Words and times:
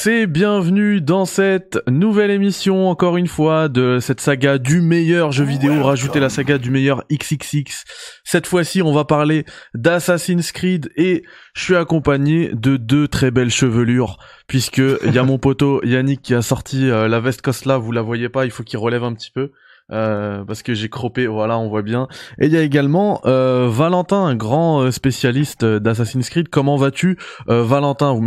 C'est 0.00 0.28
bienvenue 0.28 1.00
dans 1.00 1.24
cette 1.24 1.80
nouvelle 1.88 2.30
émission, 2.30 2.88
encore 2.88 3.16
une 3.16 3.26
fois, 3.26 3.68
de 3.68 3.98
cette 4.00 4.20
saga 4.20 4.58
du 4.58 4.80
meilleur 4.80 5.32
jeu 5.32 5.42
vidéo, 5.42 5.82
rajouter 5.82 6.20
la 6.20 6.28
saga 6.28 6.56
du 6.56 6.70
meilleur 6.70 7.02
XXX. 7.12 7.82
Cette 8.22 8.46
fois-ci, 8.46 8.80
on 8.80 8.92
va 8.92 9.04
parler 9.04 9.44
d'Assassin's 9.74 10.52
Creed 10.52 10.88
et 10.94 11.24
je 11.52 11.64
suis 11.64 11.74
accompagné 11.74 12.52
de 12.54 12.76
deux 12.76 13.08
très 13.08 13.32
belles 13.32 13.50
chevelures, 13.50 14.18
puisque 14.46 14.78
il 14.78 15.12
y 15.12 15.18
a 15.18 15.24
mon 15.24 15.38
poteau 15.38 15.84
Yannick 15.84 16.22
qui 16.22 16.34
a 16.36 16.42
sorti 16.42 16.88
euh, 16.88 17.08
la 17.08 17.18
veste 17.18 17.42
Cosla, 17.42 17.76
vous 17.76 17.90
la 17.90 18.02
voyez 18.02 18.28
pas, 18.28 18.44
il 18.44 18.52
faut 18.52 18.62
qu'il 18.62 18.78
relève 18.78 19.02
un 19.02 19.14
petit 19.14 19.32
peu. 19.32 19.50
Euh, 19.90 20.44
parce 20.44 20.62
que 20.62 20.74
j'ai 20.74 20.88
croppé, 20.88 21.26
voilà, 21.26 21.58
on 21.58 21.68
voit 21.68 21.82
bien. 21.82 22.08
Et 22.38 22.46
il 22.46 22.52
y 22.52 22.56
a 22.56 22.62
également 22.62 23.22
euh, 23.24 23.68
Valentin, 23.70 24.22
un 24.22 24.34
grand 24.34 24.82
euh, 24.82 24.90
spécialiste 24.90 25.64
d'Assassin's 25.64 26.28
Creed. 26.28 26.48
Comment 26.48 26.76
vas-tu, 26.76 27.16
Valentin? 27.46 28.12
Vous 28.12 28.24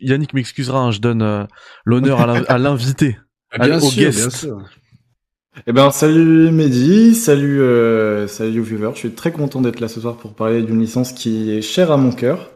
Yannick 0.00 0.34
m'excusera, 0.34 0.80
hein, 0.80 0.90
je 0.90 1.00
donne 1.00 1.46
l'honneur 1.84 2.20
à 2.20 2.58
l'invité, 2.58 3.16
bien, 3.58 3.78
sûr, 3.78 4.10
bien 4.10 4.30
sûr. 4.30 4.58
Eh 5.68 5.72
ben 5.72 5.92
salut 5.92 6.50
Mehdi, 6.50 7.14
salut 7.14 7.60
salut 8.26 8.60
viewers. 8.60 8.90
Je 8.94 8.98
suis 8.98 9.10
très 9.12 9.30
content 9.30 9.60
d'être 9.60 9.78
là 9.78 9.86
ce 9.86 10.00
soir 10.00 10.16
pour 10.16 10.34
parler 10.34 10.62
d'une 10.62 10.80
licence 10.80 11.12
qui 11.12 11.52
est 11.52 11.62
chère 11.62 11.92
à 11.92 11.96
mon 11.96 12.10
cœur. 12.10 12.50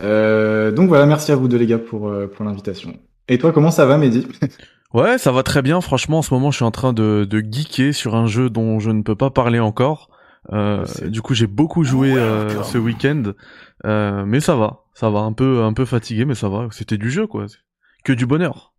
donc 0.00 0.88
voilà, 0.88 1.06
merci 1.06 1.30
à 1.30 1.36
vous 1.36 1.46
deux 1.46 1.58
les 1.58 1.66
gars 1.66 1.78
pour 1.78 2.12
pour 2.34 2.44
l'invitation. 2.44 2.96
Et 3.28 3.38
toi, 3.38 3.52
comment 3.52 3.70
ça 3.70 3.86
va, 3.86 3.96
Mehdi? 3.96 4.26
Ouais, 4.94 5.18
ça 5.18 5.32
va 5.32 5.42
très 5.42 5.62
bien. 5.62 5.80
Franchement, 5.80 6.18
en 6.18 6.22
ce 6.22 6.32
moment, 6.32 6.50
je 6.50 6.56
suis 6.56 6.64
en 6.64 6.70
train 6.70 6.92
de, 6.92 7.26
de 7.28 7.40
geeker 7.40 7.92
sur 7.92 8.14
un 8.14 8.26
jeu 8.26 8.50
dont 8.50 8.78
je 8.78 8.90
ne 8.90 9.02
peux 9.02 9.16
pas 9.16 9.30
parler 9.30 9.58
encore. 9.58 10.10
Euh, 10.52 10.84
du 11.06 11.22
coup, 11.22 11.34
j'ai 11.34 11.48
beaucoup 11.48 11.82
joué 11.82 12.14
euh, 12.14 12.62
ce 12.62 12.78
week-end, 12.78 13.32
euh, 13.84 14.24
mais 14.24 14.40
ça 14.40 14.54
va, 14.54 14.84
ça 14.94 15.10
va. 15.10 15.20
Un 15.20 15.32
peu, 15.32 15.64
un 15.64 15.72
peu 15.72 15.84
fatigué, 15.84 16.24
mais 16.24 16.36
ça 16.36 16.48
va. 16.48 16.68
C'était 16.70 16.98
du 16.98 17.10
jeu, 17.10 17.26
quoi. 17.26 17.46
Que 18.04 18.12
du 18.12 18.26
bonheur. 18.26 18.72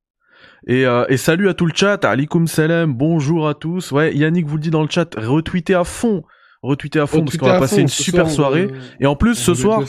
Et, 0.66 0.86
euh, 0.86 1.06
et 1.10 1.18
salut 1.18 1.50
à 1.50 1.54
tout 1.54 1.66
le 1.66 1.74
chat. 1.76 2.04
Alikum 2.06 2.48
salam. 2.48 2.94
Bonjour 2.94 3.48
à 3.48 3.54
tous. 3.54 3.92
Ouais, 3.92 4.16
Yannick 4.16 4.48
vous 4.48 4.56
le 4.56 4.62
dit 4.62 4.70
dans 4.72 4.82
le 4.82 4.90
chat. 4.90 5.14
Retweetez 5.16 5.76
à 5.76 5.84
fond, 5.84 6.24
retweetez 6.62 7.00
à 7.00 7.08
fond 7.08 7.24
parce 7.26 7.38
qu'on 7.38 7.48
va 7.48 7.60
passer 7.60 7.82
une 7.82 7.88
super 7.90 8.30
soirée. 8.30 8.70
et 9.00 9.06
en 9.06 9.16
plus, 9.16 9.36
ce 9.36 9.54
soir, 9.54 9.84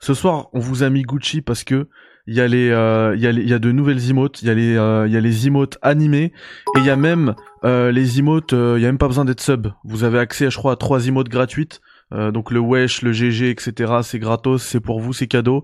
ce 0.00 0.14
soir, 0.14 0.48
on 0.54 0.60
vous 0.60 0.82
a 0.82 0.90
mis 0.90 1.02
Gucci 1.02 1.42
parce 1.42 1.62
que 1.62 1.88
il 2.26 2.34
y 2.34 2.40
a 2.40 2.46
les 2.46 2.70
euh, 2.70 3.16
y 3.16 3.20
y 3.20 3.52
a 3.52 3.58
de 3.58 3.72
nouvelles 3.72 4.10
emotes, 4.10 4.42
il 4.42 4.48
y 4.48 4.50
a 4.50 4.54
les 4.54 4.76
euh, 4.76 5.06
il 5.06 5.12
y 5.12 5.16
a 5.16 5.20
les 5.20 5.46
emotes 5.46 5.78
animés 5.82 6.32
et 6.76 6.78
il 6.78 6.84
y 6.84 6.90
a 6.90 6.96
même 6.96 7.34
euh, 7.64 7.90
les 7.90 8.18
emotes 8.18 8.52
il 8.52 8.80
y 8.80 8.84
a 8.84 8.88
même 8.88 8.98
pas 8.98 9.08
besoin 9.08 9.24
d'être 9.24 9.40
sub. 9.40 9.68
Vous 9.84 10.04
avez 10.04 10.18
accès 10.18 10.50
je 10.50 10.56
crois 10.56 10.72
à 10.72 10.76
trois 10.76 11.06
emotes 11.08 11.28
gratuites. 11.28 11.80
donc 12.12 12.50
le 12.50 12.60
wesh, 12.60 13.02
le 13.02 13.12
GG, 13.12 13.50
etc. 13.50 13.94
C'est 14.02 14.18
gratos, 14.18 14.62
c'est 14.62 14.80
pour 14.80 15.00
vous, 15.00 15.12
c'est 15.12 15.26
cadeau. 15.26 15.62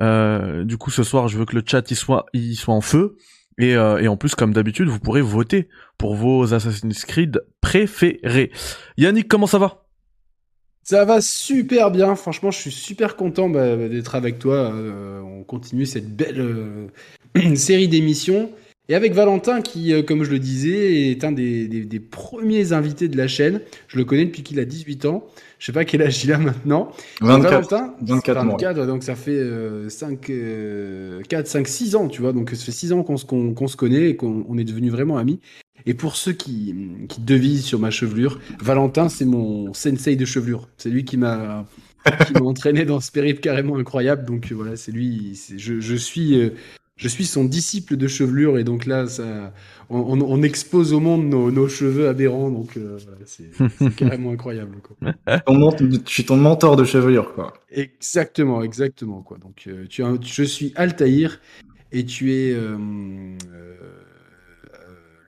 du 0.00 0.76
coup, 0.76 0.90
ce 0.90 1.02
soir, 1.02 1.28
je 1.28 1.38
veux 1.38 1.44
que 1.46 1.54
le 1.54 1.62
chat 1.64 1.90
il 1.90 1.96
soit, 1.96 2.26
il 2.32 2.56
soit 2.56 2.74
en 2.74 2.80
feu. 2.80 3.16
Et, 3.58 3.70
et 3.70 4.08
en 4.08 4.16
plus, 4.16 4.34
comme 4.34 4.52
d'habitude, 4.52 4.88
vous 4.88 4.98
pourrez 4.98 5.22
voter 5.22 5.68
pour 5.96 6.16
vos 6.16 6.52
Assassin's 6.52 7.04
Creed 7.04 7.44
préférés. 7.60 8.50
Yannick, 8.98 9.28
comment 9.28 9.46
ça 9.46 9.58
va? 9.58 9.83
Ça 10.84 11.06
va 11.06 11.22
super 11.22 11.90
bien, 11.90 12.14
franchement, 12.14 12.50
je 12.50 12.58
suis 12.58 12.70
super 12.70 13.16
content 13.16 13.48
bah, 13.48 13.74
d'être 13.76 14.14
avec 14.14 14.38
toi. 14.38 14.70
Euh, 14.70 15.20
on 15.20 15.42
continue 15.42 15.86
cette 15.86 16.14
belle 16.14 16.40
euh, 16.40 17.54
série 17.56 17.88
d'émissions. 17.88 18.50
Et 18.90 18.94
avec 18.94 19.14
Valentin, 19.14 19.62
qui, 19.62 19.94
euh, 19.94 20.02
comme 20.02 20.24
je 20.24 20.30
le 20.30 20.38
disais, 20.38 21.10
est 21.10 21.24
un 21.24 21.32
des, 21.32 22.02
premiers 22.10 22.74
invités 22.74 23.08
de 23.08 23.16
la 23.16 23.26
chaîne. 23.26 23.62
Je 23.88 23.96
le 23.96 24.04
connais 24.04 24.26
depuis 24.26 24.42
qu'il 24.42 24.60
a 24.60 24.66
18 24.66 25.06
ans. 25.06 25.24
Je 25.58 25.64
sais 25.64 25.72
pas 25.72 25.86
quel 25.86 26.02
âge 26.02 26.22
il 26.22 26.32
a 26.34 26.36
maintenant. 26.36 26.92
24, 27.22 27.50
Valentin, 27.50 27.94
24, 28.02 28.44
24 28.44 28.86
donc 28.86 29.02
ça 29.02 29.14
fait 29.14 29.40
5, 29.88 30.30
4, 31.26 31.46
5, 31.46 31.66
6 31.66 31.96
ans, 31.96 32.08
tu 32.08 32.20
vois. 32.20 32.34
Donc 32.34 32.50
ça 32.50 32.62
fait 32.62 32.72
6 32.72 32.92
ans 32.92 33.02
qu'on 33.02 33.16
se, 33.16 33.24
se 33.24 33.76
connaît 33.76 34.10
et 34.10 34.16
qu'on 34.16 34.58
est 34.58 34.64
devenus 34.64 34.92
vraiment 34.92 35.16
amis. 35.16 35.40
Et 35.86 35.94
pour 35.94 36.16
ceux 36.16 36.32
qui, 36.32 36.74
qui 37.08 37.20
devisent 37.20 37.64
sur 37.64 37.78
ma 37.78 37.90
chevelure, 37.90 38.40
Valentin, 38.60 39.08
c'est 39.08 39.26
mon 39.26 39.74
sensei 39.74 40.16
de 40.16 40.24
chevelure. 40.24 40.68
C'est 40.78 40.88
lui 40.88 41.04
qui 41.04 41.16
m'a 41.16 41.66
entraîné 42.40 42.84
dans 42.84 43.00
ce 43.00 43.12
périple 43.12 43.40
carrément 43.40 43.76
incroyable. 43.76 44.24
Donc 44.24 44.50
euh, 44.50 44.54
voilà, 44.54 44.76
c'est 44.76 44.92
lui. 44.92 45.38
Je, 45.56 45.80
je, 45.80 45.94
suis, 45.94 46.40
euh, 46.40 46.50
je 46.96 47.08
suis 47.08 47.26
son 47.26 47.44
disciple 47.44 47.96
de 47.96 48.08
chevelure. 48.08 48.58
Et 48.58 48.64
donc 48.64 48.86
là, 48.86 49.06
ça, 49.06 49.52
on, 49.90 50.20
on 50.20 50.42
expose 50.42 50.94
au 50.94 51.00
monde 51.00 51.26
nos, 51.26 51.50
nos 51.50 51.68
cheveux 51.68 52.08
aberrants. 52.08 52.50
Donc 52.50 52.76
euh, 52.76 52.98
voilà, 53.04 53.18
c'est 53.26 53.94
carrément 53.96 54.30
incroyable. 54.32 54.78
Quoi. 54.82 55.12
je 55.26 55.98
suis 56.06 56.24
ton 56.24 56.36
mentor 56.36 56.76
de 56.76 56.84
chevelure. 56.84 57.34
Quoi. 57.34 57.52
Exactement, 57.70 58.62
exactement. 58.62 59.20
Quoi. 59.20 59.38
Donc 59.38 59.68
tu, 59.88 60.02
je 60.22 60.42
suis 60.44 60.72
Altaïr 60.76 61.40
et 61.92 62.04
tu 62.06 62.32
es 62.32 62.56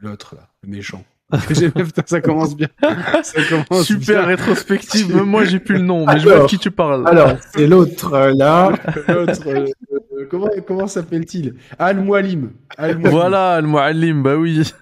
l'autre 0.01 0.34
là, 0.34 0.49
le 0.62 0.71
méchant. 0.71 1.05
ça 2.07 2.21
commence 2.21 2.57
bien. 2.57 2.69
Ça 3.23 3.43
commence 3.49 3.84
Super 3.84 4.27
rétrospective. 4.27 5.15
moi, 5.25 5.45
j'ai 5.45 5.59
plus 5.59 5.77
le 5.77 5.83
nom, 5.83 6.07
mais 6.07 6.21
je 6.21 6.29
vois 6.29 6.41
de 6.41 6.47
qui 6.47 6.59
tu 6.59 6.71
parles. 6.71 7.07
Alors, 7.09 7.37
c'est 7.55 7.67
l'autre 7.67 8.12
euh, 8.12 8.33
là. 8.34 8.73
L'autre. 9.09 9.49
Euh, 9.49 9.67
euh, 9.93 10.27
comment 10.31 10.49
comment 10.67 10.87
s'appelle-t-il? 10.87 11.55
Al 11.79 12.01
Mualim. 12.01 12.53
Voilà, 13.01 13.55
Al 13.55 13.67
Mualim. 13.67 14.23
Bah 14.23 14.37
oui. 14.37 14.73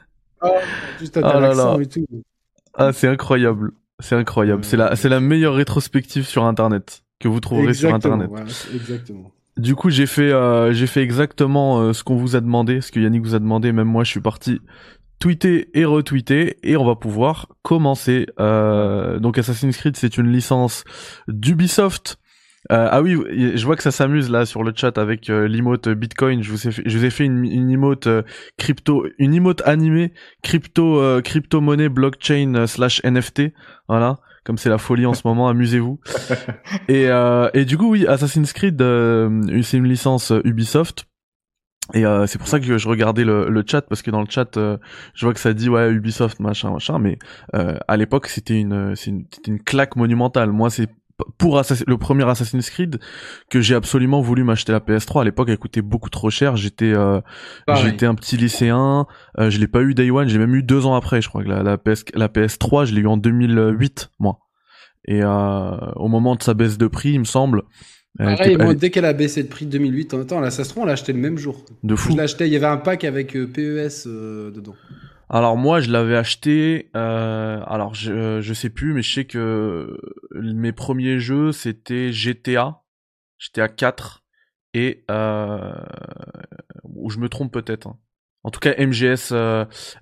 Ah, 0.41 0.49
juste 1.01 1.19
ah 1.23 1.41
là 1.41 1.77
et 1.81 1.87
tout. 1.87 2.05
Ah, 2.75 2.93
c'est 2.93 3.09
incroyable. 3.09 3.73
C'est 4.01 4.17
incroyable. 4.17 4.65
C'est 4.65 4.77
la 4.77 4.97
c'est 4.97 5.09
la 5.09 5.21
meilleure 5.21 5.55
rétrospective 5.55 6.27
sur 6.27 6.45
Internet 6.45 7.05
que 7.21 7.29
vous 7.29 7.41
trouverez 7.41 7.73
sur 7.73 7.95
Internet. 7.95 8.29
exactement. 8.75 9.33
Du 9.57 9.77
coup, 9.77 9.89
j'ai 9.89 10.07
fait, 10.07 10.33
j'ai 10.73 10.89
fait 10.89 11.01
exactement 11.01 11.95
ce 11.95 12.05
qu'on 12.05 12.17
vous 12.17 12.37
a 12.37 12.41
demandé, 12.41 12.83
ce 12.83 12.93
que 12.93 13.01
Yannick 13.01 13.23
vous 13.23 13.35
a 13.35 13.39
demandé. 13.39 13.73
Même 13.73 13.87
moi, 13.87 14.05
je 14.05 14.11
suis 14.11 14.21
parti 14.21 14.61
tweeter 15.19 15.69
et 15.75 15.85
retweeter 15.85 16.57
et 16.63 16.77
on 16.77 16.85
va 16.85 16.97
pouvoir 16.97 17.49
commencer. 17.63 18.27
Euh, 18.41 19.19
donc 19.19 19.39
Assassin's 19.39 19.77
Creed 19.77 19.97
c'est 19.97 20.19
une 20.19 20.31
licence 20.31 20.85
d'Ubisoft. 21.29 22.19
Euh, 22.73 22.89
ah 22.91 23.03
oui, 23.03 23.19
je 23.57 23.65
vois 23.67 23.77
que 23.77 23.83
ça 23.83 23.91
s'amuse 23.91 24.31
là 24.31 24.47
sur 24.47 24.63
le 24.63 24.73
chat 24.75 24.97
avec 24.97 25.29
euh, 25.29 25.47
l'emote 25.47 25.89
Bitcoin. 25.89 26.43
Je 26.43 26.51
vous 26.51 26.67
ai 26.67 26.73
fait, 26.73 26.83
je 26.87 26.99
vous 26.99 27.05
ai 27.05 27.11
fait 27.11 27.25
une, 27.25 27.45
une 27.45 27.71
emote 27.71 28.07
euh, 28.07 28.23
crypto, 28.57 29.07
une 29.19 29.35
emote 29.35 29.63
animée 29.67 30.15
crypto 30.43 30.99
euh, 30.99 31.21
crypto 31.21 31.61
monnaie 31.61 31.91
blockchain 31.91 32.67
slash 32.67 33.03
NFT. 33.05 33.53
Voilà, 33.87 34.17
comme 34.45 34.57
c'est 34.57 34.71
la 34.71 34.79
folie 34.79 35.05
en 35.05 35.13
ce 35.13 35.27
moment, 35.27 35.49
amusez-vous. 35.49 36.01
et 36.89 37.09
et 37.53 37.65
du 37.67 37.77
coup 37.77 37.91
oui, 37.91 38.07
Assassin's 38.07 38.53
Creed 38.53 38.79
c'est 38.79 39.77
une 39.77 39.89
licence 39.89 40.33
Ubisoft 40.45 41.07
et 41.93 42.06
euh, 42.06 42.27
c'est 42.27 42.39
pour 42.39 42.49
ça 42.49 42.61
que 42.61 42.78
je 42.78 42.89
regardais 42.89 43.25
le, 43.25 43.50
le, 43.50 43.65
chat 43.67 43.83
parce 43.83 44.00
que 44.00 44.11
dans 44.11 44.22
le 44.22 44.27
chat 44.31 44.56
euh, 44.56 44.78
je 45.12 45.27
vois 45.27 45.34
que 45.34 45.41
ça 45.41 45.53
dit 45.53 45.69
ouais 45.69 45.91
Ubisoft 45.91 46.41
machin 46.41 46.71
machin 46.71 46.99
mais 46.99 47.19
euh, 47.55 47.77
à 47.89 47.99
l'époque 47.99 48.28
c'était 48.28 48.59
une 48.59 48.97
c'est 48.97 49.11
une, 49.11 49.27
une 49.47 49.62
claque 49.62 49.97
monumentale. 49.97 50.50
Moi 50.50 50.71
c'est 50.71 50.89
pour 51.39 51.61
le 51.87 51.97
premier 51.97 52.28
Assassin's 52.28 52.71
Creed 52.71 52.99
que 53.50 53.61
j'ai 53.61 53.75
absolument 53.75 54.21
voulu 54.21 54.45
m'acheter 54.45 54.72
la 54.72 54.81
PS3 54.81 55.21
à 55.21 55.25
l'époque 55.25 55.49
elle 55.49 55.59
coûtait 55.59 55.83
beaucoup 55.83 56.11
trop 56.11 56.31
cher. 56.31 56.56
J'étais 56.56 56.93
euh, 56.93 57.21
j'étais 57.77 58.06
un 58.06 58.15
petit 58.15 58.37
lycéen. 58.37 59.06
Euh, 59.39 59.51
je 59.51 59.61
l'ai 59.61 59.69
pas 59.69 59.83
eu 59.83 59.95
day 59.95 60.11
one 60.11 60.28
j'ai 60.28 60.39
même 60.39 60.55
eu 60.55 60.62
deux 60.62 60.87
ans 60.87 60.95
après 60.95 61.21
je 61.21 61.28
crois 61.28 61.45
que 61.45 61.49
la, 61.49 61.62
la 61.62 61.78
PS 61.78 62.05
la 62.15 62.28
PS3 62.28 62.87
je 62.87 62.95
l'ai 62.95 63.03
eu 63.03 63.06
en 63.06 63.16
2008 63.16 64.11
moi. 64.19 64.39
Et 65.06 65.22
euh, 65.22 65.77
au 65.97 66.09
moment 66.09 66.34
de 66.34 66.43
sa 66.43 66.55
baisse 66.55 66.78
de 66.78 66.87
prix 66.87 67.11
il 67.12 67.21
me 67.21 67.25
semble 67.25 67.62
Pareil, 68.19 68.57
dès 68.77 68.91
qu'elle 68.91 69.05
a 69.05 69.13
baissé 69.13 69.43
de 69.43 69.49
prix 69.49 69.67
de 69.67 69.73
2008, 69.73 70.15
en 70.15 70.51
ça 70.51 70.65
se 70.65 70.69
trouve, 70.69 70.85
on 70.85 70.87
l'a 70.87 70.93
acheté 70.93 71.13
le 71.13 71.19
même 71.19 71.37
jour. 71.37 71.65
De 71.83 71.97
fou. 71.97 72.13
Je 72.13 72.45
il 72.45 72.53
y 72.53 72.57
avait 72.57 72.67
un 72.67 72.77
pack 72.77 73.03
avec 73.03 73.35
euh, 73.35 73.47
PES 73.47 74.07
euh, 74.07 74.53
dedans. 74.53 74.77
Alors 75.29 75.57
moi, 75.57 75.81
je 75.81 75.91
l'avais 75.91 76.17
acheté. 76.17 76.91
Euh, 76.95 77.61
alors 77.67 77.95
je 77.95 78.41
je 78.41 78.55
sais 78.55 78.71
plus, 78.71 78.93
mais 78.93 79.03
je 79.03 79.13
sais 79.13 79.25
que 79.25 79.99
mes 80.33 80.71
premiers 80.71 81.19
jeux 81.19 81.51
c'était 81.51 82.13
GTA, 82.13 82.83
GTA 83.39 83.69
4 83.69 84.23
et 84.75 85.05
euh, 85.11 85.73
ou 86.85 87.11
je 87.11 87.19
me 87.19 87.29
trompe 87.29 87.53
peut-être. 87.53 87.89
Hein. 87.89 87.99
En 88.45 88.51
tout 88.51 88.60
cas, 88.60 88.75
MGS 88.78 89.33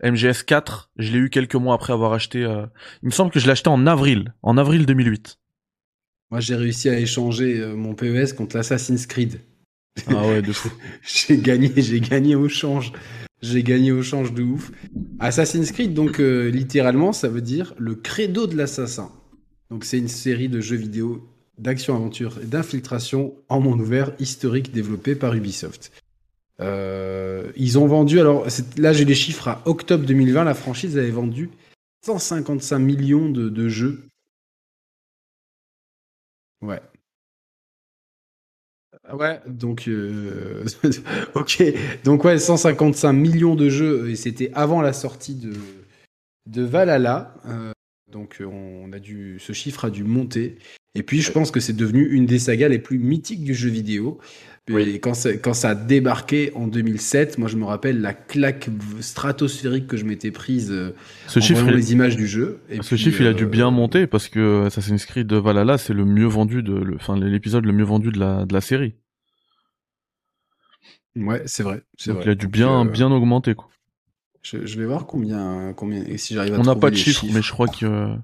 MGS 0.02 0.42
4, 0.42 0.90
je 0.96 1.12
l'ai 1.12 1.18
eu 1.18 1.30
quelques 1.30 1.54
mois 1.54 1.74
après 1.76 1.94
avoir 1.94 2.12
acheté. 2.12 2.40
Il 2.40 3.06
me 3.06 3.10
semble 3.10 3.30
que 3.30 3.38
je 3.38 3.46
l'ai 3.46 3.52
acheté 3.52 3.68
en 3.68 3.86
avril, 3.86 4.34
en 4.42 4.58
avril 4.58 4.84
2008. 4.84 5.38
Moi, 6.32 6.40
j'ai 6.40 6.54
réussi 6.54 6.88
à 6.88 6.98
échanger 6.98 7.60
euh, 7.60 7.76
mon 7.76 7.94
PES 7.94 8.32
contre 8.34 8.56
l'Assassin's 8.56 9.04
Creed. 9.06 9.40
Ah 10.06 10.26
ouais, 10.26 10.40
de 10.40 10.50
fou. 10.50 10.72
j'ai 11.02 11.36
gagné, 11.36 11.70
j'ai 11.76 12.00
gagné 12.00 12.34
au 12.36 12.48
change. 12.48 12.94
J'ai 13.42 13.62
gagné 13.62 13.92
au 13.92 14.02
change 14.02 14.32
de 14.32 14.42
ouf. 14.42 14.72
Assassin's 15.20 15.72
Creed, 15.72 15.92
donc 15.92 16.20
euh, 16.20 16.48
littéralement, 16.48 17.12
ça 17.12 17.28
veut 17.28 17.42
dire 17.42 17.74
le 17.76 17.96
credo 17.96 18.46
de 18.46 18.56
l'assassin. 18.56 19.12
Donc 19.70 19.84
c'est 19.84 19.98
une 19.98 20.08
série 20.08 20.48
de 20.48 20.62
jeux 20.62 20.76
vidéo 20.76 21.28
d'action-aventure 21.58 22.38
et 22.42 22.46
d'infiltration 22.46 23.34
en 23.50 23.60
monde 23.60 23.82
ouvert 23.82 24.12
historique 24.18 24.72
développé 24.72 25.14
par 25.14 25.34
Ubisoft. 25.34 25.92
Euh, 26.60 27.52
ils 27.56 27.78
ont 27.78 27.86
vendu, 27.86 28.20
alors 28.20 28.46
là 28.78 28.94
j'ai 28.94 29.04
les 29.04 29.14
chiffres 29.14 29.48
à 29.48 29.60
octobre 29.66 30.06
2020, 30.06 30.44
la 30.44 30.54
franchise 30.54 30.96
avait 30.96 31.10
vendu 31.10 31.50
155 32.06 32.78
millions 32.78 33.28
de 33.28 33.68
jeux 33.68 34.08
Ouais. 36.62 36.80
Ouais, 39.12 39.40
donc 39.46 39.88
euh, 39.88 40.64
ok, 41.34 41.62
donc 42.04 42.24
ouais, 42.24 42.38
155 42.38 43.12
millions 43.12 43.56
de 43.56 43.68
jeux 43.68 44.10
et 44.10 44.16
c'était 44.16 44.50
avant 44.54 44.80
la 44.80 44.92
sortie 44.92 45.34
de 45.34 45.52
de 46.46 46.62
Valhalla. 46.62 47.34
Euh, 47.46 47.72
donc 48.10 48.40
on 48.40 48.92
a 48.92 48.98
dû, 48.98 49.38
ce 49.40 49.52
chiffre 49.52 49.86
a 49.86 49.90
dû 49.90 50.04
monter. 50.04 50.58
Et 50.94 51.02
puis 51.02 51.20
je 51.20 51.32
pense 51.32 51.50
que 51.50 51.60
c'est 51.60 51.72
devenu 51.72 52.06
une 52.06 52.26
des 52.26 52.38
sagas 52.38 52.68
les 52.68 52.78
plus 52.78 52.98
mythiques 52.98 53.44
du 53.44 53.54
jeu 53.54 53.70
vidéo. 53.70 54.18
Et 54.68 55.00
quand, 55.00 55.14
ça, 55.14 55.36
quand 55.36 55.54
ça 55.54 55.70
a 55.70 55.74
débarqué 55.74 56.52
en 56.54 56.68
2007, 56.68 57.36
moi 57.38 57.48
je 57.48 57.56
me 57.56 57.64
rappelle 57.64 58.00
la 58.00 58.14
claque 58.14 58.68
stratosphérique 59.00 59.88
que 59.88 59.96
je 59.96 60.04
m'étais 60.04 60.30
prise 60.30 60.70
euh, 60.70 60.94
ce 61.26 61.40
en 61.40 61.40
chiffre, 61.40 61.62
voyant 61.64 61.70
les 61.72 61.92
images 61.92 62.16
du 62.16 62.26
jeu. 62.28 62.60
Et 62.68 62.80
ce 62.80 62.94
puis, 62.94 62.96
chiffre, 62.96 63.20
il 63.20 63.26
a 63.26 63.32
dû 63.34 63.44
euh, 63.44 63.46
bien 63.46 63.70
monter 63.70 64.06
parce 64.06 64.28
que 64.28 64.64
Assassin's 64.66 65.06
Creed 65.06 65.32
Valhalla, 65.32 65.78
c'est 65.78 65.94
le 65.94 66.04
mieux 66.04 66.26
vendu 66.26 66.62
de, 66.62 66.74
le- 66.74 66.96
enfin 66.96 67.16
l'épisode 67.18 67.64
le 67.64 67.72
mieux 67.72 67.84
vendu 67.84 68.10
de 68.12 68.18
la 68.18 68.44
de 68.44 68.52
la 68.52 68.60
série. 68.60 68.94
Ouais, 71.16 71.42
c'est 71.46 71.62
vrai. 71.62 71.82
c'est 71.98 72.10
Donc 72.10 72.16
vrai. 72.16 72.26
il 72.26 72.30
a 72.30 72.34
dû 72.34 72.48
bien 72.48 72.84
euh, 72.86 72.90
bien 72.90 73.10
augmenter 73.10 73.54
quoi. 73.54 73.68
Je, 74.42 74.66
je 74.66 74.78
vais 74.78 74.86
voir 74.86 75.06
combien, 75.06 75.72
combien 75.74 76.02
et 76.04 76.18
si 76.18 76.34
j'arrive 76.34 76.54
à 76.54 76.58
On 76.58 76.62
n'a 76.64 76.74
pas 76.74 76.90
de 76.90 76.96
chiffres, 76.96 77.24
mais 77.32 77.42
je 77.42 77.52
crois 77.52 77.68
que 77.68 78.14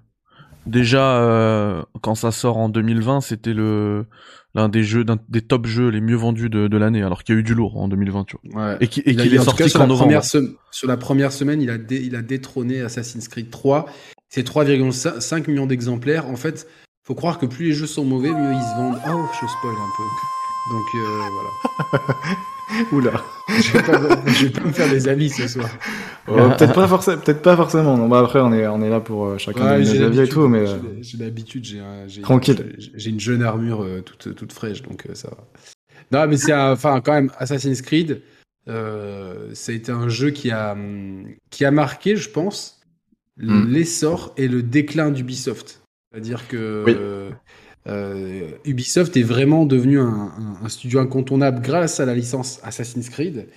déjà 0.67 1.21
euh, 1.23 1.83
quand 2.03 2.15
ça 2.15 2.33
sort 2.33 2.57
en 2.59 2.69
2020, 2.69 3.21
c'était 3.21 3.55
le 3.55 4.07
l'un 4.55 4.69
des 4.69 4.83
jeux 4.83 5.05
d'un 5.05 5.19
des 5.29 5.43
top 5.43 5.67
jeux 5.67 5.89
les 5.89 6.01
mieux 6.01 6.17
vendus 6.17 6.49
de, 6.51 6.69
de 6.69 6.77
l'année, 6.77 7.03
alors 7.03 7.23
qu'il 7.23 7.35
y 7.35 7.39
a 7.39 7.41
eu 7.41 7.45
du 7.45 7.55
lourd 7.55 7.77
en 7.77 7.89
2020, 7.89 8.25
tu 8.25 8.37
vois. 8.53 8.71
Ouais. 8.71 8.77
Et 8.81 8.89
qu'il 8.89 9.07
est 9.35 9.39
en 9.39 9.45
sorti 9.45 9.69
sur 9.69 9.79
qu'en 9.79 9.85
la 9.85 9.87
novembre. 9.89 10.05
première 10.07 10.25
sem- 10.25 10.55
sur 10.71 10.89
la 10.89 10.97
première 10.97 11.33
semaine, 11.33 11.61
il 11.63 11.71
a, 11.71 11.79
dé- 11.79 12.01
il 12.03 12.17
a 12.17 12.23
détrôné 12.23 12.81
Assassin's 12.81 13.29
Creed 13.29 13.51
3. 13.51 13.87
C'est 14.31 14.47
3,5 14.47 15.49
millions 15.51 15.67
d'exemplaires. 15.67 16.29
En 16.29 16.37
fait, 16.37 16.67
faut 17.05 17.15
croire 17.15 17.39
que 17.39 17.47
plus 17.47 17.67
les 17.67 17.73
jeux 17.73 17.87
sont 17.87 18.05
mauvais, 18.05 18.31
mieux 18.31 18.53
ils 18.53 18.61
se 18.63 18.77
vendent. 18.77 18.99
Oh, 19.09 19.27
je 19.33 19.47
spoil 19.47 19.75
un 19.75 19.91
peu. 19.97 20.03
Donc 20.71 20.87
euh, 20.95 21.21
voilà. 21.91 22.37
Oula. 22.93 23.23
Je 23.49 23.73
vais, 23.73 23.83
pas, 23.83 23.99
je 24.27 24.47
vais 24.47 24.51
pas 24.51 24.61
me 24.67 24.73
faire 24.73 24.91
des 24.91 25.09
amis 25.09 25.31
ce 25.31 25.49
soir. 25.49 25.69
Euh, 26.29 26.51
peut-être 26.51 26.75
pas 26.75 26.87
forcément. 26.87 27.19
Peut-être 27.23 27.41
pas 27.43 27.57
forcément. 27.57 27.97
Non, 27.97 28.09
bah 28.09 28.19
après 28.21 28.41
on 28.41 28.53
est 28.53 28.67
on 28.67 28.83
est 28.83 28.91
là 28.91 29.01
pour 29.01 29.25
euh, 29.27 29.39
chacun 29.39 29.65
Ouais, 29.79 29.85
nos 29.85 30.03
avis 30.03 30.21
et 30.21 30.29
tout, 30.29 30.47
mais 30.49 30.67
j'ai- 30.67 30.73
euh, 30.75 31.25
l'habitude, 31.25 31.65
j'ai 31.65 31.81
un- 31.81 32.07
j'ai- 32.07 32.21
Tranquille. 32.23 32.75
j'ai- 32.79 32.93
J'ai 32.95 33.11
une 33.11 33.21
jeune 33.21 33.43
armure 33.43 33.83
euh, 33.83 34.03
toute, 34.03 34.35
toute 34.35 34.53
fraîche, 34.53 34.83
donc 34.83 35.07
euh, 35.09 35.15
ça 35.15 35.29
va. 35.31 35.39
Non, 36.13 36.29
mais 36.29 36.37
c'est 36.37 36.55
enfin 36.55 37.01
quand 37.01 37.13
même 37.13 37.31
Assassin's 37.39 37.81
Creed. 37.83 38.21
Euh, 38.69 39.49
ça 39.55 39.73
a 39.73 39.75
été 39.75 39.91
un 39.93 40.09
jeu 40.11 40.31
qui 40.31 40.51
a 40.51 40.73
hum, 40.73 41.25
qui 41.51 41.65
a 41.65 41.71
marqué, 41.71 42.17
je 42.17 42.29
pense, 42.29 42.81
Mm. 43.41 43.69
l'essor 43.69 44.35
et 44.37 44.49
le 44.49 44.63
déclin 44.63 45.11
d'Ubisoft. 45.11 45.81
C'est-à-dire 46.13 46.49
que 46.49 46.83
Oui. 46.87 46.97
Euh, 47.87 48.51
Ubisoft 48.65 49.17
est 49.17 49.23
vraiment 49.23 49.65
devenu 49.67 49.99
un, 50.01 50.05
un- 50.39 50.59
un 50.65 50.69
studio 50.69 51.01
incontournable 51.01 51.61
grâce 51.63 52.01
à 52.01 52.07
la 52.07 52.15
licence 52.15 52.61
Assassin's 52.63 53.09
Creed. 53.09 53.49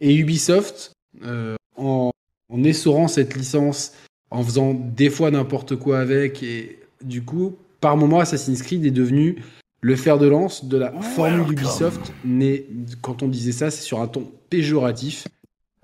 Et 0.00 0.14
Ubisoft, 0.14 0.92
euh, 1.24 1.56
en, 1.76 2.10
en 2.52 2.64
essorant 2.64 3.08
cette 3.08 3.34
licence, 3.34 3.92
en 4.30 4.42
faisant 4.42 4.74
des 4.74 5.10
fois 5.10 5.30
n'importe 5.30 5.76
quoi 5.76 5.98
avec, 6.00 6.42
et 6.42 6.78
du 7.02 7.22
coup, 7.22 7.56
par 7.80 7.96
moment, 7.96 8.20
Assassin's 8.20 8.62
Creed 8.62 8.84
est 8.86 8.90
devenu 8.90 9.42
le 9.82 9.96
fer 9.96 10.18
de 10.18 10.26
lance 10.26 10.64
de 10.64 10.78
la 10.78 10.92
formule 11.02 11.40
Ubisoft. 11.52 12.12
Mais 12.24 12.64
quand 13.02 13.22
on 13.22 13.28
disait 13.28 13.52
ça, 13.52 13.70
c'est 13.70 13.82
sur 13.82 14.00
un 14.00 14.06
ton 14.08 14.30
péjoratif. 14.48 15.26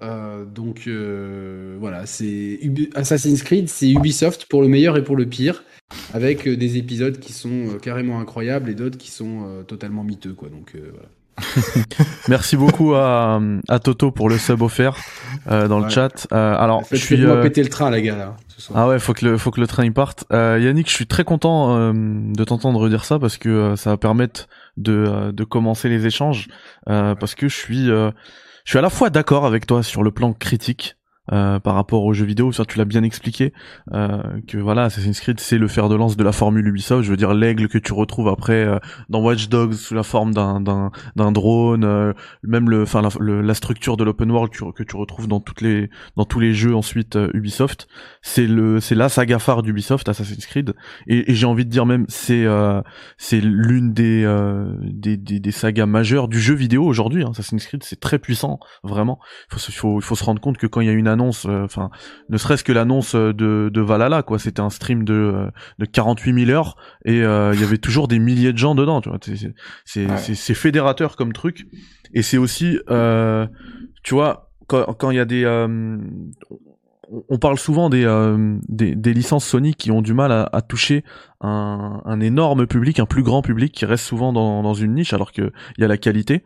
Euh, 0.02 0.44
donc 0.44 0.84
euh, 0.86 1.76
voilà, 1.78 2.06
c'est 2.06 2.58
Assassin's 2.94 3.42
Creed, 3.42 3.68
c'est 3.68 3.90
Ubisoft 3.90 4.46
pour 4.46 4.62
le 4.62 4.68
meilleur 4.68 4.96
et 4.96 5.04
pour 5.04 5.16
le 5.16 5.26
pire, 5.26 5.62
avec 6.14 6.46
euh, 6.46 6.56
des 6.56 6.78
épisodes 6.78 7.18
qui 7.18 7.32
sont 7.32 7.78
carrément 7.82 8.20
incroyables 8.20 8.70
et 8.70 8.74
d'autres 8.74 8.98
qui 8.98 9.10
sont 9.10 9.64
totalement 9.66 10.04
miteux, 10.04 10.32
quoi. 10.32 10.48
Donc 10.48 10.74
voilà. 10.74 11.08
Merci 12.28 12.56
beaucoup 12.56 12.94
à, 12.94 13.40
à 13.68 13.78
Toto 13.78 14.10
pour 14.10 14.28
le 14.28 14.36
sub 14.36 14.60
offert 14.60 14.96
dans 15.46 15.78
le 15.78 15.88
chat. 15.88 16.26
Alors, 16.30 16.82
je 16.90 16.96
suis. 16.96 17.24
Euh, 17.24 17.42
péter 17.42 17.62
le 17.62 17.70
train, 17.70 17.90
les 17.90 18.02
gars, 18.02 18.16
là, 18.16 18.36
ce 18.48 18.60
soir. 18.60 18.78
Ah 18.78 18.88
ouais, 18.88 18.98
faut 18.98 19.14
que 19.14 19.24
le 19.24 19.38
faut 19.38 19.50
que 19.50 19.60
le 19.60 19.66
train 19.66 19.84
y 19.84 19.90
parte. 19.90 20.24
Yannick, 20.30 20.88
je 20.88 20.94
suis 20.94 21.06
très 21.06 21.24
content 21.24 21.92
de 21.92 22.44
t'entendre 22.44 22.88
dire 22.88 23.04
ça 23.04 23.18
parce 23.18 23.38
que 23.38 23.74
ça 23.76 23.90
va 23.90 23.96
permettre 23.96 24.48
de 24.76 25.30
de 25.32 25.44
commencer 25.44 25.88
les 25.88 26.06
échanges 26.06 26.48
parce 26.86 27.34
que 27.34 27.48
je 27.48 27.56
suis 27.56 27.90
je 28.64 28.70
suis 28.70 28.78
à 28.78 28.82
la 28.82 28.90
fois 28.90 29.10
d'accord 29.10 29.46
avec 29.46 29.66
toi 29.66 29.82
sur 29.82 30.02
le 30.02 30.10
plan 30.10 30.32
critique. 30.32 30.96
Euh, 31.32 31.58
par 31.58 31.74
rapport 31.74 32.04
aux 32.04 32.12
jeux 32.12 32.24
vidéo, 32.24 32.52
ça 32.52 32.64
tu 32.64 32.78
l'as 32.78 32.84
bien 32.84 33.02
expliqué, 33.02 33.52
euh, 33.92 34.22
que 34.46 34.58
voilà, 34.58 34.84
Assassin's 34.84 35.20
Creed 35.20 35.40
c'est 35.40 35.58
le 35.58 35.68
fer 35.68 35.88
de 35.88 35.94
lance 35.94 36.16
de 36.16 36.24
la 36.24 36.32
formule 36.32 36.66
Ubisoft. 36.66 37.04
Je 37.04 37.10
veux 37.10 37.16
dire 37.16 37.34
l'aigle 37.34 37.68
que 37.68 37.78
tu 37.78 37.92
retrouves 37.92 38.28
après 38.28 38.64
euh, 38.64 38.78
dans 39.08 39.20
Watch 39.22 39.48
Dogs 39.48 39.74
sous 39.74 39.94
la 39.94 40.02
forme 40.02 40.32
d'un 40.34 40.60
d'un 40.60 40.90
d'un 41.16 41.32
drone, 41.32 42.14
même 42.42 42.70
le, 42.70 42.82
enfin 42.82 43.02
la, 43.02 43.10
la 43.20 43.54
structure 43.54 43.96
de 43.96 44.04
l'open 44.04 44.30
world 44.30 44.52
que 44.52 44.72
que 44.72 44.82
tu 44.82 44.96
retrouves 44.96 45.28
dans 45.28 45.40
toutes 45.40 45.60
les 45.60 45.90
dans 46.16 46.24
tous 46.24 46.40
les 46.40 46.54
jeux 46.54 46.74
ensuite 46.74 47.18
Ubisoft 47.34 47.88
c'est 48.22 48.46
le 48.46 48.80
c'est 48.80 48.94
la 48.94 49.08
saga 49.08 49.38
phare 49.38 49.62
d'Ubisoft 49.62 50.08
Assassin's 50.08 50.46
Creed 50.46 50.74
et, 51.06 51.30
et 51.30 51.34
j'ai 51.34 51.46
envie 51.46 51.64
de 51.64 51.70
dire 51.70 51.86
même 51.86 52.04
c'est 52.08 52.44
euh, 52.44 52.80
c'est 53.16 53.40
l'une 53.40 53.92
des, 53.92 54.24
euh, 54.24 54.74
des, 54.82 55.16
des 55.16 55.52
sagas 55.52 55.86
majeures 55.86 56.28
du 56.28 56.40
jeu 56.40 56.54
vidéo 56.54 56.84
aujourd'hui 56.84 57.22
hein. 57.24 57.30
Assassin's 57.30 57.66
Creed 57.66 57.82
c'est 57.82 58.00
très 58.00 58.18
puissant 58.18 58.58
vraiment 58.82 59.18
il 59.50 59.58
faut 59.58 59.72
faut, 59.72 60.00
faut 60.00 60.14
se 60.14 60.24
rendre 60.24 60.40
compte 60.40 60.58
que 60.58 60.66
quand 60.66 60.80
il 60.80 60.86
y 60.86 60.90
a 60.90 60.92
une 60.92 61.08
annonce 61.08 61.19
euh, 61.46 61.64
enfin 61.64 61.90
ne 62.28 62.36
serait-ce 62.36 62.64
que 62.64 62.72
l'annonce 62.72 63.14
euh, 63.14 63.32
de 63.32 63.70
de 63.72 63.80
Valhalla 63.80 64.22
quoi. 64.22 64.38
C'était 64.38 64.60
un 64.60 64.70
stream 64.70 65.04
de 65.04 65.14
euh, 65.14 65.50
de 65.78 65.84
48 65.84 66.46
000 66.46 66.50
heures 66.50 66.76
et 67.04 67.22
euh, 67.22 67.52
il 67.54 67.60
y 67.60 67.64
avait 67.64 67.78
toujours 67.78 68.08
des 68.08 68.18
milliers 68.18 68.52
de 68.52 68.58
gens 68.58 68.74
dedans 68.74 69.00
tu 69.00 69.08
vois. 69.08 69.18
C'est 69.84 70.06
Ouais. 70.06 70.54
fédérateur 70.54 71.16
comme 71.16 71.32
truc. 71.32 71.66
Et 72.14 72.22
c'est 72.22 72.38
aussi 72.38 72.78
euh, 72.90 73.46
tu 74.02 74.14
vois 74.14 74.50
quand 74.66 74.92
quand 74.94 75.10
il 75.10 75.16
y 75.16 75.20
a 75.20 75.24
des 75.24 75.44
euh, 75.44 75.98
on- 77.28 77.38
parle 77.38 77.58
souvent 77.58 77.90
des, 77.90 78.04
euh, 78.04 78.56
des, 78.68 78.94
des 78.94 79.12
licences 79.14 79.44
Sony 79.44 79.74
qui 79.74 79.90
ont 79.90 80.02
du 80.02 80.14
mal 80.14 80.30
à, 80.32 80.48
à 80.52 80.62
toucher 80.62 81.04
un, 81.40 82.02
un 82.04 82.20
énorme 82.20 82.66
public, 82.66 83.00
un 83.00 83.06
plus 83.06 83.22
grand 83.22 83.42
public 83.42 83.72
qui 83.72 83.84
reste 83.86 84.04
souvent 84.04 84.32
dans, 84.32 84.62
dans 84.62 84.74
une 84.74 84.94
niche 84.94 85.12
alors 85.12 85.32
que 85.32 85.52
il 85.76 85.80
y 85.80 85.84
a 85.84 85.88
la 85.88 85.96
qualité. 85.96 86.44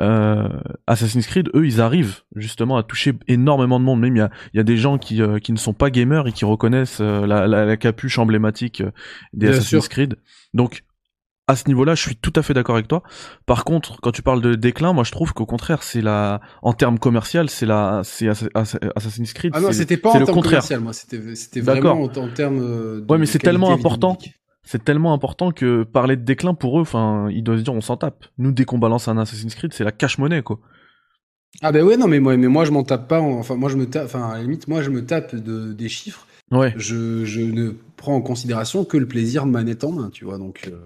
Euh, 0.00 0.48
Assassin's 0.86 1.26
Creed, 1.26 1.50
eux, 1.54 1.66
ils 1.66 1.80
arrivent 1.80 2.20
justement 2.34 2.76
à 2.76 2.82
toucher 2.82 3.14
énormément 3.28 3.80
de 3.80 3.84
monde. 3.84 4.00
Même 4.00 4.16
il 4.16 4.20
y 4.20 4.22
a, 4.22 4.30
y 4.54 4.60
a 4.60 4.64
des 4.64 4.76
gens 4.76 4.98
qui, 4.98 5.20
euh, 5.20 5.38
qui 5.38 5.52
ne 5.52 5.58
sont 5.58 5.74
pas 5.74 5.90
gamers 5.90 6.26
et 6.28 6.32
qui 6.32 6.44
reconnaissent 6.44 7.00
euh, 7.00 7.26
la, 7.26 7.46
la, 7.46 7.64
la 7.64 7.76
capuche 7.76 8.18
emblématique 8.18 8.80
euh, 8.80 8.90
des 9.32 9.46
Bien 9.48 9.50
Assassin's 9.50 9.82
sûr. 9.82 9.88
Creed. 9.88 10.16
Donc 10.54 10.84
à 11.48 11.54
ce 11.54 11.68
niveau-là, 11.68 11.94
je 11.94 12.02
suis 12.02 12.16
tout 12.16 12.32
à 12.34 12.42
fait 12.42 12.54
d'accord 12.54 12.74
avec 12.74 12.88
toi. 12.88 13.02
Par 13.46 13.64
contre, 13.64 14.00
quand 14.00 14.10
tu 14.10 14.22
parles 14.22 14.40
de 14.40 14.54
déclin, 14.56 14.92
moi 14.92 15.04
je 15.04 15.12
trouve 15.12 15.32
qu'au 15.32 15.46
contraire, 15.46 15.82
c'est 15.84 16.00
la, 16.02 16.40
en 16.62 16.72
termes 16.72 16.98
commercial, 16.98 17.48
c'est 17.48 17.66
la, 17.66 18.00
c'est 18.04 18.26
Assa- 18.28 18.48
Assa- 18.54 18.78
Assassin's 18.96 19.32
Creed. 19.32 19.52
Ah 19.54 19.60
non, 19.60 19.70
c'était 19.72 19.96
pas 19.96 20.10
en 20.10 20.24
termes 20.24 20.42
commercial, 20.42 20.80
moi. 20.80 20.92
C'était 20.92 21.34
c'était 21.36 21.60
vraiment 21.60 22.02
en, 22.02 22.04
en 22.16 22.28
termes. 22.28 22.58
euh, 22.60 23.00
de 23.00 23.12
Ouais, 23.12 23.18
mais 23.18 23.26
c'est 23.26 23.38
tellement 23.38 23.72
important. 23.72 24.18
c'est 24.64 24.84
tellement 24.84 25.12
important 25.12 25.52
que 25.52 25.84
parler 25.84 26.16
de 26.16 26.22
déclin 26.24 26.54
pour 26.54 26.78
eux, 26.78 26.82
enfin, 26.82 27.28
ils 27.30 27.44
doivent 27.44 27.58
se 27.58 27.62
dire 27.64 27.74
on 27.74 27.80
s'en 27.80 27.96
tape. 27.96 28.24
Nous, 28.38 28.50
dès 28.50 28.64
qu'on 28.64 28.78
balance 28.78 29.06
un 29.06 29.16
Assassin's 29.16 29.54
Creed, 29.54 29.72
c'est 29.72 29.84
la 29.84 29.92
cash 29.92 30.18
monnaie 30.18 30.42
quoi. 30.42 30.58
Ah 31.62 31.70
ben 31.70 31.84
ouais, 31.84 31.96
non, 31.96 32.08
mais 32.08 32.18
moi, 32.18 32.36
mais 32.36 32.48
moi 32.48 32.64
je 32.64 32.72
m'en 32.72 32.82
tape 32.82 33.06
pas. 33.06 33.20
en- 33.20 33.38
Enfin, 33.38 33.54
moi 33.54 33.70
je 33.70 33.76
me 33.76 33.86
tape. 33.88 34.06
Enfin, 34.06 34.28
à 34.30 34.34
la 34.38 34.42
limite, 34.42 34.66
moi 34.66 34.82
je 34.82 34.90
me 34.90 35.04
tape 35.06 35.36
de, 35.36 35.72
des 35.72 35.88
chiffres. 35.88 36.26
Ouais. 36.50 36.74
Je, 36.76 37.24
je 37.24 37.40
ne 37.40 37.70
prends 37.96 38.14
en 38.16 38.20
considération 38.20 38.84
que 38.84 38.96
le 38.96 39.06
plaisir 39.06 39.46
de 39.46 39.50
manette 39.52 39.84
en 39.84 39.92
main, 39.92 40.10
tu 40.10 40.24
vois. 40.24 40.38
Donc. 40.38 40.68
euh, 40.72 40.76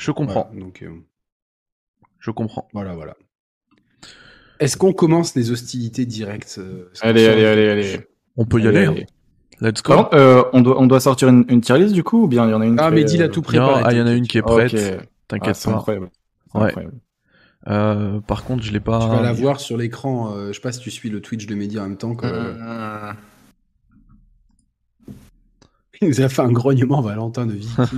Je 0.00 0.10
comprends. 0.12 0.46
voilà, 0.50 0.64
donc. 0.64 0.82
euh, 0.82 0.90
Je 2.18 2.30
comprends. 2.30 2.68
Voilà, 2.72 2.94
voilà. 2.94 3.16
Est-ce 4.58 4.76
qu'on 4.76 4.92
commence 4.92 5.34
les 5.34 5.50
hostilités 5.50 6.06
directes 6.06 6.56
euh, 6.58 6.90
Allez, 7.00 7.26
allez, 7.26 7.44
allez, 7.46 7.68
allez. 7.68 8.00
On 8.36 8.44
peut 8.44 8.60
y 8.60 8.66
Allez, 8.66 8.78
aller. 8.78 8.86
allez. 8.88 9.02
hein. 9.02 9.66
Let's 9.66 9.82
go. 9.82 9.92
Par 9.94 10.14
euh, 10.14 10.42
on 10.54 10.62
doit 10.62 10.80
on 10.80 10.86
doit 10.86 11.00
sortir 11.00 11.28
une, 11.28 11.44
une 11.48 11.60
tier 11.60 11.76
list 11.78 11.92
du 11.94 12.02
coup 12.02 12.22
ou 12.24 12.28
bien 12.28 12.46
il 12.46 12.50
y 12.50 12.54
en 12.54 12.62
a 12.62 12.66
une 12.66 12.80
Ah, 12.80 12.88
qui 12.88 12.94
mais 12.94 13.04
euh, 13.24 13.28
tout 13.28 13.42
Il 13.50 13.56
y 13.56 13.58
en 13.58 13.64
a- 13.64 13.66
préparé. 13.66 13.82
ah, 13.86 13.92
il 13.92 13.98
y 13.98 14.02
en 14.02 14.06
a 14.06 14.12
une 14.14 14.26
qui 14.26 14.38
est 14.38 14.42
prête. 14.42 14.74
Ah, 14.74 15.02
T'inquiète 15.28 15.56
c'est 15.56 15.70
pas. 15.70 15.76
incroyable. 15.76 16.10
C'est 16.52 16.58
Ouais. 16.58 16.66
incroyable. 16.68 16.94
Euh, 17.68 18.20
par 18.20 18.44
contre, 18.44 18.62
je 18.62 18.72
l'ai 18.72 18.80
pas. 18.80 19.00
Tu 19.00 19.08
vas 19.08 19.20
la 19.20 19.32
voir 19.34 19.60
sur 19.60 19.76
l'écran. 19.76 20.32
euh, 20.34 20.48
je 20.48 20.52
sais 20.54 20.60
pas 20.62 20.72
si 20.72 20.80
tu 20.80 20.90
suis 20.90 21.10
le 21.10 21.20
Twitch 21.20 21.44
de 21.46 21.54
Mehdi 21.54 21.78
en 21.78 21.82
même 21.82 21.98
temps 21.98 22.14
que. 22.14 22.26
Il 26.02 26.08
nous 26.08 26.20
a 26.22 26.28
fait 26.28 26.42
un 26.42 26.50
grognement 26.52 27.00
Valentin 27.02 27.46
de 27.46 27.52
Viking. 27.52 27.96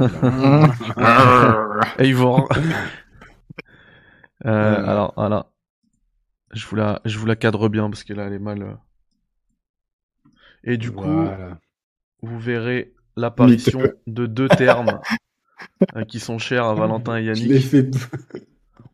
là. 0.97 1.81
Eivor. 1.99 2.49
euh, 4.45 4.51
Euh. 4.51 4.87
Alors, 4.87 5.13
voilà. 5.17 5.47
Je 6.53 6.67
vous 6.67 6.77
la, 6.77 7.01
je 7.05 7.17
vous 7.19 7.27
la 7.27 7.37
cadre 7.37 7.69
bien 7.69 7.89
parce 7.89 8.03
que 8.05 8.13
là, 8.13 8.25
elle 8.25 8.33
est 8.35 8.39
mal. 8.39 8.63
euh. 8.63 8.75
Et 10.65 10.77
du 10.77 10.91
coup, 10.91 11.05
Voilà. 11.05 11.59
vous 12.23 12.39
verrez 12.39 12.93
l'apparition 13.17 13.81
de 14.07 14.27
deux 14.27 14.49
termes 14.49 15.01
euh, 15.97 16.05
qui 16.05 16.19
sont 16.21 16.39
chers 16.39 16.65
à 16.67 16.75
Valentin 16.75 17.17
et 17.19 17.25
Yannick. 17.25 17.63
fait. 17.65 17.91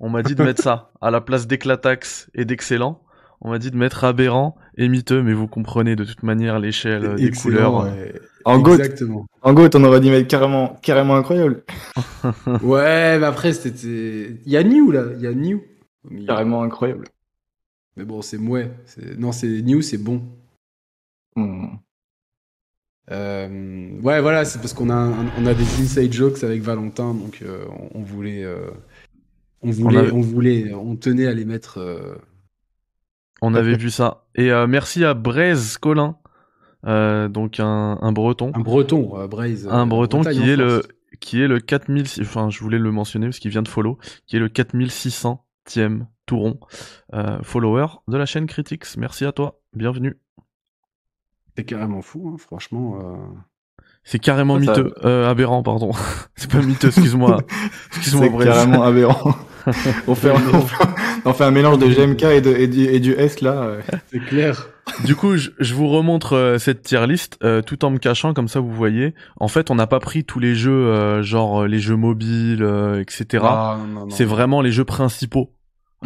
On 0.01 0.09
m'a 0.11 0.23
dit 0.23 0.35
de 0.35 0.43
mettre 0.43 0.63
ça 0.63 0.93
à 1.01 1.11
la 1.11 1.21
place 1.21 1.47
d'éclatax 1.47 2.31
et 2.35 2.45
d'excellent. 2.45 3.03
On 3.41 3.51
m'a 3.51 3.59
dit 3.59 3.71
de 3.71 3.77
mettre 3.77 4.03
aberrant 4.05 4.57
et 4.77 4.89
miteux, 4.89 5.23
mais 5.23 5.33
vous 5.33 5.47
comprenez 5.47 5.95
de 5.97 6.05
toute 6.05 6.23
manière 6.25 6.59
l'échelle 6.59 7.05
euh, 7.05 7.15
des 7.15 7.27
Excellent, 7.27 7.81
couleurs. 7.81 7.85
ouais. 7.95 8.21
En 8.45 8.59
Exactement. 8.65 9.27
en 9.43 9.53
Goat, 9.53 9.71
on 9.75 9.85
aurait 9.85 10.01
dit 10.01 10.11
mettre 10.11 10.27
carrément, 10.29 10.77
carrément 10.83 11.17
incroyable. 11.17 11.63
Ouais, 12.63 13.19
mais 13.19 13.27
après, 13.27 13.53
c'était. 13.53 14.39
Il 14.45 14.51
y 14.53 14.57
a 14.57 14.63
New, 14.65 14.91
là. 14.91 15.05
Il 15.17 15.21
y 15.23 15.27
a 15.27 15.35
New. 15.35 15.63
Carrément 16.27 16.63
incroyable. 16.63 17.07
Mais 17.97 18.05
bon, 18.05 18.23
c'est 18.23 18.39
mouais. 18.39 18.71
Non, 19.19 19.33
c'est 19.33 19.63
New, 19.63 19.83
c'est 19.83 19.99
bon. 19.99 20.23
Hmm. 21.37 21.67
Euh, 23.11 23.91
ouais, 24.03 24.21
voilà, 24.21 24.45
c'est 24.45 24.59
parce 24.59 24.73
qu'on 24.75 24.91
a, 24.91 24.95
un- 24.95 25.27
on 25.39 25.47
a 25.47 25.55
des 25.55 25.63
inside 25.81 26.13
jokes 26.13 26.43
avec 26.45 26.63
Valentin, 26.63 27.15
donc 27.15 27.41
euh, 27.43 27.65
on, 27.95 28.03
voulait, 28.03 28.45
euh, 28.45 28.69
on 29.63 29.71
voulait, 29.71 29.99
avait- 29.99 30.11
on 30.13 30.21
voulait, 30.21 30.75
on 30.75 30.95
tenait 30.97 31.27
à 31.27 31.33
les 31.35 31.45
mettre. 31.47 31.79
On 33.43 33.55
avait 33.55 33.77
vu 33.77 33.91
ça. 33.91 34.25
Et 34.35 34.51
euh, 34.51 34.67
merci 34.67 35.05
à 35.05 35.15
Braise 35.15 35.79
Colin, 35.79 36.17
euh, 36.87 37.29
donc 37.29 37.61
un, 37.61 37.99
un 38.01 38.13
breton. 38.13 38.51
un 38.55 38.61
breton, 38.61 39.13
euh, 39.19 39.27
Braise. 39.29 39.69
un 39.71 39.83
euh, 39.83 39.87
breton 39.87 40.19
Bretagne 40.23 40.41
qui 40.43 40.51
est 40.51 40.57
le 40.57 40.83
qui 41.21 41.41
est 41.43 41.49
le 41.49 41.59
4000 41.59 42.05
enfin 42.21 42.49
je 42.51 42.61
voulais 42.61 42.79
le 42.79 42.93
mentionner 42.93 43.27
parce 43.27 43.39
qu'il 43.41 43.51
vient 43.51 43.63
de 43.63 43.69
follow 43.69 43.99
qui 44.27 44.37
est 44.37 44.39
le 44.39 44.49
4600e 44.49 46.05
tout 46.27 46.39
rond 46.39 46.61
euh, 47.15 47.39
follower 47.43 47.87
de 48.07 48.17
la 48.17 48.25
chaîne 48.27 48.47
Critics 48.47 48.85
merci 48.97 49.25
à 49.25 49.33
toi 49.33 49.59
bienvenue 49.75 50.17
C'est 51.57 51.65
carrément 51.65 52.03
fou, 52.03 52.31
hein, 52.33 52.37
franchement. 52.39 53.01
euh. 53.03 53.83
c'est 54.05 54.21
carrément 54.21 54.55
Ça- 54.55 54.61
miteux 54.61 54.95
euh, 55.05 55.29
aberrant 55.29 55.65
pardon 55.65 55.91
c'est 56.37 56.51
pas 56.51 56.63
miteux 56.63 56.89
excuse-moi 56.89 57.39
excuse-moi 57.97 58.29
C'est 58.39 58.45
carrément 58.45 58.83
aberrant. 58.85 59.35
on, 60.07 60.15
fait, 60.15 60.31
on, 60.31 60.61
fait, 60.61 60.85
on 61.25 61.33
fait 61.33 61.45
un 61.45 61.51
mélange 61.51 61.79
de 61.79 61.87
GMK 61.87 62.23
et, 62.25 62.41
de, 62.41 62.51
et, 62.55 62.67
du, 62.69 62.85
et 62.85 63.01
du 63.01 63.13
S 63.13 63.41
là. 63.41 63.73
C'est 64.11 64.21
clair. 64.21 64.69
du 65.05 65.15
coup 65.15 65.37
je, 65.37 65.51
je 65.59 65.75
vous 65.75 65.89
remontre 65.89 66.35
euh, 66.35 66.59
cette 66.59 66.83
tier 66.83 67.07
list 67.07 67.39
euh, 67.45 67.61
tout 67.63 67.85
en 67.85 67.91
me 67.91 67.99
cachant 67.99 68.33
comme 68.35 68.49
ça 68.49 68.61
vous 68.61 68.73
voyez 68.73 69.15
en 69.37 69.47
fait 69.49 69.71
on 69.71 69.75
n'a 69.75 69.87
pas 69.87 70.01
pris 70.01 70.25
tous 70.25 70.39
les 70.39 70.55
jeux 70.55 70.71
euh, 70.87 71.23
genre 71.23 71.67
les 71.67 71.79
jeux 71.79 71.97
mobiles 71.97 72.63
euh, 72.63 73.01
etc 73.01 73.45
Ah, 73.47 73.79
c'est 74.09 74.25
vraiment 74.25 74.63
les 74.63 74.73
jeux 74.73 74.85
principaux 74.87 75.51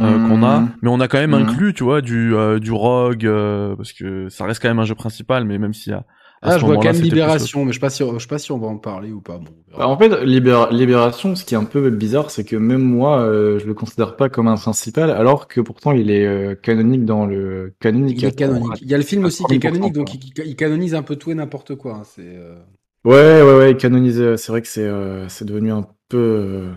euh, 0.00 0.18
Mmh. 0.18 0.28
qu'on 0.28 0.42
a, 0.42 0.61
mais 0.80 0.88
on 0.88 1.00
a 1.00 1.06
quand 1.06 1.18
même 1.18 1.32
Mhm. 1.37 1.49
inclus, 1.50 1.75
tu 1.75 1.85
vois, 1.85 2.00
du 2.00 2.35
euh, 2.35 2.59
du 2.59 2.73
Rogue, 2.73 3.26
euh, 3.26 3.76
parce 3.76 3.92
que 3.92 4.30
ça 4.30 4.47
reste 4.47 4.62
quand 4.62 4.68
même 4.68 4.78
un 4.78 4.87
jeu 4.87 4.94
principal, 4.94 5.44
mais 5.44 5.59
même 5.59 5.75
s'il 5.75 5.92
y 5.92 5.94
a 5.94 6.04
Ah, 6.42 6.58
je 6.58 6.64
vois 6.64 6.76
quand 6.76 6.84
même 6.92 6.96
plus 6.99 7.04
Libération, 7.04 7.64
mais 7.64 7.72
je 7.72 7.76
sais 7.76 7.80
pas 7.80 7.90
si, 7.90 8.02
je 8.04 8.18
sais 8.18 8.26
pas 8.26 8.38
si 8.38 8.52
on 8.52 8.58
va 8.58 8.66
en 8.66 8.78
parler 8.78 9.12
ou 9.12 9.20
pas. 9.20 9.38
Bon. 9.38 9.44
Bah, 9.76 9.87
en 9.87 9.96
fait, 9.96 10.08
Libéra- 10.25 10.70
Libération, 10.70 11.34
ce 11.34 11.44
qui 11.44 11.54
est 11.54 11.56
un 11.56 11.64
peu 11.64 11.88
bizarre, 11.90 12.30
c'est 12.30 12.44
que 12.44 12.56
même 12.56 12.82
moi, 12.82 13.20
euh, 13.22 13.58
je 13.58 13.66
le 13.66 13.75
considère 13.75 14.16
pas 14.16 14.28
comme 14.28 14.49
un 14.49 14.56
principal, 14.56 15.11
alors 15.11 15.49
que 15.49 15.61
pourtant 15.61 15.92
il 15.92 16.11
est 16.11 16.26
euh, 16.26 16.54
canonique 16.54 17.04
dans 17.04 17.26
le 17.26 17.75
canonique. 17.80 18.18
il 18.18 18.26
est 18.26 18.32
canonique. 18.34 18.82
Il 18.82 18.88
y 18.90 18.94
a 18.94 18.99
le 18.99 19.02
film 19.04 19.25
aussi 19.25 19.44
qui 19.44 19.54
est 19.54 19.58
30%, 19.58 19.72
canonique, 19.72 19.94
donc 19.94 20.14
il, 20.14 20.32
il 20.46 20.56
canonise 20.56 20.94
un 20.94 21.02
peu 21.02 21.16
tout 21.16 21.30
et 21.30 21.34
n'importe 21.34 21.75
quoi. 21.76 21.94
hein, 21.96 22.02
C'est. 22.04 22.22
euh, 22.26 22.56
Ouais, 23.04 23.42
ouais, 23.42 23.58
ouais, 23.58 23.70
il 23.72 23.76
canonise. 23.76 24.37
C'est 24.37 24.52
vrai 24.52 24.62
que 24.62 24.68
c'est 24.68 24.87
euh, 24.87 25.28
c'est 25.28 25.44
devenu 25.44 25.72
un 25.72 25.88
peu 26.08 26.18
euh, 26.18 26.75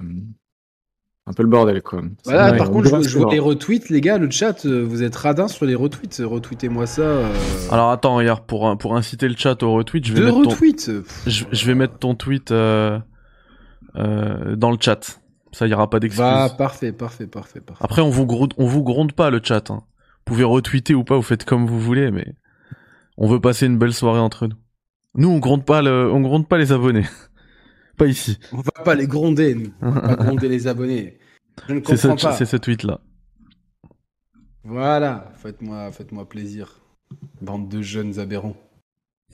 un 1.27 1.33
peu 1.33 1.43
le 1.43 1.49
bordel 1.49 1.81
quoi. 1.81 2.01
Voilà, 2.23 2.49
vrai, 2.49 2.57
par 2.57 2.69
on 2.69 2.73
contre, 2.73 3.01
je, 3.01 3.09
je 3.09 3.17
vois 3.17 3.31
les 3.31 3.39
retweets, 3.39 3.89
les 3.89 4.01
gars, 4.01 4.17
le 4.17 4.29
chat, 4.29 4.65
euh, 4.65 4.83
vous 4.83 5.01
êtes 5.03 5.15
radins 5.15 5.47
sur 5.47 5.65
les 5.65 5.73
retweets. 5.75 6.21
Retweetez-moi 6.23 6.85
ça. 6.85 7.01
euh, 7.01 7.33
Alors 7.71 7.89
attends, 7.91 8.15
regarde, 8.15 8.45
pour 8.45 8.77
pour 8.77 8.95
inciter 8.95 9.27
le 9.27 9.35
chat 9.35 9.61
au 9.63 9.73
retweet, 9.73 10.05
je 10.05 10.13
vais 10.13 10.19
Deux 10.19 10.25
mettre 10.27 10.43
ton. 10.43 10.49
Pff, 11.01 11.23
je, 11.25 11.45
je 11.51 11.65
vais 11.65 11.75
mettre 11.75 11.97
ton 11.97 12.13
tweet 12.15 12.51
euh, 12.51 12.99
euh, 13.95 14.55
dans 14.55 14.71
le 14.71 14.77
chat. 14.79 15.19
Ça, 15.51 15.65
il 15.65 15.71
y 15.71 15.73
aura 15.73 15.89
pas 15.89 15.99
d'excuses. 15.99 16.19
Va, 16.19 16.49
parfait, 16.49 16.91
parfait, 16.91 17.27
parfait, 17.27 17.61
parfait. 17.61 17.83
Après, 17.83 18.01
on 18.01 18.09
vous 18.09 18.25
gronde, 18.25 18.53
on 18.57 18.65
vous 18.65 18.83
gronde 18.83 19.13
pas 19.13 19.29
le 19.29 19.39
chat. 19.41 19.71
Hein. 19.71 19.83
Vous 20.27 20.33
pouvez 20.33 20.43
retweeter 20.43 20.93
ou 20.95 21.03
pas, 21.03 21.15
vous 21.15 21.21
faites 21.21 21.45
comme 21.45 21.65
vous 21.65 21.79
voulez, 21.79 22.11
mais 22.11 22.35
on 23.17 23.27
veut 23.27 23.39
passer 23.39 23.65
une 23.65 23.77
belle 23.77 23.93
soirée 23.93 24.19
entre 24.19 24.47
nous. 24.47 24.55
Nous, 25.15 25.29
on 25.29 25.39
gronde 25.39 25.63
pas 25.63 25.81
le, 25.81 26.11
on 26.11 26.19
gronde 26.19 26.47
pas 26.47 26.57
les 26.57 26.71
abonnés. 26.73 27.05
Pas 27.95 28.07
ici. 28.07 28.37
On 28.51 28.57
va 28.61 28.71
pas 28.83 28.95
les 28.95 29.07
gronder, 29.07 29.55
nous. 29.55 29.71
On 29.81 29.91
va 29.91 30.01
pas 30.01 30.15
gronder 30.23 30.47
les 30.49 30.67
abonnés. 30.67 31.17
Je 31.67 31.73
ne 31.73 31.81
C'est 31.85 31.97
ce, 31.97 32.07
comprends 32.07 32.29
pas. 32.29 32.35
c'est 32.35 32.45
ce 32.45 32.57
tweet 32.57 32.83
là. 32.83 32.99
Voilà, 34.63 35.31
faites-moi 35.37 35.91
faites-moi 35.91 36.27
plaisir. 36.27 36.79
Bande 37.41 37.69
de 37.69 37.81
jeunes 37.81 38.19
aberrants. 38.19 38.55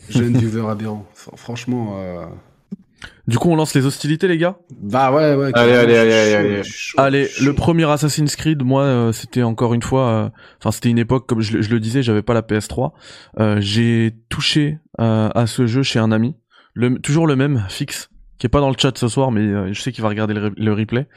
Jeunes 0.10 0.38
viewers 0.38 0.70
aberrants. 0.70 1.06
Fr- 1.16 1.38
Franchement. 1.38 2.00
euh, 2.02 2.26
Du 3.28 3.38
coup, 3.38 3.50
on 3.50 3.56
lance 3.56 3.74
les 3.74 3.86
hostilités, 3.86 4.28
les 4.28 4.38
gars? 4.38 4.58
Bah 4.82 5.12
ouais, 5.14 5.36
ouais. 5.36 5.52
Allez, 5.54 5.72
allez, 5.74 5.96
allez, 5.96 6.12
allez, 6.14 6.34
allez. 6.36 6.64
chaud, 6.64 7.00
Allez, 7.00 7.28
chaud. 7.28 7.46
le 7.46 7.54
premier 7.54 7.90
Assassin's 7.90 8.36
Creed, 8.36 8.62
moi, 8.64 8.84
euh, 8.84 9.12
c'était 9.14 9.44
encore 9.44 9.74
une 9.74 9.82
fois, 9.82 10.08
euh, 10.10 10.30
enfin, 10.60 10.72
c'était 10.72 10.90
une 10.90 11.00
époque 11.00 11.28
comme 11.28 11.42
je, 11.42 11.54
le- 11.58 11.62
je 11.62 11.70
le 11.70 11.80
disais, 11.80 12.04
j'avais 12.04 12.22
pas 12.24 12.34
la 12.34 12.42
PS3. 12.42 12.92
Euh, 13.40 13.58
j'ai 13.62 14.14
touché 14.30 14.80
euh, 15.00 15.30
à 15.34 15.48
ce 15.48 15.66
jeu 15.66 15.82
chez 15.82 16.00
un 16.00 16.12
ami, 16.12 16.36
le, 16.74 17.00
toujours 17.00 17.26
le 17.26 17.36
même, 17.38 17.66
fixe, 17.70 18.10
qui 18.42 18.48
est 18.48 18.50
pas 18.50 18.60
dans 18.60 18.72
le 18.72 18.76
chat 18.76 18.98
ce 18.98 19.08
soir, 19.08 19.30
mais 19.30 19.42
euh, 19.42 19.72
je 19.72 19.80
sais 19.80 19.92
qu'il 19.92 20.02
va 20.02 20.10
regarder 20.10 20.34
le, 20.34 20.50
re- 20.50 20.54
le 20.58 20.74
replay. 20.74 21.08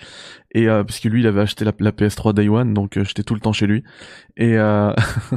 Et 0.53 0.69
euh, 0.69 0.85
parce 0.85 1.01
que 1.01 1.09
lui, 1.09 1.23
il 1.23 1.27
avait 1.27 1.41
acheté 1.41 1.65
la, 1.65 1.73
la 1.81 1.91
PS3 1.91 2.35
Day 2.35 2.51
One, 2.51 2.75
donc 2.75 2.99
euh, 2.99 3.05
j'étais 3.05 3.23
tout 3.23 3.33
le 3.33 3.41
temps 3.41 3.55
chez 3.55 3.67
lui. 3.67 3.83
Et 4.37 4.59
euh, 4.59 4.93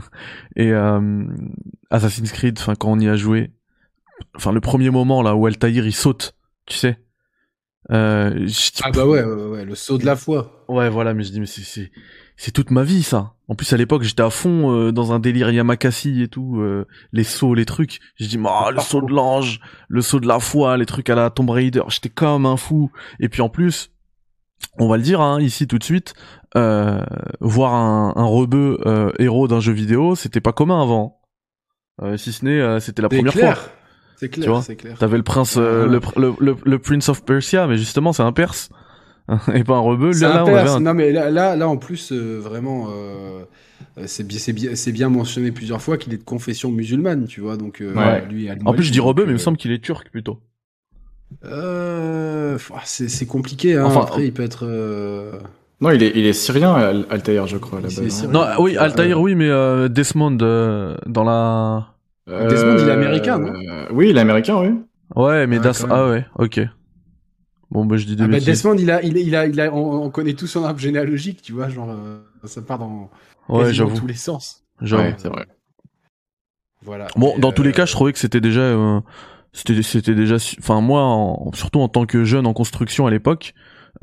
et 0.57 0.73
Assassin's 1.89 2.33
Creed, 2.33 2.59
enfin, 2.59 2.75
quand 2.75 2.91
on 2.91 2.99
y 2.99 3.07
a 3.07 3.15
joué, 3.15 3.51
enfin, 4.35 4.51
le 4.51 4.59
premier 4.59 4.89
moment 4.89 5.21
là 5.21 5.33
où 5.33 5.45
Altaïr 5.45 5.85
il 5.85 5.95
saute, 5.95 6.35
tu 6.65 6.75
sais. 6.75 6.99
Ah 8.83 8.91
bah 8.91 9.05
ouais, 9.05 9.23
ouais, 9.23 9.45
ouais, 9.45 9.63
le 9.63 9.73
saut 9.75 9.97
de 9.97 10.05
la 10.05 10.17
foi. 10.17 10.65
Ouais, 10.67 10.89
voilà, 10.89 11.13
mais 11.13 11.23
je 11.23 11.31
dis, 11.31 11.39
mais 11.39 11.45
c'est, 11.45 11.89
c'est 12.35 12.51
toute 12.51 12.69
ma 12.69 12.83
vie, 12.83 13.01
ça. 13.01 13.35
En 13.49 13.55
plus, 13.55 13.71
à 13.71 13.77
l'époque, 13.77 14.03
j'étais 14.03 14.23
à 14.23 14.29
fond 14.29 14.73
euh, 14.73 14.91
dans 14.91 15.13
un 15.13 15.19
délire 15.19 15.49
Yamakasi 15.49 16.21
et 16.21 16.27
tout, 16.27 16.59
euh, 16.59 16.85
les 17.13 17.23
sauts, 17.23 17.53
les 17.53 17.63
trucs. 17.65 17.99
Je 18.19 18.27
dis, 18.27 18.37
ah, 18.45 18.71
le 18.73 18.81
saut 18.81 19.01
de 19.01 19.13
l'ange, 19.13 19.61
le 19.87 20.01
saut 20.01 20.19
de 20.19 20.27
la 20.27 20.39
foi, 20.39 20.75
les 20.75 20.85
trucs 20.85 21.09
à 21.09 21.15
la 21.15 21.29
Tomb 21.29 21.49
Raider. 21.49 21.83
J'étais 21.87 22.09
comme 22.09 22.45
un 22.45 22.57
fou. 22.57 22.91
Et 23.21 23.29
puis 23.29 23.41
en 23.41 23.47
plus, 23.49 23.89
on 24.79 24.89
va 24.89 24.97
le 24.97 25.03
dire 25.03 25.21
hein, 25.21 25.39
ici 25.41 25.65
tout 25.65 25.77
de 25.77 25.83
suite, 25.83 26.13
euh, 26.57 27.01
voir 27.39 27.73
un, 27.73 28.13
un 28.17 28.25
rebeu 28.25 28.79
euh, 28.85 29.11
héros 29.17 29.47
d'un 29.47 29.59
jeu 29.61 29.71
vidéo, 29.71 30.15
c'était 30.15 30.41
pas 30.41 30.51
commun 30.51 30.81
avant. 30.81 31.21
Euh, 32.01 32.17
si 32.17 32.33
ce 32.33 32.43
n'est, 32.43 32.59
euh, 32.59 32.79
c'était 32.81 33.01
la 33.01 33.09
première 33.09 33.31
clair. 33.31 33.57
fois. 33.57 33.71
C'est 34.17 34.29
Tu 34.29 34.39
vois 34.41 34.47
clair, 34.47 34.63
c'est 34.63 34.75
clair. 34.75 34.97
T'avais 34.97 35.17
le 35.17 35.23
prince, 35.23 35.57
le, 35.57 35.87
le, 35.87 36.33
le, 36.39 36.55
le 36.63 36.79
Prince 36.79 37.07
of 37.07 37.23
Persia, 37.23 37.67
mais 37.67 37.77
justement, 37.77 38.11
c'est 38.13 38.23
un 38.23 38.33
perse. 38.33 38.69
et 39.53 39.63
pas 39.63 39.75
un 39.75 39.79
rebeu. 39.79 40.11
Là, 40.21 40.43
là, 40.45 40.73
un 40.73 40.79
Non 40.79 40.93
mais 40.93 41.11
là, 41.11 41.29
là, 41.29 41.55
là 41.55 41.67
en 41.67 41.77
plus, 41.77 42.11
euh, 42.11 42.39
vraiment, 42.39 42.87
euh, 42.89 43.43
c'est 44.05 44.91
bien, 44.91 45.09
mentionné 45.09 45.51
plusieurs 45.51 45.81
fois 45.81 45.97
qu'il 45.97 46.13
est 46.13 46.17
de 46.17 46.23
confession 46.23 46.71
musulmane, 46.71 47.25
tu 47.25 47.41
vois. 47.41 47.57
Donc 47.57 47.81
euh, 47.81 47.93
Ouais. 47.93 48.25
lui. 48.29 48.49
En 48.65 48.73
plus, 48.73 48.83
je 48.83 48.91
dis 48.91 48.99
rebeu, 48.99 49.23
mais 49.25 49.31
il 49.31 49.33
me 49.33 49.37
semble 49.39 49.57
qu'il 49.57 49.71
est 49.71 49.83
turc 49.83 50.09
plutôt. 50.11 50.39
Euh, 51.43 52.53
pff, 52.53 52.71
c'est 52.85 53.25
compliqué. 53.25 53.75
Hein. 53.75 53.85
Enfin, 53.85 54.01
Après, 54.01 54.25
il 54.25 54.33
peut 54.33 54.43
être. 54.43 54.65
euh, 54.65 55.33
Non, 55.81 55.91
il 55.91 56.01
est 56.01 56.13
il 56.15 56.25
est 56.25 56.33
syrien 56.33 56.73
Al- 56.73 57.05
Altair, 57.09 57.47
je 57.47 57.57
crois. 57.57 57.81
Là-bas, 57.81 58.01
non 58.01 58.09
syrien. 58.09 58.31
Non, 58.31 58.45
oui, 58.59 58.77
Euh, 58.77 58.81
Altaïr, 58.81 59.19
oui, 59.19 59.35
mais 59.35 59.49
euh, 59.49 59.89
Desmond 59.89 60.37
euh, 60.41 60.95
dans 61.05 61.23
la. 61.25 61.87
Desmond, 62.27 62.77
il 62.79 62.87
est 62.87 62.91
américain, 62.91 63.39
non 63.39 63.53
Oui, 63.91 64.09
il 64.09 64.17
est 64.17 64.21
américain, 64.21 64.57
oui. 64.61 64.69
Ouais, 65.15 65.47
mais 65.47 65.59
Das. 65.59 65.81
quand 65.81 65.87
Ah 65.91 66.09
ouais, 66.09 66.25
ok. 66.37 66.59
Bon, 67.77 67.85
bah 67.85 67.97
je 67.97 68.05
dis 68.07 68.15
des 68.15 68.23
Ah 68.23 68.27
bah, 68.27 68.39
bêtises. 68.39 68.47
Desmond, 68.47 68.75
il 68.79 68.89
a, 68.89 69.03
il 69.03 69.15
a, 69.15 69.19
il 69.19 69.35
a, 69.35 69.45
il 69.45 69.61
a- 69.61 69.71
on, 69.71 70.03
on 70.05 70.09
connaît 70.09 70.33
tous 70.33 70.47
son 70.47 70.63
arbre 70.63 70.79
généalogique, 70.79 71.43
tu 71.43 71.53
vois, 71.53 71.69
genre 71.69 71.91
euh, 71.91 72.17
ça 72.45 72.63
part 72.63 72.79
dans 72.79 73.11
Ouais, 73.49 73.71
tous 73.93 74.07
les 74.07 74.15
sens. 74.15 74.63
j'avoue. 74.81 75.03
Ouais, 75.03 75.15
c'est 75.19 75.27
vrai. 75.29 75.45
Voilà. 76.81 77.07
Bon, 77.15 77.35
Et, 77.35 77.39
dans 77.39 77.51
tous 77.51 77.61
les 77.61 77.69
euh, 77.69 77.73
cas, 77.73 77.85
je 77.85 77.91
trouvais 77.91 78.13
que 78.13 78.19
c'était 78.19 78.41
déjà, 78.41 78.61
euh, 78.61 78.99
c'était, 79.53 79.81
c'était 79.83 80.15
déjà, 80.15 80.37
enfin 80.59 80.81
moi, 80.81 81.03
en- 81.03 81.51
surtout 81.53 81.79
en 81.81 81.87
tant 81.87 82.05
que 82.05 82.23
jeune 82.23 82.47
en 82.47 82.53
construction 82.53 83.05
à 83.07 83.11
l'époque, 83.11 83.53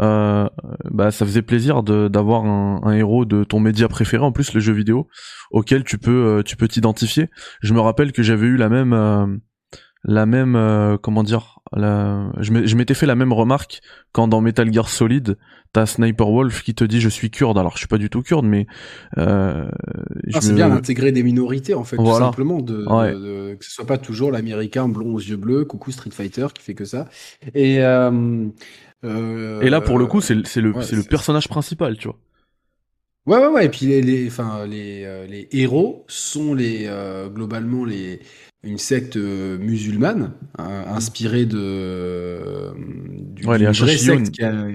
euh, 0.01 0.49
bah 0.91 1.11
ça 1.13 1.25
faisait 1.25 1.43
plaisir 1.43 1.85
de 1.85 2.09
d'avoir 2.09 2.45
un, 2.47 2.81
un 2.83 2.93
héros 2.95 3.25
de 3.25 3.45
ton 3.45 3.61
média 3.61 3.89
préféré, 3.89 4.25
en 4.25 4.33
plus 4.33 4.53
le 4.53 4.61
jeu 4.61 4.73
vidéo, 4.73 5.09
auquel 5.53 5.85
tu 5.85 5.99
peux, 5.99 6.39
euh, 6.39 6.43
tu 6.43 6.57
peux 6.57 6.67
t'identifier. 6.69 7.29
Je 7.63 7.75
me 7.75 7.81
rappelle 7.81 8.13
que 8.13 8.23
j'avais 8.23 8.47
eu 8.47 8.57
la 8.57 8.69
même, 8.69 8.93
euh, 8.93 9.27
la 10.05 10.27
même, 10.27 10.57
euh, 10.57 10.97
comment 10.99 11.23
dire, 11.23 11.61
la... 11.77 12.31
je 12.41 12.77
m'étais 12.77 12.95
fait 12.95 13.07
la 13.07 13.15
même 13.15 13.33
remarque 13.33 13.81
quand 14.13 14.29
dans 14.29 14.41
Metal 14.41 14.73
Gear 14.73 14.89
Solid, 14.89 15.37
t'as 15.73 15.87
Sniper 15.87 16.31
Wolf 16.31 16.63
qui 16.63 16.75
te 16.75 16.85
dit 16.85 17.01
je 17.01 17.09
suis 17.09 17.31
kurde. 17.31 17.59
Alors 17.59 17.73
je 17.73 17.79
suis 17.79 17.89
pas 17.89 17.99
du 17.99 18.09
tout 18.11 18.23
kurde, 18.23 18.47
mais 18.47 18.67
euh, 19.19 19.69
Ah, 20.33 20.41
c'est 20.41 20.51
me- 20.51 20.57
bien 20.57 20.69
d'intégrer 20.69 21.13
des 21.13 21.23
minorités 21.23 21.75
en 21.75 21.85
fait, 21.85 21.97
Voilà. 21.97 22.13
tout 22.19 22.25
simplement, 22.33 22.61
de, 22.61 22.85
Ouais. 22.87 23.13
de- 23.13 23.19
de- 23.19 23.55
que 23.55 23.65
ce 23.65 23.71
soit 23.73 23.87
pas 23.87 23.99
toujours 23.99 24.31
l'américain 24.33 24.89
blond 24.89 25.15
aux 25.15 25.21
yeux 25.21 25.37
bleus, 25.37 25.65
coucou 25.65 25.91
Street 25.91 26.11
Fighter 26.13 26.47
qui 26.55 26.63
fait 26.63 26.75
que 26.75 26.85
ça. 26.85 27.09
Et 27.55 27.83
euh, 27.83 28.47
euh, 29.05 29.61
Et 29.63 29.71
là, 29.71 29.81
pour 29.81 29.99
le 29.99 30.07
coup, 30.07 30.21
c'est 30.21 30.35
le, 30.35 30.43
ouais, 30.73 30.83
c'est 30.85 31.09
personnage 31.09 31.49
principal, 31.49 31.97
tu 31.99 32.09
vois. 32.09 32.19
Ouais, 33.27 33.39
ouais, 33.39 33.47
ouais. 33.49 33.65
Et 33.67 33.69
puis 33.71 33.87
les, 33.87 34.03
les, 34.03 34.27
enfin, 34.27 34.67
les, 34.67 35.27
les 35.29 35.49
héros 35.53 36.05
sont 36.09 36.53
les, 36.55 36.85
euh, 36.89 37.29
globalement 37.31 37.85
les, 37.87 38.21
une 38.65 38.79
secte 38.79 39.17
musulmane 39.17 40.33
inspirée 40.59 41.47
de 41.47 42.73
du, 43.35 43.47
Ouais, 43.47 43.59
vraie 43.59 43.97
secte 43.97 44.31
qui 44.31 44.43
a, 44.43 44.67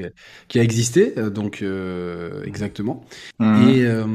qui 0.48 0.60
a 0.60 0.63
existé, 0.63 1.13
euh, 1.17 1.29
donc 1.29 1.62
euh, 1.62 2.43
exactement. 2.43 3.05
Mhm. 3.39 3.69
Et, 3.69 3.86
euh, 3.86 4.05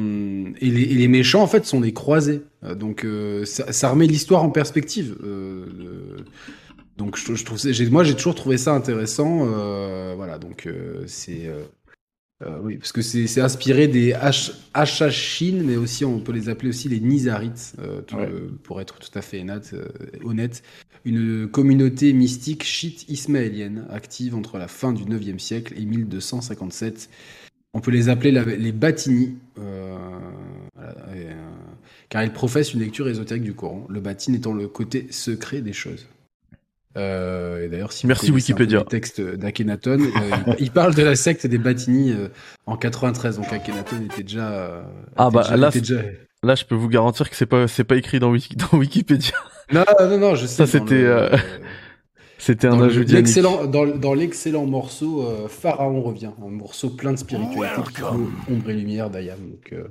et, 0.61 0.71
les, 0.71 0.83
et 0.83 0.95
les 0.95 1.09
méchants, 1.09 1.43
en 1.43 1.47
fait, 1.47 1.65
sont 1.65 1.81
les 1.81 1.93
croisés. 1.93 2.43
Euh, 2.65 2.75
donc, 2.75 3.05
euh, 3.05 3.45
ça, 3.45 3.73
ça 3.73 3.91
remet 3.91 4.07
l'histoire 4.07 4.43
en 4.43 4.51
perspective. 4.51 5.17
Euh, 5.25 5.67
euh, 5.81 6.17
donc, 6.97 7.17
je, 7.17 7.35
je 7.35 7.45
trouve, 7.45 7.59
moi, 7.91 8.05
j'ai 8.05 8.15
toujours 8.15 8.35
trouvé 8.35 8.59
ça 8.59 8.73
intéressant. 8.75 9.47
euh, 9.49 10.15
voilà, 10.17 10.39
donc 10.39 10.67
euh, 10.67 11.05
c'est. 11.07 11.51
Euh, 12.45 12.59
oui, 12.63 12.77
parce 12.77 12.93
que 12.93 13.03
c'est, 13.03 13.41
inspiré 13.41 13.89
des 13.89 14.13
Hashashin, 14.75 15.63
mais 15.65 15.77
aussi 15.77 16.05
on 16.05 16.21
peut 16.21 16.33
les 16.33 16.49
appeler 16.49 16.69
aussi 16.69 16.89
les 16.89 17.01
Nizarites, 17.01 17.75
euh, 17.79 18.01
tout- 18.03 18.17
Ouais. 18.17 18.29
euh, 18.31 18.49
pour 18.63 18.81
être 18.81 18.99
tout 18.99 19.17
à 19.19 19.23
fait 19.23 19.41
honnête, 19.41 19.71
euh, 19.75 19.87
honnête. 20.25 20.63
Une 21.05 21.49
communauté 21.49 22.13
mystique 22.13 22.63
chiite 22.65 23.05
ismaélienne 23.09 23.87
active 23.91 24.35
entre 24.35 24.59
la 24.59 24.69
fin 24.69 24.93
du 24.93 25.05
9e 25.05 25.39
siècle 25.39 25.75
et 25.77 25.85
1257. 25.85 27.11
On 27.75 27.81
peut 27.81 27.91
les 27.91 28.09
appeler 28.09 28.31
la- 28.31 28.45
les 28.45 28.73
Batini, 28.73 29.35
voilà, 29.57 30.93
et, 31.17 31.27
car 32.09 32.23
ils 32.25 32.33
professent 32.33 32.73
une 32.73 32.81
lecture 32.81 33.09
ésotérique 33.09 33.43
du 33.43 33.53
Coran, 33.55 33.87
le 33.91 34.01
Batin 34.01 34.33
étant 34.33 34.53
le 34.55 34.69
côté 34.69 35.09
secret 35.11 35.61
des 35.61 35.73
choses. 35.73 36.07
Euh, 36.97 37.65
et 37.65 37.69
d'ailleurs, 37.69 37.93
si 37.93 38.07
Merci 38.07 38.31
Wikipédia. 38.31 38.79
les 38.81 38.85
textes 38.85 39.21
d'Akhenaton, 39.21 39.99
euh, 40.01 40.53
il, 40.59 40.71
parle 40.71 40.95
de 40.95 41.03
la 41.03 41.17
secte 41.17 41.47
des 41.47 41.59
Batini 41.59 42.13
euh, 42.13 42.29
en 42.67 42.77
93, 42.77 43.37
donc 43.37 43.53
Akhenaton 43.53 43.97
était 44.05 44.23
déjà. 44.23 44.49
euh, 44.53 44.83
Ah, 45.17 45.27
était 45.29 45.35
bah, 45.35 45.43
déjà- 45.43 45.57
là, 45.57 45.71
déjà- 45.71 46.03
Là, 46.45 46.55
je 46.55 46.65
peux 46.67 46.75
vous 46.75 46.89
garantir 46.91 47.31
que 47.31 47.37
c'est 47.37 47.47
pas 47.47 47.67
c'est 47.69 47.85
pas 47.85 47.97
écrit 47.97 48.19
dans, 48.21 48.31
Wiki, 48.31 48.55
dans 48.57 48.79
Wikipédia. 48.79 49.33
Non, 49.73 49.83
non, 49.99 50.19
non, 50.19 50.35
je 50.35 50.47
sais. 50.47 50.55
Ça, 50.57 50.67
c'était, 50.67 51.03
le- 51.03 51.09
euh, 51.33 51.37
C'était 52.45 52.67
un 52.67 52.79
ajout 52.83 53.05
l'excellent, 53.05 53.65
dans, 53.67 53.87
dans 53.87 54.13
l'excellent 54.13 54.67
morceau 54.67 55.23
euh, 55.23 55.49
Pharaon 55.49 56.03
revient, 56.03 56.31
un 56.45 56.51
morceau 56.51 56.91
plein 56.91 57.13
de 57.13 57.17
spiritualité, 57.19 58.03
ombre 58.51 58.69
et 58.71 58.75
lumière 58.75 59.09
d'Ayam. 59.09 59.39
Donc 59.39 59.73
euh, 59.73 59.85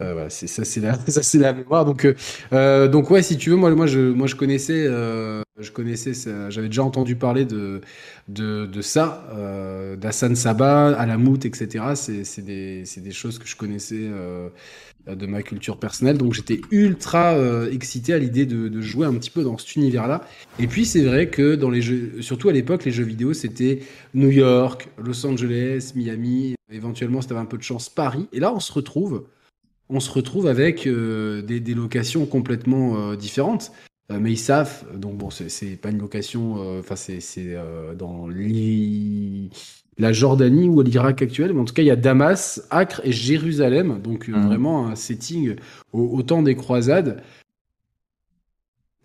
euh, 0.00 0.12
voilà, 0.12 0.30
c'est 0.30 0.46
ça, 0.46 0.64
c'est 0.64 0.80
la, 0.80 0.94
ça 1.08 1.22
c'est 1.22 1.38
la 1.38 1.52
mémoire. 1.52 1.84
Donc 1.84 2.06
donc 2.52 3.10
ouais, 3.10 3.22
si 3.22 3.36
tu 3.36 3.50
veux, 3.50 3.56
moi 3.56 3.70
moi 3.74 3.86
je 3.88 3.98
moi 3.98 4.28
je 4.28 4.36
connaissais 4.36 4.84
euh, 4.86 5.42
je 5.58 5.72
connaissais 5.72 6.14
ça- 6.14 6.48
j'avais 6.48 6.68
déjà 6.68 6.84
entendu 6.84 7.16
parler 7.16 7.44
de 7.44 7.80
de, 8.28 8.66
de 8.66 8.80
ça, 8.82 9.26
euh, 9.34 9.96
d'Hassan 9.96 10.36
Sabah, 10.36 10.96
Alamout, 10.96 11.44
etc. 11.44 11.84
C'est 11.96 12.22
c'est 12.24 12.42
des 12.42 12.84
c'est 12.84 13.00
des 13.00 13.10
choses 13.12 13.38
que 13.40 13.48
je 13.48 13.56
connaissais. 13.56 14.08
Euh, 15.08 15.14
de 15.14 15.26
ma 15.26 15.42
culture 15.42 15.78
personnelle, 15.78 16.18
donc 16.18 16.34
j'étais 16.34 16.60
ultra 16.70 17.34
euh, 17.34 17.70
excité 17.70 18.12
à 18.12 18.18
l'idée 18.18 18.46
de, 18.46 18.80
jouer 18.80 19.06
un 19.06 19.14
petit 19.14 19.30
peu 19.30 19.42
dans 19.42 19.56
cet 19.58 19.76
univers-là. 19.76 20.22
Et 20.58 20.66
puis 20.66 20.84
c'est 20.86 21.02
vrai 21.02 21.28
que 21.28 21.54
dans 21.54 21.70
les 21.70 21.82
jeux, 21.82 22.20
surtout 22.20 22.48
à 22.48 22.52
l'époque, 22.52 22.84
les 22.84 22.90
jeux 22.90 23.04
vidéo 23.04 23.32
c'était 23.32 23.80
New 24.14 24.30
York, 24.30 24.88
Los 24.98 25.26
Angeles, 25.26 25.92
Miami, 25.94 26.54
éventuellement 26.72 27.20
si 27.20 27.28
t'avais 27.28 27.40
un 27.40 27.46
peu 27.46 27.58
de 27.58 27.62
chance 27.62 27.88
Paris. 27.88 28.28
Et 28.32 28.40
là 28.40 28.52
on 28.54 28.60
se 28.60 28.72
retrouve, 28.72 29.26
on 29.88 30.00
se 30.00 30.10
retrouve 30.10 30.46
avec 30.46 30.86
euh, 30.86 31.42
des, 31.42 31.60
des 31.60 31.74
locations 31.74 32.26
complètement 32.26 33.14
différentes. 33.14 33.72
Mais 34.12 34.32
ils 34.32 34.38
savent, 34.38 34.84
donc 34.98 35.16
bon 35.18 35.30
c'est- 35.30 35.76
pas 35.80 35.90
une 35.90 35.98
location, 36.00 36.78
enfin 36.80 36.96
c'est 36.96 37.56
dans 37.96 38.26
l'I- 38.26 39.50
la 39.98 40.12
Jordanie 40.12 40.68
ou 40.68 40.80
l'Irak 40.82 41.20
actuel, 41.22 41.52
mais 41.52 41.60
en 41.60 41.64
tout 41.64 41.74
cas 41.74 41.82
il 41.82 41.86
y 41.86 41.90
a 41.90 41.96
Damas, 41.96 42.66
Acre 42.70 43.00
et 43.04 43.12
Jérusalem, 43.12 44.00
donc 44.02 44.28
euh, 44.28 44.32
Mhm. 44.32 44.46
vraiment 44.46 44.86
un 44.88 44.94
setting 44.94 45.56
au, 45.92 46.02
au 46.16 46.22
temps 46.22 46.42
des 46.42 46.54
croisades 46.56 47.22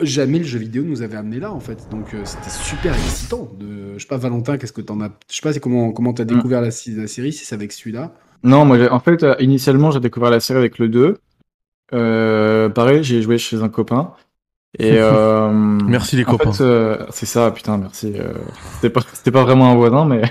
jamais 0.02 0.40
le 0.40 0.44
jeu 0.46 0.60
vidéo 0.60 0.84
nous 0.84 1.02
avait 1.02 1.16
amené 1.16 1.40
là 1.40 1.54
en 1.54 1.60
fait. 1.60 1.88
Donc 1.90 2.14
euh, 2.14 2.22
c'était 2.26 2.50
super 2.50 2.94
excitant. 2.94 3.50
De... 3.60 3.94
Je 3.96 4.00
sais 4.02 4.08
pas 4.08 4.18
Valentin, 4.18 4.58
qu'est-ce 4.58 4.74
que 4.74 4.82
t'en 4.82 5.00
as 5.02 5.10
Je 5.30 5.36
sais 5.38 5.42
pas 5.42 5.54
c'est 5.54 5.60
comment 5.62 5.92
comment 5.92 6.14
t'as 6.14 6.26
découvert 6.26 6.60
la, 6.62 6.68
la 6.68 7.08
série, 7.08 7.32
si 7.34 7.46
c'est 7.46 7.56
avec 7.56 7.72
celui-là? 7.72 8.14
Non, 8.44 8.66
moi, 8.66 8.78
en 8.92 9.00
fait, 9.00 9.24
euh, 9.24 9.36
initialement, 9.40 9.92
j'ai 9.92 10.00
découvert 10.02 10.30
la 10.30 10.40
série 10.40 10.60
avec 10.60 10.78
le 10.80 10.90
2. 10.90 11.18
Euh, 11.94 12.70
pareil, 12.70 13.04
j'ai 13.04 13.22
joué 13.22 13.38
chez 13.38 13.62
un 13.64 13.70
copain. 13.70 14.12
Et 14.78 14.92
euh, 15.00 15.50
Merci, 15.52 16.16
les 16.18 16.26
copains. 16.26 16.52
euh, 16.62 16.98
c'est 17.12 17.26
ça, 17.26 17.50
putain, 17.52 17.78
merci. 17.78 18.12
euh, 18.16 18.34
c'était 18.76 18.90
pas, 18.92 19.02
c'était 19.14 19.32
pas 19.32 19.44
vraiment 19.44 19.72
un 19.72 19.76
voisin, 19.76 20.06
mais 20.06 20.22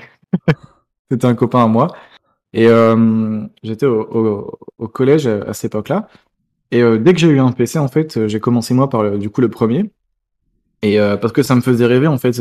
c'était 1.11 1.27
un 1.27 1.35
copain 1.35 1.65
à 1.65 1.67
moi. 1.67 1.95
Et 2.55 2.69
euh, 2.69 3.43
j'étais 3.63 3.87
au, 3.87 4.59
collège 4.93 5.27
à, 5.27 5.53
cette 5.53 5.73
époque-là. 5.73 6.09
Et 6.71 6.83
euh, 6.83 6.99
dès 6.99 7.13
que 7.13 7.19
j'ai 7.19 7.29
eu 7.29 7.41
un 7.41 7.53
PC, 7.53 7.79
en 7.79 7.89
fait, 7.89 8.27
j'ai 8.29 8.41
commencé 8.41 8.75
moi 8.75 8.89
par 8.89 9.03
le, 9.03 9.19
du 9.19 9.29
coup 9.29 9.41
le 9.41 9.51
premier. 9.51 9.91
Et 10.83 11.01
euh, 11.01 11.17
parce 11.17 11.33
que 11.33 11.43
ça 11.43 11.57
me 11.57 11.61
faisait 11.61 11.87
rêver, 11.87 12.07
en 12.07 12.19
fait, 12.19 12.41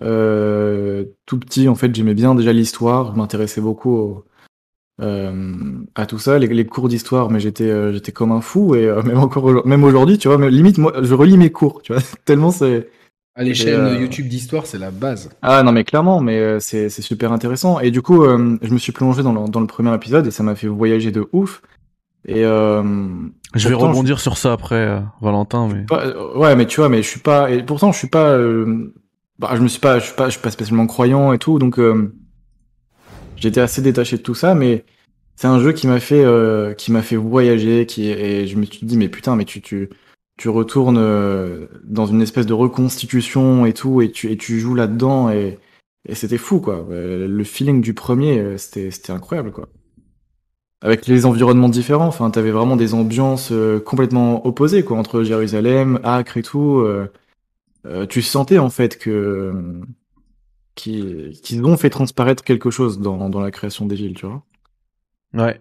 tout 0.00 1.38
petit, 1.38 1.68
en 1.68 1.74
fait, 1.76 1.94
j'aimais 1.94 2.14
bien 2.14 2.34
déjà 2.34 2.52
l'histoire. 2.52 3.12
Je 3.12 3.18
m'intéressais 3.18 3.60
beaucoup 3.60 3.94
au- 3.96 4.24
à 4.98 6.06
tout 6.06 6.18
ça, 6.18 6.38
les, 6.38 6.66
cours 6.66 6.88
d'histoire, 6.88 7.30
mais 7.30 7.38
j'étais 7.38 7.92
j'étais 7.92 8.12
comme 8.12 8.32
un 8.32 8.40
fou 8.40 8.74
et 8.74 8.86
même 9.04 9.18
encore 9.18 9.66
même 9.66 9.84
aujourd'hui, 9.84 10.18
tu 10.18 10.28
vois, 10.28 10.48
limite 10.48 10.78
moi 10.78 10.92
je 11.02 11.14
relis 11.14 11.36
mes 11.36 11.52
cours, 11.52 11.82
tu 11.82 11.92
vois, 11.92 12.02
tellement 12.24 12.50
c'est 12.50 12.88
Ah, 13.38 13.42
les 13.44 13.50
Et, 13.50 13.54
chaînes 13.54 13.80
euh, 13.80 13.98
YouTube 14.00 14.28
d'histoire, 14.28 14.64
c'est 14.66 14.78
la 14.78 14.90
base. 14.90 15.28
ah 15.42 15.62
non 15.62 15.70
mais 15.72 15.84
clairement, 15.84 16.20
mais 16.20 16.38
euh, 16.38 16.58
c'est 16.58 16.88
super 16.88 17.32
intéressant 17.32 17.80
et 17.80 17.90
du 17.90 18.00
coup 18.00 18.24
euh, 18.24 18.56
je 18.62 18.72
me 18.72 18.78
suis 18.78 18.92
plongé 18.92 19.22
dans 19.22 19.32
le, 19.32 19.48
dans 19.48 19.60
le 19.60 19.66
premier 19.66 19.94
épisode 19.94 20.26
et 20.26 20.30
ça 20.30 20.42
m'a 20.42 20.54
fait 20.54 20.68
voyager 20.68 21.12
de 21.12 21.28
ouf 21.32 21.60
et 22.26 22.44
euh, 22.44 22.82
Je 23.54 23.68
vais 23.68 23.74
pourtant, 23.74 23.90
rebondir 23.90 24.18
sur 24.20 24.38
ça 24.38 24.52
après, 24.54 24.74
euh, 24.76 25.00
Valentin, 25.20 25.68
mais. 25.72 25.84
pas- 25.84 26.34
ouais 26.36 26.56
mais 26.56 26.66
tu 26.66 26.80
vois 26.80 26.88
mais 26.88 27.02
je 27.02 27.08
suis 27.08 27.20
pas 27.20 27.50
et 27.50 27.62
pourtant 27.62 27.92
je 27.92 27.98
suis 27.98 28.08
pas 28.08 28.30
euh, 28.30 28.92
bah, 29.38 29.50
je 29.54 29.60
me 29.60 29.68
suis 29.68 29.80
pas 29.80 29.98
je 29.98 30.06
suis 30.06 30.14
pas 30.14 30.26
je 30.26 30.30
suis 30.32 30.40
pas 30.40 30.50
spécialement 30.50 30.86
croyant 30.86 31.32
et 31.34 31.38
tout 31.38 31.58
donc 31.58 31.78
euh, 31.78 32.14
j'étais 33.36 33.60
assez 33.60 33.82
détaché 33.82 34.16
de 34.16 34.22
tout 34.22 34.34
ça 34.34 34.54
mais 34.54 34.84
c'est 35.34 35.46
un 35.46 35.60
jeu 35.60 35.72
qui 35.72 35.86
m'a 35.86 36.00
fait 36.00 36.24
euh, 36.24 36.72
qui 36.72 36.90
m'a 36.90 37.02
fait 37.02 37.16
voyager 37.16 37.84
qui 37.84 38.08
et 38.08 38.46
je 38.46 38.56
me 38.56 38.64
suis 38.64 38.86
dit 38.86 38.96
mais 38.96 39.08
putain 39.10 39.36
mais 39.36 39.44
tu 39.44 39.60
tu 39.60 39.90
tu 40.36 40.48
retournes 40.48 40.98
euh, 40.98 41.66
dans 41.84 42.06
une 42.06 42.20
espèce 42.20 42.46
de 42.46 42.52
reconstitution 42.52 43.66
et 43.66 43.72
tout 43.72 44.02
et 44.02 44.10
tu 44.10 44.30
et 44.30 44.36
tu 44.36 44.60
joues 44.60 44.74
là-dedans 44.74 45.30
et 45.30 45.58
et 46.08 46.14
c'était 46.14 46.38
fou 46.38 46.60
quoi. 46.60 46.86
Euh, 46.90 47.26
le 47.26 47.44
feeling 47.44 47.80
du 47.80 47.94
premier 47.94 48.38
euh, 48.38 48.58
c'était 48.58 49.12
incroyable 49.12 49.50
quoi. 49.50 49.68
Avec 50.82 51.06
les 51.06 51.24
environnements 51.24 51.70
différents 51.70 52.06
enfin 52.08 52.30
t'avais 52.30 52.50
vraiment 52.50 52.76
des 52.76 52.92
ambiances 52.92 53.52
complètement 53.84 54.46
opposées 54.46 54.84
quoi 54.84 54.98
entre 54.98 55.22
Jérusalem 55.22 56.00
Acre 56.04 56.36
et 56.36 56.42
tout 56.42 56.86
tu 58.10 58.20
sentais 58.20 58.58
en 58.58 58.68
fait 58.68 58.98
que 58.98 59.80
qu'ils 60.74 61.32
qu'ils 61.42 61.64
ont 61.64 61.78
fait 61.78 61.88
transparaître 61.88 62.44
quelque 62.44 62.70
chose 62.70 63.00
dans 63.00 63.30
dans 63.30 63.40
la 63.40 63.50
création 63.50 63.86
des 63.86 63.96
villes 63.96 64.14
tu 64.14 64.26
vois. 64.26 64.44
Ouais. 65.32 65.60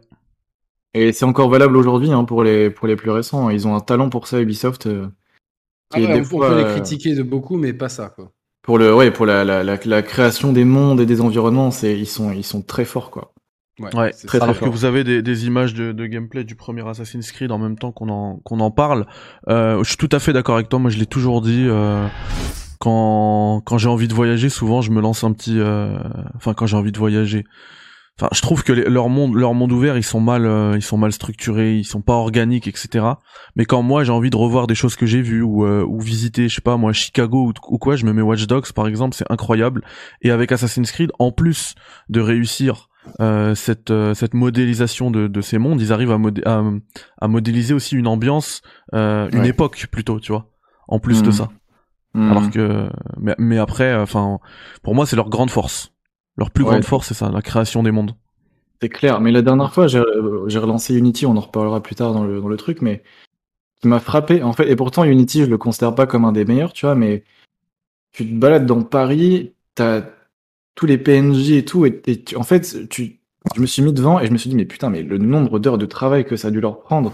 Et 0.95 1.13
c'est 1.13 1.25
encore 1.25 1.49
valable 1.49 1.77
aujourd'hui 1.77 2.12
hein, 2.12 2.23
pour 2.25 2.43
les 2.43 2.69
pour 2.71 2.88
les 2.88 2.95
plus 2.95 3.12
récents. 3.12 3.49
Ils 3.49 3.67
ont 3.67 3.75
un 3.75 3.81
talent 3.81 4.10
pour 4.10 4.27
ça 4.27 4.41
Ubisoft. 4.41 4.88
euh, 4.88 5.08
Ah 5.93 5.99
ouais, 5.99 6.08
on, 6.21 6.23
fois, 6.23 6.49
peut 6.49 6.58
les 6.58 6.63
euh, 6.63 6.71
critiquer 6.73 7.15
de 7.15 7.23
beaucoup, 7.23 7.58
mais 7.58 7.73
pas 7.73 7.89
ça 7.89 8.10
quoi. 8.10 8.31
pour 8.63 8.77
le 8.79 8.93
ouais 8.95 9.12
pour 9.12 9.25
la, 9.25 9.43
la, 9.45 9.63
la, 9.63 9.77
la 9.86 10.01
création 10.01 10.51
des 10.51 10.65
mondes 10.65 10.99
et 10.99 11.05
des 11.05 11.21
environnements, 11.21 11.71
c'est 11.71 11.97
ils 11.97 12.08
sont 12.08 12.31
ils 12.31 12.43
sont 12.43 12.62
très 12.62 12.86
forts 12.86 13.12
quoi. 13.12 13.34
Ouais, 13.93 14.13
c'est 14.13 14.27
très. 14.27 14.39
Alors 14.41 14.55
très 14.55 14.65
que 14.65 14.65
fort. 14.65 14.71
vous 14.71 14.86
avez 14.86 15.03
des, 15.03 15.21
des 15.21 15.45
images 15.47 15.73
de, 15.73 15.91
de 15.91 16.05
gameplay 16.08 16.45
du 16.45 16.55
premier 16.55 16.88
Assassin's 16.88 17.31
Creed 17.34 17.51
en 17.51 17.60
même 17.60 17.77
temps 17.77 17.91
qu'on 17.91 18.08
en, 18.10 18.38
qu'on 18.38 18.62
en 18.62 18.71
parle. 18.71 19.05
Euh, 19.49 19.84
je 19.84 19.89
suis 19.89 19.97
tout 19.97 20.10
à 20.13 20.19
fait 20.19 20.31
d'accord 20.34 20.55
avec 20.55 20.69
toi. 20.69 20.79
Moi, 20.79 20.89
je 20.91 20.97
l'ai 20.97 21.05
toujours 21.05 21.41
dit. 21.41 21.65
euh, 21.67 22.08
quand 22.79 23.62
quand 23.65 23.77
j'ai 23.77 23.89
envie 23.89 24.08
de 24.08 24.13
voyager, 24.13 24.49
souvent, 24.49 24.81
je 24.81 24.91
me 24.91 25.01
lance 25.01 25.23
un 25.25 25.34
petit. 25.34 25.60
euh, 25.60 25.97
Enfin, 26.36 26.53
quand 26.53 26.65
j'ai 26.67 26.77
envie 26.77 26.91
de 26.93 26.97
voyager. 26.99 27.43
Enfin, 28.17 28.30
je 28.34 28.41
trouve 28.41 28.63
que 28.63 28.71
les- 28.71 28.86
leur 28.89 29.10
monde, 29.10 29.36
leur 29.36 29.54
monde 29.54 29.73
ouvert, 29.73 29.97
ils 29.97 30.04
sont 30.04 30.21
mal, 30.21 30.45
euh, 30.45 30.73
ils 30.78 30.82
sont 30.82 30.97
mal 30.97 31.12
structurés, 31.12 31.75
ils 31.78 31.84
sont 31.84 32.01
pas 32.01 32.13
organiques, 32.13 32.65
etc. 32.65 33.06
Mais 33.58 33.65
quand 33.65 33.82
moi 33.82 34.06
j'ai 34.06 34.12
envie 34.13 34.30
de 34.30 34.38
revoir 34.38 34.67
des 34.67 34.75
choses 34.75 34.95
que 34.95 35.06
j'ai 35.06 35.21
vues 35.21 35.41
ou 35.41 35.65
euh, 35.65 35.84
ou 35.86 35.99
visiter, 35.99 36.47
je 36.47 36.56
sais 36.56 36.62
pas 36.62 36.78
moi, 36.78 36.93
Chicago 36.93 37.47
ou, 37.49 37.54
ou 37.73 37.78
quoi, 37.78 37.97
je 37.97 38.06
me 38.06 38.13
mets 38.13 38.21
Watch 38.21 38.47
Dogs 38.47 38.71
par 38.71 38.88
exemple, 38.88 39.15
c'est 39.17 39.30
incroyable. 39.30 39.84
Et 40.21 40.32
avec 40.32 40.54
Assassin's 40.54 40.91
Creed, 40.93 41.12
en 41.19 41.34
plus 41.34 41.75
de 42.08 42.21
réussir 42.21 42.88
euh, 43.19 43.54
cette 43.54 43.91
euh, 43.91 44.13
cette 44.13 44.34
modélisation 44.34 45.12
de, 45.12 45.28
de 45.28 45.41
ces 45.41 45.58
mondes, 45.58 45.82
ils 45.82 45.91
arrivent 45.91 46.12
à, 46.12 46.17
modé- 46.17 46.41
à, 46.45 46.63
à 47.21 47.28
modéliser 47.28 47.73
aussi 47.73 47.95
une 47.97 48.08
ambiance, 48.08 48.62
euh, 48.93 49.28
une 49.34 49.39
Ouais. 49.41 49.49
époque 49.49 49.88
plutôt, 49.91 50.21
tu 50.21 50.32
vois. 50.32 50.51
En 50.88 50.99
plus 50.99 51.21
de 51.21 51.28
Mhm. 51.28 51.34
ça. 51.34 51.49
Hmm. 52.13 52.32
Alors 52.32 52.49
que, 52.49 52.89
mais, 53.19 53.36
mais 53.39 53.58
après, 53.58 53.93
enfin, 53.93 54.39
pour 54.84 54.95
moi, 54.95 55.06
c'est 55.06 55.17
leur 55.17 55.30
grande 55.30 55.49
force. 55.51 55.91
Leur 56.38 56.52
plus 56.52 56.63
Ouais. 56.63 56.71
grande 56.71 56.84
force, 56.84 57.08
c'est 57.08 57.13
ça, 57.13 57.30
la 57.32 57.41
création 57.41 57.82
des 57.84 57.91
mondes. 57.91 58.12
C'est 58.82 58.89
clair. 58.89 59.21
Mais 59.21 59.32
la 59.32 59.41
dernière 59.41 59.74
fois, 59.74 59.88
j'ai 59.88 60.00
euh, 60.00 60.48
j'ai 60.48 60.60
relancé 60.60 60.95
Unity. 60.95 61.26
On 61.26 61.38
en 61.38 61.41
reparlera 61.41 61.82
plus 61.82 61.95
tard 61.95 62.13
dans 62.13 62.24
le 62.24 62.41
dans 62.41 62.48
le 62.50 62.58
truc, 62.58 62.82
mais 62.82 63.04
qui 63.82 63.88
m'a 63.88 64.00
frappé 64.00 64.43
en 64.43 64.52
fait. 64.54 64.69
Et 64.69 64.76
pourtant 64.76 65.04
Unity, 65.06 65.41
je 65.45 65.50
le 65.50 65.58
considère 65.58 65.95
pas 65.95 66.06
comme 66.08 66.26
un 66.26 66.32
des 66.34 66.43
meilleurs, 66.45 66.74
tu 66.74 66.86
vois. 66.86 66.95
Mais 66.95 67.24
tu 68.12 68.28
te 68.28 68.34
balades 68.34 68.65
dans 68.65 68.84
Paris, 68.84 69.54
t'as 69.76 70.04
tous 70.76 70.86
les 70.86 70.98
PNJ 70.98 71.52
et 71.52 71.63
tout, 71.65 71.86
et, 71.86 72.02
et 72.08 72.21
tu- 72.24 72.36
en 72.36 72.43
fait, 72.43 72.89
tu 72.89 73.19
je 73.56 73.62
me 73.62 73.65
suis 73.65 73.82
mis 73.82 73.93
devant 73.93 74.19
et 74.19 74.28
je 74.28 74.32
me 74.32 74.38
suis 74.38 74.50
dit 74.50 74.56
mais 74.58 74.65
putain, 74.65 74.89
mais 74.89 75.04
le 75.04 75.17
nombre 75.19 75.60
d'heures 75.60 75.78
de 75.78 75.86
travail 75.86 76.26
que 76.26 76.36
ça 76.36 76.50
a 76.50 76.52
dû 76.52 76.60
leur 76.60 76.80
prendre 76.82 77.13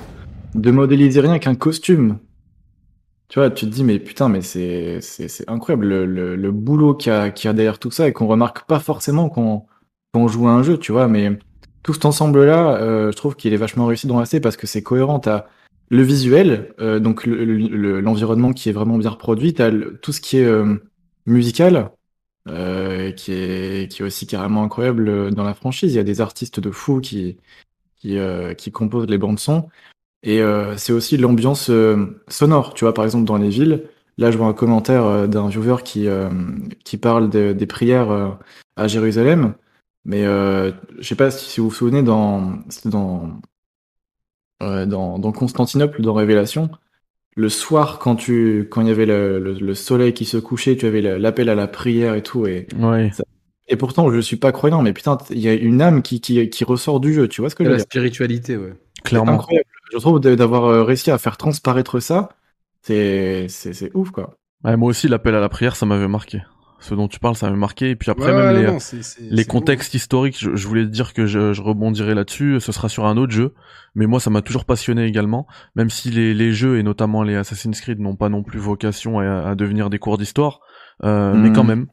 de 0.55 0.71
modéliser 0.71 1.19
rien 1.21 1.37
qu'un 1.39 1.55
costume. 1.55 2.17
Tu 3.31 3.39
vois, 3.39 3.49
tu 3.49 3.65
te 3.65 3.71
dis, 3.71 3.85
mais 3.85 3.97
putain, 3.97 4.27
mais 4.27 4.41
c'est, 4.41 4.99
c'est, 4.99 5.49
incroyable 5.49 5.87
le, 5.87 6.05
le, 6.05 6.35
le 6.35 6.51
boulot 6.51 6.93
qu'il 6.95 7.13
y 7.13 7.15
a, 7.15 7.27
y 7.27 7.47
a 7.47 7.53
derrière 7.53 7.79
tout 7.79 7.89
ça 7.89 8.09
et 8.09 8.11
qu'on 8.11 8.27
remarque 8.27 8.67
pas 8.67 8.81
forcément 8.81 9.29
quand, 9.29 9.67
quand 10.13 10.19
on 10.19 10.27
joue 10.27 10.49
à 10.49 10.51
un 10.51 10.63
jeu, 10.63 10.77
tu 10.77 10.91
vois, 10.91 11.07
mais 11.07 11.39
tout 11.81 11.93
cet 11.93 12.03
ensemble-là, 12.03 12.75
euh, 12.81 13.09
je 13.09 13.15
trouve 13.15 13.37
qu'il 13.37 13.53
est 13.53 13.57
vachement 13.57 13.85
réussi 13.85 14.05
dans 14.05 14.23
C 14.25 14.41
parce 14.41 14.57
que 14.57 14.67
c'est 14.67 14.83
cohérent. 14.83 15.19
T'as 15.19 15.45
le 15.87 16.03
visuel, 16.03 16.73
euh, 16.81 16.99
donc 16.99 17.25
l'environnement 17.25 18.51
qui 18.51 18.67
est 18.67 18.73
vraiment 18.73 18.97
bien 18.97 19.11
reproduit, 19.11 19.53
t'as 19.53 19.71
tout 20.01 20.11
ce 20.11 20.19
qui 20.19 20.37
est 20.37 20.45
euh, 20.45 20.75
musical, 21.25 21.91
euh, 22.49 23.13
qui 23.13 23.31
est 23.31 23.89
qui 23.89 24.01
est 24.01 24.05
aussi 24.05 24.27
carrément 24.27 24.63
incroyable 24.63 25.33
dans 25.33 25.45
la 25.45 25.53
franchise. 25.53 25.93
Il 25.93 25.95
y 25.95 25.99
a 25.99 26.03
des 26.03 26.19
artistes 26.19 26.59
de 26.59 26.69
fou 26.69 26.99
qui 26.99 27.37
qui, 28.01 28.17
euh, 28.17 28.53
qui 28.53 28.71
composent 28.71 29.07
les 29.07 29.17
bandes 29.17 29.39
son. 29.39 29.69
Et 30.23 30.41
euh, 30.41 30.77
c'est 30.77 30.93
aussi 30.93 31.17
l'ambiance 31.17 31.69
euh, 31.69 32.21
sonore, 32.27 32.73
tu 32.73 32.85
vois, 32.85 32.93
par 32.93 33.05
exemple 33.05 33.25
dans 33.25 33.37
les 33.37 33.49
villes. 33.49 33.83
Là, 34.17 34.29
je 34.29 34.37
vois 34.37 34.47
un 34.47 34.53
commentaire 34.53 35.05
euh, 35.05 35.27
d'un 35.27 35.47
viewer 35.49 35.77
qui, 35.83 36.07
qui 36.83 36.97
parle 36.97 37.29
de, 37.29 37.53
des 37.53 37.65
prières 37.65 38.37
à 38.75 38.87
Jérusalem. 38.87 39.53
Mais 40.05 40.23
je 40.23 40.73
sais 41.01 41.15
pas 41.15 41.31
si 41.31 41.59
vous 41.59 41.69
vous 41.69 41.75
souvenez, 41.75 42.03
dans, 42.03 42.53
dans, 42.85 43.39
dans, 44.59 45.19
dans 45.19 45.31
Constantinople, 45.31 46.01
dans 46.01 46.13
Révélation, 46.13 46.69
le 47.35 47.49
soir, 47.49 47.99
quand 47.99 48.15
tu, 48.15 48.67
quand 48.69 48.81
il 48.81 48.87
y 48.87 48.91
avait 48.91 49.05
le, 49.05 49.39
le, 49.39 49.73
soleil 49.75 50.13
qui 50.13 50.25
se 50.25 50.37
couchait, 50.37 50.75
tu 50.75 50.85
avais 50.85 51.01
l'appel 51.01 51.49
à 51.49 51.55
la 51.55 51.67
prière 51.67 52.15
et 52.15 52.23
tout, 52.23 52.45
et 52.45 52.67
ouais. 52.77 53.11
et 53.67 53.75
pourtant 53.77 54.11
je 54.11 54.19
suis 54.19 54.35
pas 54.35 54.51
croyant, 54.51 54.81
mais 54.81 54.91
putain, 54.93 55.17
il 55.29 55.39
y 55.39 55.47
a 55.47 55.53
une 55.53 55.81
âme 55.81 56.01
qui, 56.01 56.19
qui, 56.19 56.49
qui 56.49 56.63
ressort 56.63 56.99
du 56.99 57.13
jeu, 57.13 57.27
tu 57.27 57.41
vois 57.41 57.49
ce 57.49 57.55
que 57.55 57.63
je 57.63 57.69
veux 57.69 57.75
La 57.75 57.77
dire? 57.77 57.85
spiritualité, 57.85 58.57
ouais. 58.57 58.73
Clairement. 59.03 59.33
incroyable. 59.33 59.65
Je 59.91 59.97
trouve 59.97 60.19
d'avoir 60.19 60.65
euh, 60.65 60.83
réussi 60.83 61.11
à 61.11 61.17
faire 61.17 61.37
transparaître 61.37 61.99
ça, 61.99 62.29
c'est 62.81 63.47
ouf 63.93 64.11
quoi. 64.11 64.35
Ouais, 64.63 64.77
moi 64.77 64.89
aussi, 64.89 65.07
l'appel 65.07 65.35
à 65.35 65.39
la 65.39 65.49
prière, 65.49 65.75
ça 65.75 65.85
m'avait 65.85 66.07
marqué. 66.07 66.41
Ce 66.79 66.95
dont 66.95 67.07
tu 67.07 67.19
parles, 67.19 67.35
ça 67.35 67.45
m'avait 67.47 67.59
marqué. 67.59 67.91
Et 67.91 67.95
puis 67.95 68.09
après, 68.09 68.31
Ouais, 68.31 68.37
même 68.43 68.55
ouais, 68.55 68.61
les, 68.61 68.67
non, 68.67 68.79
c'est- 68.79 69.03
c'est- 69.03 69.21
les 69.21 69.43
c'est 69.43 69.47
bon. 69.47 69.59
contextes 69.59 69.93
historiques, 69.93 70.37
je, 70.39 70.55
je 70.55 70.67
voulais 70.67 70.83
te 70.83 70.89
dire 70.89 71.13
que 71.13 71.25
je, 71.27 71.53
je 71.53 71.61
rebondirai 71.61 72.15
là-dessus. 72.15 72.59
Ce 72.59 72.71
sera 72.71 72.89
sur 72.89 73.05
un 73.05 73.17
autre 73.17 73.31
jeu. 73.31 73.53
Mais 73.93 74.07
moi, 74.07 74.19
ça 74.19 74.29
m'a 74.31 74.41
toujours 74.41 74.65
passionné 74.65 75.05
également. 75.05 75.45
Même 75.75 75.89
si 75.91 76.09
les, 76.09 76.33
les 76.33 76.53
jeux, 76.53 76.79
et 76.79 76.83
notamment 76.83 77.21
les 77.21 77.35
Assassin's 77.35 77.79
Creed, 77.81 77.99
n'ont 77.99 78.15
pas 78.15 78.29
non 78.29 78.41
plus 78.43 78.59
vocation 78.59 79.19
à, 79.19 79.49
à 79.49 79.55
devenir 79.55 79.89
des 79.91 79.99
cours 79.99 80.17
d'histoire. 80.17 80.59
Euh. 81.03 81.33
Mais 81.35 81.51
quand 81.51 81.63
même. 81.63 81.87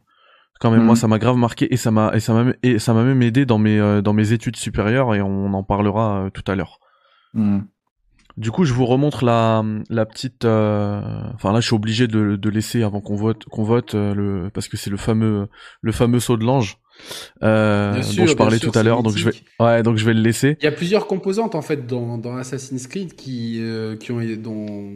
Quand 0.60 0.70
même, 0.72 0.82
moi, 0.84 0.96
ça 0.96 1.06
m'a 1.06 1.18
grave 1.18 1.36
marqué 1.36 1.72
et 1.72 1.76
ça 1.76 1.90
m'a 1.92 2.10
et 2.16 2.20
ça 2.20 2.32
m'a 2.32 2.52
et 2.64 2.78
ça 2.80 2.92
m'a 2.92 3.04
même 3.04 3.22
aidé 3.22 3.46
dans 3.46 3.58
mes 3.58 3.78
euh, 3.78 4.02
dans 4.02 4.12
mes 4.12 4.32
études 4.32 4.56
supérieures 4.56 5.14
et 5.14 5.22
on 5.22 5.52
en 5.54 5.62
parlera 5.62 6.24
euh, 6.24 6.30
tout 6.30 6.42
à 6.50 6.56
l'heure. 6.56 6.80
Hmm. 7.32 7.60
Du 8.38 8.50
coup, 8.52 8.64
je 8.64 8.72
vous 8.72 8.86
remontre 8.86 9.24
la, 9.24 9.64
la 9.90 10.06
petite. 10.06 10.44
euh, 10.44 11.00
Enfin 11.34 11.52
là, 11.52 11.60
je 11.60 11.66
suis 11.66 11.74
obligé 11.74 12.06
de, 12.06 12.36
de 12.36 12.48
laisser 12.50 12.82
avant 12.84 13.00
qu'on 13.00 13.16
vote, 13.16 13.44
qu'on 13.46 13.64
vote 13.64 13.94
euh, 13.94 14.14
le 14.14 14.50
parce 14.50 14.68
que 14.68 14.76
c'est 14.76 14.90
le 14.90 14.96
fameux 14.96 15.48
le 15.82 15.92
fameux 15.92 16.20
saut 16.20 16.36
de 16.36 16.44
l'ange 16.44 16.78
euh, 17.42 17.94
dont 18.16 18.26
je 18.26 18.34
parlais 18.34 18.58
sûr, 18.58 18.72
tout 18.72 18.78
à 18.78 18.82
l'heure. 18.82 19.02
Donc 19.02 19.16
je 19.16 19.24
vais 19.24 19.32
ouais, 19.60 19.82
donc 19.82 19.96
je 19.96 20.04
vais 20.04 20.14
le 20.14 20.20
laisser. 20.20 20.56
Il 20.60 20.64
y 20.64 20.68
a 20.68 20.72
plusieurs 20.72 21.06
composantes 21.06 21.54
en 21.54 21.62
fait 21.62 21.86
dans, 21.86 22.16
dans 22.16 22.36
Assassin's 22.36 22.86
Creed 22.86 23.14
qui, 23.14 23.58
euh, 23.60 23.96
qui 23.96 24.12
ont 24.12 24.20
dont, 24.36 24.92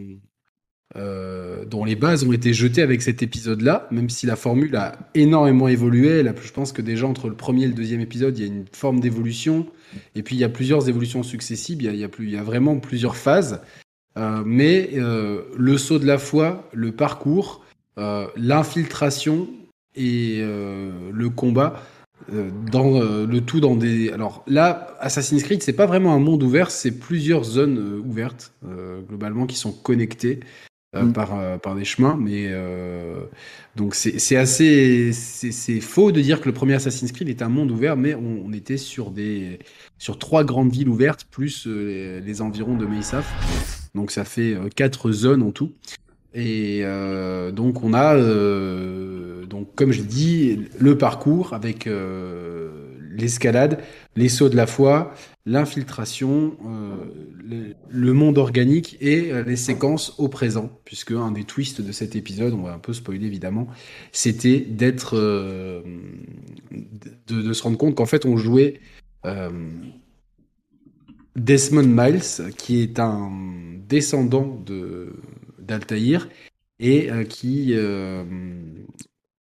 euh, 0.94 1.64
dont 1.64 1.86
les 1.86 1.96
bases 1.96 2.22
ont 2.24 2.32
été 2.32 2.52
jetées 2.52 2.82
avec 2.82 3.00
cet 3.00 3.22
épisode-là, 3.22 3.88
même 3.90 4.10
si 4.10 4.26
la 4.26 4.36
formule 4.36 4.76
a 4.76 4.98
énormément 5.14 5.66
évolué. 5.68 6.22
Je 6.22 6.52
pense 6.52 6.72
que 6.72 6.82
déjà 6.82 7.06
entre 7.06 7.28
le 7.28 7.34
premier 7.34 7.64
et 7.64 7.68
le 7.68 7.72
deuxième 7.72 8.00
épisode, 8.00 8.38
il 8.38 8.42
y 8.42 8.44
a 8.44 8.52
une 8.52 8.66
forme 8.72 9.00
d'évolution, 9.00 9.66
et 10.14 10.22
puis 10.22 10.36
il 10.36 10.40
y 10.40 10.44
a 10.44 10.50
plusieurs 10.50 10.90
évolutions 10.90 11.22
successives. 11.22 11.80
Il 11.80 11.96
y 11.96 12.36
a, 12.36 12.42
vraiment 12.42 12.78
plusieurs 12.78 13.16
phases. 13.16 13.60
Euh, 14.18 14.42
mais 14.44 14.90
euh, 14.94 15.42
le 15.56 15.78
saut 15.78 15.98
de 15.98 16.06
la 16.06 16.18
foi, 16.18 16.68
le 16.74 16.92
parcours, 16.92 17.64
l'infiltration 17.96 19.48
et 19.94 20.40
le 20.40 21.28
combat 21.28 21.82
dans 22.70 23.00
le 23.00 23.40
tout 23.40 23.60
dans 23.60 23.76
des 23.76 24.10
alors 24.10 24.42
là 24.46 24.96
Assassin's 25.00 25.42
Creed 25.42 25.62
c'est 25.62 25.74
pas 25.74 25.84
vraiment 25.84 26.14
un 26.14 26.18
monde 26.18 26.42
ouvert 26.42 26.70
c'est 26.70 26.92
plusieurs 26.92 27.44
zones 27.44 28.00
ouvertes 28.02 28.54
globalement 29.06 29.44
qui 29.44 29.56
sont 29.56 29.72
connectées 29.72 30.40
euh, 30.94 31.04
Mm. 31.04 31.12
par 31.14 31.38
euh, 31.38 31.56
par 31.56 31.74
des 31.74 31.84
chemins 31.84 32.18
mais 32.20 32.48
euh, 32.48 33.22
donc 33.76 33.94
c'est 33.94 34.36
assez 34.36 35.10
c'est 35.12 35.80
faux 35.80 36.12
de 36.12 36.20
dire 36.20 36.40
que 36.40 36.46
le 36.46 36.52
premier 36.52 36.74
Assassin's 36.74 37.12
Creed 37.12 37.30
est 37.30 37.40
un 37.40 37.48
monde 37.48 37.70
ouvert 37.70 37.96
mais 37.96 38.14
on, 38.14 38.42
on 38.44 38.52
était 38.52 38.76
sur 38.76 39.10
des 39.10 39.58
sur 39.96 40.18
trois 40.18 40.44
grandes 40.44 40.70
villes 40.70 40.90
ouvertes 40.90 41.26
plus 41.30 41.66
les, 41.66 42.20
les 42.20 42.42
environs 42.42 42.76
de 42.76 42.84
Meisaf 42.84 43.88
donc 43.94 44.10
ça 44.10 44.24
fait 44.26 44.54
quatre 44.76 45.12
zones 45.12 45.42
en 45.42 45.50
tout 45.50 45.72
et 46.34 46.82
donc 47.52 47.82
on 47.82 47.92
a, 47.92 48.16
donc 49.46 49.74
comme 49.74 49.92
je 49.92 49.98
l'ai 49.98 50.06
dit, 50.06 50.60
le 50.78 50.96
parcours 50.96 51.52
avec 51.52 51.86
l'escalade, 53.10 53.80
les 54.16 54.28
sauts 54.28 54.48
de 54.48 54.56
la 54.56 54.66
foi, 54.66 55.12
l'infiltration, 55.44 56.56
euh, 56.64 57.74
le, 57.90 58.12
monde 58.12 58.38
organique 58.38 58.96
et 59.00 59.32
euh, 59.32 59.42
les 59.42 59.56
séquences 59.56 60.14
au 60.18 60.28
présent, 60.28 60.80
puisque 60.84 61.10
un 61.12 61.32
des 61.32 61.44
twists 61.44 61.80
de 61.80 61.90
cet 61.90 62.14
épisode, 62.14 62.52
on 62.52 62.62
va 62.62 62.72
un 62.72 62.78
peu 62.78 62.92
spoiler 62.92 63.26
évidemment, 63.26 63.66
c'était 64.12 64.60
d'être, 64.60 65.16
euh, 65.16 65.82
de, 67.26 67.52
se 67.52 67.62
rendre 67.62 67.76
compte 67.76 67.96
qu'en 67.96 68.06
fait 68.06 68.24
on 68.24 68.36
jouait 68.36 68.80
Desmond 71.36 71.86
Miles, 71.86 72.52
qui 72.56 72.82
est 72.82 72.98
un 72.98 73.30
descendant 73.88 74.60
de 74.66 75.12
d'Altaïr 75.58 76.28
et 76.80 77.08
qui, 77.28 77.72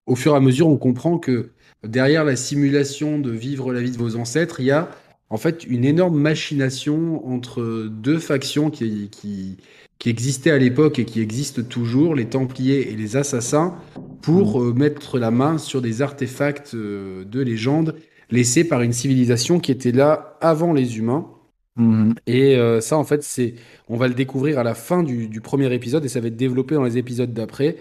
au 0.06 0.16
fur 0.16 0.34
et 0.34 0.36
à 0.36 0.40
mesure, 0.40 0.68
on 0.68 0.76
comprend 0.76 1.18
que 1.18 1.52
derrière 1.82 2.24
la 2.24 2.36
simulation 2.36 3.18
de 3.18 3.30
vivre 3.30 3.72
la 3.72 3.80
vie 3.80 3.90
de 3.90 3.96
vos 3.96 4.16
ancêtres, 4.16 4.60
il 4.60 4.66
y 4.66 4.70
a 4.70 4.90
en 5.31 5.37
fait 5.37 5.64
une 5.64 5.85
énorme 5.85 6.19
machination 6.19 7.27
entre 7.27 7.88
deux 7.88 8.19
factions 8.19 8.71
qui, 8.71 9.09
qui, 9.11 9.57
qui 9.99 10.11
existaient 10.11 10.51
à 10.51 10.59
l'époque 10.59 10.99
et 10.99 11.05
qui 11.05 11.21
existent 11.21 11.62
toujours, 11.62 12.14
les 12.14 12.27
Templiers 12.27 12.90
et 12.90 12.97
les 12.97 13.16
Assassins, 13.16 13.77
pour 14.23 14.62
euh, 14.62 14.73
mettre 14.73 15.19
la 15.19 15.31
main 15.31 15.59
sur 15.59 15.81
des 15.81 16.03
artefacts 16.03 16.75
euh, 16.75 17.25
de 17.25 17.40
légende 17.40 17.97
laissés 18.31 18.64
par 18.64 18.83
une 18.83 18.93
civilisation 18.93 19.61
qui 19.61 19.73
était 19.73 19.93
là 19.93 20.37
avant 20.40 20.73
les 20.73 20.99
humains. 20.99 21.27
Mhm. 21.77 22.14
Et 22.27 22.57
euh, 22.57 22.81
ça, 22.81 22.97
en 22.97 23.05
fait, 23.05 23.23
c'est, 23.23 23.55
on 23.88 23.97
va 23.97 24.09
le 24.09 24.14
découvrir 24.14 24.59
à 24.59 24.64
la 24.64 24.75
fin 24.75 25.03
du, 25.03 25.29
du 25.29 25.40
premier 25.40 25.73
épisode 25.73 26.05
et 26.05 26.09
ça 26.09 26.21
va 26.21 26.29
être 26.29 26.37
développé 26.37 26.75
dans 26.75 26.85
les 26.85 26.99
épisodes 26.99 27.33
d'après. 27.33 27.77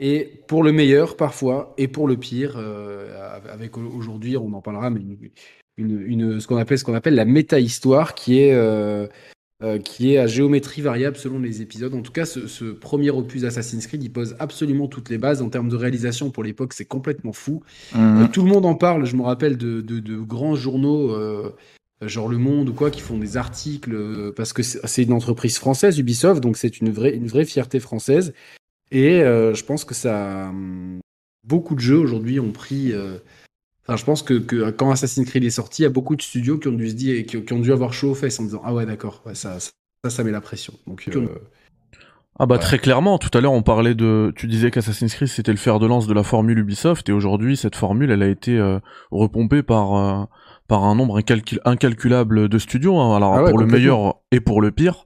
Et 0.00 0.42
pour 0.48 0.62
le 0.62 0.72
meilleur 0.72 1.16
parfois 1.16 1.74
et 1.78 1.88
pour 1.88 2.08
le 2.08 2.16
pire, 2.16 2.54
euh, 2.56 3.38
avec 3.50 3.76
aujourd'hui, 3.78 4.36
on 4.36 4.52
en 4.52 4.60
parlera, 4.60 4.90
mais 4.90 5.00
une, 5.00 5.16
une, 5.76 6.00
une- 6.00 6.40
ce 6.40 6.46
qu'on 6.46 6.56
appelle 6.56 6.78
ce 6.78 6.84
qu'on 6.84 6.94
appelle 6.94 7.14
la 7.14 7.24
méta-histoire, 7.24 8.14
qui 8.14 8.38
est 8.40 8.52
euh, 8.54 9.06
euh, 9.62 9.78
qui 9.78 10.12
est 10.12 10.18
à 10.18 10.26
géométrie 10.26 10.82
variable 10.82 11.16
selon 11.16 11.38
les 11.38 11.62
épisodes. 11.62 11.94
En 11.94 12.02
tout 12.02 12.12
cas, 12.12 12.26
ce, 12.26 12.46
ce 12.48 12.64
premier 12.66 13.10
opus 13.10 13.44
Assassin's 13.44 13.86
Creed, 13.86 14.02
il 14.02 14.10
pose 14.12 14.36
absolument 14.38 14.88
toutes 14.88 15.08
les 15.10 15.18
bases 15.18 15.40
en 15.42 15.48
termes 15.48 15.68
de 15.68 15.76
réalisation. 15.76 16.30
Pour 16.30 16.42
l'époque, 16.44 16.72
c'est 16.72 16.84
complètement 16.84 17.32
fou. 17.32 17.62
Mhm. 17.94 18.22
Euh, 18.22 18.26
tout 18.28 18.42
le 18.42 18.48
monde 18.48 18.66
en 18.66 18.74
parle. 18.74 19.04
Je 19.06 19.16
me 19.16 19.22
rappelle 19.22 19.56
de, 19.56 19.80
de, 19.80 20.00
de 20.00 20.16
grands 20.18 20.56
journaux, 20.56 21.12
euh, 21.12 21.50
genre 22.02 22.28
Le 22.28 22.36
Monde 22.36 22.68
ou 22.68 22.72
quoi, 22.74 22.90
qui 22.90 23.00
font 23.00 23.16
des 23.16 23.36
articles 23.36 23.96
parce 24.36 24.52
que 24.52 24.62
c'est 24.62 25.04
une 25.04 25.12
entreprise 25.12 25.56
française, 25.56 25.98
Ubisoft, 25.98 26.42
donc 26.42 26.56
c'est 26.56 26.80
une 26.80 26.90
vraie, 26.90 27.14
une 27.14 27.28
vraie 27.28 27.46
fierté 27.46 27.80
française. 27.80 28.34
Et 28.90 29.20
je 29.20 29.64
pense 29.64 29.84
que 29.84 29.94
ça, 29.94 30.48
hum, 30.50 30.98
beaucoup 31.46 31.74
de 31.74 31.80
jeux 31.80 31.98
aujourd'hui 31.98 32.38
ont 32.40 32.52
pris. 32.52 32.92
Enfin, 33.86 33.96
je 33.96 34.04
pense 34.04 34.22
que, 34.22 34.34
que 34.34 34.70
quand 34.70 34.90
Assassin's 34.90 35.26
Creed 35.28 35.44
est 35.44 35.50
sorti, 35.50 35.82
il 35.82 35.84
y 35.84 35.86
a 35.86 35.90
beaucoup 35.90 36.16
de 36.16 36.22
studios 36.22 36.58
qui 36.58 36.68
ont 36.68 36.72
dû 36.72 36.88
se 36.88 36.94
dire, 36.94 37.24
qui, 37.26 37.42
qui 37.44 37.52
ont 37.52 37.60
dû 37.60 37.72
avoir 37.72 37.92
chaud 37.92 38.10
aux 38.10 38.14
fesses 38.14 38.40
en 38.40 38.44
disant 38.44 38.62
ah 38.64 38.72
ouais 38.72 38.86
d'accord, 38.86 39.22
ouais, 39.26 39.34
ça, 39.34 39.58
ça, 39.60 39.70
ça 40.08 40.24
met 40.24 40.30
la 40.30 40.40
pression. 40.40 40.72
Donc 40.86 41.04
euh, 41.14 41.26
Ah 42.38 42.46
bah 42.46 42.54
Ouais. 42.56 42.60
très 42.60 42.78
clairement, 42.78 43.18
tout 43.18 43.30
à 43.36 43.40
l'heure 43.40 43.52
on 43.52 43.62
parlait 43.62 43.94
de, 43.94 44.32
tu 44.36 44.46
disais 44.46 44.70
qu'Assassin's 44.70 45.14
Creed 45.14 45.28
c'était 45.28 45.52
le 45.52 45.58
fer 45.58 45.78
de 45.78 45.86
lance 45.86 46.06
de 46.06 46.14
la 46.14 46.22
formule 46.22 46.58
Ubisoft 46.58 47.08
et 47.08 47.12
aujourd'hui 47.12 47.56
cette 47.56 47.76
formule 47.76 48.10
elle 48.10 48.22
a 48.22 48.28
été 48.28 48.58
euh, 48.58 48.78
repompée 49.10 49.62
par 49.62 49.94
euh, 49.96 50.24
par 50.66 50.84
un 50.84 50.94
nombre 50.94 51.20
incalcul- 51.20 51.60
incalculable 51.66 52.48
de 52.48 52.58
studios, 52.58 52.98
hein. 52.98 53.14
alors 53.16 53.34
Ah 53.34 53.42
ouais, 53.44 53.50
pour 53.50 53.58
le 53.58 53.66
meilleur 53.66 54.16
et 54.32 54.40
pour 54.40 54.62
le 54.62 54.70
pire. 54.72 55.04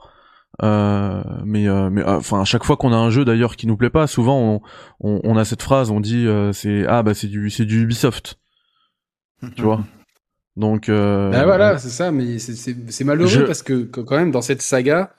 Euh, 0.63 1.23
mais 1.45 1.69
euh, 1.69 1.91
mais 1.91 2.03
enfin 2.05 2.41
à 2.41 2.45
chaque 2.45 2.65
fois 2.65 2.77
qu'on 2.77 2.93
a 2.93 2.97
un 2.97 3.11
jeu 3.11 3.25
d'ailleurs 3.25 3.57
qui 3.57 3.67
nous 3.67 3.77
plaît 3.77 3.91
pas, 3.91 4.07
souvent 4.07 4.41
on, 4.41 4.61
on, 5.01 5.21
on 5.23 5.37
a 5.37 5.45
cette 5.45 5.63
phrase, 5.63 5.91
on 5.91 6.01
dit 6.01 6.27
euh, 6.27 6.53
c'est 6.53 6.85
ah 6.89 7.03
bah 7.03 7.15
c'est 7.15 7.29
du 7.29 7.51
c'est 7.51 7.65
du 7.65 7.83
Ubisoft, 7.83 8.39
tu 9.57 9.63
vois? 9.63 9.85
Donc 10.57 10.89
euh, 10.89 11.31
Bah 11.31 11.45
voilà, 11.45 11.79
c'est 11.79 11.89
ça, 11.91 12.11
mais 12.11 12.39
c'est- 12.39 13.05
malheureux 13.05 13.29
Je- 13.31 13.43
parce 13.43 13.63
que, 13.63 13.85
quand 13.85 14.17
même 14.17 14.31
dans 14.33 14.43
cette 14.43 14.63
saga, 14.63 15.15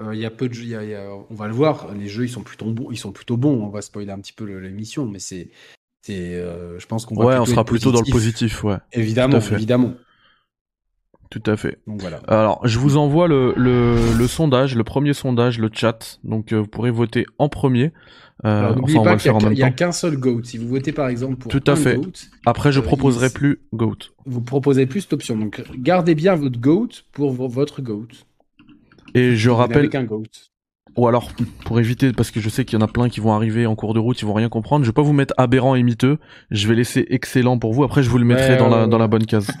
euh, 0.00 0.14
il 0.14 0.20
y 0.20 0.26
a 0.26 0.30
peu 0.30 0.48
de 0.48 0.54
jeux, 0.54 0.64
il 0.64 0.68
y 0.70 0.74
a- 0.76 0.84
il 0.84 0.90
y 0.90 0.94
a- 0.94 1.08
on 1.30 1.34
va 1.34 1.46
le 1.46 1.54
voir, 1.54 1.92
les 1.94 2.08
jeux 2.08 2.24
ils 2.24 2.28
sont 2.30 2.42
plutôt 2.42 2.66
bons, 2.72 2.88
ils 2.90 2.98
sont 2.98 3.12
plutôt 3.12 3.36
bons. 3.36 3.62
On 3.62 3.68
va 3.70 3.80
spoiler 3.82 4.10
un 4.12 4.18
petit 4.18 4.34
peu 4.34 4.44
l'émission, 4.44 5.06
mais 5.06 5.18
c'est, 5.18 5.48
euh, 6.10 6.78
je 6.78 6.86
pense 6.86 7.06
qu'on 7.06 7.14
va 7.14 7.24
ouais, 7.24 7.38
on 7.38 7.46
sera 7.46 7.64
plutôt 7.64 7.90
dans 7.92 8.02
le 8.02 8.10
positif, 8.10 8.64
ouais. 8.64 8.76
Évidemment, 8.92 9.38
évidemment. 9.40 9.94
Tout 11.30 11.42
à 11.46 11.56
fait. 11.56 11.78
Donc 11.86 11.98
voilà. 12.02 12.20
Alors, 12.28 12.60
je 12.66 12.78
vous 12.78 12.98
envoie 12.98 13.26
le, 13.26 13.54
le, 13.56 13.96
le 14.18 14.26
sondage, 14.26 14.76
le 14.76 14.84
premier 14.84 15.14
sondage, 15.14 15.58
le 15.58 15.70
chat. 15.72 16.18
Donc, 16.24 16.52
euh, 16.52 16.58
vous 16.58 16.66
pourrez 16.66 16.90
voter 16.90 17.24
en 17.38 17.48
premier. 17.48 17.92
Euh, 18.44 18.48
Alors 18.48 18.70
enfin, 18.70 18.80
n'oubliez 18.80 18.98
on 18.98 19.02
va 19.02 19.10
pas 19.12 19.16
qu'il 19.16 19.22
faire 19.22 19.36
en 19.36 19.50
n'y 19.50 19.62
a, 19.62 19.70
qu'un 19.70 19.92
seul 19.92 20.16
GOAT. 20.16 20.40
Si 20.44 20.58
vous 20.58 20.66
votez 20.68 20.92
par 20.92 21.08
exemple 21.08 21.36
pour 21.36 21.50
Tout 21.50 21.62
à 21.66 21.72
un 21.72 21.76
fait. 21.76 21.94
GOAT, 21.96 22.12
Après, 22.46 22.72
je 22.72 22.80
euh, 22.80 22.82
proposerai 22.82 23.26
il- 23.28 23.32
plus 23.32 23.60
GOAT. 23.72 23.96
vous 24.26 24.40
proposez 24.40 24.86
plus 24.86 25.02
cette 25.02 25.12
option. 25.12 25.36
Donc 25.36 25.62
gardez 25.76 26.14
bien 26.14 26.34
votre 26.34 26.58
GOAT 26.60 26.88
pour 27.12 27.32
vo- 27.32 27.48
votre 27.48 27.82
GOAT. 27.82 28.08
Et 29.14 29.36
je 29.36 29.50
Vous 29.50 29.56
rappelle, 29.56 29.88
qu'un 29.90 30.04
GOAT. 30.04 30.24
ou 30.96 31.06
alors, 31.06 31.30
pour 31.64 31.78
éviter, 31.78 32.12
parce 32.12 32.30
que 32.30 32.40
je 32.40 32.48
sais 32.48 32.64
qu'il 32.64 32.78
y 32.78 32.82
en 32.82 32.84
a 32.84 32.88
plein 32.88 33.08
qui 33.08 33.20
vont 33.20 33.32
arriver 33.32 33.66
en 33.66 33.76
cours 33.76 33.94
de 33.94 33.98
route, 34.00 34.20
ils 34.20 34.24
vont 34.26 34.32
rien 34.34 34.48
comprendre, 34.48 34.84
je 34.84 34.90
vais 34.90 34.94
pas 34.94 35.02
vous 35.02 35.12
mettre 35.12 35.34
aberrant 35.36 35.74
et 35.76 35.82
miteux. 35.82 36.18
Je 36.50 36.66
vais 36.66 36.74
laisser 36.74 37.06
excellent 37.10 37.58
pour 37.58 37.72
vous. 37.74 37.84
Après, 37.84 38.02
je 38.02 38.10
vous 38.10 38.18
le 38.18 38.24
mettrai 38.24 38.52
Ouais, 38.54 38.56
dans, 38.56 38.68
la, 38.68 38.82
ouais, 38.84 38.88
dans 38.88 38.98
la 38.98 39.06
bonne 39.08 39.26
case. 39.26 39.48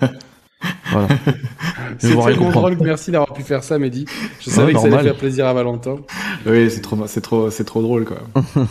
voilà. 0.90 1.08
C'est 1.98 2.08
tellement 2.08 2.22
comprendre. 2.46 2.70
drôle. 2.74 2.86
Merci 2.86 3.10
d'avoir 3.10 3.32
pu 3.34 3.42
faire 3.42 3.62
ça, 3.64 3.78
Mehdi. 3.78 4.06
Je 4.40 4.50
savais 4.50 4.72
que 4.72 4.78
ça 4.80 4.86
allait 4.86 5.02
faire 5.02 5.16
plaisir 5.16 5.46
à 5.46 5.52
Valentin. 5.54 5.96
Oui, 6.46 6.70
c'est 6.70 6.80
trop, 6.80 7.06
c'est 7.06 7.20
trop, 7.20 7.50
c'est 7.50 7.64
trop 7.64 7.82
drôle, 7.82 8.04
quoi. 8.04 8.18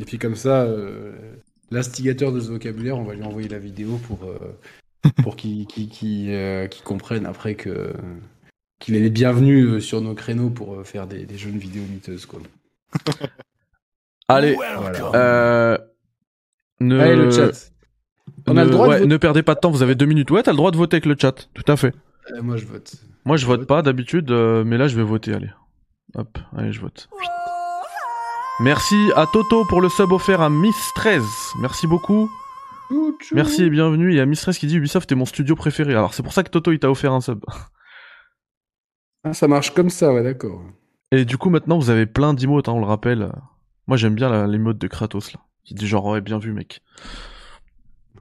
Et 0.00 0.04
puis 0.04 0.18
comme 0.18 0.36
ça, 0.36 0.62
euh, 0.62 1.12
l'instigateur 1.70 2.32
de 2.32 2.40
ce 2.40 2.48
vocabulaire, 2.50 2.96
on 2.96 3.04
va 3.04 3.14
lui 3.14 3.22
envoyer 3.24 3.48
la 3.48 3.58
vidéo 3.58 3.98
pour, 4.06 4.20
euh, 4.24 5.10
pour 5.22 5.36
qu'il 5.36 5.66
qu'il, 5.66 6.30
euh, 6.30 6.66
comprenne 6.84 7.26
après 7.26 7.54
que 7.54 7.92
qu'il 8.78 8.96
est 8.96 9.00
les 9.00 9.10
bienvenus 9.10 9.66
euh, 9.68 9.80
sur 9.80 10.00
nos 10.00 10.14
créneaux 10.14 10.48
pour 10.48 10.74
euh, 10.76 10.84
faire 10.84 11.06
des, 11.06 11.26
des 11.26 11.36
jeunes 11.36 11.58
vidéos 11.58 11.82
miteuses. 11.90 12.24
Quoi. 12.26 12.40
Allez, 14.28 14.54
Voilà. 14.54 15.10
euh, 15.14 15.78
ne... 16.80 16.98
Allez, 16.98 17.16
le 17.16 17.30
chat. 17.30 17.50
On 18.46 18.56
a 18.56 18.60
ne, 18.60 18.64
le 18.64 18.70
droit 18.70 18.86
de 18.86 18.90
ouais, 18.90 18.98
voter. 18.98 19.08
ne 19.08 19.16
perdez 19.16 19.42
pas 19.42 19.54
de 19.54 19.60
temps, 19.60 19.70
vous 19.70 19.82
avez 19.82 19.94
deux 19.94 20.06
minutes. 20.06 20.30
Ouais, 20.30 20.42
t'as 20.42 20.52
le 20.52 20.56
droit 20.56 20.70
de 20.70 20.76
voter 20.76 20.96
avec 20.96 21.06
le 21.06 21.16
chat, 21.18 21.48
tout 21.54 21.70
à 21.70 21.76
fait. 21.76 21.94
Euh, 22.32 22.42
moi, 22.42 22.56
je 22.56 22.66
vote. 22.66 22.94
Moi, 23.24 23.36
je 23.36 23.46
vote 23.46 23.66
pas 23.66 23.82
d'habitude, 23.82 24.30
euh, 24.30 24.64
mais 24.64 24.78
là, 24.78 24.88
je 24.88 24.96
vais 24.96 25.02
voter. 25.02 25.34
Allez, 25.34 25.50
hop, 26.14 26.38
allez, 26.56 26.72
je 26.72 26.80
vote. 26.80 27.08
Merci 28.60 28.96
à 29.16 29.26
Toto 29.26 29.64
pour 29.64 29.80
le 29.80 29.88
sub 29.88 30.12
offert 30.12 30.40
à 30.40 30.50
Miss 30.50 30.76
13. 30.94 31.22
Merci 31.60 31.86
beaucoup. 31.86 32.30
Merci 33.32 33.64
et 33.64 33.70
bienvenue. 33.70 34.10
Il 34.10 34.16
y 34.16 34.20
a 34.20 34.26
Miss 34.26 34.42
13 34.42 34.58
qui 34.58 34.66
dit 34.66 34.76
Ubisoft 34.76 35.10
est 35.10 35.14
mon 35.14 35.24
studio 35.24 35.54
préféré. 35.54 35.92
Alors, 35.92 36.12
c'est 36.12 36.22
pour 36.22 36.32
ça 36.32 36.42
que 36.42 36.50
Toto, 36.50 36.72
il 36.72 36.78
t'a 36.78 36.90
offert 36.90 37.12
un 37.12 37.20
sub. 37.20 37.44
Ah, 39.22 39.32
ça 39.32 39.48
marche 39.48 39.72
comme 39.72 39.90
ça, 39.90 40.12
ouais, 40.12 40.22
d'accord. 40.22 40.62
Et 41.12 41.24
du 41.24 41.36
coup, 41.36 41.50
maintenant, 41.50 41.78
vous 41.78 41.90
avez 41.90 42.06
plein 42.06 42.34
d'emotes, 42.34 42.68
hein, 42.68 42.72
on 42.72 42.80
le 42.80 42.86
rappelle. 42.86 43.30
Moi, 43.86 43.96
j'aime 43.96 44.14
bien 44.14 44.46
l'emote 44.46 44.78
de 44.78 44.86
Kratos, 44.86 45.32
là. 45.32 45.40
Qui 45.64 45.74
dit 45.74 45.86
genre, 45.86 46.06
ouais, 46.06 46.20
bien 46.20 46.38
vu, 46.38 46.52
mec. 46.52 46.82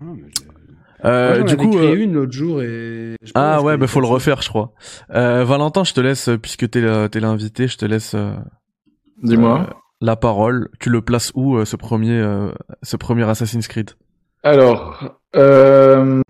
Ah, 0.02 0.06
mais 0.16 0.24
je- 0.30 1.08
Euh, 1.08 1.40
j'en 1.40 1.46
du 1.46 1.56
coup, 1.58 1.70
créé 1.78 1.92
euh, 1.94 2.04
une 2.04 2.14
l'autre 2.14 2.34
jour 2.34 2.62
et. 2.62 3.16
je 3.24 3.32
ah 3.36 3.62
ouais, 3.62 3.78
bah 3.78 3.88
faut 3.88 4.02
le 4.02 4.08
refaire, 4.08 4.42
je 4.42 4.50
crois. 4.50 4.74
Euh, 5.14 5.46
Valentin, 5.46 5.86
je 5.86 5.94
te 5.94 6.02
laisse, 6.02 6.28
euh, 6.28 6.38
puisque 6.38 6.70
t'es 6.70 6.82
la- 6.82 7.08
t'es 7.08 7.22
l'invité, 7.22 7.68
je 7.70 7.78
te 7.78 7.86
laisse 7.86 8.16
euh, 8.16 8.34
Dis-moi. 9.24 9.68
euh, 9.70 9.74
la 10.02 10.18
parole. 10.18 10.70
Tu 10.82 10.90
le 10.90 11.02
places 11.02 11.32
où, 11.36 11.56
euh, 11.56 11.64
ce 11.64 11.78
premier, 11.78 12.12
euh, 12.20 12.52
ce 12.84 12.98
premier 12.98 13.24
Assassin's 13.30 13.68
Creed? 13.70 13.92
Alors, 14.44 15.16
euh... 15.38 16.22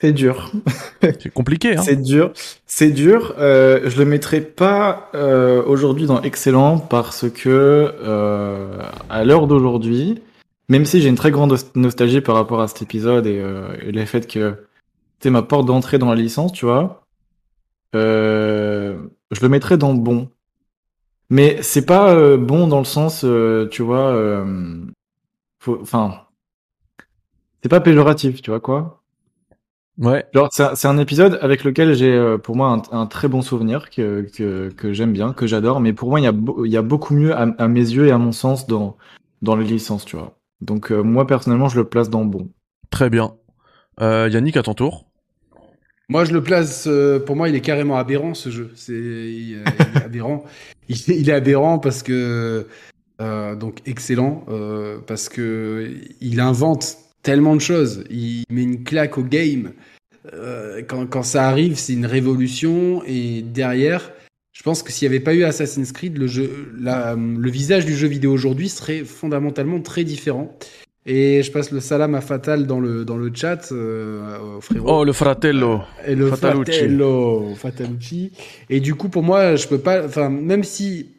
c'est 0.00 0.12
dur. 0.12 0.50
C'est 1.02 1.30
compliqué, 1.32 1.76
hein 1.76 1.82
C'est 1.82 1.96
dur. 1.96 2.32
C'est 2.66 2.90
dur. 2.90 3.34
Euh, 3.38 3.82
je 3.88 3.98
le 3.98 4.04
mettrai 4.06 4.40
pas 4.40 5.10
euh, 5.14 5.62
aujourd'hui 5.66 6.06
dans 6.06 6.20
excellent 6.22 6.78
parce 6.78 7.28
que 7.30 7.48
euh, 7.50 8.78
à 9.10 9.24
l'heure 9.24 9.46
d'aujourd'hui, 9.46 10.20
même 10.68 10.84
si 10.84 11.00
j'ai 11.00 11.08
une 11.08 11.16
très 11.16 11.30
grande 11.30 11.52
nos- 11.52 11.80
nostalgie 11.80 12.20
par 12.20 12.34
rapport 12.34 12.60
à 12.60 12.68
cet 12.68 12.82
épisode 12.82 13.26
et, 13.26 13.38
euh, 13.40 13.76
et 13.80 13.92
le 13.92 14.04
fait 14.04 14.26
que 14.26 14.66
c'est 15.20 15.30
ma 15.30 15.42
porte 15.42 15.66
d'entrée 15.66 15.98
dans 15.98 16.10
la 16.10 16.16
licence, 16.16 16.52
tu 16.52 16.66
vois, 16.66 17.06
euh, 17.94 18.98
je 19.30 19.40
le 19.40 19.48
mettrai 19.48 19.76
dans 19.78 19.94
bon. 19.94 20.30
Mais 21.30 21.60
c'est 21.62 21.86
pas 21.86 22.14
euh, 22.14 22.36
bon 22.36 22.68
dans 22.68 22.78
le 22.78 22.84
sens, 22.84 23.24
euh, 23.24 23.68
tu 23.70 23.82
vois, 23.82 24.10
euh, 24.12 24.84
enfin, 25.68 26.22
c'est 27.62 27.68
pas 27.68 27.80
péjoratif, 27.80 28.42
tu 28.42 28.50
vois 28.50 28.60
quoi. 28.60 29.02
Ouais. 29.98 30.26
Genre, 30.34 30.48
c'est 30.52 30.86
un, 30.88 30.98
épisode 30.98 31.38
avec 31.40 31.64
lequel 31.64 31.94
j'ai, 31.94 32.36
pour 32.42 32.54
moi, 32.54 32.82
un, 32.92 32.98
un 33.00 33.06
très 33.06 33.28
bon 33.28 33.40
souvenir 33.40 33.88
que, 33.88 34.28
que, 34.36 34.68
que 34.68 34.92
j'aime 34.92 35.12
bien, 35.14 35.32
que 35.32 35.46
j'adore. 35.46 35.80
Mais 35.80 35.94
pour 35.94 36.10
moi, 36.10 36.20
il 36.20 36.24
y 36.24 36.26
a, 36.26 36.32
beau- 36.32 36.66
il 36.66 36.70
y 36.70 36.76
a 36.76 36.82
beaucoup 36.82 37.14
mieux 37.14 37.34
à, 37.34 37.42
à 37.58 37.66
mes 37.66 37.80
yeux 37.80 38.06
et 38.06 38.10
à 38.10 38.18
mon 38.18 38.32
sens 38.32 38.66
dans, 38.66 38.98
dans 39.40 39.56
les 39.56 39.64
licences, 39.64 40.04
tu 40.04 40.16
vois. 40.16 40.36
Donc, 40.60 40.90
euh, 40.90 41.02
moi, 41.02 41.26
personnellement, 41.26 41.68
je 41.68 41.76
le 41.78 41.84
place 41.88 42.08
dans 42.10 42.24
bon. 42.24 42.48
Très 42.90 43.10
bien. 43.10 43.34
Euh, 44.00 44.28
Yannick, 44.30 44.56
à 44.56 44.62
ton 44.62 44.74
tour. 44.74 45.06
Moi, 46.08 46.24
je 46.24 46.32
le 46.32 46.42
place. 46.42 46.86
euh, 46.86 47.18
pour 47.18 47.34
moi, 47.36 47.48
il 47.48 47.54
est 47.54 47.60
carrément 47.60 47.96
aberrant 47.96 48.34
ce 48.34 48.48
jeu. 48.50 48.70
C'est 48.76 48.92
il, 48.94 49.50
il 49.50 49.62
est 49.96 50.02
aberrant. 50.04 50.44
Il, 50.88 50.96
est- 50.96 51.18
il 51.18 51.28
est 51.28 51.32
aberrant 51.32 51.78
parce 51.78 52.02
que 52.02 52.66
euh, 53.20 53.56
donc 53.56 53.80
excellent 53.86 54.44
euh, 54.48 54.98
parce 55.06 55.28
que 55.28 55.94
il 56.20 56.38
invente 56.40 56.96
tellement 57.22 57.56
de 57.56 57.60
choses. 57.60 58.04
Il 58.10 58.44
met 58.50 58.62
une 58.62 58.84
claque 58.84 59.18
au 59.18 59.24
game. 59.24 59.72
Euh, 60.32 60.82
quand, 60.86 61.06
quand 61.06 61.22
ça 61.24 61.48
arrive, 61.48 61.76
c'est 61.76 61.94
une 61.94 62.06
révolution. 62.06 63.02
Et 63.06 63.42
derrière, 63.42 64.12
pense 64.66 64.82
que 64.82 64.90
s'il 64.90 65.08
n'y 65.08 65.14
avait 65.14 65.22
pas 65.24 65.32
eu 65.32 65.44
Assassin's 65.44 65.92
Creed, 65.92 66.18
le 66.18 66.26
jeu, 66.26 66.50
la- 66.76 67.14
le 67.14 67.50
visage 67.50 67.86
du 67.86 67.94
jeu 67.96 68.08
vidéo 68.08 68.32
aujourd'hui 68.32 68.68
serait 68.68 69.04
fondamentalement 69.04 69.80
très 69.80 70.02
différent. 70.02 70.58
Et 71.06 71.44
je 71.44 71.52
passe 71.52 71.70
le 71.70 71.78
salam 71.78 72.16
à 72.16 72.20
Fatal 72.20 72.66
dans 72.66 72.80
le, 72.80 73.04
dans 73.04 73.16
le 73.16 73.30
chat, 73.32 73.70
euh, 73.70 74.60
frérot. 74.60 74.88
Oh, 74.90 75.04
le 75.04 75.12
fratello. 75.12 75.82
Et 76.04 76.16
le 76.16 76.30
Fatalucci. 76.30 76.72
Fratello, 76.72 77.54
Fatalucci. 77.54 78.32
Et 78.68 78.80
du 78.80 78.96
coup, 78.96 79.08
pour 79.08 79.22
moi, 79.22 79.54
je 79.54 79.68
peux 79.68 79.78
pas. 79.78 80.04
Enfin, 80.04 80.30
même 80.30 80.64
si 80.64 81.10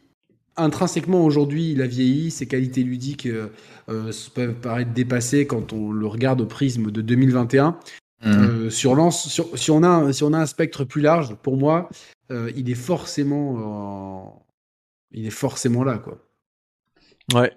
intrinsèquement 0.57 1.23
aujourd'hui 1.23 1.71
il 1.71 1.81
a 1.81 1.87
vieilli, 1.87 2.31
ses 2.31 2.47
qualités 2.47 2.83
ludiques 2.83 3.27
euh, 3.27 3.47
euh, 3.89 4.11
peuvent 4.35 4.55
paraître 4.55 4.91
dépassées 4.91 5.47
quand 5.47 5.71
on 5.71 5.91
le 5.91 6.07
regarde 6.07 6.41
au 6.41 6.45
prisme 6.47 6.91
de 6.91 7.01
2021. 7.01 7.77
Euh, 8.25 8.69
sur 8.69 8.95
si 9.13 9.71
on 9.71 9.83
a 9.83 9.87
un, 9.87 10.11
si 10.11 10.23
on 10.23 10.33
a 10.33 10.39
un 10.39 10.45
spectre 10.45 10.83
plus 10.83 11.01
large, 11.01 11.35
pour 11.35 11.55
moi, 11.57 11.89
euh, 12.31 12.51
il 12.55 12.69
est 12.69 12.75
forcément, 12.75 14.33
euh, 14.35 14.39
il 15.11 15.27
est 15.27 15.31
forcément 15.31 15.83
là, 15.83 15.99
quoi. 15.99 16.17
Ouais. 17.33 17.53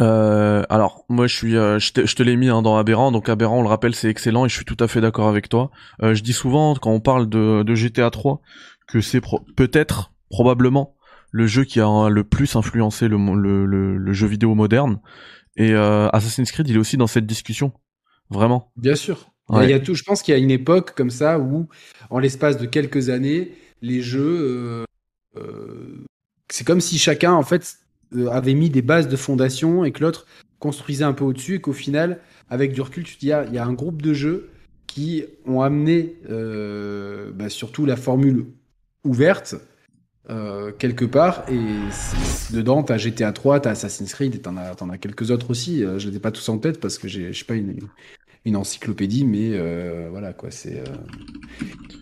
Euh, 0.00 0.62
alors, 0.70 1.04
moi, 1.08 1.26
je 1.26 1.36
suis, 1.36 1.56
euh, 1.56 1.78
je 1.78 1.92
te, 1.92 2.06
je 2.06 2.16
te 2.16 2.22
l'ai 2.22 2.36
mis 2.36 2.48
hein, 2.48 2.62
dans 2.62 2.76
Aberrant. 2.76 3.12
Donc, 3.12 3.28
Aberrant, 3.28 3.58
on 3.58 3.62
le 3.62 3.68
rappelle, 3.68 3.94
c'est 3.94 4.08
excellent 4.08 4.46
et 4.46 4.48
je 4.48 4.54
suis 4.54 4.64
tout 4.64 4.76
à 4.80 4.88
fait 4.88 5.00
d'accord 5.00 5.28
avec 5.28 5.48
toi. 5.48 5.70
Euh, 6.02 6.14
je 6.14 6.22
dis 6.22 6.32
souvent, 6.32 6.74
quand 6.74 6.90
on 6.90 7.00
parle 7.00 7.28
de, 7.28 7.62
de 7.62 7.74
GTA 7.74 8.10
3, 8.10 8.40
que 8.88 9.00
c'est 9.00 9.20
pro- 9.20 9.44
peut-être, 9.56 10.12
probablement, 10.30 10.94
le 11.32 11.46
jeu 11.46 11.64
qui 11.64 11.80
a 11.80 11.86
hein, 11.86 12.08
le 12.08 12.24
plus 12.24 12.56
influencé 12.56 13.08
le, 13.08 13.16
le, 13.34 13.66
le, 13.66 13.96
le 13.96 14.12
jeu 14.12 14.26
vidéo 14.26 14.54
moderne. 14.54 15.00
Et 15.56 15.72
euh, 15.72 16.08
Assassin's 16.10 16.50
Creed, 16.50 16.68
il 16.68 16.76
est 16.76 16.80
aussi 16.80 16.96
dans 16.96 17.06
cette 17.06 17.26
discussion. 17.26 17.72
Vraiment. 18.30 18.70
Bien 18.76 18.94
sûr. 18.94 19.29
Ouais. 19.50 19.64
Il 19.64 19.70
y 19.70 19.72
a 19.74 19.80
tout, 19.80 19.94
je 19.94 20.04
pense 20.04 20.22
qu'il 20.22 20.32
y 20.32 20.36
a 20.36 20.40
une 20.40 20.50
époque 20.50 20.94
comme 20.94 21.10
ça 21.10 21.38
où, 21.38 21.68
en 22.08 22.18
l'espace 22.18 22.56
de 22.56 22.66
quelques 22.66 23.08
années, 23.08 23.52
les 23.82 24.00
jeux, 24.00 24.38
euh, 24.38 24.84
euh, 25.36 26.04
c'est 26.48 26.64
comme 26.64 26.80
si 26.80 26.98
chacun, 26.98 27.32
en 27.32 27.42
fait, 27.42 27.78
euh, 28.14 28.28
avait 28.28 28.54
mis 28.54 28.70
des 28.70 28.82
bases 28.82 29.08
de 29.08 29.16
fondation 29.16 29.84
et 29.84 29.92
que 29.92 30.02
l'autre 30.02 30.26
construisait 30.60 31.04
un 31.04 31.12
peu 31.12 31.24
au-dessus 31.24 31.56
et 31.56 31.60
qu'au 31.60 31.72
final, 31.72 32.20
avec 32.48 32.72
du 32.72 32.80
recul, 32.80 33.02
tu 33.04 33.16
te 33.16 33.20
dis, 33.20 33.32
ah, 33.32 33.44
il 33.48 33.54
y 33.54 33.58
a 33.58 33.64
un 33.64 33.72
groupe 33.72 34.02
de 34.02 34.12
jeux 34.12 34.50
qui 34.86 35.24
ont 35.46 35.62
amené 35.62 36.16
euh, 36.28 37.30
bah, 37.32 37.48
surtout 37.48 37.86
la 37.86 37.96
formule 37.96 38.46
ouverte 39.04 39.54
euh, 40.28 40.70
quelque 40.72 41.04
part 41.04 41.44
et 41.48 41.58
dedans 42.52 42.82
t'as 42.82 42.98
GTA 42.98 43.32
3, 43.32 43.60
t'as 43.60 43.70
Assassin's 43.70 44.12
Creed 44.12 44.34
et 44.34 44.38
t'en 44.40 44.56
as, 44.56 44.74
t'en 44.74 44.90
as 44.90 44.98
quelques 44.98 45.30
autres 45.30 45.50
aussi. 45.50 45.82
Euh, 45.84 45.98
je 45.98 46.08
les 46.08 46.16
ai 46.16 46.20
pas 46.20 46.30
tous 46.30 46.48
en 46.48 46.58
tête 46.58 46.80
parce 46.80 46.98
que 46.98 47.08
j'ai, 47.08 47.32
je 47.32 47.38
sais 47.38 47.44
pas 47.44 47.54
une, 47.54 47.88
une 48.44 48.56
encyclopédie, 48.56 49.24
mais 49.24 49.50
euh, 49.52 50.08
voilà 50.10 50.32
quoi. 50.32 50.50
C'est 50.50 50.78
euh, 50.80 50.84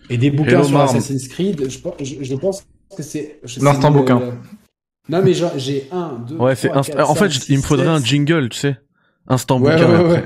et 0.09 0.17
des 0.17 0.31
bouquins 0.31 0.51
Hello, 0.51 0.63
sur 0.63 0.77
Marm. 0.77 0.89
Assassin's 0.89 1.27
Creed. 1.27 1.69
Je, 1.69 1.79
pense- 1.79 1.95
je, 2.01 2.15
je 2.23 2.35
pense 2.35 2.65
que 2.95 3.03
c'est 3.03 3.39
le- 3.43 3.93
bouquin. 3.93 4.19
le- 4.19 4.31
Non 5.09 5.21
mais 5.23 5.33
j'ai 5.57 5.87
un, 5.91 6.19
deux, 6.27 6.35
Ouais, 6.35 6.55
c'est 6.55 6.69
trois, 6.69 6.81
inst- 6.81 6.91
quatre, 6.91 7.09
En 7.09 7.15
fait, 7.15 7.49
il 7.49 7.57
me 7.57 7.61
faudrait 7.63 7.87
un 7.87 8.03
jingle, 8.03 8.49
tu 8.49 8.57
sais. 8.59 8.77
Instant 9.27 9.59
Ouais, 9.59 9.73
bouquin. 9.75 10.03
ouais. 10.09 10.23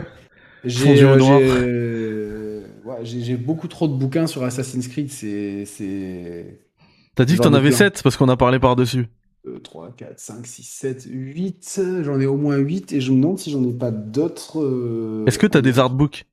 J'ai 0.65 1.04
euh, 1.04 2.62
j'ai, 3.04 3.36
beaucoup 3.36 3.67
trop 3.67 3.88
de 3.88 3.93
bouquins 3.93 4.28
sur 4.28 4.43
Assassin's 4.43 4.88
Creed. 4.88 5.12
C'est 5.12 5.65
c'est 5.65 6.60
T'as 7.15 7.26
dit 7.26 7.36
que 7.38 7.41
t'en 7.41 7.54
ai 7.54 7.58
avais 7.58 7.69
plein. 7.69 7.78
7 7.78 8.02
parce 8.04 8.15
qu'on 8.17 8.30
a 8.30 8.38
parlé 8.38 8.60
par-dessus. 8.60 9.08
3, 9.63 9.91
4, 9.97 10.19
5, 10.19 10.45
6, 10.47 10.63
7, 10.63 11.06
8. 11.10 11.82
J'en 12.03 12.19
ai 12.19 12.25
au 12.25 12.38
moins 12.38 12.58
8 12.58 12.93
et 12.93 13.01
je 13.01 13.12
me 13.12 13.17
demande 13.21 13.39
si 13.39 13.51
j'en 13.51 13.63
ai 13.63 13.73
pas 13.73 13.91
d'autres. 13.91 14.62
euh, 14.62 15.25
Est-ce 15.25 15.38
que 15.39 15.47
t'as 15.47 15.62
des 15.62 15.79
artbooks? 15.79 16.25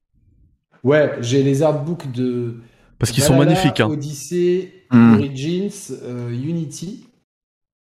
Ouais, 0.85 1.17
j'ai 1.21 1.43
les 1.43 1.63
artbooks 1.63 2.11
de. 2.13 2.55
Parce 2.99 3.13
qu'ils 3.13 3.23
sont 3.23 3.37
magnifiques. 3.37 3.81
Hein. 3.81 3.89
Odyssey, 3.91 4.73
Hmm. 4.91 5.15
Origins, 5.15 5.71
euh, 6.03 6.31
Unity. 6.31 7.07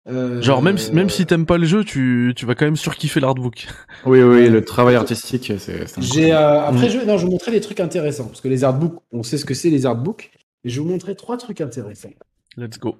Euh, 0.08 0.40
Genre 0.42 0.62
même 0.62 0.76
si, 0.78 0.92
même 0.92 1.08
si 1.10 1.24
t'aimes 1.26 1.46
pas 1.46 1.58
le 1.58 1.66
jeu, 1.66 1.84
tu, 1.84 2.32
tu 2.36 2.44
vas 2.46 2.54
quand 2.54 2.64
même 2.66 2.76
surkiffer 2.76 3.20
l'artbook. 3.20 3.66
Oui, 4.06 4.22
oui, 4.22 4.48
le 4.48 4.64
travail 4.64 4.94
artistique, 4.96 5.52
c'est. 5.58 5.86
J'ai 6.00 6.32
incroyable. 6.32 6.32
euh, 6.32 6.60
après 6.68 6.86
Mm. 6.86 6.90
je, 6.90 6.98
non, 7.06 7.16
je 7.16 7.22
vais 7.22 7.24
vous 7.26 7.30
montrer 7.32 7.50
des 7.52 7.60
trucs 7.60 7.80
intéressants 7.80 8.24
parce 8.26 8.40
que 8.40 8.48
les 8.48 8.64
artbooks, 8.64 8.98
on 9.12 9.22
sait 9.22 9.36
ce 9.38 9.44
que 9.44 9.54
c'est 9.54 9.70
les 9.70 9.84
artbooks. 9.86 10.30
Et 10.64 10.70
je 10.70 10.80
vais 10.80 10.84
vous 10.86 10.90
montrer 10.90 11.14
trois 11.14 11.36
trucs 11.36 11.60
intéressants. 11.60 12.10
Let's 12.56 12.78
go. 12.78 12.96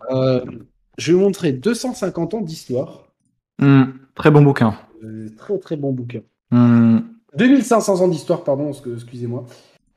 Je 0.99 1.13
vais 1.13 1.19
vous 1.19 1.25
montrer 1.25 1.53
250 1.53 2.35
ans 2.35 2.41
d'histoire. 2.41 3.05
Hmm, 3.61 3.85
très 4.15 4.31
bon 4.31 4.43
bouquin. 4.43 4.75
Euh, 5.05 5.29
très 5.37 5.59
très 5.59 5.77
bon 5.77 5.93
bouquin. 5.93 6.21
Hmm, 6.51 6.99
2500 7.37 8.01
ans 8.01 8.09
d'histoire, 8.09 8.43
pardon, 8.45 8.71
excu- 8.71 8.95
excusez-moi. 8.95 9.45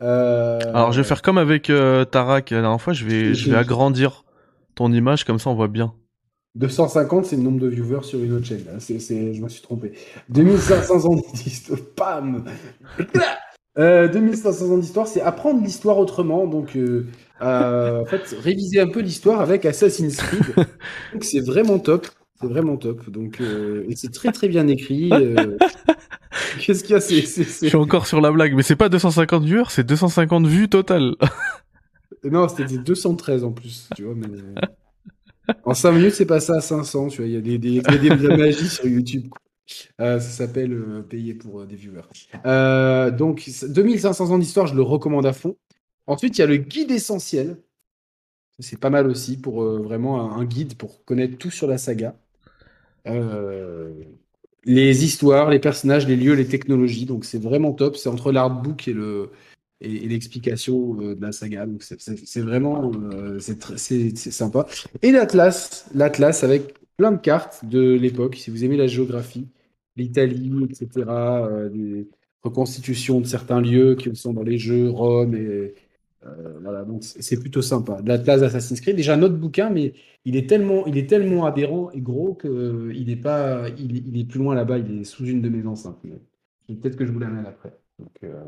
Euh, 0.03 0.59
Alors 0.73 0.91
je 0.91 1.01
vais 1.01 1.07
faire 1.07 1.21
comme 1.21 1.37
avec 1.37 1.69
euh, 1.69 2.05
Tarak 2.05 2.49
la 2.51 2.61
dernière 2.61 2.81
fois, 2.81 2.93
je 2.93 3.05
vais, 3.05 3.33
je 3.33 3.45
vais 3.45 3.51
Je- 3.51 3.55
agrandir 3.57 4.25
ton 4.75 4.91
image, 4.91 5.23
comme 5.25 5.39
ça 5.39 5.49
on 5.49 5.55
voit 5.55 5.67
bien. 5.67 5.93
250, 6.55 7.25
c'est 7.25 7.35
le 7.37 7.43
nombre 7.43 7.59
de 7.59 7.67
viewers 7.67 8.03
sur 8.03 8.19
une 8.19 8.33
autre 8.33 8.45
chaîne. 8.45 8.65
hein. 8.73 8.77
Je 8.79 9.41
me 9.41 9.47
suis 9.49 9.61
trompé. 9.61 9.93
2500 10.29 11.05
ans 11.05 11.15
d'histoire. 11.33 11.79
Pam 11.95 12.43
euh, 13.77 14.07
2500 14.09 14.65
ans 14.73 14.77
d'histoire, 14.77 15.07
c'est 15.07 15.21
apprendre 15.21 15.63
l'histoire 15.63 15.97
autrement. 15.97 16.45
Donc, 16.47 16.75
en 17.41 18.05
fait, 18.05 18.35
réviser 18.41 18.79
un 18.79 18.87
peu 18.89 19.01
l'histoire 19.01 19.41
avec 19.41 19.65
Assassin's 19.65 20.15
Creed. 20.17 20.55
Donc, 21.13 21.23
c'est 21.23 21.39
vraiment 21.39 21.79
top. 21.79 22.07
C'est 22.39 22.47
vraiment 22.47 22.77
top. 22.77 23.07
Donc, 23.09 23.39
euh, 23.39 23.85
et 23.87 23.95
c'est 23.95 24.11
très 24.11 24.31
très 24.31 24.47
bien 24.47 24.67
écrit. 24.67 25.09
euh. 25.13 25.57
Qu'est-ce 26.59 26.83
qu'il 26.83 26.93
y 26.93 26.95
a? 26.97 27.01
C'est, 27.01 27.21
c'est, 27.21 27.43
Je 27.43 27.67
suis 27.67 27.75
encore 27.77 28.07
sur 28.07 28.19
la 28.21 28.31
blague, 28.31 28.53
mais 28.55 28.63
c'est 28.63 28.75
pas 28.75 28.89
250 28.89 29.43
viewers, 29.43 29.65
c'est 29.69 29.85
250 29.85 30.47
vues 30.47 30.69
totales. 30.69 31.15
Non, 32.23 32.47
c'était 32.47 32.77
213 32.77 33.43
en 33.43 33.51
plus. 33.51 33.89
Tu 33.95 34.03
vois, 34.03 34.13
mais... 34.13 34.27
En 35.65 35.73
5 35.73 35.91
minutes, 35.93 36.13
c'est 36.13 36.25
passé 36.27 36.51
à 36.51 36.61
500. 36.61 37.07
Tu 37.07 37.17
vois, 37.17 37.25
il 37.25 37.33
y 37.33 37.37
a 37.37 37.41
des, 37.41 37.57
des, 37.57 37.69
il 37.69 37.75
y 37.75 37.79
a 37.79 37.97
des- 37.97 38.09
de 38.09 38.27
la 38.27 38.37
magie 38.37 38.67
sur 38.67 38.85
YouTube. 38.85 39.27
quoi. 39.29 39.39
Euh, 40.01 40.19
ça 40.19 40.29
s'appelle 40.29 40.71
euh, 40.73 41.01
payer 41.01 41.33
pour 41.33 41.61
euh, 41.61 41.65
des 41.65 41.75
viewers. 41.75 42.01
Euh, 42.45 43.09
donc, 43.09 43.49
2500 43.67 44.29
ans 44.31 44.37
d'histoire, 44.37 44.67
je 44.67 44.75
le 44.75 44.83
recommande 44.83 45.25
à 45.25 45.33
fond. 45.33 45.55
Ensuite, 46.07 46.37
il 46.37 46.41
y 46.41 46.43
a 46.43 46.47
le 46.47 46.57
guide 46.57 46.91
essentiel. 46.91 47.57
C'est 48.59 48.79
pas 48.79 48.89
mal 48.89 49.07
aussi 49.07 49.37
pour 49.37 49.63
euh, 49.63 49.79
vraiment 49.79 50.35
un, 50.35 50.45
guide 50.45 50.75
pour 50.75 51.03
connaître 51.05 51.37
tout 51.37 51.49
sur 51.49 51.67
la 51.67 51.77
saga. 51.77 52.15
Euh, 53.07 53.91
les 54.65 55.03
histoires, 55.03 55.49
les 55.49 55.59
personnages, 55.59 56.07
les 56.07 56.15
lieux, 56.15 56.33
les 56.33 56.47
technologies. 56.47 57.05
Donc, 57.05 57.25
c'est 57.25 57.41
vraiment 57.41 57.73
top. 57.73 57.95
C'est 57.95 58.09
entre 58.09 58.31
l'artbook 58.31 58.87
et 58.87 58.95
et, 59.83 60.07
l'explication 60.07 60.95
euh, 61.01 61.15
de 61.15 61.21
la 61.21 61.31
saga. 61.31 61.65
Donc, 61.65 61.81
c'est- 61.81 62.41
vraiment 62.41 62.91
c'est 63.39 64.15
sympa. 64.15 64.67
Et 65.01 65.11
l'Atlas, 65.11 65.85
l'Atlas 65.95 66.43
avec 66.43 66.75
plein 66.97 67.11
de 67.11 67.17
cartes 67.17 67.65
de 67.65 67.93
l'époque. 67.93 68.35
Si 68.35 68.51
vous 68.51 68.63
aimez 68.63 68.77
la 68.77 68.87
géographie, 68.87 69.47
l'Italie, 69.95 70.51
etc., 70.69 71.05
des 71.73 72.07
reconstitutions 72.43 73.21
de 73.21 73.25
certains 73.25 73.61
lieux 73.61 73.95
qui 73.95 74.15
sont 74.15 74.33
dans 74.33 74.43
les 74.43 74.57
jeux, 74.57 74.89
Rome, 74.89 75.35
et 75.35 75.73
euh, 76.25 76.59
voilà, 76.61 76.83
donc 76.85 77.03
c'est 77.03 77.39
plutôt 77.39 77.61
sympa. 77.61 77.99
L'Atlas 78.05 78.43
Assassin's 78.43 78.79
Creed, 78.81 78.95
déjà 78.95 79.15
un 79.15 79.21
autre 79.23 79.35
bouquin, 79.37 79.69
mais 79.69 79.93
il 80.25 80.35
est 80.35 80.47
tellement, 80.49 80.85
il 80.85 80.97
est 80.97 81.07
tellement 81.09 81.45
adhérent 81.45 81.89
et 81.91 82.01
gros 82.01 82.33
que 82.35 82.47
euh, 82.47 82.93
il 82.95 83.09
est 83.09 83.15
pas, 83.15 83.69
il, 83.77 83.97
est- 83.97 84.03
il 84.05 84.19
est 84.19 84.25
plus 84.25 84.39
loin 84.39 84.53
là-bas, 84.55 84.77
il 84.79 85.01
est 85.01 85.03
sous 85.03 85.25
une 85.25 85.41
de 85.41 85.49
mes 85.49 85.65
enceintes. 85.65 85.99
Peut-être 86.67 86.95
que 86.95 87.05
je 87.05 87.11
vous 87.11 87.19
l'amène 87.19 87.45
après. 87.45 87.77
Donc, 87.99 88.11
euh, 88.23 88.43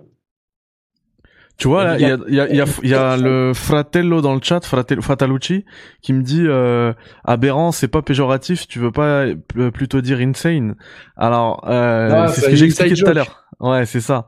Tu 1.57 1.67
vois, 1.67 1.85
là, 1.85 1.99
il 1.99 2.07
y 2.07 2.11
a, 2.11 2.17
y 2.27 2.39
a, 2.39 2.49
y 2.51 2.61
a, 2.61 2.65
y 2.83 2.93
a 2.95 3.15
le 3.15 3.53
fratello 3.53 4.21
dans 4.21 4.33
le 4.33 4.41
chat, 4.41 4.65
Fratello, 4.65 5.01
Fratalucci, 5.03 5.65
qui 6.01 6.11
me 6.11 6.23
dit 6.23 6.41
euh, 6.47 6.93
aberrant, 7.23 7.71
c'est 7.71 7.87
pas 7.87 8.01
péjoratif, 8.01 8.67
tu 8.67 8.79
veux 8.79 8.91
pas 8.91 9.25
euh, 9.57 9.71
plutôt 9.71 10.01
dire 10.01 10.19
insane 10.19 10.75
Alors, 11.15 11.63
euh, 11.69 12.25
Ah, 12.25 12.27
c'est 12.27 12.41
ce 12.41 12.49
que 12.49 12.55
j'ai 12.55 12.65
expliqué 12.65 12.97
tout 12.97 13.09
à 13.09 13.13
l'heure. 13.13 13.45
Ouais, 13.59 13.85
c'est 13.85 14.01
ça. 14.01 14.27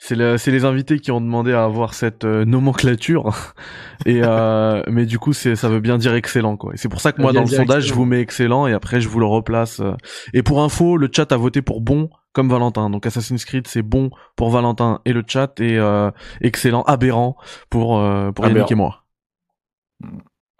C'est 0.00 0.14
le, 0.14 0.38
c'est 0.38 0.52
les 0.52 0.64
invités 0.64 1.00
qui 1.00 1.10
ont 1.10 1.20
demandé 1.20 1.52
à 1.52 1.64
avoir 1.64 1.92
cette 1.94 2.24
euh, 2.24 2.44
nomenclature. 2.44 3.30
Et 4.06 4.20
euh, 4.22 4.82
mais 4.88 5.06
du 5.06 5.18
coup, 5.18 5.32
c'est, 5.32 5.56
ça 5.56 5.68
veut 5.68 5.80
bien 5.80 5.98
dire 5.98 6.14
excellent, 6.14 6.56
quoi. 6.56 6.72
Et 6.74 6.76
c'est 6.76 6.88
pour 6.88 7.00
ça 7.00 7.10
que 7.12 7.16
Ça 7.18 7.22
moi, 7.22 7.32
dans 7.32 7.40
le 7.42 7.48
sondage, 7.48 7.82
je 7.82 7.88
excellent. 7.88 7.96
vous 7.96 8.04
mets 8.04 8.20
excellent 8.20 8.66
et 8.68 8.72
après, 8.72 9.00
je 9.00 9.08
vous 9.08 9.18
le 9.18 9.26
replace. 9.26 9.80
euh. 9.80 9.94
Et 10.34 10.42
pour 10.44 10.62
info, 10.62 10.96
le 10.96 11.08
chat 11.12 11.32
a 11.32 11.36
voté 11.36 11.62
pour 11.62 11.80
bon 11.80 12.10
comme 12.32 12.48
Valentin. 12.48 12.90
Donc 12.90 13.06
Assassin's 13.06 13.44
Creed, 13.44 13.66
c'est 13.66 13.82
bon 13.82 14.10
pour 14.36 14.50
Valentin 14.50 15.00
et 15.04 15.12
le 15.12 15.24
chat 15.26 15.58
et 15.60 15.76
euh, 15.78 16.12
excellent, 16.40 16.82
aberrant 16.82 17.36
pour 17.68 17.98
euh, 17.98 18.30
pour 18.30 18.46
Yannick 18.46 18.70
Aberrant. 18.70 18.70
et 18.70 18.74
moi. 18.76 19.04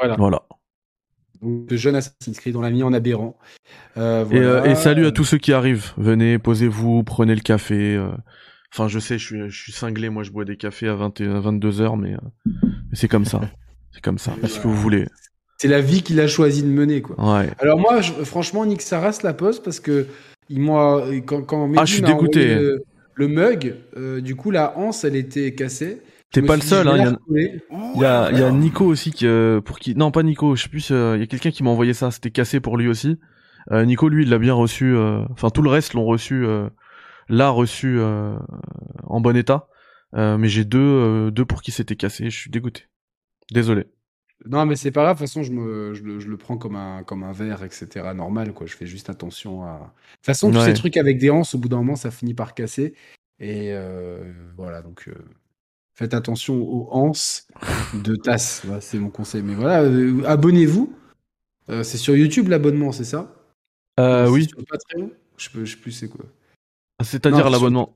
Voilà. 0.01 0.17
Voilà. 0.17 0.43
donc, 1.43 1.71
le 1.71 1.77
jeune 1.77 1.95
Assassin's 1.95 2.41
Creed, 2.41 2.57
on 2.57 2.61
l'a 2.61 2.71
mis 2.71 2.83
en 2.83 2.93
aberrant. 2.93 3.37
Euh, 3.97 4.25
Et, 4.31 4.39
euh, 4.39 4.59
voilà. 4.61 4.67
et 4.73 4.75
salut 4.75 5.07
à 5.07 5.13
tous 5.13 5.25
ceux 5.25 5.39
qui 5.39 5.53
arrivent. 5.53 5.93
Venez, 5.97 6.39
posez-vous, 6.39 7.05
prenez 7.05 7.35
le 7.37 7.41
café. 7.41 7.97
Enfin, 8.73 8.89
je 8.89 8.99
sais, 8.99 9.19
je 9.19 9.25
suis, 9.25 9.51
je 9.51 9.63
suis 9.63 9.73
cinglé. 9.73 10.11
Moi, 10.11 10.23
je 10.23 10.31
bois 10.31 10.45
des 10.45 10.57
cafés 10.57 10.89
à 10.89 10.95
21, 10.95 11.41
22 11.41 11.81
heures, 11.81 11.97
mais, 11.97 12.15
euh, 12.15 12.19
mais 12.47 12.95
c'est 12.95 13.09
comme 13.09 13.25
ça. 13.25 13.41
C'est 13.93 14.03
comme 14.03 14.19
ça. 14.19 14.33
Faites 14.41 14.51
ce 14.51 14.59
que 14.61 14.69
vous 14.69 14.75
voulez. 14.75 15.07
C'est 15.59 15.69
la 15.69 15.81
vie 15.81 16.03
qu'il 16.03 16.21
a 16.21 16.29
choisi 16.29 16.63
de 16.63 16.69
mener, 16.69 17.01
quoi. 17.03 17.17
Ouais. 17.41 17.51
Alors 17.59 17.79
moi, 17.79 18.01
je- 18.01 18.13
franchement, 18.25 18.65
Nick 18.67 18.83
Saras 18.83 19.21
la 19.25 19.33
pose 19.35 19.61
parce 19.61 19.81
que 19.81 20.07
il 20.51 20.61
m'a 20.61 21.01
quand 21.27 21.43
quand 21.43 21.71
Ah, 21.77 21.85
je 21.85 21.95
suis 21.95 22.03
m'a 22.03 22.09
dégoûté. 22.09 22.55
Le, 22.55 22.85
le 23.15 23.29
mug, 23.29 23.75
euh, 23.97 24.21
du 24.21 24.37
coup 24.37 24.51
la 24.53 24.79
anse, 24.79 25.03
elle 25.05 25.17
était 25.17 25.55
cassée. 25.55 26.01
T'es 26.31 26.43
pas 26.43 26.55
le 26.57 26.61
dit, 26.61 26.67
seul. 26.69 26.87
Hein, 26.87 26.97
il 26.97 27.03
y 27.03 27.07
a- 27.07 28.01
y 28.01 28.05
a, 28.05 28.31
il 28.33 28.39
y 28.39 28.43
a 28.43 28.51
Nico 28.53 28.85
aussi 28.85 29.11
qui, 29.11 29.27
euh, 29.27 29.61
pour 29.63 29.79
qui, 29.81 29.95
non 29.97 30.11
pas 30.13 30.23
Nico, 30.23 30.55
je 30.55 30.63
sais 30.65 30.69
plus, 30.69 30.91
euh, 30.93 31.15
il 31.17 31.21
y 31.21 31.23
a 31.23 31.27
quelqu'un 31.27 31.51
qui 31.51 31.63
m'a 31.65 31.71
envoyé 31.71 31.95
ça, 31.95 32.11
c'était 32.11 32.31
cassé 32.31 32.61
pour 32.61 32.77
lui 32.77 32.87
aussi. 32.87 33.17
Euh, 33.73 33.85
Nico 33.85 34.09
lui 34.09 34.23
il 34.25 34.31
l'a 34.31 34.39
bien 34.39 34.53
reçu, 34.55 34.95
euh, 34.95 35.23
enfin 35.33 35.51
tout 35.51 35.63
le 35.63 35.71
reste 35.71 35.95
l'ont 35.95 36.05
reçu, 36.05 36.45
l'a 37.29 37.51
reçu 37.51 37.99
euh, 37.99 38.37
en 39.05 39.21
bon 39.21 39.37
état. 39.37 39.69
Euh, 40.15 40.39
mais 40.39 40.49
j'ai 40.49 40.65
deux, 40.65 40.79
euh, 40.79 41.31
deux 41.31 41.45
pour 41.45 41.63
qui 41.63 41.71
c'était 41.71 41.97
cassé, 41.97 42.31
je 42.31 42.39
suis 42.39 42.51
dégoûté. 42.51 42.85
Désolé. 43.51 43.87
Non, 44.47 44.65
mais 44.67 44.77
c'est 44.77 44.91
pas 44.91 45.03
grave. 45.03 45.17
De 45.17 45.19
toute 45.21 45.29
façon, 45.29 45.43
je, 45.43 45.53
me, 45.53 45.95
je, 45.95 46.03
le, 46.03 46.21
je 46.21 46.29
le 46.29 46.37
prends 46.37 46.57
comme 46.57 46.77
un 46.77 47.03
comme 47.03 47.25
un 47.25 47.33
verre, 47.33 47.65
etc. 47.65 48.13
Normal, 48.15 48.53
quoi. 48.53 48.67
Je 48.67 48.77
fais 48.77 48.87
juste 48.87 49.11
attention 49.11 49.65
à. 49.65 49.73
De 49.73 49.85
toute 49.85 50.27
façon, 50.27 50.51
tous 50.51 50.61
ces 50.61 50.75
trucs 50.75 50.97
avec 50.97 51.19
des 51.19 51.31
anses, 51.31 51.55
au 51.55 51.59
bout 51.59 51.69
d'un 51.69 51.79
moment, 51.79 51.97
ça 51.97 52.11
finit 52.11 52.35
par 52.35 52.55
casser. 52.55 52.95
Et 53.41 53.73
euh, 53.73 54.33
voilà, 54.57 54.83
donc 54.83 55.09
euh, 55.09 55.15
faites 55.95 56.15
attention 56.15 56.57
aux 56.57 56.89
anses 56.93 57.49
de 57.95 58.17
tasse. 58.17 58.63
Voilà, 58.65 58.81
c'est 58.81 58.99
mon 58.99 59.11
conseil. 59.11 59.43
Mais 59.43 59.55
voilà, 59.55 59.83
euh, 59.83 60.23
abonnez-vous. 60.25 60.95
C'est 61.83 61.99
sur 61.99 62.17
YouTube 62.17 62.49
l'abonnement, 62.49 62.93
c'est 62.93 63.05
ça? 63.05 63.35
Oui, 63.99 64.49
Sur 64.49 64.65
Patreon? 64.65 65.11
Je 65.37 65.51
peux, 65.51 65.67
je 65.67 65.77
sais 65.77 65.83
plus 65.83 65.93
c'est 65.93 66.09
quoi. 66.09 66.25
C'est-à-dire 67.03 67.45
Non, 67.45 67.51
l'abonnement. 67.51 67.95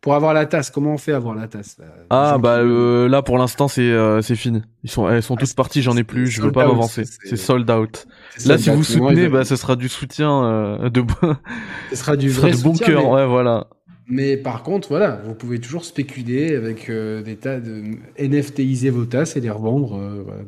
Pour 0.00 0.14
avoir 0.14 0.34
la 0.34 0.46
tasse, 0.46 0.70
comment 0.70 0.94
on 0.94 0.98
fait 0.98 1.12
avoir 1.12 1.36
la 1.36 1.46
tasse 1.46 1.76
là? 1.78 1.84
Ah 2.10 2.36
bah 2.36 2.56
qui- 2.58 2.66
euh, 2.68 3.08
là 3.08 3.22
pour 3.22 3.38
l'instant 3.38 3.68
c'est 3.68 3.82
euh, 3.82 4.20
c'est 4.20 4.34
fini. 4.34 4.60
Ils 4.82 4.90
sont 4.90 5.08
elles 5.08 5.22
sont 5.22 5.36
Ah, 5.36 5.40
toutes 5.40 5.54
parties, 5.54 5.80
j'en 5.80 5.96
ai 5.96 6.02
plus, 6.02 6.26
je 6.26 6.42
veux 6.42 6.50
pas 6.50 6.66
m'avancer. 6.66 7.04
c'est- 7.04 7.36
sold 7.36 7.70
out. 7.70 8.06
Là 8.46 8.58
si 8.58 8.70
vous 8.70 8.82
soutenez, 8.82 9.28
bah 9.28 9.44
ce 9.44 9.54
sera 9.54 9.76
du 9.76 9.88
soutien 9.88 10.42
euh, 10.44 10.90
de 10.90 11.04
ce 11.90 11.96
sera 11.96 12.16
du 12.16 12.30
ce 12.30 12.34
sera 12.36 12.48
vrai 12.48 12.56
de 12.56 12.62
bon 12.64 12.72
soutien, 12.74 12.86
cœur, 12.88 13.02
mais- 13.04 13.10
ouais 13.12 13.26
voilà. 13.26 13.68
Mais 14.08 14.36
par 14.36 14.64
contre, 14.64 14.88
voilà, 14.88 15.20
vous 15.24 15.34
pouvez 15.34 15.60
toujours 15.60 15.84
spéculer 15.84 16.56
avec 16.56 16.90
euh, 16.90 17.22
des 17.22 17.36
tas 17.36 17.60
de 17.60 17.84
NFTiser 18.18 18.90
vos 18.90 19.04
tasses 19.04 19.36
et 19.36 19.40
les 19.40 19.50
revendre. 19.50 19.96
euh, 19.96 20.22
voilà. 20.26 20.42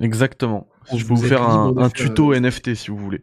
Exactement. 0.00 0.66
On 0.90 0.96
je 0.98 1.04
vous 1.04 1.14
peux 1.14 1.20
vous 1.20 1.22
êtes 1.26 1.28
faire 1.30 1.48
un, 1.48 1.72
un 1.78 1.88
tuto 1.90 2.34
NFT 2.34 2.74
si 2.74 2.90
vous 2.90 2.96
voulez. 2.98 3.22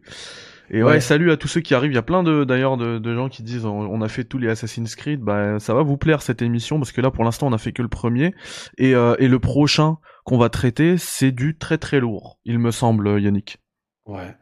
Et 0.70 0.82
ouais. 0.82 0.92
Ouais. 0.94 1.00
salut 1.02 1.32
à 1.32 1.38
tous 1.38 1.48
ceux 1.48 1.62
qui 1.62 1.76
arrivent. 1.76 1.92
Il 1.92 1.96
y 1.96 2.00
a 2.00 2.02
plein 2.04 2.24
de 2.24 2.44
d'ailleurs 2.44 2.78
de, 2.78 2.98
de 2.98 3.16
gens 3.16 3.30
qui 3.30 3.44
disent 3.44 3.66
on, 3.66 4.02
a 4.02 4.08
fait 4.08 4.24
tous 4.24 4.38
les 4.38 4.50
Assassin's 4.50 4.96
Creed. 4.96 5.20
Bah 5.22 5.60
ça 5.60 5.74
va 5.74 5.84
vous 5.84 5.98
plaire 5.98 6.22
cette 6.22 6.42
émission 6.42 6.78
parce 6.80 6.92
que 6.92 7.02
là 7.02 7.12
pour 7.12 7.24
l'instant 7.24 7.48
on 7.48 7.54
a 7.54 7.58
fait 7.58 7.74
que 7.74 7.82
le 7.82 7.90
premier 7.90 8.34
et 8.78 8.96
euh, 8.96 9.16
et 9.20 9.28
le 9.28 9.40
prochain 9.40 9.98
qu'on 10.24 10.38
va 10.38 10.50
traiter 10.50 10.98
c'est 10.98 11.32
du 11.32 11.58
très 11.58 11.78
très 11.78 12.00
lourd. 12.00 12.40
Il 12.46 12.60
me 12.60 12.72
semble 12.72 13.20
Yannick. 13.22 13.58
Ouais. 14.06 14.36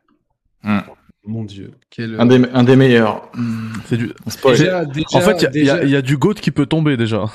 Hmm. 0.64 0.80
Mon 1.24 1.44
Dieu. 1.44 1.72
Quel... 1.92 2.20
Un 2.20 2.26
des, 2.26 2.42
un 2.54 2.64
des 2.64 2.76
meilleurs. 2.76 3.30
Hmm, 3.36 3.70
C'est 3.86 3.98
du. 3.98 4.12
spoil. 4.28 4.58
Déjà, 4.58 4.86
déjà, 4.86 5.06
En 5.14 5.22
fait 5.22 5.44
y 5.54 5.60
y, 5.60 5.72
il 5.84 5.90
y 5.90 5.96
a 5.96 6.02
du 6.02 6.18
goat 6.18 6.34
qui 6.34 6.50
peut 6.52 6.66
tomber 6.66 6.98
déjà. 6.98 7.26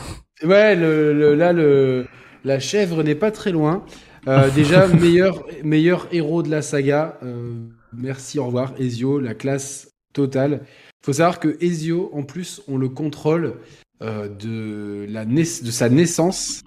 Ouais, 0.42 0.75
le, 0.75 1.12
le- 1.14 1.35
là, 1.35 1.53
le, 1.53 2.07
la 2.44 2.59
chèvre 2.59 3.03
n'est 3.05 3.14
pas 3.14 3.31
très 3.31 3.53
loin. 3.53 3.85
Euh, 4.27 4.51
déjà, 4.51 4.88
meilleur, 5.01 5.44
meilleur 5.62 6.09
héros 6.11 6.42
de 6.42 6.51
la 6.51 6.62
saga. 6.62 7.16
Euh, 7.22 7.68
merci, 7.96 8.38
au 8.38 8.46
revoir. 8.46 8.74
Ezio, 8.78 9.20
la 9.20 9.35
classe 9.35 9.90
totale. 10.12 10.62
faut 11.04 11.12
savoir 11.12 11.40
que 11.40 11.56
Ezio, 11.61 12.11
en 12.12 12.22
plus, 12.22 12.62
on 12.68 12.78
le 12.78 12.88
contrôle 12.88 13.54
euh, 14.02 14.28
de, 14.28 15.06
la 15.09 15.24
de 15.24 15.44
sa 15.44 15.88
naissance 15.88 16.62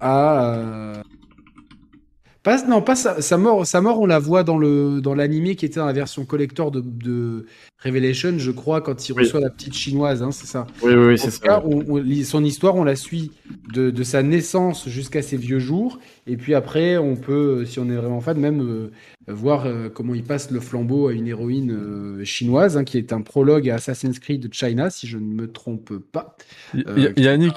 à. 0.00 1.02
Euh, 2.46 2.50
Pas, 2.50 2.66
non, 2.66 2.82
pas 2.82 2.94
sa, 2.96 3.20
sa, 3.22 3.36
mort. 3.38 3.66
Sa 3.66 3.80
mort, 3.80 4.00
on 4.00 4.06
la 4.06 4.18
voit 4.18 4.44
dans 4.44 4.58
le 4.58 5.00
dans 5.00 5.14
l'animé 5.14 5.56
qui 5.56 5.64
était 5.66 5.80
dans 5.80 5.86
la 5.86 5.92
version 5.92 6.24
collector 6.24 6.70
de, 6.70 6.80
de 6.80 7.46
Revelation, 7.82 8.34
je 8.38 8.50
crois, 8.50 8.80
quand 8.80 9.08
il 9.08 9.12
Oui. 9.12 9.24
reçoit 9.24 9.40
la 9.40 9.50
petite 9.50 9.74
chinoise, 9.74 10.22
hein, 10.22 10.30
c'est 10.30 10.46
ça. 10.46 10.66
Oui, 10.82 10.92
oui, 10.94 11.06
oui, 11.08 11.18
c'est 11.18 11.30
ça. 11.30 11.38
cas, 11.40 11.62
on- 11.66 11.82
on- 11.88 12.24
son 12.24 12.42
histoire, 12.44 12.76
on 12.76 12.84
la 12.84 12.96
suit 12.96 13.30
de, 13.72 13.90
de 13.90 14.02
sa 14.02 14.22
naissance 14.22 14.88
jusqu'à 14.88 15.20
ses 15.22 15.36
vieux 15.36 15.58
jours. 15.58 15.98
Et 16.26 16.36
puis 16.38 16.54
après, 16.54 16.96
on 16.96 17.16
peut, 17.16 17.64
si 17.66 17.78
on 17.80 17.90
est 17.90 17.96
vraiment 17.96 18.20
fan, 18.20 18.38
même 18.38 18.62
euh, 18.62 18.90
voir 19.28 19.66
euh, 19.66 19.88
comment 19.90 20.14
il 20.14 20.24
passe 20.24 20.50
le 20.50 20.60
flambeau 20.60 21.08
à 21.08 21.12
une 21.12 21.26
héroïne 21.26 21.72
euh, 21.72 22.24
chinoise, 22.24 22.76
hein, 22.78 22.84
qui 22.84 22.96
est 22.96 23.12
un 23.12 23.20
prologue 23.20 23.68
à 23.68 23.74
Assassin's 23.74 24.18
Creed 24.18 24.48
China, 24.52 24.88
si 24.88 25.06
je 25.06 25.18
ne 25.18 25.24
me 25.26 25.50
trompe 25.52 25.92
pas. 25.98 26.36
Euh, 26.74 27.12
y- 27.16 27.20
Yannick, 27.22 27.54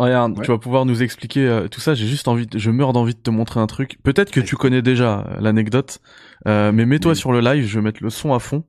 regarde, 0.00 0.38
Ouais. 0.38 0.44
tu 0.44 0.50
vas 0.50 0.58
pouvoir 0.58 0.84
nous 0.86 1.02
expliquer 1.02 1.46
euh, 1.46 1.68
tout 1.68 1.80
ça. 1.80 1.94
J'ai 1.94 2.06
juste 2.06 2.28
envie, 2.28 2.46
de- 2.46 2.58
je 2.58 2.70
meurs 2.70 2.92
d'envie 2.92 3.14
de 3.14 3.20
te 3.20 3.30
montrer 3.30 3.60
un 3.60 3.66
truc. 3.66 3.98
Peut-être 4.02 4.30
que 4.30 4.40
tu 4.40 4.56
connais 4.56 4.82
déjà 4.82 5.20
euh, 5.20 5.40
l'anecdote, 5.40 6.00
euh, 6.48 6.72
mais 6.72 6.86
mets-toi 6.86 7.12
Oui. 7.12 7.16
sur 7.16 7.32
le 7.32 7.40
live. 7.40 7.66
Je 7.66 7.74
vais 7.78 7.82
mettre 7.82 8.02
le 8.02 8.10
son 8.10 8.32
à 8.34 8.38
fond 8.38 8.64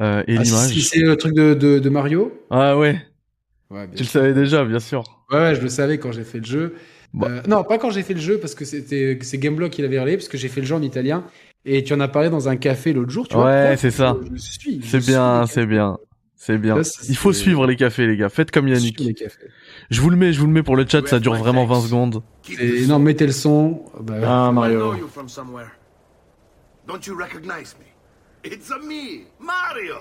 euh, 0.00 0.22
et 0.26 0.36
Ah, 0.38 0.42
l'image. 0.42 0.68
si 0.68 0.80
c'est 0.82 1.00
le 1.00 1.16
truc 1.16 1.34
de, 1.34 1.54
de, 1.54 1.78
de 1.78 1.88
Mario? 1.88 2.32
Ah 2.50 2.76
ouais, 2.76 3.00
Ouais, 3.70 3.88
tu 3.96 4.02
le 4.02 4.08
savais 4.08 4.34
déjà, 4.34 4.64
bien 4.64 4.78
sûr. 4.78 5.02
Ouais, 5.30 5.38
ouais, 5.38 5.54
je 5.54 5.60
le 5.62 5.68
savais 5.68 5.98
quand 5.98 6.12
j'ai 6.12 6.22
fait 6.24 6.38
le 6.38 6.44
jeu. 6.44 6.74
Bah. 7.12 7.26
Euh, 7.30 7.42
non, 7.48 7.64
pas 7.64 7.78
quand 7.78 7.90
j'ai 7.90 8.02
fait 8.02 8.14
le 8.14 8.20
jeu, 8.20 8.38
parce 8.38 8.54
que 8.54 8.64
c'était 8.64 9.18
c'est 9.22 9.38
Gameblock 9.38 9.70
qui 9.70 9.82
l'avait 9.82 9.98
relais, 10.00 10.16
parce 10.16 10.28
que 10.28 10.36
j'ai 10.36 10.48
fait 10.48 10.60
le 10.60 10.66
jeu 10.66 10.74
en 10.74 10.82
italien. 10.82 11.24
Et 11.64 11.82
tu 11.82 11.94
en 11.94 12.00
as 12.00 12.08
parlé 12.08 12.28
dans 12.28 12.48
un 12.48 12.56
café 12.56 12.92
l'autre 12.92 13.10
jour, 13.10 13.26
tu 13.26 13.34
vois. 13.36 13.46
Ouais, 13.46 13.76
c'est 13.78 13.90
ça. 13.90 14.16
Je, 14.30 14.36
suis. 14.36 14.80
C'est 14.84 14.98
bien, 15.04 15.46
c'est 15.46 15.64
bien, 15.64 15.96
c'est 16.36 16.58
bien. 16.58 16.76
Il 17.08 17.16
faut 17.16 17.32
suivre 17.32 17.66
les 17.66 17.74
cafés, 17.76 18.06
les 18.06 18.16
gars. 18.18 18.28
Faites 18.28 18.50
comme 18.50 18.68
Yannick. 18.68 19.00
les 19.00 19.14
cafés. 19.14 19.46
Je 19.90 20.00
vous 20.00 20.10
le 20.10 20.16
mets, 20.16 20.32
je 20.32 20.40
vous 20.40 20.46
le 20.46 20.52
mets 20.52 20.62
pour 20.62 20.76
le 20.76 20.86
chat. 20.88 21.06
Ça 21.06 21.20
dure 21.20 21.34
vraiment 21.34 21.64
20 21.66 21.80
secondes. 21.82 22.22
Et 22.60 22.86
non, 22.86 22.98
mettez 22.98 23.26
le 23.26 23.32
son. 23.32 23.82
Bah, 24.00 24.14
Ah, 24.24 24.52
Mario. 24.52 24.78
know 24.92 24.94
you 24.98 25.08
from 25.08 25.28
somewhere. 25.28 25.68
Don't 26.86 27.00
you 27.06 27.16
recognize 27.18 27.74
me? 27.78 27.86
It's 28.50 28.70
a 28.70 28.78
me, 28.78 29.24
Mario. 29.40 29.96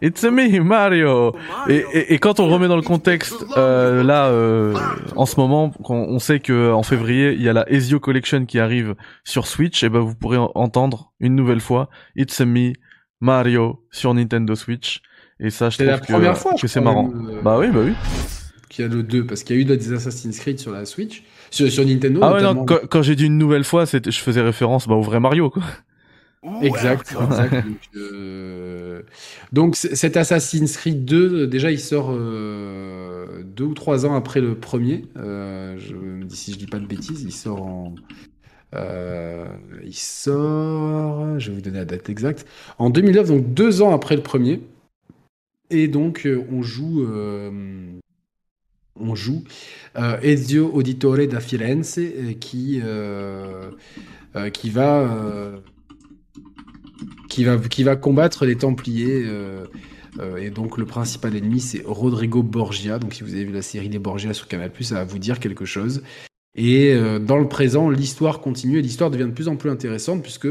It's 0.00 0.22
me, 0.22 0.60
Mario. 0.60 1.34
Et, 1.68 1.84
et, 1.92 2.14
et 2.14 2.18
quand 2.18 2.38
on 2.40 2.46
remet 2.48 2.68
dans 2.68 2.76
le 2.76 2.82
contexte, 2.82 3.44
euh, 3.56 4.02
là, 4.04 4.26
euh, 4.28 4.72
en 5.16 5.26
ce 5.26 5.38
moment, 5.40 5.72
on 5.88 6.18
sait 6.20 6.38
que 6.40 6.72
en 6.72 6.82
février, 6.84 7.32
il 7.32 7.42
y 7.42 7.48
a 7.48 7.52
la 7.52 7.68
Ezio 7.70 7.98
Collection 7.98 8.46
qui 8.46 8.58
arrive 8.60 8.94
sur 9.24 9.46
Switch, 9.48 9.82
et 9.82 9.88
ben 9.88 9.98
vous 9.98 10.14
pourrez 10.14 10.36
en- 10.38 10.52
entendre 10.54 11.12
une 11.20 11.34
nouvelle 11.34 11.60
fois 11.60 11.90
It's 12.16 12.40
me, 12.40 12.72
Mario 13.20 13.84
sur 13.90 14.14
Nintendo 14.14 14.54
Switch. 14.54 15.02
Et 15.40 15.50
ça, 15.50 15.68
je 15.68 15.76
trouve 15.78 15.88
la 15.88 15.98
que, 15.98 16.12
première 16.12 16.38
fois, 16.38 16.52
que 16.54 16.60
je 16.60 16.66
c'est 16.68 16.80
marrant. 16.80 17.10
euh, 17.12 17.40
Bah 17.42 17.58
oui, 17.58 17.66
bah 17.72 17.80
oui. 17.84 17.92
Qu'il 18.68 18.84
y 18.84 18.88
a 18.88 18.90
le 18.90 19.02
2, 19.02 19.26
parce 19.26 19.42
qu'il 19.42 19.56
y 19.56 19.58
a 19.58 19.62
eu 19.62 19.64
des 19.64 19.92
Assassin's 19.92 20.38
Creed 20.38 20.58
sur 20.60 20.72
la 20.72 20.84
Switch. 20.84 21.24
Sur, 21.50 21.70
sur 21.70 21.84
Nintendo. 21.84 22.20
Ah 22.22 22.32
ouais, 22.34 22.42
non, 22.42 22.64
quand, 22.64 22.86
quand 22.88 23.02
j'ai 23.02 23.16
dit 23.16 23.26
une 23.26 23.38
nouvelle 23.38 23.64
fois, 23.64 23.84
je 23.86 24.10
faisais 24.18 24.42
référence 24.42 24.86
bah, 24.88 24.94
au 24.94 25.02
vrai 25.02 25.20
Mario, 25.20 25.50
quoi. 25.50 25.62
Exact. 26.60 27.14
exact. 27.20 27.60
Donc, 27.64 27.78
euh, 27.96 29.02
donc, 29.52 29.76
cet 29.76 30.16
Assassin's 30.16 30.76
Creed 30.76 31.04
2, 31.04 31.42
euh, 31.44 31.46
déjà, 31.46 31.70
il 31.70 31.80
sort 31.80 32.10
euh, 32.12 33.42
deux 33.44 33.64
ou 33.64 33.74
trois 33.74 34.06
ans 34.06 34.14
après 34.14 34.40
le 34.40 34.54
premier. 34.58 35.04
Euh, 35.16 35.76
je 35.78 35.94
me 35.94 36.24
dis 36.24 36.36
si 36.36 36.52
je 36.52 36.58
dis 36.58 36.66
pas 36.66 36.78
de 36.78 36.86
bêtises, 36.86 37.22
il 37.22 37.32
sort 37.32 37.62
en. 37.62 37.94
euh, 38.74 39.46
il 39.84 39.94
sort. 39.94 41.38
Je 41.38 41.50
vais 41.50 41.56
vous 41.56 41.62
donner 41.62 41.78
la 41.78 41.84
date 41.84 42.08
exacte. 42.08 42.46
En 42.78 42.90
2009, 42.90 43.28
donc 43.28 43.54
deux 43.54 43.82
ans 43.82 43.92
après 43.94 44.16
le 44.16 44.22
premier. 44.22 44.62
Et 45.70 45.88
donc, 45.88 46.26
on 46.50 46.62
joue. 46.62 47.06
On 49.00 49.14
joue 49.14 49.44
euh, 49.96 50.18
Ezio 50.22 50.70
Auditore 50.72 51.26
da 51.26 51.40
Firenze 51.40 51.98
euh, 51.98 52.32
qui, 52.34 52.80
euh, 52.84 53.70
qui 54.52 54.70
va. 54.70 55.52
qui 57.28 57.44
va, 57.44 57.58
qui 57.58 57.82
va 57.82 57.96
combattre 57.96 58.46
les 58.46 58.56
Templiers. 58.56 59.26
et 60.38 60.50
donc 60.50 60.78
le 60.78 60.84
principal 60.84 61.36
ennemi, 61.36 61.60
c'est 61.60 61.82
Rodrigo 61.84 62.42
Borgia. 62.42 62.98
Donc 62.98 63.14
si 63.14 63.22
vous 63.22 63.34
avez 63.34 63.44
vu 63.44 63.52
la 63.52 63.62
série 63.62 63.88
des 63.88 63.98
Borgia 63.98 64.32
sur 64.34 64.48
Canal+, 64.48 64.70
ça 64.80 64.96
va 64.96 65.04
vous 65.04 65.18
dire 65.18 65.40
quelque 65.40 65.64
chose. 65.64 66.02
Et 66.54 66.94
dans 67.20 67.38
le 67.38 67.46
présent, 67.48 67.88
l'histoire 67.90 68.40
continue 68.40 68.78
et 68.78 68.82
l'histoire 68.82 69.10
devient 69.10 69.26
de 69.26 69.32
plus 69.32 69.48
en 69.48 69.56
plus 69.56 69.70
intéressante 69.70 70.22
puisque 70.22 70.48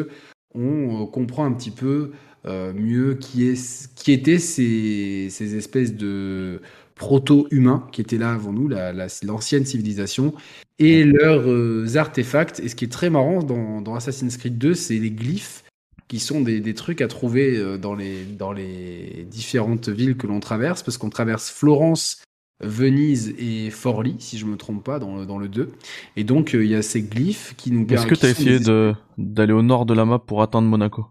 on 0.54 1.06
comprend 1.06 1.46
un 1.46 1.52
petit 1.52 1.72
peu 1.72 2.12
mieux 2.46 3.16
qui, 3.16 3.48
est, 3.48 3.94
qui 3.96 4.12
étaient 4.14 4.40
ces, 4.40 5.28
ces 5.30 5.56
espèces 5.56 5.94
de 5.94 6.62
proto-humains 6.98 7.88
qui 7.92 8.02
étaient 8.02 8.18
là 8.18 8.34
avant 8.34 8.52
nous, 8.54 8.68
la- 8.68 8.94
la- 8.94 9.08
l'ancienne 9.24 9.66
civilisation, 9.66 10.34
et 10.80 11.04
leurs 11.04 11.48
euh, 11.50 11.86
artefacts. 11.96 12.60
Et 12.60 12.70
ce 12.70 12.76
qui 12.76 12.86
est 12.86 12.92
très 12.92 13.10
marrant 13.10 13.42
dans, 13.44 13.82
dans 13.82 13.96
Assassin's 13.96 14.38
Creed 14.38 14.58
2, 14.58 14.74
c'est 14.74 14.98
les 15.00 15.12
glyphes 15.12 15.64
qui 16.08 16.20
sont 16.20 16.42
des, 16.42 16.60
des 16.62 16.74
trucs 16.74 17.02
à 17.02 17.08
trouver 17.08 17.58
euh, 17.58 17.78
dans 17.78 17.94
les, 17.96 18.24
dans 18.24 18.52
les 18.54 19.26
différentes 19.30 19.90
villes 19.90 20.16
que 20.16 20.28
l'on 20.28 20.40
traverse, 20.40 20.84
parce 20.84 20.98
qu'on 20.98 21.10
traverse 21.10 21.50
Florence, 21.50 22.22
Venise 22.64 23.36
et 23.38 23.70
Forlì, 23.70 24.16
si 24.20 24.38
je 24.38 24.46
me 24.46 24.56
trompe 24.56 24.84
pas, 24.84 25.00
dans 25.00 25.18
le, 25.18 25.26
dans 25.26 25.38
le 25.38 25.48
2. 25.48 25.72
Et 26.16 26.24
donc, 26.24 26.56
euh, 26.56 26.64
il 26.64 26.72
y 26.72 26.76
a 26.76 26.82
ces 26.82 27.02
glyphes 27.02 27.54
qui 27.58 27.72
nous 27.72 27.86
Est-ce 27.90 28.06
que 28.08 28.16
t'as 28.16 28.34
sont 28.34 28.42
essayé 28.42 28.58
des- 28.60 28.66
de, 28.66 28.94
d'aller 29.18 29.54
au 29.54 29.62
nord 29.62 29.86
de 29.86 29.94
la 29.94 30.06
map 30.06 30.18
pour 30.20 30.42
atteindre 30.42 30.68
Monaco? 30.68 31.06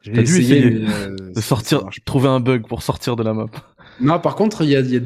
J'ai 0.00 0.12
dû 0.12 0.20
essayer 0.22 0.70
mais, 0.70 0.88
euh, 0.88 1.16
De 1.34 1.40
sortir, 1.40 1.84
trouver 2.04 2.28
un 2.28 2.40
bug 2.40 2.66
pour 2.66 2.82
sortir 2.82 3.14
de 3.14 3.22
la 3.22 3.34
map. 3.34 3.46
Non, 4.00 4.20
par 4.20 4.36
contre, 4.36 4.62
il 4.62 4.70
y 4.70 4.76
a, 4.76 4.82
des, 4.82 4.90
y 4.92 4.98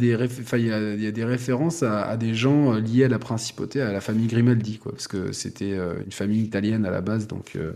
a, 0.72 0.94
y 0.94 1.06
a 1.06 1.10
des 1.12 1.24
références 1.24 1.82
à, 1.82 2.16
des 2.18 2.34
gens 2.34 2.74
euh, 2.74 2.80
liés 2.80 3.04
à 3.04 3.08
la 3.08 3.18
principauté, 3.18 3.80
à 3.80 3.90
la 3.90 4.02
famille 4.02 4.26
Grimaldi, 4.26 4.78
quoi, 4.78 4.92
parce 4.92 5.08
que 5.08 5.32
c'était 5.32 5.72
euh, 5.72 6.02
une 6.04 6.12
famille 6.12 6.42
italienne 6.42 6.84
à 6.84 6.90
la 6.90 7.00
base, 7.00 7.26
donc. 7.26 7.56
euh, 7.56 7.72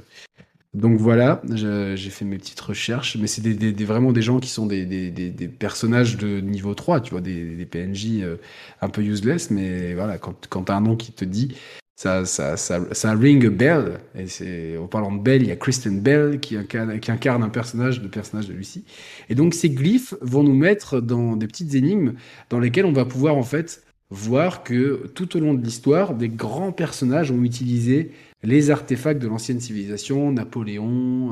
donc 0.74 0.98
voilà, 1.00 1.42
j'ai 1.52 2.10
fait 2.10 2.24
mes 2.26 2.38
petites 2.38 2.60
recherches, 2.60 3.16
mais 3.18 3.26
c'est 3.28 3.42
des, 3.42 3.84
vraiment 3.84 4.12
des 4.12 4.22
gens 4.22 4.40
qui 4.40 4.50
sont 4.50 4.66
des, 4.66 4.86
des- 4.86 5.10
personnages 5.48 6.18
de 6.18 6.40
niveau 6.40 6.74
3, 6.74 7.00
tu 7.00 7.12
vois, 7.12 7.22
des, 7.22 7.56
des 7.56 7.66
PNJ 7.66 8.22
euh, 8.22 8.36
un 8.82 8.88
peu 8.90 9.02
useless, 9.02 9.50
mais 9.50 9.94
voilà, 9.94 10.18
quand, 10.18 10.46
quand 10.50 10.64
tu 10.64 10.72
as 10.72 10.76
un 10.76 10.82
nom 10.82 10.96
qui 10.96 11.12
te 11.12 11.24
dit, 11.24 11.56
ça, 11.98 12.26
ça, 12.26 12.56
ça, 12.58 12.80
ça 12.92 13.12
ring 13.14 13.46
a 13.46 13.50
bell, 13.50 13.98
et 14.14 14.26
c'est, 14.26 14.76
en 14.76 14.86
parlant 14.86 15.12
de 15.12 15.20
Bell, 15.22 15.42
il 15.42 15.48
y 15.48 15.50
a 15.50 15.56
Kristen 15.56 16.00
Bell 16.00 16.40
qui 16.40 16.56
incarne, 16.56 17.00
qui 17.00 17.10
incarne 17.10 17.42
un 17.42 17.48
personnage, 17.48 18.02
le 18.02 18.08
personnage 18.10 18.48
de 18.48 18.52
Lucie. 18.52 18.84
Et 19.30 19.34
donc 19.34 19.54
ces 19.54 19.70
glyphes 19.70 20.14
vont 20.20 20.42
nous 20.42 20.54
mettre 20.54 21.00
dans 21.00 21.36
des 21.36 21.46
petites 21.46 21.74
énigmes 21.74 22.12
dans 22.50 22.58
lesquelles 22.60 22.84
on 22.84 22.92
va 22.92 23.06
pouvoir 23.06 23.36
en 23.36 23.42
fait 23.42 23.82
voir 24.10 24.62
que 24.62 25.06
tout 25.14 25.36
au 25.36 25.40
long 25.40 25.54
de 25.54 25.64
l'histoire, 25.64 26.14
des 26.14 26.28
grands 26.28 26.70
personnages 26.70 27.30
ont 27.30 27.42
utilisé 27.42 28.12
les 28.42 28.70
artefacts 28.70 29.20
de 29.20 29.26
l'ancienne 29.26 29.58
civilisation, 29.58 30.30
Napoléon, 30.32 31.30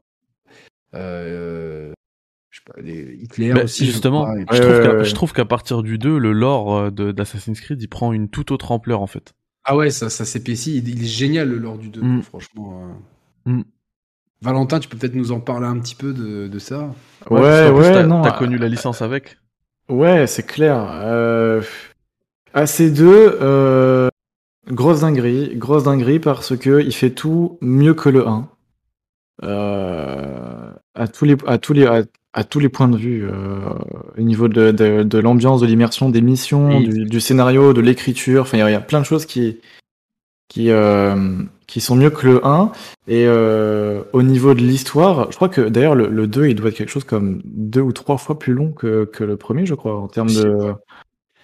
euh, 0.95 1.93
je 2.51 2.59
sais 2.59 2.65
pas, 2.73 2.81
les- 2.81 3.19
Hitler 3.21 3.53
Bah, 3.53 3.65
aussi. 3.65 3.85
je 3.87 3.91
justement, 3.93 4.27
je 4.51 5.13
trouve 5.15 5.33
qu'à 5.35 5.45
partir 5.45 5.83
du 5.83 5.99
2, 5.99 6.19
le 6.19 6.33
lore 6.33 6.75
euh, 6.77 6.91
de- 6.91 7.13
d'Assassin's 7.13 7.61
Creed, 7.61 7.83
il 7.83 7.89
prend 7.89 8.13
une 8.15 8.29
toute 8.29 8.51
autre 8.51 8.73
ampleur, 8.73 9.03
en 9.03 9.07
fait. 9.07 9.35
Ah 9.65 9.77
ouais, 9.77 9.91
ça, 9.91 10.11
ça 10.11 10.25
s'épaissit. 10.25 10.77
Il, 10.77 10.89
il 10.89 11.03
est 11.03 11.07
génial 11.07 11.49
le 11.49 11.59
lore 11.59 11.79
du 11.79 11.89
2, 11.89 12.03
Mm. 12.03 12.23
franchement. 12.23 12.83
euh. 13.47 13.51
Mm. 13.53 13.63
Valentin, 14.43 14.79
tu 14.79 14.89
peux 14.89 14.99
peut-être 14.99 15.15
nous 15.15 15.33
en 15.33 15.41
parler 15.41 15.67
un 15.67 15.79
petit 15.79 15.95
peu 15.95 16.13
de, 16.13 16.49
de 16.49 16.59
ça? 16.59 16.91
Ouais, 17.31 17.71
ouais, 17.71 17.93
t'as- 17.93 18.03
non. 18.07 18.21
T'as 18.23 18.35
euh, 18.35 18.39
connu 18.39 18.59
la 18.59 18.69
licence 18.69 19.01
avec. 19.01 19.39
Ouais, 19.89 20.27
c'est 20.27 20.45
clair. 20.47 20.77
Euh, 21.03 21.63
AC2, 22.55 23.03
euh, 23.41 24.09
grosse 24.69 25.01
dinguerie, 25.01 25.57
grosse 25.57 25.85
dinguerie 25.85 26.21
parce 26.21 26.57
que 26.57 26.83
il 26.83 26.93
fait 26.95 27.11
tout 27.11 27.59
mieux 27.63 27.95
que 27.95 28.09
le 28.11 28.27
1. 28.29 28.49
Euh, 29.43 30.71
à 30.95 31.09
tous 31.09 31.25
les, 31.25 31.37
à 31.47 31.59
tous 31.59 31.73
les, 31.73 31.87
à, 31.87 32.03
à 32.35 32.45
tous 32.45 32.59
les 32.61 32.69
points 32.69 32.89
de 32.89 32.97
vue, 32.97 33.25
euh, 33.31 33.61
au 34.19 34.21
niveau 34.23 34.49
de, 34.49 34.73
de, 34.73 35.03
de 35.05 35.19
l'ambiance, 35.19 35.61
de 35.61 35.67
l'immersion, 35.67 36.11
des 36.11 36.21
missions, 36.21 36.69
Oui. 36.79 36.89
du, 36.89 37.05
du 37.05 37.21
scénario, 37.21 37.73
de 37.73 37.81
l'écriture. 37.81 38.43
Enfin, 38.43 38.57
il 38.59 38.61
y 38.61 38.63
a- 38.65 38.71
il 38.71 38.73
y, 38.73 38.77
a 38.77 38.81
plein 38.81 39.01
de 39.01 39.07
choses 39.07 39.25
qui, 39.25 39.61
qui, 40.49 40.71
euh, 40.71 41.15
qui 41.67 41.81
sont 41.81 41.97
mieux 41.97 42.11
que 42.11 42.27
le 42.27 42.47
1. 42.47 42.73
Et 43.07 43.25
euh, 43.27 44.03
au 44.13 44.23
niveau 44.23 44.55
de 44.55 44.61
l'histoire, 44.61 45.31
je 45.31 45.37
crois 45.37 45.49
que 45.49 45.61
d'ailleurs 45.61 45.95
le, 45.95 46.09
le 46.09 46.27
2, 46.27 46.49
il 46.49 46.55
doit 46.55 46.69
être 46.71 46.77
quelque 46.77 46.91
chose 46.91 47.05
comme 47.05 47.41
deux 47.45 47.81
ou 47.83 47.93
trois 47.93 48.19
fois 48.19 48.39
plus 48.39 48.53
long 48.53 48.73
que, 48.73 49.05
que 49.05 49.23
le 49.25 49.37
premier, 49.37 49.65
je 49.67 49.75
crois, 49.75 49.97
en 50.01 50.09
termes 50.09 50.29
de, 50.33 50.73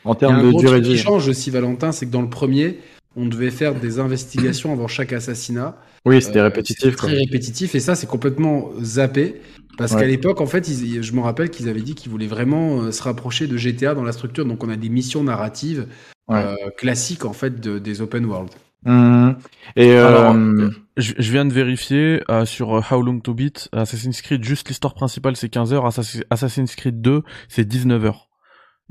en 0.05 0.14
termes 0.14 0.43
de 0.43 0.59
durée 0.59 0.80
de 0.80 0.86
qui 0.86 0.93
vie. 0.95 0.99
change 0.99 1.28
aussi, 1.28 1.51
Valentin, 1.51 1.93
c'est 1.93 2.07
que 2.07 2.11
dans 2.11 2.22
le 2.22 2.30
premier, 2.30 2.78
on 3.16 3.26
devait 3.26 3.50
faire 3.50 3.74
des 3.74 3.98
investigations 3.98 4.72
avant 4.72 4.88
chaque 4.88 5.12
assassinat. 5.12 5.76
Oui, 6.06 6.22
c'était 6.22 6.38
Euh, 6.38 6.44
répétitif. 6.44 6.96
Quoi. 6.96 7.08
Très 7.08 7.18
répétitif, 7.18 7.74
et 7.74 7.80
ça, 7.80 7.94
c'est 7.94 8.06
complètement 8.06 8.70
zappé. 8.80 9.40
Parce 9.76 9.92
Ouais. 9.92 10.00
qu'à 10.00 10.06
l'époque, 10.06 10.40
en 10.40 10.46
fait, 10.46 10.68
ils- 10.68 11.02
je 11.02 11.12
me 11.12 11.20
rappelle 11.20 11.48
qu'ils 11.50 11.68
avaient 11.68 11.80
dit 11.80 11.94
qu'ils 11.94 12.11
voulaient 12.11 12.26
vraiment 12.26 12.82
euh, 12.82 12.92
se 12.92 13.02
rapprocher 13.02 13.46
de 13.46 13.56
GTA 13.56 13.94
dans 13.94 14.02
la 14.04 14.12
structure. 14.12 14.44
Donc, 14.44 14.62
on 14.62 14.68
a 14.68 14.76
des 14.76 14.88
missions 14.90 15.24
narratives 15.24 15.86
Ouais. 16.28 16.36
euh, 16.44 16.54
classiques, 16.76 17.24
en 17.24 17.32
fait, 17.32 17.61
de- 17.61 17.78
des 17.78 18.00
open 18.02 18.24
world. 18.26 18.50
Mhm. 18.84 19.36
Et 19.76 19.92
euh, 19.92 20.06
Alors, 20.06 20.36
Je, 20.96 21.12
je 21.18 21.32
viens 21.32 21.44
de 21.46 21.52
vérifier 21.52 22.22
euh, 22.30 22.44
sur 22.44 22.68
How 22.90 23.00
Long 23.02 23.20
to 23.20 23.32
Beat, 23.32 23.68
Assassin's 23.72 24.20
Creed, 24.22 24.44
juste 24.44 24.68
l'histoire 24.68 24.92
principale 24.94 25.34
c'est 25.36 25.48
15 25.48 25.72
heures, 25.72 25.86
Assassi- 25.86 26.22
Assassin's 26.30 26.74
Creed 26.76 27.00
2 27.00 27.22
c'est 27.48 27.64
19 27.66 28.04
heures. 28.04 28.28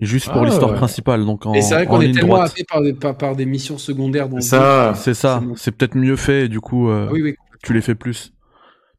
Juste 0.02 0.30
pour 0.32 0.42
Ah, 0.42 0.46
l'histoire 0.46 0.72
ouais. 0.72 0.78
principale, 0.78 1.26
donc 1.26 1.46
en, 1.46 1.54
Et 1.54 1.62
c'est 1.62 1.74
vrai 1.76 1.88
en 1.88 1.90
qu'on 1.90 2.02
est 2.02 2.06
ligne 2.08 2.16
tellement 2.16 2.36
droite. 2.36 2.52
happé 2.52 2.64
par 2.64 2.82
des, 2.82 2.94
par, 2.94 3.18
par 3.18 3.36
des 3.36 3.46
missions 3.46 3.78
secondaires 3.78 4.30
dans 4.30 4.38
le 4.38 4.42
Ça. 4.42 4.94
C'est 4.96 5.14
ça, 5.14 5.42
C'est 5.56 5.72
peut-être 5.72 5.96
mieux 5.96 6.16
fait 6.16 6.46
et 6.46 6.48
du 6.48 6.60
coup 6.62 6.90
euh. 6.90 7.08
Ah 7.10 7.12
oui, 7.14 7.22
oui. 7.24 7.36
tu 7.64 7.74
les 7.74 7.82
fais 7.82 7.96
plus. 7.96 8.32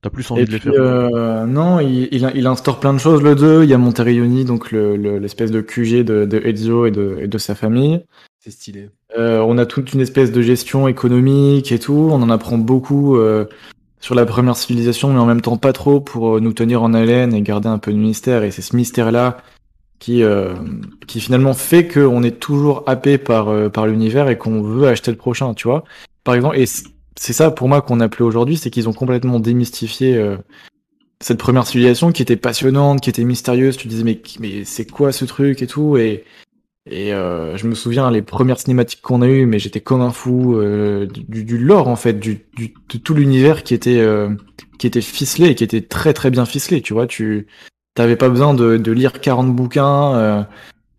T'as 0.02 0.08
plus 0.10 0.30
envie 0.30 0.42
Et 0.42 0.44
de 0.46 0.52
les 0.52 0.58
puis, 0.58 0.70
faire. 0.70 0.80
euh, 0.80 1.44
non, 1.44 1.78
il, 1.80 2.08
il, 2.10 2.30
il 2.34 2.46
instaure 2.46 2.80
plein 2.80 2.94
de 2.94 2.98
choses, 2.98 3.20
le 3.22 3.34
2. 3.34 3.64
Il 3.64 3.68
y 3.68 3.74
a 3.74 3.78
Monterioni, 3.78 4.46
donc 4.46 4.70
le- 4.72 4.96
le- 4.96 5.18
l'espèce 5.18 5.50
de 5.50 5.60
QG 5.60 6.04
de, 6.04 6.24
de 6.24 6.38
Ezio 6.42 6.86
et 6.86 6.90
de, 6.90 7.18
et 7.20 7.28
de 7.28 7.38
sa 7.38 7.54
famille. 7.54 8.00
C'est 8.38 8.50
stylé. 8.50 8.88
Euh, 9.18 9.40
on 9.46 9.58
a 9.58 9.66
toute 9.66 9.92
une 9.92 10.00
espèce 10.00 10.32
de 10.32 10.40
gestion 10.40 10.88
économique 10.88 11.70
et 11.72 11.78
tout. 11.78 12.08
On 12.10 12.22
en 12.22 12.30
apprend 12.30 12.56
beaucoup 12.56 13.16
euh, 13.18 13.44
sur 14.00 14.14
la 14.14 14.24
première 14.24 14.56
civilisation, 14.56 15.12
mais 15.12 15.18
en 15.18 15.26
même 15.26 15.42
temps 15.42 15.58
pas 15.58 15.74
trop 15.74 16.00
pour 16.00 16.40
nous 16.40 16.54
tenir 16.54 16.82
en 16.82 16.94
haleine 16.94 17.34
et 17.34 17.42
garder 17.42 17.68
un 17.68 17.76
peu 17.78 17.92
de 17.92 17.98
mystère. 17.98 18.42
Et 18.42 18.50
c'est 18.50 18.62
ce 18.62 18.74
mystère-là 18.76 19.36
qui, 20.00 20.24
euh, 20.24 20.54
qui 21.06 21.20
finalement 21.20 21.54
fait 21.54 21.86
qu'on 21.86 22.24
est 22.24 22.40
toujours 22.40 22.82
happé 22.86 23.18
par, 23.18 23.48
euh, 23.48 23.68
par 23.68 23.86
l'univers 23.86 24.28
et 24.28 24.36
qu'on 24.36 24.62
veut 24.62 24.88
acheter 24.88 25.12
le 25.12 25.16
prochain, 25.16 25.54
tu 25.54 25.68
vois. 25.68 25.84
Par 26.24 26.34
exemple, 26.34 26.58
et 26.58 26.64
c'est 26.66 27.32
ça 27.32 27.50
pour 27.52 27.68
moi 27.68 27.82
qu'on 27.82 28.00
a 28.00 28.06
appelé 28.06 28.24
aujourd'hui, 28.24 28.56
c'est 28.56 28.70
qu'ils 28.70 28.88
ont 28.88 28.92
complètement 28.92 29.38
démystifié 29.38 30.16
euh, 30.16 30.36
cette 31.20 31.38
première 31.38 31.66
civilisation 31.66 32.12
qui 32.12 32.22
était 32.22 32.36
passionnante, 32.36 33.02
qui 33.02 33.10
était 33.10 33.24
mystérieuse. 33.24 33.76
Tu 33.76 33.88
disais 33.88 34.04
mais, 34.04 34.20
mais 34.40 34.64
c'est 34.64 34.90
quoi 34.90 35.12
ce 35.12 35.26
truc 35.26 35.62
et 35.62 35.66
tout? 35.66 35.96
Et 35.96 36.24
et 36.90 37.12
euh, 37.12 37.58
je 37.58 37.66
me 37.66 37.74
souviens 37.74 38.10
les 38.10 38.22
premières 38.22 38.58
cinématiques 38.58 39.02
qu'on 39.02 39.20
a 39.20 39.28
eues, 39.28 39.44
mais 39.44 39.58
j'étais 39.58 39.82
comme 39.82 40.00
un 40.00 40.10
fou 40.10 40.56
euh, 40.56 41.06
du, 41.06 41.44
du 41.44 41.58
lore 41.58 41.88
en 41.88 41.96
fait, 41.96 42.14
du, 42.14 42.46
du 42.56 42.72
de 42.88 42.98
tout 42.98 43.14
l'univers 43.14 43.64
qui 43.64 43.74
était 43.74 44.00
euh, 44.00 44.30
qui 44.78 44.86
était 44.86 45.02
ficelé 45.02 45.54
qui 45.54 45.62
était 45.62 45.82
très 45.82 46.14
très 46.14 46.30
bien 46.30 46.46
ficelé. 46.46 46.80
Tu 46.80 46.94
vois, 46.94 47.06
tu 47.06 47.46
t'avais 47.94 48.16
pas 48.16 48.28
besoin 48.28 48.54
de, 48.54 48.76
de 48.76 48.92
lire 48.92 49.20
40 49.20 49.54
bouquins, 49.54 50.14
euh, 50.14 50.42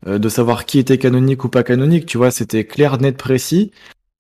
euh, 0.08 0.18
de 0.20 0.30
savoir 0.30 0.66
qui 0.66 0.80
était 0.80 0.98
canonique 0.98 1.44
ou 1.44 1.50
pas 1.50 1.64
canonique. 1.64 2.06
Tu 2.06 2.18
vois, 2.18 2.32
c'était 2.32 2.66
clair, 2.66 3.00
net, 3.00 3.18
précis. 3.18 3.72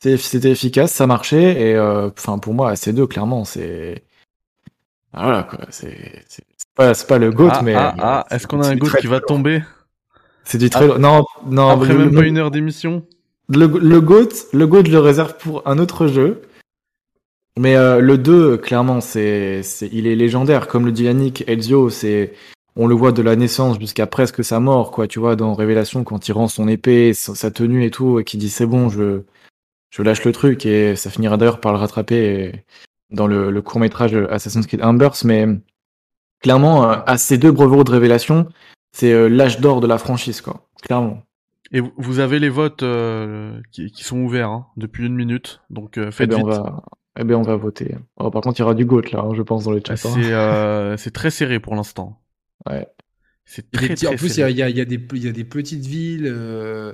C'était 0.03 0.49
efficace, 0.49 0.91
ça 0.91 1.05
marchait 1.05 1.61
et 1.61 1.75
euh, 1.75 2.09
enfin 2.17 2.39
pour 2.39 2.55
moi 2.55 2.75
ces 2.75 2.91
deux 2.91 3.05
clairement 3.05 3.45
c'est 3.45 4.01
Ah, 5.13 5.25
voilà 5.25 5.43
quoi. 5.43 5.59
C'est 5.69 6.23
pas 6.75 6.95
c'est 6.95 7.05
pas 7.05 7.19
le 7.19 7.31
goat 7.31 7.49
ah, 7.51 7.61
mais 7.63 7.75
ah, 7.75 7.93
ah, 7.99 8.25
est-ce 8.31 8.47
qu'on 8.47 8.63
a 8.63 8.67
un 8.67 8.75
goat 8.77 8.89
qui 8.99 9.05
va 9.05 9.19
tomber? 9.19 9.61
C'est 10.43 10.57
du 10.57 10.71
très 10.71 10.87
lourd. 10.87 10.97
non 10.97 11.23
non 11.45 11.69
après 11.69 11.93
le- 11.93 11.99
même 11.99 12.15
pas 12.15 12.25
une 12.25 12.39
heure 12.39 12.49
d'émission? 12.49 13.05
Le, 13.47 13.67
le 13.67 14.01
GOAT, 14.01 14.29
le 14.53 14.65
GOAT, 14.65 14.85
je 14.85 14.91
le 14.91 14.99
réserve 14.99 15.35
pour 15.37 15.67
un 15.67 15.77
autre 15.77 16.07
jeu. 16.07 16.41
Mais 17.59 17.75
euh, 17.75 17.99
le 17.99 18.17
2, 18.17 18.57
clairement, 18.57 19.01
c'est, 19.01 19.61
c'est, 19.61 19.89
il 19.91 20.07
est 20.07 20.15
légendaire. 20.15 20.67
Comme 20.67 20.85
le 20.85 20.91
dit 20.93 21.03
Yannick, 21.03 21.43
Ezio, 21.47 21.89
c'est, 21.89 22.33
on 22.75 22.87
le 22.87 22.95
voit 22.95 23.11
de 23.11 23.21
la 23.21 23.35
naissance 23.35 23.79
jusqu'à 23.79 24.07
presque 24.07 24.43
sa 24.43 24.59
mort, 24.59 24.91
quoi. 24.91 25.07
Tu 25.07 25.19
vois, 25.19 25.35
dans 25.35 25.53
Révélation, 25.53 26.03
quand 26.03 26.27
il 26.27 26.31
rend 26.31 26.47
son 26.47 26.67
épée, 26.67 27.13
sa, 27.13 27.51
tenue 27.51 27.85
et 27.85 27.91
tout, 27.91 28.19
et 28.19 28.23
qui 28.23 28.37
dit 28.37 28.49
c'est 28.49 28.65
bon, 28.65 28.89
je, 28.89 29.23
je 29.89 30.03
lâche 30.03 30.23
le 30.23 30.31
truc, 30.31 30.65
et 30.65 30.95
ça 30.95 31.09
finira 31.09 31.37
d'ailleurs 31.37 31.59
par 31.59 31.73
le 31.73 31.79
rattraper 31.79 32.63
dans 33.09 33.27
le, 33.27 33.51
le 33.51 33.61
court 33.61 33.79
métrage 33.79 34.15
Assassin's 34.29 34.67
Creed 34.67 34.83
Embers. 34.83 35.17
Mais 35.25 35.47
clairement, 36.41 36.89
euh, 36.89 36.97
à 37.05 37.17
ces 37.17 37.37
deux 37.37 37.51
brevets 37.51 37.83
de 37.83 37.91
Révélation, 37.91 38.47
c'est 38.93 39.11
euh, 39.11 39.27
l'âge 39.27 39.59
d'or 39.59 39.81
de 39.81 39.87
la 39.87 39.97
franchise, 39.97 40.41
quoi. 40.41 40.67
Clairement. 40.81 41.21
et 41.71 41.79
vous- 41.79 42.19
avez 42.19 42.39
les 42.39 42.49
votes 42.49 42.83
euh, 42.83 43.59
qui, 43.71 43.91
qui 43.91 44.03
sont 44.03 44.19
ouverts 44.19 44.49
hein, 44.49 44.67
depuis 44.77 45.05
une 45.05 45.15
minute 45.15 45.61
donc 45.69 45.97
euh, 45.97 46.07
Eh 46.07 46.11
faites 46.11 46.29
ben, 46.29 46.41
on 46.41 46.47
vite 46.47 46.57
va, 46.57 46.83
eh 47.19 47.23
ben, 47.23 47.35
on 47.35 47.43
va 47.43 47.55
voter. 47.55 47.95
Oh, 48.17 48.31
par 48.31 48.41
contre, 48.41 48.59
il 48.59 48.61
y 48.61 48.63
aura 48.63 48.73
du 48.73 48.85
GOAT, 48.85 49.11
là, 49.11 49.19
hein, 49.19 49.33
je 49.35 49.41
pense, 49.41 49.65
dans 49.65 49.71
le 49.71 49.81
chat. 49.85 49.93
Hein. 49.93 49.97
c'est 49.97 50.33
euh, 50.33 50.97
c'est 50.97 51.11
très 51.11 51.29
serré 51.29 51.59
pour 51.59 51.75
l'instant 51.75 52.17
Ouais. 52.69 52.87
c'est 53.45 53.69
très 53.71 53.89
petits- 53.89 54.05
très 54.05 54.13
en 54.13 54.17
plus, 54.17 54.37
il 54.37 54.39
y 54.39 54.43
a, 54.61 54.69
y 54.69 54.73
y 54.79 54.85
des, 54.85 54.99
il 55.13 55.25
y 55.25 55.27
a 55.27 55.31
des 55.31 55.43
petites 55.43 55.85
villes. 55.85 56.27
euh, 56.27 56.93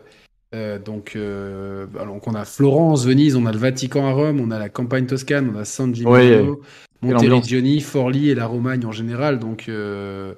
euh, 0.56 0.80
donc, 0.80 1.14
euh, 1.16 1.88
alors, 2.00 2.14
donc, 2.16 2.28
on 2.28 2.34
a 2.36 2.46
Florence, 2.46 3.06
Venise, 3.06 3.36
on 3.36 3.46
a 3.46 3.52
le 3.52 3.58
Vatican 3.58 4.08
à 4.08 4.12
Rome, 4.14 4.40
on 4.40 4.50
a 4.52 4.58
la 4.60 4.70
campagne 4.70 5.06
toscane, 5.06 5.52
on 5.54 5.58
a 5.60 5.66
San 5.66 5.94
Gimignano, 5.94 6.52
Ouais, 6.54 6.58
Monteriggioni, 7.02 7.82
Forlì 7.82 8.30
et 8.30 8.36
la 8.36 8.46
Romagne 8.48 8.86
en 8.86 8.92
général. 8.94 9.40
Donc, 9.40 9.68
euh, 9.70 10.34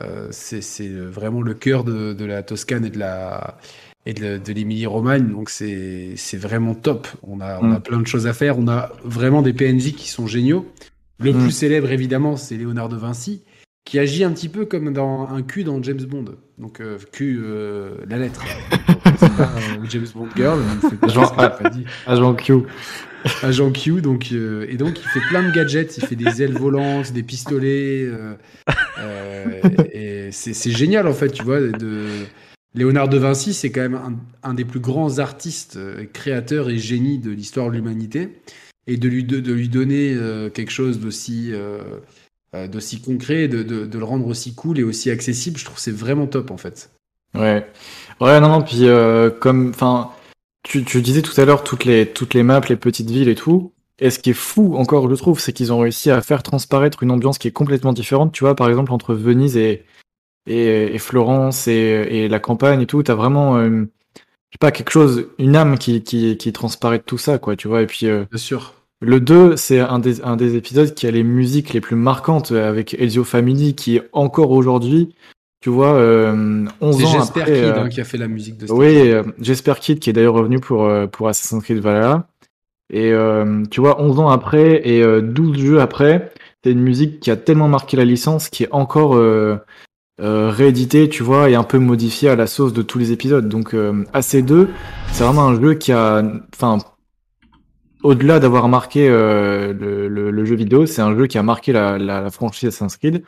euh, 0.00 0.28
c'est 0.30 0.88
vraiment 0.88 1.42
le 1.42 1.52
cœur 1.54 1.84
de, 1.84 2.12
de 2.14 2.24
la 2.24 2.42
Toscane 2.42 2.84
et 2.84 2.90
de 2.90 2.98
la 2.98 3.58
et 4.06 4.14
de, 4.14 4.38
de 4.38 4.52
l'Émilie-Romagne. 4.52 5.28
Donc, 5.28 5.50
c'est 5.50 6.14
c'est 6.16 6.38
vraiment 6.38 6.74
top. 6.74 7.06
On 7.22 7.40
a, 7.40 7.58
on 7.60 7.70
a 7.72 7.78
Mm. 7.78 7.82
plein 7.82 8.00
de 8.00 8.06
choses 8.06 8.26
à 8.26 8.32
faire. 8.32 8.58
On 8.58 8.66
a 8.68 8.92
vraiment 9.04 9.42
des 9.42 9.52
PNJ 9.52 9.92
qui 9.94 10.08
sont 10.08 10.26
géniaux. 10.26 10.66
Le 11.18 11.32
Mm. 11.34 11.38
plus 11.42 11.50
célèbre, 11.50 11.90
évidemment, 11.90 12.36
c'est 12.36 12.56
Léonard 12.56 12.88
de 12.88 12.96
Vinci 12.96 13.42
qui 13.84 13.98
agit 13.98 14.24
un 14.24 14.30
petit 14.32 14.48
peu 14.48 14.66
comme 14.66 14.92
dans 14.92 15.28
un 15.28 15.42
Q 15.42 15.64
dans 15.64 15.82
James 15.82 16.02
Bond. 16.02 16.26
Donc 16.58 16.80
euh, 16.80 16.98
Q, 17.12 17.40
euh, 17.42 17.94
la 18.08 18.18
lettre. 18.18 18.44
Donc, 19.04 19.36
pas 19.36 19.52
euh, 19.56 19.84
James 19.88 20.06
Bond 20.14 20.28
Girl. 20.36 20.60
il 20.82 20.90
fait 20.90 20.96
pas 20.96 21.08
Genre, 21.08 21.28
ce 21.28 21.34
qu'il 21.34 21.42
a 21.44 21.50
pas 21.50 21.70
dit. 21.70 21.84
Agent 22.06 22.34
Q. 22.34 22.52
Agent 23.42 23.72
Q. 23.72 24.00
Donc 24.00 24.28
euh, 24.32 24.66
et 24.68 24.76
donc 24.76 25.00
il 25.00 25.08
fait 25.08 25.26
plein 25.28 25.42
de 25.42 25.52
gadgets. 25.52 25.96
Il 25.98 26.06
fait 26.06 26.16
des 26.16 26.42
ailes 26.42 26.56
volantes, 26.56 27.12
des 27.12 27.22
pistolets. 27.22 28.08
euh, 28.98 29.60
et 29.92 30.28
c'est 30.30 30.70
génial 30.70 31.06
en 31.08 31.14
fait, 31.14 31.30
tu 31.30 31.42
vois. 31.42 31.60
De 31.60 32.06
Léonard 32.74 33.08
de 33.08 33.18
Vinci, 33.18 33.52
c'est 33.52 33.70
quand 33.72 33.80
même 33.80 33.94
un, 33.94 34.14
un 34.48 34.54
des 34.54 34.64
plus 34.64 34.78
grands 34.80 35.18
artistes, 35.18 35.78
créateurs 36.12 36.70
et 36.70 36.78
génies 36.78 37.18
de 37.18 37.30
l'histoire 37.30 37.68
de 37.70 37.74
l'humanité. 37.74 38.28
Et 38.86 38.96
de 38.96 39.08
lui, 39.08 39.24
de, 39.24 39.40
de 39.40 39.52
lui 39.52 39.68
donner 39.68 40.16
quelque 40.54 40.70
chose 40.72 41.00
d'aussi 41.00 41.52
d'aussi 42.52 43.00
concret, 43.00 43.46
de, 43.48 43.62
de, 43.62 43.86
de 43.86 43.98
le 43.98 44.04
rendre 44.04 44.26
aussi 44.26 44.54
cool 44.54 44.78
et 44.78 44.82
aussi 44.82 45.10
accessible, 45.10 45.58
je 45.58 45.64
trouve 45.64 45.76
que 45.76 45.82
c'est 45.82 45.90
vraiment 45.94 46.26
top 46.26 46.50
en 46.50 46.56
fait. 46.56 46.90
Ouais. 47.34 47.66
Ouais, 48.20 48.40
non, 48.40 48.48
non, 48.48 48.62
puis 48.62 48.88
euh, 48.88 49.30
comme, 49.30 49.70
enfin, 49.70 50.10
tu, 50.62 50.84
tu 50.84 51.00
disais 51.00 51.22
tout 51.22 51.38
à 51.40 51.44
l'heure 51.44 51.64
toutes 51.64 51.84
les, 51.84 52.06
toutes 52.06 52.34
les 52.34 52.42
maps, 52.42 52.60
les 52.68 52.76
petites 52.76 53.10
villes 53.10 53.28
et 53.28 53.34
tout. 53.34 53.72
Et 53.98 54.10
ce 54.10 54.18
qui 54.18 54.30
est 54.30 54.34
fou 54.34 54.76
encore, 54.76 55.08
je 55.08 55.14
trouve, 55.14 55.38
c'est 55.40 55.52
qu'ils 55.52 55.72
ont 55.72 55.78
réussi 55.78 56.10
à 56.10 56.22
faire 56.22 56.42
transparaître 56.42 57.02
une 57.02 57.10
ambiance 57.10 57.38
qui 57.38 57.48
est 57.48 57.52
complètement 57.52 57.92
différente. 57.92 58.32
Tu 58.32 58.44
vois, 58.44 58.56
par 58.56 58.68
exemple, 58.68 58.92
entre 58.92 59.14
Venise 59.14 59.56
et, 59.56 59.84
et, 60.46 60.94
et 60.94 60.98
Florence 60.98 61.68
et, 61.68 61.72
et 62.10 62.28
la 62.28 62.40
campagne 62.40 62.80
et 62.80 62.86
tout, 62.86 63.02
t'as 63.02 63.14
vraiment, 63.14 63.58
euh, 63.58 63.84
je 64.10 64.54
sais 64.54 64.58
pas, 64.58 64.72
quelque 64.72 64.90
chose, 64.90 65.28
une 65.38 65.54
âme 65.54 65.78
qui, 65.78 66.02
qui, 66.02 66.36
qui 66.38 66.52
transparaît 66.52 66.98
de 66.98 67.04
tout 67.04 67.18
ça, 67.18 67.38
quoi, 67.38 67.56
tu 67.56 67.68
vois. 67.68 67.82
Et 67.82 67.86
puis, 67.86 68.06
euh, 68.06 68.24
Bien 68.30 68.38
sûr. 68.38 68.74
Le 69.00 69.20
2, 69.20 69.56
c'est 69.56 69.80
un 69.80 69.98
des, 69.98 70.22
un 70.22 70.36
des 70.36 70.56
épisodes 70.56 70.94
qui 70.94 71.06
a 71.06 71.10
les 71.10 71.22
musiques 71.22 71.72
les 71.72 71.80
plus 71.80 71.96
marquantes 71.96 72.52
euh, 72.52 72.68
avec 72.68 72.94
Ezio 72.94 73.24
Family, 73.24 73.74
qui 73.74 73.96
est 73.96 74.08
encore 74.12 74.50
aujourd'hui, 74.50 75.14
tu 75.60 75.70
vois, 75.70 75.94
euh, 75.94 76.66
11 76.80 76.96
C'est 76.96 77.04
ans 77.04 77.22
après. 77.22 77.44
Kid 77.44 77.54
euh, 77.54 77.82
hein, 77.82 77.88
qui 77.88 78.00
a 78.00 78.04
fait 78.04 78.18
la 78.18 78.28
musique 78.28 78.58
de 78.58 78.66
cette 78.66 78.76
oui, 78.76 79.10
euh, 79.10 79.22
Jesper 79.40 79.74
Kid, 79.80 80.00
qui 80.00 80.10
est 80.10 80.12
d'ailleurs 80.12 80.34
revenu 80.34 80.58
pour, 80.60 80.84
euh, 80.84 81.06
pour 81.06 81.28
Assassin's 81.28 81.62
Creed 81.62 81.78
Valhalla. 81.78 82.28
Et 82.92 83.12
euh, 83.12 83.62
tu 83.70 83.80
vois, 83.80 84.00
11 84.02 84.18
ans 84.20 84.28
après 84.30 84.86
et 84.88 85.02
euh, 85.02 85.20
12 85.20 85.58
jeux 85.58 85.80
après, 85.80 86.32
c'est 86.64 86.72
une 86.72 86.80
musique 86.80 87.20
qui 87.20 87.30
a 87.30 87.36
tellement 87.36 87.68
marqué 87.68 87.96
la 87.96 88.04
licence 88.04 88.48
qui 88.48 88.64
est 88.64 88.72
encore 88.72 89.18
rééditée, 90.18 91.08
tu 91.08 91.22
vois, 91.22 91.48
et 91.48 91.54
un 91.54 91.62
peu 91.62 91.78
modifiée 91.78 92.28
à 92.28 92.36
la 92.36 92.46
sauce 92.46 92.72
de 92.74 92.82
tous 92.82 92.98
les 92.98 93.12
épisodes. 93.12 93.48
Donc, 93.48 93.74
euh, 93.74 94.04
AC2, 94.12 94.68
c'est 95.12 95.24
vraiment 95.24 95.46
un 95.48 95.60
jeu 95.60 95.74
qui 95.74 95.92
a, 95.92 96.22
enfin, 96.54 96.78
au-delà 98.02 98.38
d'avoir 98.40 98.68
marqué 98.68 99.08
euh, 99.08 99.72
le, 99.72 100.08
le- 100.08 100.30
le 100.30 100.44
jeu 100.44 100.54
vidéo, 100.56 100.86
c'est 100.86 101.02
un 101.02 101.16
jeu 101.16 101.26
qui 101.26 101.38
a 101.38 101.42
marqué 101.42 101.72
la, 101.72 101.98
la, 101.98 102.20
la 102.20 102.30
franchise 102.30 102.68
Assassin's 102.68 102.96
Creed. 102.96 103.22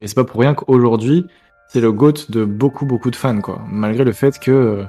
Et 0.00 0.08
c'est 0.08 0.14
pas 0.14 0.24
pour 0.24 0.40
rien 0.40 0.54
qu'aujourd'hui, 0.54 1.26
c'est 1.68 1.80
le 1.80 1.92
GOAT 1.92 2.30
de 2.30 2.44
beaucoup, 2.44 2.86
beaucoup 2.86 3.10
de 3.10 3.16
fans, 3.16 3.40
quoi. 3.40 3.62
Malgré 3.70 4.04
le 4.04 4.12
fait 4.12 4.38
que 4.38 4.50
euh, 4.50 4.82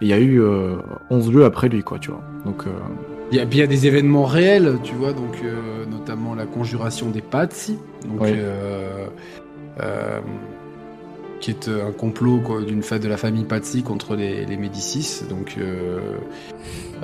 il 0.00 0.08
y 0.08 0.12
a 0.12 0.18
eu 0.18 0.40
euh, 0.40 0.76
11 1.10 1.32
jeux 1.32 1.44
après 1.44 1.68
lui, 1.68 1.82
quoi, 1.82 1.98
tu 1.98 2.10
vois. 2.10 2.22
Donc, 2.44 2.66
euh, 2.66 2.70
Il 3.32 3.36
y, 3.38 3.40
a, 3.40 3.44
y 3.64 3.68
des 3.68 3.86
événements 3.86 4.24
réels, 4.24 4.78
tu 4.82 4.94
vois, 4.94 5.12
donc 5.12 5.38
euh, 5.44 5.84
notamment 5.90 6.34
la 6.34 6.46
conjuration 6.46 7.10
des 7.10 7.20
Pazzi, 7.22 7.78
donc 8.06 8.20
Oui. 8.20 8.30
euh, 8.34 9.06
euh, 9.82 10.20
qui 11.40 11.50
est 11.50 11.68
un 11.68 11.92
complot 11.92 12.38
quoi, 12.38 12.62
d'une 12.62 12.82
fête 12.82 13.02
de 13.02 13.08
la 13.08 13.16
famille 13.16 13.44
Pazzi 13.44 13.82
contre 13.82 14.14
les, 14.16 14.46
les 14.46 14.56
Médicis. 14.56 15.24
Donc, 15.28 15.56
euh, 15.58 15.98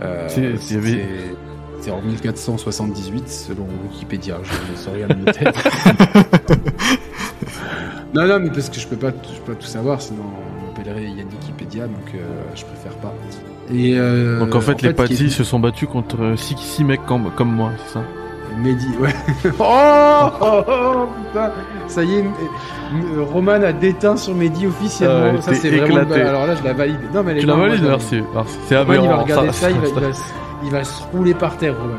euh, 0.03 0.28
C'est- 0.28 0.57
c'est- 1.81 1.91
en 1.91 2.01
1478 2.03 3.28
selon 3.28 3.66
Wikipédia. 3.91 4.37
Je 4.43 4.72
ne 4.72 4.76
sais 4.76 4.91
rien 4.91 5.09
de 5.09 5.24
ma 5.24 5.33
tête. 5.33 5.55
non, 8.14 8.26
non, 8.26 8.41
mais 8.41 8.51
parce 8.51 8.68
que 8.68 8.81
je 8.81 8.87
peux 8.87 8.97
pas, 8.97 9.09
je 9.11 9.39
peux 9.41 9.53
pas 9.53 9.59
tout 9.61 9.66
savoir, 9.66 10.01
sinon 10.01 10.22
on 10.24 10.66
m'appellerait 10.78 11.05
Yann 11.05 11.28
Wikipédia, 11.28 11.87
donc 11.87 12.14
euh, 12.14 12.18
je 12.55 12.64
préfère 12.64 12.93
pas. 12.99 13.12
Et, 13.72 13.95
euh, 13.97 14.41
donc 14.41 14.55
en 14.55 14.61
fait 14.61 14.83
les 14.83 14.89
ce 14.91 14.95
qui 14.95 15.03
est- 15.03 15.07
Patis 15.16 15.31
se 15.31 15.45
sont 15.45 15.61
battus 15.61 15.89
contre 15.89 16.35
6 16.37 16.85
mecs 16.85 17.05
comme, 17.07 17.31
comme 17.37 17.53
moi 17.55 17.70
c'est 17.87 17.95
ça? 17.95 18.03
Mehdi, 18.59 18.89
ouais. 19.01 19.14
oh, 19.61 20.28
oh, 20.41 20.62
oh, 20.68 21.07
putain. 21.28 21.53
Ça 21.87 22.03
y 22.03 22.14
est, 22.16 22.24
Roman 23.33 23.53
a 23.62 23.72
déteint 23.72 24.16
sur 24.16 24.35
Mehdi 24.35 24.66
officiellement. 24.66 25.35
Ah, 25.39 25.41
ça, 25.41 25.55
c'est 25.55 25.70
vraiment. 25.70 26.12
Alors 26.12 26.47
là, 26.49 26.57
je 26.57 26.64
la 26.64 26.72
valide. 26.72 26.99
Non, 27.14 27.22
mais 27.22 27.31
elle 27.31 27.39
est 27.39 27.41
tu 27.43 27.47
la 27.47 27.55
valides 27.55 27.68
moi, 27.68 27.76
je 27.76 27.85
la 27.85 27.91
merci 27.91 28.20
Merci. 28.35 28.59
c'est 28.66 28.76
Roman, 28.76 28.93
il 28.95 28.99
va 28.99 29.05
aberrant 29.05 29.22
regarder 29.22 29.53
ça, 29.53 29.70
il, 29.70 29.78
va, 29.78 29.87
ça- 29.87 29.93
il, 29.97 30.03
va, 30.03 30.09
il 30.62 30.70
va 30.70 30.84
se 30.84 31.02
rouler 31.04 31.34
par 31.34 31.56
terre, 31.56 31.74
Roman. 31.78 31.94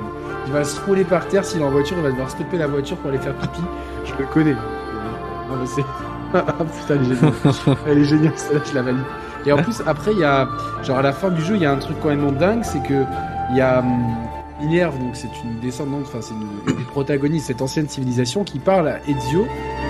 Il 0.48 0.54
va 0.54 0.64
se 0.64 0.80
rouler 0.82 1.04
par 1.04 1.28
terre. 1.28 1.46
S'il 1.46 1.62
est 1.62 1.64
en 1.64 1.70
voiture, 1.70 1.98
il 1.98 2.04
va 2.04 2.12
devoir 2.12 2.30
stopper 2.30 2.58
la 2.58 2.68
voiture 2.68 2.98
pour 2.98 3.10
aller 3.10 3.20
faire 3.20 3.36
pipi. 3.36 3.62
Je 4.06 4.14
le 4.20 4.26
connais. 4.26 4.54
Non, 4.54 5.58
mais 5.60 5.68
c'est. 5.68 5.84
Ah, 6.34 6.44
putain, 6.64 6.96
elle 6.96 7.02
est 7.02 7.16
géniale. 7.16 7.34
Elle 7.88 7.98
est 7.98 8.04
géniale, 8.06 8.34
celle-là, 8.38 8.62
je 8.66 8.74
la 8.74 8.82
valide. 8.84 9.04
Et 9.46 9.52
en 9.52 9.58
plus, 9.58 9.82
après, 9.86 10.14
il 10.14 10.20
y 10.20 10.24
a, 10.24 10.48
genre 10.82 11.00
à 11.00 11.02
la 11.02 11.12
fin 11.12 11.30
du 11.30 11.42
jeu, 11.42 11.56
il 11.56 11.62
y 11.62 11.66
a 11.66 11.72
un 11.74 11.78
truc 11.78 11.98
quand 12.02 12.08
même 12.08 12.32
dingue, 12.38 12.64
c'est 12.64 12.82
que 12.82 13.04
il 13.50 13.58
y 13.58 13.60
a 13.60 13.80
hum, 13.80 14.16
Minerve, 14.62 14.98
donc 15.00 15.16
c'est 15.16 15.28
une 15.44 15.60
descendante, 15.60 16.04
enfin 16.04 16.20
c'est 16.22 16.34
une, 16.34 17.34
de 17.34 17.40
cette 17.40 17.62
ancienne 17.62 17.90
civilisation 17.90 18.44
qui 18.44 18.60
parle 18.60 18.88
à 18.88 19.00
Ezio, 19.10 19.48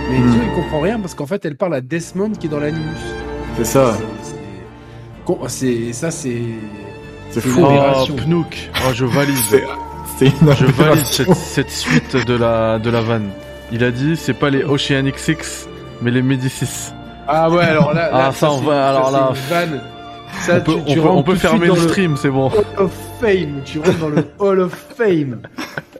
mais 0.09 0.17
Ezio 0.17 0.29
Hmm. 0.29 0.43
il 0.49 0.55
comprend 0.55 0.79
rien 0.79 0.99
parce 0.99 1.13
qu'en 1.13 1.25
fait 1.25 1.43
elle 1.45 1.57
parle 1.57 1.75
à 1.75 1.81
Desmond 1.81 2.31
qui 2.31 2.47
est 2.47 2.49
dans 2.49 2.59
l'animus. 2.59 2.97
C'est 3.57 3.65
ça. 3.65 3.97
C'est 5.47 5.93
ça, 5.93 6.11
c'est 6.11 6.41
C'est 7.31 7.41
fou. 7.41 7.65
Oh. 7.65 8.05
Pnouk. 8.13 8.69
Oh, 8.85 8.91
je 8.93 9.05
valide. 9.05 9.35
C'est 10.17 10.25
une 10.27 10.53
Je 10.53 10.65
valide 10.65 11.05
cette, 11.05 11.33
cette 11.35 11.69
suite 11.71 12.15
de 12.27 12.35
la, 12.35 12.77
de 12.79 12.89
la 12.89 13.01
vanne. 13.01 13.29
Il 13.71 13.83
a 13.83 13.91
dit, 13.91 14.15
c'est 14.17 14.33
pas 14.33 14.49
les 14.49 14.63
Oceanic 14.63 15.17
Six, 15.17 15.67
mais 16.01 16.11
les 16.11 16.21
Médicis. 16.21 16.91
Ah 17.27 17.49
ouais, 17.49 17.63
alors 17.63 17.93
là, 17.93 18.09
Ah, 18.11 18.31
ça, 18.33 18.51
on 18.51 18.57
va- 18.57 18.89
alors 18.89 19.11
là, 19.11 19.31
vanne. 19.49 19.81
Ça, 20.41 20.57
on 20.57 20.61
peut, 20.61 20.73
tu, 20.73 20.79
on 20.79 20.85
tu 20.93 20.99
peut, 21.01 21.07
on 21.07 21.23
peut 21.23 21.35
fermer 21.35 21.67
le 21.67 21.75
stream, 21.75 22.17
c'est 22.17 22.29
bon. 22.29 22.47
Hall 22.47 22.65
of 22.77 22.91
Fame. 23.21 23.61
Tu 23.65 23.79
rentres 23.79 23.97
dans 23.99 24.09
le 24.09 24.25
Hall 24.39 24.59
of 24.61 24.85
Fame. 24.97 25.39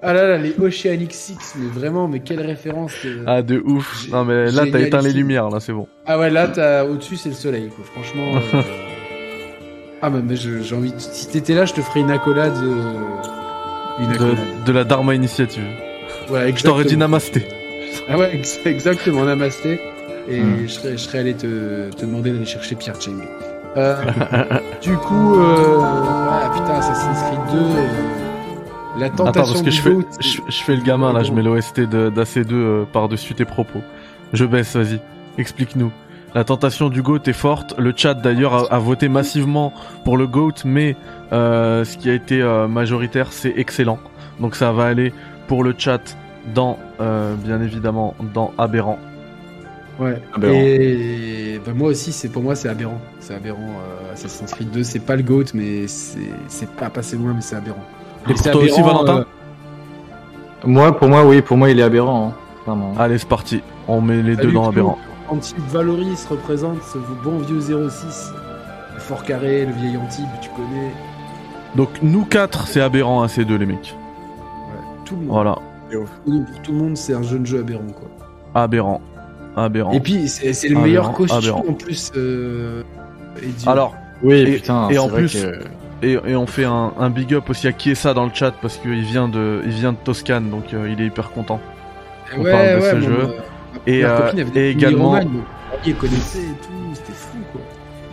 Ah 0.04 0.14
là 0.14 0.28
là, 0.28 0.38
les 0.38 0.56
Oceanic 0.60 1.14
Six, 1.14 1.38
mais 1.58 1.68
vraiment, 1.70 2.08
mais 2.08 2.20
quelle 2.22 2.42
référence. 2.42 2.94
Ah, 3.28 3.42
de 3.42 3.62
ouf. 3.64 4.08
Non, 4.12 4.26
mais 4.26 4.50
là, 4.52 4.64
t'as 4.72 4.80
éteint 4.80 5.02
les 5.02 5.14
lumières, 5.14 5.50
là, 5.50 5.60
c'est 5.60 5.74
bon. 5.74 5.88
Ah 6.06 6.18
ouais, 6.20 6.30
là, 6.30 6.48
t'as 6.48 6.84
au-dessus, 6.86 7.18
c'est 7.18 7.30
le 7.30 7.36
soleil, 7.36 7.70
quoi. 7.76 7.86
Franchement. 7.94 8.40
euh, 8.56 8.62
Ah, 10.02 10.10
mais, 10.10 10.22
mais 10.22 10.36
j'ai 10.36 10.76
envie. 10.76 10.91
de- 10.91 10.99
Si 10.99 11.28
t'étais 11.30 11.54
là, 11.54 11.66
je 11.66 11.74
te 11.74 11.82
ferais 11.82 11.99
une 11.99 12.12
accolade. 12.12 12.56
euh, 12.64 12.93
Une 14.04 14.12
accolade. 14.12 14.36
De, 14.62 14.66
de 14.66 14.72
la 14.72 14.84
Dharma 14.84 15.14
Initiative. 15.16 15.64
Ouais, 16.30 16.52
Je 16.56 16.64
t'aurais 16.64 16.86
dit 16.86 16.93
exactement. 16.95 16.99
namasté. 16.99 17.47
Ah 18.10 18.18
ouais, 18.18 18.32
ex- 18.36 18.60
exactement, 18.66 19.24
namasté. 19.26 19.80
Et 20.30 20.41
Hmm. 20.41 20.58
je, 20.64 20.68
serais, 20.68 20.91
je 20.93 20.97
serais 20.97 21.20
allé 21.20 21.34
te, 21.34 21.89
te 21.91 22.06
demander 22.06 22.32
d'aller 22.32 22.45
chercher 22.45 22.76
Pierre 22.76 22.99
Cheng. 23.02 23.22
Euh, 23.78 23.95
du 24.82 24.95
coup, 24.97 25.36
euh, 25.36 25.78
ah 25.82 26.49
putain, 26.54 26.74
Assassin's 26.76 27.20
Creed 27.24 27.39
2, 27.54 27.58
euh, 27.60 27.88
la 28.99 29.10
tentation 29.10 29.26
Attends, 29.26 29.52
parce 29.54 29.62
que 29.62 29.72
je 29.72 29.82
fais, 29.82 29.95
je, 30.20 30.39
je 30.47 30.64
fais 30.64 30.76
le 30.76 30.82
gamin, 30.84 31.12
là, 31.14 31.24
je 31.24 31.32
mets 31.32 31.41
l'OST 31.41 31.82
de- 31.82 32.10
d'AC2 32.10 32.52
euh, 32.54 32.84
par-dessus 32.91 33.34
tes 33.34 33.45
propos. 33.45 33.82
Je 34.34 34.45
baisse, 34.45 34.76
vas-y. 34.76 34.99
Explique-nous. 35.38 35.91
La 36.34 36.44
tentation 36.46 36.90
du 36.90 37.02
GOAT 37.02 37.20
est 37.28 37.34
forte. 37.34 37.76
Le 37.78 37.94
chat, 37.96 38.14
d'ailleurs, 38.14 38.72
a, 38.72 38.76
a 38.76 38.80
voté 38.80 39.10
massivement 39.10 39.74
pour 40.06 40.18
le 40.18 40.28
GOAT, 40.28 40.64
mais 40.66 40.96
euh, 41.34 41.84
ce 41.84 41.98
qui 41.98 42.10
a 42.10 42.14
été 42.14 42.42
euh, 42.42 42.68
majoritaire, 42.68 43.32
c'est 43.34 43.54
excellent. 43.58 44.00
Donc 44.40 44.56
ça 44.56 44.72
va 44.72 44.86
aller 44.86 45.14
pour 45.48 45.64
le 45.64 45.76
chat 45.78 46.16
dans, 46.56 46.78
euh, 47.02 47.36
bien 47.36 47.62
évidemment, 47.62 48.16
dans 48.34 48.54
Aberrant. 48.58 48.98
Ouais. 50.00 50.22
Aberrant. 50.34 50.54
Et 50.56 51.60
bah, 51.66 51.74
moi 51.76 51.90
aussi, 51.90 52.12
c'est 52.14 52.30
pour 52.30 52.42
moi, 52.44 52.56
c'est 52.56 52.70
aberrant. 52.70 53.00
C'est 53.20 53.36
aberrant. 53.36 53.60
euh, 53.60 54.14
Assassin's 54.14 54.52
Creed 54.54 54.72
2, 54.72 54.84
c'est 54.84 55.00
pas 55.00 55.18
le 55.18 55.24
GOAT, 55.24 55.46
mais 55.54 55.86
c'est 55.88 56.70
pas 56.72 56.90
passé 56.90 57.18
loin, 57.18 57.34
mais 57.36 57.42
c'est 57.42 57.58
aberrant. 57.58 57.84
Et 58.30 58.34
pour 58.34 58.38
c'est 58.38 58.52
toi 58.52 58.62
aussi, 58.62 58.80
aberrant, 58.80 59.04
Valentin 59.04 59.20
euh, 59.20 60.68
Moi, 60.68 60.98
pour 60.98 61.10
moi, 61.10 61.26
oui, 61.26 61.42
pour 61.42 61.58
moi, 61.58 61.70
il 61.70 61.80
est 61.80 61.84
aberrant. 61.84 62.34
hein. 62.68 62.78
Allez, 62.98 63.18
c'est 63.18 63.28
parti. 63.28 63.62
On 63.88 64.00
met 64.02 64.22
les 64.24 64.36
Salut, 64.36 64.48
deux 64.48 64.54
dans. 64.54 64.70
Aberrant. 64.70 64.98
Antibes 65.32 65.58
Valoris 65.70 66.26
représente 66.30 66.82
ce 66.84 66.98
bon 67.24 67.38
vieux 67.40 67.62
06. 67.90 68.32
Le 68.94 69.00
Fort 69.00 69.24
Carré, 69.24 69.66
le 69.66 69.72
vieil 69.72 69.98
Antibes, 69.98 70.26
tu 70.42 70.50
connais. 70.50 70.92
Donc 71.76 71.90
nous 72.02 72.26
quatre, 72.26 72.68
c'est 72.68 72.82
Aberrant, 72.82 73.28
ces 73.28 73.46
deux 73.46 73.56
les 73.56 73.66
mecs. 73.66 73.96
Ouais, 73.96 75.04
tout 75.06 75.16
le 75.16 75.22
monde. 75.22 75.30
Voilà. 75.30 75.56
Pour 75.92 76.62
tout 76.64 76.72
le 76.74 76.78
monde, 76.78 76.98
c'est 76.98 77.14
un 77.14 77.22
jeune 77.24 77.46
jeu 77.46 77.60
aberrant, 77.60 77.88
quoi. 77.94 78.10
Aberrant. 78.62 79.02
Aberrant. 79.58 79.92
Et 79.92 80.00
puis, 80.00 80.28
c'est 80.28 80.46
le 80.68 80.72
Aberrant, 80.76 80.82
meilleur 80.84 81.14
costume 81.14 81.38
aberrant. 81.38 81.64
en 81.68 81.74
plus. 81.74 82.12
Euh. 82.16 82.84
Alors, 83.66 83.96
Oui, 84.24 84.36
Et- 84.36 84.56
putain. 84.58 84.88
et 84.90 84.94
c'est 84.94 85.00
en 85.00 85.08
vrai 85.08 85.22
plus- 85.24 85.42
que- 85.42 85.64
Et, 86.04 86.14
et 86.26 86.36
on 86.36 86.46
fait 86.48 86.66
un, 86.66 86.94
un 87.00 87.10
big 87.10 87.34
up 87.34 87.50
aussi 87.50 87.68
à 87.68 87.72
Chiesa 87.78 88.14
dans 88.14 88.26
le 88.26 88.32
chat 88.34 88.52
parce 88.62 88.78
qu'il 88.78 89.02
vient 89.02 89.28
de, 89.28 89.62
il 89.66 89.72
vient 89.72 89.92
de 89.94 89.98
Toscane 90.04 90.50
donc 90.50 90.74
euh, 90.74 90.90
il 90.90 91.00
est 91.02 91.06
hyper 91.08 91.32
content. 91.32 91.60
on 92.38 92.42
ouais, 92.42 92.52
parle 92.52 92.68
de 92.68 92.82
ouais, 92.82 92.92
ce 92.92 93.02
jeu. 93.02 93.28
Et, 93.88 94.03
euh, 94.05 94.32
et 94.55 94.69
également- 94.72 95.11
romans, 95.11 95.24
mon 95.26 95.43
premier 95.80 95.93
connaissait 95.93 96.39
et 96.39 96.55
tout, 96.61 96.93
c'était 96.93 97.13
fou, 97.13 97.38
quoi. 97.51 97.61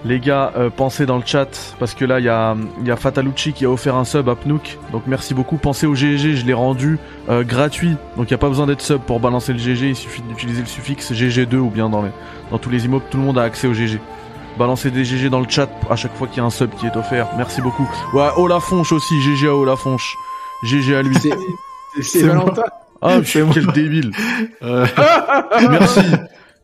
Les 0.05 0.21
gars, 0.21 0.53
euh, 0.57 0.71
pensez 0.71 1.07
dans 1.07 1.17
le 1.17 1.25
chat 1.27 1.75
parce 1.81 1.93
que 1.93 2.05
là 2.05 2.21
il 2.21 2.25
y 2.25 2.29
a, 2.29 2.55
il 2.81 2.87
y 2.87 2.91
a 2.93 2.97
Fatalucci 2.97 3.53
qui 3.53 3.65
a 3.65 3.71
offert 3.71 3.97
un 3.97 4.05
sub 4.05 4.29
à 4.29 4.37
Pnouk 4.37 4.79
donc 4.93 5.03
merci 5.09 5.35
beaucoup. 5.35 5.57
Pensez 5.57 5.89
au 5.89 5.95
GG, 5.97 6.37
je 6.37 6.47
l'ai 6.47 6.53
rendu 6.55 7.01
euh, 7.29 7.43
gratuit 7.43 7.97
donc 8.17 8.31
il 8.31 8.33
n'y 8.33 8.35
a 8.37 8.39
pas 8.39 8.49
besoin 8.49 8.67
d'être 8.69 8.81
sub 8.81 9.01
pour 9.01 9.19
balancer 9.19 9.53
le 9.53 9.59
GG, 9.59 9.89
il 9.89 9.97
suffit 9.97 10.23
d'utiliser 10.23 10.61
le 10.61 10.69
suffixe 10.69 11.11
GG2 11.13 11.57
ou 11.57 11.69
bien 11.69 11.89
dans 11.89 12.03
les, 12.03 12.11
dans 12.53 12.59
tous 12.59 12.71
les 12.71 12.85
immeubles 12.85 13.03
tout 13.11 13.19
le 13.19 13.25
monde 13.25 13.39
a 13.39 13.43
accès 13.43 13.67
au 13.67 13.75
GG. 13.75 13.99
Balancez 14.57 14.93
des 14.93 15.05
GG 15.05 15.31
dans 15.31 15.41
le 15.41 15.49
chat 15.49 15.69
à 15.91 15.97
chaque 15.97 16.15
fois 16.15 16.29
qu'il 16.29 16.39
y 16.39 16.41
a 16.41 16.45
un 16.45 16.51
sub 16.51 16.71
qui 16.77 16.87
est 16.87 16.97
offert. 16.97 17.27
Merci 17.37 17.61
beaucoup. 17.61 17.89
Ouais, 18.15 18.29
Olafonche 18.37 18.93
aussi, 18.93 19.21
GG 19.21 19.49
à 19.49 19.55
Olafonche. 19.57 20.15
GG 20.63 20.95
à 20.95 21.03
lui. 21.03 21.17
C'est 22.03 22.23
Valentin. 22.23 22.63
Ah, 23.01 23.21
C'est 23.25 23.43
moi. 23.43 23.53
quel 23.55 23.67
débile. 23.69 24.11
Euh, 24.63 24.87
Merci. 25.71 26.01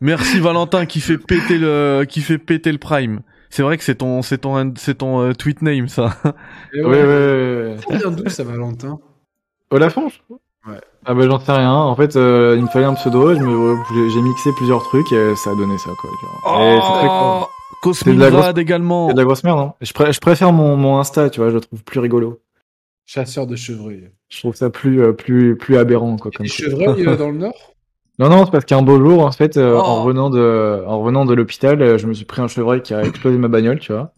Merci 0.01 0.39
Valentin 0.39 0.85
qui 0.85 0.99
fait 0.99 1.17
péter 1.17 1.57
le 1.57 2.05
qui 2.07 2.21
fait 2.21 2.37
péter 2.37 2.71
le 2.71 2.77
prime. 2.77 3.21
C'est 3.49 3.63
vrai 3.63 3.77
que 3.77 3.83
c'est 3.83 3.95
ton 3.95 4.21
c'est 4.21 4.39
ton 4.39 4.73
c'est 4.75 4.95
ton 4.95 5.21
euh, 5.21 5.33
tweet 5.33 5.61
name 5.61 5.87
ça. 5.87 6.17
Et 6.73 6.81
ouais, 6.83 6.85
ouais, 6.85 6.91
ouais. 6.91 7.03
ouais, 7.03 7.65
ouais. 7.71 7.77
Ça 7.89 7.97
vient 7.97 8.11
d'où 8.11 8.29
ça, 8.29 8.43
Valentin? 8.43 8.99
Olafonche 9.71 10.21
Ouais. 10.67 10.81
Ah 11.05 11.13
bah 11.13 11.27
j'en 11.29 11.39
sais 11.39 11.51
rien. 11.51 11.71
En 11.71 11.95
fait, 11.95 12.15
euh, 12.15 12.55
il 12.57 12.63
me 12.63 12.67
fallait 12.67 12.85
un 12.85 12.95
pseudo. 12.95 13.35
je 13.35 14.09
j'ai- 14.13 14.21
mixé 14.21 14.49
plusieurs 14.57 14.81
trucs 14.83 15.11
et 15.11 15.35
ça 15.35 15.51
a 15.51 15.55
donné 15.55 15.77
ça 15.77 15.91
quoi. 16.01 16.09
tu 16.19 16.25
vois. 16.49 16.65
Et 16.65 16.73
c'est 16.81 16.97
très 16.99 17.07
con. 17.07 17.45
C'est 17.93 18.05
de 18.13 18.19
la 18.19 18.25
Cosmingrad 18.29 18.57
également. 18.57 19.07
C'est 19.09 19.13
de 19.13 19.19
la 19.19 19.25
grosse 19.25 19.43
merde. 19.43 19.59
Hein. 19.59 19.73
Je, 19.81 19.91
je 20.11 20.19
préfère 20.19 20.51
mon, 20.51 20.75
mon 20.75 20.97
Insta, 20.97 21.29
tu 21.29 21.39
vois. 21.39 21.49
Je 21.49 21.55
le 21.55 21.61
trouve 21.61 21.83
plus 21.83 21.99
rigolo. 21.99 22.41
Chasseur 23.05 23.45
de 23.45 23.55
chevreuils. 23.55 24.09
Je 24.35 24.41
trouve 24.41 24.55
ça 24.55 24.69
plus 24.69 25.01
euh, 25.01 25.13
plus 25.13 25.55
plus 25.57 25.77
aberrant 25.77 26.17
quoi. 26.17 26.29
Comme 26.35 26.45
chevreuils 26.45 27.07
euh, 27.07 27.15
dans 27.23 27.31
le 27.31 27.37
Nord? 27.37 27.73
Non 28.19 28.27
non, 28.29 28.43
c'est 28.45 28.51
parce 28.51 28.65
qu'un 28.65 28.81
beau 28.81 28.99
jour 28.99 29.23
en 29.25 29.31
fait, 29.31 29.55
euh, 29.57 29.75
Oh. 29.77 29.81
en 29.81 30.03
revenant 30.03 30.29
de 30.29 30.83
en 30.85 30.99
revenant 30.99 31.25
de 31.25 31.33
l'hôpital, 31.33 31.97
je 31.97 32.05
me 32.07 32.13
suis 32.13 32.25
pris 32.25 32.41
un 32.41 32.47
chevreuil 32.49 32.81
qui 32.81 32.93
a 32.93 33.03
explosé 33.03 33.37
ma 33.37 33.47
bagnole, 33.47 33.79
tu 33.79 33.93
vois. 33.93 34.11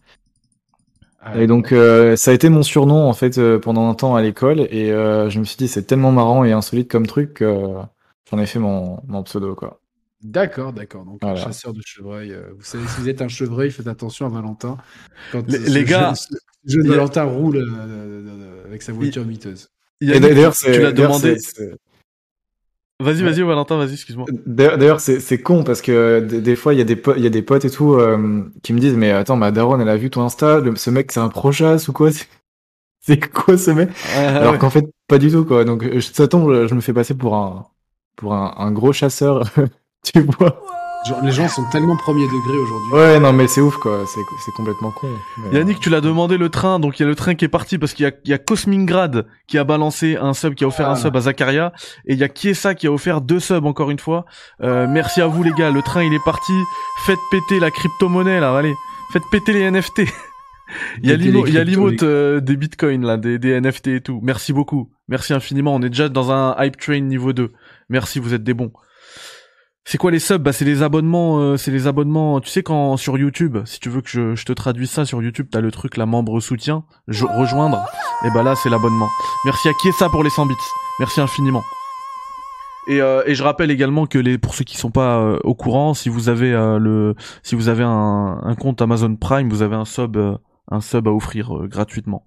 Et 1.36 1.46
donc 1.46 1.72
euh, 1.72 2.16
ça 2.16 2.30
a 2.30 2.34
été 2.34 2.48
mon 2.48 2.62
surnom 2.62 3.06
en 3.08 3.12
fait 3.12 3.38
euh, 3.38 3.58
pendant 3.58 3.88
un 3.90 3.94
temps 3.94 4.14
à 4.16 4.22
l'école 4.22 4.60
et 4.70 4.90
euh, 4.92 5.28
je 5.30 5.38
me 5.40 5.44
suis 5.44 5.56
dit 5.56 5.68
c'est 5.68 5.82
tellement 5.82 6.10
marrant 6.12 6.44
et 6.44 6.52
insolite 6.52 6.90
comme 6.90 7.06
truc 7.06 7.34
que 7.34 7.74
j'en 8.30 8.38
ai 8.38 8.46
fait 8.46 8.58
mon, 8.60 8.98
mon 9.06 9.22
pseudo 9.24 9.54
quoi. 9.54 9.80
D'accord, 10.22 10.72
d'accord. 10.72 11.04
Donc, 11.04 11.18
Voilà. 11.22 11.36
chasseur 11.36 11.72
de 11.72 11.80
chevreuils. 11.84 12.32
euh, 12.32 12.42
Vous 12.56 12.64
savez, 12.64 12.84
si 12.88 13.00
vous 13.00 13.08
êtes 13.08 13.22
un 13.22 13.28
chevreuil, 13.28 13.70
faites 13.70 13.86
attention 13.86 14.26
à 14.26 14.28
Valentin. 14.28 14.76
Quand 15.30 15.46
Les- 15.48 15.58
les 15.58 15.84
gars, 15.84 16.10
jeu- 16.14 16.16
ce 16.66 16.72
jeu 16.72 16.80
de 16.82 16.86
il 16.86 16.90
y 16.90 16.92
a- 16.92 16.96
Valentin 16.96 17.22
roule 17.24 17.56
euh, 17.58 17.60
euh, 17.60 18.26
euh, 18.26 18.64
avec 18.66 18.82
sa 18.82 18.92
voiture 18.92 19.24
miteuse. 19.24 19.68
Il 19.70 19.77
Et 20.00 20.20
d'ailleurs 20.20 20.54
tu 20.54 20.58
c'est 20.60 20.78
l'as 20.78 20.92
demandé. 20.92 21.38
c'est- 21.38 21.54
c'est- 21.56 21.76
Vas-y 23.00 23.22
vas-y 23.22 23.42
Valentin 23.42 23.76
vas-y 23.76 23.92
excuse-moi. 23.92 24.26
D'ailleurs, 24.44 24.76
d'ailleurs, 24.76 25.00
c'est 25.00 25.20
c'est 25.20 25.40
con 25.40 25.62
parce 25.62 25.80
que 25.82 26.18
des, 26.20 26.40
des 26.40 26.56
fois 26.56 26.74
il 26.74 26.78
y 26.78 26.80
a 26.80 26.84
des 26.84 27.00
y 27.18 27.26
a 27.26 27.30
des 27.30 27.42
potes 27.42 27.64
et 27.64 27.70
tout 27.70 27.94
euh, 27.94 28.42
qui 28.64 28.72
me 28.72 28.80
disent 28.80 28.96
mais 28.96 29.12
attends 29.12 29.36
ma 29.36 29.52
daronne 29.52 29.80
elle 29.80 29.88
a 29.88 29.96
vu 29.96 30.10
ton 30.10 30.22
Insta 30.22 30.58
le- 30.58 30.74
ce 30.74 30.90
mec 30.90 31.12
c'est 31.12 31.20
un 31.20 31.28
pro 31.28 31.52
chasse 31.52 31.86
ou 31.86 31.92
quoi? 31.92 32.10
C'est 32.10 32.26
c'est 33.00 33.30
quoi 33.32 33.56
ce 33.56 33.70
mec? 33.70 33.90
Alors 34.16 34.58
qu'en 34.58 34.70
fait 34.70 34.84
pas 35.06 35.18
du 35.18 35.30
tout 35.30 35.44
quoi. 35.44 35.64
Donc 35.64 35.84
ça 36.00 36.26
tombe 36.28 36.66
je 36.66 36.74
me 36.74 36.80
fais 36.80 36.92
passer 36.92 37.14
pour 37.14 37.36
un 37.36 37.66
pour 38.16 38.34
un, 38.34 38.54
un 38.58 38.72
gros 38.72 38.92
chasseur 38.92 39.44
tu 40.04 40.20
vois? 40.22 40.60
Genre, 41.06 41.20
les 41.22 41.30
gens 41.30 41.48
sont 41.48 41.64
tellement 41.70 41.96
premier 41.96 42.26
degré 42.26 42.58
aujourd'hui. 42.58 42.92
ouais 42.92 43.20
non 43.20 43.32
mais 43.32 43.46
c'est 43.46 43.60
ouf 43.60 43.76
quoi 43.76 44.04
c'est 44.06 44.20
c'est 44.44 44.50
complètement 44.52 44.90
con 44.90 45.08
Mais- 45.38 45.58
Yannick, 45.58 45.78
tu 45.80 45.90
l'as 45.90 46.00
demandé 46.00 46.36
le 46.36 46.48
train, 46.48 46.80
donc 46.80 46.98
il 46.98 47.02
y 47.02 47.06
a 47.06 47.08
le 47.08 47.14
train 47.14 47.34
qui 47.34 47.44
est 47.44 47.48
parti 47.48 47.78
parce 47.78 47.94
qu'il 47.94 48.04
y 48.04 48.08
a, 48.08 48.12
il 48.24 48.30
y 48.30 48.34
a 48.34 48.38
Cosmingrad 48.38 49.26
qui 49.46 49.58
a 49.58 49.64
balancé 49.64 50.16
un 50.20 50.34
sub, 50.34 50.54
qui 50.54 50.64
a 50.64 50.66
offert 50.66 50.88
un 50.88 50.92
Ah. 50.94 50.96
sub 50.96 51.16
à 51.16 51.20
Zakaria, 51.20 51.72
et 52.06 52.14
il 52.14 52.18
y 52.18 52.24
a 52.24 52.28
Kiesa 52.28 52.74
qui 52.74 52.86
a 52.88 52.92
offert 52.92 53.20
deux 53.20 53.40
subs 53.40 53.64
encore 53.64 53.90
une 53.90 53.98
fois. 54.00 54.26
Euh, 54.62 54.86
merci 54.88 55.20
à 55.22 55.28
vous 55.28 55.42
les 55.42 55.52
gars, 55.52 55.70
le 55.70 55.82
train 55.82 56.02
il 56.02 56.12
est 56.12 56.24
parti. 56.24 56.52
Faites 57.06 57.18
péter 57.30 57.60
la 57.60 57.70
crypto-monnaie 57.70 58.40
là, 58.40 58.56
allez. 58.56 58.74
Faites 59.12 59.22
péter 59.30 59.52
les 59.52 59.70
NFT. 59.70 60.00
Il 61.02 61.08
y 61.08 61.12
a 61.58 61.64
l'emote 61.64 62.02
euh, 62.02 62.40
des 62.40 62.54
bitcoins 62.56 63.02
là, 63.06 63.16
des, 63.16 63.38
des 63.38 63.58
NFT 63.58 63.86
et 63.86 64.00
tout. 64.02 64.20
Merci 64.22 64.52
beaucoup. 64.52 64.90
Merci 65.08 65.32
infiniment. 65.32 65.74
On 65.74 65.80
est 65.80 65.88
déjà 65.88 66.10
dans 66.10 66.30
un 66.30 66.54
hype 66.62 66.76
train 66.76 67.00
niveau 67.00 67.32
2. 67.32 67.50
Merci, 67.88 68.18
vous 68.18 68.34
êtes 68.34 68.44
des 68.44 68.52
bons. 68.52 68.70
C'est 69.90 69.96
quoi 69.96 70.10
les 70.10 70.18
subs? 70.18 70.42
Bah 70.42 70.52
c'est 70.52 70.66
les 70.66 70.82
abonnements, 70.82 71.38
euh, 71.38 71.56
c'est 71.56 71.70
les 71.70 71.86
abonnements. 71.86 72.40
Tu 72.40 72.50
sais 72.50 72.62
quand 72.62 72.98
sur 72.98 73.16
YouTube, 73.16 73.56
si 73.64 73.80
tu 73.80 73.88
veux 73.88 74.02
que 74.02 74.10
je, 74.10 74.34
je 74.34 74.44
te 74.44 74.52
traduise 74.52 74.90
ça 74.90 75.06
sur 75.06 75.22
YouTube, 75.22 75.46
t'as 75.50 75.62
le 75.62 75.70
truc 75.70 75.96
la 75.96 76.04
membre 76.04 76.40
soutien, 76.40 76.84
je, 77.06 77.24
rejoindre. 77.24 77.82
Et 78.22 78.28
bah 78.30 78.42
là 78.42 78.54
c'est 78.54 78.68
l'abonnement. 78.68 79.08
Merci 79.46 79.66
à 79.70 79.72
Kiesa 79.72 80.10
pour 80.10 80.22
les 80.22 80.28
100 80.28 80.44
bits. 80.44 80.54
Merci 80.98 81.22
infiniment. 81.22 81.64
Et, 82.88 83.00
euh, 83.00 83.22
et 83.24 83.34
je 83.34 83.42
rappelle 83.42 83.70
également 83.70 84.04
que 84.04 84.18
les 84.18 84.36
pour 84.36 84.54
ceux 84.54 84.64
qui 84.64 84.76
sont 84.76 84.90
pas 84.90 85.20
euh, 85.20 85.38
au 85.42 85.54
courant, 85.54 85.94
si 85.94 86.10
vous 86.10 86.28
avez 86.28 86.52
euh, 86.52 86.78
le 86.78 87.14
si 87.42 87.54
vous 87.54 87.70
avez 87.70 87.84
un, 87.84 88.42
un 88.44 88.54
compte 88.56 88.82
Amazon 88.82 89.16
Prime, 89.16 89.48
vous 89.48 89.62
avez 89.62 89.76
un 89.76 89.86
sub 89.86 90.18
euh, 90.18 90.36
un 90.70 90.82
sub 90.82 91.08
à 91.08 91.12
offrir 91.12 91.56
euh, 91.56 91.66
gratuitement. 91.66 92.26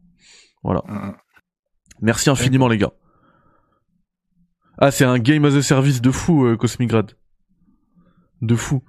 Voilà. 0.64 0.82
Mm. 0.88 1.14
Merci 2.02 2.32
infiniment 2.32 2.68
les 2.68 2.80
gars. 2.80 2.94
Ah 4.80 4.90
c'est 4.90 5.06
un 5.06 5.20
game 5.20 5.46
as 5.46 5.54
a 5.54 5.62
service 5.62 6.02
de 6.02 6.10
fou 6.10 6.48
euh, 6.48 6.58
Cosmigrad. 6.58 7.12
De 8.42 8.56
fou. 8.56 8.82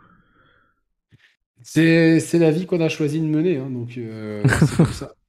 C'est 1.63 2.39
la 2.39 2.51
vie 2.51 2.67
qu'on 2.67 2.81
a 2.81 2.89
choisi 2.89 3.21
de 3.21 3.27
mener, 3.27 3.59
hein, 3.59 3.71
donc 3.71 3.97
euh, 3.97 4.43
c'est 4.47 4.85
ça. 4.87 5.13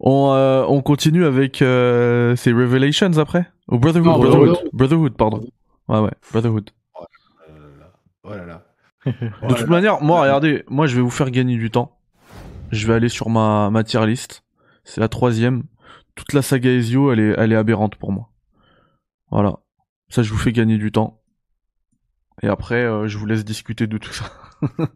On, 0.00 0.32
euh, 0.32 0.64
on 0.66 0.80
continue 0.80 1.26
avec 1.26 1.60
euh, 1.60 2.34
ces 2.36 2.52
Revelations 2.52 3.18
après? 3.18 3.50
Ou 3.68 3.78
Brotherhood, 3.78 4.06
Non, 4.06 4.18
Brotherhood, 4.18 4.48
Brotherhood. 4.48 4.70
Brotherhood, 4.72 5.16
pardon. 5.16 5.40
Ouais, 5.88 6.00
ouais, 6.00 6.10
Brotherhood. 6.32 6.70
Oh 8.22 8.30
là 8.30 8.46
là. 8.46 8.64
De 9.06 9.54
toute 9.54 9.68
manière, 9.68 10.02
moi, 10.02 10.22
regardez, 10.22 10.64
moi, 10.68 10.86
je 10.86 10.96
vais 10.96 11.02
vous 11.02 11.10
faire 11.10 11.30
gagner 11.30 11.56
du 11.56 11.70
temps. 11.70 11.98
Je 12.70 12.86
vais 12.86 12.94
aller 12.94 13.08
sur 13.08 13.28
ma, 13.28 13.70
ma 13.70 13.84
tier 13.84 14.06
list. 14.06 14.42
C'est 14.84 15.00
la 15.00 15.08
troisième. 15.08 15.64
Toute 16.14 16.32
la 16.32 16.42
saga 16.42 16.70
Ezio, 16.70 17.12
elle 17.12 17.20
est, 17.20 17.34
elle 17.36 17.52
est 17.52 17.56
aberrante 17.56 17.96
pour 17.96 18.12
moi. 18.12 18.30
Voilà. 19.30 19.58
Ça, 20.08 20.22
je 20.22 20.30
vous 20.30 20.38
fais 20.38 20.52
gagner 20.52 20.78
du 20.78 20.92
temps. 20.92 21.17
Et 22.42 22.48
après, 22.48 22.82
euh, 22.84 23.08
je 23.08 23.18
vous 23.18 23.26
laisse 23.26 23.44
discuter 23.44 23.86
de 23.86 23.98
tout 23.98 24.12
ça. 24.12 24.24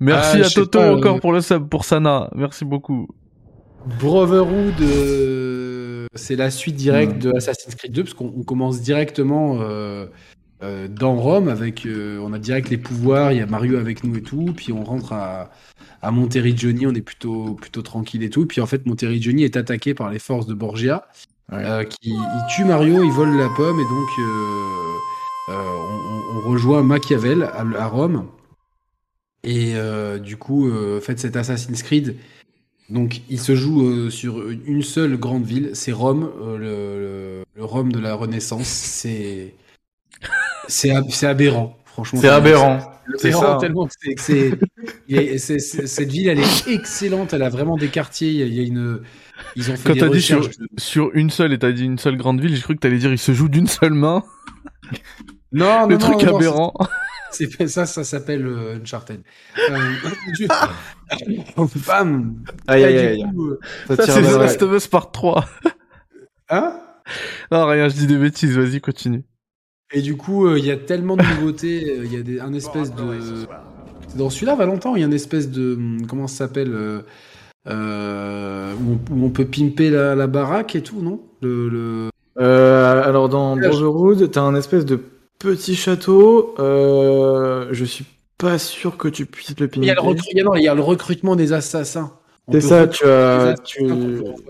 Merci 0.00 0.38
Ah, 0.42 0.46
à 0.46 0.50
Toto 0.50 0.78
pas, 0.78 0.94
encore 0.94 1.16
euh, 1.16 1.20
pour 1.20 1.32
le 1.32 1.40
sub, 1.40 1.68
pour 1.68 1.84
Sana. 1.84 2.28
Merci 2.34 2.64
beaucoup. 2.64 3.08
Brotherhood, 4.00 4.80
euh, 4.80 6.06
c'est 6.14 6.36
la 6.36 6.50
suite 6.50 6.76
directe 6.76 7.18
de 7.18 7.32
Assassin's 7.34 7.74
Creed 7.74 7.92
2, 7.92 8.04
parce 8.04 8.14
qu'on 8.14 8.32
on 8.36 8.42
commence 8.44 8.80
directement 8.80 9.58
euh, 9.60 10.06
euh, 10.62 10.86
dans 10.88 11.16
Rome, 11.16 11.48
avec, 11.48 11.84
euh, 11.86 12.18
on 12.22 12.32
a 12.32 12.38
direct 12.38 12.70
les 12.70 12.78
pouvoirs, 12.78 13.32
il 13.32 13.38
y 13.38 13.40
a 13.40 13.46
Mario 13.46 13.78
avec 13.78 14.04
nous 14.04 14.16
et 14.16 14.22
tout, 14.22 14.52
puis 14.56 14.72
on 14.72 14.84
rentre 14.84 15.12
à, 15.12 15.50
à 16.00 16.10
Monteriggioni, 16.12 16.86
on 16.86 16.94
est 16.94 17.00
plutôt, 17.02 17.54
plutôt 17.54 17.82
tranquille 17.82 18.22
et 18.22 18.30
tout, 18.30 18.46
puis 18.46 18.60
en 18.60 18.66
fait 18.66 18.86
Monteriggioni 18.86 19.42
est 19.42 19.56
attaqué 19.56 19.94
par 19.94 20.10
les 20.10 20.20
forces 20.20 20.46
de 20.46 20.54
Borgia, 20.54 21.06
Ouais. 21.50 21.58
euh, 21.64 21.84
qui 21.84 22.10
ils 22.10 22.46
tuent 22.48 22.64
Mario, 22.64 23.02
ils 23.02 23.10
volent 23.10 23.36
la 23.36 23.48
pomme, 23.50 23.78
et 23.78 23.82
donc 23.84 24.08
on, 25.48 25.52
on- 25.52 26.48
rejoint 26.50 26.82
Machiavel 26.82 27.42
à, 27.44 27.64
à 27.78 27.86
Rome, 27.86 28.26
et 29.44 29.72
euh, 29.74 30.18
du 30.18 30.36
coup, 30.36 30.68
euh, 30.68 31.00
faites 31.00 31.18
cet 31.20 31.36
Assassin's 31.36 31.82
Creed. 31.82 32.16
Donc, 32.90 33.22
il 33.30 33.38
se 33.40 33.54
joue 33.54 33.86
euh, 33.86 34.10
sur 34.10 34.48
une 34.50 34.82
seule 34.82 35.16
grande 35.16 35.44
ville, 35.44 35.70
c'est 35.74 35.92
Rome, 35.92 36.30
euh, 36.42 36.58
le, 36.58 36.66
le- 37.00 37.42
le 37.54 37.64
Rome 37.64 37.92
de 37.92 37.98
la 38.00 38.14
Renaissance. 38.14 38.66
C'est 38.66 39.54
c'est 40.68 40.90
ab- 40.90 41.06
c'est 41.10 41.26
aberrant, 41.26 41.76
franchement. 41.84 42.20
C'est 42.20 42.28
aberrant. 42.28 42.80
C'est 43.18 43.32
ça. 43.32 43.58
tellement 43.60 43.86
que 43.86 43.92
c'est- 44.16 45.58
cette 45.58 46.10
ville, 46.10 46.28
elle 46.28 46.38
est 46.40 46.68
excellente. 46.68 47.32
Elle 47.32 47.42
a 47.42 47.48
vraiment 47.48 47.76
des 47.76 47.88
quartiers. 47.88 48.30
Il 48.30 48.54
y 48.54 48.60
a, 48.60 48.62
une 48.62 49.00
ils 49.56 49.70
ont 49.70 49.76
fait 49.76 49.94
Quand 49.94 49.98
t'as 49.98 50.08
dit 50.08 50.22
sur, 50.22 50.48
sur 50.78 51.10
une 51.14 51.30
seule 51.30 51.52
et 51.52 51.58
t'as 51.58 51.72
dit 51.72 51.84
une 51.84 51.98
seule 51.98 52.16
grande 52.16 52.40
ville, 52.40 52.54
j'ai 52.54 52.62
cru 52.62 52.74
que 52.74 52.80
t'allais 52.80 52.98
dire 52.98 53.10
il 53.12 53.18
se 53.18 53.32
joue 53.32 53.48
d'une 53.48 53.66
seule 53.66 53.94
main. 53.94 54.22
Non, 55.52 55.86
le 55.86 55.94
non, 55.96 55.98
truc 55.98 56.22
non, 56.22 56.30
non, 56.32 56.36
aberrant. 56.36 56.74
C'est 57.30 57.50
c'est- 57.50 57.66
ça, 57.68 57.84
ça 57.86 58.04
s'appelle 58.04 58.46
euh, 58.46 58.76
Uncharted. 58.80 59.22
Euh, 59.70 59.78
du- 60.38 60.48
Bam. 61.86 62.42
Aïe, 62.66 62.84
aïe, 62.84 62.98
aïe. 62.98 63.24
euh, 63.38 63.58
Ça 63.96 64.06
c'est 64.06 64.22
The 64.22 64.32
le- 64.32 64.38
Last 64.38 64.62
of 64.62 64.72
Us 64.74 64.86
Part 64.88 65.10
3. 65.12 65.44
Hein? 66.48 66.80
Non, 67.50 67.66
rien, 67.66 67.88
je 67.88 67.94
dis 67.94 68.06
des 68.06 68.16
bêtises, 68.16 68.56
vas-y, 68.56 68.80
continue. 68.80 69.24
Et 69.92 70.00
du 70.00 70.16
coup, 70.16 70.46
euh, 70.46 70.58
il 70.58 70.64
y 70.64 70.70
a 70.70 70.76
tellement 70.78 71.16
de 71.16 71.22
nouveautés. 71.22 71.98
euh, 71.98 72.04
Il 72.06 72.12
y 72.14 72.16
a 72.16 72.22
des, 72.22 72.40
un 72.40 72.54
espèce 72.54 72.94
de. 72.94 73.46
C'est 74.08 74.16
Dans 74.16 74.30
celui-là, 74.30 74.54
Valentin, 74.54 74.92
il 74.96 75.00
y 75.00 75.02
a 75.02 75.06
une 75.06 75.12
espèce 75.12 75.50
de. 75.50 75.74
hum, 75.74 76.06
Comment 76.08 76.26
ça 76.28 76.46
s'appelle 76.46 76.72
euh, 77.68 78.74
où, 78.74 78.98
on, 79.10 79.14
où 79.14 79.24
on 79.26 79.30
peut 79.30 79.44
pimper 79.44 79.90
la, 79.90 80.14
la 80.14 80.26
baraque 80.26 80.76
et 80.76 80.82
tout, 80.82 81.02
non? 81.02 81.20
Le, 81.42 81.68
le- 81.68 82.10
Euh, 82.38 83.02
alors 83.04 83.28
dans. 83.28 83.56
Brotherhood, 83.56 84.30
t'as 84.30 84.40
un 84.42 84.54
espèce 84.54 84.84
de 84.84 84.98
petit 85.38 85.74
château. 85.76 86.54
Euh, 86.58 87.68
je 87.72 87.84
suis 87.84 88.06
pas 88.38 88.58
sûr 88.58 88.96
que 88.96 89.08
tu 89.08 89.26
puisses 89.26 89.58
le 89.58 89.68
Il, 89.76 89.84
y 89.84 89.90
a 89.90 89.94
pimper. 89.94 90.08
le 90.08 90.14
recru- 90.14 90.28
il 90.32 90.38
y 90.38 90.40
a- 90.40 90.44
non, 90.44 90.54
il 90.54 90.62
y 90.64 90.68
a 90.68 90.74
le 90.74 90.82
recrutement 90.82 91.36
des 91.36 91.52
assassins. 91.52 92.12
C'est 92.50 92.60
ça, 92.60 92.88
tu 92.88 93.04
as, 93.04 93.54
tu, 93.64 93.84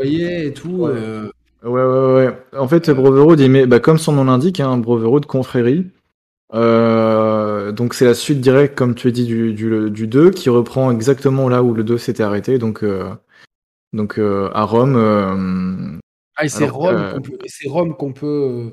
et 0.00 0.52
tout. 0.54 0.68
Ouais. 0.70 0.90
euh, 0.94 1.28
Ouais, 1.64 1.70
ouais, 1.82 2.14
ouais. 2.26 2.38
En 2.58 2.66
fait, 2.66 2.90
Brotherhood, 2.90 3.38
il 3.38 3.48
met, 3.50 3.66
bah, 3.66 3.78
comme 3.78 3.98
son 3.98 4.12
nom 4.12 4.24
l'indique, 4.24 4.58
hein, 4.60 4.78
Brotherhood 4.78 5.26
confrérie. 5.26 5.86
Euh, 6.54 7.72
donc 7.72 7.94
c'est 7.94 8.04
la 8.04 8.14
suite 8.14 8.40
directe, 8.40 8.76
comme 8.76 8.94
tu 8.94 9.08
as 9.08 9.10
dit, 9.10 9.24
du, 9.26 9.52
du, 9.52 9.90
du 9.90 10.06
2, 10.06 10.30
qui 10.30 10.48
reprend 10.50 10.90
exactement 10.90 11.48
là 11.48 11.62
où 11.62 11.72
le 11.74 11.84
2 11.84 11.98
s'était 11.98 12.22
arrêté, 12.22 12.58
donc, 12.58 12.82
euh, 12.82 13.10
donc 13.92 14.18
euh, 14.18 14.50
à 14.54 14.64
Rome. 14.64 14.96
euh, 14.96 15.98
Ah, 16.36 16.44
et 16.44 16.48
c'est 16.48 16.66
Rome 16.68 17.94
qu'on 17.94 18.12
peut, 18.12 18.26
euh, 18.26 18.70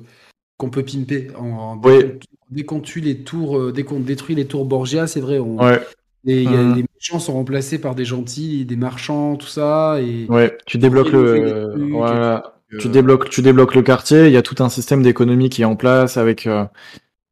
qu'on 0.58 0.70
peut 0.70 0.84
pimper. 0.84 1.28
En, 1.38 1.46
en- 1.50 1.82
Oui. 1.84 2.04
dès, 2.50 2.64
qu'on, 2.64 2.80
tue 2.80 3.02
les 3.02 3.24
tours, 3.24 3.58
euh, 3.58 3.72
dès 3.72 3.84
qu'on 3.84 4.00
détruit 4.00 4.36
les 4.36 4.46
tours 4.46 4.66
Borgia, 4.66 5.08
c'est 5.08 5.20
vrai. 5.20 5.40
On, 5.40 5.58
ouais, 5.64 5.80
et 6.26 6.44
il 6.44 6.52
y 6.52 6.56
a- 6.56 6.64
Mhm. 6.64 6.76
les 6.76 6.86
méchants 6.96 7.20
sont 7.20 7.34
remplacés 7.34 7.80
par 7.80 7.96
des 7.96 8.06
gentils, 8.06 8.66
des 8.66 8.76
marchands, 8.76 9.36
tout 9.36 9.48
ça. 9.48 10.00
Et, 10.02 10.26
ouais, 10.30 10.58
tu 10.66 10.78
débloques 10.78 11.12
le, 11.12 11.70
trucs 11.74 11.92
voilà, 11.92 12.56
tu 12.80 12.88
débloques, 12.90 13.30
tu 13.30 13.42
débloques 13.42 13.76
le 13.76 13.82
quartier. 13.82 14.28
Il 14.28 14.32
y 14.34 14.38
a 14.38 14.42
tout 14.42 14.62
un 14.64 14.70
système 14.70 15.02
d'économie 15.04 15.50
qui 15.50 15.62
est 15.64 15.66
en 15.66 15.76
place 15.76 16.18
avec, 16.18 16.46
euh, 16.48 16.66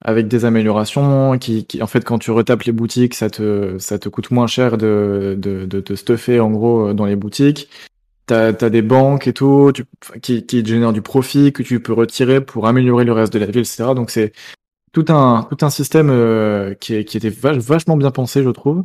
avec 0.01 0.27
des 0.27 0.45
améliorations. 0.45 1.37
Qui, 1.37 1.65
qui, 1.65 1.81
en 1.81 1.87
fait, 1.87 2.03
quand 2.03 2.17
tu 2.19 2.31
retapes 2.31 2.63
les 2.63 2.71
boutiques, 2.71 3.13
ça 3.13 3.29
te, 3.29 3.77
ça 3.77 3.97
te 3.99 4.09
coûte 4.09 4.31
moins 4.31 4.47
cher 4.47 4.77
de, 4.77 5.35
de, 5.37 5.65
de 5.65 5.95
stuffer 5.95 6.39
en 6.39 6.49
gros 6.51 6.93
dans 6.93 7.05
les 7.05 7.15
boutiques. 7.15 7.69
T'as, 8.27 8.51
des 8.51 8.81
banques 8.81 9.25
et 9.27 9.33
tout 9.33 9.71
tu, 9.73 9.85
qui, 10.21 10.45
qui 10.45 10.65
génèrent 10.65 10.91
du 10.91 11.01
profit 11.01 11.53
que 11.53 11.63
tu 11.63 11.79
peux 11.79 11.93
retirer 11.93 12.41
pour 12.41 12.67
améliorer 12.67 13.05
le 13.05 13.13
reste 13.13 13.31
de 13.31 13.39
la 13.39 13.45
ville, 13.45 13.59
etc. 13.59 13.93
Donc 13.95 14.09
c'est 14.11 14.33
tout 14.91 15.05
un, 15.07 15.47
tout 15.49 15.65
un 15.65 15.69
système 15.69 16.09
euh, 16.09 16.73
qui, 16.73 17.05
qui 17.05 17.15
était 17.15 17.29
vach- 17.29 17.57
vachement 17.59 17.95
bien 17.95 18.11
pensé, 18.11 18.43
je 18.43 18.49
trouve. 18.49 18.83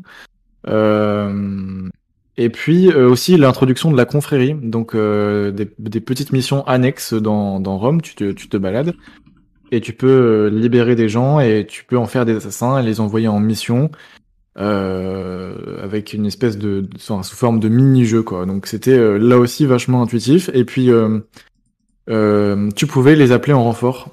Euh, 0.69 1.89
et 2.37 2.51
puis 2.51 2.93
euh, 2.93 3.11
aussi 3.11 3.37
l'introduction 3.37 3.91
de 3.91 3.97
la 3.97 4.05
confrérie, 4.05 4.55
donc 4.55 4.95
des, 4.95 6.01
petites 6.01 6.33
missions 6.33 6.65
annexes 6.69 7.13
dans, 7.13 7.59
dans 7.59 7.79
Rome, 7.79 8.01
tu 8.01 8.15
te, 8.15 8.31
tu 8.31 8.49
te 8.49 8.57
balades 8.57 8.95
et 9.73 9.81
tu 9.81 9.93
peux 9.93 10.47
libérer 10.53 10.95
des 10.95 11.09
gens 11.09 11.41
et 11.41 11.67
tu 11.69 11.85
peux 11.85 11.99
en 11.99 12.07
faire 12.07 12.27
des 12.27 12.37
assassins 12.37 12.79
et 12.79 12.85
les 12.85 13.01
envoyer 13.01 13.27
en 13.27 13.41
mission 13.41 13.91
euh, 14.59 15.83
avec 15.83 16.13
une 16.13 16.27
espèce 16.27 16.59
de, 16.59 16.81
de- 16.83 16.99
sous 16.99 17.23
sous 17.23 17.37
forme 17.37 17.59
de 17.61 17.69
mini-jeu 17.69 18.23
quoi. 18.23 18.45
Donc 18.47 18.67
c'était 18.67 18.99
euh, 18.99 19.17
là 19.19 19.39
aussi 19.39 19.67
vachement 19.67 20.03
intuitif 20.03 20.51
et 20.53 20.65
puis 20.65 20.91
euh, 22.09 22.71
tu 22.77 22.87
pouvais 22.87 23.15
les 23.17 23.33
appeler 23.33 23.53
en 23.53 23.65
renfort 23.65 24.11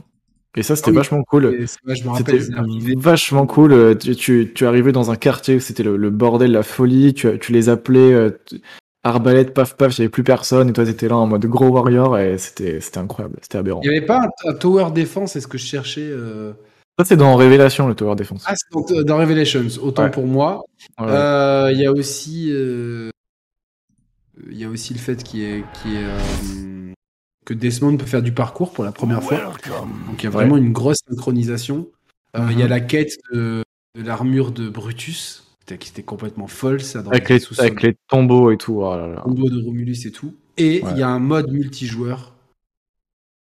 et 0.56 0.64
ça 0.64 0.76
c'était 0.76 0.90
Ah 0.90 0.92
oui. 0.92 0.98
vachement 0.98 1.24
cool. 1.24 1.56
c'est- 1.68 1.80
C'était 2.18 2.40
c'est 2.40 3.00
vachement 3.00 3.46
cool. 3.46 3.98
Tu, 3.98 4.16
tu, 4.16 4.52
tu 4.54 4.66
arrivais 4.66 4.92
dans 4.92 5.12
un 5.12 5.16
quartier 5.16 5.56
où 5.56 5.60
c'était 5.60 5.84
le, 5.84 5.96
le 5.98 6.10
bordel, 6.10 6.52
la 6.52 6.64
folie. 6.64 7.14
Tu, 7.14 7.38
tu 7.40 7.52
les 7.52 7.70
appelais 7.70 8.32
tu- 8.46 8.60
arbalète, 9.04 9.54
paf 9.54 9.76
paf, 9.78 9.98
il 9.98 10.02
n'y 10.02 10.06
avait 10.06 10.10
plus 10.12 10.24
personne 10.24 10.70
et 10.70 10.74
toi 10.74 10.86
t'étais 10.86 11.08
là 11.08 11.16
en 11.18 11.28
mode 11.28 11.46
gros 11.46 11.68
warrior 11.70 12.18
et 12.18 12.38
c'était 12.38 12.82
c'était 12.82 12.98
incroyable, 12.98 13.38
c'était 13.42 13.58
aberrant. 13.58 13.80
Il 13.84 13.90
n'y 13.92 13.98
avait 13.98 14.06
pas 14.06 14.20
un, 14.46 14.50
un 14.50 14.54
tower 14.54 14.88
defense, 14.94 15.36
est-ce 15.36 15.48
que 15.48 15.58
je 15.58 15.66
cherchais 15.66 16.08
euh, 16.10 16.52
Ça 17.00 17.06
c'est 17.06 17.16
dans 17.16 17.36
Révélation 17.38 17.88
le 17.88 17.96
Tower 17.96 18.16
Defense. 18.18 18.44
Ah, 18.46 18.54
c'est 18.58 18.68
dans, 18.74 19.04
dans 19.04 19.18
Revelations, 19.18 19.66
autant 19.82 20.04
Ouais. 20.04 20.12
pour 20.12 20.28
moi. 20.28 20.64
Ouais. 21.00 21.06
Euh, 21.08 21.72
Il 21.72 21.80
y 21.80 21.86
a 21.86 21.94
aussi, 21.94 22.50
euh, 22.52 23.10
il 24.52 24.58
y 24.58 24.66
a 24.66 24.70
aussi 24.70 24.94
le 24.94 25.00
fait 25.00 25.24
qu'il 25.24 25.42
ait, 25.44 25.64
euh, 25.88 26.92
que 27.46 27.54
Desmond 27.54 27.96
peut 27.96 28.06
faire 28.06 28.22
du 28.22 28.34
parcours 28.34 28.74
pour 28.74 28.84
la 28.84 28.92
première 28.92 29.24
fois. 29.24 29.38
Donc 30.08 30.22
il 30.22 30.24
y 30.26 30.28
a 30.28 30.30
vraiment 30.30 30.58
une 30.58 30.74
grosse 30.74 31.00
synchronisation. 31.10 31.88
Il 32.36 32.60
y 32.60 32.62
a 32.62 32.66
Mhm. 32.66 32.70
la 32.70 32.80
quête 32.82 33.14
de, 33.32 33.64
de 33.98 34.04
l'armure 34.04 34.52
de 34.52 34.68
Brutus, 34.68 35.46
qui 35.66 35.74
était 35.90 36.04
complètement 36.04 36.48
folle, 36.48 36.82
ça 36.82 37.02
dans 37.02 37.12
avec, 37.12 37.30
les 37.30 37.40
avec 37.60 37.98
tombeaux 38.10 38.52
et 38.52 38.58
tout. 38.58 38.82
Oh 38.82 38.96
là 38.98 39.08
là. 39.08 39.22
combo 39.22 39.50
de 39.50 39.64
Romulus 39.64 40.06
et 40.06 40.12
tout. 40.12 40.36
Et 40.58 40.82
il 40.92 40.98
y 40.98 41.02
a 41.02 41.08
un 41.08 41.20
mode 41.20 41.50
multijoueur 41.50 42.34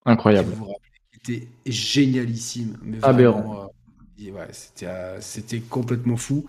Incroyable. 0.07 0.53
vous 0.55 0.67
génialissime. 1.67 2.77
Mais 2.83 2.99
Aberrant. 3.03 3.65
euh, 3.65 3.67
et 4.25 4.33
ouais, 4.33 4.49
c'était, 4.53 4.87
euh, 4.87 5.21
c'était 5.21 5.61
complètement 5.61 6.17
fou. 6.17 6.47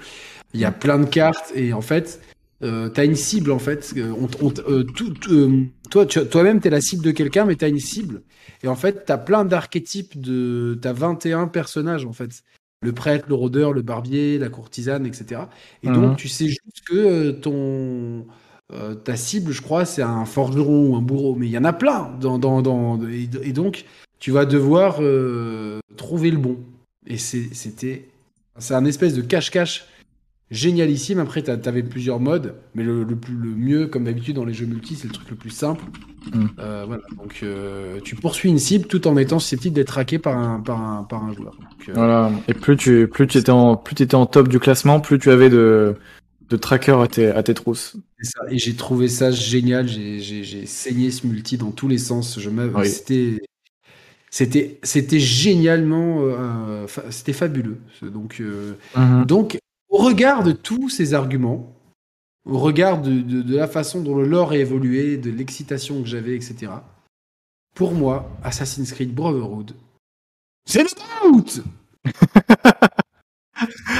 Il 0.53 0.59
y 0.59 0.65
a 0.65 0.71
plein 0.71 0.99
de 0.99 1.05
cartes 1.05 1.51
et 1.55 1.73
en 1.73 1.81
fait, 1.81 2.19
euh, 2.63 2.89
t'as 2.89 3.05
une 3.05 3.15
cible 3.15 3.51
en 3.51 3.59
fait. 3.59 3.93
euh, 3.97 4.11
On, 4.19 4.27
on 4.47 4.53
euh, 4.67 4.83
tout, 4.83 5.13
euh, 5.31 5.65
toi, 5.89 6.05
tu- 6.05 6.25
toi-même, 6.25 6.59
t'es 6.59 6.69
la 6.69 6.81
cible 6.81 7.03
de 7.03 7.11
quelqu'un, 7.11 7.45
mais 7.45 7.55
t'as 7.55 7.69
une 7.69 7.79
cible. 7.79 8.23
Et 8.63 8.67
en 8.67 8.75
fait, 8.75 9.05
t'as 9.05 9.17
plein 9.17 9.45
d'archétypes 9.45 10.19
de. 10.19 10.77
T'as 10.81 10.93
21 10.93 11.47
personnages 11.47 12.05
en 12.05 12.13
fait. 12.13 12.31
Le 12.81 12.93
prêtre, 12.93 13.25
le 13.27 13.35
rôdeur, 13.35 13.73
le 13.73 13.81
barbier, 13.81 14.37
la 14.37 14.49
courtisane, 14.49 15.05
etc. 15.05 15.41
Et 15.83 15.89
Mhm. 15.89 15.93
donc, 15.95 16.17
tu 16.17 16.27
sais 16.27 16.47
juste 16.47 16.81
que 16.87 17.31
ton. 17.31 18.25
ta 19.03 19.15
cible, 19.15 19.51
je 19.51 19.61
crois, 19.61 19.83
c'est 19.85 20.01
un 20.03 20.25
forgeron 20.25 20.89
ou 20.91 20.95
un 20.95 21.01
bourreau, 21.01 21.35
mais 21.35 21.47
il 21.47 21.51
y 21.51 21.57
en 21.57 21.63
a 21.65 21.73
plein. 21.73 22.11
Dans, 22.21 22.37
dans, 22.39 22.61
dans, 22.61 22.99
et, 23.09 23.27
et 23.43 23.51
donc, 23.53 23.85
tu 24.19 24.31
vas 24.31 24.45
devoir 24.45 24.97
euh, 25.01 25.79
trouver 25.97 26.31
le 26.31 26.37
bon. 26.37 26.57
Et 27.07 27.17
c'était. 27.17 28.07
C'est 28.57 28.73
un 28.73 28.85
espèce 28.85 29.13
de 29.13 29.21
cache-cache 29.21 29.85
génialissime. 30.51 31.19
Après, 31.19 31.41
t'a- 31.41 31.57
t'avais 31.57 31.83
plusieurs 31.83 32.19
modes, 32.19 32.55
mais 32.75 32.83
le, 32.83 33.03
le 33.03 33.15
plus, 33.15 33.33
le 33.33 33.49
mieux, 33.51 33.87
comme 33.87 34.03
d'habitude 34.05 34.35
dans 34.35 34.45
les 34.45 34.53
jeux 34.53 34.65
multi, 34.65 34.95
c'est 34.95 35.07
le 35.07 35.13
truc 35.13 35.29
le 35.29 35.35
plus 35.35 35.49
simple. 35.51 35.83
Mm. 36.33 36.45
Euh, 36.59 36.83
voilà. 36.87 37.03
Donc, 37.17 37.39
euh, 37.43 37.99
tu 38.03 38.15
poursuis 38.15 38.49
une 38.49 38.59
cible 38.59 38.85
tout 38.87 39.07
en 39.07 39.15
étant 39.17 39.39
susceptible 39.39 39.75
d'être 39.75 39.87
traqué 39.87 40.19
par 40.19 40.37
un, 40.37 40.59
par 40.59 40.81
un, 40.81 41.03
par 41.03 41.23
un 41.23 41.33
joueur. 41.33 41.53
Donc, 41.55 41.89
euh, 41.89 41.93
Voilà. 41.93 42.31
Et 42.47 42.53
plus 42.53 42.75
tu, 42.75 43.07
plus 43.07 43.27
tu 43.27 43.37
étais 43.37 43.51
en, 43.51 43.77
plus 43.77 43.95
tu 43.95 44.03
étais 44.03 44.15
en 44.15 44.25
top 44.25 44.47
du 44.49 44.59
classement, 44.59 44.99
plus 44.99 45.19
tu 45.19 45.29
avais 45.29 45.49
de, 45.49 45.95
de 46.49 46.57
trackers 46.57 46.99
à 46.99 47.07
tes, 47.07 47.27
à 47.27 47.43
tes 47.43 47.53
trousses. 47.53 47.95
ça. 48.21 48.41
Et 48.49 48.57
j'ai 48.57 48.75
trouvé 48.75 49.07
ça 49.07 49.31
génial. 49.31 49.87
J'ai- 49.87 50.65
saigné 50.65 51.11
ce 51.11 51.25
multi 51.27 51.57
dans 51.57 51.71
tous 51.71 51.87
les 51.87 51.97
sens. 51.99 52.39
Je 52.39 52.49
Oui. 52.49 52.89
C'était. 52.89 53.37
C'était, 54.31 54.79
c'était 54.83 55.19
génialement, 55.19 56.19
euh, 56.21 56.85
fa- 56.87 57.09
c'était 57.11 57.33
fabuleux. 57.33 57.79
Donc, 58.01 58.39
euh, 58.41 58.75
Donc, 59.25 59.57
au 59.89 59.97
regard 59.97 60.43
de 60.43 60.51
tous 60.51 60.89
ces 60.89 61.13
arguments, 61.15 61.73
au 62.45 62.59
regard 62.59 63.01
de, 63.01 63.21
de- 63.21 63.41
de 63.41 63.55
la 63.55 63.67
façon 63.67 64.01
dont 64.01 64.15
le 64.17 64.25
lore 64.25 64.51
a 64.51 64.57
évolué, 64.57 65.17
de 65.17 65.31
l'excitation 65.31 66.01
que 66.03 66.07
j'avais, 66.07 66.35
etc., 66.35 66.71
pour 67.75 67.93
moi, 67.93 68.29
Assassin's 68.43 68.91
Creed 68.91 69.13
Brotherhood, 69.13 69.73
c'est 70.65 70.83
le 70.83 70.89
GOAT 71.31 71.63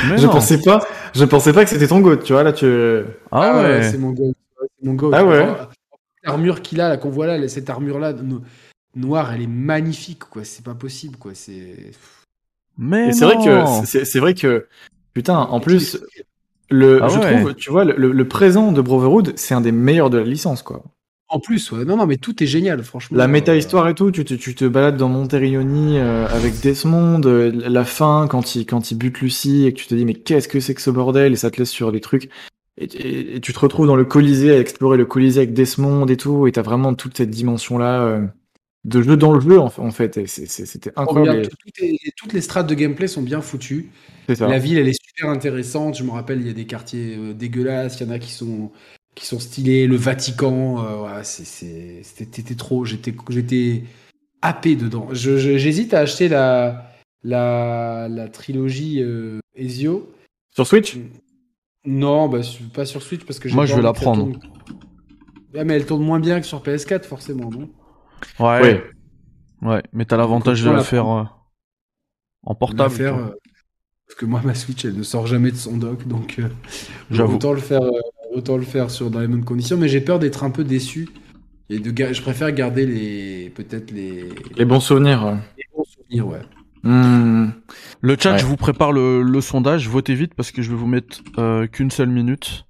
Mais 0.08 0.18
Je 0.18 0.26
non. 0.26 0.32
pensais 0.32 0.62
pas, 0.62 0.86
je 1.14 1.26
pensais 1.26 1.52
pas 1.54 1.64
que 1.64 1.70
c'était 1.70 1.88
ton 1.88 2.00
goat, 2.00 2.18
tu 2.18 2.34
vois, 2.34 2.44
là, 2.44 2.54
tu, 2.54 2.66
Ah 3.32 3.62
ouais. 3.62 3.84
C'est 3.84 3.98
mon 3.98 4.12
GOAT. 4.12 4.34
C'est 4.62 4.86
mon 4.86 4.94
GOAT. 4.94 5.12
Ah 5.14 5.26
ouais. 5.26 5.48
L'armure 6.24 6.62
qu'il 6.62 6.80
a, 6.82 6.90
là, 6.90 6.98
qu'on 6.98 7.10
voit 7.10 7.26
là, 7.28 7.48
cette 7.48 7.70
armure-là, 7.70 8.14
no- 8.14 8.42
noire, 8.96 9.32
elle 9.34 9.42
est 9.42 9.48
magnifique, 9.48 10.20
quoi. 10.26 10.44
C'est 10.44 10.64
pas 10.64 10.76
possible, 10.76 11.18
quoi. 11.18 11.32
C'est. 11.34 11.92
Mais 12.78 13.12
c'est 13.12 13.26
vrai 13.26 13.36
que, 13.38 13.86
c'est 13.86 14.20
vrai 14.20 14.34
que, 14.34 14.68
putain, 15.14 15.38
en 15.38 15.60
plus, 15.60 16.00
le, 16.70 17.04
Ah 17.04 17.10
je 17.10 17.20
ouais. 17.20 17.40
trouve, 17.40 17.56
tu 17.56 17.72
vois, 17.72 17.84
le, 17.84 18.12
le 18.12 18.28
présent 18.28 18.72
de 18.72 18.82
Brotherhood, 18.82 19.34
c'est 19.36 19.54
un 19.54 19.62
des 19.62 19.72
meilleurs 19.72 20.10
de 20.10 20.18
la 20.18 20.24
licence, 20.24 20.62
quoi. 20.62 20.84
En 21.32 21.40
plus, 21.40 21.72
ouais. 21.72 21.86
Non, 21.86 21.96
non, 21.98 22.08
mais 22.08 22.18
tout 22.18 22.42
est 22.42 22.48
génial, 22.48 22.84
franchement. 22.84 23.18
La 23.18 23.28
méta-histoire 23.28 23.88
et 23.88 23.94
tout, 23.94 24.10
tu 24.12 24.26
te, 24.26 24.34
tu 24.34 24.56
te 24.56 24.66
balades 24.66 24.98
dans 24.98 25.10
Monterioni 25.10 26.00
euh, 26.00 26.26
avec 26.28 26.60
Desmond, 26.62 27.22
euh, 27.26 27.52
la 27.54 27.86
fin, 27.86 28.28
quand 28.28 28.56
il, 28.56 28.66
quand 28.66 28.90
il 28.92 28.96
bute 28.98 29.20
Lucie, 29.20 29.66
et 29.66 29.74
que 29.74 29.80
tu 29.80 29.86
te 29.88 29.94
dis, 29.94 30.06
mais 30.06 30.16
qu'est-ce 30.16 30.48
que 30.48 30.60
c'est 30.60 30.74
que 30.74 30.82
ce 30.82 30.90
bordel, 30.90 31.34
et 31.34 31.36
ça 31.36 31.52
te 31.52 31.58
laisse 31.58 31.70
sur 31.70 31.92
des 31.92 32.00
trucs. 32.02 32.30
Et, 32.78 32.86
et- 32.86 33.36
et 33.36 33.42
tu 33.42 33.54
te 33.54 33.60
retrouves 33.60 33.86
dans 33.86 33.96
le 33.96 34.06
Colisée, 34.06 34.56
à 34.56 34.60
explorer 34.60 34.98
le 34.98 35.06
Colisée 35.06 35.42
avec 35.42 35.54
Desmond 35.54 36.08
et 36.08 36.18
tout, 36.18 36.48
et 36.48 36.52
t'as 36.52 36.64
vraiment 36.64 36.96
toute 36.96 37.16
cette 37.18 37.30
dimension-là 37.30 38.02
euh, 38.04 38.26
de 38.90 39.02
jeu 39.02 39.16
dans 39.18 39.32
le 39.32 39.40
jeu, 39.40 39.60
en, 39.60 39.70
fa- 39.70 39.82
en 39.82 39.92
fait. 39.92 40.26
C'était 40.28 40.92
incroyable. 40.96 41.48
toutes 42.18 42.34
les 42.34 42.42
strates 42.42 42.68
de 42.68 42.76
gameplay 42.76 43.08
sont 43.08 43.22
bien 43.22 43.42
foutues. 43.42 43.90
Ça. 44.36 44.48
La 44.48 44.60
ville, 44.60 44.78
elle 44.78 44.88
est 44.88 45.02
super 45.02 45.30
intéressante. 45.30 45.98
Je 45.98 46.04
me 46.04 46.12
rappelle, 46.12 46.42
il 46.42 46.48
y 46.48 46.50
a 46.50 46.54
des 46.54 46.66
quartiers 46.66 47.16
euh, 47.18 47.34
dégueulasses. 47.34 48.00
Il 48.00 48.08
y 48.08 48.10
en 48.10 48.14
a 48.14 48.20
qui 48.20 48.32
sont, 48.32 48.72
qui 49.16 49.26
sont 49.26 49.40
stylés. 49.40 49.88
Le 49.88 49.96
Vatican, 49.96 50.84
euh, 50.86 51.18
ouais, 51.18 51.24
c'était 51.24 52.56
trop. 52.56 52.86
J'étais 52.86 53.14
j'étais 53.30 53.84
happé 54.42 54.76
dedans. 54.76 55.08
J'hésite 55.14 55.94
à 55.94 56.00
acheter 56.00 56.28
la, 56.28 56.92
la, 57.24 58.08
la 58.10 58.28
trilogie 58.28 59.02
euh, 59.02 59.40
Ezio. 59.56 60.12
Sur 60.52 60.68
Switch? 60.68 60.98
Non, 61.86 62.28
bah, 62.28 62.42
pas 62.74 62.86
sur 62.86 63.02
Switch 63.02 63.24
parce 63.24 63.40
que 63.40 63.50
Moi, 63.50 63.66
je 63.66 63.76
vais 63.76 63.82
la 63.82 63.94
prendre. 63.94 64.30
Ah, 65.58 65.64
mais 65.64 65.74
elle 65.76 65.86
tourne 65.86 66.04
moins 66.04 66.20
bien 66.20 66.40
que 66.40 66.46
sur 66.46 66.62
PS4, 66.62 67.06
forcément, 67.06 67.50
non? 67.50 67.70
Ouais. 68.40 68.62
Ouais. 68.62 68.84
Ouais. 69.62 69.84
Mais 69.94 70.06
t'as 70.06 70.18
l'avantage 70.18 70.64
de 70.64 70.70
la 70.70 70.84
faire 70.84 71.08
euh, 71.08 71.24
en 72.44 72.56
portable. 72.56 72.94
Faire, 72.94 73.16
euh, 73.16 73.30
parce 74.08 74.18
que 74.20 74.26
moi, 74.26 74.42
ma 74.44 74.56
Switch, 74.56 74.86
elle 74.86 74.96
ne 74.98 75.04
sort 75.04 75.28
jamais 75.28 75.52
de 75.52 75.58
son 75.58 75.78
dock, 75.78 76.08
donc 76.08 76.38
euh, 76.40 76.48
J'avoue. 77.12 77.36
autant 77.36 77.54
le 77.54 77.60
faire, 77.60 77.82
euh, 77.84 77.92
autant 78.34 78.58
le 78.58 78.64
faire 78.64 78.90
sur 78.90 79.10
dans 79.12 79.20
les 79.20 79.28
mêmes 79.28 79.46
conditions. 79.46 79.78
Mais 79.78 79.88
j'ai 79.88 80.02
peur 80.02 80.20
d'être 80.20 80.44
un 80.44 80.50
peu 80.52 80.64
déçu 80.64 81.10
et 81.70 81.80
de, 81.80 81.92
ga- 81.92 82.14
je 82.14 82.22
préfère 82.22 82.52
garder 82.52 82.86
les, 82.86 83.50
peut-être 83.52 83.92
les, 83.92 84.30
Les 84.58 84.66
bons 84.66 84.80
souvenirs. 84.80 85.24
ouais. 85.26 85.36
les 85.58 85.64
bons 85.76 85.84
souvenirs, 85.84 86.28
ouais. 86.28 86.42
Hmm. 86.84 87.50
Le 88.02 88.16
chat, 88.18 88.32
Ouais. 88.34 88.40
je 88.40 88.46
vous 88.46 88.56
prépare 88.56 88.94
le, 88.94 89.22
le 89.22 89.42
sondage. 89.42 89.90
Votez 89.90 90.16
vite 90.16 90.34
parce 90.34 90.52
que 90.52 90.62
je 90.62 90.70
vais 90.72 90.78
vous 90.78 90.88
mettre 90.88 91.20
euh, 91.38 91.68
qu'une 91.68 91.92
seule 91.92 92.08
minute, 92.10 92.66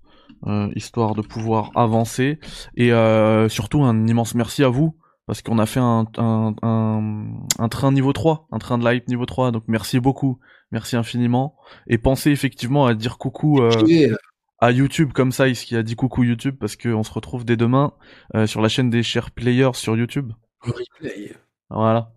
euh, 0.47 0.67
histoire 0.75 1.13
de 1.13 1.21
pouvoir 1.21 1.69
avancer. 1.75 2.39
Et 2.75 2.91
euh, 2.91 3.47
surtout, 3.49 3.83
un 3.83 4.07
immense 4.07 4.33
merci 4.33 4.63
à 4.63 4.69
vous 4.69 4.95
parce 5.29 5.43
qu'on 5.43 5.59
a 5.59 5.67
fait 5.67 5.79
un, 5.79 6.07
un, 6.17 6.55
un, 6.63 7.25
un 7.59 7.69
train 7.69 7.91
niveau 7.91 8.13
3, 8.13 8.47
un 8.51 8.57
train 8.57 8.79
de 8.79 8.89
live 8.89 9.03
niveau 9.07 9.27
3. 9.27 9.51
Donc 9.51 9.61
merci 9.67 9.99
beaucoup, 9.99 10.39
merci 10.71 10.95
infiniment. 10.95 11.55
Et 11.85 11.99
pensez 11.99 12.31
effectivement 12.31 12.87
à 12.87 12.95
dire 12.95 13.19
coucou 13.19 13.61
euh, 13.61 13.69
euh, 13.87 14.15
à 14.57 14.71
YouTube 14.71 15.11
comme 15.13 15.31
ça, 15.31 15.53
ce 15.53 15.65
qui 15.65 15.75
a 15.75 15.83
dit 15.83 15.95
coucou 15.95 16.23
YouTube 16.23 16.55
parce 16.59 16.75
qu'on 16.75 17.03
se 17.03 17.13
retrouve 17.13 17.45
dès 17.45 17.57
demain 17.57 17.93
euh, 18.33 18.47
sur 18.47 18.59
la 18.59 18.69
chaîne 18.69 18.89
des 18.89 19.03
chers 19.03 19.29
players 19.29 19.69
sur 19.75 19.95
YouTube. 19.95 20.31
replay. 20.61 21.35
Voilà. 21.69 22.11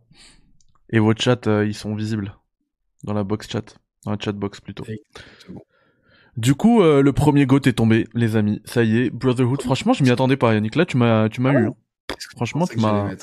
Et 0.89 0.99
vos 0.99 1.13
chats, 1.15 1.37
euh, 1.49 1.67
ils 1.67 1.75
sont 1.75 1.95
visibles 1.95 2.35
dans 3.05 3.13
la 3.13 3.25
box 3.25 3.47
chat, 3.47 3.77
dans 4.07 4.13
la 4.13 4.19
chat 4.19 4.33
box 4.33 4.63
plutôt. 4.63 4.85
Exactement. 4.85 5.61
Du 6.39 6.55
coup, 6.55 6.83
le 6.83 7.13
premier 7.13 7.45
goat 7.45 7.61
est 7.67 7.75
tombé, 7.75 8.09
les 8.15 8.37
amis. 8.37 8.63
Ça 8.65 8.85
y 8.85 8.97
est, 8.97 9.11
Brotherhood. 9.11 9.61
Franchement, 9.61 9.93
je 9.93 10.03
m'y 10.03 10.09
attendais 10.09 10.39
pas, 10.39 10.55
Yannick. 10.55 10.77
Là, 10.77 10.87
tu 10.87 10.97
m'as, 10.97 11.29
tu 11.29 11.43
m'as 11.43 11.53
eu. 11.53 11.69
Franchement, 12.37 12.67
tu 12.67 12.79
m'as, 12.79 13.15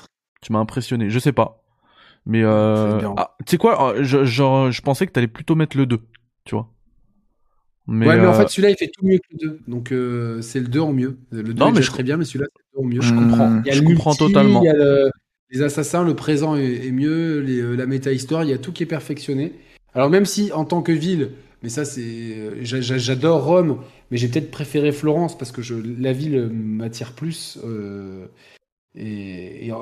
tu 0.42 0.52
m'as 0.54 0.60
impressionné. 0.60 1.10
Je 1.10 1.20
sais 1.20 1.32
pas, 1.32 1.64
mais 2.26 2.42
euh... 2.44 3.00
Ah, 3.18 3.36
tu 3.46 3.52
sais 3.52 3.58
quoi 3.58 3.94
euh, 3.96 4.04
je, 4.04 4.24
genre, 4.26 4.72
je 4.72 4.82
pensais 4.82 5.06
que 5.08 5.12
t'allais 5.12 5.28
plutôt 5.28 5.56
mettre 5.56 5.78
le 5.78 5.86
2, 5.86 6.00
tu 6.46 6.56
vois. 6.56 6.70
Mais, 7.88 8.08
ouais, 8.08 8.18
mais 8.18 8.28
en 8.28 8.32
euh, 8.34 8.38
fait, 8.38 8.50
celui-là, 8.50 8.70
il 8.70 8.78
fait 8.78 8.92
tout 8.96 9.06
mieux 9.06 9.18
que 9.18 9.24
le 9.32 9.38
2. 9.40 9.60
Donc, 9.68 9.92
euh, 9.92 10.42
c'est 10.42 10.60
le 10.60 10.68
2 10.68 10.80
en 10.80 10.94
mieux. 10.94 11.18
Le 11.32 11.42
2 11.44 11.54
Non, 11.54 11.70
est 11.70 11.72
mais 11.72 11.82
je- 11.82 11.90
très 11.90 12.04
bien, 12.04 12.18
mais 12.18 12.26
celui-là, 12.26 12.46
c'est 12.56 12.62
le 12.62 12.80
2 12.82 12.86
en 12.86 12.90
mieux. 12.90 13.02
je 13.02 13.14
comprends, 13.14 13.62
Il 13.66 13.68
y 13.68 13.72
a 13.72 13.74
je 13.74 13.82
le 13.82 13.88
comprends 13.88 14.12
multi, 14.12 14.26
totalement. 14.28 14.62
Il 14.62 14.66
y 14.66 14.70
a 14.70 14.74
le- 14.74 15.10
les 15.52 15.62
assassins, 15.64 16.04
le 16.04 16.16
présent 16.16 16.56
est, 16.56 16.86
est 16.88 16.92
mieux, 16.92 17.40
les, 17.40 17.76
la 17.76 17.88
méta-histoire, 17.88 18.44
il 18.44 18.52
y 18.52 18.54
a 18.54 18.60
tout 18.60 18.72
qui 18.72 18.84
est 18.84 18.86
perfectionné. 18.86 19.54
Alors 19.96 20.12
même 20.12 20.26
si 20.26 20.52
en 20.54 20.64
tant 20.64 20.84
que 20.84 20.92
ville, 20.92 21.32
mais 21.64 21.70
ça 21.70 21.84
c'est, 21.86 22.64
j'a- 22.64 22.82
j'a- 22.82 23.00
j'adore 23.00 23.44
Rome, 23.46 23.82
mais 24.12 24.18
j'ai 24.18 24.28
peut-être 24.28 24.52
préféré 24.52 24.92
Florence 24.92 25.36
parce 25.36 25.52
que 25.52 25.64
je, 25.64 25.74
la 25.74 26.14
ville 26.14 26.50
m'attire 26.54 27.14
plus. 27.14 27.58
euh, 27.64 28.28
et 28.96 29.68
et, 29.68 29.72
euh, 29.72 29.76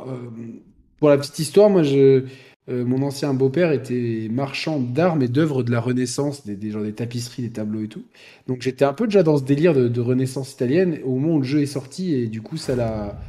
pour 0.99 1.09
la 1.09 1.17
petite 1.17 1.39
histoire, 1.39 1.69
moi 1.69 1.83
je, 1.83 2.25
euh, 2.69 2.85
mon 2.85 3.01
ancien 3.03 3.33
beau-père 3.33 3.71
était 3.71 4.27
marchand 4.31 4.79
d'armes 4.79 5.21
et 5.21 5.27
d'œuvres 5.27 5.63
de 5.63 5.71
la 5.71 5.79
Renaissance, 5.79 6.45
des, 6.45 6.55
des, 6.55 6.71
genre 6.71 6.83
des 6.83 6.93
tapisseries, 6.93 7.43
des 7.43 7.51
tableaux 7.51 7.83
et 7.83 7.87
tout. 7.87 8.03
Donc 8.47 8.61
j'étais 8.61 8.85
un 8.85 8.93
peu 8.93 9.05
déjà 9.07 9.23
dans 9.23 9.37
ce 9.37 9.43
délire 9.43 9.73
de, 9.73 9.87
de 9.87 10.01
Renaissance 10.01 10.53
italienne 10.53 10.99
au 11.03 11.15
moment 11.17 11.35
où 11.35 11.39
le 11.39 11.45
jeu 11.45 11.61
est 11.61 11.65
sorti 11.67 12.13
et 12.15 12.27
du 12.27 12.41
coup 12.41 12.57
ça 12.57 12.75
l'a 12.75 13.19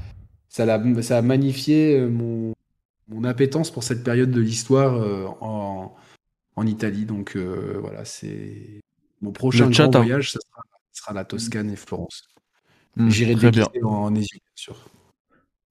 ça, 0.48 0.64
l'a- 0.66 1.02
ça 1.02 1.18
a 1.18 1.22
magnifié 1.22 1.98
euh, 2.00 2.08
mon, 2.08 2.54
mon 3.08 3.24
appétence 3.24 3.70
pour 3.70 3.84
cette 3.84 4.04
période 4.04 4.30
de 4.30 4.40
l'histoire 4.40 4.96
euh, 4.96 5.26
en, 5.40 5.94
en 6.56 6.66
Italie. 6.66 7.04
Donc 7.06 7.36
euh, 7.36 7.78
voilà, 7.80 8.04
c'est 8.04 8.80
mon 9.22 9.32
prochain 9.32 9.70
grand 9.70 9.94
a- 9.96 10.00
voyage, 10.00 10.32
ça 10.32 10.40
sera, 10.40 10.62
ça 10.92 11.02
sera 11.02 11.14
la 11.14 11.24
Toscane 11.24 11.70
et 11.70 11.76
Florence. 11.76 12.24
Hmm, 12.96 13.10
J'irai 13.10 13.34
déguiser 13.36 13.66
en, 13.84 13.88
en 13.88 14.10
bien 14.10 14.24
sûr. 14.54 14.76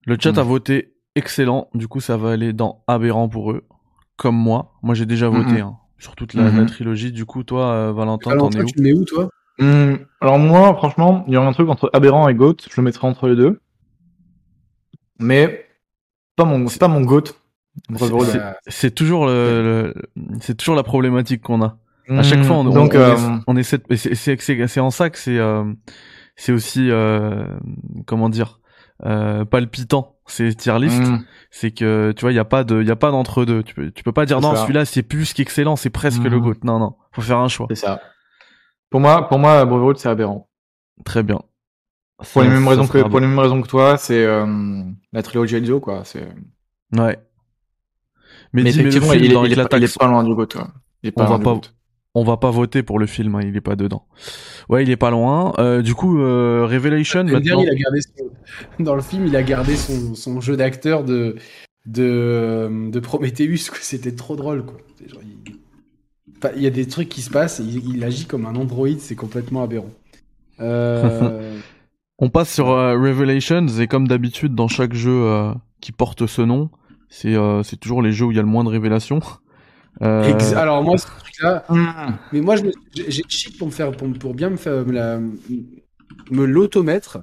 Le 0.06 0.16
chat 0.20 0.36
a 0.38 0.42
voté 0.42 0.94
excellent, 1.14 1.68
du 1.74 1.88
coup 1.88 2.00
ça 2.00 2.16
va 2.16 2.30
aller 2.32 2.52
dans 2.52 2.82
aberrant 2.86 3.28
pour 3.28 3.52
eux, 3.52 3.66
comme 4.16 4.36
moi. 4.36 4.72
Moi 4.82 4.94
j'ai 4.94 5.06
déjà 5.06 5.28
voté 5.28 5.56
Mhm. 5.56 5.60
hein, 5.60 5.76
sur 5.98 6.14
toute 6.16 6.34
la, 6.34 6.50
la 6.50 6.64
trilogie. 6.66 7.12
Du 7.12 7.24
coup 7.24 7.42
toi, 7.42 7.72
euh, 7.72 7.92
Valentin, 7.92 8.36
t'en 8.36 8.50
es 8.50 8.62
où 8.62 8.64
tu 8.66 8.80
mets 8.80 8.92
où 8.92 9.04
toi? 9.04 9.28
Hmm, 9.58 9.96
Alors 10.20 10.38
moi, 10.38 10.74
franchement, 10.76 11.24
il 11.26 11.34
y 11.34 11.36
aurait 11.36 11.48
un 11.48 11.52
truc 11.52 11.68
entre 11.68 11.90
Aberrant 11.92 12.28
et 12.28 12.34
Goat, 12.34 12.56
je 12.70 12.76
le 12.76 12.82
mettrais 12.84 13.08
entre 13.08 13.26
les 13.28 13.34
deux. 13.36 13.60
Mais 15.18 15.66
pas 16.36 16.44
mon, 16.44 16.68
c'est 16.68 16.78
pas 16.78 16.88
mon 16.88 17.00
Goat. 17.02 17.24
C'est- 18.68 18.90
toujours 18.94 19.26
le, 19.26 19.92
le- 19.94 19.94
c'est 20.40 20.56
toujours 20.56 20.74
la 20.76 20.82
problématique 20.82 21.42
qu'on 21.42 21.62
a. 21.62 21.78
À 22.08 22.20
Hmm, 22.20 22.22
chaque 22.22 22.44
fois, 22.44 22.56
on, 22.56 22.60
on- 22.66 22.70
donc 22.72 22.92
on, 22.94 22.98
euh, 22.98 23.14
essa- 23.14 23.40
on 23.46 23.56
essaie. 23.56 23.78
c'est- 23.96 24.66
c'est 24.68 24.80
en 24.80 24.90
ça 24.90 25.10
que 25.10 25.18
c'est 25.18 25.38
euh, 25.38 25.64
c'est 26.36 26.52
aussi 26.52 26.90
euh, 26.90 27.44
comment 28.06 28.28
dire 28.28 28.57
euh, 29.06 29.44
palpitant. 29.44 30.16
C'est 30.26 30.54
tier 30.54 30.78
list. 30.78 31.00
hmm, 31.00 31.18
C'est 31.50 31.70
que 31.70 32.12
tu 32.14 32.20
vois, 32.22 32.32
il 32.32 32.36
y 32.36 32.38
a 32.38 32.44
pas 32.44 32.62
de, 32.64 32.82
il 32.82 32.86
y 32.86 32.90
a 32.90 32.96
pas 32.96 33.10
d'entre 33.10 33.44
deux. 33.46 33.62
Tu 33.62 33.74
peux, 33.74 33.90
tu 33.90 34.02
peux 34.02 34.12
pas 34.12 34.26
dire 34.26 34.40
non, 34.40 34.54
celui-là 34.54 34.84
c'est 34.84 35.02
plus 35.02 35.32
qu'excellent, 35.32 35.76
c'est 35.76 35.88
presque 35.90 36.22
le 36.22 36.36
Mhm. 36.36 36.42
goat. 36.42 36.54
Non, 36.64 36.78
non, 36.78 36.96
faut 37.12 37.22
faire 37.22 37.38
un 37.38 37.48
choix. 37.48 37.66
c'est 37.70 37.76
ça. 37.76 38.00
Pour 38.90 39.00
moi, 39.00 39.28
pour 39.28 39.38
moi, 39.38 39.64
Brotherhood 39.64 39.96
c'est 39.98 40.08
Aberrant. 40.08 40.48
Très 41.04 41.22
bien. 41.22 41.40
Pour 42.32 42.42
les 42.42 42.48
mêmes 42.48 42.66
raisons 42.68 42.86
que, 42.86 42.98
pour 43.08 43.20
les 43.20 43.26
mêmes 43.26 43.38
raisons 43.38 43.62
que 43.62 43.68
toi, 43.68 43.96
c'est 43.96 44.24
euh, 44.24 44.82
la 45.12 45.22
trilogie 45.22 45.56
Ezio 45.56 45.80
quoi. 45.80 46.02
C'est. 46.04 46.26
Ouais. 46.96 47.18
Mais, 48.52 48.62
Mais 48.62 48.70
dis, 48.70 48.78
mais 48.78 48.82
le 48.84 48.88
effectivement, 48.88 49.12
film 49.12 49.24
il 49.24 49.30
est, 49.30 49.34
dans 49.34 49.44
il 49.44 49.52
est 49.52 49.68
pas, 49.68 49.76
il 49.78 49.84
est 49.84 49.98
pas 49.98 50.06
loin 50.06 50.24
du 50.24 50.34
Goat. 50.34 50.48
ouais. 50.56 50.62
Il 51.02 51.08
est 51.08 51.12
On 51.16 51.20
pas 51.20 51.22
va 51.24 51.28
loin 51.30 51.38
du 51.38 51.44
pas- 51.44 51.52
Goat. 51.54 51.60
On 52.14 52.24
va 52.24 52.36
pas 52.36 52.50
voter 52.50 52.82
pour 52.82 52.98
le 52.98 53.06
film, 53.06 53.34
hein, 53.36 53.40
il 53.44 53.56
est 53.56 53.60
pas 53.60 53.76
dedans. 53.76 54.06
Ouais, 54.68 54.82
il 54.82 54.90
est 54.90 54.96
pas 54.96 55.10
loin. 55.10 55.52
Euh, 55.58 55.82
du 55.82 55.94
coup, 55.94 56.20
euh, 56.20 56.66
Revelation 56.68 57.20
Ender, 57.20 57.32
maintenant. 57.32 57.60
il 57.62 57.68
a 57.70 57.74
gardé 57.74 58.00
son- 58.00 58.30
dans 58.82 58.94
le 58.94 59.02
film, 59.02 59.26
il 59.26 59.36
a 59.36 59.42
gardé 59.42 59.76
son, 59.76 60.14
son 60.14 60.40
jeu 60.40 60.56
d'acteur 60.56 61.04
de, 61.04 61.36
de, 61.86 62.90
de 62.90 63.00
Prometheus. 63.00 63.70
C'était 63.80 64.14
trop 64.14 64.36
drôle. 64.36 64.64
Quoi. 64.64 64.76
Genre, 65.06 65.20
il- 65.22 65.54
Enfin, 66.40 66.50
il 66.54 66.62
y 66.62 66.68
a 66.68 66.70
des 66.70 66.86
trucs 66.86 67.08
qui 67.08 67.20
se 67.20 67.30
passent, 67.30 67.58
il, 67.58 67.96
il 67.96 68.04
agit 68.04 68.26
comme 68.26 68.46
un 68.46 68.54
androïde, 68.54 69.00
c'est 69.00 69.16
complètement 69.16 69.64
aberrant. 69.64 69.90
Euh, 70.60 71.58
On 72.20 72.30
passe 72.30 72.52
sur 72.54 72.66
Revelations 72.66 73.66
et 73.66 73.86
comme 73.88 74.06
d'habitude 74.06 74.54
dans 74.54 74.68
chaque 74.68 74.92
jeu 74.94 75.28
qui 75.80 75.90
porte 75.92 76.26
ce 76.26 76.42
nom, 76.42 76.70
c'est 77.08 77.34
c'est 77.64 77.76
toujours 77.78 78.02
les 78.02 78.10
jeux 78.12 78.26
où 78.26 78.30
il 78.32 78.36
y 78.36 78.38
a 78.40 78.42
le 78.42 78.48
moins 78.48 78.62
de 78.64 78.68
révélations. 78.68 79.20
Euh, 80.02 80.38
Alors 80.56 80.82
moi, 80.82 80.96
ce 80.98 81.06
truc-là, 81.06 81.64
mais 82.32 82.40
moi 82.40 82.56
j'ai 82.56 83.22
cheat 83.28 83.58
pour 83.58 83.68
me 83.68 83.72
faire, 83.72 83.92
pour, 83.92 84.12
pour 84.12 84.34
bien 84.34 84.50
me 84.50 84.56
faire 84.56 84.86
me 84.86 84.92
la- 84.92 85.20
me 86.30 86.44
l'automètre. 86.44 87.18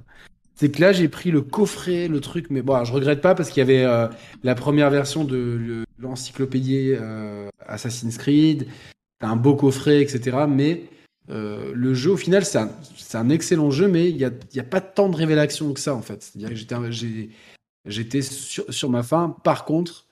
C'est 0.55 0.71
que 0.71 0.79
là 0.79 0.93
j'ai 0.93 1.09
pris 1.09 1.31
le 1.31 1.41
coffret, 1.41 2.07
le 2.07 2.21
truc, 2.21 2.47
mais 2.49 2.61
bon, 2.61 2.73
alors, 2.73 2.85
je 2.85 2.93
regrette 2.93 3.21
pas 3.21 3.35
parce 3.35 3.49
qu'il 3.49 3.59
y 3.59 3.61
avait 3.61 3.83
euh, 3.83 4.07
la 4.43 4.55
première 4.55 4.89
version 4.89 5.25
de 5.25 5.35
le- 5.35 5.85
l'encyclopédie 5.99 6.93
euh, 6.93 7.49
Assassin's 7.67 8.17
Creed, 8.17 8.67
t'as 9.19 9.27
un 9.27 9.35
beau 9.35 9.55
coffret, 9.55 10.01
etc. 10.01 10.45
Mais 10.47 10.85
euh, 11.29 11.71
le 11.73 11.93
jeu 11.93 12.11
au 12.11 12.17
final 12.17 12.45
c'est 12.45 12.57
un, 13.17 13.29
excellent 13.29 13.71
jeu, 13.71 13.87
mais 13.87 14.09
il 14.09 14.17
y 14.17 14.25
a, 14.25 14.31
il 14.51 14.57
y 14.57 14.59
a 14.59 14.63
pas 14.63 14.81
tant 14.81 15.09
de 15.09 15.15
révélations 15.15 15.73
que 15.73 15.79
ça 15.79 15.93
en 15.93 16.01
fait. 16.01 16.23
C'est-à-dire 16.23 16.49
que 16.49 16.95
j'étais 17.87 18.21
sur, 18.21 18.71
sur 18.73 18.89
ma 18.89 19.03
fin. 19.03 19.35
Par 19.43 19.65
contre, 19.65 20.04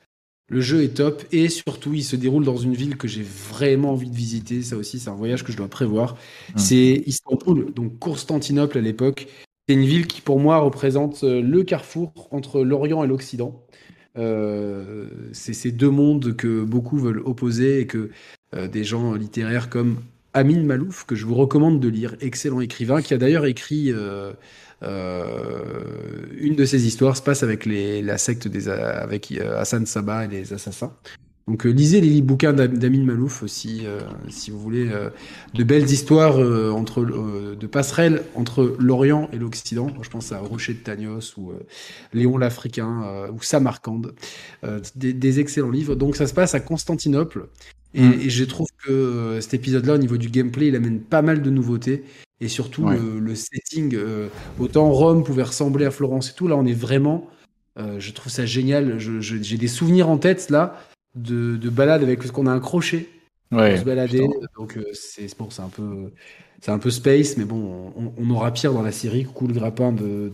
le 0.53 0.61
jeu 0.61 0.83
est 0.83 0.95
top 0.95 1.23
et 1.31 1.49
surtout, 1.49 1.93
il 1.93 2.03
se 2.03 2.15
déroule 2.15 2.45
dans 2.45 2.57
une 2.57 2.75
ville 2.75 2.95
que 2.95 3.07
j'ai 3.07 3.23
vraiment 3.23 3.93
envie 3.93 4.09
de 4.09 4.15
visiter. 4.15 4.61
Ça 4.61 4.77
aussi, 4.77 4.99
c'est 4.99 5.09
un 5.09 5.15
voyage 5.15 5.43
que 5.43 5.51
je 5.51 5.57
dois 5.57 5.67
prévoir. 5.67 6.13
Mm. 6.13 6.57
C'est 6.57 7.03
Istanbul, 7.07 7.73
donc 7.73 7.97
Constantinople 7.97 8.77
à 8.77 8.81
l'époque. 8.81 9.27
C'est 9.67 9.73
une 9.73 9.85
ville 9.85 10.05
qui, 10.05 10.21
pour 10.21 10.39
moi, 10.39 10.59
représente 10.59 11.23
euh, 11.23 11.41
le 11.41 11.63
carrefour 11.63 12.11
entre 12.31 12.61
l'Orient 12.63 13.03
et 13.03 13.07
l'Occident. 13.07 13.65
Euh, 14.15 15.07
c'est 15.31 15.53
ces 15.53 15.71
deux 15.71 15.89
mondes 15.89 16.35
que 16.35 16.63
beaucoup 16.63 16.97
veulent 16.97 17.23
opposer 17.25 17.79
et 17.79 17.87
que 17.87 18.11
euh, 18.55 18.67
des 18.67 18.83
gens 18.83 19.15
littéraires 19.15 19.69
comme 19.69 20.01
Amin 20.33 20.63
Malouf, 20.63 21.05
que 21.05 21.15
je 21.15 21.25
vous 21.25 21.35
recommande 21.35 21.79
de 21.79 21.87
lire, 21.87 22.15
excellent 22.19 22.59
écrivain, 22.59 23.01
qui 23.01 23.13
a 23.13 23.17
d'ailleurs 23.17 23.45
écrit 23.45 23.91
euh, 23.91 24.33
une 26.39 26.55
de 26.55 26.65
ses 26.65 26.85
histoires, 26.87 27.15
se 27.17 27.21
passe 27.21 27.43
avec 27.43 27.65
les, 27.65 28.01
la 28.01 28.17
secte 28.17 28.47
des, 28.47 28.69
avec 28.69 29.31
euh, 29.31 29.59
Hassan 29.59 29.85
Sabah 29.85 30.25
et 30.25 30.27
les 30.27 30.53
assassins. 30.53 30.93
Donc 31.45 31.65
euh, 31.65 31.69
lisez 31.71 31.99
les 31.99 32.21
bouquins 32.21 32.53
d'Am- 32.53 32.77
d'Amin 32.77 33.03
Malouf 33.03 33.43
aussi, 33.43 33.81
euh, 33.83 33.99
si 34.29 34.49
vous 34.49 34.59
voulez, 34.59 34.87
euh, 34.89 35.09
de 35.53 35.63
belles 35.65 35.89
histoires 35.91 36.39
euh, 36.39 36.71
entre, 36.71 37.01
euh, 37.01 37.57
de 37.59 37.67
passerelles 37.67 38.23
entre 38.35 38.77
l'Orient 38.79 39.29
et 39.33 39.37
l'Occident. 39.37 39.87
Je 40.01 40.09
pense 40.09 40.31
à 40.31 40.39
Rocher 40.39 40.73
de 40.73 40.79
Tagnos 40.79 41.35
ou 41.37 41.51
euh, 41.51 41.55
Léon 42.13 42.37
l'Africain 42.37 43.03
euh, 43.05 43.31
ou 43.31 43.41
Samarcande, 43.41 44.13
Euh, 44.63 44.79
des, 44.95 45.11
des 45.11 45.39
excellents 45.41 45.71
livres. 45.71 45.95
Donc 45.95 46.15
ça 46.15 46.27
se 46.27 46.33
passe 46.33 46.55
à 46.55 46.61
Constantinople. 46.61 47.47
Et, 47.93 48.01
Mm. 48.01 48.13
et 48.21 48.29
je 48.29 48.43
trouve 48.45 48.67
que 48.83 48.91
euh, 48.91 49.41
cet 49.41 49.53
épisode-là, 49.53 49.95
au 49.95 49.97
niveau 49.99 50.17
du 50.17 50.29
gameplay, 50.29 50.69
il 50.69 50.75
amène 50.75 51.01
pas 51.01 51.21
mal 51.21 51.41
de 51.41 51.49
nouveautés. 51.51 52.03
Et 52.43 52.49
surtout, 52.49 52.83
Ouais. 52.83 52.97
le, 52.97 53.19
le 53.19 53.35
setting, 53.35 53.95
euh, 53.95 54.27
autant 54.59 54.91
Rome 54.91 55.23
pouvait 55.23 55.43
ressembler 55.43 55.85
à 55.85 55.91
Florence 55.91 56.29
et 56.31 56.33
tout, 56.33 56.47
là 56.49 56.57
on 56.57 56.65
est 56.65 56.73
vraiment, 56.73 57.29
euh, 57.79 57.99
je 57.99 58.11
trouve 58.11 58.31
ça 58.31 58.45
génial. 58.45 58.99
J'ai 58.99 59.57
des 59.57 59.67
souvenirs 59.69 60.09
en 60.09 60.17
tête 60.17 60.49
là 60.49 60.77
de, 61.15 61.55
de 61.55 61.69
balades 61.69 62.03
avec 62.03 62.21
ce 62.23 62.31
qu'on 62.31 62.47
a 62.47 62.51
un 62.51 62.59
crochet 62.59 63.07
Ouais. 63.51 63.77
se 63.77 63.83
balader. 63.85 64.19
putain. 64.19 64.47
Donc 64.57 64.77
euh, 64.77 64.83
c'est 64.93 65.37
bon, 65.37 65.49
c'est 65.51 65.61
un 65.61 65.69
peu, 65.69 66.11
c'est 66.59 66.71
un 66.71 66.79
peu 66.79 66.89
space, 66.89 67.37
mais 67.37 67.45
bon, 67.45 67.93
on, 67.95 68.11
on 68.17 68.29
aura 68.31 68.51
pire 68.51 68.73
dans 68.73 68.81
la 68.81 68.91
série. 68.91 69.23
Coucou 69.25 69.47
le 69.47 69.53
grappin 69.53 69.91
de 69.93 70.31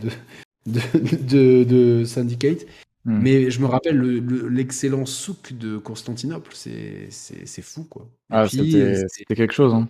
de, 0.65 1.63
de, 1.63 2.03
Syndicate. 2.05 2.65
Mm. 3.05 3.19
Mais 3.21 3.51
je 3.51 3.59
me 3.61 3.65
rappelle 3.65 3.95
le- 3.97 4.19
le- 4.19 4.47
l'excellent 4.49 5.05
souk 5.05 5.53
de 5.53 5.77
Constantinople, 5.77 6.51
c'est 6.53 7.09
fou 7.61 7.83
quoi. 7.89 8.07
Ah, 8.29 8.47
c'était 8.47 9.35
quelque 9.35 9.53
chose, 9.53 9.73
hein. 9.73 9.87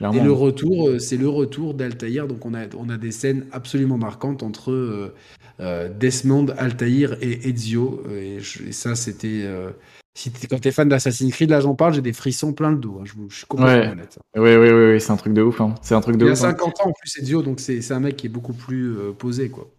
Et 0.00 0.20
le 0.20 0.32
retour, 0.32 0.88
euh, 0.88 0.98
c'est 0.98 1.16
le 1.16 1.28
retour 1.28 1.74
d'Altaïr. 1.74 2.26
Donc 2.26 2.44
on 2.44 2.54
a, 2.54 2.64
on 2.78 2.88
a 2.90 2.96
des 2.98 3.12
scènes 3.12 3.46
absolument 3.52 3.96
marquantes 3.98 4.42
entre 4.42 4.70
euh, 4.72 5.14
euh, 5.60 5.88
Desmond, 5.88 6.46
Altaïr 6.58 7.16
et 7.22 7.48
Ezio. 7.48 8.02
Et, 8.10 8.40
je- 8.40 8.64
et 8.64 8.72
ça, 8.72 8.94
c'était. 8.94 9.42
euh, 9.44 9.70
si 10.14 10.30
t'es- 10.30 10.46
quand 10.46 10.58
t'es 10.60 10.70
fan 10.70 10.88
d'Assassin's 10.88 11.32
Creed, 11.32 11.50
là 11.50 11.60
j'en 11.60 11.74
parle, 11.74 11.94
j'ai 11.94 12.00
des 12.02 12.12
frissons 12.12 12.52
plein 12.52 12.70
le 12.70 12.76
dos. 12.78 12.98
hein. 13.00 13.04
Je, 13.04 13.12
je 13.28 13.36
suis 13.36 13.46
complètement 13.46 13.74
Ouais. 13.82 13.88
honnête. 13.90 14.18
Oui, 14.36 14.54
oui, 14.56 14.70
oui, 14.70 14.92
oui, 14.94 15.00
c'est 15.00 15.10
un 15.12 15.16
truc 15.16 15.32
de 15.34 15.42
ouf. 15.42 15.60
Hein. 15.60 15.74
C'est 15.82 15.94
un 15.94 16.00
truc 16.00 16.16
de 16.16 16.24
Il 16.24 16.28
a 16.28 16.32
ouf. 16.32 16.38
hein. 16.44 16.50
50 16.50 16.80
ans 16.80 16.88
en 16.88 16.92
plus, 16.92 17.18
Ezio, 17.18 17.42
donc 17.42 17.60
c'est 17.60 17.80
c'est 17.80 17.94
un 17.94 18.00
mec 18.00 18.16
qui 18.16 18.26
est 18.26 18.30
beaucoup 18.30 18.54
plus 18.54 18.96
euh, 18.96 19.12
posé, 19.12 19.48
quoi. 19.50 19.70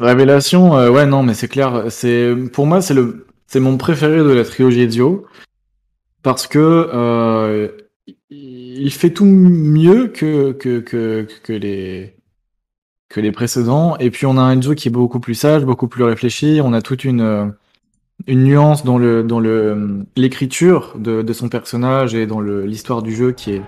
Révélation, 0.00 0.76
euh, 0.76 0.90
ouais, 0.90 1.06
non, 1.06 1.22
mais 1.22 1.34
c'est 1.34 1.48
clair. 1.48 1.84
C'est 1.90 2.34
pour 2.52 2.66
moi, 2.66 2.82
c'est 2.82 2.94
le, 2.94 3.26
c'est 3.46 3.60
mon 3.60 3.76
préféré 3.78 4.18
de 4.18 4.24
la 4.32 4.44
trilogie 4.44 4.80
Ezio 4.82 5.24
parce 6.22 6.46
que 6.48 6.58
euh, 6.92 7.68
il 8.76 8.92
fait 8.92 9.10
tout 9.10 9.24
mieux 9.24 10.08
que 10.08 10.52
que 10.52 10.80
que 10.80 11.52
les 11.52 12.16
que 13.08 13.20
les 13.20 13.32
précédents. 13.32 13.96
Et 13.98 14.10
puis 14.10 14.26
on 14.26 14.36
a 14.36 14.42
un 14.42 14.58
Ezio 14.58 14.74
qui 14.74 14.88
est 14.88 14.90
beaucoup 14.90 15.20
plus 15.20 15.34
sage, 15.34 15.64
beaucoup 15.64 15.88
plus 15.88 16.04
réfléchi. 16.04 16.60
On 16.62 16.72
a 16.72 16.82
toute 16.82 17.04
une 17.04 17.20
euh, 17.20 17.46
une 18.26 18.44
nuance 18.44 18.84
dans 18.84 18.98
le 18.98 19.22
dans 19.22 19.40
le 19.40 20.04
l'écriture 20.16 20.94
de 20.98 21.22
de 21.22 21.32
son 21.32 21.48
personnage 21.48 22.14
et 22.14 22.26
dans 22.26 22.40
l'histoire 22.40 23.02
du 23.02 23.14
jeu 23.14 23.32
qui 23.32 23.52
est 23.52 23.62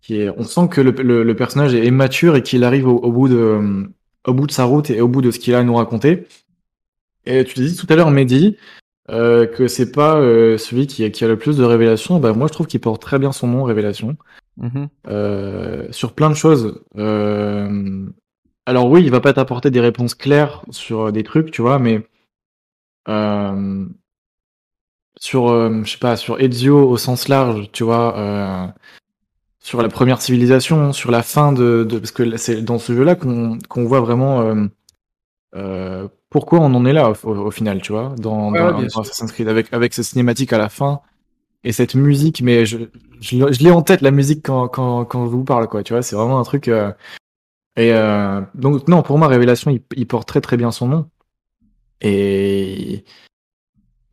qui 0.00 0.20
est. 0.20 0.30
On 0.36 0.44
sent 0.44 0.68
que 0.70 0.80
le 0.80 0.92
le, 1.24 1.36
personnage 1.36 1.74
est 1.74 1.90
mature 1.90 2.36
et 2.36 2.42
qu'il 2.42 2.64
arrive 2.64 2.88
au, 2.88 3.12
bout 3.12 3.28
de 3.28 3.88
au 4.26 4.34
bout 4.34 4.46
de 4.46 4.52
sa 4.52 4.64
route 4.64 4.90
et 4.90 5.00
au 5.00 5.08
bout 5.08 5.22
de 5.22 5.30
ce 5.30 5.38
qu'il 5.38 5.54
a 5.54 5.60
à 5.60 5.64
nous 5.64 5.74
raconter. 5.74 6.26
Et 7.24 7.44
tu 7.44 7.60
dis 7.60 7.76
tout 7.76 7.86
à 7.88 7.94
l'heure, 7.96 8.10
Mehdi, 8.10 8.56
euh, 9.10 9.46
que 9.46 9.68
c'est 9.68 9.92
pas 9.92 10.16
euh, 10.16 10.58
celui 10.58 10.86
qui 10.86 11.04
a, 11.04 11.10
qui 11.10 11.24
a 11.24 11.28
le 11.28 11.38
plus 11.38 11.56
de 11.56 11.64
révélations. 11.64 12.20
Bah, 12.20 12.32
moi, 12.32 12.46
je 12.46 12.52
trouve 12.52 12.66
qu'il 12.66 12.80
porte 12.80 13.02
très 13.02 13.18
bien 13.18 13.32
son 13.32 13.48
nom, 13.48 13.64
Révélation, 13.64 14.16
mhm. 14.56 14.88
euh, 15.08 15.86
sur 15.90 16.14
plein 16.14 16.30
de 16.30 16.34
choses. 16.34 16.80
Euh, 16.96 18.06
alors 18.66 18.88
oui, 18.88 19.02
il 19.02 19.10
va 19.10 19.20
pas 19.20 19.32
t'apporter 19.32 19.70
des 19.70 19.80
réponses 19.80 20.14
claires 20.14 20.62
sur 20.70 21.12
des 21.12 21.24
trucs, 21.24 21.50
tu 21.50 21.62
vois, 21.62 21.78
mais 21.78 22.06
euh, 23.08 23.86
sur, 25.18 25.48
euh, 25.50 25.82
je 25.84 25.92
sais 25.92 25.98
pas, 25.98 26.16
sur 26.16 26.40
Ezio 26.40 26.88
au 26.88 26.96
sens 26.96 27.28
large, 27.28 27.70
tu 27.72 27.84
vois, 27.84 28.18
euh, 28.18 28.66
sur 29.60 29.82
la 29.82 29.88
première 29.88 30.20
civilisation, 30.20 30.92
sur 30.92 31.10
la 31.10 31.22
fin 31.22 31.52
de, 31.52 31.84
de 31.88 31.98
parce 31.98 32.12
que 32.12 32.36
c'est 32.36 32.62
dans 32.62 32.78
ce 32.78 32.94
jeu-là 32.94 33.14
qu'on 33.14 33.58
qu'on 33.68 33.84
voit 33.84 34.00
vraiment 34.00 34.42
euh, 34.42 34.66
euh, 35.54 36.08
pourquoi 36.32 36.58
on 36.60 36.74
en 36.74 36.84
est 36.86 36.92
là 36.92 37.12
au, 37.24 37.28
au 37.28 37.50
final, 37.50 37.80
tu 37.82 37.92
vois, 37.92 38.14
dans, 38.18 38.50
Ouais. 38.52 38.86
Assassin's 38.96 39.30
Creed 39.32 39.48
avec 39.48 39.72
avec 39.72 39.94
cette 39.94 40.06
cinématique 40.06 40.52
à 40.52 40.58
la 40.58 40.68
fin 40.68 41.00
et 41.64 41.72
cette 41.72 41.94
musique, 41.94 42.42
mais 42.42 42.66
je 42.66 42.78
je 43.20 43.62
l'ai 43.62 43.70
en 43.70 43.82
tête 43.82 44.00
la 44.00 44.10
musique 44.10 44.44
quand 44.44 44.68
quand 44.68 45.04
quand 45.04 45.26
je 45.26 45.30
vous 45.30 45.44
parle 45.44 45.68
quoi, 45.68 45.82
tu 45.84 45.92
vois, 45.92 46.02
c'est 46.02 46.16
vraiment 46.16 46.40
un 46.40 46.44
truc 46.44 46.68
euh, 46.68 46.90
et 47.76 47.92
euh, 47.92 48.40
donc 48.54 48.88
non 48.88 49.02
pour 49.02 49.18
moi 49.18 49.28
Révélation 49.28 49.70
il, 49.70 49.82
il 49.96 50.06
porte 50.06 50.26
très 50.28 50.40
très 50.40 50.56
bien 50.56 50.72
son 50.72 50.88
nom 50.88 51.08
et 52.00 53.04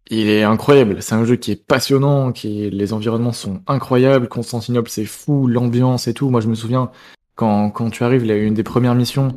il 0.09 0.27
est 0.29 0.43
incroyable. 0.43 1.01
C'est 1.01 1.15
un 1.15 1.23
jeu 1.25 1.35
qui 1.35 1.51
est 1.51 1.63
passionnant, 1.67 2.31
qui 2.31 2.69
les 2.69 2.93
environnements 2.93 3.31
sont 3.31 3.61
incroyables. 3.67 4.27
Constantinople, 4.27 4.89
c'est 4.89 5.05
fou, 5.05 5.47
l'ambiance 5.47 6.07
et 6.07 6.13
tout. 6.13 6.29
Moi, 6.29 6.41
je 6.41 6.47
me 6.47 6.55
souviens 6.55 6.91
quand 7.39 7.69
quand 7.71 7.89
tu 7.89 8.03
arrives, 8.03 8.23
il 8.23 8.27
y 8.27 8.31
a 8.33 8.35
une 8.35 8.53
des 8.53 8.63
premières 8.63 8.95
missions 8.95 9.29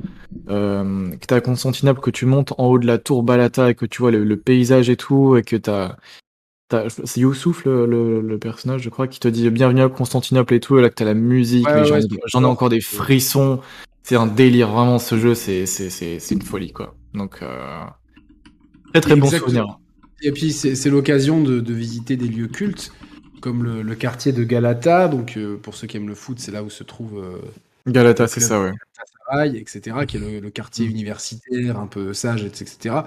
euh, 0.48 1.10
que 1.12 1.24
t'as 1.24 1.36
à 1.36 1.40
Constantinople, 1.40 2.00
que 2.00 2.10
tu 2.10 2.26
montes 2.26 2.52
en 2.58 2.66
haut 2.66 2.78
de 2.80 2.86
la 2.86 2.98
tour 2.98 3.22
Balata 3.22 3.70
et 3.70 3.76
que 3.76 3.86
tu 3.86 4.02
vois 4.02 4.10
le, 4.10 4.24
le 4.24 4.36
paysage 4.36 4.90
et 4.90 4.96
tout, 4.96 5.36
et 5.36 5.44
que 5.44 5.54
t'as 5.54 5.94
t'as- 6.68 6.88
c'est 6.90 7.20
Youssouf 7.20 7.64
le, 7.64 7.86
le, 7.86 8.20
le 8.20 8.38
personnage, 8.40 8.82
je 8.82 8.88
crois, 8.88 9.06
qui 9.06 9.20
te 9.20 9.28
dit 9.28 9.48
bienvenue 9.50 9.82
à 9.82 9.88
Constantinople 9.88 10.52
et 10.54 10.58
tout. 10.58 10.76
Et 10.80 10.82
là, 10.82 10.90
que 10.90 10.96
t'as 10.96 11.04
la 11.04 11.14
musique, 11.14 11.64
Ouais, 11.68 11.74
mais 11.82 11.90
ouais, 11.92 12.00
j'en 12.26 12.42
ai- 12.42 12.46
encore 12.46 12.70
des 12.70 12.80
frissons. 12.80 13.60
C'est 14.02 14.16
un 14.16 14.26
délire, 14.26 14.72
vraiment. 14.72 14.98
Ce 14.98 15.16
jeu, 15.16 15.36
c'est 15.36 15.64
une 16.32 16.42
folie, 16.42 16.72
quoi. 16.72 16.96
Donc 17.14 17.38
euh, 17.42 17.84
très 18.94 19.00
très 19.00 19.14
bon 19.14 19.26
Exactement. 19.26 19.46
souvenir. 19.46 19.78
Et 20.22 20.32
puis 20.32 20.52
c'est 20.52 20.90
l'occasion 20.90 21.40
de, 21.40 21.60
de 21.60 21.72
visiter 21.72 22.16
des 22.16 22.26
lieux 22.26 22.48
cultes, 22.48 22.92
comme 23.40 23.62
le, 23.62 23.94
quartier 23.94 24.32
de 24.32 24.42
Galata. 24.42 25.06
Donc 25.06 25.36
euh, 25.36 25.56
pour 25.56 25.76
ceux 25.76 25.86
qui 25.86 25.98
aiment 25.98 26.08
le 26.08 26.16
foot, 26.16 26.40
c'est 26.40 26.50
là 26.50 26.64
où 26.64 26.70
se 26.70 26.82
trouve 26.82 27.22
Galata, 27.86 28.28
c'est 28.28 28.40
ça, 28.40 28.60
ouais. 28.60 28.72
Galatasaray, 29.28 29.58
etc., 29.58 30.06
qui 30.06 30.16
est 30.16 30.20
le, 30.20 30.40
le 30.40 30.50
quartier 30.50 30.86
Mm. 30.86 30.90
universitaire, 30.90 31.78
un 31.78 31.86
peu 31.86 32.12
sage, 32.14 32.44
etc. 32.44 33.06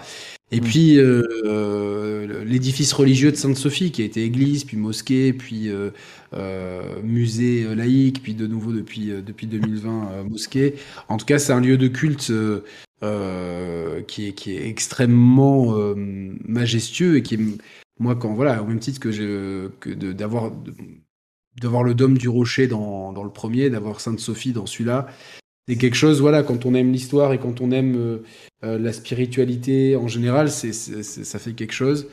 Et 0.51 0.59
Mm. 0.59 0.63
puis 0.63 0.97
euh, 0.99 2.43
l'édifice 2.43 2.93
religieux 2.93 3.31
de 3.31 3.35
Sainte-Sophie, 3.37 3.91
qui 3.91 4.01
a 4.01 4.05
été 4.05 4.23
église, 4.23 4.63
puis 4.65 4.77
mosquée, 4.77 5.33
puis 5.33 5.69
euh, 5.69 5.91
euh, 6.33 7.01
musée 7.03 7.73
laïque, 7.75 8.21
puis 8.23 8.33
de 8.35 8.47
nouveau 8.47 8.71
depuis, 8.73 9.07
depuis 9.25 9.47
2020 9.47 10.11
euh, 10.11 10.23
mosquée. 10.23 10.75
En 11.09 11.17
tout 11.17 11.25
cas, 11.25 11.39
c'est 11.39 11.53
un 11.53 11.61
lieu 11.61 11.77
de 11.77 11.87
culte 11.87 12.31
qui, 14.07 14.27
est, 14.27 14.33
qui 14.33 14.55
est 14.55 14.67
extrêmement 14.67 15.75
majestueux 16.47 17.17
et 17.17 17.21
qui 17.23 17.35
est, 17.35 17.39
moi, 17.99 18.15
quand 18.15 18.33
voilà, 18.33 18.61
au 18.63 18.65
même 18.65 18.79
titre 18.79 18.99
que, 18.99 19.71
que 19.79 19.89
de- 19.89 20.11
d'avoir 20.11 20.51
d'avoir 21.61 21.83
le 21.83 21.93
dôme 21.93 22.17
du 22.17 22.29
rocher 22.29 22.67
dans, 22.67 23.13
dans 23.13 23.23
le 23.23 23.29
premier, 23.29 23.69
d'avoir 23.69 24.01
Sainte-Sophie 24.01 24.53
dans 24.53 24.65
celui-là, 24.65 25.07
c'est 25.67 25.77
quelque 25.77 25.95
chose, 25.95 26.21
voilà, 26.21 26.43
quand 26.43 26.65
on 26.65 26.75
aime 26.75 26.91
l'histoire 26.91 27.33
et 27.33 27.39
quand 27.39 27.59
on 27.59 27.71
aime 27.71 27.95
euh, 27.95 28.17
euh, 28.63 28.77
la 28.77 28.93
spiritualité 28.93 29.95
en 29.95 30.07
général, 30.07 30.51
c'est, 30.51 30.73
ça 30.73 31.39
fait 31.39 31.53
quelque 31.53 31.73
chose. 31.73 32.07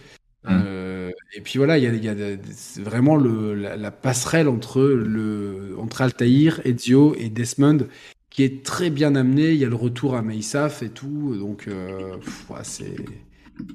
Mm. 0.45 0.49
Euh, 0.51 1.11
et 1.35 1.41
puis 1.43 1.59
voilà, 1.59 1.77
il 1.77 1.85
y 1.85 2.09
a, 2.09 2.13
y 2.13 2.39
vraiment 2.81 3.17
le, 3.17 3.55
la, 3.55 3.77
la 3.77 3.91
passerelle 3.91 4.49
entre, 4.49 4.83
le, 4.83 5.77
entre 5.79 6.01
Altaïr, 6.01 6.61
Ezio 6.65 7.15
et 7.17 7.29
Desmond 7.29 7.87
qui 8.31 8.45
est 8.45 8.65
très 8.65 8.89
bien 8.89 9.15
amené. 9.15 9.51
Il 9.51 9.59
y 9.59 9.65
a 9.67 9.69
le 9.69 9.75
retour 9.75 10.17
à 10.17 10.23
Meissaf 10.23 10.83
et 10.83 10.89
tout. 10.89 11.37
Donc, 11.37 11.69
ouais, 11.69 12.57
c'est. 12.63 12.97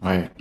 Ouais. 0.02 0.32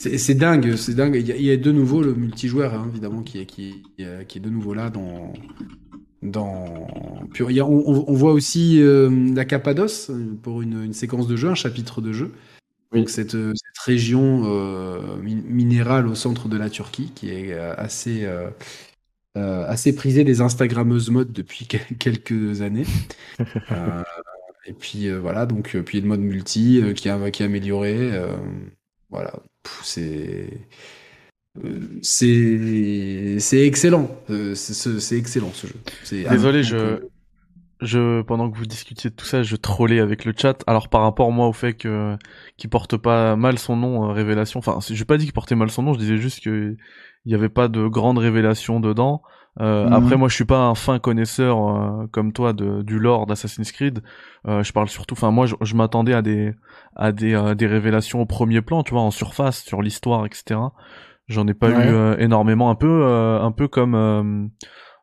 C'est 0.00 0.34
dingue, 0.34 0.76
c'est 0.76 0.94
dingue. 0.94 1.14
Il 1.16 1.26
y, 1.28 1.32
a, 1.32 1.36
il 1.36 1.42
y 1.42 1.50
a 1.50 1.56
de 1.58 1.72
nouveau 1.72 2.00
le 2.02 2.14
multijoueur, 2.14 2.72
hein, 2.74 2.88
évidemment, 2.90 3.22
qui 3.22 3.38
est, 3.40 3.46
qui, 3.46 3.82
est- 3.98 4.26
qui 4.26 4.38
est 4.38 4.40
de 4.40 4.48
nouveau 4.48 4.72
là 4.72 4.88
dans. 4.88 5.32
dans... 6.22 6.86
A- 7.38 7.64
on, 7.64 8.14
voit 8.14 8.32
aussi 8.32 8.80
euh, 8.82 9.10
la 9.34 9.44
Cappadoce 9.44 10.10
euh, 10.10 10.34
pour 10.42 10.62
une, 10.62 10.82
une 10.84 10.92
séquence 10.94 11.26
de 11.26 11.36
jeu, 11.36 11.48
un 11.48 11.54
chapitre 11.54 12.00
de 12.00 12.12
jeu. 12.12 12.32
Oui. 12.92 13.00
Donc 13.00 13.10
cette, 13.10 13.34
euh, 13.34 13.52
cette 13.54 13.84
région 13.84 14.42
euh, 14.46 15.16
mi- 15.22 15.34
minérale 15.46 16.06
au 16.08 16.14
centre 16.14 16.48
de 16.48 16.56
la 16.56 16.70
Turquie, 16.70 17.12
qui 17.14 17.30
est 17.30 17.52
euh, 17.52 17.74
assez, 17.76 18.24
euh, 18.24 18.48
euh, 19.36 19.64
assez 19.66 19.94
prisée 19.94 20.24
des 20.24 20.40
Instagrammeuses 20.40 21.10
mode 21.10 21.32
depuis 21.32 21.66
quel- 21.66 21.96
quelques 21.98 22.62
années. 22.62 22.86
Euh, 23.72 24.02
et 24.66 24.72
puis 24.74 25.08
euh, 25.08 25.18
voilà, 25.20 25.46
donc 25.46 25.74
euh, 25.74 25.82
puis 25.82 25.98
il 25.98 26.00
y 26.00 26.02
a 26.02 26.04
le 26.04 26.08
mode 26.08 26.20
multi 26.20 26.80
euh, 26.82 26.92
qui, 26.92 27.08
est, 27.08 27.30
qui 27.30 27.42
est 27.42 27.46
amélioré. 27.46 27.94
euh, 28.12 28.36
voilà, 29.10 29.32
c'est 29.82 30.66
euh, 31.64 31.98
c'est 32.02 33.38
c'est 33.40 33.66
excellent. 33.66 34.08
Euh, 34.30 34.54
c'est 34.54 34.74
ce- 34.74 34.98
c'est 35.00 35.16
excellent 35.16 35.50
ce 35.52 35.66
jeu. 35.66 35.74
Désolé, 36.30 36.62
je- 36.62 36.76
Je, 37.82 38.20
pendant 38.22 38.50
que 38.50 38.58
vous 38.58 38.66
discutiez 38.66 39.08
de 39.10 39.14
tout 39.16 39.24
ça, 39.24 39.42
je 39.42 39.56
trollais 39.56 40.00
avec 40.00 40.26
le 40.26 40.34
chat. 40.36 40.62
Alors 40.66 40.88
par 40.90 41.00
rapport 41.02 41.32
moi 41.32 41.48
au 41.48 41.54
fait 41.54 41.72
que 41.74 42.16
qu'il 42.58 42.68
porte 42.68 42.98
pas 42.98 43.36
mal 43.36 43.58
son 43.58 43.74
nom 43.76 44.04
euh, 44.10 44.12
révélation. 44.12 44.58
Enfin, 44.58 44.78
j'ai 44.90 45.04
pas 45.06 45.16
dit 45.16 45.24
qu'il 45.24 45.32
portait 45.32 45.54
mal 45.54 45.70
son 45.70 45.82
nom. 45.84 45.94
Je 45.94 45.98
disais 45.98 46.18
juste 46.18 46.44
que 46.44 46.76
il 47.24 47.32
y 47.32 47.34
avait 47.34 47.48
pas 47.48 47.68
de 47.68 47.86
grande 47.88 48.18
révélation 48.18 48.80
dedans. 48.80 49.22
Euh, 49.60 49.86
Mhm. 49.86 49.92
Après, 49.92 50.16
moi, 50.16 50.28
je 50.28 50.34
suis 50.34 50.44
pas 50.44 50.58
un 50.66 50.74
fin 50.74 50.98
connaisseur 50.98 51.58
euh, 51.68 52.06
comme 52.12 52.32
toi 52.32 52.52
de, 52.52 52.82
du 52.82 52.98
lore 52.98 53.26
d'Assassin's 53.26 53.72
Creed. 53.72 54.02
Euh, 54.48 54.62
je 54.62 54.72
parle 54.72 54.88
surtout. 54.88 55.14
Enfin, 55.14 55.30
moi, 55.30 55.46
je, 55.46 55.54
je 55.60 55.74
m'attendais 55.74 56.14
à 56.14 56.22
des 56.22 56.52
à 56.96 57.12
des 57.12 57.34
euh, 57.34 57.54
des 57.54 57.66
révélations 57.66 58.20
au 58.22 58.26
premier 58.26 58.62
plan, 58.62 58.82
tu 58.82 58.92
vois, 58.92 59.02
en 59.02 59.10
surface 59.10 59.62
sur 59.62 59.82
l'histoire, 59.82 60.24
etc. 60.26 60.58
J'en 61.28 61.46
ai 61.46 61.54
pas 61.54 61.68
Ouais. 61.68 61.86
eu 61.88 61.92
euh, 61.92 62.16
énormément. 62.18 62.70
Un 62.70 62.74
peu 62.74 63.02
euh, 63.04 63.40
un 63.40 63.52
peu 63.52 63.68
comme 63.68 63.94
euh, 63.94 64.46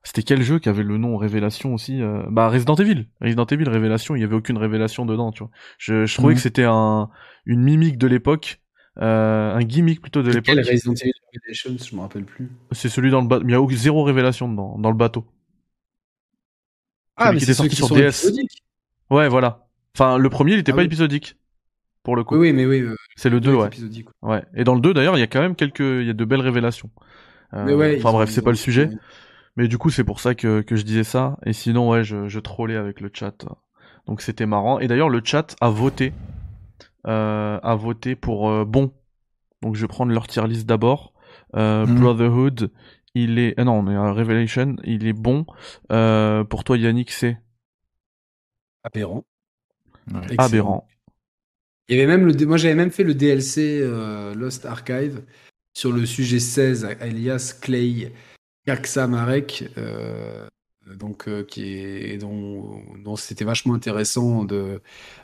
c'était 0.03 0.23
quel 0.23 0.41
jeu 0.41 0.57
qui 0.59 0.69
avait 0.69 0.83
le 0.83 0.97
nom 0.97 1.17
Révélation 1.17 1.73
aussi 1.73 2.01
euh, 2.01 2.23
Bah 2.29 2.49
Resident 2.49 2.75
Evil. 2.75 3.07
Resident 3.21 3.45
Evil 3.45 3.69
Révélation, 3.69 4.15
il 4.15 4.21
y 4.21 4.23
avait 4.23 4.35
aucune 4.35 4.57
révélation 4.57 5.05
dedans, 5.05 5.31
tu 5.31 5.43
vois. 5.43 5.51
Je, 5.77 6.05
je 6.05 6.13
trouvais 6.15 6.33
Mhm. 6.33 6.35
que 6.37 6.41
c'était 6.41 6.65
un 6.67 7.09
une 7.45 7.61
mimique 7.63 7.97
de 7.97 8.07
l'époque, 8.07 8.59
euh, 8.99 9.53
un 9.55 9.63
gimmick 9.63 10.01
plutôt 10.01 10.23
de 10.23 10.31
quel 10.39 10.55
l'époque. 10.57 10.71
Resident 10.71 10.93
Evil 10.93 11.11
Revelations, 11.33 11.77
je 11.89 11.95
me 11.95 12.01
rappelle 12.01 12.23
plus. 12.25 12.49
C'est 12.71 12.89
celui 12.89 13.11
dans 13.11 13.21
le 13.21 13.27
bateau. 13.27 13.45
Il 13.47 13.51
y 13.51 13.55
a 13.55 13.61
aucune- 13.61 13.77
zéro 13.77 14.03
révélation 14.03 14.49
dedans, 14.49 14.77
dans 14.79 14.89
le 14.91 14.97
bateau. 14.97 15.25
Celui 17.19 17.37
qui 17.37 17.43
était 17.43 17.53
c'est 17.53 17.53
sorti 17.57 17.69
qui 17.69 17.75
sur 17.77 17.89
DS. 17.89 18.31
Ouais, 19.09 19.27
voilà. 19.27 19.67
Enfin, 19.95 20.17
le 20.17 20.29
premier, 20.29 20.53
il 20.53 20.59
était 20.59 20.71
Ah 20.71 20.75
pas 20.75 20.81
oui. 20.81 20.85
épisodique. 20.87 21.35
Pour 22.03 22.15
le 22.15 22.23
coup. 22.23 22.35
Oui, 22.35 22.49
oui, 22.49 22.53
mais 22.53 22.65
oui. 22.65 22.81
euh, 22.81 22.95
C'est 23.15 23.29
le 23.29 23.39
2, 23.41 23.51
deux 23.51 23.57
ouais. 23.57 23.69
Ouais. 24.21 24.43
Et 24.55 24.63
dans 24.63 24.75
le 24.75 24.81
2, 24.81 24.93
d'ailleurs, 24.93 25.17
il 25.17 25.19
y 25.19 25.23
a 25.23 25.27
quand 25.27 25.41
même 25.41 25.55
quelques, 25.55 25.79
il 25.79 26.05
y 26.05 26.09
a 26.09 26.13
de 26.13 26.25
belles 26.25 26.41
révélations. 26.41 26.89
Euh, 27.53 27.63
Mais 27.65 27.73
ouais, 27.73 27.97
enfin 27.99 28.11
bref, 28.11 28.29
c'est 28.29 28.41
pas 28.41 28.51
le 28.51 28.55
sujet. 28.57 28.89
Mais 29.57 29.67
du 29.67 29.77
coup, 29.77 29.89
c'est 29.89 30.03
pour 30.03 30.19
ça 30.19 30.35
que, 30.35 30.61
que 30.61 30.75
je 30.75 30.83
disais 30.83 31.03
ça. 31.03 31.37
Et 31.45 31.53
sinon, 31.53 31.89
ouais, 31.89 32.03
je, 32.03 32.27
je 32.27 32.39
trollais 32.39 32.75
avec 32.75 33.01
le 33.01 33.09
chat. 33.13 33.43
Donc 34.05 34.21
c'était 34.21 34.45
marrant. 34.45 34.79
Et 34.79 34.87
d'ailleurs, 34.87 35.09
le 35.09 35.21
chat 35.23 35.55
a 35.59 35.69
voté, 35.69 36.13
a 37.07 37.75
voté 37.75 38.15
pour 38.15 38.49
euh, 38.49 38.65
bon. 38.65 38.93
Donc 39.61 39.75
je 39.75 39.81
vais 39.81 39.87
prendre 39.87 40.11
leur 40.13 40.27
tier 40.27 40.45
list 40.47 40.65
d'abord. 40.67 41.13
Euh, 41.55 41.85
Mhm. 41.85 41.99
Brotherhood, 41.99 42.71
il 43.15 43.39
est, 43.39 43.53
ah 43.57 43.63
non, 43.63 43.79
on 43.79 43.89
est 43.91 43.95
à 43.95 44.11
Revelation, 44.11 44.75
il 44.83 45.07
est 45.07 45.13
bon. 45.13 45.45
Euh, 45.91 46.43
pour 46.43 46.63
toi, 46.63 46.77
Yannick, 46.77 47.11
c'est? 47.11 47.37
Aberrant. 48.83 49.25
Ouais. 50.13 50.35
Aberrant. 50.37 50.87
Il 51.89 51.97
y 51.97 52.01
avait 52.01 52.07
même 52.07 52.25
le, 52.25 52.33
D- 52.33 52.45
moi 52.45 52.57
j'avais 52.57 52.75
même 52.75 52.91
fait 52.91 53.03
le 53.03 53.13
DLC 53.13 53.79
euh, 53.81 54.33
Lost 54.35 54.65
Archive 54.65 55.23
sur 55.73 55.91
le 55.91 56.05
sujet 56.05 56.39
16, 56.39 56.85
alias 56.99 57.57
Clay 57.61 58.11
Kaksamarek, 58.65 59.69
euh, 59.77 60.47
donc 60.95 61.27
euh, 61.27 61.43
qui 61.43 61.73
est 61.73 62.17
dont, 62.17 62.81
dont 63.03 63.15
c'était 63.15 63.45
vachement 63.45 63.73
intéressant 63.73 64.43
de, 64.43 64.81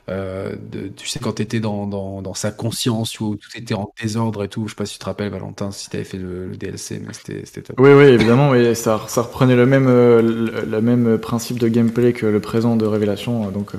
euh, 0.08 0.54
de 0.70 0.88
tu 0.88 1.08
sais 1.08 1.18
quand 1.18 1.32
t'étais 1.32 1.60
dans, 1.60 1.86
dans, 1.86 2.22
dans 2.22 2.34
sa 2.34 2.50
conscience 2.50 3.20
où 3.20 3.36
tout 3.36 3.48
était 3.56 3.74
en 3.74 3.92
désordre 4.00 4.44
et 4.44 4.48
tout. 4.48 4.66
Je 4.66 4.70
sais 4.70 4.76
pas 4.76 4.86
si 4.86 4.94
tu 4.94 4.98
te 4.98 5.04
rappelles 5.04 5.30
Valentin 5.30 5.70
si 5.70 5.88
t'avais 5.88 6.04
fait 6.04 6.18
le, 6.18 6.48
DLC, 6.56 7.00
mais 7.04 7.12
c'était 7.12 7.62
top. 7.62 7.80
Oui, 7.80 7.90
oui, 7.92 8.04
évidemment, 8.04 8.50
mais 8.50 8.74
ça, 8.74 9.00
ça 9.08 9.22
reprenait 9.22 9.56
le 9.56 9.66
même, 9.66 9.86
euh, 9.88 10.20
le, 10.22 10.64
le 10.64 10.80
même 10.80 11.18
principe 11.18 11.58
de 11.58 11.68
gameplay 11.68 12.12
que 12.12 12.26
le 12.26 12.40
présent 12.40 12.76
de 12.76 12.86
Révélation, 12.86 13.48
euh, 13.48 13.50
donc 13.50 13.72
euh, 13.74 13.78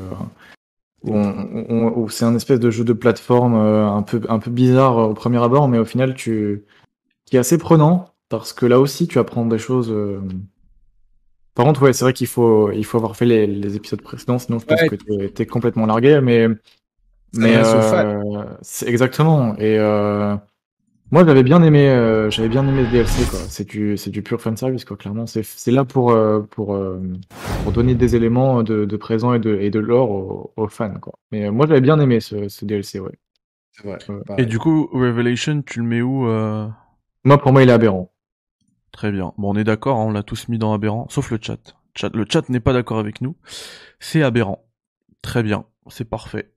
c'est 2.10 2.26
un 2.26 2.36
espèce 2.36 2.60
de 2.60 2.72
jeu 2.72 2.84
de 2.84 2.94
plateforme 2.94 3.56
un 3.56 4.02
peu, 4.02 4.22
un 4.28 4.40
peu 4.40 4.50
bizarre 4.50 4.98
au 4.98 5.14
premier 5.14 5.42
abord, 5.44 5.68
mais 5.68 5.78
au 5.78 5.86
final, 5.86 6.16
tu, 6.16 6.66
qui 7.26 7.36
est 7.36 7.40
assez 7.40 7.58
prenant 7.58 8.14
parce 8.30 8.54
que 8.54 8.66
là 8.66 8.80
aussi, 8.80 9.08
tu 9.08 9.20
apprends 9.20 9.46
des 9.46 9.60
choses. 9.60 9.94
Par 11.56 11.66
contre, 11.66 11.82
ouais, 11.84 11.94
c'est 11.94 12.04
vrai 12.06 12.14
qu'il 12.14 12.28
faut, 12.28 12.72
il 12.72 12.86
faut 12.86 12.98
avoir 12.98 13.16
fait 13.16 13.26
les, 13.26 13.48
les 13.48 13.76
épisodes 13.78 14.02
précédents, 14.02 14.40
sinon 14.40 14.60
je 14.60 14.66
pense 14.66 14.82
Ouais. 14.82 14.90
que 14.90 14.96
t'es, 14.96 15.30
t'es 15.30 15.46
complètement 15.46 15.86
largué, 15.86 16.20
mais, 16.22 16.48
mais 17.34 17.56
euh, 17.58 18.46
c'est 18.62 18.88
exactement. 18.90 19.56
Et 19.58 19.78
euh, 19.80 20.36
moi, 21.12 21.26
j'avais 21.26 21.44
bien 21.44 21.64
aimé, 21.64 21.90
euh, 21.90 22.30
j'avais 22.32 22.50
bien 22.50 22.68
aimé 22.68 22.86
ce 22.86 22.92
DLC, 22.92 23.26
quoi. 23.30 23.40
C'est 23.50 23.68
du, 23.70 23.98
c'est 23.98 24.12
du 24.12 24.24
pur 24.24 24.42
fan 24.42 24.58
service, 24.58 24.86
quoi. 24.86 24.98
Clairement, 24.98 25.28
c'est, 25.28 25.44
c'est 25.44 25.72
là 25.72 25.86
pour, 25.86 26.12
euh, 26.12 26.42
pour, 26.42 26.76
euh, 26.76 27.00
pour 27.64 27.72
donner 27.74 27.96
des 27.96 28.16
éléments 28.16 28.64
de, 28.64 28.86
de 28.86 28.98
présent 28.98 29.34
et 29.34 29.40
de, 29.40 29.56
et 29.60 29.70
de 29.72 29.80
lore 29.80 30.12
aux, 30.12 30.54
aux 30.58 30.68
fans, 30.70 30.94
quoi. 31.02 31.14
Mais 31.32 31.48
euh, 31.48 31.52
moi, 31.52 31.68
j'avais 31.68 31.82
bien 31.82 32.00
aimé 32.00 32.20
ce, 32.22 32.50
ce 32.50 32.66
DLC, 32.66 33.00
ouais. 33.00 33.14
C'est 33.74 33.84
vrai. 33.88 34.00
Ouais. 34.10 34.24
Et 34.38 34.46
du 34.46 34.60
coup, 34.60 34.90
Revelation, 34.94 35.62
tu 35.62 35.80
le 35.82 35.86
mets 35.86 36.02
où 36.02 36.28
euh? 36.28 36.68
Moi, 37.26 37.38
pour 37.40 37.52
moi, 37.54 37.64
il 37.64 37.70
est 37.70 37.74
aberrant. 37.74 38.12
Très 38.96 39.12
bien. 39.12 39.34
Bon, 39.38 39.54
on 39.54 39.58
est 39.58 39.66
d'accord, 39.66 39.98
hein, 40.00 40.06
on 40.06 40.12
l'a 40.12 40.24
tous 40.24 40.48
mis 40.48 40.58
dans 40.58 40.74
aberrant, 40.74 41.06
sauf 41.10 41.30
le 41.30 41.38
chat. 41.42 41.58
Chat- 41.96 42.16
le 42.16 42.26
chat 42.32 42.48
n'est 42.48 42.62
pas 42.62 42.72
d'accord 42.72 42.98
avec 42.98 43.20
nous. 43.20 43.36
C'est 44.00 44.24
aberrant. 44.24 44.64
Très 45.22 45.44
bien, 45.44 45.66
c'est 45.90 46.06
parfait. 46.10 46.54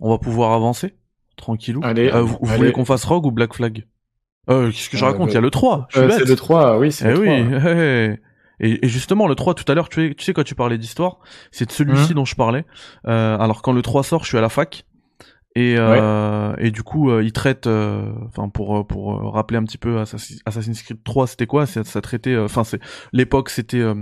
On 0.00 0.10
va 0.10 0.18
pouvoir 0.18 0.52
avancer? 0.52 0.94
Tranquillou. 1.36 1.80
Allez, 1.82 2.10
Euh, 2.12 2.20
vous 2.20 2.36
allez. 2.42 2.56
voulez 2.58 2.72
qu'on 2.72 2.84
fasse 2.84 3.04
Rogue 3.06 3.24
ou 3.24 3.30
Black 3.32 3.54
Flag? 3.54 3.86
Euh, 4.50 4.70
Qu'est-ce 4.70 4.90
que 4.90 4.98
je 4.98 5.04
Euh, 5.04 5.08
raconte? 5.08 5.28
bah, 5.28 5.32
Il 5.32 5.34
y 5.36 5.38
a 5.38 5.40
le 5.40 5.50
3. 5.50 5.86
Je 5.88 5.96
suis 6.00 6.06
Euh, 6.06 6.10
c'est 6.10 6.28
le 6.28 6.36
3, 6.36 6.78
oui, 6.78 6.92
c'est 6.92 7.06
Eh 7.08 7.12
le 7.14 7.18
oui. 7.18 7.58
3. 7.58 7.70
hé, 7.72 8.20
hé. 8.60 8.78
Et, 8.82 8.88
justement, 8.88 9.26
le 9.26 9.34
3, 9.34 9.54
tout 9.54 9.64
à 9.72 9.74
l'heure, 9.74 9.88
tu, 9.88 10.08
sais- 10.10 10.14
tu 10.14 10.22
sais, 10.24 10.34
quand 10.34 10.44
tu 10.44 10.54
parlais 10.54 10.76
d'histoire, 10.76 11.18
c'est 11.50 11.64
de 11.66 11.72
celui-ci 11.72 12.10
Mhm. 12.10 12.16
dont 12.16 12.24
je 12.26 12.36
parlais. 12.36 12.66
Euh, 13.08 13.38
alors, 13.38 13.62
quand 13.62 13.72
le 13.72 13.80
3 13.82 14.04
sort, 14.04 14.22
je 14.24 14.28
suis 14.28 14.38
à 14.38 14.42
la 14.42 14.50
fac. 14.50 14.84
Et, 15.56 15.76
euh, 15.78 16.52
et 16.58 16.70
du 16.72 16.82
coup, 16.82 17.10
euh, 17.10 17.22
il 17.22 17.32
traite, 17.32 17.68
euh, 17.68 18.10
enfin 18.26 18.48
pour 18.48 18.76
euh, 18.78 18.82
pour 18.84 19.14
euh, 19.14 19.28
rappeler 19.30 19.56
un 19.58 19.62
petit 19.62 19.78
peu 19.78 20.00
Assassin- 20.00 20.34
Assassin's 20.46 20.82
Creed 20.82 21.04
3, 21.04 21.28
c'était 21.28 21.46
quoi? 21.46 21.64
Ça, 21.66 21.84
ça 21.84 22.00
traitait, 22.00 22.32
euh, 22.34 22.44
enfin 22.46 22.64
c'est 22.64 22.80
l'époque, 23.12 23.50
c'était 23.50 23.78
euh, 23.78 23.94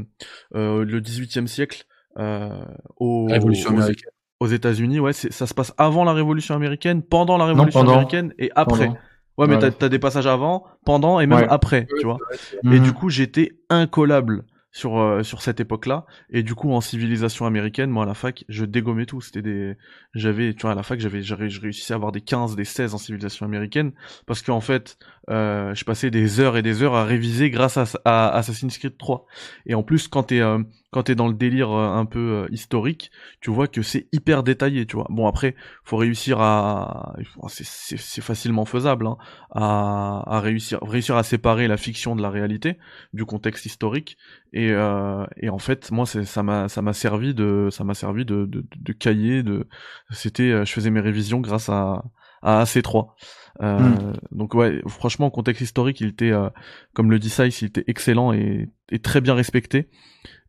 euh, 0.55 0.83
le 0.85 1.01
18e 1.03 1.47
siècle 1.47 1.85
euh, 2.19 2.49
au, 2.97 3.27
Révolution 3.27 3.69
aux- 3.71 3.75
américaine. 3.75 4.11
aux 4.41 4.47
États-Unis. 4.47 4.99
Ouais, 5.01 5.13
c'est- 5.13 5.31
ça 5.31 5.47
se 5.47 5.53
passe 5.53 5.75
avant 5.77 6.05
la 6.05 6.15
Révolution 6.15 6.55
américaine, 6.55 7.03
pendant 7.03 7.37
la 7.37 7.45
Révolution 7.45 7.81
pendant. 7.81 7.93
américaine 7.93 8.33
et 8.39 8.51
après. 8.55 8.87
Pendant. 8.87 8.99
Ouais, 9.39 9.47
mais 9.47 9.55
Voilà. 9.55 9.71
t'as 9.71 9.77
t'as 9.79 9.89
des 9.89 9.99
passages 9.99 10.27
avant, 10.27 10.65
pendant 10.87 11.19
et 11.21 11.27
même 11.27 11.39
Ouais. 11.41 11.47
après, 11.51 11.87
tu 11.99 12.05
vois? 12.07 12.19
Et 12.65 12.67
Mhm. 12.79 12.81
du 12.81 12.93
coup, 12.93 13.09
j'étais 13.11 13.53
incollable 13.71 14.45
sur 14.73 14.99
euh, 14.99 15.23
sur 15.23 15.43
cette 15.43 15.61
époque-là. 15.61 16.07
Et 16.31 16.43
du 16.43 16.55
coup, 16.55 16.73
en 16.73 16.81
civilisation 16.81 17.47
américaine, 17.47 17.91
moi 17.91 18.05
à 18.05 18.07
la 18.07 18.15
fac, 18.15 18.45
je 18.49 18.65
dégommais 18.65 19.07
tout. 19.07 19.21
C'était 19.21 19.43
des, 19.43 19.77
j'avais, 20.15 20.55
tu 20.55 20.63
vois, 20.63 20.73
à 20.73 20.75
la 20.75 20.83
fac, 20.83 20.99
j'avais, 20.99 21.23
je 21.23 21.35
réussissais 21.35 21.93
à 21.93 21.97
avoir 21.97 22.11
des 22.11 22.23
15, 22.23 22.57
des 22.57 22.65
16 22.65 22.95
en 22.95 22.99
civilisation 22.99 23.47
américaine 23.47 23.93
parce 24.27 24.43
qu'en 24.43 24.61
fait, 24.61 24.99
euh, 25.31 25.75
je 25.75 25.85
passais 25.85 26.11
des 26.11 26.41
heures 26.41 26.57
et 26.57 26.63
des 26.63 26.83
heures 26.83 26.95
à 26.95 27.05
réviser 27.05 27.51
grâce 27.51 27.79
à, 28.05 28.29
Assassin's 28.37 28.77
Creed 28.79 28.99
3. 28.99 29.27
Et 29.67 29.75
en 29.75 29.83
plus, 29.83 30.09
quand 30.09 30.25
t'es 30.25 30.41
euh, 30.41 30.59
quand 30.91 31.05
t'es 31.05 31.15
dans 31.15 31.29
le 31.29 31.35
délire 31.35 31.71
euh, 31.71 31.89
un 31.95 32.05
peu 32.07 32.19
euh, 32.19 32.47
historique, 32.51 33.11
tu 33.41 33.51
vois 33.51 33.69
que 33.69 33.83
c'est 33.83 34.09
hyper 34.13 34.43
détaillé, 34.43 34.85
tu 34.87 34.97
vois. 34.97 35.07
Bon 35.11 35.27
après, 35.27 35.55
faut 35.85 35.97
réussir 35.97 36.41
à, 36.41 37.15
c'est- 37.49 38.21
facilement 38.21 38.65
faisable, 38.65 39.07
hein, 39.07 39.17
à, 39.51 40.23
à 40.27 40.41
réussir 40.41 40.79
réussir 40.83 41.17
à 41.17 41.23
séparer 41.23 41.69
la 41.69 41.77
fiction 41.77 42.17
de 42.17 42.23
la 42.23 42.31
réalité, 42.31 42.79
du 43.13 43.25
contexte 43.25 43.67
historique. 43.67 44.17
Et, 44.53 44.71
euh, 44.71 45.25
et 45.37 45.49
en 45.51 45.59
fait, 45.59 45.91
moi, 45.91 46.05
ça 46.07 46.43
m'a 46.43 46.69
ça 46.69 46.83
m'a 46.83 46.93
servi 46.93 47.35
de 47.35 47.69
ça 47.71 47.85
m'a 47.85 47.95
servi 47.95 48.25
de, 48.25 48.47
de, 48.47 48.65
de 48.77 48.93
cahier. 48.93 49.43
De 49.43 49.69
c'était, 50.11 50.65
je 50.65 50.73
faisais 50.73 50.91
mes 50.91 51.01
révisions 51.01 51.41
grâce 51.41 51.69
à 51.69 52.03
à 52.43 52.61
AC3. 52.61 53.15
Euh, 53.61 53.79
Mm. 53.79 54.13
Donc 54.33 54.55
ouais, 54.55 54.81
franchement, 54.89 55.31
contexte 55.31 55.61
historique, 55.63 56.01
il 56.01 56.09
était, 56.09 56.31
euh, 56.33 56.49
comme 56.95 57.11
le 57.11 57.19
dit 57.19 57.29
Sice, 57.31 57.61
il 57.63 57.67
était 57.67 57.85
excellent 57.87 58.33
et, 58.33 58.69
et 58.91 58.99
très 58.99 59.21
bien 59.21 59.35
respecté. 59.35 59.89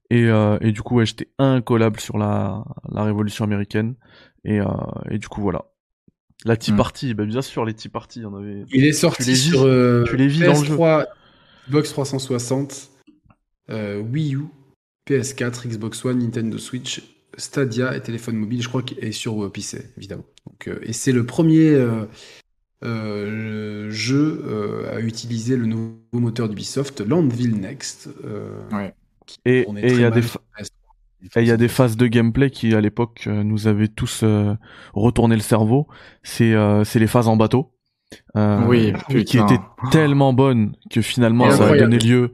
Et, 0.09 0.25
euh, 0.25 0.57
et 0.61 0.71
du 0.71 0.81
coup, 0.81 0.95
ouais, 0.95 1.05
j'étais 1.05 1.29
incollable 1.39 1.99
sur 1.99 2.17
la, 2.17 2.63
la 2.91 3.03
Révolution 3.03 3.43
américaine. 3.45 3.95
Et, 4.45 4.59
euh, 4.59 4.65
et 5.09 5.17
du 5.17 5.27
coup, 5.27 5.41
voilà. 5.41 5.65
La 6.45 6.55
Tea 6.57 6.71
Mm. 6.73 6.77
Party, 6.77 7.13
bah 7.13 7.25
bien 7.25 7.41
sûr, 7.41 7.65
les 7.65 7.73
Tea 7.73 7.89
Party, 7.89 8.19
il 8.19 8.23
y 8.23 8.25
en 8.25 8.35
avait. 8.35 8.63
Il 8.73 8.85
est 8.85 8.91
sorti 8.93 9.23
Tu 9.23 9.29
les 9.29 9.35
vis- 9.35 9.49
sur 9.49 9.63
euh, 9.63 10.03
tu 10.07 10.17
les 10.17 10.27
vis 10.27 10.39
dans 10.41 10.59
le 10.59 10.65
jeu. 10.65 10.75
PS3, 10.75 11.05
Xbox 11.67 11.89
360, 11.91 12.89
euh, 13.69 14.01
Wii 14.01 14.35
U, 14.35 14.41
PS4, 15.09 15.67
Xbox 15.67 16.03
One, 16.05 16.19
Nintendo 16.19 16.57
Switch, 16.57 17.01
Stadia 17.37 17.95
et 17.95 18.01
téléphone 18.01 18.35
mobile, 18.35 18.61
je 18.61 18.67
crois, 18.67 18.83
et 18.97 19.11
sur 19.13 19.43
euh, 19.45 19.49
PC, 19.51 19.89
évidemment. 19.97 20.25
Donc, 20.45 20.67
euh, 20.67 20.79
et 20.83 20.91
c'est 20.93 21.13
le 21.13 21.25
premier 21.25 21.71
euh, 22.83 23.89
jeu 23.89 24.41
euh, 24.45 24.95
à 24.95 24.99
utiliser 24.99 25.55
le 25.57 25.65
nouveau 25.65 25.95
moteur 26.13 26.49
d'Ubisoft, 26.49 27.01
Landville 27.01 27.55
Next. 27.59 28.09
euh, 28.25 28.59
Ouais. 28.71 28.93
Et 29.45 29.65
il 29.69 29.75
très 29.75 29.95
y 30.01 30.03
a 30.05 30.09
mal 30.09 30.21
des, 30.21 30.27
sur 30.27 30.41
fa- 30.57 30.61
PS3. 30.61 31.39
et 31.39 31.41
il 31.43 31.47
y 31.47 31.51
a 31.51 31.57
des 31.57 31.67
phases 31.69 31.95
de 31.97 32.07
gameplay 32.07 32.49
qui, 32.49 32.73
à 32.75 32.81
l'époque, 32.81 33.23
euh, 33.27 33.43
nous 33.43 33.67
avaient 33.67 33.87
tous 33.87 34.21
euh, 34.23 34.53
retourné 34.93 35.35
le 35.35 35.41
cerveau. 35.41 35.87
C'est 36.23 36.53
euh, 36.53 36.83
c'est 36.83 36.99
les 36.99 37.07
phases 37.07 37.27
en 37.27 37.37
bateau. 37.37 37.71
Euh, 38.35 38.59
Oui, 38.67 38.93
qui 39.07 39.15
putain. 39.37 39.45
étaient 39.47 39.61
tellement 39.91 40.33
bonnes 40.33 40.75
que 40.91 41.01
finalement 41.01 41.47
Et 41.47 41.51
ça 41.51 41.69
a 41.69 41.77
donné 41.77 41.97
lieu 41.97 42.33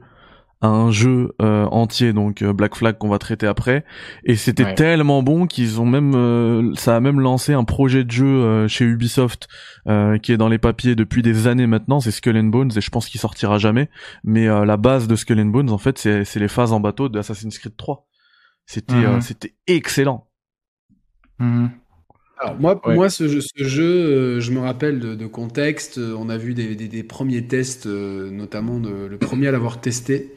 à 0.62 0.68
un 0.68 0.90
jeu 0.90 1.32
euh, 1.40 1.64
entier, 1.66 2.12
donc 2.12 2.42
euh, 2.42 2.52
Black 2.52 2.74
Flag 2.74 2.98
qu'on 2.98 3.08
va 3.08 3.18
traiter 3.18 3.46
après. 3.46 3.84
Et 4.24 4.36
c'était 4.36 4.64
Ouais. 4.64 4.74
tellement 4.74 5.22
bon 5.22 5.46
qu'ils 5.46 5.80
ont 5.80 5.86
même, 5.86 6.12
euh, 6.14 6.74
ça 6.74 6.96
a 6.96 7.00
même 7.00 7.18
lancé 7.20 7.54
un 7.54 7.64
projet 7.64 8.04
de 8.04 8.10
jeu 8.10 8.26
euh, 8.26 8.68
chez 8.68 8.84
Ubisoft 8.84 9.48
euh, 9.88 10.18
qui 10.18 10.32
est 10.32 10.36
dans 10.36 10.48
les 10.48 10.58
papiers 10.58 10.94
depuis 10.94 11.22
des 11.22 11.46
années 11.46 11.66
maintenant. 11.66 12.00
C'est 12.00 12.10
Skull 12.10 12.36
and 12.36 12.44
Bones 12.44 12.70
et 12.76 12.80
je 12.82 12.90
pense 12.90 13.08
qu'il 13.08 13.20
sortira 13.20 13.56
jamais. 13.58 13.88
Mais 14.22 14.48
euh, 14.48 14.64
la 14.66 14.76
base 14.76 15.08
de 15.08 15.16
Skull 15.16 15.40
and 15.40 15.46
Bones, 15.46 15.70
en 15.70 15.78
fait, 15.78 15.96
c'est 15.98 16.24
c'est 16.24 16.40
les 16.40 16.48
phases 16.48 16.72
en 16.72 16.80
bateau 16.80 17.08
de 17.08 17.18
Assassin's 17.18 17.58
Creed 17.58 17.76
3. 17.76 18.06
C'était 18.66 18.94
euh, 18.94 19.20
c'était 19.22 19.54
excellent. 19.66 20.28
Mhm. 21.38 21.70
Alors 22.42 22.58
moi, 22.58 22.80
Ouais. 22.86 22.94
moi 22.94 23.10
ce 23.10 23.28
jeu, 23.28 23.40
ce 23.40 23.64
jeu, 23.64 23.82
euh, 23.84 24.40
je 24.40 24.52
me 24.52 24.60
rappelle 24.60 24.98
de, 25.00 25.14
de 25.14 25.26
contexte. 25.26 25.98
On 25.98 26.28
a 26.28 26.36
vu 26.38 26.54
des, 26.54 26.74
des- 26.74 26.88
des 26.88 27.02
premiers 27.02 27.46
tests, 27.46 27.86
euh, 27.86 28.30
notamment 28.30 28.78
de- 28.78 29.06
le 29.06 29.18
premier 29.18 29.48
à 29.48 29.52
l'avoir 29.52 29.80
testé. 29.80 30.34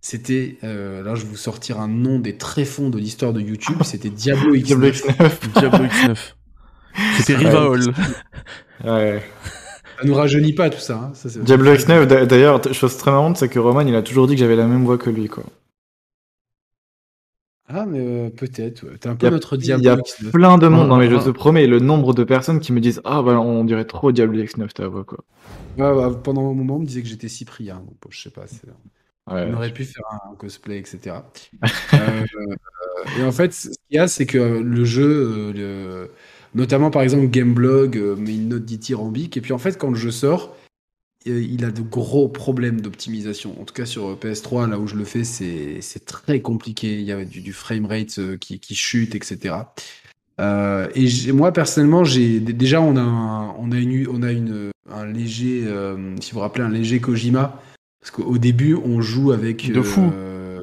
C'était, 0.00 0.56
euh, 0.62 1.02
là 1.02 1.14
je 1.16 1.22
vais 1.22 1.28
vous 1.28 1.36
sortir 1.36 1.80
un 1.80 1.88
nom 1.88 2.18
des 2.20 2.36
tréfonds 2.36 2.90
de 2.90 2.98
l'histoire 2.98 3.32
de 3.32 3.40
YouTube, 3.40 3.76
c'était 3.82 4.10
Diablo 4.10 4.54
X9. 4.54 4.62
Diablo 4.64 4.88
X9. 4.88 5.58
Diablo 5.58 5.84
X9. 5.86 6.16
C'était. 7.18 7.36
Rivaol. 7.36 7.80
Ouais. 8.84 9.22
Ça 9.98 10.04
nous 10.06 10.14
rajeunit 10.14 10.52
pas 10.54 10.70
tout 10.70 10.78
ça. 10.78 10.94
hein. 10.96 11.10
Ça, 11.14 11.28
Diablo 11.40 11.74
X9, 11.74 12.06
d'a- 12.06 12.24
d'ailleurs, 12.26 12.60
chose 12.72 12.96
très 12.96 13.10
marrante, 13.10 13.36
c'est 13.36 13.48
que 13.48 13.58
Roman, 13.58 13.80
il 13.82 13.94
a 13.94 14.02
toujours 14.02 14.26
dit 14.26 14.34
que 14.34 14.40
j'avais 14.40 14.56
la 14.56 14.66
même 14.66 14.84
voix 14.84 14.96
que 14.98 15.10
lui, 15.10 15.28
quoi. 15.28 15.44
Ah 17.68 17.84
mais 17.84 17.98
euh, 18.00 18.30
peut-être. 18.30 18.84
ouais. 18.84 18.96
T'es 18.98 19.08
un 19.08 19.12
Il 19.12 19.18
peu 19.18 19.26
y 19.26 19.28
a- 19.28 19.30
notre 19.32 19.56
il 19.56 19.60
Diablo 19.60 19.84
y 19.84 19.88
a 19.88 19.96
X9. 19.96 20.30
Plein 20.30 20.56
de 20.58 20.68
monde, 20.68 20.88
non 20.88 20.96
mais 20.98 21.10
je 21.10 21.16
te 21.16 21.30
promets, 21.30 21.66
le 21.66 21.80
nombre 21.80 22.14
de 22.14 22.22
personnes 22.22 22.60
qui 22.60 22.72
me 22.72 22.80
disent 22.80 23.00
Ah 23.04 23.22
bah 23.22 23.40
on 23.40 23.64
dirait 23.64 23.84
trop 23.86 24.12
Diablo 24.12 24.40
X9 24.40 24.68
ta 24.72 24.86
voix, 24.86 25.04
quoi. 25.04 25.18
Ouais, 25.76 25.90
ouais, 25.90 26.14
pendant 26.22 26.48
un 26.50 26.54
moment, 26.54 26.76
on 26.76 26.80
me 26.80 26.86
disait 26.86 27.02
que 27.02 27.08
j'étais 27.08 27.28
Cyprien. 27.28 27.76
Donc, 27.76 27.96
bon, 28.00 28.08
je 28.10 28.20
sais 28.20 28.30
pas. 28.30 28.44
Ouais. 29.28 29.48
On 29.50 29.54
aurait 29.54 29.72
pu 29.72 29.84
faire 29.84 30.04
un 30.30 30.34
cosplay, 30.36 30.78
etc. 30.78 31.16
Euh, 31.94 32.24
et 33.18 33.22
en 33.24 33.32
fait, 33.32 33.52
ce 33.52 33.68
qu'il 33.68 33.96
y 33.96 33.98
a, 33.98 34.08
c'est 34.08 34.26
que 34.26 34.38
le 34.38 34.84
jeu, 34.84 35.04
euh, 35.04 35.52
le- 35.52 36.10
notamment 36.54 36.90
par 36.90 37.02
exemple 37.02 37.26
Gameblog, 37.28 37.96
euh, 37.96 38.16
met 38.16 38.34
une 38.34 38.48
note 38.48 38.64
dithyrambique. 38.64 39.36
Et 39.36 39.40
puis 39.40 39.52
en 39.52 39.58
fait, 39.58 39.78
quand 39.78 39.90
le 39.90 39.96
jeu 39.96 40.10
sort, 40.10 40.56
euh, 41.28 41.42
il 41.42 41.64
a 41.64 41.70
de 41.70 41.82
gros 41.82 42.28
problèmes 42.28 42.80
d'optimisation. 42.80 43.60
En 43.60 43.64
tout 43.64 43.74
cas, 43.74 43.86
sur 43.86 44.08
euh, 44.10 44.16
PS3, 44.16 44.68
là 44.70 44.78
où 44.78 44.86
je 44.86 44.96
le 44.96 45.04
fais, 45.04 45.24
c'est 45.24 46.04
très 46.06 46.40
compliqué. 46.40 46.94
Il 47.00 47.04
y 47.04 47.12
a 47.12 47.24
du, 47.24 47.40
du 47.42 47.52
framerate 47.52 48.18
euh, 48.18 48.36
qui, 48.38 48.60
qui 48.60 48.74
chute, 48.74 49.14
etc. 49.14 49.56
Euh, 50.40 50.88
et 50.94 51.32
moi 51.32 51.52
personnellement, 51.52 52.04
j'ai 52.04 52.40
déjà 52.40 52.80
on 52.80 52.96
a 52.96 53.00
un, 53.00 53.50
on 53.58 53.72
a 53.72 53.78
une 53.78 54.06
on 54.08 54.22
a 54.22 54.32
une 54.32 54.70
un 54.90 55.06
léger, 55.06 55.62
euh, 55.66 56.14
si 56.20 56.30
vous 56.32 56.36
vous 56.36 56.40
rappelez, 56.42 56.64
un 56.64 56.68
léger 56.70 57.00
Kojima, 57.00 57.60
parce 58.06 58.22
qu'au 58.22 58.38
début 58.38 58.74
on 58.76 59.00
joue 59.00 59.32
avec 59.32 59.70
De 59.72 59.82
fou. 59.82 60.10
euh, 60.14 60.60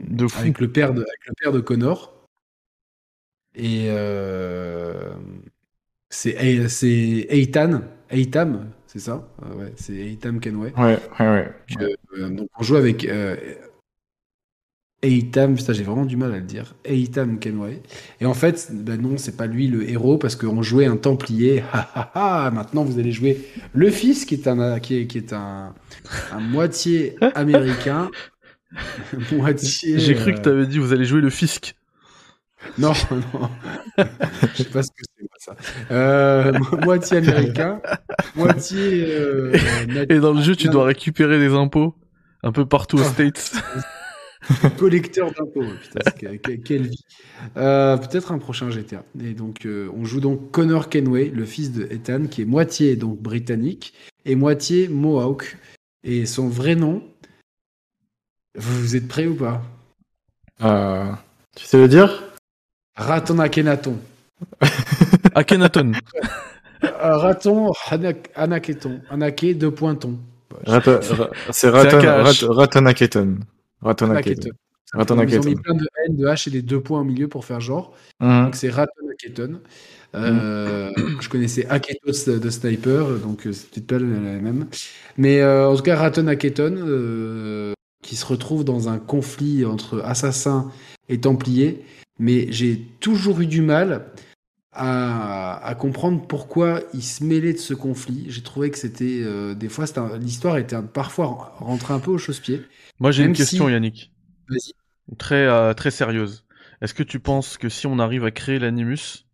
De 0.00 0.26
fou. 0.26 0.40
avec 0.40 0.58
le 0.58 0.68
père 0.72 0.92
de 0.92 1.02
avec 1.02 1.26
le 1.28 1.34
père 1.40 1.52
de 1.52 1.60
Connor 1.60 2.26
et 3.54 3.86
euh, 3.90 5.12
c'est 6.08 6.36
eh, 6.40 7.36
Eitan 7.40 7.82
Eitam 8.10 8.70
c'est 8.88 8.98
ça? 8.98 9.28
Euh, 9.44 9.54
ouais 9.66 9.72
c'est 9.76 9.94
Eitam 9.94 10.40
Kenway 10.40 10.72
Ouais, 10.76 10.98
ouais, 11.20 11.28
ouais. 11.28 11.48
Euh, 12.18 12.28
donc 12.28 12.48
on 12.58 12.62
joue 12.64 12.74
avec 12.76 13.04
euh, 13.06 13.36
Eitam 15.02 15.54
putain 15.56 15.72
j'ai 15.72 15.82
vraiment 15.82 16.04
du 16.04 16.16
mal 16.18 16.32
à 16.34 16.36
le 16.36 16.42
dire 16.42 16.74
Eitam 16.84 17.38
Kenway 17.38 17.80
et 18.20 18.26
en 18.26 18.34
fait 18.34 18.68
ben 18.70 19.00
non 19.00 19.16
c'est 19.16 19.36
pas 19.36 19.46
lui 19.46 19.66
le 19.66 19.88
héros 19.88 20.18
parce 20.18 20.36
qu'on 20.36 20.60
jouait 20.62 20.84
un 20.86 20.96
Templier 20.98 21.62
Ha, 21.72 21.88
ha, 21.94 22.10
ha. 22.46 22.50
maintenant 22.50 22.84
vous 22.84 22.98
allez 22.98 23.12
jouer 23.12 23.40
le 23.72 23.90
fils 23.90 24.26
qui 24.26 24.34
est 24.34 24.46
un 24.46 24.78
qui 24.78 24.98
est, 24.98 25.06
qui 25.06 25.16
est 25.18 25.32
un, 25.32 25.72
un 26.32 26.40
moitié 26.40 27.16
américain 27.34 28.10
moitié 29.32 29.98
J'ai 29.98 30.14
cru 30.14 30.32
que 30.34 30.38
euh, 30.38 30.42
t'avais 30.42 30.66
dit 30.66 30.78
vous 30.78 30.92
allez 30.92 31.04
jouer 31.06 31.20
le 31.20 31.30
fisc. 31.30 31.74
non, 32.78 32.92
non. 33.32 33.48
Je 33.98 34.62
sais 34.62 34.68
pas 34.68 34.82
ce 34.82 34.90
que 34.90 35.02
c'est, 35.18 35.26
ça. 35.38 35.56
Euh, 35.90 36.52
mo- 36.52 36.76
moitié 36.84 37.16
américain, 37.16 37.80
moitié. 38.36 39.06
euh, 39.08 39.52
Et 40.10 40.20
dans 40.20 40.32
le 40.34 40.42
jeu, 40.42 40.54
tu 40.54 40.68
dois 40.68 40.84
récupérer 40.84 41.38
des 41.38 41.54
impôts 41.54 41.94
un 42.42 42.52
peu 42.52 42.66
partout 42.66 42.98
aux 42.98 43.02
Ah. 43.02 43.04
States. 43.12 43.52
collecteur 44.78 45.30
d'impôts. 45.32 45.64
que- 46.18 46.56
quelle 46.56 46.88
vie. 46.88 47.04
Euh, 47.56 47.96
Peut-être 47.96 48.32
un 48.32 48.38
prochain 48.38 48.70
GTA. 48.70 49.04
Et 49.22 49.34
donc, 49.34 49.66
euh, 49.66 49.90
on 49.94 50.04
joue 50.04 50.20
donc 50.20 50.50
Connor 50.50 50.88
Kenway, 50.88 51.26
le 51.34 51.44
fils 51.44 51.72
de 51.72 51.84
Ethan, 51.90 52.26
qui 52.26 52.42
est 52.42 52.46
moitié 52.46 52.96
donc 52.96 53.18
britannique 53.20 53.92
et 54.24 54.34
moitié 54.34 54.88
Mohawk. 54.88 55.56
Et 56.02 56.24
son 56.26 56.48
vrai 56.48 56.74
nom. 56.74 57.02
Vous, 58.56 58.96
êtes 58.96 59.06
prêts 59.06 59.26
ou 59.26 59.34
pas? 59.34 59.62
Euh, 60.62 61.12
tu 61.56 61.64
sais 61.66 61.78
le 61.78 61.88
dire? 61.88 62.22
Raton 62.96 63.38
Akhenaton. 63.38 63.98
Akhenaton. 65.34 65.92
Euh, 66.82 67.16
raton 67.18 67.70
Anak- 67.90 68.30
Anaketon. 68.34 69.02
Anaké 69.10 69.54
de 69.54 69.68
pointon. 69.68 70.18
Raton- 70.66 70.98
ra- 71.14 71.30
C'est 71.52 71.68
Raton, 71.68 71.98
AKH. 71.98 72.44
Rat- 72.44 72.46
Ratonaketon. 73.82 74.50
Anaketon. 74.92 75.24
Ils 75.28 75.38
ont 75.38 75.44
mis 75.44 75.54
plein 75.54 75.74
de 75.74 75.86
N, 76.08 76.16
de 76.16 76.26
H 76.26 76.48
et 76.48 76.50
des 76.50 76.62
deux 76.62 76.80
points 76.80 77.00
au 77.00 77.04
milieu 77.04 77.28
pour 77.28 77.44
faire 77.44 77.60
genre. 77.60 77.94
Mhm. 78.20 78.44
Donc 78.46 78.56
c'est 78.56 78.70
Raton 78.70 79.08
Aketon. 79.12 79.60
Euh, 80.16 80.90
Je 81.20 81.28
connaissais 81.28 81.66
Aketos 81.68 82.26
de 82.26 82.50
Sniper, 82.50 83.18
donc 83.20 83.46
euh, 83.46 83.52
c'est 83.52 83.70
peut-être 83.70 83.86
pas 83.86 83.98
la 83.98 84.40
même. 84.40 84.66
Mais 85.16 85.40
euh, 85.40 85.68
en 85.68 85.76
tout 85.76 85.82
cas, 85.82 85.96
Raton 85.96 86.26
Aketon, 86.26 86.74
euh, 86.78 87.72
qui 88.02 88.16
se 88.16 88.26
retrouve 88.26 88.64
dans 88.64 88.88
un 88.88 88.98
conflit 88.98 89.64
entre 89.64 90.00
assassins 90.04 90.72
et 91.08 91.20
templiers. 91.20 91.84
Mais 92.18 92.50
j'ai 92.50 92.80
toujours 92.98 93.40
eu 93.40 93.46
du 93.46 93.62
mal 93.62 94.06
à, 94.72 95.64
à 95.64 95.74
comprendre 95.74 96.26
pourquoi 96.26 96.80
il 96.92 97.02
se 97.02 97.24
mêlait 97.24 97.52
de 97.52 97.58
ce 97.58 97.74
conflit. 97.74 98.26
J'ai 98.28 98.42
trouvé 98.42 98.70
que 98.70 98.78
c'était 98.78 99.20
euh, 99.22 99.54
des 99.54 99.68
fois 99.68 99.86
c'était 99.86 100.00
l'histoire 100.18 100.58
était 100.58 100.76
parfois 100.82 101.54
rentrée 101.58 101.94
un 101.94 101.98
peu 101.98 102.10
au 102.10 102.18
chausse-pied. 102.18 102.62
Moi, 103.00 103.10
j'ai 103.10 103.24
une 103.24 103.32
question, 103.32 103.66
si- 103.66 103.72
Yannick. 103.72 104.12
Vas-y. 104.48 104.72
Très, 105.18 105.46
euh, 105.46 105.74
très 105.74 105.90
sérieuse. 105.90 106.44
Est-ce 106.80 106.94
que 106.94 107.02
tu 107.02 107.18
penses 107.18 107.58
que 107.58 107.68
si 107.68 107.86
on 107.86 107.98
arrive 107.98 108.24
à 108.24 108.30
créer 108.30 108.58
l'Animus 108.58 109.26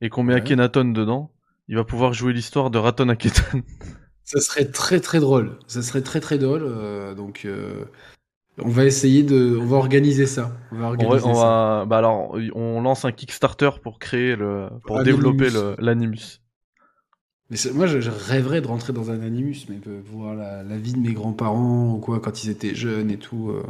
et 0.00 0.08
qu'on 0.08 0.22
met 0.24 0.34
Ouais. 0.34 0.40
Akhenaton 0.40 0.86
dedans, 0.86 1.30
il 1.68 1.76
va 1.76 1.84
pouvoir 1.84 2.12
jouer 2.12 2.32
l'histoire 2.32 2.70
de 2.70 2.78
Raton 2.78 3.08
Akhenaton? 3.08 3.62
Ça 4.24 4.40
serait 4.40 4.66
très 4.66 5.00
très 5.00 5.20
drôle. 5.20 5.58
Ça 5.66 5.82
serait 5.82 6.02
très 6.02 6.20
très 6.20 6.38
drôle. 6.38 6.62
euh, 6.64 7.14
donc 7.14 7.42
euh, 7.44 7.84
on 8.58 8.68
va 8.68 8.84
essayer 8.84 9.22
de, 9.22 9.56
on 9.60 9.66
va 9.66 9.76
organiser 9.76 10.26
ça. 10.26 10.56
On 10.70 10.76
va 10.78 10.86
on 10.86 10.88
organiser 10.90 11.18
va, 11.24 11.28
on 11.28 11.34
ça. 11.34 11.40
va- 11.40 11.84
bah 11.86 11.98
alors, 11.98 12.36
on 12.54 12.80
lance 12.80 13.04
un 13.04 13.12
Kickstarter 13.12 13.70
pour 13.82 13.98
créer 13.98 14.36
le, 14.36 14.68
pour 14.86 15.02
développer 15.02 15.48
l'Animus. 15.78 16.40
Mais 17.52 17.58
moi, 17.74 17.86
je, 17.86 18.00
je 18.00 18.10
rêverais 18.10 18.62
de 18.62 18.66
rentrer 18.66 18.94
dans 18.94 19.10
un 19.10 19.20
animus, 19.20 19.66
mais 19.68 19.78
voir 20.06 20.34
la, 20.34 20.62
la 20.62 20.78
vie 20.78 20.94
de 20.94 20.98
mes 20.98 21.12
grands-parents 21.12 21.92
ou 21.92 21.98
quoi 21.98 22.18
quand 22.18 22.44
ils 22.44 22.50
étaient 22.50 22.74
jeunes 22.74 23.10
et 23.10 23.18
tout. 23.18 23.50
euh, 23.50 23.62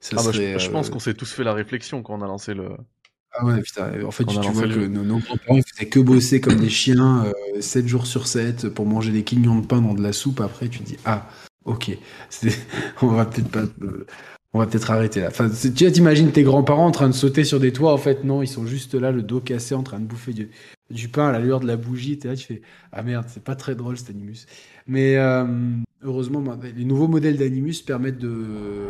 ça 0.00 0.16
Ah 0.18 0.22
bah, 0.24 0.32
serait, 0.32 0.54
je, 0.54 0.64
je 0.64 0.68
euh, 0.68 0.72
pense 0.72 0.90
qu'on 0.90 0.98
s'est 0.98 1.14
tous 1.14 1.32
fait 1.32 1.44
la 1.44 1.54
réflexion 1.54 2.02
quand 2.02 2.18
on 2.18 2.22
a 2.22 2.26
lancé 2.26 2.52
le. 2.52 2.70
Ah 3.32 3.44
ouais, 3.44 3.62
putain. 3.62 4.04
En 4.04 4.10
fait, 4.10 4.24
tu, 4.24 4.34
vois 4.34 4.66
le 4.66 4.74
que 4.74 4.86
nos, 4.86 5.04
nos 5.04 5.18
grands-parents 5.20 5.54
ils 5.56 5.62
faisaient 5.62 5.88
que 5.88 6.00
bosser 6.00 6.40
comme 6.40 6.58
des 6.58 6.68
chiens 6.68 7.26
euh, 7.26 7.60
7 7.60 7.86
jours 7.86 8.06
sur 8.06 8.26
7 8.26 8.68
pour 8.70 8.86
manger 8.86 9.12
des 9.12 9.22
quignons 9.22 9.60
de 9.60 9.66
pain 9.66 9.80
dans 9.80 9.94
de 9.94 10.02
la 10.02 10.12
soupe. 10.12 10.40
Après, 10.40 10.68
tu 10.68 10.80
te 10.80 10.84
dis 10.84 10.96
ah, 11.04 11.30
ok, 11.64 11.96
on 13.02 13.06
va 13.06 13.24
peut-être 13.24 13.50
pas. 13.50 13.62
on 14.52 14.58
va 14.58 14.66
peut-être 14.66 14.90
arrêter 14.90 15.20
là. 15.20 15.28
Enfin, 15.28 15.48
tu 15.48 15.92
t'imagines 15.92 16.32
tes 16.32 16.42
grands-parents 16.42 16.86
en 16.86 16.90
train 16.90 17.08
de 17.08 17.14
sauter 17.14 17.44
sur 17.44 17.60
des 17.60 17.72
toits. 17.72 17.92
En 17.92 17.98
fait, 17.98 18.24
non, 18.24 18.42
ils 18.42 18.48
sont 18.48 18.66
juste 18.66 18.94
là, 18.94 19.12
le 19.12 19.22
dos 19.22 19.40
cassé, 19.40 19.76
en 19.76 19.84
train 19.84 20.00
de 20.00 20.06
bouffer 20.06 20.32
du, 20.32 20.50
du 20.90 21.08
pain 21.08 21.28
à 21.28 21.32
la 21.32 21.38
lueur 21.38 21.60
de 21.60 21.66
la 21.66 21.76
bougie. 21.76 22.18
T'es 22.18 22.28
là, 22.28 22.36
tu 22.36 22.46
fais 22.46 22.62
ah 22.92 23.02
merde, 23.02 23.26
c'est 23.28 23.44
pas 23.44 23.54
très 23.56 23.74
drôle 23.74 23.96
cet 23.96 24.10
animus. 24.10 24.46
Mais 24.86 25.16
euh, 25.16 25.44
heureusement, 26.02 26.42
les 26.76 26.84
nouveaux 26.84 27.08
modèles 27.08 27.36
d'animus 27.36 27.82
permettent 27.86 28.18
de, 28.18 28.86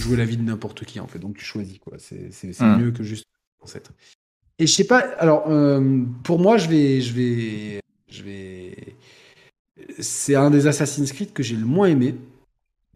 jouer 0.00 0.16
la 0.16 0.24
vie 0.24 0.36
de 0.36 0.42
n'importe 0.42 0.84
qui 0.84 1.00
en 1.00 1.06
fait. 1.06 1.18
Donc 1.18 1.36
tu 1.36 1.44
choisis 1.44 1.78
quoi. 1.78 1.94
C'est 1.98 2.32
c'est- 2.32 2.52
c'est 2.52 2.64
Mm. 2.64 2.78
mieux 2.80 2.90
que 2.92 3.02
juste 3.02 3.26
ancêtre. 3.60 3.92
Et 4.58 4.66
je 4.66 4.72
sais 4.72 4.86
pas. 4.86 4.98
Alors, 5.18 5.44
euh, 5.48 6.02
pour 6.24 6.38
moi, 6.40 6.58
je 6.58 6.68
vais, 6.68 7.00
je 7.00 7.12
vais, 7.14 7.80
je 8.10 8.22
vais. 8.22 8.94
C'est 10.00 10.34
un 10.34 10.50
des 10.50 10.66
Assassin's 10.66 11.12
Creed 11.12 11.32
que 11.32 11.42
j'ai 11.44 11.56
le 11.56 11.64
moins 11.64 11.86
aimé. 11.88 12.16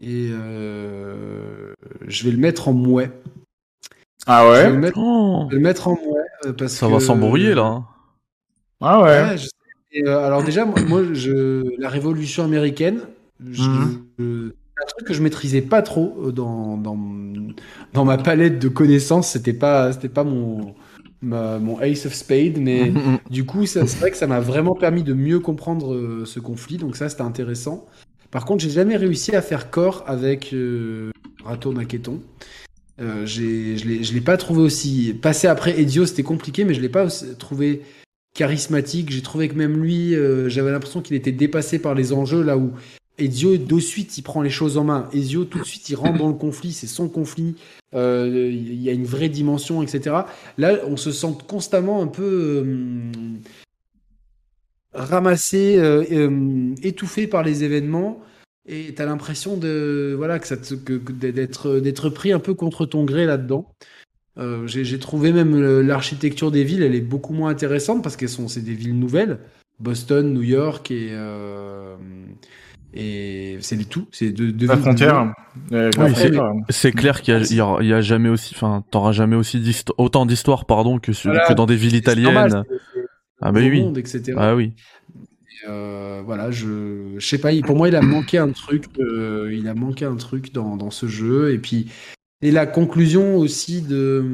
Et 0.00 0.28
euh, 0.32 1.72
je 2.08 2.24
vais 2.24 2.32
le 2.32 2.38
mettre 2.38 2.68
en 2.68 2.72
mouet. 2.72 3.10
Ah 4.26 4.42
Je 4.42 4.50
vais 4.50 4.66
ouais 4.66 4.72
le 4.72 4.78
mettre, 4.78 4.98
Oh, 4.98 5.46
je 5.48 5.54
vais 5.54 5.62
le 5.62 5.62
mettre 5.68 5.88
en 5.88 5.92
mouet 5.92 6.52
parce 6.58 6.72
ça 6.72 6.86
que 6.88 6.92
va 6.92 7.00
s'embrouiller 7.00 7.54
là. 7.54 7.84
Ah 8.82 9.00
ouais. 9.02 9.22
Ouais, 9.30 9.38
je 9.38 9.44
sais. 9.44 9.50
Et, 9.92 10.06
euh, 10.06 10.24
alors 10.26 10.42
déjà, 10.42 10.64
moi, 10.64 10.80
moi, 10.88 11.02
je, 11.12 11.78
la 11.78 11.88
Révolution 11.88 12.44
américaine, 12.44 13.00
je- 13.50 13.62
Mhm. 13.62 14.02
je- 14.18 14.48
un 14.82 14.86
truc 14.86 15.06
que 15.06 15.14
je 15.14 15.22
maîtrisais 15.22 15.60
pas 15.62 15.82
trop 15.82 16.16
euh, 16.24 16.32
dans, 16.32 16.76
dans, 16.76 16.98
dans 17.92 18.04
ma 18.04 18.18
palette 18.18 18.58
de 18.58 18.68
connaissances. 18.68 19.28
C'était 19.28 19.52
pas, 19.52 19.92
c'était 19.92 20.08
pas 20.08 20.24
mon, 20.24 20.74
ma- 21.20 21.58
mon 21.58 21.80
Ace 21.80 22.06
of 22.06 22.14
Spades, 22.14 22.58
mais 22.58 22.90
mm. 22.90 23.18
du 23.30 23.44
coup, 23.44 23.66
c'est 23.66 23.84
vrai 23.98 24.10
que 24.10 24.16
ça 24.16 24.26
m'a 24.26 24.40
vraiment 24.40 24.74
permis 24.74 25.02
de 25.02 25.12
mieux 25.12 25.38
comprendre 25.40 25.94
euh, 25.94 26.24
ce 26.24 26.40
conflit. 26.40 26.78
Donc 26.78 26.96
ça, 26.96 27.08
c'était 27.08 27.22
intéressant. 27.22 27.86
Par 28.30 28.44
contre, 28.46 28.64
j'ai 28.64 28.70
jamais 28.70 28.96
réussi 28.96 29.36
à 29.36 29.42
faire 29.42 29.70
corps 29.70 30.04
avec 30.06 30.52
euh, 30.54 31.10
Rato 31.44 31.72
Naketon. 31.72 32.20
Euh, 33.00 33.26
je 33.26 34.12
l'ai 34.14 34.20
pas 34.20 34.36
trouvé 34.38 34.62
aussi. 34.62 35.14
Passé 35.20 35.46
après 35.48 35.78
Ezio, 35.80 36.06
c'était 36.06 36.22
compliqué, 36.22 36.64
mais 36.64 36.72
je 36.74 36.80
l'ai 36.80 36.88
pas 36.88 37.06
trouvé 37.38 37.82
charismatique. 38.34 39.10
J'ai 39.10 39.22
trouvé 39.22 39.48
que 39.48 39.54
même 39.54 39.82
lui, 39.82 40.14
euh, 40.14 40.48
j'avais 40.48 40.70
l'impression 40.70 41.00
qu'il 41.02 41.16
était 41.16 41.32
dépassé 41.32 41.78
par 41.78 41.94
les 41.94 42.12
enjeux, 42.12 42.42
là 42.42 42.56
où 42.56 42.72
Ezio, 43.18 43.56
de 43.58 43.78
suite, 43.78 44.16
il 44.18 44.22
prend 44.22 44.42
les 44.42 44.50
choses 44.50 44.78
en 44.78 44.84
main. 44.84 45.08
Ezio, 45.12 45.44
tout 45.44 45.58
de 45.58 45.64
suite, 45.64 45.88
il 45.90 45.94
rentre 45.94 46.18
dans 46.18 46.28
le 46.28 46.34
conflit, 46.34 46.72
c'est 46.72 46.86
son 46.86 47.08
conflit. 47.08 47.56
Euh, 47.94 48.48
Il 48.50 48.82
y 48.82 48.88
a 48.88 48.92
une 48.92 49.04
vraie 49.04 49.28
dimension, 49.28 49.82
etc. 49.82 50.16
Là, 50.56 50.78
on 50.86 50.96
se 50.96 51.12
sent 51.12 51.36
constamment 51.46 52.02
un 52.02 52.06
peu 52.06 52.22
euh, 52.64 53.10
ramassé, 54.94 55.78
étouffé 56.82 57.26
par 57.26 57.42
les 57.42 57.64
événements. 57.64 58.20
Et 58.64 58.94
t'as 58.94 59.06
l'impression 59.06 59.56
de 59.56 60.14
voilà 60.16 60.38
que 60.38 60.46
ça 60.46 60.56
te- 60.56 60.74
que 60.74 61.12
d'être 61.12 61.80
d'être 61.80 62.10
pris 62.10 62.30
un 62.32 62.38
peu 62.38 62.54
contre 62.54 62.86
ton 62.86 63.04
gré 63.04 63.26
là-dedans. 63.26 63.72
Euh, 64.38 64.66
j'ai 64.66 64.98
trouvé 64.98 65.30
même 65.32 65.60
le- 65.60 65.82
l'architecture 65.82 66.50
des 66.50 66.64
villes, 66.64 66.82
elle 66.82 66.94
est 66.94 67.00
beaucoup 67.02 67.34
moins 67.34 67.50
intéressante 67.50 68.02
parce 68.02 68.16
qu'elles 68.16 68.30
sont 68.30 68.48
c'est 68.48 68.62
des 68.62 68.72
villes 68.72 68.98
nouvelles, 68.98 69.38
Boston, 69.78 70.32
New 70.32 70.42
York 70.42 70.90
et 70.90 71.08
euh, 71.12 71.96
et 72.94 73.58
c'est 73.60 73.76
les 73.76 73.84
tout, 73.84 74.06
c'est 74.10 74.30
deux, 74.30 74.52
deux 74.52 74.66
La 74.66 74.74
villes 74.74 74.82
frontière. 74.84 75.32
Euh, 75.72 75.90
la 75.96 76.04
Oui, 76.06 76.14
frontière. 76.14 76.52
C'est 76.70 76.92
clair 76.92 77.20
qu'il 77.20 77.34
y 77.34 77.60
a, 77.60 77.82
y 77.82 77.88
y 77.98 78.02
jamais 78.02 78.28
aussi, 78.30 78.54
enfin, 78.54 78.82
t'auras 78.90 79.12
jamais 79.12 79.36
aussi 79.36 79.62
autant 79.98 80.24
d'histoires, 80.26 80.64
pardon, 80.66 80.98
que, 80.98 81.12
sur- 81.12 81.30
Voilà. 81.30 81.46
que 81.46 81.52
dans 81.54 81.66
des 81.66 81.76
villes 81.76 82.02
normal, 82.22 82.48
italiennes. 82.48 82.64
c'est 82.94 83.00
Ah 83.42 83.52
bah 83.52 83.60
oui. 83.60 83.82
monde, 83.82 83.98
etc. 83.98 84.32
Ah 84.36 84.54
oui. 84.54 84.72
Euh, 85.68 86.22
voilà, 86.24 86.50
je, 86.50 87.14
je 87.18 87.26
sais 87.26 87.38
pas, 87.38 87.52
il- 87.52 87.62
pour 87.62 87.76
moi, 87.76 87.88
il 87.88 87.96
a 87.96 88.02
manqué 88.02 88.38
un 88.38 88.50
truc, 88.50 88.84
euh, 88.98 89.50
il 89.52 89.68
a 89.68 89.74
manqué 89.74 90.04
un 90.04 90.16
truc 90.16 90.52
dans, 90.52 90.76
dans 90.76 90.90
ce 90.90 91.06
jeu. 91.06 91.52
Et 91.52 91.58
puis, 91.58 91.86
et 92.42 92.50
la 92.50 92.66
conclusion 92.66 93.36
aussi 93.36 93.82
de, 93.82 94.24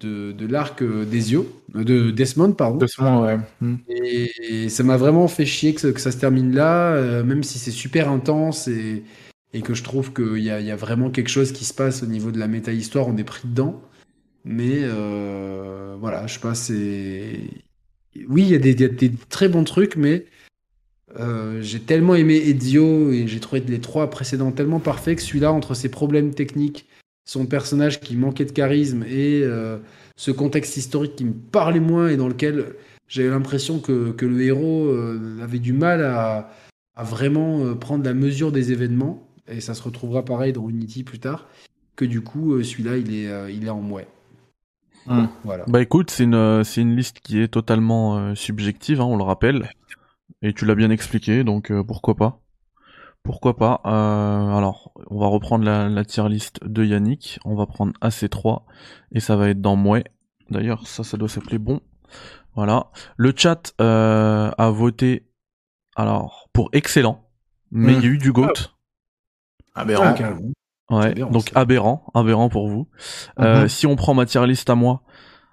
de, 0.00 0.32
de 0.32 0.46
l'arc 0.46 0.82
d'Ezio, 0.82 1.46
euh, 1.74 1.84
de 1.84 2.10
Desmond, 2.10 2.52
pardon. 2.52 2.78
Doucement, 2.78 3.22
ouais. 3.22 3.38
Hmm. 3.60 3.76
Et, 3.88 4.30
et 4.64 4.68
ça 4.68 4.84
m'a 4.84 4.96
vraiment 4.96 5.26
fait 5.28 5.46
chier 5.46 5.74
que, 5.74 5.80
ça- 5.80 5.92
que 5.92 6.00
ça 6.00 6.12
se 6.12 6.18
termine 6.18 6.54
là, 6.54 6.92
euh, 6.92 7.24
même 7.24 7.42
si 7.42 7.58
c'est 7.58 7.72
super 7.72 8.08
intense 8.08 8.68
et, 8.68 9.02
et 9.52 9.62
que 9.62 9.74
je 9.74 9.82
trouve 9.82 10.12
qu'il 10.12 10.38
y 10.42 10.50
a, 10.50 10.60
y 10.60 10.70
a 10.70 10.76
vraiment 10.76 11.10
quelque 11.10 11.30
chose 11.30 11.52
qui 11.52 11.64
se 11.64 11.74
passe 11.74 12.02
au 12.02 12.06
niveau 12.06 12.30
de 12.30 12.38
la 12.38 12.46
méta-histoire, 12.48 13.08
on 13.08 13.16
est 13.16 13.24
pris 13.24 13.48
dedans. 13.48 13.82
Mais 14.44 14.80
euh, 14.82 15.96
voilà, 16.00 16.26
je 16.26 16.34
sais 16.34 16.40
pas, 16.40 16.54
c'est. 16.54 17.40
Oui, 18.28 18.42
il 18.42 18.48
y 18.50 18.54
a 18.54 18.58
des, 18.58 18.74
des- 18.74 18.88
des 18.88 19.12
très 19.28 19.48
bons 19.48 19.64
trucs, 19.64 19.96
mais 19.96 20.26
euh, 21.18 21.60
j'ai 21.62 21.80
tellement 21.80 22.14
aimé 22.14 22.36
Ezio 22.36 23.10
et 23.10 23.26
j'ai 23.26 23.40
trouvé 23.40 23.62
les 23.66 23.80
trois 23.80 24.10
précédents 24.10 24.52
tellement 24.52 24.80
parfaits 24.80 25.16
que 25.16 25.22
celui-là, 25.22 25.52
entre 25.52 25.74
ses 25.74 25.88
problèmes 25.88 26.34
techniques, 26.34 26.86
son 27.24 27.46
personnage 27.46 28.00
qui 28.00 28.16
manquait 28.16 28.44
de 28.44 28.52
charisme 28.52 29.04
et 29.04 29.42
euh, 29.42 29.78
ce 30.16 30.30
contexte 30.30 30.76
historique 30.76 31.16
qui 31.16 31.24
me 31.24 31.32
parlait 31.32 31.80
moins 31.80 32.08
et 32.08 32.16
dans 32.16 32.28
lequel 32.28 32.74
j'avais 33.08 33.30
l'impression 33.30 33.80
que, 33.80 34.12
que 34.12 34.26
le 34.26 34.42
héros 34.42 34.86
euh, 34.86 35.38
avait 35.42 35.58
du 35.58 35.72
mal 35.72 36.02
à, 36.02 36.50
à 36.94 37.04
vraiment 37.04 37.64
euh, 37.64 37.74
prendre 37.74 38.04
la 38.04 38.12
mesure 38.12 38.52
des 38.52 38.72
événements, 38.72 39.26
et 39.46 39.60
ça 39.60 39.72
se 39.74 39.82
retrouvera 39.82 40.24
pareil 40.24 40.52
dans 40.52 40.68
Unity 40.68 41.04
plus 41.04 41.18
tard, 41.18 41.46
que 41.96 42.04
du 42.04 42.20
coup, 42.20 42.52
euh, 42.52 42.62
celui-là, 42.62 42.96
il 42.98 43.14
est, 43.14 43.28
euh, 43.28 43.50
il 43.50 43.64
est 43.64 43.70
en 43.70 43.80
mouet. 43.80 44.06
Hmm. 45.06 45.26
Voilà. 45.42 45.64
Bah 45.68 45.80
écoute, 45.80 46.10
c'est 46.10 46.24
une, 46.24 46.62
c'est 46.64 46.82
une 46.82 46.94
liste 46.94 47.20
qui 47.20 47.40
est 47.40 47.48
totalement 47.48 48.18
euh, 48.18 48.34
subjective, 48.34 49.00
hein, 49.00 49.04
on 49.04 49.16
le 49.16 49.22
rappelle. 49.22 49.70
Et 50.42 50.52
tu 50.52 50.64
l'as 50.64 50.74
bien 50.74 50.90
expliqué, 50.90 51.44
donc 51.44 51.70
euh, 51.70 51.82
pourquoi 51.82 52.14
pas. 52.16 52.40
Pourquoi 53.22 53.56
pas. 53.56 53.80
Euh, 53.84 54.56
alors, 54.56 54.92
on 55.10 55.18
va 55.18 55.26
reprendre 55.26 55.64
la, 55.64 55.88
la 55.88 56.04
tier 56.04 56.28
list 56.28 56.64
de 56.64 56.84
Yannick. 56.84 57.38
On 57.44 57.56
va 57.56 57.66
prendre 57.66 57.92
AC3 58.00 58.62
et 59.12 59.20
ça 59.20 59.36
va 59.36 59.48
être 59.48 59.60
dans 59.60 59.76
Mouais. 59.76 60.04
D'ailleurs, 60.50 60.86
ça, 60.86 61.02
ça 61.04 61.16
doit 61.16 61.28
s'appeler 61.28 61.58
bon. 61.58 61.80
Voilà. 62.54 62.90
Le 63.16 63.32
chat 63.36 63.72
euh, 63.80 64.50
a 64.56 64.70
voté 64.70 65.28
alors 65.96 66.48
pour 66.52 66.68
excellent, 66.72 67.28
mais 67.70 67.94
il 67.94 68.00
y 68.02 68.06
a 68.06 68.10
eu 68.10 68.18
du 68.18 68.32
goat. 68.32 68.52
Aberrant. 69.74 70.14
Ah. 70.20 70.94
Ouais, 70.94 71.06
aberrant, 71.10 71.30
donc 71.30 71.48
ça. 71.52 71.60
aberrant, 71.60 72.06
aberrant 72.14 72.48
pour 72.48 72.68
vous. 72.68 72.88
Euh, 73.40 73.62
Mhm. 73.62 73.68
si 73.68 73.86
on 73.86 73.96
prend 73.96 74.14
ma 74.14 74.24
tier 74.26 74.46
list 74.46 74.70
à 74.70 74.74
moi, 74.74 75.02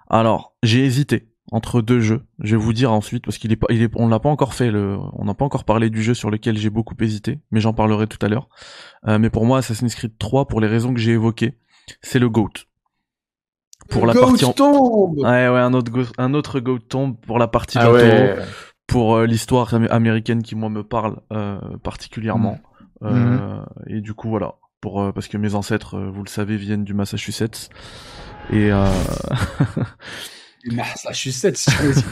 alors 0.08 0.56
j'ai 0.62 0.84
hésité 0.84 1.28
entre 1.52 1.80
deux 1.80 2.00
jeux. 2.00 2.22
Je 2.40 2.56
vais 2.56 2.62
vous 2.62 2.72
dire 2.72 2.92
ensuite 2.92 3.24
parce 3.24 3.38
qu'il 3.38 3.52
est 3.52 3.56
pas, 3.56 3.66
il 3.70 3.82
est, 3.82 3.90
on 3.96 4.08
l'a 4.08 4.18
pas 4.18 4.28
encore 4.28 4.54
fait 4.54 4.70
le, 4.70 4.98
on 5.12 5.24
n'a 5.24 5.34
pas 5.34 5.44
encore 5.44 5.64
parlé 5.64 5.90
du 5.90 6.02
jeu 6.02 6.14
sur 6.14 6.30
lequel 6.30 6.58
j'ai 6.58 6.70
beaucoup 6.70 6.94
hésité, 7.00 7.38
mais 7.50 7.60
j'en 7.60 7.72
parlerai 7.72 8.06
tout 8.06 8.18
à 8.24 8.28
l'heure. 8.28 8.48
Euh, 9.06 9.18
mais 9.18 9.30
pour 9.30 9.46
moi, 9.46 9.58
Assassin's 9.58 9.94
Creed 9.94 10.18
3, 10.18 10.46
pour 10.46 10.60
les 10.60 10.66
raisons 10.66 10.92
que 10.92 11.00
j'ai 11.00 11.12
évoquées, 11.12 11.54
c'est 12.02 12.18
le 12.18 12.28
GOAT. 12.28 12.50
Pour 13.88 14.06
la 14.06 14.14
Goat 14.14 14.26
partie 14.26 14.44
en... 14.44 14.52
tombe 14.52 15.18
Ouais, 15.18 15.48
ouais, 15.48 15.60
un 15.60 15.72
autre 15.72 15.92
GOAT, 15.92 16.06
un 16.18 16.34
autre 16.34 16.58
GOAT 16.58 16.80
tombe 16.88 17.16
pour 17.20 17.38
la 17.38 17.46
partie 17.46 17.78
Ah 17.80 17.92
ouais. 17.92 18.36
pour 18.88 19.14
euh, 19.14 19.26
l'histoire 19.26 19.72
am- 19.74 19.86
américaine 19.90 20.42
qui 20.42 20.56
moi 20.56 20.68
me 20.68 20.82
parle 20.82 21.20
euh, 21.32 21.58
particulièrement. 21.84 22.58
Euh, 23.04 23.60
Et 23.86 24.00
du 24.00 24.14
coup 24.14 24.28
voilà, 24.30 24.54
pour 24.80 25.00
euh, 25.02 25.12
parce 25.12 25.28
que 25.28 25.36
mes 25.36 25.54
ancêtres, 25.54 25.98
vous 26.00 26.24
le 26.24 26.28
savez, 26.28 26.56
viennent 26.56 26.82
du 26.82 26.94
Massachusetts. 26.94 27.70
Et 28.50 28.70
euh... 30.72 30.76
Massachusetts, 30.76 31.56
si 31.56 31.70
je 31.70 32.00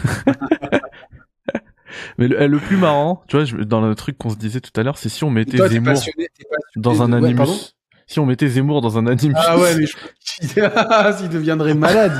mais 2.18 2.28
le, 2.28 2.46
le 2.46 2.58
plus 2.58 2.76
marrant, 2.76 3.22
tu 3.28 3.36
vois, 3.36 3.44
je- 3.44 3.56
dans 3.56 3.80
le 3.80 3.94
truc 3.94 4.18
qu'on 4.18 4.30
se 4.30 4.36
disait 4.36 4.60
tout 4.60 4.70
à 4.78 4.82
l'heure, 4.82 4.98
c'est 4.98 5.08
si 5.08 5.24
on 5.24 5.30
mettait 5.30 5.56
Toi, 5.58 5.68
Zemmour 5.68 5.94
passionné, 5.94 6.28
passionné 6.38 6.56
dans 6.76 7.02
un 7.02 7.08
de- 7.08 7.12
ouais, 7.12 7.18
animus. 7.18 7.36
pardon 7.36 7.58
si 8.06 8.20
on 8.20 8.26
mettait 8.26 8.48
Zemmour 8.48 8.82
dans 8.82 8.98
un 8.98 9.06
animus. 9.06 9.34
Ah 9.38 9.58
ouais, 9.58 9.74
mais 9.76 9.86
je 9.86 9.96
crois 9.96 11.12
qu'il 11.14 11.28
deviendrait 11.30 11.72
malade, 11.74 12.12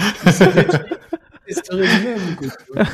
il, 0.00 0.06
il 0.26 0.32
serait 0.32 0.66
il 1.50 1.54
serait 1.56 1.86
lui-même, 1.86 2.36
quoi, 2.36 2.48
tu 2.48 2.54
vois. 2.72 2.84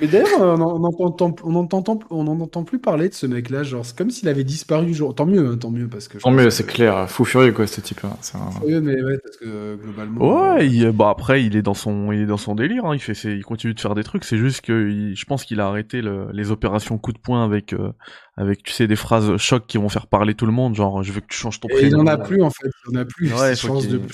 Il 0.00 0.08
il 0.10 0.16
euh, 0.16 0.18
Mais 0.20 0.24
d'ailleurs, 0.24 0.58
on 0.58 0.60
en- 0.62 0.80
on 0.80 1.04
entend, 1.06 1.34
on 1.44 1.54
entend, 1.54 1.98
on 2.10 2.26
en 2.26 2.40
entend 2.40 2.64
plus 2.64 2.78
parler 2.80 3.08
de 3.08 3.14
ce 3.14 3.26
mec-là. 3.26 3.62
Genre, 3.62 3.84
c'est 3.86 3.96
comme 3.96 4.10
s'il 4.10 4.28
avait 4.28 4.42
disparu 4.44 4.86
du 4.86 4.94
jour. 4.94 5.14
Tant 5.14 5.24
mieux, 5.26 5.46
hein, 5.46 5.56
tant 5.56 5.70
mieux, 5.70 5.86
parce 5.88 6.08
que. 6.08 6.18
je 6.18 6.24
Tant 6.24 6.30
mieux, 6.32 6.44
que- 6.44 6.50
c'est 6.50 6.66
clair. 6.66 7.08
Fou 7.08 7.24
furieux, 7.24 7.52
quoi, 7.52 7.66
ce 7.66 7.80
type-là. 7.80 8.16
C'est 8.20 8.36
un- 8.36 8.50
Oui, 8.64 8.80
mais 8.80 9.00
ouais, 9.02 9.18
parce 9.22 9.36
que 9.36 9.44
euh, 9.46 9.76
globalement. 9.76 10.52
Ouais, 10.54 10.66
il- 10.68 10.90
bah 10.90 11.10
après 11.10 11.44
il 11.44 11.54
est 11.56 11.62
dans 11.62 11.74
son, 11.74 12.10
il 12.12 12.22
est 12.22 12.26
dans 12.26 12.36
son 12.36 12.54
délire. 12.56 12.84
Hein. 12.86 12.94
Il 12.96 13.00
fait, 13.00 13.12
il 13.12 13.44
continue 13.44 13.74
de 13.74 13.80
faire 13.80 13.94
des 13.94 14.02
trucs. 14.04 14.24
C'est 14.24 14.38
juste 14.38 14.62
que, 14.62 14.88
il- 14.90 15.14
je 15.16 15.24
pense 15.26 15.44
qu'il 15.44 15.60
a 15.60 15.66
arrêté 15.68 16.02
le- 16.02 16.26
les 16.32 16.50
opérations 16.50 16.98
coup 16.98 17.12
de 17.12 17.18
poing 17.18 17.44
avec, 17.44 17.72
euh, 17.72 17.92
avec 18.36 18.64
tu 18.64 18.72
sais 18.72 18.88
des 18.88 18.96
phrases 18.96 19.36
choc 19.36 19.64
qui 19.68 19.78
vont 19.78 19.88
faire 19.88 20.08
parler 20.08 20.34
tout 20.34 20.46
le 20.46 20.52
monde. 20.52 20.74
Genre, 20.74 21.04
je 21.04 21.12
veux 21.12 21.20
que 21.20 21.26
tu 21.28 21.36
changes 21.38 21.60
ton 21.60 21.68
Et 21.68 21.74
il 21.82 21.90
prénom. 21.90 22.00
en 22.00 22.06
a 22.08 22.18
plus, 22.18 22.42
en 22.42 22.50
fait. 22.50 22.68
Il 22.90 22.98
en 22.98 23.00
a 23.00 23.04
plus. 23.04 23.32
Ouais, 23.32 23.52
il 23.52 23.56
change 23.56 23.86
de, 23.86 23.98
de 23.98 24.04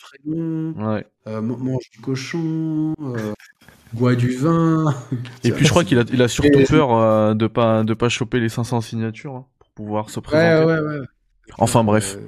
prénom, 0.00 0.74
Ouais. 0.92 1.06
euh, 1.26 1.40
man- 1.40 1.58
mange 1.58 1.90
du 1.92 1.98
cochon, 2.00 2.94
euh, 3.94 3.98
boit 3.98 4.14
du 4.14 4.36
vin. 4.36 4.94
Et 5.44 5.52
puis 5.52 5.64
je 5.64 5.70
crois 5.70 5.84
qu'il 5.84 5.98
a, 5.98 6.04
il 6.12 6.20
a 6.22 6.28
surtout 6.28 6.58
Et- 6.60 6.64
peur 6.64 6.92
euh, 6.96 7.34
de 7.34 7.46
pas, 7.46 7.84
de 7.84 7.94
pas 7.94 8.08
choper 8.08 8.40
les 8.40 8.48
500 8.48 8.80
signatures 8.80 9.34
hein, 9.36 9.46
pour 9.58 9.68
pouvoir 9.70 10.10
se 10.10 10.18
Ouais, 10.18 10.22
présenter. 10.22 10.66
ouais, 10.66 10.80
ouais. 10.80 11.06
Enfin 11.58 11.84
bref. 11.84 12.16
Euh, 12.18 12.20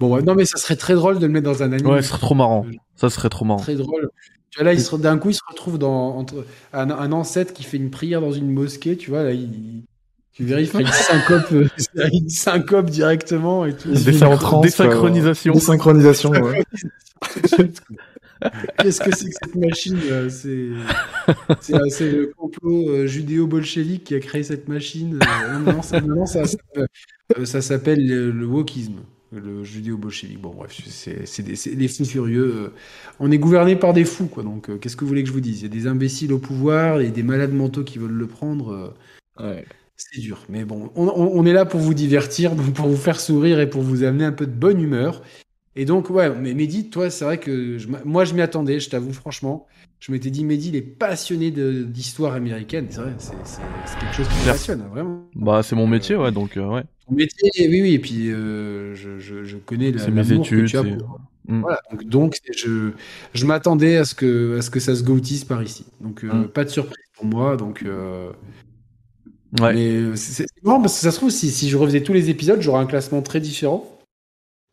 Bon, 0.00 0.12
ouais, 0.12 0.22
non, 0.22 0.34
mais 0.34 0.44
ça 0.44 0.58
serait 0.58 0.74
très 0.74 0.94
drôle 0.94 1.20
de 1.20 1.26
le 1.26 1.32
mettre 1.32 1.44
dans 1.44 1.62
un 1.62 1.70
anime. 1.72 1.86
Ouais, 1.86 2.02
ce 2.02 2.08
serait 2.08 2.18
trop 2.18 2.34
marrant. 2.34 2.66
Ça 2.96 3.10
serait 3.10 3.28
trop 3.28 3.44
marrant. 3.44 3.60
Très 3.60 3.76
drôle. 3.76 4.10
Tu 4.50 4.58
vois, 4.58 4.64
là, 4.64 4.72
il 4.72 4.80
se- 4.80 4.96
d'un 4.96 5.18
coup, 5.18 5.30
il 5.30 5.34
se 5.34 5.40
retrouve 5.48 5.78
dans 5.78 6.16
entre 6.16 6.44
un, 6.72 6.90
un 6.90 7.12
ancêtre 7.12 7.52
qui 7.52 7.62
fait 7.62 7.76
une 7.76 7.90
prière 7.90 8.20
dans 8.20 8.32
une 8.32 8.50
mosquée. 8.50 8.96
Tu 8.96 9.10
vois, 9.10 9.22
là, 9.22 9.30
il, 9.30 9.84
tu 10.32 10.44
verras, 10.44 10.60
il 10.62 10.66
ferait 10.66 10.82
une 10.82 10.88
syncope, 10.88 11.52
euh, 11.52 11.68
une 12.12 12.28
syncope 12.28 12.90
directement 12.90 13.64
et 13.64 13.76
tout. 13.76 13.88
Il 13.92 14.14
synchronisations. 14.18 15.52
Des 15.54 15.60
synchronisations, 15.60 16.30
ouais. 16.30 16.64
Qu'est-ce 18.78 19.00
que 19.00 19.14
c'est 19.14 19.28
que 19.28 19.36
cette 19.42 19.54
machine 19.54 19.98
euh, 20.10 20.28
C'est 20.28 22.10
le 22.10 22.32
complot 22.36 22.88
euh, 22.88 23.06
judéo-bolchevique 23.06 24.04
qui 24.04 24.14
a 24.14 24.20
créé 24.20 24.42
cette 24.42 24.68
machine. 24.68 25.18
euh, 25.22 25.58
non, 25.58 26.26
ça, 26.26 27.62
s'appelle 27.62 28.06
le, 28.06 28.30
le 28.30 28.46
wokisme. 28.46 29.00
le 29.32 29.64
judéo-bolchevique. 29.64 30.40
Bon, 30.40 30.54
bref, 30.54 30.80
c'est 30.86 31.42
des, 31.42 31.88
fous 31.88 32.04
furieux. 32.04 32.72
On 33.20 33.30
est 33.30 33.38
gouverné 33.38 33.76
par 33.76 33.92
des 33.92 34.04
fous, 34.04 34.26
quoi. 34.26 34.42
Donc, 34.42 34.78
qu'est-ce 34.80 34.96
que 34.96 35.02
vous 35.02 35.08
voulez 35.08 35.22
que 35.22 35.28
je 35.28 35.34
vous 35.34 35.40
dise? 35.40 35.60
Il 35.60 35.62
y 35.62 35.66
a 35.66 35.68
des 35.68 35.86
imbéciles 35.86 36.32
au 36.32 36.38
pouvoir 36.38 37.00
et 37.00 37.10
des 37.10 37.22
malades 37.22 37.52
mentaux 37.52 37.84
qui 37.84 37.98
veulent 37.98 38.10
le 38.12 38.26
prendre. 38.26 38.94
Ouais. 39.38 39.64
C'est 39.96 40.20
dur. 40.20 40.44
Mais 40.48 40.64
bon, 40.64 40.90
on, 40.96 41.46
est 41.46 41.52
là 41.52 41.64
pour 41.64 41.80
vous 41.80 41.94
divertir, 41.94 42.54
pour 42.74 42.88
vous 42.88 42.96
faire 42.96 43.20
sourire 43.20 43.60
et 43.60 43.68
pour 43.68 43.82
vous 43.82 44.02
amener 44.02 44.24
un 44.24 44.32
peu 44.32 44.46
de 44.46 44.52
bonne 44.52 44.80
humeur. 44.80 45.22
Et 45.74 45.84
donc, 45.86 46.10
ouais, 46.10 46.30
mais 46.34 46.52
Mehdi, 46.54 46.90
toi, 46.90 47.08
c'est 47.10 47.24
vrai 47.24 47.38
que 47.38 47.78
je 47.78 47.88
moi, 48.04 48.24
je 48.24 48.34
m'y 48.34 48.42
attendais, 48.42 48.78
je 48.78 48.90
t'avoue, 48.90 49.12
franchement. 49.12 49.66
Je 50.00 50.10
m'étais 50.12 50.30
dit, 50.30 50.44
Mehdi, 50.44 50.68
il 50.68 50.76
est 50.76 50.82
passionné 50.82 51.50
d'histoire 51.50 52.34
américaine. 52.34 52.86
C'est 52.90 53.00
vrai, 53.00 53.12
c'est 53.18 53.98
quelque 54.00 54.14
chose 54.14 54.28
qui 54.28 54.34
me 54.40 54.52
passionne, 54.52 54.82
vraiment. 54.92 55.22
Bah, 55.34 55.62
c'est 55.62 55.76
mon 55.76 55.86
métier, 55.86 56.16
ouais, 56.16 56.32
donc 56.32 56.56
euh, 56.56 56.66
ouais. 56.68 56.82
Ton 57.08 57.14
métier, 57.14 57.50
oui, 57.68 57.82
oui, 57.82 57.94
et 57.94 57.98
puis 57.98 58.30
euh, 58.30 58.94
je, 58.94 59.18
je, 59.18 59.44
je 59.44 59.56
connais 59.56 59.92
la, 59.92 59.98
C'est 60.00 60.10
mes 60.10 60.22
que 60.24 60.32
études. 60.34 60.66
tu 60.66 60.76
as 60.76 60.82
c'est- 60.82 60.96
pour- 60.96 61.20
Mm. 61.48 61.60
Voilà, 61.62 61.80
donc, 61.90 62.04
donc 62.04 62.36
je, 62.56 62.90
je 63.34 63.46
m'attendais 63.46 63.96
à 63.96 64.04
ce 64.04 64.14
que 64.14 64.58
à 64.58 64.62
ce 64.62 64.70
que 64.70 64.78
ça 64.78 64.94
se 64.94 65.02
gautisse 65.02 65.44
par 65.44 65.60
ici. 65.60 65.84
Donc 66.00 66.22
euh, 66.22 66.32
Mm. 66.44 66.48
pas 66.48 66.62
de 66.62 66.68
surprise 66.70 67.04
pour 67.16 67.24
moi. 67.26 67.56
Donc 67.56 67.84
Ouais. 69.60 69.74
mais 69.74 70.16
c'est 70.16 70.46
marrant 70.62 70.80
parce 70.80 70.94
que 70.94 71.00
ça 71.00 71.10
se 71.10 71.16
trouve 71.16 71.30
si, 71.30 71.50
si 71.50 71.68
je 71.68 71.76
refaisais 71.76 72.02
tous 72.02 72.12
les 72.12 72.30
épisodes, 72.30 72.60
j'aurais 72.60 72.80
un 72.80 72.86
classement 72.86 73.22
très 73.22 73.40
différent. 73.40 73.84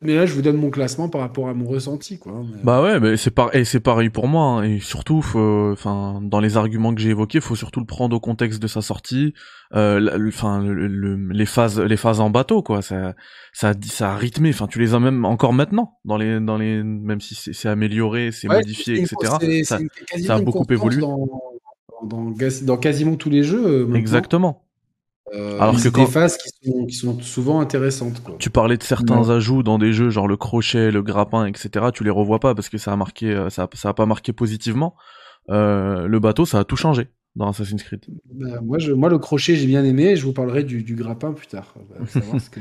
Mais 0.02 0.14
là, 0.14 0.24
je 0.24 0.32
vous 0.32 0.40
donne 0.40 0.56
mon 0.56 0.70
classement 0.70 1.10
par 1.10 1.20
rapport 1.20 1.48
à 1.48 1.52
mon 1.54 1.66
ressenti, 1.66 2.18
quoi. 2.18 2.32
hein, 2.32 2.46
Mais- 2.50 2.62
Bah 2.64 2.82
ouais, 2.82 2.98
mais 3.00 3.18
c'est 3.18 3.30
par... 3.30 3.54
et 3.54 3.66
c'est 3.66 3.80
pareil 3.80 4.08
pour 4.08 4.28
moi. 4.28 4.44
hein. 4.44 4.62
Et 4.62 4.80
surtout, 4.80 5.20
faut... 5.20 5.70
enfin, 5.72 6.20
dans 6.22 6.40
les 6.40 6.56
arguments 6.56 6.94
que 6.94 7.02
j'ai 7.02 7.10
évoqués, 7.10 7.40
faut 7.42 7.54
surtout 7.54 7.80
le 7.80 7.86
prendre 7.86 8.16
au 8.16 8.20
contexte 8.20 8.62
de 8.62 8.66
sa 8.66 8.80
sortie. 8.80 9.34
Euh, 9.74 10.00
la- 10.00 10.16
enfin, 10.26 10.62
le- 10.64 10.86
le- 10.86 11.28
les 11.32 11.44
phases, 11.44 11.78
les 11.78 11.98
phases 11.98 12.20
en 12.20 12.30
bateau, 12.30 12.62
quoi. 12.62 12.80
Ça, 12.80 13.14
ça, 13.52 13.74
ça 13.82 14.12
a 14.12 14.16
rythmé. 14.16 14.48
Enfin, 14.48 14.66
tu 14.68 14.78
les 14.78 14.94
as 14.94 15.00
même 15.00 15.26
encore 15.26 15.52
maintenant 15.52 15.98
dans 16.06 16.16
les, 16.16 16.40
dans 16.40 16.56
les, 16.56 16.82
même 16.82 17.20
si 17.20 17.34
c'est 17.34 17.52
c'est 17.52 17.68
amélioré, 17.68 18.30
c'est 18.32 18.48
Ouais, 18.48 18.56
modifié, 18.56 18.94
etc. 19.02 19.16
c'est- 19.38 19.64
Ça- 19.64 19.78
c'est 20.16 20.30
a 20.30 20.38
beaucoup 20.40 20.64
évolué. 20.70 21.02
Dans, 21.02 21.18
dans, 22.02 22.30
dans, 22.30 22.34
dans 22.62 22.76
quasiment 22.78 23.16
tous 23.16 23.28
les 23.28 23.42
jeux. 23.42 23.66
euh, 23.66 23.80
maintenant. 23.82 23.96
Exactement. 23.96 24.64
Euh, 25.32 25.60
Alors 25.60 25.74
que 25.76 25.80
c'est 25.80 25.92
quand- 25.92 26.04
des 26.04 26.10
phases 26.10 26.36
qui 26.36 26.48
sont, 26.70 26.86
qui 26.86 26.94
sont 26.96 27.20
souvent 27.20 27.60
intéressantes, 27.60 28.22
quoi. 28.22 28.34
Tu 28.38 28.50
parlais 28.50 28.76
de 28.76 28.82
certains 28.82 29.30
ajouts 29.30 29.62
dans 29.62 29.78
des 29.78 29.92
jeux, 29.92 30.10
genre 30.10 30.26
le 30.26 30.36
crochet, 30.36 30.90
le 30.90 31.02
grappin, 31.02 31.46
etc. 31.46 31.86
Tu 31.94 32.02
les 32.02 32.10
revois 32.10 32.40
pas 32.40 32.54
parce 32.54 32.68
que 32.68 32.78
ça 32.78 32.92
a 32.92 32.96
marqué, 32.96 33.30
euh, 33.30 33.48
ça, 33.50 33.64
a- 33.64 33.76
ça 33.76 33.90
a 33.90 33.94
pas 33.94 34.06
marqué 34.06 34.32
positivement. 34.32 34.96
Euh, 35.50 36.06
le 36.08 36.18
bateau, 36.18 36.44
ça 36.46 36.58
a 36.58 36.64
tout 36.64 36.76
changé 36.76 37.08
dans 37.36 37.48
Assassin's 37.48 37.82
Creed. 37.82 38.04
Bah, 38.32 38.60
moi, 38.60 38.78
je, 38.78 38.92
moi, 38.92 39.08
le 39.08 39.18
crochet, 39.18 39.54
j'ai 39.54 39.66
bien 39.66 39.84
aimé. 39.84 40.16
Je 40.16 40.24
vous 40.24 40.32
parlerai 40.32 40.64
du, 40.64 40.82
du 40.82 40.96
grappin 40.96 41.32
plus 41.32 41.46
tard. 41.46 41.74
Savoir 42.08 42.40
ce 42.40 42.50
que 42.50 42.60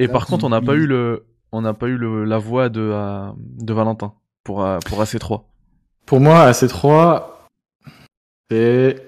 Et 0.00 0.08
par 0.08 0.26
contre, 0.26 0.44
on 0.44 0.48
n'a 0.48 0.60
pas 0.60 0.74
eu 0.74 0.86
le, 0.86 1.24
on 1.52 1.60
n'a 1.62 1.74
pas 1.74 1.86
eu 1.86 1.96
le, 1.96 2.24
la 2.24 2.38
voix 2.38 2.68
de, 2.68 2.80
euh, 2.80 3.28
de 3.38 3.72
Valentin 3.72 4.14
pour, 4.42 4.64
euh, 4.64 4.78
pour 4.84 5.00
AC3. 5.00 5.44
Pour 6.06 6.18
moi, 6.20 6.50
AC3, 6.50 7.48
c'est 8.50 9.00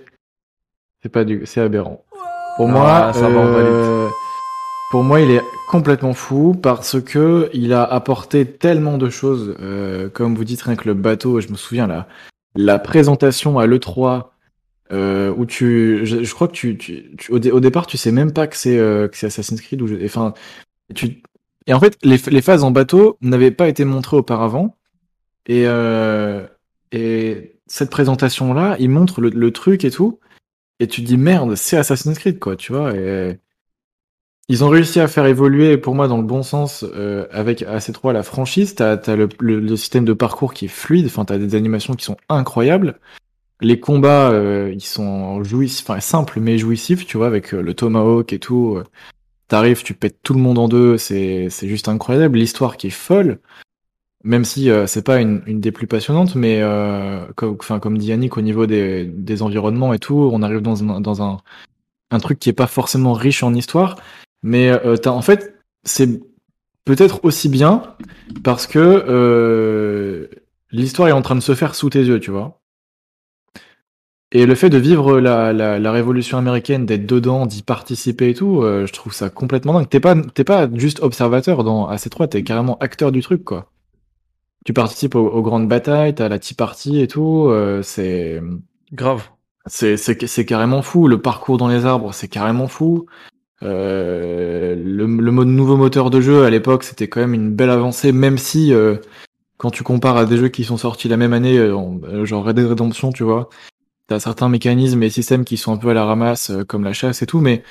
c'est 1.02 1.08
pas 1.10 1.24
du, 1.24 1.42
c'est 1.46 1.60
aberrant. 1.60 2.04
Pour 2.56 2.68
Ah, 2.68 2.72
moi, 2.72 3.12
ça 3.12 3.26
euh, 3.28 4.08
pour 4.90 5.02
moi, 5.04 5.20
il 5.20 5.30
est 5.30 5.42
complètement 5.68 6.14
fou 6.14 6.54
parce 6.54 7.00
que 7.00 7.50
il 7.52 7.72
a 7.72 7.84
apporté 7.84 8.46
tellement 8.46 8.98
de 8.98 9.10
choses, 9.10 9.54
euh, 9.60 10.08
comme 10.08 10.34
vous 10.34 10.44
dites, 10.44 10.62
rien 10.62 10.76
que 10.76 10.86
le 10.88 10.94
bateau. 10.94 11.40
Je 11.40 11.48
me 11.48 11.56
souviens 11.56 11.86
la 11.86 12.06
la 12.54 12.78
présentation 12.78 13.58
à 13.58 13.66
l'E3 13.66 14.30
euh, 14.92 15.34
où 15.36 15.44
tu, 15.44 16.00
je, 16.06 16.22
je 16.22 16.34
crois 16.34 16.48
que 16.48 16.52
tu, 16.54 16.78
tu, 16.78 17.14
tu- 17.18 17.30
au, 17.32 17.38
dé- 17.38 17.50
au 17.50 17.60
départ, 17.60 17.86
tu 17.86 17.98
sais 17.98 18.12
même 18.12 18.32
pas 18.32 18.46
que 18.46 18.56
c'est 18.56 18.78
euh, 18.78 19.08
que 19.08 19.16
c'est 19.16 19.26
Assassin's 19.26 19.60
Creed 19.60 19.82
ou 19.82 19.88
enfin, 20.04 20.32
tu 20.94 21.22
et 21.66 21.74
en 21.74 21.80
fait, 21.80 21.98
les, 22.04 22.16
les 22.28 22.40
phases 22.42 22.62
en 22.62 22.70
bateau 22.70 23.18
n'avaient 23.20 23.50
pas 23.50 23.68
été 23.68 23.84
montrées 23.84 24.16
auparavant. 24.16 24.76
Et 25.46 25.64
euh, 25.66 26.46
et 26.92 27.56
cette 27.66 27.90
présentation 27.90 28.54
là, 28.54 28.76
il 28.78 28.88
montre 28.88 29.20
le, 29.20 29.28
le 29.30 29.50
truc 29.50 29.84
et 29.84 29.90
tout 29.90 30.20
et 30.80 30.86
tu 30.88 31.02
dis 31.02 31.16
merde, 31.16 31.54
c'est 31.54 31.76
Assassin's 31.76 32.18
Creed 32.18 32.38
quoi, 32.38 32.56
tu 32.56 32.72
vois 32.72 32.94
et 32.94 33.38
ils 34.48 34.62
ont 34.62 34.68
réussi 34.68 35.00
à 35.00 35.08
faire 35.08 35.26
évoluer 35.26 35.76
pour 35.76 35.94
moi 35.96 36.06
dans 36.06 36.18
le 36.18 36.22
bon 36.22 36.42
sens 36.44 36.84
euh, 36.94 37.26
avec 37.32 37.62
AC3 37.62 38.12
la 38.12 38.22
franchise. 38.22 38.76
T'as 38.76 38.92
as 38.92 39.16
le, 39.16 39.28
le, 39.40 39.76
système 39.76 40.04
de 40.04 40.12
parcours 40.12 40.54
qui 40.54 40.66
est 40.66 40.68
fluide. 40.68 41.06
Enfin, 41.06 41.24
t'as 41.24 41.38
des 41.38 41.56
animations 41.56 41.94
qui 41.94 42.04
sont 42.04 42.16
incroyables. 42.28 43.00
Les 43.60 43.80
combats, 43.80 44.30
euh, 44.30 44.70
ils 44.74 44.82
sont 44.82 45.42
jouissifs, 45.42 45.88
enfin 45.88 46.00
simples 46.00 46.40
mais 46.40 46.58
jouissifs, 46.58 47.06
tu 47.06 47.16
vois, 47.16 47.26
avec 47.26 47.54
euh, 47.54 47.62
le 47.62 47.74
tomahawk 47.74 48.32
et 48.32 48.38
tout. 48.38 48.76
euh, 48.76 48.84
T'arrives, 49.48 49.82
tu 49.84 49.94
pètes 49.94 50.18
tout 50.22 50.34
le 50.34 50.40
monde 50.40 50.58
en 50.58 50.68
deux, 50.68 50.98
c'est 50.98 51.48
c'est 51.50 51.68
juste 51.68 51.88
incroyable. 51.88 52.38
L'histoire 52.38 52.76
qui 52.76 52.88
est 52.88 52.90
folle, 52.90 53.40
même 54.26 54.44
si 54.44 54.70
euh, 54.70 54.86
c'est 54.88 55.02
pas 55.02 55.20
une, 55.20 55.40
des 55.46 55.70
plus 55.70 55.86
passionnantes, 55.86 56.34
mais 56.34 56.60
euh, 56.60 57.24
comme, 57.36 57.56
comme 57.56 57.96
dit 57.96 58.08
Yannick 58.08 58.36
au 58.36 58.40
niveau 58.40 58.66
des, 58.66 59.42
environnements 59.42 59.94
et 59.94 60.00
tout, 60.00 60.30
on 60.32 60.42
arrive 60.42 60.62
dans 60.62 61.22
un 62.10 62.18
truc 62.18 62.40
qui 62.40 62.48
est 62.50 62.52
pas 62.52 62.66
forcément 62.66 63.12
riche 63.12 63.44
en 63.44 63.54
histoire, 63.54 63.96
mais 64.42 64.70
euh, 64.70 64.96
en 65.06 65.22
fait 65.22 65.54
c'est 65.84 66.20
peut-être 66.84 67.24
aussi 67.24 67.48
bien 67.48 67.82
parce 68.42 68.66
que 68.66 68.80
euh, 68.80 70.26
l'histoire 70.72 71.08
est 71.08 71.12
en 71.12 71.22
train 71.22 71.36
de 71.36 71.40
se 71.40 71.54
faire 71.54 71.76
sous 71.76 71.90
tes 71.90 72.02
yeux, 72.02 72.18
tu 72.18 72.32
vois. 72.32 72.60
Et 74.32 74.44
le 74.44 74.56
fait 74.56 74.70
de 74.70 74.78
vivre 74.78 75.20
la, 75.20 75.52
la, 75.52 75.92
révolution 75.92 76.36
américaine, 76.36 76.84
d'être 76.84 77.06
dedans, 77.06 77.46
d'y 77.46 77.62
participer 77.62 78.30
et 78.30 78.34
tout, 78.34 78.62
je 78.62 78.92
trouve 78.92 79.14
ça 79.14 79.30
complètement 79.30 79.74
dingue. 79.74 79.88
T'es 79.88 80.00
pas, 80.00 80.16
t'es 80.34 80.42
pas 80.42 80.68
juste 80.74 81.00
observateur 81.00 81.62
dans 81.62 81.88
AC3, 81.88 82.28
t'es 82.28 82.42
carrément 82.42 82.76
acteur 82.78 83.12
du 83.12 83.22
truc, 83.22 83.44
quoi. 83.44 83.70
Tu 84.66 84.72
participes 84.72 85.14
aux, 85.14 85.28
aux 85.28 85.42
grandes 85.42 85.68
batailles, 85.68 86.12
t'as 86.16 86.28
la 86.28 86.40
tea 86.40 86.54
party 86.54 87.00
et 87.00 87.06
tout, 87.06 87.46
euh, 87.50 87.82
c'est, 87.82 88.42
Grave. 88.92 89.22
c'est, 89.66 89.96
c'est, 89.96 90.26
c'est 90.26 90.44
carrément 90.44 90.82
fou. 90.82 91.06
Le 91.06 91.22
parcours 91.22 91.56
dans 91.56 91.68
les 91.68 91.86
arbres, 91.86 92.12
c'est 92.12 92.26
carrément 92.26 92.66
fou. 92.66 93.06
Euh, 93.62 94.74
le, 94.74 95.06
le 95.06 95.30
mode 95.30 95.46
nouveau 95.46 95.76
moteur 95.76 96.10
de 96.10 96.20
jeu 96.20 96.42
à 96.42 96.50
l'époque, 96.50 96.82
c'était 96.82 97.06
quand 97.06 97.20
même 97.20 97.32
une 97.32 97.54
belle 97.54 97.70
avancée, 97.70 98.10
même 98.10 98.38
si 98.38 98.74
euh, 98.74 98.96
quand 99.56 99.70
tu 99.70 99.84
compares 99.84 100.16
à 100.16 100.26
des 100.26 100.36
jeux 100.36 100.48
qui 100.48 100.64
sont 100.64 100.76
sortis 100.76 101.06
la 101.06 101.16
même 101.16 101.32
année, 101.32 101.58
euh, 101.58 101.76
euh, 102.02 102.24
genre 102.24 102.44
Red 102.44 102.56
Dead 102.56 102.66
Redemption, 102.66 103.12
tu 103.12 103.22
vois, 103.22 103.48
t'as 104.08 104.18
certains 104.18 104.48
mécanismes 104.48 105.00
et 105.04 105.10
systèmes 105.10 105.44
qui 105.44 105.58
sont 105.58 105.72
un 105.74 105.78
peu 105.78 105.90
à 105.90 105.94
la 105.94 106.04
ramasse, 106.04 106.50
euh, 106.50 106.64
comme 106.64 106.82
la 106.82 106.92
chasse 106.92 107.22
et 107.22 107.26
tout, 107.26 107.38
mais 107.40 107.62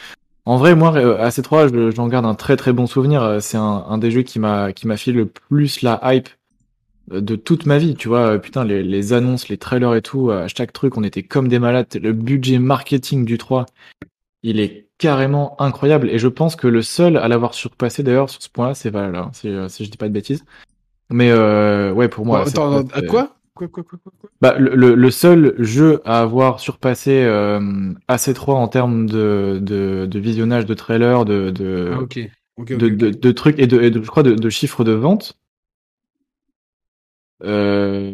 en 0.46 0.56
vrai, 0.56 0.76
moi, 0.76 0.96
euh, 0.96 1.18
AC3, 1.22 1.68
je- 1.68 1.92
j'en 1.92 2.08
garde 2.08 2.26
un 2.26 2.36
très 2.36 2.56
très 2.56 2.72
bon 2.72 2.88
souvenir. 2.88 3.40
C'est 3.42 3.58
un, 3.58 3.86
un 3.90 3.98
des 3.98 4.12
jeux 4.12 4.22
qui 4.22 4.40
m'a 4.40 4.72
qui 4.72 4.88
m'a 4.88 4.96
filé 4.96 5.18
le 5.18 5.26
plus 5.26 5.82
la 5.82 6.00
hype 6.14 6.30
de 7.10 7.36
toute 7.36 7.66
ma 7.66 7.78
vie, 7.78 7.96
tu 7.96 8.08
vois. 8.08 8.34
Euh, 8.36 8.38
Putain, 8.40 8.64
les, 8.64 8.84
les 8.84 9.14
annonces, 9.14 9.50
les 9.50 9.58
trailers 9.58 9.96
et 9.96 10.02
tout, 10.02 10.32
à 10.32 10.48
chaque 10.48 10.74
truc, 10.74 10.98
on 10.98 11.04
était 11.04 11.24
comme 11.24 11.48
des 11.48 11.60
malades. 11.60 11.88
Le 12.02 12.14
budget 12.14 12.60
marketing 12.60 13.26
du 13.26 13.38
3, 13.38 13.66
il 14.44 14.60
est 14.60 14.88
carrément 14.98 15.60
incroyable. 15.62 16.10
Et 16.10 16.20
je 16.20 16.28
pense 16.28 16.56
que 16.56 16.68
le 16.68 16.82
seul 16.82 17.18
à 17.18 17.28
l'avoir 17.28 17.54
surpassé 17.54 18.04
d'ailleurs 18.04 18.30
sur 18.30 18.42
ce 18.42 18.50
point-là, 18.50 18.74
c'est 18.74 18.90
Valhalla, 18.90 19.30
si, 19.34 19.50
euh, 19.50 19.68
si 19.68 19.86
je 19.86 19.92
dis 19.92 19.98
pas 19.98 20.08
de 20.08 20.14
bêtises. 20.14 20.46
Mais 21.10 21.30
euh, 21.32 21.92
ouais, 21.92 22.08
pour 22.08 22.26
moi, 22.26 22.42
attends, 22.42 22.86
à 22.94 23.02
quoi? 23.02 23.36
Quoi, 23.54 23.70
quoi, 23.70 23.84
quoi, 23.84 24.00
quoi, 24.04 24.12
quoi? 24.20 24.30
Bah, 24.42 24.56
le, 24.58 25.10
seul 25.12 25.56
jeu 25.60 26.02
à 26.04 26.22
avoir 26.22 26.60
surpassé 26.60 27.24
euh, 27.24 27.94
AC3 28.10 28.56
en 28.56 28.68
termes 28.68 29.06
de, 29.06 29.60
de, 29.62 30.06
de 30.06 30.20
visionnage 30.20 30.66
de 30.66 30.74
trailers, 30.74 31.24
de, 31.24 31.52
de, 31.52 31.92
Ah, 31.94 32.66
de, 32.76 33.32
trucs 33.32 33.60
et 33.60 33.68
de, 33.68 33.82
et 33.82 33.92
de- 33.92 34.02
je 34.02 34.08
crois 34.08 34.24
de, 34.24 34.34
de 34.34 34.50
chiffres 34.50 34.84
de 34.84 34.92
vente. 34.92 35.38
Euh, 37.44 38.14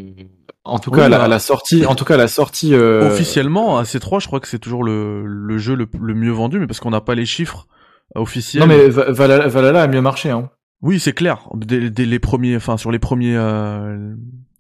en 0.64 0.80
tout 0.80 0.92
Oui, 0.92 0.98
cas, 0.98 1.06
à 1.06 1.10
la, 1.10 1.24
à 1.24 1.28
la 1.28 1.40
sortie, 1.40 1.86
en 1.86 1.96
tout 1.96 2.06
cas, 2.06 2.16
à 2.16 2.18
la 2.18 2.28
sortie. 2.28 2.74
euh, 2.74 3.08
Officiellement, 3.12 3.82
AC3, 3.82 4.20
je 4.22 4.28
crois 4.28 4.40
que 4.40 4.48
c'est 4.48 4.60
toujours 4.60 4.84
le, 4.84 5.26
le 5.26 5.58
jeu 5.58 5.76
le, 5.76 5.88
le 6.00 6.14
mieux 6.14 6.32
vendu, 6.32 6.60
mais 6.60 6.68
parce 6.68 6.80
qu'on 6.80 6.92
n'a 6.92 7.02
pas 7.02 7.16
les 7.16 7.26
chiffres 7.26 7.68
euh, 8.16 8.22
officiels. 8.22 8.62
Non 8.62 8.68
mais 8.68 8.90
Va- 8.90 9.12
Valhalla, 9.12 9.48
Valhalla 9.48 9.84
a 9.84 9.88
mieux 9.88 10.02
marché. 10.02 10.30
Hein. 10.30 10.50
Oui, 10.82 11.00
c'est 11.00 11.14
clair. 11.14 11.48
Dès, 11.56 11.90
dès 11.90 12.06
les 12.06 12.20
premiers, 12.20 12.56
enfin 12.56 12.78
sur 12.78 12.92
les 12.92 13.00
premiers, 13.00 13.36
euh, 13.36 14.14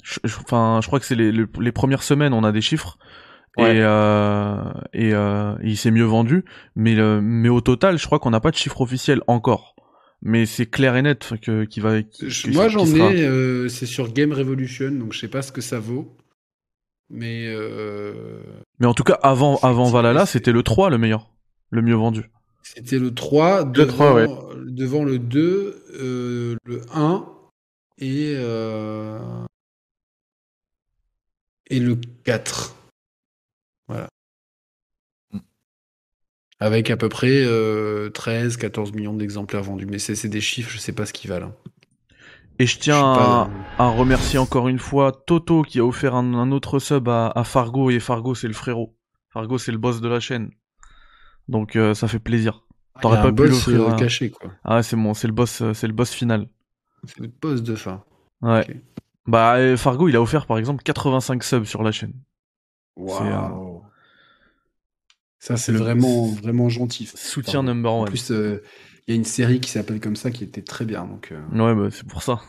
je- 0.03 0.19
je- 0.23 0.37
enfin, 0.37 0.79
je 0.81 0.87
crois 0.87 0.99
que 0.99 1.05
c'est 1.05 1.15
les, 1.15 1.31
les, 1.31 1.45
les 1.59 1.71
premières 1.71 2.03
semaines, 2.03 2.33
on 2.33 2.43
a 2.43 2.51
des 2.51 2.61
chiffres. 2.61 2.97
Ouais. 3.57 3.75
Et, 3.75 3.81
euh, 3.81 4.55
et, 4.93 5.13
euh, 5.13 5.55
il 5.63 5.75
s'est 5.75 5.91
mieux 5.91 6.05
vendu, 6.05 6.45
mais 6.75 6.93
le- 6.95 7.19
mais 7.21 7.49
au 7.49 7.59
total, 7.61 7.97
je 7.97 8.05
crois 8.05 8.17
qu'on 8.19 8.29
n'a 8.29 8.39
pas 8.39 8.51
de 8.51 8.55
chiffre 8.55 8.79
officiel 8.81 9.21
encore. 9.27 9.75
Mais 10.23 10.45
c'est 10.45 10.67
clair 10.67 10.95
et 10.95 11.01
net 11.01 11.33
que 11.41 11.63
qui 11.65 11.79
va. 11.79 12.03
qui- 12.03 12.29
Je- 12.29 12.51
Moi, 12.51 12.67
j'en 12.69 12.85
sera- 12.85 13.11
ai, 13.11 13.25
euh, 13.25 13.67
c'est 13.69 13.85
sur 13.87 14.11
Game 14.13 14.31
Revolution, 14.33 14.91
donc 14.91 15.13
je 15.13 15.19
sais 15.19 15.27
pas 15.27 15.41
ce 15.41 15.51
que 15.51 15.61
ça 15.61 15.79
vaut. 15.79 16.15
Mais 17.09 17.45
euh, 17.47 18.13
Mais 18.79 18.85
en 18.87 18.93
tout 18.93 19.03
cas, 19.03 19.19
avant 19.23 19.57
avant 19.57 19.89
Valhalla, 19.89 20.25
c'était 20.25 20.51
le 20.51 20.63
3 20.63 20.89
le 20.89 20.97
meilleur, 20.97 21.31
le 21.71 21.81
mieux 21.81 21.95
vendu. 21.95 22.29
c'était 22.63 22.99
le 22.99 23.13
3, 23.13 23.65
Le 23.65 23.71
devant, 23.71 23.87
3, 23.93 24.13
ouais. 24.13 24.27
devant 24.67 25.03
le 25.03 25.17
2, 25.19 25.83
euh, 25.99 26.55
le 26.65 26.81
1 26.93 27.25
et, 27.97 28.33
et 31.69 31.79
le 31.79 31.95
4. 32.23 32.75
Avec 36.61 36.89
à 36.91 36.95
peu 36.97 37.09
près 37.09 37.43
13, 38.13 38.55
14 38.57 38.93
millions 38.93 39.13
d'exemplaires 39.13 39.63
vendus. 39.63 39.85
Mais 39.87 39.99
c'est 39.99 40.27
des 40.29 40.39
chiffres, 40.41 40.69
je 40.71 40.77
sais 40.77 40.93
pas 40.93 41.05
ce 41.05 41.11
qu'ils 41.11 41.29
valent. 41.29 41.47
hein. 41.47 41.55
Et 42.59 42.67
je 42.67 42.77
tiens 42.77 42.99
Je 42.99 43.19
pas- 43.19 43.49
à, 43.79 43.85
à 43.85 43.89
remercier 43.89 44.37
encore 44.37 44.67
une 44.67 44.77
fois 44.77 45.11
Toto 45.25 45.63
qui 45.63 45.79
a 45.79 45.85
offert 45.85 46.13
un, 46.15 46.33
un 46.35 46.51
autre 46.51 46.77
sub 46.77 47.09
à, 47.09 47.29
à 47.33 47.43
Fargo 47.43 47.89
et 47.89 47.99
Fargo 47.99 48.35
c'est 48.35 48.47
le 48.47 48.53
frérot. 48.53 48.95
Fargo 49.33 49.57
c'est 49.57 49.71
le 49.71 49.79
boss 49.79 49.99
de 49.99 50.07
la 50.07 50.19
chaîne. 50.19 50.51
Donc 51.47 51.75
euh, 51.75 51.95
ça 51.95 52.07
fait 52.07 52.19
plaisir. 52.19 52.63
T'aurais 53.01 53.15
Il 53.15 53.17
y 53.17 53.21
a 53.21 53.23
pas 53.23 53.29
un 53.29 53.33
pu 53.33 53.47
l'offrir, 53.47 53.81
euh, 53.87 53.95
caché, 53.95 54.29
quoi. 54.29 54.51
Ah 54.63 54.75
ouais, 54.75 54.83
c'est 54.83 54.95
mon, 54.97 55.15
c'est 55.15 55.25
le 55.27 55.33
boss, 55.33 55.61
euh, 55.61 55.73
c'est 55.73 55.87
le 55.87 55.93
boss 55.93 56.11
final. 56.11 56.47
C'est 57.05 57.19
le 57.21 57.31
boss 57.41 57.63
de 57.63 57.73
fin. 57.73 58.03
Ouais. 58.43 58.67
Bah 59.25 59.55
euh, 59.55 59.75
Fargo 59.77 60.07
il 60.09 60.15
a 60.15 60.21
offert 60.21 60.45
par 60.45 60.59
exemple 60.59 60.83
85 60.83 61.43
subs 61.43 61.65
sur 61.65 61.81
la 61.81 61.91
chaîne. 61.91 62.13
Waouh. 62.97 63.70
Ça, 65.43 65.57
c'est 65.57 65.71
vraiment, 65.71 66.27
vraiment 66.27 66.69
gentil. 66.69 67.09
Soutien 67.15 67.63
Pardon. 67.63 67.67
number 67.73 67.91
En 67.91 68.01
one. 68.03 68.07
plus, 68.09 68.29
euh, 68.31 68.61
il 69.07 69.11
y 69.11 69.13
a 69.13 69.15
une 69.17 69.25
série 69.25 69.59
qui 69.59 69.71
s'appelle 69.71 69.99
comme 69.99 70.15
ça 70.15 70.29
qui 70.31 70.43
était 70.43 70.61
très 70.61 70.85
bien. 70.85 71.03
Donc, 71.05 71.31
euh. 71.33 71.41
Ouais 71.57 71.73
bah 71.75 71.89
c'est 71.91 72.07
pour 72.07 72.21
ça. 72.21 72.39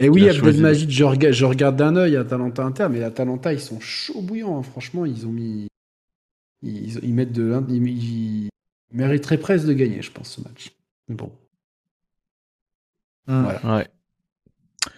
Et 0.00 0.08
oui, 0.08 0.22
Il 0.22 0.28
a 0.28 0.32
Abdel. 0.34 0.60
Majid, 0.60 0.90
je, 0.90 1.04
rega- 1.04 1.30
je 1.32 1.44
regarde 1.44 1.76
d'un 1.76 1.94
œil 1.96 2.16
Atalanta 2.16 2.64
Inter, 2.64 2.88
mais 2.90 3.02
Atalanta, 3.04 3.52
ils 3.52 3.60
sont 3.60 3.78
chauds 3.80 4.20
bouillants. 4.20 4.58
hein. 4.58 4.62
Franchement, 4.64 5.06
ils 5.06 5.26
ont 5.26 5.30
mis. 5.30 5.68
Ils, 6.62 6.98
ils 7.04 7.14
mettent 7.14 7.32
de 7.32 7.56
ils, 7.68 7.86
ils 7.86 8.48
mériteraient 8.92 9.38
presque 9.38 9.66
de 9.66 9.72
gagner, 9.72 10.02
je 10.02 10.10
pense, 10.10 10.30
ce 10.30 10.40
match. 10.40 10.72
Mais 11.08 11.14
Bon. 11.14 11.30
Hmm. 13.28 13.42
Voilà. 13.44 13.76
Ouais. 13.76 13.88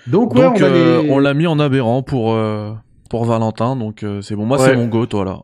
Donc, 0.07 0.35
ouais, 0.35 0.41
donc 0.43 0.55
on, 0.57 0.59
va 0.61 0.67
euh, 0.67 1.03
les- 1.03 1.11
on 1.11 1.19
l'a 1.19 1.35
mis 1.35 1.47
en 1.47 1.59
aberrant 1.59 2.03
pour 2.03 2.33
euh, 2.33 2.73
pour 3.11 3.25
Valentin 3.25 3.77
donc 3.77 4.03
euh, 4.05 4.23
c'est 4.23 4.37
bon. 4.37 4.47
Moi 4.47 4.59
Ouais. 4.59 4.69
c'est 4.69 4.77
mon 4.77 4.87
go 4.89 5.05
toi 5.07 5.25
là. 5.25 5.43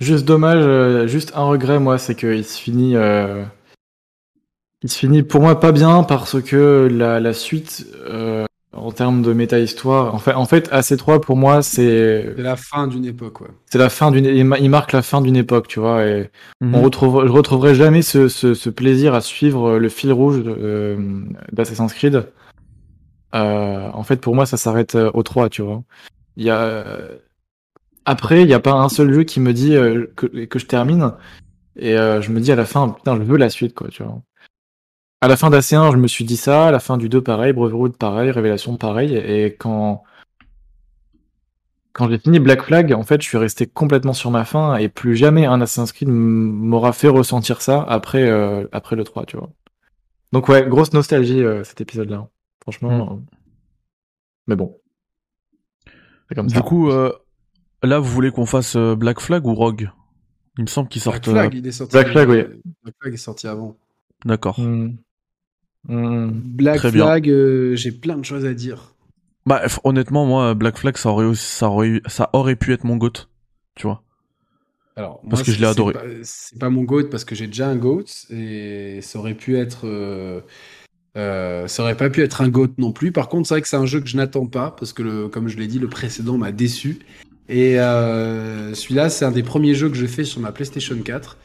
Juste 0.00 0.24
dommage, 0.24 0.62
euh, 0.64 1.06
juste 1.06 1.32
un 1.34 1.44
regret, 1.44 1.78
moi, 1.78 1.98
c'est 1.98 2.14
qu'il 2.14 2.44
se 2.44 2.58
finit. 2.58 2.96
euh, 2.96 3.44
Il 4.82 4.90
se 4.90 4.98
finit 4.98 5.22
pour 5.22 5.42
moi 5.42 5.60
pas 5.60 5.72
bien 5.72 6.02
parce 6.04 6.40
que 6.40 6.88
la, 6.90 7.20
la 7.20 7.34
suite, 7.34 7.86
euh, 8.08 8.46
en 8.72 8.92
termes 8.92 9.20
de 9.20 9.34
méta-histoire, 9.34 10.14
en 10.14 10.18
fait, 10.18 10.32
en 10.32 10.46
fait, 10.46 10.70
AC3 10.72 11.20
pour 11.20 11.36
moi, 11.36 11.60
c'est 11.62 12.32
C'est 12.34 12.42
la 12.42 12.56
fin 12.56 12.86
d'une 12.86 13.04
époque, 13.04 13.42
ouais. 13.42 13.48
c'est 13.66 13.76
la 13.76 13.90
fin 13.90 14.10
d'une. 14.10 14.24
Il 14.24 14.44
ma- 14.46 14.58
il 14.58 14.70
marque 14.70 14.92
la 14.92 15.02
fin 15.02 15.20
d'une 15.20 15.36
époque, 15.36 15.68
tu 15.68 15.80
vois. 15.80 16.06
Et 16.06 16.30
Mhm. 16.62 16.74
on 16.74 16.80
retrouve, 16.82 17.26
je 17.26 17.32
retrouverai 17.32 17.74
jamais 17.74 18.00
ce, 18.00 18.28
ce, 18.28 18.54
ce 18.54 18.70
plaisir 18.70 19.12
à 19.14 19.20
suivre 19.20 19.78
le 19.78 19.88
fil 19.90 20.12
rouge 20.12 20.42
euh, 20.46 20.96
d'Assassin's 21.52 21.92
Creed. 21.92 22.24
Euh, 23.34 23.90
en 23.92 24.02
fait, 24.02 24.16
pour 24.16 24.34
moi, 24.34 24.46
ça 24.46 24.56
s'arrête 24.56 24.94
euh, 24.94 25.10
au 25.14 25.22
3, 25.22 25.50
tu 25.50 25.60
vois. 25.62 25.82
Il 26.36 26.44
y 26.44 26.50
a 26.50 26.58
euh, 26.62 27.18
après, 28.04 28.42
il 28.42 28.46
n'y 28.46 28.54
a 28.54 28.60
pas 28.60 28.72
un 28.72 28.88
seul 28.88 29.12
jeu 29.12 29.24
qui 29.24 29.40
me 29.40 29.52
dit 29.52 29.74
euh, 29.76 30.06
que, 30.16 30.26
que 30.26 30.58
je 30.58 30.66
termine 30.66 31.12
et 31.76 31.96
euh, 31.96 32.20
je 32.20 32.30
me 32.32 32.40
dis 32.40 32.52
à 32.52 32.56
la 32.56 32.64
fin, 32.66 32.88
putain, 32.90 33.16
je 33.16 33.22
veux 33.22 33.36
la 33.36 33.50
suite, 33.50 33.74
quoi, 33.74 33.88
tu 33.88 34.02
vois. 34.02 34.20
À 35.22 35.28
la 35.28 35.36
fin 35.36 35.50
d'AC1, 35.50 35.92
je 35.92 35.96
me 35.98 36.08
suis 36.08 36.24
dit 36.24 36.36
ça. 36.36 36.68
À 36.68 36.70
la 36.70 36.80
fin 36.80 36.96
du 36.96 37.08
2, 37.08 37.22
pareil. 37.22 37.52
Brotherhood, 37.52 37.96
pareil. 37.96 38.30
Révélation, 38.30 38.76
pareil. 38.76 39.14
Et 39.16 39.54
quand 39.56 40.02
quand 41.92 42.08
j'ai 42.08 42.18
fini 42.18 42.38
Black 42.38 42.62
Flag, 42.62 42.92
en 42.92 43.02
fait, 43.02 43.20
je 43.20 43.28
suis 43.28 43.36
resté 43.36 43.66
complètement 43.66 44.12
sur 44.12 44.30
ma 44.30 44.44
faim 44.44 44.76
et 44.76 44.88
plus 44.88 45.16
jamais 45.16 45.44
un 45.44 45.60
Assassin's 45.60 45.92
Creed 45.92 46.08
m'aura 46.08 46.92
fait 46.92 47.08
ressentir 47.08 47.60
ça 47.60 47.82
après, 47.82 48.22
euh, 48.30 48.66
après 48.72 48.94
le 48.96 49.04
3, 49.04 49.26
tu 49.26 49.36
vois. 49.36 49.50
Donc 50.32 50.48
ouais, 50.48 50.66
grosse 50.66 50.92
nostalgie 50.92 51.42
cet 51.64 51.80
épisode-là. 51.80 52.28
Franchement. 52.62 53.12
euh, 53.12 53.34
Mais 54.46 54.56
bon. 54.56 54.78
C'est 56.28 56.34
comme 56.36 56.46
Du 56.46 56.54
ça. 56.54 56.62
coup, 56.62 56.90
euh, 56.90 57.12
là, 57.82 57.98
vous 57.98 58.10
voulez 58.10 58.30
qu'on 58.30 58.46
fasse 58.46 58.76
euh, 58.76 58.94
Black 58.94 59.20
Flag 59.20 59.46
ou 59.46 59.54
Rogue? 59.54 59.90
Il 60.58 60.62
me 60.64 60.66
semble 60.68 60.88
Black 60.88 61.02
sortent. 61.02 61.24
Flag, 61.30 61.54
euh, 61.54 61.58
il 61.58 61.66
est 61.66 61.72
sorti. 61.72 61.92
Black 61.92 62.08
Flag, 62.08 62.28
oui. 62.28 62.42
Black 62.82 62.94
Flag 63.00 63.14
est 63.14 63.18
sorti 63.18 63.46
avant. 63.46 63.76
D'accord. 64.24 64.58
Hmm. 64.60 64.90
Hmm. 65.88 66.30
Black 66.32 66.76
Très. 66.78 66.90
Flag, 66.92 67.28
euh, 67.30 67.74
j'ai 67.76 67.92
plein 67.92 68.16
de 68.18 68.24
choses 68.24 68.44
à 68.44 68.52
dire. 68.52 68.94
Bah, 69.46 69.62
honnêtement, 69.84 70.26
moi, 70.26 70.54
Black 70.54 70.76
Flag, 70.76 70.96
ça 70.96 71.08
aurait, 71.10 71.24
aussi- 71.24 71.46
ça 71.56 71.68
aurait, 71.70 72.02
ça 72.06 72.28
aurait 72.34 72.56
pu 72.56 72.72
être 72.72 72.84
mon 72.84 72.96
goat. 72.96 73.12
Tu 73.74 73.86
vois. 73.86 74.02
Alors, 74.96 75.22
Parce 75.30 75.42
que 75.42 75.52
je 75.52 75.58
l'ai 75.60 75.66
adoré. 75.66 75.94
c'est 76.24 76.58
pas- 76.58 76.66
pas 76.66 76.70
mon 76.70 76.82
GOAT 76.82 77.04
parce 77.10 77.24
que 77.24 77.34
j'ai 77.34 77.46
déjà 77.46 77.68
un 77.68 77.76
GOAT 77.76 78.04
et 78.28 78.98
ça 79.00 79.18
aurait 79.18 79.34
pu 79.34 79.56
être. 79.56 79.86
euh, 79.86 80.40
euh, 81.16 81.66
ça 81.68 81.82
aurait 81.84 81.96
pas 81.96 82.10
pu 82.10 82.20
être 82.22 82.42
un 82.42 82.48
GOAT 82.50 82.72
non 82.76 82.92
plus. 82.92 83.10
Par 83.12 83.28
contre, 83.30 83.48
c'est 83.48 83.54
vrai 83.54 83.62
que 83.62 83.68
c'est 83.68 83.76
un 83.76 83.86
jeu 83.86 84.00
que 84.00 84.08
je 84.08 84.16
n'attends 84.18 84.46
pas 84.46 84.72
parce 84.72 84.92
que, 84.92 85.02
le, 85.02 85.28
comme 85.28 85.48
je 85.48 85.56
l'ai 85.56 85.68
dit, 85.68 85.78
le 85.78 85.88
précédent 85.88 86.36
m'a 86.36 86.52
déçu. 86.52 86.98
Et 87.52 87.80
euh, 87.80 88.72
celui-là, 88.74 89.10
c'est 89.10 89.24
un 89.24 89.32
des 89.32 89.42
premiers 89.42 89.74
jeux 89.74 89.88
que 89.90 89.96
je 89.96 90.06
fais 90.06 90.22
sur 90.24 90.40
ma 90.40 90.52
PlayStation 90.52 90.96
4. 90.96 91.36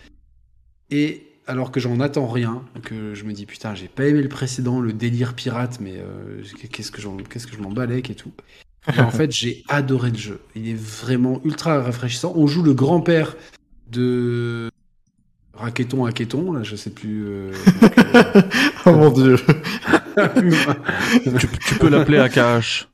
Et 0.91 1.23
alors 1.47 1.71
que 1.71 1.79
j'en 1.79 1.99
attends 1.99 2.27
rien, 2.27 2.61
que 2.83 3.13
je 3.15 3.23
me 3.23 3.33
dis 3.33 3.45
putain, 3.47 3.73
j'ai 3.75 3.87
pas 3.87 4.05
aimé 4.05 4.21
le 4.21 4.29
précédent, 4.29 4.79
le 4.79 4.93
délire 4.93 5.33
pirate, 5.33 5.79
mais 5.81 5.95
euh, 5.97 6.41
qu'est-ce 6.71 6.91
que 6.91 7.01
j'en- 7.01 7.17
qu'est-ce 7.17 7.47
que 7.47 7.55
je 7.55 7.61
m'en 7.61 7.71
balèque 7.71 8.11
et 8.11 8.15
tout. 8.15 8.31
Et 8.95 8.99
en 8.99 9.09
fait, 9.11 9.31
j'ai 9.31 9.63
adoré 9.67 10.11
le 10.11 10.17
jeu. 10.17 10.39
Il 10.55 10.69
est 10.69 10.79
vraiment 10.79 11.41
ultra 11.43 11.81
rafraîchissant. 11.81 12.33
On 12.35 12.45
joue 12.45 12.61
le 12.61 12.73
grand-père 12.75 13.35
de 13.91 14.69
Raqueton 15.55 16.05
Haqueton, 16.05 16.51
là, 16.53 16.61
je 16.63 16.75
sais 16.75 16.91
plus. 16.91 17.25
euh, 17.27 17.51
donc, 17.81 17.93
oh 18.85 18.91
mon 18.91 19.09
dieu. 19.11 19.37
euh, 20.19 20.27
tu, 21.39 21.47
tu 21.67 21.75
peux 21.79 21.89
l'appeler 21.89 22.19
AKH. 22.19 22.87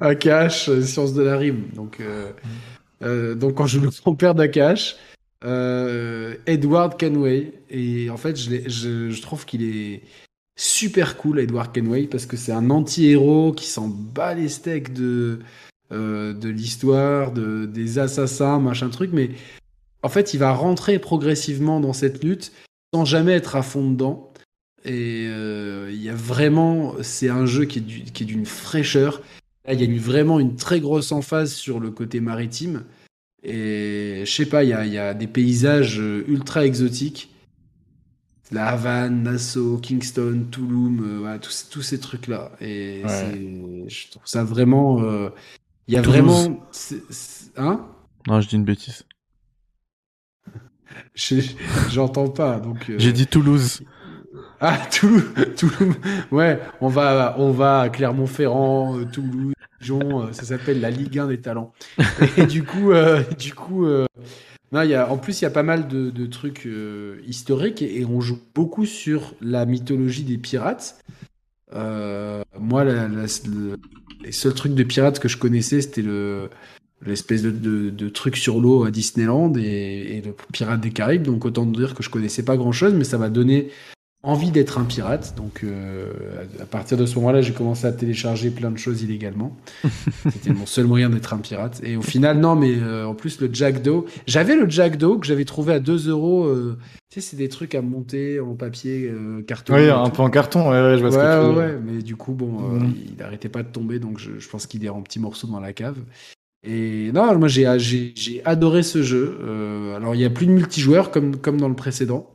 Akash, 0.00 0.68
euh, 0.68 0.82
science 0.82 1.14
de 1.14 1.22
la 1.22 1.36
rime. 1.36 1.68
Donc, 1.74 1.98
euh, 2.00 2.32
euh, 3.02 3.34
donc 3.34 3.54
quand 3.54 3.66
je 3.66 3.80
le 3.80 3.88
grand-père 3.88 4.34
d'Akash, 4.36 4.96
Edward 5.42 6.96
Kenway. 6.96 7.52
Et 7.70 8.10
en 8.10 8.16
fait, 8.16 8.36
je, 8.36 8.68
je, 9.10 9.22
trouve 9.22 9.44
qu'il 9.46 9.62
est 9.62 10.02
super 10.56 11.16
cool, 11.16 11.40
Edward 11.40 11.72
Kenway, 11.72 12.06
parce 12.06 12.26
que 12.26 12.36
c'est 12.36 12.52
un 12.52 12.70
anti-héros 12.70 13.52
qui 13.52 13.66
s'en 13.66 13.88
bat 13.88 14.34
les 14.34 14.48
steaks 14.48 14.92
de, 14.92 15.38
de 15.90 16.48
l'histoire, 16.48 17.32
de, 17.32 17.64
des 17.64 17.98
assassins, 17.98 18.58
machin 18.58 18.90
truc. 18.90 19.10
Mais 19.14 19.30
en 20.02 20.08
fait, 20.08 20.34
il 20.34 20.38
va 20.38 20.52
rentrer 20.52 20.98
progressivement 20.98 21.80
dans 21.80 21.94
cette 21.94 22.22
lutte 22.22 22.52
sans 22.92 23.04
jamais 23.04 23.32
être 23.32 23.56
à 23.56 23.62
fond 23.62 23.90
dedans. 23.90 24.29
Et 24.84 25.26
euh, 25.28 25.90
il 25.92 26.02
y 26.02 26.08
a 26.08 26.14
vraiment, 26.14 26.94
c'est 27.02 27.28
un 27.28 27.44
jeu 27.46 27.64
qui 27.66 27.78
est 27.80 27.82
du- 27.82 28.24
d'une 28.24 28.46
fraîcheur. 28.46 29.20
Là, 29.66 29.74
il 29.74 29.80
y 29.80 29.82
a 29.82 29.86
une- 29.86 29.98
vraiment 29.98 30.40
une 30.40 30.56
très 30.56 30.80
grosse 30.80 31.12
emphase 31.12 31.52
sur 31.52 31.80
le 31.80 31.90
côté 31.90 32.20
maritime. 32.20 32.84
Et 33.42 34.22
je 34.26 34.30
sais 34.30 34.46
pas, 34.46 34.64
il 34.64 34.70
y 34.70 34.72
a, 34.72 34.84
il 34.86 34.92
y 34.92 34.98
a 34.98 35.12
des 35.14 35.26
paysages 35.26 35.98
euh, 36.00 36.24
ultra 36.28 36.64
exotiques. 36.64 37.30
La 38.52 38.68
Havane, 38.68 39.22
Nassau, 39.22 39.78
Kingston, 39.78 40.46
Tulum, 40.50 41.04
euh, 41.04 41.18
voilà, 41.20 41.38
tous, 41.38 41.68
tous 41.70 41.82
ces 41.82 42.00
trucs-là. 42.00 42.50
Et 42.60 43.02
Ouais. 43.04 43.84
je 43.88 44.10
trouve 44.10 44.22
ça 44.24 44.42
vraiment. 44.44 45.02
euh, 45.04 45.28
il 45.88 45.94
y 45.94 45.96
a 45.96 46.02
Toulouse. 46.02 46.18
vraiment. 46.18 46.66
hein? 47.56 47.86
Non, 48.26 48.40
je 48.40 48.48
dis 48.48 48.56
une 48.56 48.64
bêtise. 48.64 49.04
Je- 51.14 51.40
J'entends 51.90 52.28
pas. 52.28 52.58
Donc, 52.60 52.90
euh, 52.90 52.96
J'ai 52.98 53.12
dit 53.12 53.26
Toulouse. 53.26 53.82
Ah, 54.60 54.78
Toulouse, 54.90 55.24
Toulouse. 55.56 55.96
Ouais, 56.30 56.60
on 56.82 56.88
va, 56.88 57.34
on 57.38 57.50
va 57.50 57.80
à 57.80 57.88
Clermont-Ferrand, 57.88 58.98
euh, 58.98 59.06
Toulouse, 59.06 59.54
Dijon. 59.80 60.26
euh, 60.26 60.32
ça 60.32 60.44
s'appelle 60.44 60.80
la 60.80 60.90
Ligue 60.90 61.18
1 61.18 61.28
des 61.28 61.40
talents. 61.40 61.72
Et 62.36 62.44
du 62.44 62.62
coup, 62.62 62.92
euh, 62.92 63.22
du 63.38 63.54
coup, 63.54 63.86
euh, 63.86 64.04
non, 64.72 64.82
y 64.82 64.94
a, 64.94 65.10
en 65.10 65.16
plus, 65.16 65.40
il 65.40 65.44
y 65.44 65.46
a 65.46 65.50
pas 65.50 65.62
mal 65.62 65.88
de, 65.88 66.26
trucs 66.26 66.68
historiques 67.26 67.80
et, 67.80 68.04
on 68.04 68.20
joue 68.20 68.38
beaucoup 68.54 68.84
sur 68.84 69.34
la 69.40 69.64
mythologie 69.64 70.24
des 70.24 70.36
pirates. 70.36 71.02
Moi, 71.72 72.84
les 72.84 74.32
seuls 74.32 74.54
trucs 74.54 74.74
de 74.74 74.84
pirates 74.84 75.20
que 75.20 75.28
je 75.28 75.38
connaissais, 75.38 75.80
c'était 75.80 76.02
le 76.02 76.50
l'espèce 77.06 77.40
de, 77.40 77.50
de, 77.50 77.88
de 77.88 78.08
truc 78.10 78.36
sur 78.36 78.60
l'eau 78.60 78.84
à 78.84 78.90
Disneyland 78.90 79.54
et, 79.56 80.18
et 80.18 80.20
le 80.20 80.34
Pirate 80.52 80.82
des 80.82 80.90
Caraïbes. 80.90 81.22
Donc 81.22 81.46
autant 81.46 81.64
dire 81.64 81.94
que 81.94 82.02
je 82.02 82.10
connaissais 82.10 82.42
pas 82.42 82.58
grand 82.58 82.72
chose, 82.72 82.92
mais 82.92 83.04
ça 83.04 83.16
m'a 83.16 83.30
donné 83.30 83.70
envie 84.22 84.50
d'être 84.50 84.78
un 84.78 84.84
pirate. 84.84 85.34
Donc, 85.36 85.62
euh, 85.64 86.12
à 86.60 86.66
partir 86.66 86.98
de 86.98 87.06
ce 87.06 87.14
moment-là, 87.16 87.40
j'ai 87.40 87.52
commencé 87.52 87.86
à 87.86 87.92
télécharger 87.92 88.50
plein 88.50 88.70
de 88.70 88.76
choses 88.78 89.02
illégalement. 89.02 89.56
C'était 90.30 90.52
mon 90.52 90.66
seul 90.66 90.86
moyen 90.86 91.08
d'être 91.10 91.32
un 91.32 91.38
pirate. 91.38 91.80
Et 91.84 91.96
au 91.96 92.02
final, 92.02 92.38
non, 92.38 92.54
mais 92.56 92.74
euh, 92.78 93.06
en 93.06 93.14
plus, 93.14 93.40
le 93.40 93.48
Jack 93.52 93.82
Doe. 93.82 94.04
J'avais 94.26 94.56
le 94.56 94.68
Jack 94.68 94.96
Doe 94.98 95.18
que 95.18 95.26
j'avais 95.26 95.44
trouvé 95.46 95.72
à 95.74 95.80
2 95.80 96.08
euros. 96.10 96.44
euh, 96.44 96.76
tu 97.10 97.20
sais, 97.20 97.30
c'est 97.30 97.36
des 97.36 97.48
trucs 97.48 97.74
à 97.74 97.82
monter 97.82 98.38
en 98.40 98.54
papier, 98.54 99.10
carton. 99.46 99.74
Oui, 99.74 99.88
un 99.88 100.04
tout. 100.04 100.10
peu 100.12 100.22
en 100.22 100.30
carton, 100.30 100.70
ouais, 100.70 100.80
ouais, 100.80 100.96
je 100.98 101.04
vois 101.04 101.08
Ouais, 101.10 101.12
ce 101.12 101.16
que 101.18 101.48
tu 101.48 101.54
veux 101.54 101.58
ouais, 101.58 101.78
mais 101.84 102.02
du 102.02 102.14
coup, 102.16 102.32
bon, 102.32 102.46
Mhm. 102.60 102.94
il 103.16 103.22
arrêtait 103.22 103.48
pas 103.48 103.62
de 103.64 103.68
tomber, 103.68 103.98
donc 103.98 104.18
je, 104.18 104.38
je 104.38 104.48
pense 104.48 104.66
qu'il 104.66 104.84
est 104.84 104.88
en 104.90 105.02
petits 105.02 105.18
morceaux 105.18 105.48
dans 105.48 105.58
la 105.60 105.72
cave. 105.72 105.96
Et 106.62 107.10
non, 107.12 107.36
moi 107.38 107.48
j'ai 107.48 107.64
adoré 108.44 108.82
ce 108.82 109.02
jeu. 109.02 109.38
Alors 109.96 110.14
il 110.14 110.20
y 110.20 110.24
a 110.26 110.30
plus 110.30 110.46
de 110.46 110.52
multijoueur 110.52 111.10
comme, 111.10 111.36
comme 111.36 111.58
dans 111.58 111.68
le 111.70 111.74
précédent. 111.74 112.30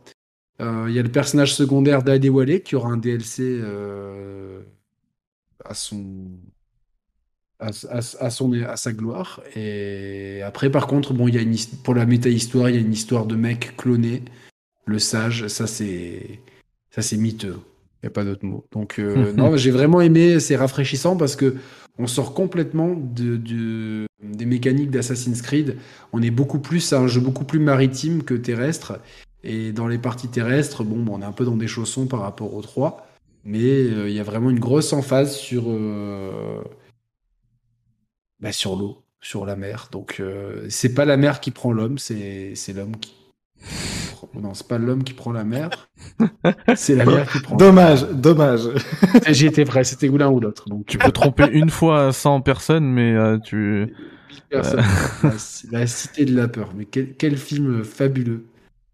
Euh, 0.62 0.86
Il 0.90 0.96
y 0.96 1.00
a 1.00 1.04
le 1.04 1.12
personnage 1.12 1.54
secondaire 1.54 2.04
d'Adewale 2.04 2.62
qui 2.62 2.76
aura 2.76 2.90
un 2.90 2.98
DLC 2.98 3.42
euh, 3.44 4.62
à 5.64 5.74
son 5.74 6.28
à, 7.60 7.68
à- 7.90 7.98
à 8.26 8.30
son 8.30 8.52
à 8.64 8.78
sa 8.78 8.94
gloire. 8.94 9.42
Et 9.56 10.42
après 10.44 10.70
par 10.70 10.88
contre 10.88 11.14
bon 11.14 11.28
il 11.28 11.36
y 11.36 11.38
a 11.38 11.42
une 11.42 11.56
pour 11.84 11.94
la 11.96 12.06
méta 12.06 12.30
histoire 12.30 12.70
il 12.70 12.76
y 12.76 12.78
a 12.78 12.82
une 12.82 12.94
histoire 12.94 13.26
de 13.26 13.36
mec 13.36 13.76
cloné 13.78 14.24
le 14.86 15.00
sage, 15.00 15.48
ça 15.48 15.66
c'est 15.68 16.40
ça 16.92 17.02
c'est 17.02 17.18
miteux. 17.18 17.58
Il 18.04 18.06
n'y 18.06 18.08
a 18.08 18.12
pas 18.12 18.24
d'autre 18.24 18.46
mot. 18.46 18.66
Donc 18.72 19.00
euh, 19.00 19.34
non, 19.38 19.58
j'ai 19.58 19.72
vraiment 19.72 20.00
aimé, 20.02 20.40
c'est 20.40 20.56
rafraîchissant 20.56 21.18
parce 21.18 21.36
que 21.36 21.56
on 21.98 22.08
sort 22.08 22.34
complètement 22.34 22.94
de, 22.94 23.38
de- 23.38 24.06
des 24.22 24.46
mécaniques 24.46 24.92
d'Assassin's 24.92 25.42
Creed. 25.42 25.78
On 26.14 26.22
est 26.22 26.30
beaucoup 26.30 26.60
plus 26.60 26.92
à 26.94 27.00
un 27.00 27.08
jeu 27.08 27.22
beaucoup 27.22 27.46
plus 27.46 27.60
maritime 27.60 28.22
que 28.24 28.34
terrestre. 28.34 29.00
Et 29.46 29.72
dans 29.72 29.88
les 29.88 30.00
parties 30.00 30.28
terrestres, 30.28 30.84
bon, 30.84 31.06
on 31.08 31.22
est 31.22 31.26
un 31.26 31.32
peu 31.32 31.46
dans 31.46 31.56
des 31.56 31.68
chaussons 31.68 32.08
par 32.08 32.22
rapport 32.22 32.54
aux 32.54 32.62
3. 32.62 33.08
Mais 33.44 33.62
euh, 33.62 34.10
il 34.10 34.16
y 34.16 34.20
a 34.20 34.24
vraiment 34.24 34.50
une 34.50 34.60
grosse 34.60 34.92
emphase 34.92 35.36
sur, 35.36 35.66
euh, 35.68 36.64
bah, 38.40 38.52
sur 38.52 38.76
l'eau, 38.76 39.04
sur 39.22 39.46
la 39.46 39.56
mer. 39.56 39.90
Donc 39.92 40.18
euh, 40.20 40.66
c'est 40.70 40.96
pas 40.96 41.06
la 41.06 41.16
mer 41.16 41.40
qui 41.40 41.52
prend 41.52 41.72
l'homme, 41.72 42.00
c'est 42.00 42.54
c'est 42.56 42.74
l'homme 42.74 42.98
qui. 42.98 43.14
Non, 44.34 44.56
c'est 44.56 44.68
pas 44.68 44.80
l'homme 44.80 45.04
qui 45.04 45.14
prend 45.14 45.32
la 45.32 45.44
mer, 45.44 45.90
c'est 46.76 46.96
la 46.96 47.06
mer 47.06 47.32
qui 47.32 47.40
prend. 47.40 47.56
l'homme. 47.56 47.68
Dommage, 47.68 48.10
dommage. 48.10 48.62
J'y 49.30 49.46
étais 49.46 49.64
prêt, 49.64 49.84
c'était 49.84 50.10
ou 50.10 50.18
l'un 50.18 50.30
ou 50.30 50.40
l'autre. 50.40 50.68
Donc 50.68 50.88
Tu 50.88 50.98
peux 50.98 51.12
tromper 51.12 51.48
une 51.52 51.70
fois 51.70 52.08
à 52.08 52.12
100 52.12 52.42
personnes, 52.42 52.92
mais 52.92 53.14
euh, 53.16 53.38
tu... 53.38 53.94
Personne. 54.50 54.84
La, 55.24 55.80
la 55.80 55.88
Cité 55.88 56.26
de 56.26 56.36
la 56.36 56.48
peur. 56.48 56.72
Mais 56.76 56.86
quel, 56.86 57.14
quel 57.16 57.38
film 57.38 57.84
fabuleux. 57.84 58.46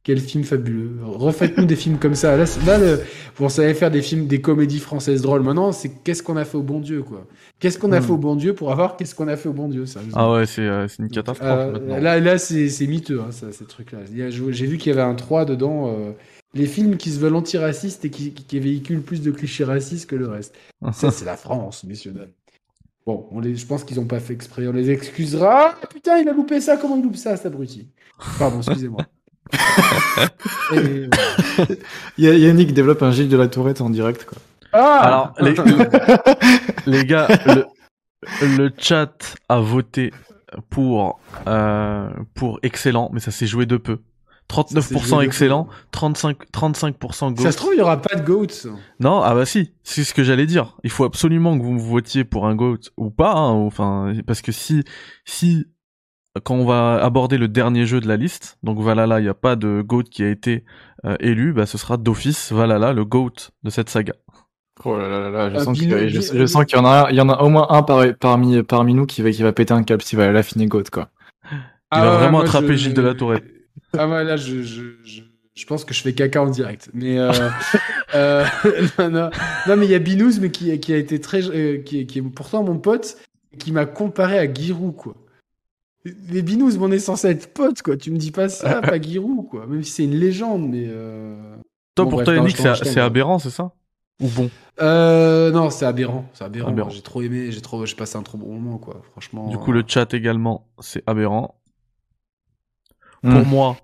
Quel 0.04 0.20
film 0.20 0.44
fabuleux. 0.44 0.98
Refaites-nous 1.04 1.66
des 1.66 1.76
films 1.76 2.00
comme 2.00 2.16
ça. 2.16 2.36
Là, 2.36 2.48
c'est- 2.48 2.66
là 2.66 2.80
le, 2.80 3.02
vous 3.36 3.50
savez 3.50 3.76
faire 3.76 3.92
des 3.92 4.02
films, 4.02 4.26
des 4.26 4.42
comédies 4.42 4.80
françaises 4.80 5.22
drôles. 5.22 5.44
Maintenant, 5.44 5.72
c'est 5.72 5.90
qu'est-ce 6.04 6.24
qu'on 6.24 6.38
a 6.38 6.44
fait 6.46 6.58
au 6.58 6.64
bon 6.64 6.80
Dieu, 6.80 7.04
quoi. 7.04 7.28
Qu'est-ce 7.60 7.78
qu'on 7.78 7.92
a 7.92 8.00
Hmm. 8.00 8.04
fait 8.04 8.12
au 8.12 8.18
bon 8.18 8.36
Dieu 8.36 8.56
pour 8.56 8.72
avoir 8.72 8.98
qu'est-ce 8.98 9.14
qu'on 9.14 9.28
a 9.28 9.38
fait 9.38 9.50
au 9.50 9.54
bon 9.54 9.68
Dieu, 9.68 9.86
sérieusement. 9.86 10.18
Ah 10.20 10.32
ouais, 10.34 10.48
c'est 10.48 10.62
euh, 10.64 10.88
c'est 10.88 11.04
une 11.04 11.10
catastrophe 11.10 11.50
Euh, 11.52 11.72
maintenant. 11.74 11.98
là, 12.00 12.20
là 12.20 12.38
c'est 12.40 12.88
miteux, 12.88 13.22
hein, 13.22 13.30
ça, 13.32 13.52
ces 13.52 13.66
trucs-là. 13.66 14.00
J'ai 14.10 14.66
vu 14.66 14.80
qu'il 14.80 14.90
y 14.92 14.94
avait 14.94 15.08
un 15.08 15.14
3 15.14 15.46
dedans. 15.46 15.90
euh, 15.96 16.12
les 16.56 16.66
films 16.66 16.98
qui 16.98 17.12
se 17.12 17.20
veulent 17.20 17.36
antiracistes 17.36 18.04
et 18.04 18.10
qui, 18.10 18.34
qui 18.34 18.60
véhiculent 18.60 19.04
plus 19.04 19.22
de 19.22 19.30
clichés 19.32 19.64
racistes 19.64 20.10
que 20.10 20.16
le 20.18 20.28
reste. 20.28 20.54
Ça, 20.94 21.10
c'est 21.12 21.24
la 21.26 21.38
France, 21.38 21.84
messieurs, 21.86 22.12
dames. 22.12 22.28
Bon, 23.06 23.28
on 23.32 23.40
les, 23.40 23.56
je 23.56 23.66
pense 23.66 23.84
qu'ils 23.84 23.98
n'ont 23.98 24.06
pas 24.06 24.20
fait 24.20 24.34
exprès. 24.34 24.68
On 24.68 24.74
les 24.74 24.90
excusera. 24.90 25.76
Ah, 25.82 25.88
putain, 25.88 26.18
il 26.18 26.28
a 26.28 26.34
loupé 26.34 26.60
ça. 26.60 26.76
Comment 26.78 26.98
il 26.98 27.04
loupe 27.04 27.16
ça, 27.16 27.38
cet 27.38 27.46
abruti? 27.46 27.88
Pardon, 28.40 28.58
excusez-moi. 28.62 29.06
Et 30.76 31.10
Yannick 32.18 32.74
développe 32.74 33.02
un 33.04 33.12
Gilles 33.12 33.30
de 33.30 33.38
la 33.38 33.48
Tourette 33.48 33.82
en 33.82 33.90
direct, 33.90 34.26
quoi. 34.26 34.38
Ah 34.74 35.00
Alors, 35.00 35.34
les, 35.40 35.54
les 36.86 37.06
gars, 37.06 37.28
le, 37.46 37.66
le 38.58 38.72
chat 38.78 39.36
a 39.50 39.60
voté 39.60 40.14
pour, 40.70 41.20
euh, 41.48 42.10
pour 42.36 42.60
excellent, 42.64 43.10
mais 43.12 43.20
ça 43.20 43.32
s'est 43.32 43.48
joué 43.48 43.66
de 43.66 43.76
peu. 43.78 44.00
Ça 44.52 44.82
s'est 44.82 44.96
joué 44.96 45.02
39% 45.02 45.20
de 45.20 45.24
excellent, 45.26 45.68
35, 45.92 46.38
35% 46.54 47.34
go. 47.34 47.42
Ça 47.44 47.52
se 47.52 47.58
trouve, 47.58 47.72
il 47.74 47.78
n'y 47.78 47.82
aura 47.82 48.02
pas 48.02 48.16
de 48.16 48.22
GOAT. 48.26 48.70
Non, 49.00 49.22
ah 49.22 49.34
bah 49.34 49.46
si, 49.46 49.72
c'est 49.84 50.04
ce 50.04 50.14
que 50.14 50.24
j'allais 50.24 50.46
dire. 50.46 50.78
Il 50.84 50.90
faut 50.90 51.06
absolument 51.06 51.58
que 51.58 51.64
vous 51.64 51.80
votiez 51.80 52.24
pour 52.26 52.46
un 52.48 52.56
GOAT 52.56 52.80
ou 52.98 53.10
pas, 53.12 53.34
hein, 53.34 53.54
ou- 53.54 53.68
enfin, 53.68 54.14
parce 54.28 54.42
que 54.42 54.52
si, 54.52 54.84
si, 55.26 55.68
quand 56.44 56.56
on 56.56 56.66
va 56.66 57.04
aborder 57.04 57.38
le 57.38 57.48
dernier 57.48 57.86
jeu 57.86 58.00
de 58.00 58.08
la 58.08 58.18
liste, 58.18 58.58
donc 58.64 58.80
Valhalla, 58.80 59.20
il 59.20 59.24
n'y 59.24 59.30
a 59.30 59.34
pas 59.34 59.56
de 59.56 59.82
GOAT 59.82 60.04
qui 60.04 60.24
a 60.24 60.30
été 60.30 60.64
euh, 61.06 61.16
élu, 61.20 61.52
bah 61.54 61.66
ce 61.66 61.78
sera 61.78 61.98
d'office 61.98 62.52
Valhalla, 62.52 62.94
le 62.94 63.04
GOAT 63.06 63.52
de 63.64 63.70
cette 63.70 63.90
saga. 63.90 64.14
Oh 64.86 64.98
là 64.98 65.08
là 65.10 65.20
là 65.20 65.30
là, 65.30 65.50
je 65.50 65.56
Euh, 65.58 65.64
sens 65.64 65.78
qu'il 65.78 66.10
je, 66.10 66.46
sens 66.48 66.66
qu'il 66.66 66.78
y 66.78 66.82
en 66.82 66.86
a, 66.86 67.08
il 67.12 67.16
y 67.18 67.22
en 67.22 67.30
a 67.30 67.42
au 67.42 67.50
moins 67.50 67.68
un 67.70 67.84
par- 67.84 68.06
parmi, 68.20 68.64
parmi 68.64 68.94
nous 68.94 69.06
qui 69.06 69.22
va, 69.22 69.30
qui 69.32 69.44
va 69.44 69.52
péter 69.54 69.74
un 69.74 69.84
câble 69.84 70.02
s'il 70.02 70.18
va 70.18 70.26
à 70.28 70.32
la 70.32 70.42
fine 70.44 70.66
goat, 70.68 70.84
quoi. 70.92 71.10
Il 71.52 71.58
Ah 71.92 72.02
va 72.06 72.12
ouais, 72.12 72.18
vraiment 72.18 72.32
moi, 72.38 72.42
attraper 72.44 72.70
je- 72.70 72.84
Gilles 72.84 72.94
de 72.94 73.02
la 73.02 73.14
Tourette. 73.14 73.44
Ah 73.98 74.08
ouais, 74.08 74.24
là, 74.24 74.38
je, 74.38 74.64
je, 74.64 74.84
je, 75.04 75.22
je 75.54 75.66
pense 75.66 75.84
que 75.86 75.94
je 75.94 76.02
fais 76.02 76.14
caca 76.14 76.42
en 76.42 76.50
direct. 76.50 76.90
Mais 76.94 77.20
euh, 77.20 77.32
euh, 78.16 78.46
non, 79.00 79.10
non, 79.10 79.30
non, 79.68 79.76
mais 79.78 79.86
il 79.86 79.92
y 79.92 79.96
a 79.96 80.00
Binous, 80.00 80.40
mais 80.40 80.50
qui, 80.50 80.78
qui 80.80 80.94
a 80.94 80.98
été 80.98 81.20
très, 81.20 81.44
euh, 81.50 81.78
qui, 81.80 82.00
est- 82.02 82.06
qui 82.06 82.20
est 82.20 82.22
pourtant 82.22 82.64
mon 82.64 82.78
pote, 82.78 83.18
qui 83.60 83.72
m'a 83.74 83.86
comparé 83.86 84.40
à 84.40 84.52
Giroud, 84.52 84.96
quoi. 84.96 85.14
Les 86.04 86.42
Binous, 86.42 86.78
on 86.80 86.92
est 86.92 87.00
censé 87.00 87.28
être 87.28 87.54
potes, 87.54 87.82
quoi. 87.82 87.96
Tu 87.96 88.12
me 88.12 88.18
dis 88.18 88.32
pas 88.32 88.50
ça, 88.50 88.82
pas 88.82 89.00
Giroud, 89.00 89.48
quoi. 89.50 89.68
Même 89.68 89.84
si 89.84 89.92
c'est 89.92 90.04
une 90.04 90.16
légende, 90.16 90.70
mais. 90.70 90.86
Euh... 90.88 91.56
Toi, 91.96 92.06
Bon, 92.06 92.12
pour 92.12 92.18
bref, 92.18 92.26
toi, 92.26 92.36
Yannick, 92.36 92.58
c'est 92.58 93.00
aberrant, 93.00 93.38
c'est 93.38 93.50
ça? 93.50 93.74
Ou 94.22 94.28
bon? 94.28 94.50
Euh, 94.82 95.52
non, 95.52 95.70
c'est 95.70 95.86
aberrant, 95.86 96.30
c'est 96.34 96.44
aberrant. 96.44 96.70
Aberrant. 96.70 96.90
J'ai 96.90 97.02
trop 97.02 97.22
aimé, 97.22 97.52
j'ai 97.52 97.62
trop, 97.62 97.86
j'ai 97.86 97.96
passé 97.96 98.18
un 98.18 98.24
trop 98.24 98.38
bon 98.38 98.54
moment, 98.54 98.78
quoi. 98.78 99.02
Franchement. 99.12 99.50
Du 99.50 99.58
coup, 99.58 99.72
euh, 99.72 99.76
le 99.76 99.84
chat 99.86 100.14
également, 100.14 100.68
c'est 100.80 101.04
aberrant. 101.08 101.60
Hmm. 103.24 103.34
Pour 103.34 103.46
moi, 103.46 103.78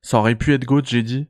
ça 0.00 0.18
aurait 0.18 0.36
pu 0.36 0.54
être 0.54 0.64
GOAT, 0.64 0.82
j'ai 0.84 1.02
dit. 1.02 1.28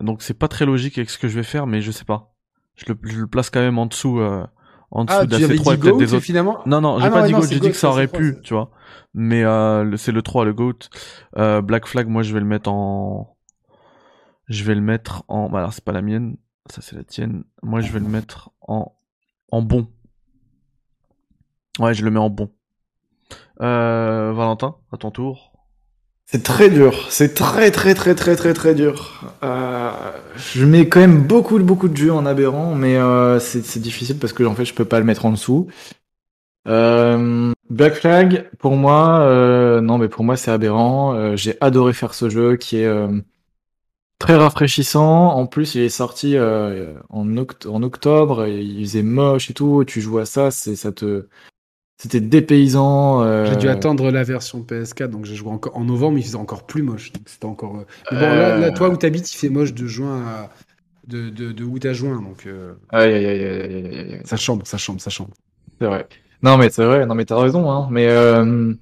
Donc 0.00 0.22
c'est 0.22 0.34
pas 0.34 0.48
très 0.48 0.64
logique 0.64 0.98
avec 0.98 1.10
ce 1.10 1.18
que 1.18 1.28
je 1.28 1.34
vais 1.34 1.42
faire, 1.42 1.66
mais 1.66 1.80
je 1.80 1.90
sais 1.90 2.04
pas. 2.04 2.34
Je 2.76 2.84
le, 2.88 2.98
je 3.02 3.18
le 3.18 3.26
place 3.26 3.50
quand 3.50 3.60
même 3.60 3.78
en 3.78 3.86
dessous, 3.86 4.20
euh, 4.20 4.44
en 4.90 5.04
dessous 5.04 5.16
Ah, 5.20 5.26
tu 5.26 5.34
avais 5.34 5.56
d'AC3 5.56 5.62
dit 5.64 5.70
et 5.74 5.78
peut-être 5.78 5.98
des 5.98 6.14
autres. 6.14 6.24
finalement? 6.24 6.58
Non, 6.66 6.80
non, 6.80 6.98
j'ai 6.98 7.06
Ah 7.06 7.10
pas 7.10 7.20
non, 7.20 7.26
dit 7.26 7.32
non, 7.32 7.38
GOAT, 7.40 7.48
j'ai 7.50 7.60
dit 7.60 7.70
que 7.70 7.76
ça 7.76 7.88
aurait 7.88 8.08
pu, 8.08 8.38
tu 8.42 8.54
vois. 8.54 8.70
Mais 9.14 9.44
euh, 9.44 9.96
c'est 9.96 10.12
le 10.12 10.22
3, 10.22 10.44
le 10.44 10.52
GOAT. 10.54 10.78
Euh, 11.36 11.60
Black 11.62 11.86
Flag, 11.86 12.08
moi 12.08 12.22
je 12.22 12.32
vais 12.32 12.40
le 12.40 12.46
mettre 12.46 12.70
en... 12.70 13.36
Je 14.48 14.64
vais 14.64 14.74
le 14.74 14.80
mettre 14.80 15.24
en... 15.28 15.48
Bah 15.50 15.58
alors 15.58 15.72
c'est 15.74 15.84
pas 15.84 15.92
la 15.92 16.00
mienne, 16.02 16.36
ça 16.70 16.80
c'est 16.80 16.96
la 16.96 17.04
tienne. 17.04 17.44
Moi 17.62 17.80
je 17.80 17.92
vais 17.92 18.00
le 18.00 18.08
mettre 18.08 18.50
en... 18.62 18.94
En 19.50 19.62
bon. 19.62 19.88
Ouais, 21.78 21.94
je 21.94 22.04
le 22.04 22.10
mets 22.10 22.18
en 22.20 22.30
bon. 22.30 22.50
Euh, 23.60 24.32
Valentin, 24.32 24.76
à 24.92 24.96
ton 24.96 25.10
tour. 25.10 25.47
C'est 26.30 26.42
très 26.42 26.68
dur, 26.68 27.06
c'est 27.08 27.32
très 27.32 27.70
très 27.70 27.94
très 27.94 28.14
très 28.14 28.36
très 28.36 28.52
très 28.52 28.74
dur. 28.74 29.22
Euh, 29.42 29.90
je 30.36 30.64
mets 30.66 30.86
quand 30.86 31.00
même 31.00 31.22
beaucoup 31.26 31.58
beaucoup 31.58 31.88
de 31.88 31.96
jeux 31.96 32.12
en 32.12 32.26
aberrant, 32.26 32.74
mais 32.74 32.96
euh, 32.96 33.38
c'est 33.40 33.78
difficile 33.80 34.18
parce 34.18 34.34
que 34.34 34.44
en 34.44 34.54
fait 34.54 34.66
je 34.66 34.74
peux 34.74 34.84
pas 34.84 34.98
le 34.98 35.06
mettre 35.06 35.24
en 35.24 35.30
dessous. 35.32 35.68
Euh, 36.68 37.52
Black 37.70 37.94
Flag, 37.94 38.50
pour 38.58 38.76
moi, 38.76 39.20
euh, 39.20 39.80
non 39.80 39.98
mais 39.98 40.08
pour 40.08 40.24
moi 40.24 40.36
c'est 40.36 40.50
aberrant. 40.50 41.14
Euh, 41.14 41.36
J'ai 41.36 41.56
adoré 41.62 41.94
faire 41.94 42.14
ce 42.14 42.28
jeu 42.28 42.56
qui 42.56 42.78
est 42.78 42.88
très 44.18 44.36
rafraîchissant. 44.36 45.28
En 45.34 45.46
plus 45.46 45.74
il 45.74 45.82
est 45.82 45.88
sorti 45.88 46.36
en, 46.38 47.26
oct- 47.36 47.68
en 47.68 47.82
octobre, 47.82 48.46
il 48.46 48.84
faisait 48.84 49.02
moche 49.02 49.50
et 49.50 49.54
tout. 49.54 49.84
Tu 49.86 50.00
joues 50.00 50.18
à 50.18 50.26
ça, 50.26 50.50
c'est 50.50 50.76
ça 50.76 50.92
te 50.92 51.26
c'était 51.98 52.20
dépaysant. 52.20 53.22
euh, 53.22 53.44
J'ai 53.46 53.56
dû 53.56 53.68
attendre 53.68 54.10
la 54.10 54.22
version 54.22 54.62
PS4, 54.62 55.10
donc 55.10 55.24
j'ai 55.24 55.34
joué 55.34 55.50
encore 55.50 55.76
en 55.76 55.84
novembre, 55.84 56.18
il 56.18 56.22
faisait 56.24 56.36
encore 56.36 56.64
plus 56.64 56.82
moche. 56.82 57.12
Donc 57.12 57.24
c'était 57.26 57.46
encore. 57.46 57.76
euh, 57.76 57.84
Mais 58.12 58.18
bon, 58.20 58.26
là, 58.26 58.58
là, 58.58 58.70
toi 58.70 58.88
où 58.88 58.96
t'habites, 58.96 59.30
il 59.32 59.36
fait 59.36 59.48
moche 59.50 59.74
de 59.74 59.86
juin 59.86 60.22
à. 60.26 60.50
de, 61.06 61.30
de, 61.30 61.52
de 61.52 61.64
août 61.64 61.84
à 61.86 61.92
juin, 61.92 62.22
donc 62.22 62.46
euh, 62.46 62.74
Aïe 62.90 63.12
aïe 63.14 63.26
aïe 63.26 63.44
aïe 63.44 63.62
aïe 63.62 63.86
aïe 63.86 64.12
aïe. 64.14 64.20
ça 64.24 64.36
chambre, 64.36 64.66
ça 64.66 64.78
chambre, 64.78 65.00
ça 65.00 65.10
chambre. 65.10 65.30
C'est 65.80 65.86
vrai. 65.86 66.06
Non, 66.42 66.56
mais 66.56 66.70
c'est 66.70 66.84
vrai, 66.84 67.04
non, 67.06 67.14
mais 67.16 67.24
t'as 67.24 67.40
raison, 67.40 67.70
hein. 67.70 67.88
Mais 67.90 68.06
euh, 68.08 68.72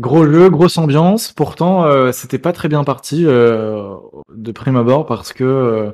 gros 0.00 0.26
jeu, 0.26 0.48
grosse 0.50 0.78
ambiance. 0.78 1.32
Pourtant, 1.32 1.84
euh, 1.86 2.12
c'était 2.12 2.38
pas 2.38 2.52
très 2.52 2.68
bien 2.68 2.84
parti 2.84 3.24
euh, 3.26 3.94
de 4.34 4.52
prime 4.52 4.76
abord 4.76 5.06
parce 5.06 5.32
que 5.32 5.44
euh, 5.44 5.90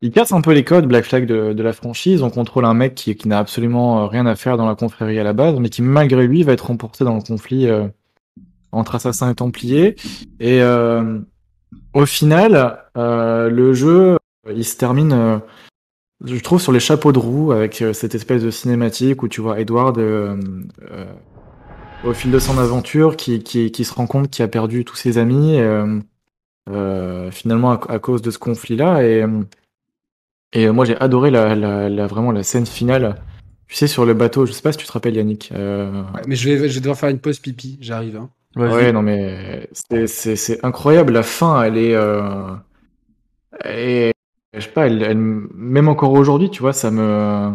il 0.00 0.12
casse 0.12 0.32
un 0.32 0.40
peu 0.40 0.52
les 0.52 0.64
codes 0.64 0.86
Black 0.86 1.04
Flag 1.04 1.26
de, 1.26 1.62
la 1.62 1.72
franchise. 1.72 2.22
On 2.22 2.30
contrôle 2.30 2.64
un 2.64 2.74
mec 2.74 2.94
qui, 2.94 3.16
qui 3.16 3.28
n'a 3.28 3.38
absolument 3.38 4.02
euh, 4.02 4.06
rien 4.06 4.26
à 4.26 4.36
faire 4.36 4.56
dans 4.56 4.66
la 4.66 4.76
confrérie 4.76 5.18
à 5.18 5.24
la 5.24 5.32
base, 5.32 5.58
mais 5.58 5.70
qui 5.70 5.82
malgré 5.82 6.26
lui 6.26 6.42
va 6.44 6.52
être 6.52 6.70
emporté 6.70 7.04
dans 7.04 7.16
le 7.16 7.22
conflit 7.22 7.66
euh, 7.66 7.88
entre 8.70 8.94
assassins 8.94 9.30
et 9.30 9.34
templiers. 9.34 9.96
Et 10.38 10.62
euh, 10.62 11.18
au 11.94 12.06
final, 12.06 12.84
le 12.94 13.72
jeu, 13.72 14.18
il 14.48 14.64
se 14.64 14.76
termine. 14.76 15.40
je 16.24 16.38
trouve 16.40 16.60
sur 16.60 16.72
les 16.72 16.80
chapeaux 16.80 17.12
de 17.12 17.18
roue 17.18 17.52
avec 17.52 17.82
cette 17.92 18.14
espèce 18.14 18.42
de 18.42 18.50
cinématique 18.50 19.22
où 19.22 19.28
tu 19.28 19.40
vois 19.40 19.58
Edward 19.60 19.98
au 22.04 22.12
fil 22.12 22.30
de 22.30 22.38
son 22.38 22.58
aventure 22.58 23.16
qui, 23.16 23.42
qui, 23.42 23.84
se 23.84 23.92
rend 23.92 24.06
compte 24.06 24.30
qu'il 24.30 24.44
a 24.44 24.48
perdu 24.48 24.84
tous 24.84 24.96
ses 24.96 25.18
amis 25.18 25.58
finalement 27.30 27.72
à, 27.72 27.80
à 27.92 27.98
cause 27.98 28.22
de 28.22 28.30
ce 28.30 28.38
conflit-là 28.38 29.02
et, 29.02 29.22
euh, 29.22 29.42
et 30.52 30.66
euh, 30.66 30.72
moi 30.72 30.84
j'ai 30.84 30.96
adoré 31.00 31.30
la, 31.30 31.54
la, 31.54 31.88
la- 31.88 32.06
vraiment 32.06 32.32
la 32.32 32.42
scène 32.42 32.66
finale 32.66 33.16
tu 33.66 33.74
sais 33.76 33.86
sur 33.86 34.04
le 34.06 34.14
bateau 34.14 34.46
je 34.46 34.52
sais 34.52 34.62
pas 34.62 34.72
si 34.72 34.78
tu 34.78 34.86
te 34.86 34.92
rappelles 34.92 35.16
Yannick 35.16 35.50
euh, 35.52 36.02
Ouais, 36.14 36.22
mais 36.26 36.36
je 36.36 36.48
vais, 36.50 36.68
je 36.68 36.74
vais 36.74 36.80
devoir 36.80 36.98
faire 36.98 37.10
une 37.10 37.18
pause 37.20 37.38
pipi, 37.38 37.78
j'arrive. 37.80 38.16
Hein. 38.16 38.30
Ouais, 38.56 38.92
non, 38.92 39.02
mais 39.02 39.68
c'est- 39.72 40.06
c'est 40.06 40.36
c'est 40.36 40.64
incroyable. 40.64 41.12
La 41.12 41.22
fin, 41.22 41.62
elle 41.62 41.76
est. 41.76 41.94
Euh... 41.94 42.48
elle 43.64 43.78
est- 43.78 44.12
Je 44.54 44.60
sais 44.60 44.70
pas, 44.70 44.86
elle, 44.86 45.02
elle- 45.02 45.16
même 45.18 45.88
encore 45.88 46.12
aujourd'hui, 46.12 46.50
tu 46.50 46.60
vois, 46.62 46.72
ça 46.72 46.90
me. 46.90 47.52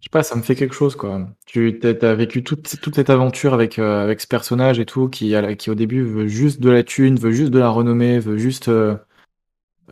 Je 0.00 0.04
sais 0.04 0.10
pas, 0.10 0.22
ça 0.22 0.36
me 0.36 0.42
fait 0.42 0.54
quelque 0.54 0.74
chose, 0.74 0.96
quoi. 0.96 1.28
Tu 1.46 1.78
t'as 1.80 2.10
as 2.10 2.14
vécu 2.14 2.42
toute, 2.44 2.80
toute 2.80 2.94
cette 2.94 3.10
aventure 3.10 3.52
avec, 3.52 3.78
euh, 3.78 4.02
avec 4.04 4.20
ce 4.20 4.26
personnage 4.28 4.78
et 4.80 4.86
tout, 4.86 5.08
qui, 5.08 5.34
à 5.34 5.42
la- 5.42 5.54
qui 5.56 5.68
au 5.70 5.74
début 5.74 6.02
veut 6.04 6.28
juste 6.28 6.60
de 6.60 6.70
la 6.70 6.82
thune, 6.84 7.16
veut 7.18 7.32
juste 7.32 7.50
de 7.50 7.58
la 7.58 7.68
renommée, 7.68 8.18
veut 8.20 8.38
juste 8.38 8.68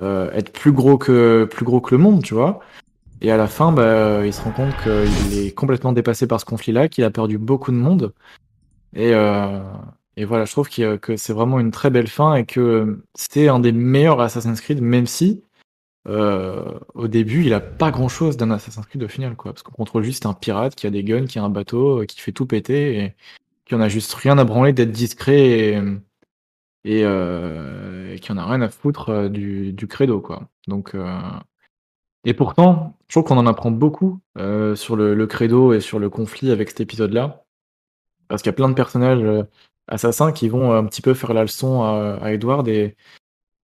euh, 0.03 0.31
être 0.33 0.53
plus 0.53 0.73
gros 0.73 0.99
que, 0.99 1.49
plus 1.51 1.65
gros 1.65 1.81
que 1.81 1.95
le 1.95 2.01
monde, 2.01 2.23
tu 2.23 2.35
vois. 2.35 2.61
Et 3.21 3.31
à 3.33 3.37
la 3.37 3.49
fin, 3.49 3.73
bah, 3.73 4.25
il 4.25 4.33
se 4.33 4.43
rend 4.43 4.53
compte 4.53 4.75
qu'il 4.83 5.39
est 5.39 5.53
complètement 5.53 5.93
dépassé 5.93 6.27
par 6.27 6.41
ce 6.41 6.45
conflit-là, 6.45 6.89
qu'il 6.89 7.05
a 7.05 7.11
perdu 7.11 7.37
beaucoup 7.39 7.73
de 7.73 7.77
monde. 7.77 8.13
Et, 8.95 9.13
euh, 9.13 9.61
et 10.17 10.25
voilà, 10.25 10.45
je 10.45 10.53
trouve 10.53 10.69
a- 10.69 10.99
que 10.99 11.17
c'est 11.17 11.33
vraiment 11.33 11.61
une 11.61 11.71
très 11.71 11.91
belle 11.91 12.09
fin 12.09 12.35
et 12.35 12.47
que 12.47 13.03
c'est 13.15 13.49
un 13.49 13.61
des 13.61 13.73
meilleurs 13.73 14.21
Assassin's 14.21 14.61
Creed, 14.61 14.81
même 14.81 15.07
si 15.07 15.43
euh, 16.09 16.79
au 16.95 17.07
début 17.07 17.45
il 17.45 17.53
a 17.53 17.61
pas 17.61 17.91
grand 17.91 18.09
chose 18.09 18.37
d'un 18.37 18.51
Assassin's 18.51 18.87
Creed 18.87 19.03
au 19.03 19.09
final, 19.09 19.37
quoi. 19.37 19.53
Parce 19.53 19.63
qu'on 19.63 19.73
contrôle 19.73 20.05
juste 20.05 20.27
un 20.27 20.33
pirate 20.33 20.75
qui 20.75 20.87
a 20.87 20.91
des 20.91 21.05
guns, 21.05 21.27
qui 21.27 21.39
a 21.39 21.45
un 21.45 21.51
bateau, 21.51 22.03
euh, 22.03 22.07
qui 22.07 22.21
fait 22.21 22.33
tout 22.33 22.47
péter 22.47 22.99
et 22.99 23.15
qui 23.67 23.75
en 23.75 23.81
a 23.81 23.89
juste 23.89 24.15
rien 24.15 24.39
à 24.39 24.45
branler 24.45 24.73
d'être 24.73 24.93
discret 24.93 25.41
et, 25.41 25.83
et, 26.85 27.03
euh, 27.05 28.15
et 28.15 28.19
qui 28.19 28.33
en 28.33 28.37
a 28.39 28.47
rien 28.47 28.61
à 28.63 28.69
foutre 28.69 29.11
euh, 29.11 29.29
du, 29.29 29.73
du 29.73 29.87
credo, 29.87 30.21
quoi. 30.21 30.49
Donc, 30.67 30.95
euh, 30.95 31.21
et 32.25 32.35
pourtant, 32.35 32.97
je 33.09 33.15
trouve 33.15 33.25
qu'on 33.25 33.39
en 33.39 33.47
apprend 33.47 33.71
beaucoup 33.71 34.21
euh, 34.39 34.75
sur 34.75 34.97
le, 34.97 35.15
le 35.15 35.27
credo 35.27 35.73
et 35.73 35.81
sur 35.81 35.99
le 35.99 36.11
conflit 36.11 36.51
avec 36.51 36.71
cet 36.71 36.81
épisode-là. 36.81 37.45
Parce 38.29 38.43
qu'il 38.43 38.51
y 38.51 38.55
a 38.55 38.57
plein 38.57 38.69
de 38.69 38.75
personnages 38.75 39.47
assassins 39.87 40.33
qui 40.33 40.49
vont 40.49 40.73
un 40.73 40.85
petit 40.85 41.01
peu 41.03 41.15
faire 41.15 41.33
la 41.33 41.43
leçon 41.43 41.83
à, 41.83 42.19
à 42.21 42.33
Edward 42.33 42.69
et, 42.69 42.95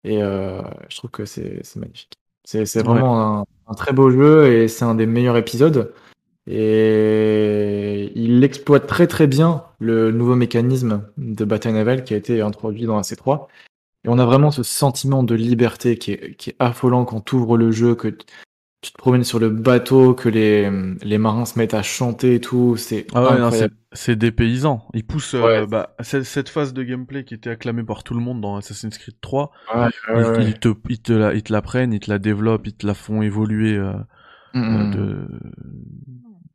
et 0.02 0.18
je 0.18 0.96
trouve 0.96 1.10
que 1.10 1.24
c'est 1.24 1.62
magnifique. 1.76 2.14
C'est 2.44 2.82
vraiment 2.82 3.40
un, 3.40 3.44
un 3.68 3.74
très 3.74 3.92
beau 3.92 4.10
jeu 4.10 4.52
et 4.52 4.66
c'est 4.66 4.84
un 4.84 4.96
des 4.96 5.06
meilleurs 5.06 5.36
épisodes. 5.36 5.94
Et 6.50 8.10
il 8.14 8.42
exploite 8.42 8.86
très 8.86 9.06
très 9.06 9.26
bien 9.26 9.64
le 9.80 10.10
nouveau 10.10 10.34
mécanisme 10.34 11.04
de 11.18 11.44
bataille 11.44 11.74
navale 11.74 12.04
qui 12.04 12.14
a 12.14 12.16
été 12.16 12.40
introduit 12.40 12.86
dans 12.86 12.96
la 12.96 13.02
C3. 13.02 13.48
Et 14.04 14.08
on 14.08 14.18
a 14.18 14.24
vraiment 14.24 14.50
ce 14.50 14.62
sentiment 14.62 15.22
de 15.22 15.34
liberté 15.34 15.98
qui 15.98 16.12
est, 16.12 16.36
qui 16.36 16.50
est 16.50 16.56
affolant 16.58 17.04
quand 17.04 17.20
tu 17.20 17.34
ouvres 17.34 17.58
le 17.58 17.70
jeu, 17.70 17.94
que 17.94 18.08
tu 18.08 18.92
te 18.92 18.96
promènes 18.96 19.24
sur 19.24 19.38
le 19.38 19.50
bateau, 19.50 20.14
que 20.14 20.30
les, 20.30 20.70
les 21.02 21.18
marins 21.18 21.44
se 21.44 21.58
mettent 21.58 21.74
à 21.74 21.82
chanter 21.82 22.36
et 22.36 22.40
tout. 22.40 22.76
C'est 22.78 23.06
Ah 23.14 23.50
ouais, 23.50 23.68
c'est, 23.92 24.16
des 24.16 24.32
paysans. 24.32 24.86
Ils 24.94 25.04
poussent 25.04 25.34
euh, 25.34 25.66
bah, 25.66 25.96
cette, 26.00 26.24
cette 26.24 26.48
phase 26.48 26.72
de 26.72 26.82
gameplay 26.82 27.24
qui 27.24 27.34
était 27.34 27.50
acclamée 27.50 27.82
par 27.82 28.04
tout 28.04 28.14
le 28.14 28.20
monde 28.20 28.40
dans 28.40 28.56
Assassin's 28.56 28.96
Creed 28.96 29.16
3. 29.20 29.50
Ouais, 29.74 29.88
ils, 30.40 30.58
te, 30.58 30.72
ils, 30.88 31.02
te 31.02 31.12
la, 31.12 31.34
ils 31.34 31.42
te 31.42 31.52
la 31.52 31.60
prennent, 31.60 31.92
ils 31.92 32.00
te 32.00 32.10
la 32.10 32.18
développent, 32.18 32.66
ils 32.66 32.74
te 32.74 32.86
la 32.86 32.94
font 32.94 33.20
évoluer 33.20 33.76
euh, 33.76 33.92
Mm, 34.54 34.58
euh, 34.58 34.84
mm. 34.84 34.90
de, 34.90 35.28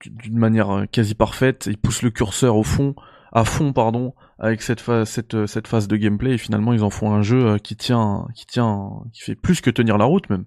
d'une 0.06 0.38
manière 0.38 0.70
euh, 0.70 0.86
quasi 0.86 1.16
parfaite. 1.16 1.68
Ils 1.70 1.78
poussent 1.78 2.02
le 2.02 2.12
curseur 2.12 2.56
au 2.56 2.64
fond, 2.64 2.96
à 3.32 3.46
fond, 3.46 3.74
pardon, 3.74 4.14
avec 4.40 4.62
cette 4.62 4.80
phase, 4.80 5.10
cette, 5.10 5.34
euh, 5.34 5.48
cette 5.48 5.68
phase 5.68 5.88
de 5.88 5.96
gameplay. 5.96 6.34
Et 6.34 6.38
finalement, 6.38 6.74
ils 6.74 6.84
en 6.84 6.90
font 6.90 7.12
un 7.14 7.22
jeu 7.22 7.46
euh, 7.46 7.58
qui 7.58 7.76
tient, 7.76 8.28
qui 8.36 8.46
tient, 8.46 8.90
qui 9.12 9.22
fait 9.22 9.36
plus 9.36 9.62
que 9.62 9.70
tenir 9.70 9.98
la 9.98 10.06
route 10.06 10.30
même. 10.30 10.46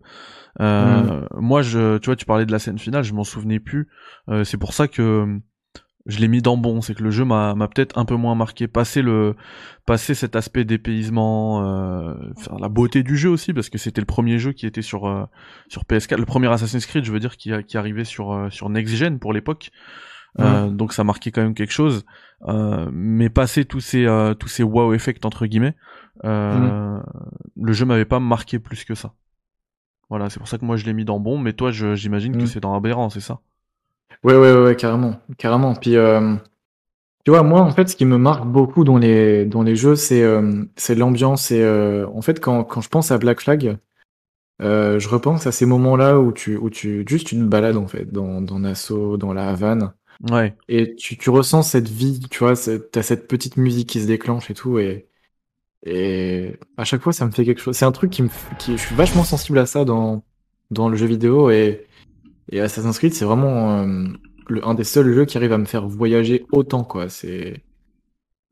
Euh, 0.60 1.26
Moi, 1.34 1.62
je, 1.62 1.98
tu 1.98 2.06
vois, 2.06 2.16
tu 2.16 2.24
parlais 2.24 2.46
de 2.46 2.52
la 2.52 2.58
scène 2.58 2.78
finale, 2.78 3.04
je 3.04 3.12
m'en 3.12 3.24
souvenais 3.24 3.60
plus. 3.60 3.88
Euh, 4.28 4.44
c'est 4.44 4.56
pour 4.56 4.72
ça 4.72 4.88
que 4.88 5.38
je 6.06 6.18
l'ai 6.20 6.28
mis 6.28 6.40
dans 6.40 6.56
bon, 6.56 6.80
c'est 6.80 6.94
que 6.94 7.02
le 7.02 7.10
jeu 7.10 7.24
m'a 7.24 7.54
peut-être 7.74 7.98
un 7.98 8.04
peu 8.04 8.14
moins 8.16 8.34
marqué. 8.34 8.68
Passer 8.68 9.02
le, 9.02 9.34
passer 9.86 10.14
cet 10.14 10.36
aspect 10.36 10.64
dépaysement, 10.64 11.64
euh, 11.66 12.14
la 12.58 12.68
beauté 12.68 13.02
du 13.02 13.16
jeu 13.16 13.28
aussi, 13.30 13.52
parce 13.52 13.68
que 13.68 13.78
c'était 13.78 14.00
le 14.00 14.06
premier 14.06 14.38
jeu 14.38 14.52
qui 14.52 14.66
était 14.66 14.82
sur 14.82 15.06
euh, 15.06 15.24
sur 15.68 15.82
PS4, 15.84 16.16
le 16.16 16.24
premier 16.24 16.48
Assassin's 16.50 16.86
Creed, 16.86 17.04
je 17.04 17.12
veux 17.12 17.20
dire, 17.20 17.36
qui 17.36 17.50
qui 17.66 17.76
arrivait 17.76 18.04
sur 18.04 18.32
euh, 18.32 18.50
sur 18.50 18.68
next 18.70 18.94
gen 18.94 19.18
pour 19.18 19.32
l'époque. 19.32 19.70
Euh, 20.38 20.68
donc 20.68 20.92
ça 20.92 21.02
marquait 21.02 21.30
quand 21.30 21.42
même 21.42 21.54
quelque 21.54 21.72
chose. 21.72 22.04
Euh, 22.46 22.90
mais 22.92 23.30
passer 23.30 23.64
tous 23.64 23.80
ces 23.80 24.04
euh, 24.04 24.34
tous 24.34 24.48
ces 24.48 24.62
wow 24.62 24.92
effects 24.92 25.24
entre 25.24 25.46
guillemets, 25.46 25.74
euh, 26.24 27.00
le 27.58 27.72
jeu 27.72 27.86
m'avait 27.86 28.04
pas 28.04 28.20
marqué 28.20 28.58
plus 28.58 28.84
que 28.84 28.94
ça. 28.94 29.14
Voilà, 30.10 30.28
c'est 30.28 30.38
pour 30.38 30.46
ça 30.46 30.58
que 30.58 30.64
moi 30.66 30.76
je 30.76 30.84
l'ai 30.84 30.92
mis 30.92 31.06
dans 31.06 31.18
bon, 31.18 31.38
mais 31.38 31.54
toi 31.54 31.70
j'imagine 31.70 32.36
que 32.36 32.42
Mm. 32.42 32.46
c'est 32.46 32.60
dans 32.60 32.74
aberrant, 32.76 33.08
c'est 33.08 33.20
ça? 33.20 33.40
Ouais, 34.24 34.34
ouais, 34.34 34.52
ouais, 34.52 34.64
ouais, 34.64 34.76
carrément, 34.76 35.16
carrément. 35.38 35.74
Puis, 35.74 35.96
euh, 35.96 36.34
tu 37.24 37.30
vois, 37.30 37.42
moi, 37.42 37.60
en 37.60 37.70
fait, 37.70 37.88
ce 37.88 37.96
qui 37.96 38.04
me 38.04 38.18
marque 38.18 38.46
beaucoup 38.46 38.84
dans 38.84 38.98
les, 38.98 39.44
dans 39.44 39.62
les 39.62 39.76
jeux, 39.76 39.96
c'est 39.96 40.22
euh, 40.22 40.64
c'est 40.76 40.94
l'ambiance. 40.94 41.50
Et 41.50 41.62
euh, 41.62 42.06
en 42.14 42.22
fait, 42.22 42.40
quand, 42.40 42.64
quand 42.64 42.80
je 42.80 42.88
pense 42.88 43.10
à 43.10 43.18
Black 43.18 43.40
Flag, 43.40 43.78
euh, 44.62 44.98
je 44.98 45.08
repense 45.08 45.46
à 45.46 45.52
ces 45.52 45.66
moments-là 45.66 46.18
où 46.20 46.32
tu, 46.32 46.56
où 46.56 46.70
tu, 46.70 47.04
juste 47.06 47.26
tu 47.26 47.36
te 47.36 47.42
balades, 47.42 47.76
en 47.76 47.86
fait, 47.86 48.10
dans, 48.10 48.40
dans 48.40 48.58
Nassau, 48.58 49.16
dans 49.16 49.32
la 49.32 49.48
Havane, 49.50 49.92
Ouais. 50.30 50.54
et 50.68 50.94
tu, 50.96 51.18
tu 51.18 51.28
ressens 51.28 51.62
cette 51.62 51.88
vie, 51.88 52.20
tu 52.30 52.38
vois, 52.38 52.56
c'est- 52.56 52.90
t'as 52.90 53.02
cette 53.02 53.28
petite 53.28 53.58
musique 53.58 53.88
qui 53.90 54.00
se 54.00 54.06
déclenche 54.06 54.50
et 54.50 54.54
tout, 54.54 54.78
et, 54.78 55.08
et 55.84 56.58
à 56.78 56.84
chaque 56.84 57.02
fois, 57.02 57.12
ça 57.12 57.26
me 57.26 57.30
fait 57.32 57.44
quelque 57.44 57.60
chose. 57.60 57.76
C'est 57.76 57.84
un 57.84 57.92
truc 57.92 58.10
qui 58.10 58.22
me, 58.22 58.28
f- 58.28 58.56
qui, 58.58 58.72
je 58.78 58.82
suis 58.82 58.94
vachement 58.94 59.24
sensible 59.24 59.58
à 59.58 59.66
ça 59.66 59.84
dans, 59.84 60.24
dans 60.70 60.88
le 60.88 60.96
jeu 60.96 61.06
vidéo, 61.06 61.50
et, 61.50 61.86
et 62.50 62.60
Assassin's 62.60 62.98
Creed, 62.98 63.14
c'est 63.14 63.24
vraiment 63.24 63.80
euh, 63.80 64.04
le, 64.48 64.66
un 64.66 64.74
des 64.74 64.84
seuls 64.84 65.12
jeux 65.12 65.24
qui 65.24 65.36
arrive 65.36 65.52
à 65.52 65.58
me 65.58 65.64
faire 65.64 65.86
voyager 65.86 66.44
autant, 66.52 66.84
quoi. 66.84 67.08
C'est 67.08 67.62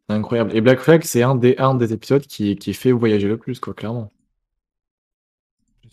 c'est 0.09 0.15
incroyable. 0.15 0.55
Et 0.55 0.61
Black 0.61 0.81
Flag, 0.81 1.03
c'est 1.05 1.23
un 1.23 1.35
des, 1.35 1.57
un 1.59 1.75
des 1.75 1.93
épisodes 1.93 2.27
qui, 2.27 2.57
qui 2.57 2.75
fait 2.75 2.93
voyager 2.93 3.29
le 3.29 3.39
plus, 3.39 3.59
quoi, 3.61 3.73
clairement. 3.73 4.11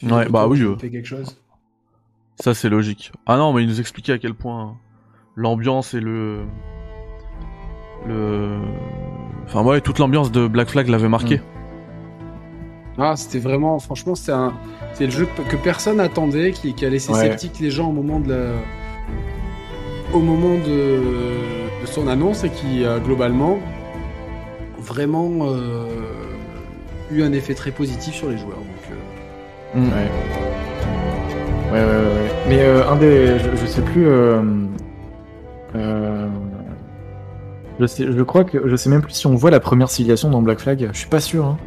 Ouais, 0.03 0.27
bah 0.29 0.47
oui, 0.47 0.61
euh. 0.61 0.75
quelque 0.75 1.05
chose. 1.05 1.37
Ça 2.39 2.53
c'est 2.55 2.69
logique. 2.69 3.11
Ah 3.27 3.37
non, 3.37 3.53
mais 3.53 3.61
il 3.61 3.67
nous 3.67 3.79
expliquait 3.79 4.13
à 4.13 4.17
quel 4.17 4.33
point 4.33 4.75
l'ambiance 5.35 5.93
et 5.93 5.99
le 5.99 6.43
le 8.07 8.57
enfin 9.45 9.63
ouais, 9.63 9.79
toute 9.81 9.99
l'ambiance 9.99 10.31
de 10.31 10.47
Black 10.47 10.69
Flag 10.69 10.87
l'avait 10.87 11.07
marqué. 11.07 11.37
Mm. 11.37 11.60
Ah, 12.97 13.13
c'était 13.15 13.39
vraiment, 13.39 13.79
franchement, 13.79 14.15
c'est 14.15 14.31
un, 14.33 14.53
c'est 14.93 15.05
le 15.05 15.11
jeu 15.11 15.27
que 15.49 15.55
personne 15.55 15.99
attendait, 15.99 16.51
qui, 16.51 16.73
qui 16.73 16.85
a 16.85 16.89
laissé 16.89 17.11
Ouais. 17.13 17.19
sceptique 17.19 17.59
les 17.59 17.71
gens 17.71 17.89
au 17.89 17.93
moment 17.93 18.19
de 18.19 18.29
la, 18.29 18.51
au 20.13 20.19
moment 20.19 20.55
de, 20.55 20.99
de 21.81 21.85
son 21.85 22.07
annonce 22.07 22.43
et 22.43 22.49
qui 22.49 22.85
a 22.85 22.99
globalement 22.99 23.59
vraiment 24.79 25.29
euh, 25.43 25.85
eu 27.11 27.23
un 27.23 27.31
effet 27.33 27.53
très 27.53 27.71
positif 27.71 28.13
sur 28.15 28.29
les 28.29 28.37
joueurs. 28.37 28.57
Donc, 28.57 28.65
euh, 28.91 28.95
Mm. 29.73 29.83
Ouais. 29.85 29.91
Ouais, 31.71 31.79
ouais, 31.79 31.85
ouais. 31.85 31.93
ouais. 31.93 32.31
Mais 32.49 32.59
euh, 32.59 32.89
un 32.89 32.97
des. 32.97 33.39
Je, 33.39 33.55
je 33.55 33.65
sais 33.65 33.81
plus. 33.81 34.05
Euh, 34.05 34.41
euh, 35.75 36.27
je, 37.79 37.85
sais, 37.85 38.05
je 38.11 38.21
crois 38.23 38.43
que. 38.43 38.67
Je 38.67 38.75
sais 38.75 38.89
même 38.89 39.01
plus 39.01 39.13
si 39.13 39.27
on 39.27 39.35
voit 39.35 39.49
la 39.49 39.61
première 39.61 39.89
civilisation 39.89 40.29
dans 40.29 40.41
Black 40.41 40.59
Flag. 40.59 40.89
Je 40.91 40.97
suis 40.97 41.07
pas 41.07 41.21
sûr. 41.21 41.45
Hein. 41.45 41.57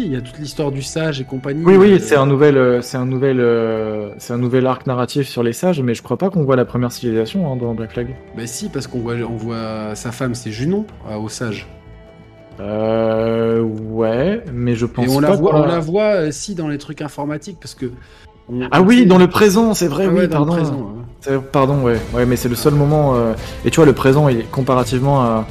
Si, 0.00 0.06
il 0.06 0.12
y 0.12 0.16
a 0.16 0.20
toute 0.20 0.38
l'histoire 0.38 0.70
du 0.70 0.82
sage 0.82 1.20
et 1.20 1.24
compagnie. 1.24 1.62
Oui, 1.64 1.76
oui, 1.76 1.92
euh, 1.92 1.98
c'est 2.00 2.16
un 2.16 2.26
nouvel. 2.26 2.56
euh, 2.56 2.80
C'est 2.82 2.96
un 2.96 3.06
nouvel. 3.06 3.38
euh, 3.40 4.10
C'est 4.18 4.32
un 4.32 4.38
nouvel 4.38 4.66
arc 4.66 4.86
narratif 4.86 5.28
sur 5.28 5.42
les 5.42 5.52
sages, 5.52 5.80
mais 5.82 5.94
je 5.94 6.02
crois 6.02 6.16
pas 6.16 6.30
qu'on 6.30 6.44
voit 6.44 6.56
la 6.56 6.64
première 6.64 6.92
civilisation 6.92 7.50
hein, 7.52 7.56
dans 7.56 7.74
Black 7.74 7.92
Flag. 7.92 8.08
Bah 8.36 8.46
si, 8.46 8.68
parce 8.68 8.86
qu'on 8.86 9.00
voit, 9.00 9.14
on 9.28 9.36
voit 9.36 9.94
sa 9.94 10.12
femme, 10.12 10.34
c'est 10.34 10.50
Junon, 10.50 10.84
euh, 11.10 11.16
au 11.16 11.28
sage. 11.28 11.66
Euh. 12.60 13.60
Ouais, 13.62 14.42
mais 14.52 14.74
je 14.74 14.86
pense 14.86 15.06
Et 15.06 15.08
on 15.08 15.20
pas 15.20 15.28
la 15.28 15.34
voit, 15.36 15.54
on 15.54 15.66
la 15.66 15.78
voit 15.78 16.02
euh, 16.16 16.28
si 16.32 16.54
dans 16.54 16.68
les 16.68 16.78
trucs 16.78 17.02
informatiques, 17.02 17.58
parce 17.60 17.74
que. 17.74 17.86
on- 18.50 18.68
Ah 18.70 18.80
on 18.82 18.86
oui, 18.86 19.00
sait- 19.00 19.04
dans 19.06 19.18
le 19.18 19.28
présent, 19.28 19.74
c'est 19.74 19.86
vrai, 19.88 20.04
Ah 20.08 20.12
oui, 20.12 20.20
ouais, 20.20 20.28
pardon. 20.28 20.52
présent, 20.54 20.94
Pardon, 21.52 21.82
ouais. 21.82 21.98
Ouais, 22.14 22.24
mais 22.26 22.36
c'est 22.36 22.48
le 22.48 22.54
seul 22.54 22.74
moment. 22.74 23.14
euh, 23.16 23.32
Et 23.64 23.70
tu 23.70 23.76
vois, 23.76 23.86
le 23.86 23.92
présent, 23.92 24.28
il 24.28 24.38
est 24.40 24.50
comparativement 24.50 25.20
à, 25.22 25.46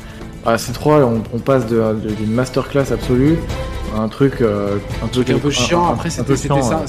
à 0.45 0.55
C3, 0.55 1.03
on, 1.03 1.21
on 1.33 1.39
passe 1.39 1.65
d'une 1.67 2.31
masterclass 2.31 2.91
absolue 2.91 3.37
un 3.95 4.07
truc. 4.07 4.41
euh, 4.41 4.77
un 5.03 5.07
truc 5.07 5.29
un 5.29 5.39
peu 5.39 5.49
chiant. 5.51 5.87
un- 5.87 5.93
Après, 5.93 6.09
c'était 6.09 6.35
ça. 6.35 6.53
ouais. 6.55 6.85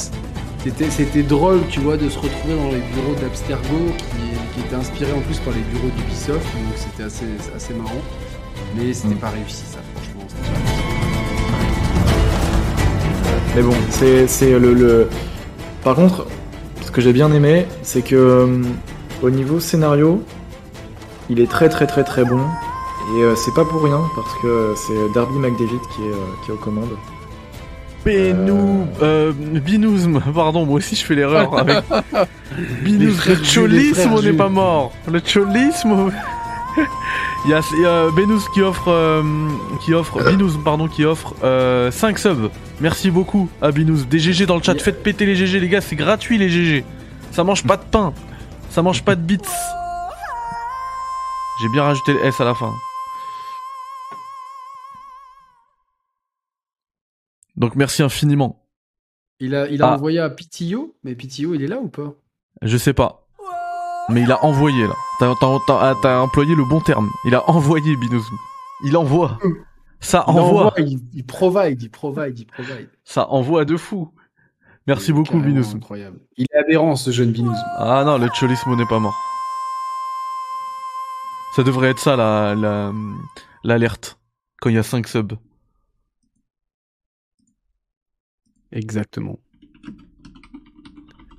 C'était 0.64 0.90
c'était 0.90 1.22
drôle, 1.22 1.60
tu 1.70 1.80
vois, 1.80 1.96
de 1.96 2.08
se 2.08 2.18
retrouver 2.18 2.56
dans 2.56 2.68
les 2.70 2.82
bureaux 2.92 3.14
d'Abstergo, 3.20 3.92
qui, 3.96 4.04
qui 4.54 4.60
était 4.66 4.74
inspiré 4.76 5.12
en 5.12 5.20
plus 5.20 5.38
par 5.38 5.54
les 5.54 5.60
bureaux 5.60 5.88
d'Ubisoft, 5.96 6.44
donc 6.54 6.74
c'était 6.76 7.04
assez, 7.04 7.24
assez 7.54 7.74
marrant. 7.74 8.02
Mais 8.76 8.92
c'était 8.92 9.14
Mm. 9.14 9.18
pas 9.18 9.30
réussi, 9.30 9.62
ça, 9.64 9.78
franchement. 9.94 10.26
c'était 10.28 10.50
pas 10.50 10.58
réussi. 10.58 10.82
Mais 13.56 13.62
bon, 13.62 13.74
c'est 13.90 14.26
c'est 14.26 14.58
le, 14.58 14.74
le. 14.74 15.08
Par 15.84 15.94
contre, 15.94 16.26
ce 16.84 16.90
que 16.90 17.00
j'ai 17.00 17.12
bien 17.12 17.32
aimé, 17.32 17.66
c'est 17.82 18.02
que 18.02 18.14
euh, 18.16 18.62
au 19.22 19.30
niveau 19.30 19.60
scénario, 19.60 20.22
il 21.30 21.40
est 21.40 21.48
très 21.50 21.68
très 21.68 21.86
très 21.86 22.02
très 22.04 22.24
bon. 22.24 22.40
Et 23.16 23.22
euh, 23.22 23.34
c'est 23.36 23.54
pas 23.54 23.64
pour 23.64 23.82
rien, 23.82 24.02
parce 24.14 24.34
que 24.42 24.74
c'est 24.76 25.12
Darby 25.12 25.38
McDavid 25.38 25.80
qui 25.94 26.02
est, 26.02 26.12
euh, 26.12 26.26
qui 26.44 26.50
est 26.50 26.54
aux 26.54 26.58
commandes. 26.58 26.96
Benou, 28.04 28.86
euh, 29.02 29.32
Binouzm, 29.32 30.20
pardon, 30.34 30.64
moi 30.64 30.76
aussi 30.76 30.96
je 30.96 31.04
fais 31.04 31.14
l'erreur 31.14 31.58
avec 31.58 31.84
Binouzm. 32.82 33.20
Le 33.26 33.44
cholisme, 33.44 34.12
on 34.12 34.22
n'est 34.22 34.32
pas 34.32 34.48
mort. 34.48 34.92
Le 35.10 35.20
cholisme, 35.24 36.10
il 37.44 37.50
y 37.50 37.54
a, 37.54 37.60
il 37.72 37.82
y 37.82 37.86
a 37.86 38.10
Benouz 38.10 38.48
qui 38.54 38.62
offre, 38.62 38.88
euh, 38.88 39.22
qui 39.84 39.94
offre, 39.94 40.22
Binouzm, 40.22 40.62
pardon, 40.62 40.88
qui 40.88 41.04
offre 41.04 41.34
euh, 41.44 41.90
5 41.90 42.18
subs. 42.18 42.50
Merci 42.80 43.10
beaucoup 43.10 43.48
à 43.60 43.72
Binouz. 43.72 44.06
Des 44.06 44.18
GG 44.18 44.46
dans 44.46 44.56
le 44.56 44.62
chat, 44.62 44.80
faites 44.80 45.02
péter 45.02 45.26
les 45.26 45.34
GG, 45.34 45.60
les 45.60 45.68
gars, 45.68 45.80
c'est 45.80 45.96
gratuit 45.96 46.38
les 46.38 46.48
GG. 46.48 46.84
Ça 47.32 47.44
mange 47.44 47.64
pas 47.64 47.76
de 47.76 47.84
pain, 47.84 48.12
ça 48.70 48.82
mange 48.82 49.02
pas 49.02 49.16
de 49.16 49.20
bits. 49.20 49.38
J'ai 51.60 51.68
bien 51.70 51.82
rajouté 51.82 52.12
le 52.12 52.24
S 52.24 52.40
à 52.40 52.44
la 52.44 52.54
fin. 52.54 52.72
Donc 57.58 57.74
merci 57.74 58.02
infiniment. 58.02 58.64
Il 59.40 59.54
a, 59.54 59.68
il 59.68 59.82
a 59.82 59.88
Ah. 59.90 59.94
envoyé 59.94 60.18
à 60.20 60.30
Pitio, 60.30 60.96
mais 61.04 61.14
Pitio, 61.14 61.54
il 61.54 61.62
est 61.62 61.66
là 61.66 61.78
ou 61.78 61.88
pas? 61.88 62.14
Je 62.62 62.76
sais 62.76 62.94
pas. 62.94 63.26
Mais 64.08 64.22
il 64.22 64.32
a 64.32 64.42
envoyé 64.44 64.86
là. 64.86 64.94
T'as, 65.18 65.34
t'as- 65.38 65.58
t'as- 65.66 65.78
ah, 65.90 65.94
t'as 66.00 66.20
employé 66.20 66.54
le 66.54 66.64
bon 66.64 66.80
terme. 66.80 67.08
Il 67.26 67.34
a 67.34 67.48
envoyé 67.50 67.94
Binouzm. 67.96 68.34
Il 68.84 68.96
envoie. 68.96 69.38
Ça 70.00 70.24
Il 70.28 70.30
envoie. 70.30 70.66
envoie, 70.66 70.72
il, 70.78 70.98
il 71.12 71.26
provide, 71.26 71.82
il 71.82 71.90
provide, 71.90 72.38
il 72.38 72.46
provide. 72.46 72.88
Ça 73.04 73.28
envoie 73.30 73.64
de 73.64 73.76
fou. 73.76 74.12
Merci 74.86 75.12
beaucoup, 75.12 75.38
Binous. 75.38 75.74
Incroyable. 75.74 76.18
Il 76.38 76.46
est 76.50 76.56
aberrant, 76.56 76.96
ce 76.96 77.10
jeune 77.10 77.32
Binous. 77.32 77.52
Ah 77.76 78.04
non, 78.06 78.16
le 78.16 78.28
Cholismo 78.32 78.74
n'est 78.76 78.86
pas 78.86 78.98
mort. 78.98 79.14
Ça 81.54 81.62
devrait 81.62 81.88
être 81.90 81.98
ça, 81.98 82.16
la, 82.16 82.54
la, 82.54 82.92
l'alerte. 83.64 84.18
Quand 84.60 84.70
il 84.70 84.76
y 84.76 84.78
a 84.78 84.82
5 84.82 85.06
subs. 85.08 85.34
Exactement. 88.72 89.38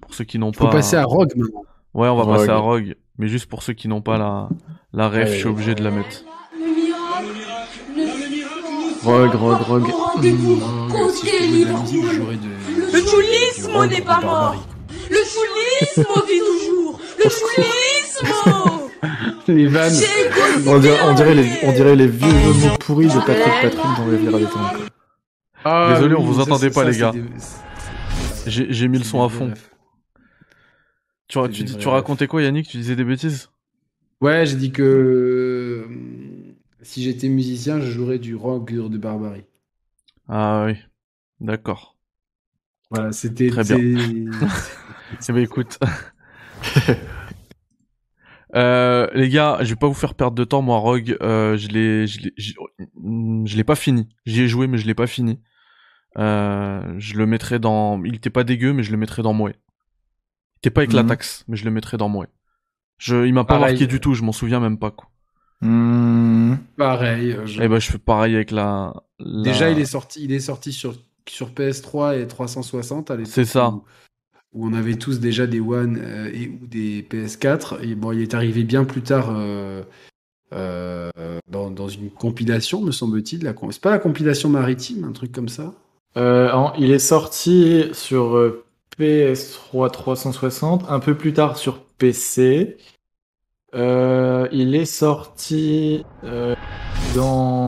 Pour 0.01 0.13
ceux 0.13 0.23
qui 0.23 0.39
n'ont 0.39 0.51
Faut 0.53 0.65
pas. 0.65 0.71
passer 0.71 0.95
à 0.95 1.03
Rogue 1.05 1.31
maintenant. 1.35 1.63
Ouais, 1.93 2.07
on 2.07 2.15
va 2.15 2.23
Rogue. 2.23 2.37
passer 2.37 2.49
à 2.49 2.57
Rogue. 2.57 2.95
Mais 3.17 3.27
juste 3.27 3.47
pour 3.47 3.63
ceux 3.63 3.73
qui 3.73 3.87
n'ont 3.87 4.01
pas 4.01 4.17
la, 4.17 4.49
la 4.93 5.09
ref, 5.09 5.17
Ouais. 5.17 5.25
je 5.27 5.35
suis 5.39 5.47
obligé 5.47 5.75
de 5.75 5.83
la 5.83 5.91
mettre. 5.91 6.23
Rogue, 9.03 9.33
Rogue, 9.35 9.61
Rogue. 9.61 9.87
Le 12.91 12.99
choulisme 13.05 13.71
Rogue 13.71 13.91
n'est 13.91 14.01
pas 14.01 14.19
mort. 14.21 14.55
Le 15.09 15.17
choulisme 15.17 16.03
vit 16.27 16.39
toujours. 16.39 16.99
Le 17.17 17.29
choulisme. 17.29 18.27
Les 19.47 19.67
vannes. 19.67 19.93
On 20.67 20.77
dirait, 20.79 20.99
on 21.07 21.13
dirait 21.13 21.35
les, 21.35 21.49
on 21.63 21.71
dirait 21.71 21.95
les 21.95 22.07
vieux 22.07 22.27
mots 22.31 22.77
pourris 22.79 23.07
de 23.07 23.13
Patrick 23.13 23.53
Patrick 23.61 23.81
dans 23.97 24.05
Revenir 24.05 24.35
à 24.35 24.39
des 24.39 24.45
temps. 24.45 24.59
Ah, 25.65 25.93
Désolé, 25.93 26.15
on 26.15 26.21
oui, 26.21 26.25
vous 26.25 26.35
ça, 26.35 26.41
entendait 26.41 26.69
pas, 26.69 26.83
ça, 26.83 26.91
les 26.91 26.97
gars. 26.97 27.11
des- 27.11 27.23
J'ai, 28.47 28.87
mis 28.87 28.97
le 28.97 29.03
son 29.03 29.23
à 29.23 29.29
fond. 29.29 29.51
Tu, 31.27 31.39
racontais 31.87 32.27
quoi, 32.27 32.41
Yannick? 32.41 32.67
Tu 32.67 32.77
disais 32.77 32.95
des 32.95 33.03
bêtises? 33.03 33.49
Ouais, 34.21 34.45
j'ai 34.45 34.55
dit 34.57 34.71
que 34.71 34.83
euh, 34.83 35.87
si 36.81 37.03
j'étais 37.03 37.29
musicien, 37.29 37.79
je 37.79 37.89
jouerais 37.89 38.19
du 38.19 38.35
rock 38.35 38.71
de 38.73 38.97
Barbarie. 38.97 39.45
Ah 40.27 40.65
oui. 40.67 40.75
D'accord. 41.39 41.95
Voilà, 42.89 43.11
c'était. 43.11 43.51
Très 43.51 43.63
bien. 43.63 43.77
c'est- 43.77 44.47
Eh 45.29 45.33
ben 45.33 45.43
écoute. 45.43 45.79
Euh, 48.55 49.07
les 49.13 49.29
gars, 49.29 49.59
je 49.61 49.69
vais 49.69 49.75
pas 49.75 49.87
vous 49.87 49.93
faire 49.93 50.15
perdre 50.15 50.35
de 50.35 50.43
temps. 50.43 50.61
Moi, 50.61 50.77
Rogue, 50.79 51.15
euh, 51.21 51.57
je 51.57 51.67
l'ai, 51.67 52.07
je 52.07 52.21
l'ai, 52.21 52.33
je 52.37 52.53
je 53.45 53.55
l'ai 53.55 53.63
pas 53.63 53.75
fini. 53.75 54.07
J'y 54.25 54.41
ai 54.41 54.47
joué, 54.47 54.67
mais 54.67 54.77
je 54.77 54.87
l'ai 54.87 54.95
pas 54.95 55.07
fini. 55.07 55.39
Euh, 56.19 56.81
je 56.97 57.15
le 57.17 57.25
mettrai 57.25 57.59
dans. 57.59 58.03
Il 58.03 58.15
était 58.15 58.29
pas 58.29 58.43
dégueu, 58.43 58.73
mais 58.73 58.83
je 58.83 58.91
le 58.91 58.97
mettrai 58.97 59.21
dans 59.21 59.33
Mouais. 59.33 59.55
Il 60.55 60.57
était 60.59 60.69
pas 60.69 60.81
avec 60.81 60.93
la 60.93 61.03
Mhm. 61.03 61.09
taxe, 61.09 61.45
mais 61.47 61.55
je 61.55 61.65
le 61.65 61.71
mettrai 61.71 61.97
dans 61.97 62.09
Mouais. 62.09 62.27
Je, 62.97 63.25
il 63.25 63.33
m'a 63.33 63.45
pas 63.45 63.55
Pareil. 63.59 63.73
marqué 63.75 63.87
du 63.87 63.99
tout. 64.01 64.13
Je 64.13 64.23
m'en 64.23 64.33
souviens 64.33 64.59
même 64.59 64.77
pas 64.77 64.91
quoi. 64.91 65.09
Hmm. 65.61 66.55
Pareil. 66.77 67.31
euh, 67.31 67.45
je- 67.45 67.61
Eh 67.61 67.67
ben, 67.67 67.79
je 67.79 67.91
fais 67.91 67.97
pareil 67.97 68.35
avec 68.35 68.51
la. 68.51 68.93
la- 69.19 69.43
Déjà, 69.43 69.69
il 69.69 69.79
est 69.79 69.85
sorti, 69.85 70.23
il 70.23 70.31
est 70.31 70.39
sorti 70.39 70.71
sur, 70.73 70.95
sur 71.27 71.51
PS3 71.51 72.17
et 72.17 72.27
360 72.27 73.11
à 73.11 73.15
l'époque. 73.15 73.31
C'est 73.31 73.45
ça. 73.45 73.69
Où, 73.69 73.83
où 74.53 74.67
on 74.67 74.73
avait 74.73 74.95
tous 74.95 75.19
déjà 75.19 75.47
des 75.47 75.59
One 75.59 75.97
euh, 76.01 76.29
et 76.33 76.47
ou 76.49 76.65
des 76.67 77.01
PS4. 77.03 77.79
Et 77.83 77.95
bon, 77.95 78.11
il 78.13 78.21
est 78.21 78.33
arrivé 78.33 78.63
bien 78.63 78.83
plus 78.85 79.01
tard 79.01 79.29
euh, 79.31 79.83
euh, 80.53 81.09
dans, 81.49 81.69
dans 81.71 81.87
une 81.89 82.09
compilation, 82.09 82.81
me 82.81 82.91
semble-t-il. 82.91 83.43
La 83.43 83.53
C'est 83.71 83.81
pas 83.81 83.91
la 83.91 83.99
compilation 83.99 84.49
maritime, 84.49 85.03
un 85.05 85.11
truc 85.11 85.31
comme 85.31 85.49
ça? 85.49 85.63
Euh, 85.63 85.71
en- 86.15 86.73
il 86.77 86.91
est 86.91 86.99
sorti 86.99 87.85
sur 87.93 88.35
euh, 88.35 88.65
PS3 88.97 89.89
360, 89.91 90.85
un 90.89 90.99
peu 90.99 91.15
plus 91.15 91.33
tard 91.33 91.57
sur 91.57 91.79
PC. 91.97 92.77
Euh, 93.75 94.47
il 94.51 94.73
est 94.75 94.85
sorti 94.85 96.03
euh, 96.23 96.55
dans 97.15 97.67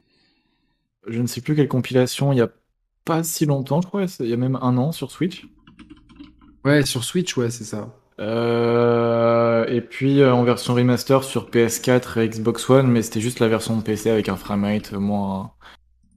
je 1.07 1.21
ne 1.21 1.27
sais 1.27 1.41
plus 1.41 1.55
quelle 1.55 1.67
compilation, 1.67 2.31
il 2.31 2.37
y 2.37 2.41
a 2.41 2.49
pas 3.05 3.23
si 3.23 3.45
longtemps, 3.45 3.81
je 3.81 3.87
crois, 3.87 4.05
il 4.19 4.27
y 4.27 4.33
a 4.33 4.37
même 4.37 4.57
un 4.61 4.77
an 4.77 4.91
sur 4.91 5.11
Switch. 5.11 5.47
Ouais, 6.63 6.85
sur 6.85 7.03
Switch, 7.03 7.35
ouais, 7.37 7.49
c'est 7.49 7.63
ça. 7.63 7.89
Euh, 8.19 9.65
et 9.67 9.81
puis 9.81 10.21
euh, 10.21 10.31
en 10.33 10.43
version 10.43 10.75
remaster 10.75 11.23
sur 11.23 11.49
PS4 11.49 12.19
et 12.19 12.29
Xbox 12.29 12.69
One, 12.69 12.87
mais 12.87 13.01
c'était 13.01 13.21
juste 13.21 13.39
la 13.39 13.47
version 13.47 13.75
de 13.75 13.81
PC 13.81 14.11
avec 14.11 14.29
un 14.29 14.35
framerate 14.35 14.93
moins 14.93 15.51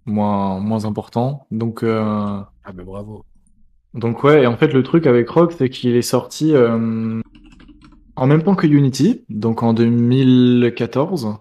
moins 0.06 0.60
moins 0.60 0.84
important. 0.84 1.46
Donc 1.50 1.82
euh, 1.82 2.00
Ah 2.64 2.72
ben 2.72 2.84
bravo. 2.84 3.24
donc 3.94 4.22
ouais, 4.24 4.42
et 4.42 4.46
en 4.46 4.56
fait 4.56 4.72
le 4.72 4.82
truc 4.82 5.06
avec 5.06 5.28
Rogue, 5.28 5.52
c'est 5.56 5.68
qu'il 5.70 5.96
est 5.96 6.02
sorti 6.02 6.52
euh, 6.54 7.20
en 8.16 8.26
même 8.26 8.42
temps 8.42 8.54
que 8.54 8.66
Unity, 8.66 9.24
donc 9.28 9.62
en 9.62 9.72
2014. 9.74 11.36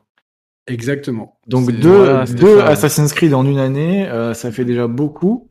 Exactement. 0.68 1.38
Donc 1.48 1.69
deux, 1.72 1.90
voilà, 1.95 2.26
deux 2.26 2.57
ça. 2.60 2.68
Assassin's 2.68 3.14
Creed 3.14 3.34
en 3.34 3.45
une 3.45 3.60
année, 3.60 4.07
euh, 4.07 4.34
ça 4.34 4.52
fait 4.52 4.65
déjà 4.65 4.88
beaucoup. 4.88 5.49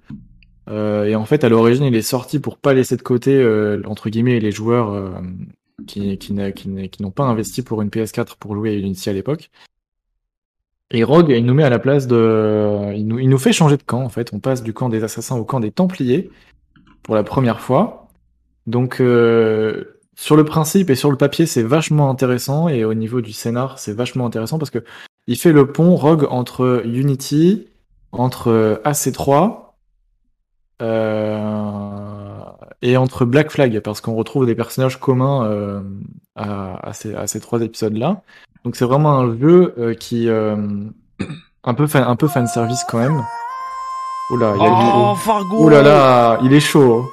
Euh, 0.71 1.05
et 1.05 1.15
en 1.17 1.25
fait, 1.27 1.45
à 1.45 1.49
l'origine, 1.49 1.85
il 1.85 1.95
est 1.97 2.03
sorti 2.03 2.39
pour 2.39 2.57
pas 2.57 2.73
laisser 2.73 2.97
de 2.97 3.03
côté 3.03 3.35
euh, 3.37 3.83
entre 3.87 4.09
guillemets 4.09 4.39
les 4.41 4.53
joueurs 4.53 4.91
euh, 4.91 5.11
qui 5.87 6.17
qui, 6.19 6.33
n'a- 6.33 6.53
qui, 6.53 6.69
n'a- 6.71 6.89
qui 6.89 7.03
n'ont 7.03 7.11
pas 7.11 7.25
investi 7.25 7.63
pour 7.63 7.83
une 7.83 7.89
PS4 7.91 8.37
pour 8.39 8.55
jouer 8.55 8.71
à 8.71 8.75
Unity 8.75 9.11
à 9.11 9.13
l'époque. 9.13 9.51
Et 10.95 11.05
Rogue, 11.05 11.31
il 11.31 11.47
nous 11.47 11.55
met 11.55 11.65
à 11.65 11.71
la 11.71 11.79
place 11.79 12.07
de, 12.07 12.93
il 12.95 13.07
nous, 13.07 13.39
fait 13.39 13.53
changer 13.53 13.79
de 13.79 13.83
camp 13.83 14.03
en 14.03 14.11
fait. 14.11 14.31
On 14.35 14.41
passe 14.41 14.63
du 14.63 14.75
camp 14.75 14.91
des 14.91 15.03
assassins 15.03 15.37
au 15.37 15.45
camp 15.45 15.59
des 15.59 15.73
Templiers 15.73 16.31
pour 17.03 17.15
la 17.15 17.23
première 17.23 17.61
fois. 17.61 18.09
Donc 18.67 19.01
euh, 19.01 19.99
sur 20.17 20.37
le 20.37 20.45
principe 20.45 20.91
et 20.91 20.95
sur 20.95 21.11
le 21.11 21.17
papier, 21.17 21.47
c'est 21.47 21.63
vachement 21.63 22.11
intéressant 22.11 22.69
et 22.69 22.85
au 22.85 22.93
niveau 22.93 23.23
du 23.23 23.33
scénar, 23.33 23.79
c'est 23.79 23.95
vachement 23.95 24.27
intéressant 24.27 24.59
parce 24.59 24.71
que 24.71 24.85
il 25.27 25.37
fait 25.37 25.53
le 25.53 25.73
pont 25.73 25.97
Rogue 25.97 26.27
entre 26.29 26.83
Unity, 26.85 27.69
entre 28.13 28.49
euh, 28.49 28.77
AC3 28.85 29.73
euh, 30.83 32.41
et 32.83 32.99
entre 32.99 33.25
Black 33.25 33.51
Flag 33.51 33.81
parce 33.81 34.03
qu'on 34.03 34.15
retrouve 34.15 34.45
des 34.45 34.55
personnages 34.55 35.01
communs 35.01 35.83
à, 36.37 36.93
ces, 36.93 37.15
à 37.15 37.27
ces 37.27 37.41
trois 37.41 37.63
épisodes-là. 37.63 38.23
Donc 38.65 38.77
c'est 38.77 38.85
vraiment 38.85 39.19
un 39.19 39.39
jeu 39.39 39.75
euh, 39.79 39.95
qui 39.95 40.29
euh, 40.29 40.57
un 41.65 41.75
peu 41.75 41.87
fan, 41.87 42.05
un 42.05 42.17
peu 42.17 42.29
fan 42.29 42.47
service 42.47 42.85
quand 42.89 42.99
même. 42.99 43.25
Oula, 44.31 44.55
il 44.57 44.63
y 44.63 44.67
a 44.67 44.97
Oh, 44.97 45.15
Fargo 45.17 45.65
Ouh 45.65 45.69
là 45.69 45.83
là, 45.83 46.39
il 46.43 46.53
est 46.53 46.61
chaud. 46.61 47.05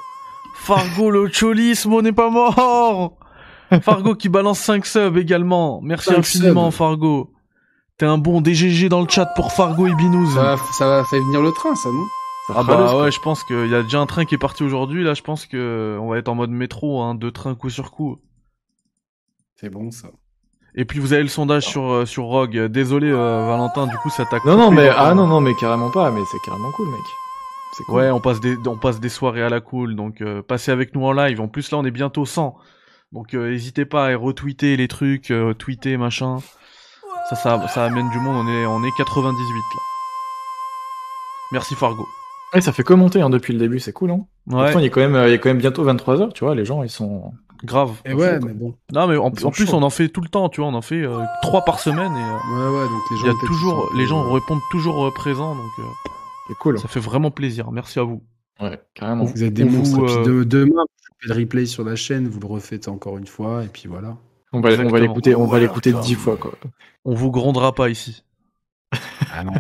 Fargo, 0.56 1.10
le 1.10 1.30
cholisme 1.32 2.02
n'est 2.02 2.12
pas 2.12 2.30
mort 2.30 3.18
Fargo 3.82 4.16
qui 4.16 4.30
balance 4.30 4.60
5 4.60 4.86
subs 4.86 5.18
également. 5.18 5.80
Merci 5.82 6.14
infiniment, 6.14 6.72
subs. 6.72 6.78
Fargo. 6.78 7.34
T'es 7.98 8.06
un 8.06 8.18
bon 8.18 8.42
DGG 8.42 8.88
dans 8.90 9.02
le 9.02 9.10
chat 9.10 9.26
pour 9.36 9.52
Fargo 9.52 9.86
et 9.88 9.94
Binous. 9.94 10.32
Ça 10.32 10.42
va, 10.42 10.58
ça 10.78 10.88
va 10.88 11.04
faire 11.04 11.22
venir 11.22 11.42
le 11.42 11.52
train, 11.52 11.76
ça, 11.76 11.90
non? 11.90 12.06
Ah 12.56 12.64
bah 12.64 12.98
ouais, 12.98 13.12
je 13.12 13.20
pense 13.20 13.44
qu'il 13.44 13.68
y 13.68 13.76
a 13.76 13.84
déjà 13.84 14.00
un 14.00 14.08
train 14.08 14.26
qui 14.26 14.34
est 14.36 14.40
parti 14.40 14.64
aujourd'hui. 14.64 15.04
Là, 15.04 15.14
je 15.14 15.22
pense 15.22 15.46
que 15.46 15.98
on 16.02 16.10
va 16.10 16.18
être 16.18 16.30
en 16.30 16.36
mode 16.36 16.50
métro, 16.50 17.02
hein, 17.02 17.14
deux 17.14 17.32
trains 17.32 17.54
coup 17.54 17.70
sur 17.70 17.92
coup. 17.92 18.18
C'est 19.56 19.70
bon, 19.70 19.92
ça. 19.92 20.08
Et 20.76 20.86
puis 20.86 21.00
vous 21.00 21.14
avez 21.14 21.24
le 21.24 21.30
sondage 21.30 21.66
sur 21.66 21.92
euh, 21.92 22.06
sur 22.06 22.26
Rogue. 22.26 22.58
Désolé, 22.68 23.10
euh, 23.10 23.46
Valentin, 23.48 23.88
du 23.88 23.98
coup 23.98 24.10
ça 24.10 24.26
t'a. 24.26 24.38
Non 24.46 24.56
non 24.58 24.72
mais 24.72 24.88
dans- 24.88 24.96
ah 24.98 25.14
non 25.16 25.28
non 25.28 25.42
mais 25.42 25.54
carrément 25.56 25.90
pas, 25.92 26.12
mais 26.12 26.22
c'est 26.32 26.38
carrément 26.46 26.72
cool 26.72 26.88
mec. 26.88 27.00
C'est 27.78 27.84
cool. 27.86 27.96
Ouais, 27.96 28.12
on 28.12 28.20
passe 28.20 28.40
des 28.40 28.56
on 28.68 28.78
passe 28.78 29.00
des 29.00 29.10
soirées 29.10 29.44
à 29.44 29.50
la 29.50 29.62
cool, 29.62 29.96
donc 29.96 30.22
euh, 30.22 30.42
passez 30.42 30.72
avec 30.72 30.94
nous 30.96 31.04
en 31.06 31.12
live. 31.12 31.42
En 31.42 31.48
plus 31.48 31.72
là, 31.72 31.78
on 31.80 31.86
est 31.86 31.92
bientôt 31.92 32.26
100. 32.26 32.56
Donc 33.12 33.34
euh, 33.34 33.50
n'hésitez 33.50 33.86
pas 33.86 34.08
à 34.08 34.16
retweeter 34.16 34.78
les 34.78 34.88
trucs, 34.88 35.32
euh, 35.32 35.54
tweeter 35.54 35.98
machin. 35.98 36.38
Ça, 37.30 37.36
ça 37.36 37.68
ça 37.68 37.86
amène 37.86 38.10
du 38.12 38.20
monde. 38.20 38.36
On 38.46 38.48
est 38.48 38.66
on 38.66 38.84
est 38.84 38.92
98 38.98 39.36
là. 39.76 39.82
Merci 41.52 41.76
Fargo. 41.76 42.08
Ouais, 42.54 42.62
ça 42.62 42.72
fait 42.72 42.84
commenter 42.84 43.22
hein, 43.22 43.30
depuis 43.30 43.54
le 43.54 43.60
début, 43.60 43.80
c'est 43.80 43.94
cool 43.94 44.12
hein. 44.12 44.20
Ouais, 44.48 44.64
Pourtant, 44.66 44.80
il 44.80 44.86
est 44.86 44.90
quand 44.90 45.02
même 45.02 45.16
euh, 45.16 45.28
il 45.30 45.34
est 45.34 45.40
quand 45.40 45.50
même 45.50 45.58
bientôt 45.60 45.84
23h, 45.86 46.34
tu 46.34 46.44
vois, 46.44 46.56
les 46.56 46.66
gens 46.66 46.82
ils 46.84 46.90
sont 46.90 47.34
grave. 47.64 48.02
Et 48.06 48.14
ouais, 48.14 48.34
chaud, 48.36 48.40
quoi. 48.40 48.48
mais 48.48 48.54
bon. 48.54 48.76
Non 48.94 49.08
mais 49.08 49.18
en, 49.18 49.26
en 49.28 49.52
plus 49.52 49.74
on 49.74 49.84
en 49.84 49.90
fait 49.90 50.10
tout 50.10 50.22
le 50.22 50.30
temps, 50.30 50.50
tu 50.50 50.62
vois, 50.62 50.70
on 50.70 50.74
en 50.74 50.82
fait 50.82 51.04
euh, 51.04 51.24
trois 51.42 51.64
par 51.66 51.80
semaine 51.80 52.12
et 52.16 52.24
euh, 52.24 52.72
Ouais, 52.72 52.78
ouais, 52.80 52.88
donc 52.88 53.02
les 53.12 53.18
gens. 53.18 53.24
il 53.24 53.28
y 53.28 53.30
a 53.30 53.48
toujours 53.48 53.90
les 53.98 54.06
gens 54.06 54.32
répondent 54.32 54.62
toujours 54.72 55.06
euh, 55.06 55.12
présents, 55.12 55.56
donc 55.56 55.72
euh, 55.80 55.84
c'est 56.48 56.56
cool. 56.56 56.80
ça 56.80 56.88
fait 56.88 57.00
vraiment 57.00 57.32
plaisir. 57.32 57.72
Merci 57.72 58.00
à 58.00 58.04
vous. 58.04 58.24
Ouais, 58.60 58.80
carrément. 58.94 59.26
Vous 59.26 59.44
êtes 59.44 59.54
des 59.54 59.64
On 59.64 59.70
monstres. 59.72 60.06
puis 60.06 60.16
euh, 60.16 60.24
de- 60.24 60.44
demain, 60.44 60.84
vous 60.84 61.28
faites 61.28 61.36
le 61.38 61.42
replay 61.42 61.66
sur 61.66 61.84
la 61.84 61.96
chaîne, 61.96 62.28
vous 62.28 62.40
le 62.40 62.48
refaites 62.48 62.88
encore 62.88 63.18
une 63.18 63.28
fois, 63.28 63.64
et 63.64 63.68
puis 63.68 63.88
voilà. 63.88 64.18
On 64.52 64.60
va 64.60 64.60
on 64.60 64.62
va 64.62 64.70
Exactement. 64.72 64.98
l'écouter, 65.00 65.36
on 65.36 65.46
va 65.46 65.60
l'écouter 65.60 65.94
dix 65.94 66.16
fois 66.16 66.36
quoi. 66.38 66.54
On 67.06 67.14
vous 67.14 67.30
grondera 67.32 67.74
pas 67.76 67.90
ici. 67.90 68.24
Ah 69.32 69.44
non. 69.44 69.54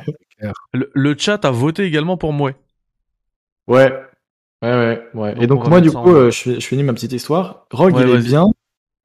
Le, 0.74 0.90
le 0.94 1.16
chat 1.18 1.44
a 1.46 1.52
voté 1.52 1.84
également 1.84 2.18
pour 2.18 2.34
moi. 2.34 2.52
Ouais. 3.68 3.94
Ouais, 4.62 4.70
ouais, 4.72 5.02
ouais. 5.14 5.34
Donc, 5.36 5.44
et 5.44 5.48
donc 5.48 5.68
moi, 5.70 5.80
du 5.82 5.90
coup, 5.92 5.98
en- 5.98 6.14
euh, 6.14 6.32
je, 6.32 6.56
je 6.60 6.66
finis 6.68 6.84
ma 6.84 6.94
petite 6.94 7.14
histoire. 7.14 7.66
Rogue, 7.72 7.96
Ouais, 7.96 8.02
il 8.04 8.10
est 8.10 8.20
bien. 8.30 8.46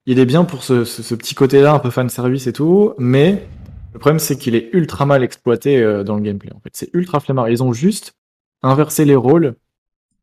Il 0.07 0.19
est 0.19 0.27
bien 0.27 0.45
pour 0.45 0.63
ce, 0.65 0.85
ce, 0.85 1.03
ce 1.03 1.15
petit 1.15 1.35
côté-là, 1.35 1.73
un 1.75 1.79
peu 1.79 1.91
fan 1.91 2.09
service 2.09 2.47
et 2.47 2.53
tout. 2.53 2.93
Mais 2.99 3.47
le 3.93 3.99
problème, 3.99 4.19
c'est 4.19 4.37
qu'il 4.37 4.55
est 4.55 4.69
ultra 4.73 5.07
mal 5.07 5.23
exploité 5.23 5.79
euh, 5.81 6.05
dans 6.05 6.17
le 6.17 6.23
gameplay. 6.23 6.51
En 6.55 6.61
fait, 6.61 6.71
c'est 6.75 6.91
ultra 6.93 7.21
flemmard. 7.21 7.49
Ils 7.49 7.63
ont 7.63 7.73
juste 7.73 8.15
inversé 8.63 9.05
les 9.05 9.15
rôles, 9.17 9.55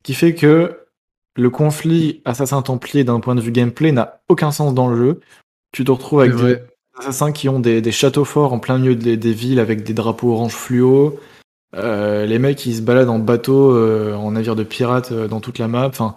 qui 0.03 0.14
fait 0.14 0.36
que 0.36 0.78
le 1.36 1.49
conflit 1.49 2.22
assassin-templier 2.26 3.03
d'un 3.06 3.20
point 3.22 3.36
de 3.36 3.41
vue 3.41 3.52
gameplay 3.52 3.91
n'a 3.91 4.22
aucun 4.30 4.52
sens 4.52 4.74
dans 4.74 4.90
le 4.90 4.98
jeu. 4.98 5.20
Tu 5.72 5.86
te 5.86 5.91
retrouves 5.91 6.20
avec 6.22 6.34
des 6.36 6.60
assassins 6.99 7.32
qui 7.32 7.48
ont 7.49 7.60
des, 7.60 7.82
des 7.82 7.91
châteaux 7.94 8.26
forts 8.26 8.52
en 8.53 8.60
plein 8.60 8.78
milieu 8.78 8.95
des, 8.95 9.16
des 9.16 9.32
villes 9.34 9.60
avec 9.62 9.84
des 9.84 9.94
drapeaux 9.94 10.34
orange 10.34 10.53
fluo. 10.53 11.18
Euh, 11.76 12.26
les 12.26 12.39
mecs 12.39 12.65
ils 12.65 12.76
se 12.76 12.81
baladent 12.81 13.10
en 13.10 13.19
bateau, 13.19 13.76
euh, 13.76 14.14
en 14.15 14.31
navire 14.31 14.56
de 14.56 14.64
pirates 14.64 15.11
euh, 15.11 15.27
dans 15.27 15.39
toute 15.39 15.57
la 15.57 15.68
map. 15.68 15.88
Enfin, 15.88 16.15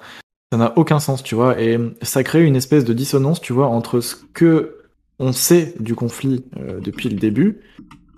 ça 0.53 0.59
n'a 0.59 0.73
aucun 0.77 1.01
sens, 1.01 1.23
tu 1.23 1.35
vois. 1.35 1.61
Et 1.61 1.79
ça 2.03 2.23
crée 2.23 2.45
une 2.45 2.57
espèce 2.57 2.85
de 2.85 2.93
dissonance, 2.93 3.41
tu 3.41 3.53
vois, 3.53 3.69
entre 3.69 4.01
ce 4.01 4.17
que 4.35 4.79
on 5.19 5.33
sait 5.33 5.75
du 5.81 5.95
conflit 5.95 6.45
euh, 6.59 6.81
depuis 6.81 7.09
le 7.09 7.17
début 7.17 7.61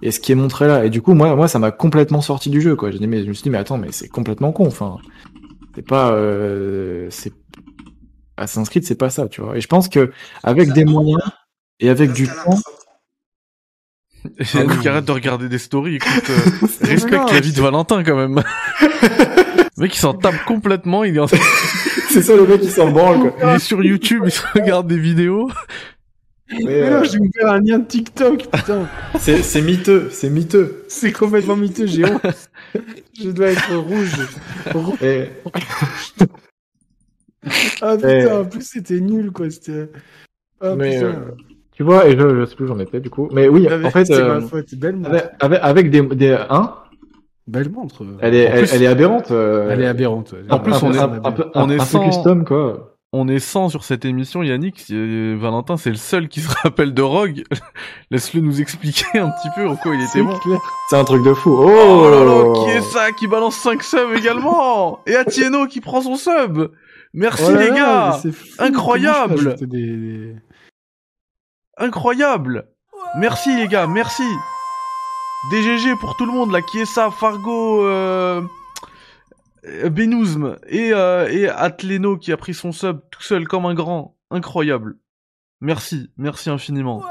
et 0.03 0.11
ce 0.11 0.21
qui 0.21 0.33
est 0.33 0.37
montré 0.37 0.67
là. 0.67 0.85
Et 0.85 0.91
du 0.91 1.03
coup, 1.03 1.15
moi, 1.15 1.35
moi, 1.35 1.49
ça 1.49 1.59
m'a 1.59 1.71
complètement 1.71 2.21
sorti 2.21 2.51
du 2.51 2.61
jeu, 2.61 2.77
quoi. 2.77 2.91
J'ai 2.91 2.99
dit, 2.99 3.07
mais 3.07 3.23
je 3.23 3.29
me 3.29 3.33
suis 3.33 3.43
dit, 3.43 3.51
mais 3.51 3.59
attends, 3.59 3.79
mais 3.79 3.93
c'est 3.93 4.09
complètement 4.09 4.53
con. 4.53 4.67
Enfin, 4.67 4.99
c'est 5.75 5.87
pas, 5.87 6.13
euh, 6.13 7.09
c'est 7.11 7.33
Assassin's 8.37 8.69
Creed, 8.69 8.85
c'est 8.85 8.97
pas 8.97 9.11
ça, 9.11 9.29
tu 9.29 9.41
vois. 9.41 9.57
Et 9.57 9.61
je 9.61 9.69
pense 9.69 9.89
que 9.89 10.11
avec 10.43 10.73
des 10.73 10.85
moyens 10.85 11.23
et 11.81 11.89
avec 11.89 12.13
du 12.13 12.27
temps, 12.27 12.59
Yannick, 14.55 14.87
arrête 14.87 15.05
de 15.05 15.13
regarder 15.13 15.49
des 15.49 15.59
stories, 15.59 15.97
écoute, 15.97 16.31
euh, 16.31 16.67
respecte 16.87 17.33
la 17.33 17.41
vie 17.41 17.53
de 17.53 17.61
Valentin 17.61 18.03
quand 18.05 18.17
même. 18.17 18.43
le 18.81 19.83
mec, 19.83 19.95
il 19.95 19.99
s'en 19.99 20.15
tape 20.15 20.45
complètement, 20.45 21.05
il 21.05 21.17
est, 21.17 21.21
en- 21.21 21.27
c'est 22.11 22.23
ça 22.23 22.35
le 22.37 22.47
mec 22.47 22.61
qui 22.61 22.69
s'en 22.71 22.91
branle, 22.91 23.21
quoi. 23.33 23.51
il 23.53 23.57
est 23.57 23.59
sur 23.59 23.83
YouTube, 23.85 24.23
il 24.27 24.31
se 24.31 24.43
regarde 24.55 24.87
des 24.89 24.99
vidéos. 24.99 25.51
Mais, 26.49 26.59
Mais 26.65 26.83
euh, 26.83 26.99
non, 27.01 27.05
j'ai 27.05 27.19
ouvert 27.19 27.53
un 27.53 27.61
lien 27.61 27.79
de 27.81 27.85
TikTok, 27.87 28.47
putain. 28.53 28.89
c'est, 29.19 29.43
c'est 29.43 29.63
miteux, 29.63 30.09
c'est 30.13 30.31
miteux. 30.31 30.85
C'est 30.89 31.11
complètement 31.11 31.57
miteux, 31.57 31.87
j'ai 31.87 32.05
honte. 32.05 32.23
Je 33.21 33.31
dois 33.31 33.49
être 33.49 33.75
rouge. 33.75 34.13
Rou- 34.73 34.97
Et, 35.03 35.29
Ah 37.81 37.97
putain, 37.97 38.09
Eh. 38.09 38.27
en 38.31 38.45
plus 38.45 38.63
c'était 38.67 39.01
nul 39.01 39.31
quoi. 39.31 39.51
C'était. 39.51 39.89
Ah 40.61 40.75
Mais, 40.77 40.95
putain. 40.97 41.07
euh, 41.07 41.31
tu 41.77 41.83
vois, 41.85 42.09
et 42.09 42.19
je, 42.19 42.41
je 42.41 42.45
sais 42.47 42.57
plus 42.57 42.65
où 42.65 42.69
j'en 42.69 42.79
étais 42.81 42.99
du 43.01 43.11
coup. 43.11 43.29
Mais 43.33 43.47
oui, 43.49 43.69
Ah, 43.71 43.77
mais 43.77 43.87
en 43.87 43.91
fait, 43.91 44.05
c'est 44.07 44.15
euh, 44.15 44.41
ma 44.41 44.47
faute. 44.47 44.75
Belle 44.75 44.97
montre. 44.97 45.11
avec, 45.11 45.31
avec, 45.41 45.59
avec 45.63 45.91
des, 45.91 46.03
des, 46.03 46.37
hein, 46.51 46.75
Belle 47.47 47.71
montre. 47.71 48.03
elle 48.21 48.35
est, 48.35 48.39
elle, 48.43 48.59
plus- 48.65 48.75
elle 48.75 48.83
est 48.83 48.87
aberrante. 48.89 49.31
euh, 49.31 49.69
Elle 49.71 49.83
est 49.83 49.87
aberrante. 49.87 50.33
ouais. 50.33 50.41
En 50.51 50.59
plus, 50.59 50.73
un, 50.73 50.79
on 50.83 50.93
est- 50.93 50.99
un, 50.99 51.21
un 51.25 51.33
peu, 51.33 51.45
on 51.55 51.61
un- 51.61 51.71
est 51.71 51.75
un 51.75 51.79
peu 51.79 51.85
sans- 51.85 52.05
custom, 52.05 52.45
quoi. 52.45 52.93
On 53.13 53.29
est 53.29 53.39
100 53.39 53.69
sur 53.69 53.85
cette 53.85 54.05
émission, 54.05 54.43
Yannick. 54.43 54.85
Euh, 54.91 55.37
Valentin, 55.39 55.77
c'est 55.77 55.91
le 55.91 55.97
seul 55.97 56.29
qui 56.29 56.41
se 56.41 56.49
rappelle 56.63 56.93
de 56.93 57.03
Rogue. 57.03 57.45
Laisse-le 58.11 58.41
nous 58.41 58.61
expliquer 58.61 59.19
un 59.21 59.31
petit 59.31 59.49
peu 59.55 59.67
en 59.69 59.77
quoi 59.77 59.95
il 59.95 60.01
était 60.01 60.11
C'est 60.15 60.23
bon. 60.23 60.37
clair. 60.39 60.59
C'est 60.91 60.97
un 60.97 61.05
truc 61.05 61.23
de 61.25 61.33
fou. 61.33 61.51
Oh 61.57 61.71
Oh, 61.71 62.11
là 62.11 62.25
là, 62.25 62.65
qui 62.65 62.71
est 62.77 62.81
ça 62.83 63.13
qui 63.13 63.29
balance 63.29 63.55
5 63.57 63.83
subs 63.83 64.17
également? 64.17 64.99
Et 65.07 65.15
Atieno 65.15 65.67
qui 65.67 65.81
prend 65.81 66.01
son 66.01 66.17
sub? 66.17 66.69
Merci 67.15 67.45
Oh 67.49 67.53
là 67.53 67.61
les 67.61 67.69
là, 67.71 67.75
gars 67.77 68.11
mais 68.13 68.19
c'est 68.23 68.33
fou, 68.37 68.47
incroyable. 68.59 69.55
des- 69.61 69.67
des- 69.67 70.37
Incroyable 71.79 72.69
Merci 73.19 73.55
les 73.55 73.69
gars, 73.69 73.87
merci 73.87 74.23
DGG 75.51 75.99
pour 76.01 76.17
tout 76.17 76.25
le 76.25 76.33
monde 76.33 76.51
là, 76.51 76.63
qui 76.63 76.79
est 76.79 76.87
ça 76.87 77.11
Fargo, 77.11 77.85
euh... 77.85 78.43
et, 79.63 80.93
euh, 80.93 81.29
et 81.29 81.49
Atleno 81.49 82.17
qui 82.17 82.33
a 82.33 82.37
pris 82.39 82.55
son 82.55 82.73
sub 82.73 83.01
tout 83.11 83.23
seul 83.23 83.47
comme 83.47 83.67
un 83.67 83.75
grand. 83.75 84.17
Incroyable. 84.31 84.97
Merci, 85.61 86.11
merci 86.17 86.49
infiniment. 86.51 87.03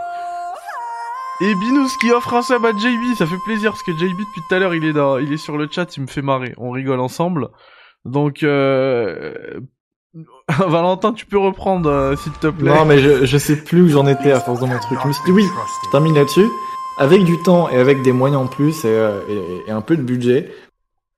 Et 1.41 1.53
Binous 1.55 1.89
qui 2.01 2.11
offre 2.11 2.33
un 2.33 2.41
sub 2.41 2.65
à 2.65 2.71
JB, 2.71 3.15
ça 3.17 3.27
fait 3.27 3.35
plaisir 3.45 3.71
parce 3.71 3.83
que 3.83 3.91
JB 3.91 4.17
depuis 4.17 4.41
tout 4.47 4.55
à 4.55 4.59
l'heure 4.59 4.73
il 4.73 4.83
est 4.83 4.93
dans, 4.93 5.19
il 5.19 5.31
est 5.31 5.37
sur 5.37 5.57
le 5.57 5.67
chat, 5.69 5.95
il 5.95 6.01
me 6.01 6.07
fait 6.07 6.23
marrer, 6.23 6.55
on 6.57 6.71
rigole 6.71 6.99
ensemble. 6.99 7.49
Donc 8.03 8.41
euh... 8.41 9.59
Valentin, 10.67 11.13
tu 11.13 11.25
peux 11.25 11.37
reprendre 11.37 11.89
euh, 11.89 12.15
s'il 12.15 12.31
te 12.33 12.47
plaît. 12.47 12.69
Non, 12.69 12.85
mais 12.85 12.99
je, 12.99 13.37
sais 13.37 13.55
plus 13.55 13.81
où 13.81 13.89
j'en 13.89 14.07
étais 14.07 14.31
à 14.31 14.39
force 14.39 14.59
de 14.59 14.65
mon 14.65 14.79
truc. 14.79 14.99
Oui, 15.27 15.43
je 15.43 15.91
termine 15.91 16.15
là-dessus. 16.15 16.47
Avec 16.97 17.23
du 17.23 17.41
temps 17.41 17.69
et 17.69 17.77
avec 17.77 18.01
des 18.03 18.13
moyens 18.13 18.43
en 18.43 18.47
plus 18.47 18.85
et, 18.85 18.87
euh, 18.87 19.19
et- 19.67 19.71
un 19.71 19.81
peu 19.81 19.97
de 19.97 20.01
budget, 20.01 20.49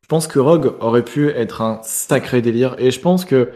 je 0.01 0.07
pense 0.07 0.25
que 0.25 0.39
Rogue 0.39 0.73
aurait 0.79 1.03
pu 1.03 1.29
être 1.29 1.61
un 1.61 1.79
sacré 1.83 2.41
délire. 2.41 2.75
Et 2.79 2.89
je 2.89 2.99
pense 2.99 3.25
que 3.25 3.51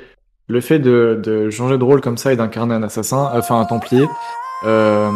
le 0.47 0.61
fait 0.61 0.77
de, 0.77 1.49
changer 1.49 1.77
de 1.77 1.83
rôle 1.83 2.01
comme 2.01 2.17
ça 2.17 2.31
et 2.31 2.35
d'incarner 2.35 2.75
un 2.75 2.83
assassin, 2.83 3.31
enfin 3.33 3.59
un 3.59 3.65
templier, 3.65 4.07
euh, 4.65 5.09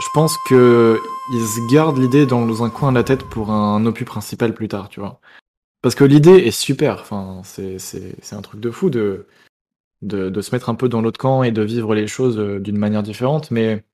je 0.00 0.06
pense 0.14 0.36
que 0.48 1.00
ils 1.32 1.46
se 1.46 1.72
gardent 1.72 1.98
l'idée 1.98 2.26
dans 2.26 2.62
un 2.62 2.70
coin 2.70 2.92
de 2.92 2.98
la 2.98 3.04
tête 3.04 3.24
pour 3.24 3.50
un 3.50 3.84
opus 3.86 4.04
principal 4.04 4.54
plus 4.54 4.68
tard, 4.68 4.88
tu 4.88 5.00
vois. 5.00 5.18
Parce 5.82 5.96
que 5.96 6.04
l'idée 6.04 6.36
est 6.36 6.52
super. 6.52 6.98
Enfin, 7.00 7.40
c'est 7.44 8.32
un 8.32 8.42
truc 8.42 8.60
de 8.60 8.70
fou 8.70 8.88
de 8.88 9.26
de, 10.02 10.30
de 10.30 10.40
se 10.40 10.54
mettre 10.54 10.68
un 10.70 10.74
peu 10.74 10.88
dans 10.88 11.00
l'autre 11.02 11.18
camp 11.18 11.42
et 11.42 11.52
de 11.52 11.62
vivre 11.62 11.94
les 11.94 12.06
choses 12.06 12.38
euh, 12.38 12.60
d'une 12.60 12.78
manière 12.78 13.02
différente, 13.02 13.50
mais 13.50 13.84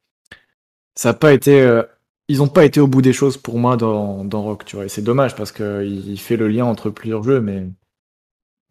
ça 0.94 1.10
a 1.10 1.14
pas 1.14 1.32
été. 1.32 1.60
euh, 1.60 1.82
ils 2.28 2.42
ont 2.42 2.48
pas 2.48 2.64
été 2.64 2.80
au 2.80 2.86
bout 2.86 3.02
des 3.02 3.12
choses 3.14 3.36
pour 3.38 3.58
moi 3.58 3.76
dans, 3.76 4.24
dans 4.24 4.42
Rock, 4.42 4.64
tu 4.64 4.76
vois. 4.76 4.84
Et 4.84 4.88
c'est 4.88 5.02
dommage 5.02 5.34
parce 5.36 5.52
que 5.52 5.84
il 5.84 6.18
fait 6.20 6.36
le 6.36 6.48
lien 6.48 6.64
entre 6.66 6.90
plusieurs 6.90 7.22
jeux, 7.22 7.40
mais 7.40 7.66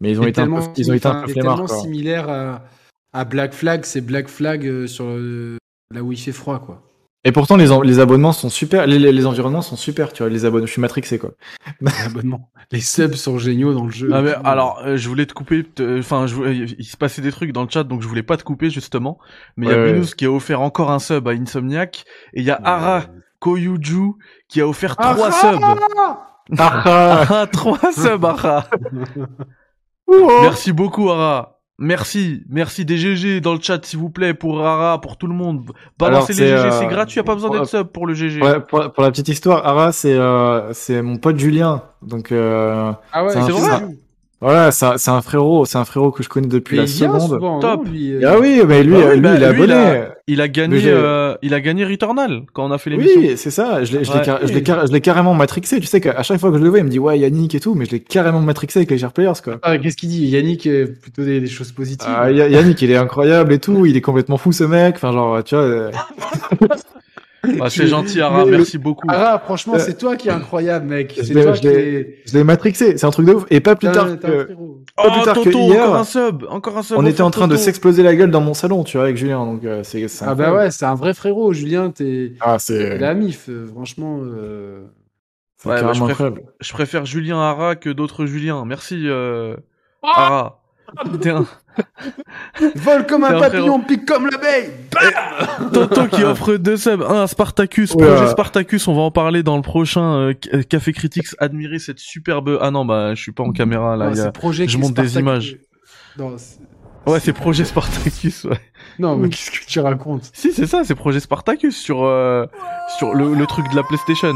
mais 0.00 0.10
ils 0.12 0.20
ont 0.20 0.26
été 0.26 0.40
un 0.40 0.48
peu, 0.48 0.60
ils 0.76 0.90
ont 0.90 0.94
été 0.94 1.06
un 1.08 1.14
peu 1.14 1.28
flemmards, 1.28 1.64
tellement 1.64 1.66
similaire 1.66 2.28
à, 2.28 2.64
à 3.12 3.24
Black 3.24 3.52
Flag, 3.52 3.84
c'est 3.84 4.00
Black 4.00 4.28
Flag 4.28 4.66
euh, 4.66 4.86
sur 4.86 5.06
là 5.90 6.02
où 6.02 6.12
il 6.12 6.18
fait 6.18 6.32
froid 6.32 6.60
quoi. 6.60 6.87
Et 7.28 7.32
pourtant 7.32 7.56
les, 7.56 7.70
en- 7.72 7.82
les 7.82 8.00
abonnements 8.00 8.32
sont 8.32 8.48
super, 8.48 8.86
les, 8.86 8.98
les, 8.98 9.12
les 9.12 9.26
environnements 9.26 9.60
sont 9.60 9.76
super, 9.76 10.14
tu 10.14 10.22
vois. 10.22 10.30
Les 10.30 10.46
abonnements, 10.46 10.64
je 10.66 10.72
suis 10.72 10.80
matrixé 10.80 11.18
quoi. 11.18 11.32
L'abonnement. 11.82 12.48
Les 12.72 12.80
subs 12.80 13.16
sont 13.16 13.36
géniaux 13.36 13.74
dans 13.74 13.84
le 13.84 13.90
jeu. 13.90 14.08
Ah 14.14 14.22
mais 14.22 14.32
alors, 14.44 14.80
euh, 14.86 14.96
je 14.96 15.06
voulais 15.10 15.26
te 15.26 15.34
couper. 15.34 15.66
Enfin, 15.98 16.24
il 16.26 16.84
se 16.86 16.96
passait 16.96 17.20
des 17.20 17.30
trucs 17.30 17.52
dans 17.52 17.64
le 17.64 17.68
chat, 17.68 17.84
donc 17.84 18.00
je 18.00 18.08
voulais 18.08 18.22
pas 18.22 18.38
te 18.38 18.44
couper 18.44 18.70
justement. 18.70 19.18
Mais 19.58 19.66
il 19.66 19.68
y 19.70 19.74
a 19.74 19.76
ouais. 19.76 19.92
Binous 19.92 20.12
qui 20.16 20.24
a 20.24 20.30
offert 20.30 20.62
encore 20.62 20.90
un 20.90 21.00
sub 21.00 21.28
à 21.28 21.32
Insomniac, 21.32 22.06
et 22.32 22.40
il 22.40 22.46
y 22.46 22.50
a 22.50 22.58
Ara 22.64 23.02
Koyuju 23.40 24.12
qui 24.48 24.62
a 24.62 24.66
offert 24.66 24.94
Ara 24.96 25.14
trois 25.14 25.32
subs. 25.32 25.60
Ah, 26.58 26.82
ah. 26.86 27.20
Ara, 27.20 27.46
trois 27.52 27.92
subs, 27.92 28.24
Ara. 28.24 28.64
Merci 30.42 30.72
beaucoup, 30.72 31.10
Ara. 31.10 31.57
Merci, 31.80 32.42
merci 32.48 32.84
DGG 32.84 33.40
dans 33.40 33.54
le 33.54 33.60
chat 33.60 33.84
s'il 33.84 34.00
vous 34.00 34.10
plaît 34.10 34.34
pour 34.34 34.66
Ara, 34.66 35.00
pour 35.00 35.16
tout 35.16 35.28
le 35.28 35.34
monde. 35.34 35.62
Balancez 35.96 36.06
Alors, 36.06 36.28
les 36.28 36.34
c'est, 36.34 36.46
GG, 36.48 36.52
euh, 36.52 36.80
c'est 36.80 36.86
gratuit, 36.86 37.18
y 37.18 37.20
a 37.20 37.24
pas 37.24 37.34
besoin 37.34 37.50
d'être 37.50 37.66
sub 37.66 37.86
pour 37.86 38.04
le 38.04 38.14
GG. 38.14 38.42
Ouais, 38.42 38.58
pour, 38.58 38.92
pour 38.92 39.02
la 39.02 39.10
petite 39.12 39.28
histoire, 39.28 39.64
Ara, 39.64 39.92
c'est 39.92 40.12
euh, 40.12 40.72
c'est 40.72 41.02
mon 41.02 41.18
pote 41.18 41.38
Julien. 41.38 41.82
Donc 42.02 42.32
euh, 42.32 42.92
Ah 43.12 43.24
ouais, 43.24 43.32
c'est 43.32 43.40
vrai 43.40 43.80
voilà, 44.40 44.70
c'est 44.70 44.86
un- 44.86 44.96
c'est 44.98 45.10
un 45.10 45.20
frérot, 45.20 45.64
c'est 45.66 45.78
un 45.78 45.84
frérot 45.84 46.10
que 46.12 46.22
je 46.22 46.28
connais 46.28 46.46
depuis 46.46 46.76
Mais 46.76 46.82
la 46.82 46.86
seconde. 46.88 47.20
souvent, 47.22 47.58
Top. 47.58 47.84
non, 47.84 47.90
lui, 47.90 48.12
euh, 48.14 48.20
Ah 48.24 48.38
oui, 48.38 48.60
mais 48.66 48.82
lui, 48.84 48.92
Bah 48.92 48.98
oui, 49.08 49.14
lui, 49.14 49.20
bah, 49.20 49.34
il 49.34 49.42
est 49.42 49.52
lui, 49.52 49.62
il 49.64 49.72
abonné. 49.72 49.72
a- 49.74 50.14
Il 50.30 50.40
a 50.42 50.48
gagné, 50.48 50.82
euh, 50.86 51.34
il 51.42 51.54
a 51.54 51.60
gagné 51.60 51.84
Returnal 51.86 52.42
quand 52.52 52.66
on 52.66 52.70
a 52.70 52.76
fait 52.78 52.90
l'émission. 52.90 53.20
Oui, 53.20 53.32
c'est 53.36 53.50
ça. 53.50 53.82
Je 53.82 53.96
l'ai, 53.96 54.04
je 54.04 54.12
l'ai 54.12 54.18
Ouais. 54.18 54.24
car- 54.24 54.46
je 54.46 54.52
l'ai 54.52 54.62
car- 54.62 54.86
je 54.86 54.96
carrément 54.98 55.32
matrixé. 55.34 55.80
Tu 55.80 55.86
sais 55.86 56.00
qu'à 56.02 56.22
chaque 56.22 56.38
fois 56.38 56.50
que 56.52 56.58
je 56.58 56.62
le 56.62 56.68
vois, 56.68 56.78
il 56.80 56.84
me 56.84 56.90
dit 56.90 56.98
ouais 56.98 57.18
Yannick 57.18 57.54
et 57.54 57.60
tout, 57.60 57.74
mais 57.74 57.86
je 57.86 57.92
l'ai 57.92 58.00
carrément 58.00 58.40
matrixé 58.40 58.78
avec 58.80 58.90
les 58.90 58.98
chers 58.98 59.12
players 59.12 59.32
quoi. 59.42 59.58
Ah, 59.62 59.78
Qu'est-ce 59.78 59.96
qu'il 59.96 60.10
dit? 60.10 60.26
Yannick 60.26 60.66
euh, 60.66 60.86
plutôt 61.00 61.22
des, 61.24 61.40
des 61.40 61.46
choses 61.46 61.72
positives. 61.72 62.06
Ah, 62.14 62.30
Ya- 62.30 62.48
Yannick, 62.48 62.80
il 62.82 62.90
est 62.90 62.96
incroyable 62.96 63.52
et 63.54 63.58
tout. 63.58 63.86
Il 63.86 63.96
est 63.96 64.00
complètement 64.02 64.36
fou 64.36 64.52
ce 64.52 64.64
mec. 64.64 64.96
Enfin 64.96 65.12
genre, 65.12 65.42
tu 65.42 65.54
vois. 65.56 65.90
Ah, 67.60 67.70
c'est 67.70 67.86
gentil, 67.86 68.20
Ara, 68.20 68.44
Mais- 68.44 68.52
merci 68.52 68.78
beaucoup. 68.78 69.06
Ah, 69.10 69.40
franchement, 69.44 69.74
Euh, 69.74 69.78
c'est 69.78 69.96
toi 69.98 70.16
qui 70.16 70.28
est 70.28 70.32
incroyable, 70.32 70.86
mec. 70.86 71.14
je 71.16 71.22
C'est 71.22 71.34
l'ai- 71.34 71.42
toi 71.42 71.52
je 71.54 71.60
qui 71.60 71.66
l'ai- 71.68 71.94
est. 72.00 72.18
Je 72.26 72.36
l'ai 72.36 72.44
matrixé. 72.44 72.96
C'est 72.98 73.06
un 73.06 73.10
truc 73.10 73.26
de 73.26 73.34
ouf. 73.34 73.44
Et 73.50 73.60
pas 73.60 73.76
plus 73.76 73.90
tard 73.90 74.06
que 74.06 74.14
pas 74.16 74.44
plus 74.44 74.56
oh, 74.56 75.24
tard 75.24 75.34
que 75.34 75.44
Toto, 75.44 75.58
hier, 75.58 75.82
encore 75.84 75.96
un 75.96 76.04
sub, 76.04 76.44
encore 76.48 76.78
un 76.78 76.82
sub. 76.82 76.96
on 76.98 77.06
était 77.06 77.22
en 77.22 77.30
train 77.30 77.48
de 77.48 77.56
s'exploser 77.56 78.02
la 78.02 78.14
gueule 78.14 78.30
dans 78.30 78.40
mon 78.40 78.54
salon, 78.54 78.84
tu 78.84 78.96
vois, 78.96 79.04
avec 79.04 79.16
Julien. 79.16 79.44
Donc 79.44 79.64
euh, 79.64 79.82
c'est. 79.84 80.08
c'est 80.08 80.24
Ah 80.26 80.34
bah 80.34 80.52
ouais, 80.54 80.70
c'est 80.70 80.84
un 80.86 80.94
vrai 80.94 81.14
frérot, 81.14 81.52
Julien. 81.52 81.90
T'es 81.90 82.32
Ah 82.40 82.58
c'est. 82.58 82.98
la 82.98 83.14
mif, 83.14 83.46
euh, 83.48 83.66
franchement. 83.66 84.20
euh, 84.22 84.80
Ouais, 85.64 85.82
bah, 85.82 85.92
je 85.92 85.98
préfère- 86.00 86.04
incroyable. 86.26 86.42
Je 86.60 86.72
préfère 86.72 87.04
Julien 87.04 87.40
Ara 87.40 87.74
que 87.74 87.90
d'autres 87.90 88.26
Julien. 88.26 88.64
Merci, 88.64 89.02
euh... 89.08 89.56
Ah 90.04 90.26
Ara. 90.26 90.60
T'es 91.20 91.30
un- 91.30 91.46
Vole 92.76 93.06
comme 93.06 93.24
un 93.24 93.38
papillon, 93.40 93.80
pique 93.80 94.04
comme 94.06 94.28
l'abeille. 94.30 94.70
Toto 95.72 96.06
qui 96.06 96.24
offre 96.24 96.54
deux 96.56 96.76
subs, 96.76 97.02
un 97.02 97.22
à 97.22 97.26
Spartacus, 97.26 97.94
projet 97.94 98.28
Spartacus, 98.28 98.88
on 98.88 98.94
va 98.94 99.02
en 99.02 99.10
parler 99.10 99.42
dans 99.42 99.56
le 99.56 99.62
prochain 99.62 100.14
euh, 100.16 100.34
Ca- 100.42 100.62
Café 100.64 100.92
Critics. 100.92 101.26
Admirez 101.38 101.78
cette 101.78 101.98
superbe. 101.98 102.58
Ah 102.60 102.70
non, 102.70 102.84
bah 102.84 103.14
je 103.14 103.22
suis 103.22 103.32
pas 103.32 103.42
en 103.44 103.52
caméra 103.52 103.96
là. 103.96 104.06
Non, 104.06 104.12
il 104.12 104.16
y 104.16 104.20
a- 104.20 104.24
c'est 104.24 104.32
projet 104.32 104.68
je 104.68 104.78
monte 104.78 104.94
des 104.94 105.18
images. 105.18 105.56
Non, 106.18 106.36
Ouais, 107.06 107.20
c'est 107.20 107.32
projet 107.32 107.64
Spartacus. 107.64 108.44
Ouais. 108.44 108.58
non, 108.98 109.16
mais 109.16 109.28
qu'est-ce 109.30 109.50
que 109.50 109.64
tu 109.66 109.80
racontes? 109.80 110.28
Si, 110.34 110.52
c'est 110.52 110.66
ça, 110.66 110.82
c'est 110.84 110.94
projet 110.94 111.20
Spartacus 111.20 111.76
sur 111.76 112.04
euh, 112.04 112.44
sur 112.98 113.14
le, 113.14 113.34
le 113.34 113.46
truc 113.46 113.68
de 113.70 113.76
la 113.76 113.82
PlayStation. 113.82 114.34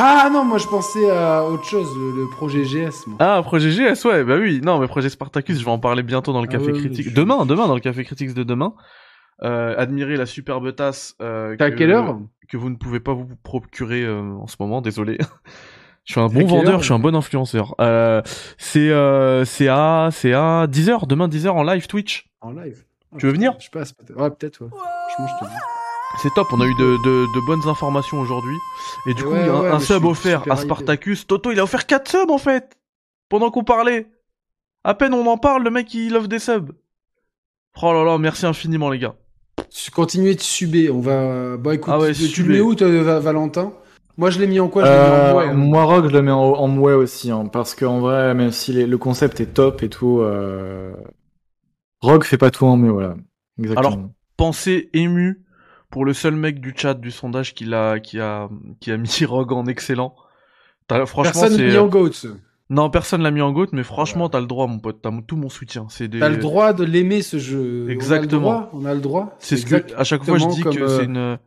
Ah 0.00 0.30
non, 0.32 0.44
moi 0.44 0.58
je 0.58 0.66
pensais 0.68 1.10
à 1.10 1.44
autre 1.44 1.64
chose, 1.64 1.88
le, 1.96 2.22
le 2.22 2.30
projet 2.30 2.62
GS. 2.62 3.06
Moi. 3.08 3.16
Ah, 3.18 3.40
projet 3.42 3.70
GS, 3.70 4.04
ouais, 4.04 4.22
bah 4.22 4.36
oui. 4.38 4.60
Non, 4.62 4.78
mais 4.78 4.86
projet 4.86 5.08
Spartacus, 5.08 5.58
je 5.58 5.64
vais 5.64 5.70
en 5.70 5.80
parler 5.80 6.02
bientôt 6.04 6.32
dans 6.32 6.40
le 6.40 6.46
Ah 6.48 6.52
Café 6.52 6.70
ouais, 6.72 6.92
je- 6.94 7.10
Demain, 7.10 7.44
demain 7.46 7.66
dans 7.66 7.74
le 7.74 7.80
Café 7.80 8.04
Critics 8.04 8.32
de 8.32 8.44
demain. 8.44 8.74
Euh, 9.42 9.74
admirez 9.76 10.16
la 10.16 10.26
superbe 10.26 10.74
tasse. 10.74 11.14
Euh, 11.20 11.56
que- 11.56 11.68
quelle 11.70 11.90
heure? 11.90 12.18
que 12.48 12.56
vous 12.56 12.70
ne 12.70 12.76
pouvez 12.76 13.00
pas 13.00 13.12
vous 13.12 13.26
procurer 13.42 14.04
euh, 14.04 14.20
en 14.22 14.46
ce 14.46 14.56
moment, 14.60 14.80
désolé. 14.80 15.18
je 16.04 16.12
suis 16.12 16.20
un 16.20 16.28
bon 16.28 16.46
vendeur, 16.46 16.74
heure? 16.74 16.78
je 16.80 16.84
suis 16.84 16.94
un 16.94 16.98
bon 16.98 17.14
influenceur. 17.14 17.74
Euh, 17.80 18.22
c'est 18.56 18.90
euh, 18.90 19.44
c'est 19.44 19.68
à 19.68 20.08
c'est 20.12 20.32
à 20.32 20.66
10h 20.66 21.06
demain 21.06 21.28
10h 21.28 21.48
en 21.48 21.62
live 21.64 21.86
Twitch. 21.88 22.30
En 22.40 22.52
live? 22.52 22.84
Tu 23.18 23.26
veux 23.26 23.32
venir? 23.32 23.54
Je 23.58 23.68
passe 23.70 23.92
peut-être. 23.92 24.18
Ouais, 24.20 24.30
peut-être, 24.30 24.62
ouais. 24.62 24.70
Je 25.18 25.24
dis. 25.44 25.50
C'est 26.16 26.32
top, 26.34 26.48
on 26.52 26.60
a 26.60 26.66
eu 26.66 26.74
de, 26.74 26.96
de, 27.04 27.26
de 27.34 27.46
bonnes 27.46 27.68
informations 27.68 28.18
aujourd'hui. 28.20 28.56
Et 29.06 29.14
du 29.14 29.22
Et 29.22 29.24
coup, 29.24 29.30
ouais, 29.32 29.40
il 29.42 29.46
y 29.46 29.50
a 29.50 29.54
un, 29.54 29.78
ouais, 29.78 29.80
sub 29.80 30.04
offert 30.04 30.42
à 30.42 30.54
hypé. 30.54 30.62
Spartacus. 30.64 31.26
Toto, 31.26 31.52
il 31.52 31.60
a 31.60 31.64
offert 31.64 31.86
4 31.86 32.08
subs 32.10 32.30
en 32.30 32.38
fait 32.38 32.76
Pendant 33.28 33.50
qu'on 33.50 33.64
parlait. 33.64 34.06
À 34.84 34.94
peine 34.94 35.12
on 35.14 35.26
en 35.26 35.36
parle, 35.38 35.62
le 35.64 35.70
mec 35.70 35.92
il 35.94 36.16
offre 36.16 36.28
des 36.28 36.38
subs. 36.38 36.72
Oh 37.82 37.92
là 37.92 38.04
là, 38.04 38.18
merci 38.18 38.46
infiniment 38.46 38.90
les 38.90 38.98
gars. 38.98 39.14
Continuez 39.94 40.34
de 40.34 40.40
suber. 40.40 40.90
On 40.90 41.00
va. 41.00 41.56
Bah 41.56 41.74
écoute, 41.74 41.92
Ah 41.94 41.98
ouais, 41.98 42.12
tu, 42.12 42.28
tu 42.28 42.42
le 42.42 42.54
mets 42.54 42.60
où, 42.60 42.74
toi, 42.74 42.88
Valentin? 43.20 43.72
Moi, 44.16 44.30
je 44.30 44.40
l'ai 44.40 44.46
mis 44.48 44.58
en 44.58 44.68
quoi? 44.68 44.84
Je 44.84 44.90
l'ai 44.90 44.96
mis 44.96 45.00
en 45.04 45.38
Euh, 45.38 45.48
hein. 45.50 45.54
Moi, 45.54 45.84
Rogue, 45.84 46.08
je 46.08 46.12
le 46.12 46.22
mets 46.22 46.32
en, 46.32 46.40
en 46.40 46.66
mouais 46.68 46.94
aussi, 46.94 47.30
hein, 47.30 47.44
parce 47.46 47.76
qu'en 47.76 48.00
vrai, 48.00 48.34
même 48.34 48.50
si 48.50 48.72
les- 48.72 48.86
le 48.86 48.98
concept 48.98 49.40
est 49.40 49.54
top 49.54 49.82
et 49.84 49.88
tout, 49.88 50.18
euh... 50.20 50.92
Rogue 52.00 52.24
fait 52.24 52.38
pas 52.38 52.50
tout 52.50 52.66
en 52.66 52.76
mieux, 52.76 52.90
voilà. 52.90 53.14
Exactement. 53.60 53.88
Alors, 53.94 54.08
Pensée 54.36 54.90
émue 54.92 55.44
pour 55.90 56.04
le 56.04 56.12
seul 56.12 56.34
mec 56.34 56.60
du 56.60 56.74
chat 56.76 56.94
du 56.94 57.10
sondage 57.10 57.54
qui 57.54 57.72
a, 57.72 57.98
qui 57.98 58.20
a, 58.20 58.48
qui 58.80 58.90
a 58.90 58.96
mis 58.96 59.24
Rogue 59.24 59.52
en 59.52 59.66
excellent. 59.66 60.14
Franchement, 60.88 61.22
Personne 61.22 61.56
c'est. 61.56 61.68
mis 61.68 61.76
en 61.76 61.86
goat. 61.86 62.10
Non, 62.70 62.90
personne 62.90 63.22
l'a 63.22 63.30
mis 63.30 63.40
en 63.40 63.52
goat, 63.52 63.68
mais 63.72 63.82
franchement, 63.82 64.28
t'as 64.28 64.40
le 64.40 64.46
droit, 64.46 64.66
mon 64.66 64.78
pote. 64.78 65.00
T'as 65.02 65.10
tout 65.26 65.36
mon 65.36 65.48
soutien. 65.48 65.86
C'est 65.88 66.08
des. 66.08 66.18
T'as 66.18 66.28
le 66.28 66.36
droit 66.36 66.72
de 66.72 66.84
l'aimer 66.84 67.22
ce 67.22 67.38
jeu. 67.38 67.88
Exactement. 67.90 68.68
On 68.72 68.84
a 68.84 68.94
le 68.94 69.00
droit. 69.00 69.36
C'est 69.38 69.56
ce 69.56 69.66
que 69.66 69.94
à 69.94 70.04
chaque 70.04 70.24
fois 70.24 70.38
je 70.38 70.46
dis 70.48 70.62
que 70.62 70.64
comme, 70.64 70.88
c'est 70.88 71.00
euh, 71.00 71.04
une. 71.04 71.38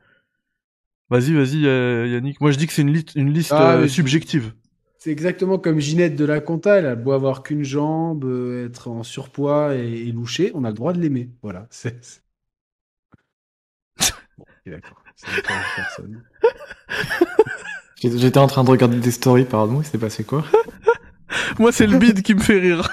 Vas-y, 1.11 1.33
vas-y, 1.33 1.67
euh, 1.67 2.07
Yannick. 2.07 2.39
Moi, 2.39 2.51
je 2.51 2.57
dis 2.57 2.67
que 2.67 2.73
c'est 2.73 2.83
une, 2.83 2.93
liste 2.93 3.15
une 3.15 3.33
liste 3.33 3.51
Ah, 3.53 3.73
euh, 3.73 3.87
subjective. 3.89 4.53
C'est 4.97 5.11
exactement 5.11 5.57
comme 5.57 5.79
Ginette 5.79 6.15
de 6.15 6.23
la 6.23 6.39
Conta. 6.39 6.77
Elle 6.77 6.85
a 6.85 6.95
beau 6.95 7.11
avoir 7.11 7.43
qu'une 7.43 7.63
jambe, 7.63 8.23
euh, 8.23 8.67
être 8.67 8.87
en 8.87 9.03
surpoids 9.03 9.75
et, 9.75 10.07
et 10.07 10.11
loucher, 10.13 10.51
on 10.53 10.63
a 10.63 10.69
le 10.69 10.75
droit 10.75 10.93
de 10.93 11.01
l'aimer. 11.01 11.29
Voilà. 11.43 11.67
C'est. 11.69 12.23
d'accord. 14.65 15.03
Personne. 15.75 16.23
J'étais 18.01 18.39
en 18.39 18.47
train 18.47 18.63
de 18.63 18.69
regarder 18.69 18.97
des 18.97 19.11
stories, 19.11 19.45
pardon, 19.45 19.81
il 19.81 19.85
s'est 19.85 19.97
passé 19.97 20.23
quoi? 20.23 20.43
Moi, 21.59 21.71
c'est 21.71 21.87
le 21.87 21.97
bid 21.97 22.23
qui 22.23 22.33
me 22.33 22.41
fait 22.41 22.59
rire. 22.59 22.89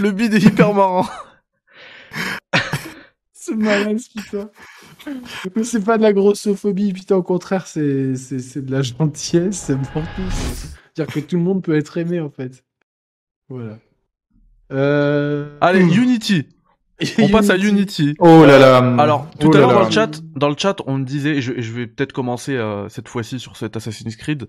le 0.00 0.10
bid 0.10 0.34
est 0.34 0.42
hyper 0.42 0.74
marrant. 0.74 1.06
C'est 3.32 3.56
malade, 3.56 3.98
putain. 4.14 4.50
Mais 5.54 5.64
c'est 5.64 5.82
pas 5.82 5.98
de 5.98 6.02
la 6.02 6.12
grossophobie, 6.12 6.92
putain, 6.92 7.16
au 7.16 7.22
contraire, 7.22 7.66
c'est, 7.66 8.16
c'est, 8.16 8.38
c'est 8.38 8.64
de 8.64 8.70
la 8.70 8.82
gentillesse, 8.82 9.56
c'est 9.66 9.78
pour 9.78 10.02
tous. 10.16 10.76
Dire 10.94 11.06
que 11.06 11.20
tout 11.20 11.36
le 11.36 11.42
monde 11.42 11.62
peut 11.62 11.76
être 11.76 11.98
aimé, 11.98 12.20
en 12.20 12.30
fait. 12.30 12.64
Voilà. 13.48 13.78
Euh... 14.72 15.58
Allez, 15.60 15.82
Unity. 15.82 16.48
On 17.20 17.28
passe 17.32 17.50
à 17.50 17.56
Unity. 17.56 18.14
Oh 18.20 18.44
là 18.46 18.58
là 18.58 18.78
Alors, 18.98 19.28
tout 19.40 19.48
Oh 19.48 19.56
à 19.56 19.60
là 19.60 19.66
l'heure 19.66 19.72
dans 19.80 19.84
le 19.84 19.90
chat, 19.90 20.20
dans 20.36 20.48
le 20.48 20.54
chat, 20.56 20.76
on 20.86 20.98
me 20.98 21.04
disait, 21.04 21.36
et 21.36 21.40
je, 21.42 21.52
et 21.52 21.62
je 21.62 21.72
vais 21.72 21.86
peut-être 21.88 22.12
commencer 22.12 22.54
euh, 22.56 22.88
cette 22.88 23.08
fois-ci 23.08 23.40
sur 23.40 23.56
cet 23.56 23.76
Assassin's 23.76 24.14
Creed. 24.16 24.46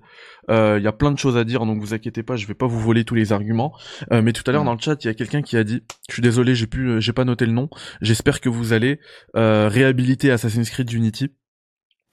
Euh, 0.52 0.76
Il 0.80 0.84
y 0.84 0.88
a 0.88 0.92
plein 0.92 1.12
de 1.12 1.18
choses 1.18 1.38
à 1.38 1.44
dire, 1.44 1.66
donc 1.66 1.80
vous 1.82 1.94
inquiétez 1.94 2.22
pas, 2.24 2.36
je 2.36 2.46
vais 2.46 2.54
pas 2.54 2.68
vous 2.68 2.80
voler 2.80 3.04
tous 3.04 3.16
les 3.16 3.34
arguments. 3.34 3.74
Euh, 4.12 4.22
mais 4.22 4.32
tout 4.32 4.44
à 4.46 4.52
l'heure 4.52 4.62
Mm. 4.64 4.68
dans 4.68 4.74
le 4.74 4.80
chat, 4.80 5.04
il 5.04 5.08
y 5.08 5.10
a 5.10 5.14
quelqu'un 5.16 5.42
qui 5.42 5.58
a 5.58 5.64
dit, 5.64 5.82
je 6.08 6.14
suis 6.14 6.22
désolé, 6.22 6.54
j'ai 6.56 6.68
pu, 6.68 6.88
euh, 6.88 7.00
j'ai 7.00 7.14
pas 7.14 7.26
noté 7.26 7.46
le 7.48 7.52
nom. 7.52 7.70
J'espère 8.02 8.40
que 8.42 8.50
vous 8.50 8.74
allez 8.74 9.00
euh, 9.36 9.68
réhabiliter 9.72 10.30
Assassin's 10.32 10.70
Creed 10.70 10.92
Unity. 10.92 11.32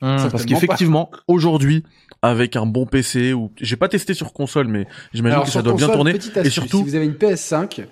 Ça- 0.01 0.29
Parce 0.33 0.47
qu'effectivement, 0.47 1.11
aujourd'hui, 1.29 1.85
avec 2.23 2.57
un 2.57 2.67
bon 2.67 2.87
PC 2.87 3.33
ou 3.35 3.53
j'ai 3.61 3.77
pas 3.77 3.89
testé 3.89 4.15
sur 4.15 4.33
console, 4.33 4.67
mais 4.67 4.87
j'imagine 5.13 5.35
Alors, 5.35 5.45
que 5.45 5.53
ça 5.53 5.63
doit 5.63 5.75
bien 5.75 5.89
tourner. 5.89 6.13
astuce, 6.17 6.37
Et 6.45 6.51
surtout, 6.51 6.79
si 6.79 6.83
vous 6.85 6.95
avez 6.97 7.05
une 7.05 7.15
PS5, 7.15 7.87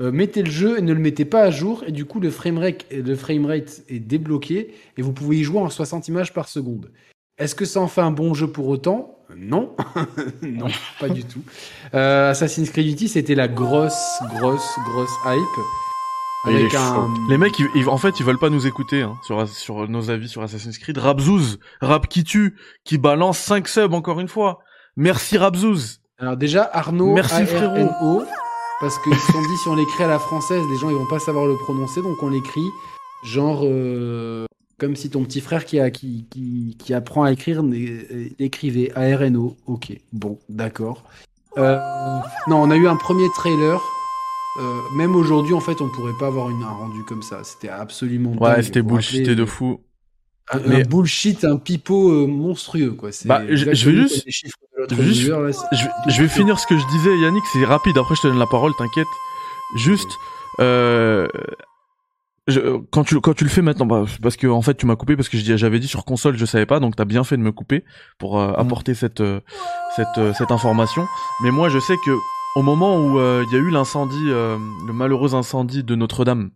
euh, 0.00 0.10
mettez 0.12 0.42
le 0.42 0.50
jeu 0.50 0.78
et 0.78 0.82
ne 0.82 0.92
le 0.92 1.00
mettez 1.00 1.24
pas 1.24 1.42
à 1.42 1.50
jour, 1.50 1.84
et 1.86 1.92
du 1.92 2.04
coup, 2.04 2.20
le 2.20 2.30
framerate, 2.30 2.84
le 2.90 3.14
framerate 3.16 3.82
est 3.88 4.00
débloqué, 4.00 4.74
et 4.96 5.02
vous 5.02 5.12
pouvez 5.12 5.36
y 5.38 5.44
jouer 5.44 5.60
en 5.60 5.68
60 5.70 6.08
images 6.08 6.32
par 6.32 6.48
seconde. 6.48 6.90
Est-ce 7.38 7.54
que 7.54 7.64
ça 7.64 7.80
en 7.80 7.88
fait 7.88 8.00
un 8.00 8.10
bon 8.12 8.32
jeu 8.34 8.46
pour 8.46 8.68
autant? 8.68 9.18
Non. 9.36 9.74
non, 10.42 10.66
pas 11.00 11.08
du 11.08 11.24
tout. 11.24 11.40
Euh, 11.94 12.30
Assassin's 12.30 12.70
Creed 12.70 12.86
Unity, 12.86 13.08
c'était 13.08 13.34
la 13.34 13.48
grosse, 13.48 14.18
grosse, 14.38 14.76
grosse 14.86 15.10
hype. 15.26 15.64
Avec 16.46 16.74
un... 16.74 17.08
les 17.30 17.38
mecs, 17.38 17.58
ils- 17.58 17.68
ils- 17.74 17.88
en 17.88 17.96
fait, 17.96 18.20
ils 18.20 18.26
veulent 18.26 18.38
pas 18.38 18.50
nous 18.50 18.66
écouter 18.66 19.00
hein, 19.00 19.14
sur 19.26 19.48
sur 19.48 19.88
nos 19.88 20.10
avis 20.10 20.28
sur 20.28 20.42
Assassin's 20.42 20.76
Creed. 20.78 20.98
Rabzouz, 20.98 21.58
Rap 21.80 22.06
qui 22.06 22.22
tue, 22.22 22.56
qui 22.84 22.98
balance 22.98 23.38
5 23.38 23.66
subs 23.66 23.94
encore 23.94 24.20
une 24.20 24.28
fois. 24.28 24.58
Merci 24.96 25.38
Rabzouz. 25.38 26.00
Alors 26.18 26.36
déjà, 26.36 26.68
Arnaud, 26.72 27.14
Merci, 27.14 27.46
frérot. 27.46 28.24
Parce 28.84 28.98
qu'ils 28.98 29.14
se 29.16 29.32
sont 29.32 29.40
dit, 29.40 29.56
si 29.56 29.66
on 29.68 29.76
l'écrit 29.76 30.04
à 30.04 30.08
la 30.08 30.18
française, 30.18 30.62
les 30.70 30.76
gens 30.76 30.90
ils 30.90 30.94
vont 30.94 31.06
pas 31.06 31.18
savoir 31.18 31.46
le 31.46 31.54
prononcer, 31.56 32.02
donc 32.02 32.22
on 32.22 32.28
l'écrit 32.28 32.68
genre 33.24 33.62
euh, 33.64 34.44
comme 34.78 34.94
si 34.94 35.08
ton 35.08 35.24
petit 35.24 35.40
frère 35.40 35.64
qui, 35.64 35.80
a, 35.80 35.90
qui, 35.90 36.26
qui, 36.28 36.76
qui 36.78 36.92
apprend 36.92 37.22
à 37.22 37.32
écrire 37.32 37.62
né- 37.62 38.06
écrivait 38.38 38.92
A-R-N-O. 38.94 39.56
Ok, 39.66 39.98
bon, 40.12 40.38
d'accord. 40.50 41.02
Euh, 41.56 41.78
non, 42.46 42.60
on 42.60 42.70
a 42.70 42.76
eu 42.76 42.86
un 42.86 42.96
premier 42.96 43.26
trailer. 43.34 43.80
Euh, 44.60 44.80
même 44.94 45.16
aujourd'hui, 45.16 45.54
en 45.54 45.60
fait, 45.60 45.80
on 45.80 45.88
pourrait 45.88 46.12
pas 46.20 46.26
avoir 46.26 46.50
une, 46.50 46.62
un 46.62 46.68
rendu 46.68 47.02
comme 47.04 47.22
ça. 47.22 47.42
C'était 47.42 47.70
absolument 47.70 48.32
Ouais, 48.32 48.62
c'était 48.62 48.80
rappelez, 48.82 49.34
de 49.34 49.44
fou. 49.46 49.80
Un, 50.52 50.58
Mais- 50.58 50.82
un 50.82 50.86
bullshit, 50.86 51.42
un 51.44 51.56
pipeau 51.56 52.10
euh, 52.10 52.26
monstrueux, 52.26 52.90
quoi. 52.92 53.08
Bah, 53.24 53.44
je- 53.48 53.56
je 53.56 53.64
vais 53.64 53.74
juste- 53.74 54.24
juste- 55.02 55.28
là, 55.28 55.50
Je, 55.72 55.84
vais- 55.84 55.90
je 56.12 56.22
vais 56.22 56.28
finir 56.28 56.58
ce 56.58 56.66
que 56.66 56.76
je 56.78 56.86
disais, 56.86 57.16
Yannick, 57.18 57.44
c'est 57.52 57.64
rapide. 57.64 57.96
Après, 57.98 58.14
je 58.14 58.22
te 58.22 58.26
donne 58.28 58.38
la 58.38 58.46
parole, 58.46 58.72
t'inquiète. 58.78 59.06
Juste, 59.76 60.10
euh, 60.60 61.26
je- 62.46 62.78
quand 62.90 63.04
tu 63.04 63.18
quand 63.20 63.34
tu 63.34 63.44
le 63.44 63.50
fais 63.50 63.62
maintenant, 63.62 63.86
bah, 63.86 64.04
parce 64.22 64.36
que 64.36 64.46
en 64.46 64.60
fait, 64.62 64.74
tu 64.76 64.86
m'as 64.86 64.96
coupé 64.96 65.16
parce 65.16 65.28
que 65.28 65.38
j'avais 65.38 65.80
dit 65.80 65.88
sur 65.88 66.04
console, 66.04 66.36
je 66.36 66.44
savais 66.44 66.66
pas, 66.66 66.78
donc 66.80 66.94
t'as 66.96 67.06
bien 67.06 67.24
fait 67.24 67.36
de 67.36 67.42
me 67.42 67.52
couper 67.52 67.84
pour 68.18 68.38
euh, 68.38 68.52
apporter 68.56 68.94
cette 68.94 69.20
euh, 69.22 69.40
cette 69.96 70.18
euh, 70.18 70.32
cette 70.34 70.50
information. 70.50 71.06
Mais 71.42 71.50
moi, 71.50 71.68
je 71.70 71.78
sais 71.78 71.96
que 72.04 72.10
au 72.56 72.62
moment 72.62 72.98
où 72.98 73.18
il 73.18 73.50
y 73.52 73.56
a 73.56 73.58
eu 73.58 73.70
l'incendie, 73.70 74.26
le 74.26 74.92
malheureux 74.92 75.34
incendie 75.34 75.82
de 75.82 75.94
Notre-Dame. 75.96 76.50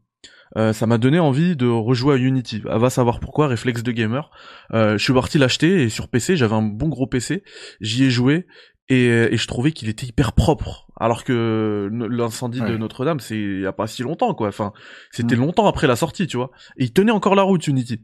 Euh, 0.56 0.72
ça 0.72 0.86
m'a 0.86 0.98
donné 0.98 1.18
envie 1.18 1.56
de 1.56 1.66
rejouer 1.66 2.14
à 2.14 2.16
Unity. 2.16 2.62
Ah, 2.68 2.78
va 2.78 2.90
savoir 2.90 3.20
pourquoi, 3.20 3.46
réflexe 3.48 3.82
de 3.82 3.92
gamer. 3.92 4.30
Euh, 4.72 4.96
je 4.98 5.04
suis 5.04 5.12
parti 5.12 5.38
l'acheter 5.38 5.82
et 5.82 5.88
sur 5.90 6.08
PC, 6.08 6.36
j'avais 6.36 6.54
un 6.54 6.62
bon 6.62 6.88
gros 6.88 7.06
PC. 7.06 7.42
J'y 7.80 8.04
ai 8.04 8.10
joué 8.10 8.46
et, 8.88 9.06
et 9.06 9.36
je 9.36 9.46
trouvais 9.46 9.72
qu'il 9.72 9.88
était 9.88 10.06
hyper 10.06 10.32
propre. 10.32 10.86
Alors 10.98 11.22
que 11.24 11.88
l'incendie 12.10 12.60
de. 12.60 12.76
Notre-Dame, 12.76 13.20
c'est 13.20 13.38
il 13.38 13.60
y 13.60 13.66
a 13.66 13.72
pas 13.72 13.86
si 13.86 14.02
longtemps 14.02 14.34
quoi. 14.34 14.48
Enfin, 14.48 14.72
c'était 15.12 15.36
Mm. 15.36 15.40
longtemps 15.40 15.66
après 15.66 15.86
la 15.86 15.96
sortie, 15.96 16.26
tu 16.26 16.36
vois. 16.38 16.50
Et 16.78 16.84
il 16.84 16.92
tenait 16.92 17.12
encore 17.12 17.34
la 17.34 17.42
route 17.42 17.66
Unity. 17.66 18.00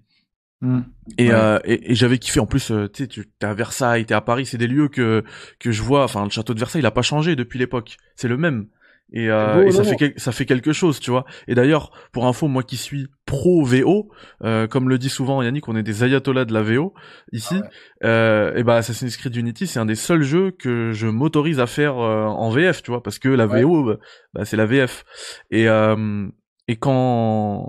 Hum. 0.62 0.84
Et, 1.18 1.28
Ouais. 1.28 1.34
euh, 1.34 1.58
et, 1.64 1.90
et 1.90 1.94
j'avais 1.94 2.18
kiffé 2.18 2.38
en 2.40 2.46
plus. 2.46 2.70
euh, 2.70 2.88
tu 2.88 3.02
sais, 3.02 3.08
tu 3.08 3.26
t'es 3.38 3.46
à 3.46 3.52
Versailles, 3.54 4.06
t'es 4.06 4.14
à 4.14 4.20
Paris, 4.20 4.46
c'est 4.46 4.56
des 4.58 4.66
lieux 4.68 4.88
que 4.88 5.24
que 5.58 5.72
je 5.72 5.82
vois. 5.82 6.04
Enfin, 6.04 6.24
le 6.24 6.30
château 6.30 6.54
de 6.54 6.58
Versailles, 6.58 6.82
il 6.82 6.86
a 6.86 6.90
pas 6.92 7.02
changé 7.02 7.34
depuis 7.36 7.58
l'époque. 7.58 7.96
C'est 8.14 8.28
le 8.28 8.36
même. 8.36 8.66
Et, 9.12 9.31
euh, 9.31 9.55
C'est 9.55 9.62
beau, 9.62 9.68
et 9.68 9.72
ça 9.72 9.85
fait 9.85 9.97
quel- 9.97 10.14
ça 10.16 10.32
fait 10.32 10.47
quelque 10.47 10.72
chose, 10.72 10.98
tu 10.98 11.10
vois. 11.10 11.24
Et 11.47 11.55
d'ailleurs, 11.55 11.93
pour 12.12 12.26
info, 12.26 12.48
moi 12.48 12.62
qui 12.62 12.76
suis 12.76 13.06
pro 13.26 13.64
VO, 13.64 14.09
euh, 14.43 14.66
comme 14.66 14.89
le 14.89 14.98
dit 14.98 15.09
souvent 15.09 15.40
Yannick, 15.43 15.68
on 15.68 15.76
est 15.76 15.82
des 15.85 16.02
ayatollahs 16.02 16.44
de 16.47 16.52
la 16.52 16.62
VO 16.62 16.94
ici. 17.32 17.60
Euh, 18.02 18.55
et 18.56 18.64
bah 18.64 18.76
Assassin's 18.76 19.16
Creed 19.16 19.36
Unity, 19.36 19.66
c'est 19.66 19.78
un 19.78 19.86
des 19.86 19.94
seuls 19.94 20.22
jeux 20.22 20.51
que 20.51 20.90
je 20.93 21.06
m'autorise 21.06 21.60
à 21.60 21.66
faire 21.66 21.98
euh, 21.98 22.24
en 22.24 22.51
VF, 22.51 22.82
tu 22.82 22.90
vois, 22.90 23.02
parce 23.02 23.18
que 23.18 23.28
la 23.28 23.47
Ouais. 23.47 23.62
VO, 23.62 23.85
bah, 23.85 23.97
bah, 24.32 24.44
c'est 24.44 24.56
la 24.56 24.66
VF. 24.66 25.05
Et 25.51 25.68
euh, 25.68 26.26
et 26.66 26.77
quand 26.77 27.69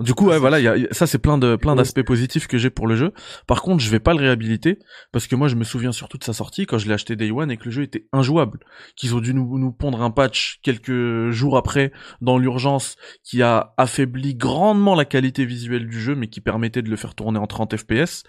du 0.00 0.14
coup 0.14 0.28
ouais 0.28 0.38
voilà 0.38 0.60
il 0.60 0.64
y 0.64 0.68
a, 0.68 0.76
ça 0.92 1.06
c'est 1.06 1.18
plein 1.18 1.36
de 1.36 1.56
plein 1.56 1.76
d'aspects 1.76 2.02
positifs 2.02 2.46
que 2.46 2.56
j'ai 2.56 2.70
pour 2.70 2.86
le 2.86 2.96
jeu. 2.96 3.12
Par 3.46 3.60
contre 3.60 3.82
je 3.82 3.90
vais 3.90 4.00
pas 4.00 4.14
le 4.14 4.20
réhabiliter 4.20 4.78
parce 5.12 5.26
que 5.26 5.36
moi 5.36 5.48
je 5.48 5.56
me 5.56 5.64
souviens 5.64 5.92
surtout 5.92 6.16
de 6.16 6.24
sa 6.24 6.32
sortie 6.32 6.64
quand 6.64 6.78
je 6.78 6.88
l'ai 6.88 6.94
acheté 6.94 7.16
Day 7.16 7.30
One 7.30 7.50
et 7.50 7.58
que 7.58 7.66
le 7.66 7.70
jeu 7.70 7.82
était 7.82 8.06
injouable. 8.12 8.60
Qu'ils 8.96 9.14
ont 9.14 9.20
dû 9.20 9.34
nous, 9.34 9.58
nous 9.58 9.72
pondre 9.72 10.02
un 10.02 10.10
patch 10.10 10.60
quelques 10.62 11.30
jours 11.30 11.58
après 11.58 11.92
dans 12.22 12.38
l'urgence 12.38 12.96
qui 13.22 13.42
a 13.42 13.74
affaibli 13.76 14.34
grandement 14.34 14.94
la 14.94 15.04
qualité 15.04 15.44
visuelle 15.44 15.86
du 15.86 16.00
jeu 16.00 16.14
mais 16.14 16.28
qui 16.28 16.40
permettait 16.40 16.82
de 16.82 16.88
le 16.88 16.96
faire 16.96 17.14
tourner 17.14 17.38
en 17.38 17.46
30 17.46 17.76
fps 17.76 18.24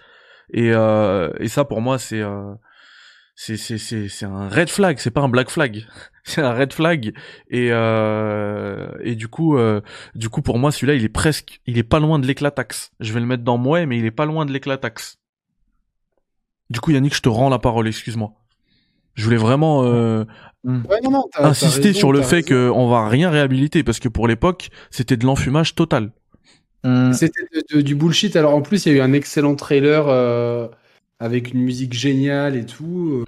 et 0.52 0.72
euh, 0.72 1.30
et 1.40 1.48
ça 1.48 1.64
pour 1.64 1.80
moi 1.80 1.98
c'est 1.98 2.20
euh, 2.20 2.52
c'est 3.34 3.56
c'est 3.56 3.78
c'est 3.78 4.08
c'est 4.08 4.26
un 4.26 4.48
red 4.48 4.68
flag 4.68 4.98
c'est 4.98 5.10
pas 5.10 5.22
un 5.22 5.28
black 5.28 5.48
flag 5.50 5.84
c'est 6.24 6.42
un 6.42 6.52
red 6.52 6.72
flag 6.72 7.12
et 7.50 7.68
euh, 7.72 8.88
et 9.02 9.14
du 9.14 9.28
coup 9.28 9.56
euh, 9.56 9.80
du 10.14 10.28
coup 10.28 10.42
pour 10.42 10.58
moi 10.58 10.70
celui-là 10.70 10.94
il 10.94 11.04
est 11.04 11.08
presque 11.08 11.60
il 11.66 11.78
est 11.78 11.82
pas 11.82 11.98
loin 11.98 12.18
de 12.18 12.26
l'éclataxe 12.26 12.90
je 13.00 13.12
vais 13.12 13.20
le 13.20 13.26
mettre 13.26 13.42
dans 13.42 13.56
moi 13.58 13.84
mais 13.86 13.98
il 13.98 14.04
est 14.04 14.10
pas 14.10 14.26
loin 14.26 14.44
de 14.44 14.52
l'éclataxe 14.52 15.18
du 16.70 16.80
coup 16.80 16.90
Yannick 16.90 17.14
je 17.14 17.22
te 17.22 17.28
rends 17.28 17.48
la 17.48 17.58
parole 17.58 17.88
excuse-moi 17.88 18.32
je 19.14 19.24
voulais 19.24 19.36
vraiment 19.36 19.84
euh, 19.84 20.24
Ouais, 20.64 21.00
non, 21.02 21.10
non, 21.10 21.24
t'as- 21.32 21.40
t'as 21.42 21.48
insister 21.48 21.88
raison, 21.88 21.98
sur 21.98 22.12
le 22.12 22.22
fait 22.22 22.48
raison. 22.48 22.72
qu'on 22.72 22.88
va 22.88 23.08
rien 23.08 23.30
réhabiliter 23.30 23.82
parce 23.82 23.98
que 23.98 24.08
pour 24.08 24.28
l'époque 24.28 24.68
c'était 24.90 25.16
de 25.16 25.24
l'enfumage 25.26 25.74
total 25.74 26.12
Hum. 26.84 27.12
C'était 27.12 27.42
de- 27.54 27.76
de- 27.76 27.80
du 27.80 27.94
bullshit. 27.94 28.34
Alors 28.34 28.56
en 28.56 28.60
plus, 28.60 28.86
il 28.86 28.92
y 28.92 28.94
a 28.96 28.98
eu 28.98 29.00
un 29.02 29.12
excellent 29.12 29.54
trailer 29.54 30.08
euh, 30.08 30.66
avec 31.22 31.54
une 31.54 31.60
musique 31.60 31.92
géniale 31.92 32.56
et 32.56 32.66
tout. 32.66 33.24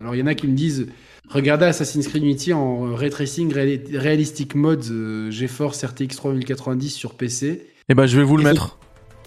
Alors 0.00 0.14
il 0.14 0.18
y 0.18 0.22
en 0.22 0.26
a 0.28 0.34
qui 0.34 0.46
me 0.46 0.54
disent 0.54 0.86
regardez 1.28 1.66
Assassin's 1.66 2.06
Creed 2.06 2.22
Unity 2.22 2.52
en 2.52 2.94
ray 2.94 3.10
tracing 3.10 3.52
realistic 3.52 4.54
mode 4.54 4.84
euh, 4.90 5.30
GeForce 5.30 5.84
RTX 5.84 6.14
3090 6.14 6.90
sur 6.90 7.14
PC. 7.14 7.66
et 7.88 7.94
ben 7.94 8.06
je 8.06 8.16
vais 8.16 8.22
vous 8.22 8.36
le 8.36 8.44
mettre 8.44 8.78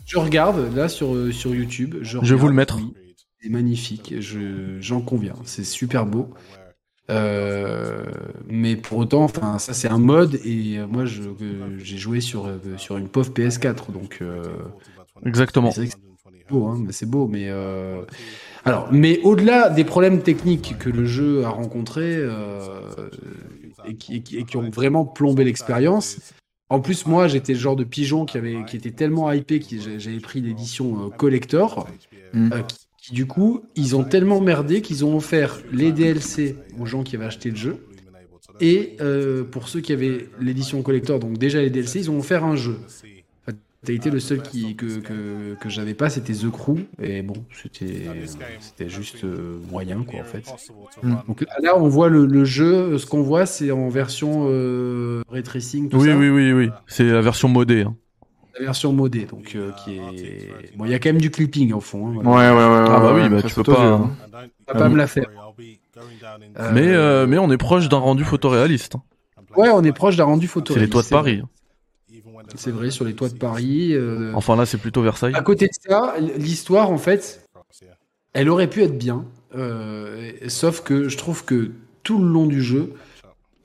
Je 0.05 0.17
regarde 0.17 0.73
là 0.75 0.87
sur, 0.87 1.13
euh, 1.13 1.31
sur 1.33 1.53
YouTube. 1.53 1.95
Je, 2.01 2.17
Je 2.21 2.33
vais 2.33 2.39
vous 2.39 2.47
le 2.47 2.53
mettre. 2.53 2.79
C'est 3.41 3.49
magnifique, 3.49 4.13
je, 4.21 4.79
j'en 4.79 5.01
conviens. 5.01 5.35
C'est 5.43 5.65
super 5.65 6.05
beau. 6.05 6.29
Euh, 7.11 8.03
mais 8.47 8.75
pour 8.77 8.97
autant, 8.97 9.23
enfin, 9.23 9.59
ça 9.59 9.73
c'est 9.73 9.89
un 9.89 9.99
mode 9.99 10.39
et 10.43 10.79
euh, 10.79 10.87
moi 10.87 11.03
euh, 11.03 11.77
j'ai 11.77 11.97
joué 11.97 12.19
sur, 12.19 12.47
euh, 12.47 12.57
sur 12.77 12.97
une 12.97 13.09
pauvre 13.09 13.31
PS4 13.31 13.91
donc 13.91 14.19
euh, 14.21 14.43
Exactement. 15.23 15.71
Beau, 16.49 16.65
hein, 16.67 16.77
mais 16.85 16.91
c'est 16.91 17.05
beau. 17.09 17.27
Mais 17.27 17.47
euh, 17.49 18.01
alors, 18.63 18.87
mais 18.91 19.19
au-delà 19.23 19.69
des 19.69 19.83
problèmes 19.83 20.21
techniques 20.21 20.77
que 20.79 20.89
le 20.89 21.05
jeu 21.05 21.43
a 21.45 21.49
rencontrés 21.49 22.15
euh, 22.17 22.69
et, 23.87 23.95
qui, 23.95 24.15
et 24.17 24.21
qui- 24.21 24.37
et 24.37 24.43
qui 24.45 24.57
ont 24.57 24.69
vraiment 24.69 25.05
plombé 25.05 25.43
l'expérience. 25.43 26.17
En 26.69 26.79
plus, 26.79 27.05
moi, 27.05 27.27
j'étais 27.27 27.53
le 27.53 27.59
genre 27.59 27.75
de 27.75 27.83
pigeon 27.83 28.25
qui 28.25 28.37
avait, 28.39 28.63
qui 28.65 28.75
était 28.75 28.91
tellement 28.91 29.31
hypé 29.31 29.59
que 29.59 29.99
j'avais 29.99 30.19
pris 30.19 30.41
l'édition 30.41 31.05
euh, 31.05 31.09
collector. 31.09 31.87
Mm. 32.33 32.53
euh, 32.53 32.61
qui, 32.63 32.77
qui, 32.97 33.13
du 33.13 33.27
coup, 33.27 33.61
ils 33.75 33.95
ont 33.95 34.03
tellement 34.03 34.41
merdé 34.41 34.81
qu'ils 34.81 35.05
ont 35.05 35.15
offert 35.15 35.59
les 35.71 35.91
DLC 35.91 36.55
aux 36.79 36.87
gens 36.87 37.03
qui 37.03 37.15
avaient 37.15 37.25
acheté 37.25 37.51
le 37.51 37.55
jeu. 37.55 37.77
Et 38.61 38.95
euh, 39.01 39.43
pour 39.43 39.67
ceux 39.67 39.81
qui 39.81 39.93
avaient 39.93 40.27
l'édition 40.39 40.81
collector, 40.81 41.19
donc 41.19 41.37
déjà 41.37 41.61
les 41.61 41.69
DLC, 41.69 41.99
ils 41.99 42.09
ont 42.11 42.17
offert 42.17 42.43
un 42.45 42.55
jeu. 42.55 42.77
T'as 43.85 43.93
été 43.93 44.09
le 44.09 44.19
seul 44.19 44.41
qui, 44.41 44.75
que, 44.75 44.99
que, 44.99 45.55
que 45.59 45.69
j'avais 45.69 45.93
pas, 45.93 46.09
c'était 46.09 46.33
The 46.33 46.49
Crew. 46.51 46.77
Et 47.01 47.21
bon, 47.21 47.35
c'était 47.61 48.03
c'était 48.59 48.89
juste 48.89 49.23
euh, 49.23 49.59
moyen, 49.71 50.03
quoi, 50.03 50.19
en 50.19 50.23
fait. 50.23 50.43
Mm. 51.03 51.15
Donc 51.27 51.45
là, 51.61 51.77
on 51.77 51.87
voit 51.87 52.09
le, 52.09 52.25
le 52.25 52.43
jeu, 52.45 52.97
ce 52.97 53.05
qu'on 53.05 53.21
voit, 53.21 53.45
c'est 53.45 53.71
en 53.71 53.89
version 53.89 54.47
euh, 54.49 55.21
ray 55.29 55.43
tracing, 55.43 55.89
tout 55.89 55.97
Oui, 55.97 56.07
ça. 56.09 56.17
oui, 56.17 56.29
oui, 56.29 56.51
oui. 56.53 56.69
C'est 56.87 57.05
la 57.05 57.21
version 57.21 57.47
modée. 57.47 57.83
hein. 57.83 57.95
La 58.59 58.65
version 58.67 58.93
modée, 58.93 59.25
donc 59.25 59.53
euh, 59.55 59.71
qui 59.83 59.95
est. 59.97 60.75
Bon, 60.77 60.85
il 60.85 60.91
y 60.91 60.93
a 60.93 60.99
quand 60.99 61.09
même 61.09 61.19
du 61.21 61.29
clipping 61.29 61.73
au 61.73 61.81
fond. 61.81 62.07
hein, 62.07 62.15
Ouais, 62.15 62.21
voilà. 62.23 62.53
ouais, 62.53 62.55
ouais. 62.55 62.85
Ah 62.89 62.99
bah 63.01 63.13
ouais, 63.13 63.23
oui, 63.23 63.29
bah 63.29 63.37
tu 63.37 63.43
peux 63.43 63.49
photo, 63.49 63.73
pas. 63.73 63.83
hein. 63.83 64.11
pas 64.65 64.87
me 64.89 64.95
la 64.95 65.07
faire. 65.07 65.25
Euh, 66.57 66.71
Mais, 66.73 66.87
euh, 66.87 67.27
mais 67.27 67.37
on 67.37 67.51
est 67.51 67.57
proche 67.57 67.89
d'un 67.89 67.97
rendu 67.97 68.23
photoréaliste. 68.23 68.95
Ouais, 69.57 69.69
on 69.69 69.83
est 69.83 69.91
proche 69.93 70.15
d'un 70.15 70.23
rendu 70.25 70.47
photo. 70.47 70.73
C'est 70.73 70.79
les 70.79 70.89
toits 70.89 71.01
de 71.03 71.07
Paris. 71.07 71.41
C'est 72.55 72.71
vrai, 72.71 72.91
sur 72.91 73.05
les 73.05 73.13
toits 73.13 73.29
de 73.29 73.37
Paris. 73.37 73.93
euh, 73.93 74.31
Enfin 74.35 74.55
là, 74.55 74.65
c'est 74.65 74.77
plutôt 74.77 75.01
Versailles. 75.01 75.33
À 75.35 75.41
côté 75.41 75.65
de 75.67 75.73
ça, 75.89 76.15
l'histoire, 76.37 76.91
en 76.91 76.97
fait, 76.97 77.41
elle 78.33 78.49
aurait 78.49 78.69
pu 78.69 78.83
être 78.83 78.97
bien. 78.97 79.25
euh, 79.55 80.31
sauf 80.47 80.81
que 80.81 81.07
je 81.09 81.17
trouve 81.17 81.45
que 81.45 81.71
tout 82.03 82.19
le 82.19 82.27
long 82.27 82.45
du 82.45 82.61
jeu, 82.61 82.93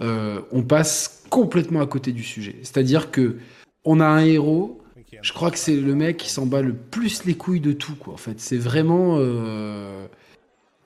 euh, 0.01 0.41
on 0.53 0.63
passe 0.63 1.25
complètement 1.29 1.81
à 1.81 1.87
côté 1.87 2.13
du 2.13 2.23
sujet. 2.23 2.57
C'est-à-dire 2.63 3.11
que 3.11 3.37
on 3.85 4.01
a 4.01 4.07
un 4.07 4.25
héros. 4.25 4.81
Je 5.23 5.33
crois 5.33 5.51
que 5.51 5.59
c'est 5.59 5.77
le 5.77 5.95
mec 5.95 6.17
qui 6.17 6.31
s'en 6.31 6.47
bat 6.47 6.63
le 6.63 6.73
plus 6.73 7.25
les 7.25 7.35
couilles 7.35 7.61
de 7.61 7.73
tout, 7.73 7.95
quoi. 7.97 8.15
En 8.15 8.17
fait, 8.17 8.41
c'est 8.41 8.57
vraiment, 8.57 9.19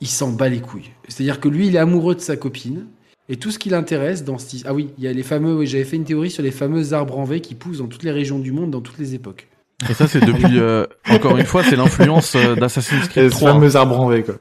il 0.01 0.09
s'en 0.09 0.33
bat 0.33 0.49
les 0.49 0.61
couilles. 0.61 0.91
C'est-à-dire 1.09 1.41
que 1.41 1.49
lui, 1.49 1.69
il 1.69 1.77
est 1.77 1.79
amoureux 1.79 2.15
de 2.15 2.21
sa 2.21 2.37
copine. 2.37 2.87
Et 3.29 3.37
tout 3.37 3.51
ce 3.51 3.59
qui 3.59 3.71
l'intéresse 3.71 4.23
dans 4.25 4.37
ce... 4.39 4.57
Ah 4.67 4.75
oui, 4.75 4.91
il 4.99 5.05
y 5.05 5.09
a 5.09 5.13
les 5.13 5.23
fameux... 5.23 5.55
Oui, 5.57 5.67
j'avais 5.67 5.85
fait 5.85 5.97
une 5.97 6.05
théorie 6.05 6.31
sur 6.31 6.43
les 6.43 6.51
fameux 6.51 6.93
arbres 6.93 7.19
en 7.19 7.25
V 7.25 7.41
qui 7.41 7.55
poussent 7.55 7.79
dans 7.79 7.87
toutes 7.87 8.03
les 8.03 8.11
régions 8.11 8.39
du 8.39 8.53
monde, 8.53 8.71
dans 8.71 8.81
toutes 8.83 8.99
les 8.99 9.15
époques. 9.15 9.49
Et 9.89 9.95
ça, 9.95 10.07
c'est 10.07 10.21
depuis. 10.25 10.59
euh, 10.59 10.87
encore 11.09 11.37
une 11.39 11.47
fois, 11.47 11.63
c'est 11.65 11.77
l'influence 11.77 12.37
euh, 12.37 12.55
d'Assassin's 12.55 13.09
Creed 13.09 13.31
ce 13.31 13.37
3. 13.37 13.53
fameux 13.55 13.77
arbre 13.77 13.99
en 14.01 14.09
V, 14.09 14.23
quoi. 14.23 14.35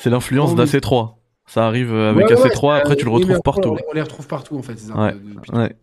C'est 0.00 0.10
l'influence 0.10 0.52
Oh, 0.54 0.58
oui. 0.58 0.64
d'AC3. 0.64 1.14
Ça 1.46 1.66
arrive 1.66 1.92
euh, 1.92 2.10
avec 2.10 2.26
Ouais, 2.28 2.34
ouais, 2.34 2.48
AC3, 2.48 2.72
ouais, 2.72 2.80
après 2.80 2.96
tu 2.96 3.04
le 3.04 3.10
retrouves 3.12 3.40
partout. 3.44 3.68
On 3.70 3.74
les, 3.76 3.82
on 3.90 3.94
les 3.94 4.02
retrouve 4.02 4.26
partout 4.26 4.56
en 4.58 4.62
fait. 4.62 4.76
ces 4.78 4.90
arbres 4.90 5.12
Ouais. 5.52 5.68
de-. 5.68 5.74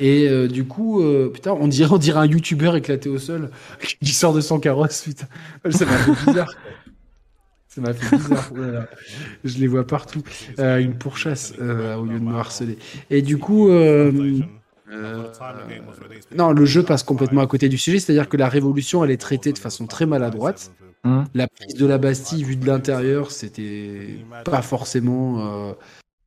Et 0.00 0.26
euh, 0.28 0.48
du 0.48 0.64
coup, 0.64 1.02
euh, 1.02 1.28
putain, 1.28 1.52
on 1.52 1.68
dirait, 1.68 1.92
on 1.92 1.98
dirait 1.98 2.18
un 2.20 2.24
youtubeur 2.26 2.74
éclaté 2.74 3.08
au 3.10 3.18
sol 3.18 3.50
qui 4.02 4.12
sort 4.14 4.32
de 4.32 4.40
son 4.40 4.58
carrosse, 4.58 5.02
putain. 5.02 5.26
Ça 5.70 5.84
m'a 5.84 5.92
fait 5.98 6.24
bizarre. 6.26 6.50
Ça 7.70 7.80
m'a 7.80 7.94
fait 7.94 8.16
bizarre. 8.16 8.50
Voilà. 8.54 8.86
Je 9.44 9.58
les 9.58 9.68
vois 9.68 9.86
partout. 9.86 10.22
Euh, 10.58 10.78
une 10.78 10.94
pourchasse 10.94 11.54
euh, 11.60 11.94
au 11.96 12.04
lieu 12.04 12.18
de 12.18 12.24
me 12.24 12.34
harceler. 12.34 12.78
Et 13.10 13.22
du 13.22 13.38
coup, 13.38 13.70
euh, 13.70 14.40
non, 16.36 16.50
le 16.50 16.64
jeu 16.66 16.82
passe 16.82 17.04
complètement 17.04 17.42
à 17.42 17.46
côté 17.46 17.68
du 17.68 17.78
sujet. 17.78 18.00
C'est-à-dire 18.00 18.28
que 18.28 18.36
la 18.36 18.48
révolution, 18.48 19.04
elle 19.04 19.12
est 19.12 19.20
traitée 19.20 19.52
de 19.52 19.58
façon 19.58 19.86
très 19.86 20.04
maladroite. 20.04 20.72
Hum. 21.04 21.24
La 21.32 21.46
prise 21.46 21.74
de 21.74 21.86
la 21.86 21.96
Bastille 21.96 22.42
vue 22.42 22.56
de 22.56 22.66
l'intérieur, 22.66 23.30
c'était 23.30 24.18
pas 24.44 24.62
forcément. 24.62 25.74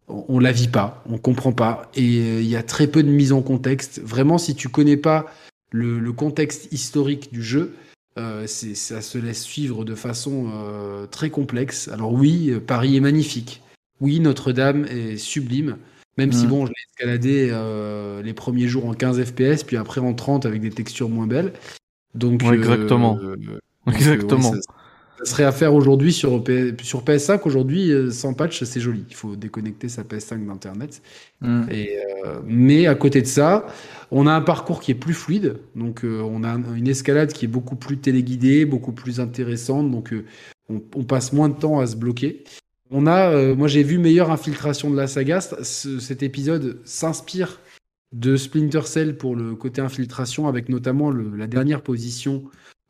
on, 0.07 0.39
la 0.39 0.51
vit 0.51 0.67
pas, 0.67 1.03
on 1.09 1.17
comprend 1.17 1.51
pas, 1.51 1.89
et 1.95 2.19
euh, 2.19 2.41
il 2.41 2.47
y 2.47 2.55
a 2.55 2.63
très 2.63 2.87
peu 2.87 3.03
de 3.03 3.09
mise 3.09 3.33
en 3.33 3.41
contexte. 3.41 4.01
Vraiment, 4.01 4.37
si 4.37 4.55
tu 4.55 4.69
connais 4.69 4.97
pas 4.97 5.25
le, 5.71 5.99
le 5.99 6.11
contexte 6.11 6.71
historique 6.71 7.31
du 7.31 7.43
jeu, 7.43 7.75
euh, 8.17 8.45
ça 8.47 9.01
se 9.01 9.17
laisse 9.17 9.43
suivre 9.43 9.85
de 9.85 9.95
façon 9.95 10.49
euh, 10.53 11.05
très 11.07 11.29
complexe. 11.29 11.87
Alors 11.87 12.13
oui, 12.13 12.53
Paris 12.65 12.95
est 12.97 13.01
magnifique. 13.01 13.61
Oui, 14.01 14.19
Notre-Dame 14.19 14.85
est 14.85 15.17
sublime. 15.17 15.77
Même 16.17 16.31
si 16.31 16.45
Mm. 16.45 16.49
bon, 16.49 16.65
je 16.65 16.71
l'ai 16.71 16.75
escaladé 16.91 17.49
euh, 17.51 18.21
les 18.21 18.33
premiers 18.33 18.67
jours 18.67 18.85
en 18.85 18.93
15 18.93 19.23
FPS, 19.23 19.63
puis 19.63 19.77
après 19.77 19.99
en 20.01 20.13
30 20.13 20.45
avec 20.45 20.61
des 20.61 20.69
textures 20.69 21.09
moins 21.09 21.25
belles. 21.27 21.53
Donc 22.13 22.41
Ouais, 22.43 22.55
exactement. 22.55 23.17
Exactement. 23.87 24.51
ouais, 24.51 24.61
ça, 24.61 24.73
ça 25.23 25.31
serait 25.31 25.43
à 25.43 25.51
faire 25.51 25.73
aujourd'hui 25.73 26.11
sur, 26.13 26.43
P- 26.43 26.73
sur 26.81 27.03
PS5. 27.03 27.41
Aujourd'hui, 27.45 27.91
euh, 27.91 28.11
sans 28.11 28.33
patch, 28.33 28.63
c'est 28.63 28.79
joli. 28.79 29.05
Il 29.09 29.15
faut 29.15 29.35
déconnecter 29.35 29.89
sa 29.89 30.03
PS5 30.03 30.45
d'Internet. 30.45 31.01
Et, 31.71 31.97
euh, 32.25 32.39
mais 32.45 32.87
à 32.87 32.95
côté 32.95 33.21
de 33.21 33.27
ça, 33.27 33.65
on 34.11 34.27
a 34.27 34.33
un 34.33 34.41
parcours 34.41 34.79
qui 34.81 34.91
est 34.91 34.95
plus 34.95 35.13
fluide. 35.13 35.57
Donc, 35.75 36.03
euh, 36.03 36.21
on 36.21 36.43
a 36.43 36.49
un- 36.49 36.75
une 36.75 36.87
escalade 36.87 37.31
qui 37.33 37.45
est 37.45 37.47
beaucoup 37.49 37.75
plus 37.75 37.97
téléguidée, 37.97 38.65
beaucoup 38.65 38.91
plus 38.91 39.19
intéressante. 39.19 39.89
Donc, 39.91 40.13
euh, 40.13 40.25
on, 40.69 40.81
on 40.95 41.03
passe 41.03 41.33
moins 41.33 41.49
de 41.49 41.55
temps 41.55 41.79
à 41.79 41.87
se 41.87 41.95
bloquer. 41.95 42.43
On 42.91 43.07
a, 43.07 43.55
moi, 43.55 43.67
j'ai 43.67 43.81
vu 43.83 43.97
meilleure 43.97 44.29
infiltration 44.31 44.89
de 44.91 44.95
la 44.95 45.07
saga. 45.07 45.41
Ce- 45.41 45.99
cet 45.99 46.21
épisode 46.21 46.79
s'inspire 46.85 47.59
de 48.13 48.35
Splinter 48.37 48.81
Cell 48.85 49.17
pour 49.17 49.35
le 49.35 49.55
côté 49.55 49.81
infiltration, 49.81 50.47
avec 50.47 50.69
notamment 50.69 51.09
le- 51.09 51.35
la 51.35 51.47
dernière 51.47 51.81
position 51.81 52.43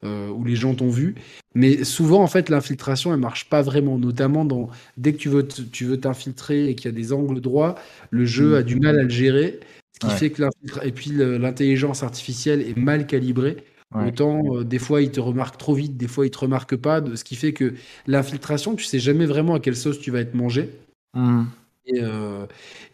euh, 0.03 0.29
où 0.29 0.43
les 0.43 0.55
gens 0.55 0.73
t'ont 0.75 0.89
vu. 0.89 1.15
Mais 1.55 1.83
souvent, 1.83 2.21
en 2.23 2.27
fait, 2.27 2.49
l'infiltration, 2.49 3.13
elle 3.13 3.19
marche 3.19 3.49
pas 3.49 3.61
vraiment. 3.61 3.97
Notamment 3.99 4.45
dans 4.45 4.69
dès 4.97 5.13
que 5.13 5.17
tu 5.17 5.29
veux 5.29 5.47
tu 5.47 5.85
veux 5.85 5.99
t'infiltrer 5.99 6.69
et 6.69 6.75
qu'il 6.75 6.85
y 6.91 6.93
a 6.93 6.97
des 6.97 7.13
angles 7.13 7.41
droits, 7.41 7.75
le 8.11 8.25
jeu 8.25 8.51
Mm. 8.51 8.55
a 8.55 8.63
du 8.63 8.75
mal 8.79 8.99
à 8.99 9.03
le 9.03 9.09
gérer. 9.09 9.59
Ce 9.93 9.99
qui 9.99 10.07
Ouais. 10.07 10.17
fait 10.17 10.29
que 10.31 10.43
et 10.83 10.91
puis 10.91 11.11
l'intelligence 11.11 12.01
artificielle 12.03 12.61
est 12.61 12.77
mal 12.77 13.05
calibrée. 13.07 13.57
Ouais. 13.93 14.07
Autant 14.07 14.41
euh, 14.55 14.63
des 14.63 14.79
fois 14.79 15.03
il 15.03 15.11
te 15.11 15.19
remarque 15.19 15.57
trop 15.57 15.75
vite, 15.75 15.97
des 15.97 16.07
fois 16.07 16.25
il 16.25 16.31
te 16.31 16.39
remarque 16.39 16.75
pas. 16.75 17.01
ce 17.15 17.23
qui 17.23 17.35
fait 17.35 17.53
que 17.53 17.75
l'infiltration, 18.07 18.75
tu 18.75 18.85
sais 18.85 18.97
jamais 18.99 19.27
vraiment 19.27 19.53
à 19.55 19.59
quelle 19.59 19.75
sauce 19.75 19.99
tu 19.99 20.09
vas 20.11 20.19
être 20.21 20.33
mangé. 20.33 20.69
Hum. 21.15 21.47
Et, 21.85 21.99
euh, 22.01 22.45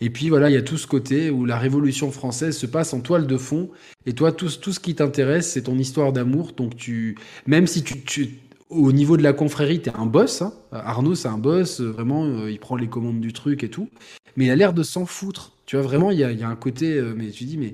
et 0.01 0.09
puis 0.09 0.29
voilà, 0.29 0.49
il 0.49 0.53
y 0.53 0.57
a 0.57 0.61
tout 0.61 0.77
ce 0.77 0.87
côté 0.87 1.29
où 1.29 1.45
la 1.45 1.57
Révolution 1.57 2.11
française 2.11 2.57
se 2.57 2.65
passe 2.65 2.93
en 2.93 3.01
toile 3.01 3.27
de 3.27 3.37
fond. 3.37 3.69
Et 4.05 4.13
toi, 4.13 4.31
tout, 4.31 4.49
ce 4.49 4.79
qui 4.79 4.95
t'intéresse, 4.95 5.51
c'est 5.51 5.63
ton 5.63 5.77
histoire 5.77 6.11
d'amour. 6.13 6.53
Donc 6.53 6.75
tu, 6.75 7.17
même 7.45 7.67
si 7.67 7.83
tu, 7.83 8.39
au 8.69 8.91
niveau 8.91 9.17
de 9.17 9.23
la 9.23 9.33
confrérie, 9.33 9.81
t'es 9.81 9.91
un 9.95 10.05
boss. 10.05 10.41
hein. 10.41 10.53
Arnaud, 10.71 11.15
c'est 11.15 11.27
un 11.27 11.37
boss. 11.37 11.81
euh, 11.81 11.91
Vraiment, 11.91 12.25
euh, 12.25 12.51
il 12.51 12.59
prend 12.59 12.75
les 12.75 12.87
commandes 12.87 13.19
du 13.21 13.33
truc 13.33 13.63
et 13.63 13.69
tout. 13.69 13.89
Mais 14.35 14.45
il 14.45 14.51
a 14.51 14.55
l'air 14.55 14.73
de 14.73 14.83
s'en 14.83 15.05
foutre. 15.05 15.53
Tu 15.65 15.75
vois, 15.75 15.85
vraiment, 15.85 16.11
il 16.11 16.19
y 16.19 16.23
a, 16.23 16.31
y 16.31 16.43
un 16.43 16.55
côté. 16.55 16.99
mais 17.15 17.29
tu 17.29 17.43
dis, 17.45 17.57
mais 17.57 17.73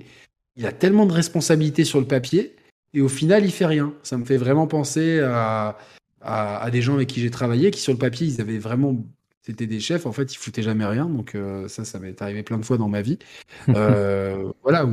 il 0.58 0.66
a 0.66 0.72
tellement 0.74 1.06
de 1.06 1.14
responsabilités 1.14 1.86
sur 1.86 2.00
le 2.00 2.08
papier. 2.08 2.56
Et 2.94 3.02
au 3.02 3.10
final, 3.10 3.46
il 3.46 3.52
fait 3.52 3.66
rien. 3.66 3.94
Ça 4.04 4.18
me 4.18 4.26
fait 4.26 4.38
vraiment 4.38 4.68
penser 4.68 5.20
à, 5.20 5.78
à 6.22 6.70
des 6.72 6.82
gens 6.82 6.96
avec 6.96 7.10
qui 7.10 7.22
j'ai 7.22 7.30
travaillé, 7.32 7.72
qui 7.72 7.80
sur 7.82 7.94
le 7.94 8.00
papier, 8.00 8.28
ils 8.28 8.42
avaient 8.42 8.58
vraiment 8.58 9.06
c'était 9.46 9.68
des 9.68 9.80
chefs, 9.80 10.08
en 10.08 10.12
fait, 10.12 10.34
ils 10.34 10.38
foutaient 10.38 10.64
jamais 10.64 10.86
rien. 10.86 11.06
Donc, 11.06 11.36
euh, 11.36 11.68
ça, 11.68 11.86
ça 11.86 12.00
m'est 12.00 12.20
arrivé 12.20 12.42
plein 12.42 12.58
de 12.58 12.66
fois 12.66 12.78
dans 12.78 12.90
ma 12.90 13.02
vie. 13.02 13.20
Euh, 13.76 14.52
voilà. 14.64 14.88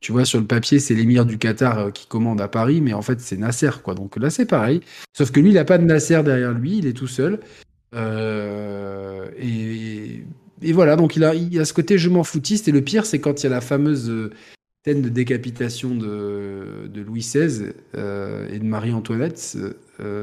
tu 0.00 0.12
vois, 0.12 0.24
sur 0.24 0.38
le 0.38 0.46
papier, 0.46 0.78
c'est 0.78 0.94
l'émir 0.94 1.24
du 1.24 1.38
Qatar 1.38 1.78
euh, 1.78 1.90
qui 1.90 2.06
commande 2.06 2.40
à 2.40 2.48
Paris, 2.48 2.80
mais 2.80 2.92
en 2.92 3.02
fait, 3.02 3.20
c'est 3.20 3.36
Nasser, 3.36 3.70
quoi. 3.82 3.94
Donc 3.94 4.16
là, 4.16 4.30
c'est 4.30 4.46
pareil. 4.46 4.80
Sauf 5.12 5.30
que 5.30 5.40
lui, 5.40 5.50
il 5.50 5.54
n'a 5.54 5.64
pas 5.64 5.78
de 5.78 5.84
Nasser 5.84 6.22
derrière 6.22 6.52
lui, 6.52 6.78
il 6.78 6.86
est 6.86 6.92
tout 6.92 7.06
seul. 7.08 7.40
Euh, 7.94 9.28
et, 9.38 10.24
et 10.62 10.72
voilà, 10.72 10.96
donc 10.96 11.16
il 11.16 11.24
a, 11.24 11.34
il 11.34 11.58
a 11.58 11.64
ce 11.64 11.72
côté 11.72 11.98
je 11.98 12.10
m'en 12.10 12.24
foutiste. 12.24 12.68
Et 12.68 12.72
le 12.72 12.82
pire, 12.82 13.06
c'est 13.06 13.20
quand 13.20 13.42
il 13.42 13.44
y 13.44 13.46
a 13.46 13.50
la 13.50 13.60
fameuse 13.60 14.30
scène 14.84 15.02
de 15.02 15.08
décapitation 15.08 15.94
de, 15.94 16.88
de 16.92 17.00
Louis 17.00 17.20
XVI 17.20 17.72
et 17.94 18.58
de 18.58 18.64
Marie-Antoinette. 18.64 19.56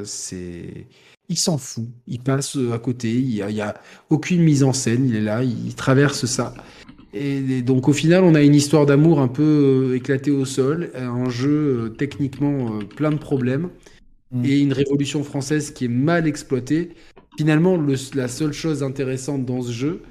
c'est 0.05 0.87
il 1.29 1.37
s'en 1.37 1.57
fout, 1.57 1.85
il 2.07 2.19
passe 2.19 2.55
euh, 2.57 2.73
à 2.73 2.79
côté, 2.79 3.11
il 3.13 3.29
y 3.31 3.41
a, 3.61 3.73
aucune 4.09 4.41
mise 4.43 4.63
en 4.63 4.73
scène, 4.73 5.05
il 5.07 5.15
est 5.15 5.21
là, 5.21 5.43
il 5.43 5.73
traverse 5.75 6.25
ça. 6.25 6.53
Et, 7.13 7.37
et 7.37 7.61
donc 7.61 7.87
au 7.87 7.93
final, 7.93 8.23
on 8.23 8.35
a 8.35 8.41
une 8.41 8.55
histoire 8.55 8.85
d'amour 8.85 9.19
un 9.21 9.27
peu 9.29 9.91
euh, 9.91 9.95
éclatée 9.95 10.31
au 10.31 10.45
sol, 10.45 10.91
un 10.95 11.29
jeu 11.29 11.49
euh, 11.85 11.89
techniquement 11.89 12.75
euh, 12.75 12.83
plein 12.85 13.11
de 13.11 13.17
problèmes, 13.17 13.69
Mm. 14.31 14.45
et 14.45 14.59
une 14.59 14.73
révolution 14.73 15.23
française 15.23 15.71
qui 15.71 15.85
est 15.85 15.87
mal 15.87 16.27
exploitée. 16.27 16.89
Finalement, 17.37 17.77
le- 17.77 17.95
la 18.15 18.27
seule 18.27 18.53
chose 18.53 18.81
intéressante 18.81 19.45
dans 19.45 19.61
ce 19.61 19.71
jeu, 19.71 20.01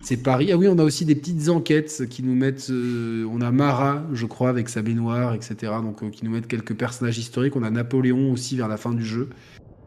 c'est 0.00 0.16
Paris. 0.16 0.50
Ah 0.52 0.56
oui, 0.56 0.66
on 0.68 0.78
a 0.78 0.84
aussi 0.84 1.04
des 1.04 1.14
petites 1.14 1.48
enquêtes 1.48 2.06
qui 2.10 2.22
nous 2.24 2.34
mettent. 2.34 2.70
euh, 2.70 3.24
on 3.30 3.40
a 3.40 3.52
Mara, 3.52 4.04
je 4.12 4.26
crois, 4.26 4.48
avec 4.50 4.68
sa 4.68 4.82
baignoire, 4.82 5.32
etc. 5.34 5.54
Donc, 5.82 6.02
euh, 6.02 6.10
qui 6.10 6.24
nous 6.24 6.32
mettent 6.32 6.48
quelques 6.48 6.74
personnages 6.74 7.18
historiques. 7.18 7.54
On 7.56 7.62
a 7.62 7.70
Napoléon 7.70 8.32
aussi 8.32 8.56
vers 8.56 8.68
la 8.68 8.76
fin 8.76 8.92
du 8.92 9.04
jeu. 9.04 9.28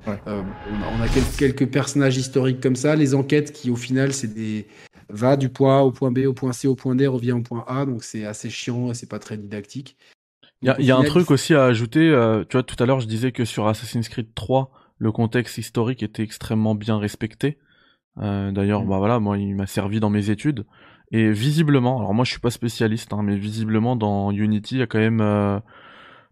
Ouais. 0.07 0.19
Euh, 0.27 0.43
on 0.97 1.01
a, 1.01 1.07
quelques 1.37 1.67
personnages 1.67 2.17
historiques 2.17 2.61
comme 2.61 2.75
ça. 2.75 2.95
Les 2.95 3.15
enquêtes 3.15 3.51
qui, 3.51 3.69
au 3.69 3.75
final, 3.75 4.13
c'est 4.13 4.33
des. 4.33 4.67
Va 5.09 5.37
du 5.37 5.49
point 5.49 5.79
A 5.79 5.81
au 5.83 5.91
point 5.91 6.11
B, 6.11 6.25
au 6.25 6.33
point 6.33 6.51
C, 6.51 6.67
au 6.67 6.75
point 6.75 6.95
D, 6.95 7.05
revient 7.05 7.33
au 7.33 7.41
point 7.41 7.63
A. 7.67 7.85
Donc, 7.85 8.03
c'est 8.03 8.25
assez 8.25 8.49
chiant 8.49 8.91
et 8.91 8.93
c'est 8.93 9.09
pas 9.09 9.19
très 9.19 9.37
didactique. 9.37 9.97
Il 10.61 10.67
y 10.67 10.71
a, 10.71 10.81
y 10.81 10.91
un 10.91 11.03
truc 11.03 11.29
aussi 11.31 11.53
à 11.53 11.65
ajouter. 11.65 12.09
euh, 12.09 12.43
tu 12.49 12.57
vois, 12.57 12.63
tout 12.63 12.81
à 12.81 12.87
l'heure, 12.87 12.99
je 12.99 13.07
disais 13.07 13.31
que 13.31 13.45
sur 13.45 13.67
Assassin's 13.67 14.09
Creed 14.09 14.33
3, 14.33 14.71
le 14.97 15.11
contexte 15.11 15.57
historique 15.57 16.01
était 16.01 16.23
extrêmement 16.23 16.73
bien 16.73 16.97
respecté. 16.97 17.57
Euh, 18.19 18.51
D'ailleurs, 18.51 18.83
Mm. 18.83 18.89
bah 18.89 18.97
voilà, 18.97 19.19
moi, 19.19 19.37
il 19.37 19.55
m'a 19.55 19.67
servi 19.67 19.99
dans 19.99 20.09
mes 20.09 20.29
études. 20.29 20.65
Et 21.11 21.29
visiblement, 21.31 21.99
alors 21.99 22.13
moi, 22.15 22.25
je 22.25 22.31
suis 22.31 22.39
pas 22.39 22.49
spécialiste, 22.49 23.13
hein, 23.13 23.21
mais 23.21 23.37
visiblement, 23.37 23.95
dans 23.95 24.31
Unity, 24.31 24.75
il 24.75 24.79
y 24.79 24.81
a 24.81 24.87
quand 24.87 24.99
même 24.99 25.21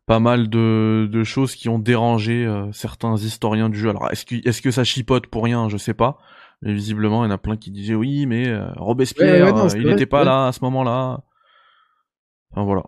pas 0.05 0.19
mal 0.19 0.49
de, 0.49 1.07
de 1.11 1.23
choses 1.23 1.55
qui 1.55 1.69
ont 1.69 1.79
dérangé 1.79 2.45
euh, 2.45 2.71
certains 2.71 3.15
historiens 3.15 3.69
du 3.69 3.79
jeu. 3.79 3.89
Alors, 3.89 4.11
est-ce 4.11 4.25
que, 4.25 4.35
est-ce 4.47 4.61
que 4.61 4.71
ça 4.71 4.83
chipote 4.83 5.27
pour 5.27 5.43
rien? 5.43 5.69
Je 5.69 5.77
sais 5.77 5.93
pas. 5.93 6.17
Mais 6.61 6.73
visiblement, 6.73 7.23
il 7.23 7.27
y 7.27 7.31
en 7.31 7.35
a 7.35 7.37
plein 7.37 7.57
qui 7.57 7.71
disaient 7.71 7.95
oui, 7.95 8.25
mais 8.25 8.47
euh, 8.47 8.65
Robespierre, 8.77 9.45
Ouais, 9.45 9.51
ouais, 9.51 9.57
non, 9.57 9.65
euh, 9.65 9.77
il 9.77 9.85
n'était 9.85 10.05
pas 10.05 10.23
là 10.23 10.47
à 10.47 10.51
ce 10.51 10.59
moment-là. 10.61 11.23
Enfin 12.51 12.63
voilà. 12.63 12.83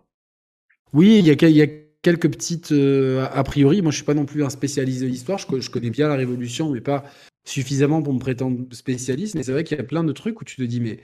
Oui, 0.93 1.19
il 1.19 1.25
y 1.25 1.31
a, 1.31 1.49
y 1.49 1.85
quelques 2.01 2.29
petites 2.31 2.71
euh, 2.71 3.27
a 3.33 3.43
priori. 3.43 3.81
Moi, 3.81 3.91
je 3.91 3.97
suis 3.97 4.05
pas 4.05 4.13
non 4.13 4.25
plus 4.25 4.43
un 4.43 4.49
spécialiste 4.49 5.01
de 5.01 5.07
l'histoire. 5.07 5.39
Je, 5.39 5.59
je 5.59 5.69
connais 5.69 5.89
bien 5.89 6.07
la 6.07 6.15
Révolution, 6.15 6.69
mais 6.71 6.81
pas 6.81 7.03
suffisamment 7.45 8.01
pour 8.01 8.13
me 8.13 8.19
prétendre 8.19 8.59
spécialiste. 8.71 9.35
Mais 9.35 9.43
c'est 9.43 9.51
vrai 9.51 9.63
qu'il 9.63 9.77
y 9.77 9.81
a 9.81 9.83
plein 9.83 10.03
de 10.03 10.13
trucs 10.13 10.39
où 10.39 10.45
tu 10.45 10.55
te 10.55 10.63
dis, 10.63 10.79
mais 10.79 10.99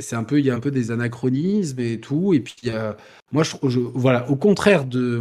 c'est 0.00 0.16
un 0.16 0.24
peu, 0.24 0.38
il 0.40 0.46
y 0.46 0.50
a 0.50 0.54
un 0.54 0.60
peu 0.60 0.70
des 0.70 0.90
anachronismes 0.90 1.80
et 1.80 2.00
tout. 2.00 2.34
Et 2.34 2.40
puis, 2.40 2.56
moi, 3.32 3.42
je, 3.44 3.56
je- 3.68 3.78
voilà, 3.80 4.28
au 4.30 4.36
contraire 4.36 4.84
de 4.84 5.20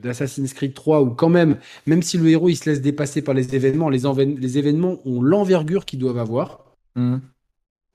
d'Assassin's 0.00 0.52
Creed 0.54 0.74
3, 0.74 1.02
où 1.02 1.10
quand 1.10 1.28
même, 1.28 1.58
même 1.86 2.02
si 2.02 2.16
le 2.18 2.28
héros 2.28 2.48
il 2.48 2.56
se 2.56 2.68
laisse 2.70 2.80
dépasser 2.80 3.22
par 3.22 3.34
les 3.34 3.54
événements, 3.54 3.88
les, 3.90 4.58
événements 4.58 4.98
ont 5.04 5.20
l'envergure 5.22 5.84
qu'ils 5.84 5.98
doivent 5.98 6.18
avoir. 6.18 6.64
Mhm. 6.96 7.20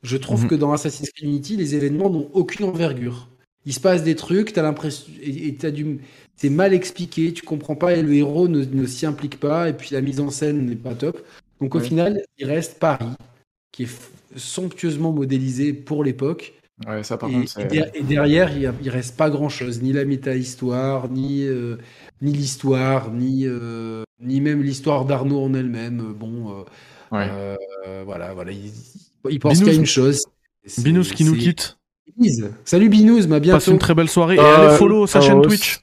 Je 0.04 0.18
trouve 0.18 0.44
Mhm. 0.44 0.50
que 0.50 0.56
dans 0.56 0.74
Assassin's 0.74 1.10
Creed 1.12 1.30
Unity, 1.30 1.56
les 1.58 1.76
événements 1.76 2.10
n'ont 2.10 2.30
aucune 2.34 2.66
envergure. 2.66 3.30
Il 3.66 3.74
se 3.74 3.80
passe 3.80 4.04
des 4.04 4.16
trucs, 4.16 4.52
t'as 4.54 4.62
l'impression, 4.62 5.12
et, 5.22 5.56
t'as 5.56 5.72
du, 5.72 6.00
c'est 6.36 6.50
mal 6.50 6.74
expliqué, 6.74 7.32
tu 7.34 7.44
comprends 7.44 7.76
pas, 7.78 7.94
et 7.95 8.02
le 8.04 8.14
héros 8.14 8.50
ne, 8.50 8.66
ne 8.66 8.86
s'y 8.86 9.06
implique 9.06 9.40
pas, 9.40 9.70
et 9.70 9.74
puis 9.74 9.90
la 9.94 10.02
mise 10.02 10.20
en 10.20 10.30
scène 10.30 10.66
n'est 10.66 10.76
pas 10.76 10.95
top. 10.95 11.26
Donc 11.62 11.76
au 11.76 11.80
Ouais. 11.80 11.86
final, 11.86 12.22
il 12.38 12.45
reste 12.45 12.80
Paris, 12.80 13.06
qui 13.72 13.84
est 13.84 13.90
somptueusement 14.35 15.11
modélisé 15.11 15.73
pour 15.73 16.03
l'époque, 16.03 16.53
Ouais, 16.88 17.03
ça 17.03 17.18
par 17.18 17.30
et, 17.30 17.34
contre, 17.34 17.43
et 17.60 17.61
c'est. 17.64 17.68
der- 17.68 17.91
et 17.93 18.01
derrière, 18.03 18.51
il, 18.55 18.64
y 18.64 18.65
a- 18.65 18.73
il 18.81 18.89
reste 18.89 19.15
pas 19.15 19.30
grand 19.30 19.49
chose, 19.49 19.81
ni 19.81 19.93
la 19.93 20.05
méta-histoire, 20.05 21.10
ni, 21.10 21.43
euh, 21.45 21.77
ni 22.22 22.31
l'histoire, 22.34 23.11
ni, 23.11 23.43
euh, 23.45 24.03
ni 24.19 24.41
même 24.41 24.61
l'histoire 24.64 25.05
d'Arnaud 25.05 25.41
en 25.43 25.53
elle-même. 25.53 26.14
Bon, 26.19 26.49
euh, 26.51 27.15
Ouais. 27.15 27.27
euh, 27.30 28.03
voilà, 28.05 28.34
voilà, 28.34 28.51
il, 28.51 28.72
il 29.30 29.39
pense 29.39 29.60
Binous- 29.60 29.65
qu'à 29.65 29.73
une 29.73 29.85
chose. 29.85 30.23
c'est- 30.65 30.84
Binous 30.84 31.03
qui 31.15 31.23
nous 31.26 31.35
quitte. 31.35 31.77
Salut 32.65 32.89
Binous, 32.89 33.27
ma 33.27 33.35
Passe 33.39 33.41
bientôt. 33.41 33.72
une 33.72 33.80
très 33.80 33.93
belle 33.95 34.10
soirée 34.10 34.35
et 34.35 34.39
Euh, 34.39 34.68
allez 34.69 34.77
follow 34.77 35.07
sa 35.07 35.22
chaîne. 35.22 35.41
Twitch. 35.41 35.80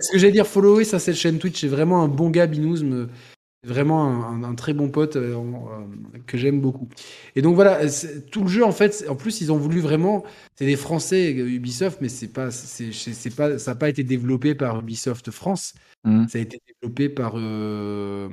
Ce 0.00 0.12
que 0.12 0.18
j'allais 0.18 0.32
dire, 0.32 0.46
follower 0.46 0.84
ça 0.84 0.98
cette 0.98 1.16
chaîne 1.16 1.38
Twitch, 1.38 1.60
c'est 1.62 1.66
vraiment 1.68 2.02
un 2.02 2.08
bon 2.08 2.28
gars, 2.30 2.46
Binous. 2.46 2.82
Vraiment 3.66 4.24
un, 4.44 4.54
très 4.54 4.72
bon 4.72 4.88
pote 4.88 5.16
euh, 5.16 5.34
euh, 5.36 6.18
que 6.26 6.38
j'aime 6.38 6.60
beaucoup. 6.60 6.88
Et 7.34 7.42
donc 7.42 7.54
voilà, 7.54 7.88
c'est- 7.88 8.30
tout 8.30 8.42
le 8.42 8.48
jeu 8.48 8.64
en 8.64 8.72
fait, 8.72 9.04
en 9.08 9.16
plus 9.16 9.40
ils 9.40 9.52
ont 9.52 9.56
voulu 9.58 9.80
vraiment, 9.80 10.24
c'est 10.54 10.66
des 10.66 10.76
Français 10.76 11.34
euh, 11.36 11.48
Ubisoft, 11.48 11.98
mais 12.00 12.08
c'est 12.08 12.28
pas, 12.28 12.50
c'est, 12.50 13.34
pas, 13.36 13.58
ça 13.58 13.72
n'a 13.72 13.74
pas 13.76 13.88
été 13.88 14.04
développé 14.04 14.54
par 14.54 14.78
Ubisoft 14.80 15.30
France, 15.30 15.74
Mhm. 16.04 16.28
ça 16.28 16.38
a 16.38 16.40
été 16.42 16.60
développé 16.80 17.08
par 17.08 17.34
euh, 17.36 18.28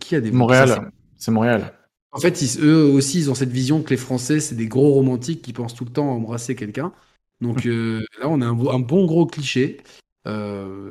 qui 0.00 0.16
a 0.16 0.20
développé 0.20 0.38
Montréal. 0.38 0.90
c'est- 1.16 1.30
Montréal. 1.30 1.72
En 2.12 2.20
fait, 2.20 2.42
ils- 2.42 2.60
eux 2.64 2.84
aussi, 2.84 3.18
ils 3.18 3.30
ont 3.30 3.34
cette 3.34 3.50
vision 3.50 3.82
que 3.82 3.90
les 3.90 3.96
Français, 3.96 4.40
c'est 4.40 4.54
des 4.54 4.68
gros 4.68 4.92
romantiques 4.92 5.42
qui 5.42 5.52
pensent 5.52 5.74
tout 5.74 5.84
le 5.84 5.90
temps 5.90 6.08
à 6.10 6.12
embrasser 6.12 6.54
quelqu'un. 6.54 6.92
Donc 7.40 7.66
euh, 7.66 8.00
là, 8.20 8.28
on 8.28 8.40
a 8.40 8.46
un, 8.46 8.50
un 8.68 8.78
bon 8.78 9.04
gros 9.06 9.26
cliché. 9.26 9.78
Euh, 10.26 10.90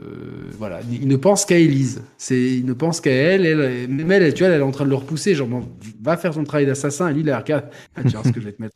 voilà, 0.57 0.81
ils 0.91 1.07
ne 1.07 1.15
pensent 1.15 1.45
qu'à 1.45 1.57
Elise. 1.57 2.03
C'est, 2.17 2.39
ils 2.39 2.65
ne 2.65 2.73
pensent 2.73 3.01
qu'à 3.01 3.11
elle. 3.11 3.45
elle. 3.45 3.87
Même 3.89 4.11
elle, 4.11 4.33
tu 4.33 4.43
vois, 4.43 4.53
elle 4.53 4.59
est 4.61 4.63
en 4.63 4.71
train 4.71 4.85
de 4.85 4.89
le 4.89 4.95
repousser. 4.95 5.35
Genre, 5.35 5.47
bon, 5.47 5.67
va 6.01 6.17
faire 6.17 6.33
ton 6.33 6.43
travail 6.43 6.65
d'assassin. 6.65 7.09
Et 7.09 7.13
lui, 7.13 7.21
il 7.21 7.33
regarde. 7.33 7.65
Ah, 7.95 8.03
tu 8.03 8.09
vois 8.09 8.23
ce 8.23 8.31
que 8.31 8.39
je 8.41 8.45
vais 8.45 8.53
te 8.53 8.61
mettre. 8.61 8.75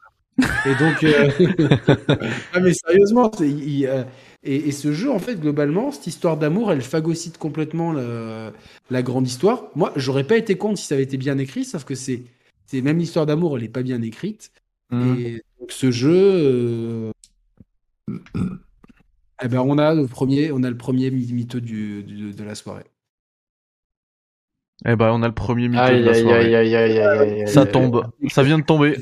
Et 0.66 0.76
donc, 0.76 1.04
euh... 1.04 1.30
ah, 2.54 2.60
mais 2.60 2.74
sérieusement, 2.74 3.32
il- 3.42 3.88
euh, 3.88 4.04
et, 4.44 4.56
et 4.70 4.72
ce 4.72 4.94
jeu, 4.94 5.12
en 5.12 5.20
fait, 5.20 5.36
globalement, 5.40 5.92
cette 5.92 6.08
histoire 6.08 6.38
d'amour, 6.38 6.72
elle 6.72 6.82
phagocyte 6.82 7.38
complètement 7.38 7.92
la, 7.92 8.52
la 8.92 9.02
grande 9.02 9.28
histoire. 9.28 9.66
Moi, 9.76 9.92
j'aurais 9.96 10.24
pas 10.26 10.38
été 10.38 10.58
contre 10.58 10.80
si 10.80 10.86
ça 10.86 10.96
avait 10.96 11.04
été 11.04 11.18
bien 11.18 11.38
écrit, 11.38 11.66
sauf 11.66 11.84
que 11.86 11.96
c'est, 11.96 12.24
c'est 12.66 12.82
même 12.82 12.98
l'histoire 13.00 13.26
d'amour, 13.26 13.58
elle 13.58 13.64
est 13.64 13.70
pas 13.70 13.82
bien 13.84 14.02
écrite. 14.02 14.52
Mhm. 14.92 15.18
Et 15.20 15.42
donc 15.60 15.72
ce 15.72 15.92
jeu, 15.92 17.12
eh 19.44 19.48
ben 19.48 19.60
on 19.60 19.78
a 19.78 19.94
le 19.94 20.08
premier, 20.08 20.52
on 20.52 20.64
a 20.64 20.70
le 20.70 20.78
premier 20.78 21.12
mi- 21.12 21.32
mytho 21.34 21.60
du, 21.60 22.04
du- 22.04 22.34
de 22.34 22.44
la 22.44 22.56
soirée. 22.56 22.86
Eh 24.86 24.96
ben, 24.96 25.10
on 25.12 25.24
a 25.24 25.28
le 25.28 25.34
premier 25.34 25.68
mytho 25.70 25.84
de 25.90 26.04
la 26.04 26.14
soirée. 26.14 26.46
aïe, 26.46 26.56
aïe, 26.56 26.76
aïe, 26.76 27.00
aïe, 27.00 27.20
aïe, 27.42 27.48
Ça 27.48 27.62
aïe. 27.62 27.72
tombe. 27.72 28.06
Ça 28.30 28.44
vient 28.44 28.60
de 28.60 28.64
tomber. 28.64 28.96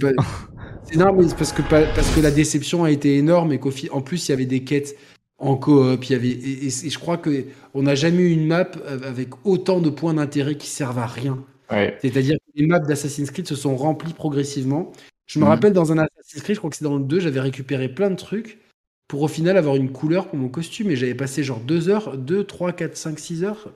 C'est 0.87 0.97
mais 0.97 1.27
c'est 1.27 1.35
parce 1.37 1.51
que 1.51 1.61
parce 1.63 2.15
que 2.15 2.19
la 2.21 2.31
déception 2.31 2.83
a 2.83 2.91
été 2.91 3.17
énorme 3.17 3.51
et 3.51 3.59
qu'en 3.59 4.01
plus 4.01 4.27
il 4.27 4.31
y 4.31 4.33
avait 4.33 4.45
des 4.45 4.63
quêtes 4.63 4.95
en 5.37 5.57
coop, 5.57 6.05
il 6.05 6.11
y 6.11 6.15
avait 6.15 6.29
et, 6.29 6.65
et- 6.65 6.85
et 6.85 6.89
je 6.89 6.99
crois 6.99 7.17
que 7.17 7.45
on 7.73 7.83
n'a 7.83 7.95
jamais 7.95 8.21
eu 8.23 8.31
une 8.31 8.45
map 8.47 8.69
avec 9.03 9.29
autant 9.45 9.79
de 9.81 9.89
points 9.89 10.13
d'intérêt 10.13 10.55
qui 10.55 10.67
servent 10.67 10.99
à 10.99 11.07
rien. 11.07 11.43
Ouais. 11.71 11.97
C'est-à-dire 12.01 12.35
que 12.37 12.51
les 12.59 12.67
maps 12.67 12.79
d'Assassin's 12.79 13.31
Creed 13.31 13.47
se 13.47 13.55
sont 13.55 13.75
remplies 13.75 14.13
progressivement. 14.13 14.91
Je 15.25 15.39
me 15.39 15.43
Mhm. 15.45 15.49
rappelle 15.49 15.73
dans 15.73 15.91
un 15.91 15.97
Assassin's 15.97 16.43
Creed, 16.43 16.55
je 16.55 16.59
crois 16.59 16.69
que 16.69 16.75
c'est 16.77 16.85
dans 16.85 16.97
le 16.97 17.03
2, 17.03 17.19
j'avais 17.19 17.39
récupéré 17.41 17.89
plein 17.89 18.11
de 18.11 18.15
trucs 18.15 18.59
pour 19.07 19.21
au 19.21 19.27
final 19.27 19.57
avoir 19.57 19.75
une 19.75 19.91
couleur 19.91 20.27
pour 20.27 20.37
mon 20.37 20.49
costume 20.49 20.89
et 20.91 20.95
j'avais 20.95 21.15
passé 21.15 21.43
genre 21.43 21.59
2 21.59 21.89
heures, 21.89 22.17
2, 22.17 22.43
3, 22.43 22.73
4, 22.73 22.97
5, 22.97 23.19
6 23.19 23.43
heures 23.43 23.73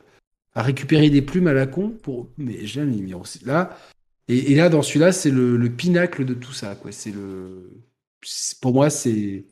à 0.53 0.63
récupérer 0.63 1.09
des 1.09 1.21
plumes 1.21 1.47
à 1.47 1.53
la 1.53 1.67
con 1.67 1.89
pour. 2.01 2.29
Mais 2.37 2.65
j'ai 2.65 2.83
mis 2.83 3.01
mais 3.01 3.13
aussi 3.13 3.39
là. 3.45 3.77
Et, 4.27 4.51
et 4.51 4.55
là, 4.55 4.69
dans 4.69 4.81
celui-là, 4.81 5.11
c'est 5.11 5.31
le, 5.31 5.57
le 5.57 5.69
pinacle 5.69 6.25
de 6.25 6.33
tout 6.35 6.53
ça. 6.53 6.75
Quoi. 6.75 6.91
C'est 6.91 7.11
le... 7.11 7.69
Pour 8.61 8.73
moi, 8.73 8.89
c'est... 8.89 9.45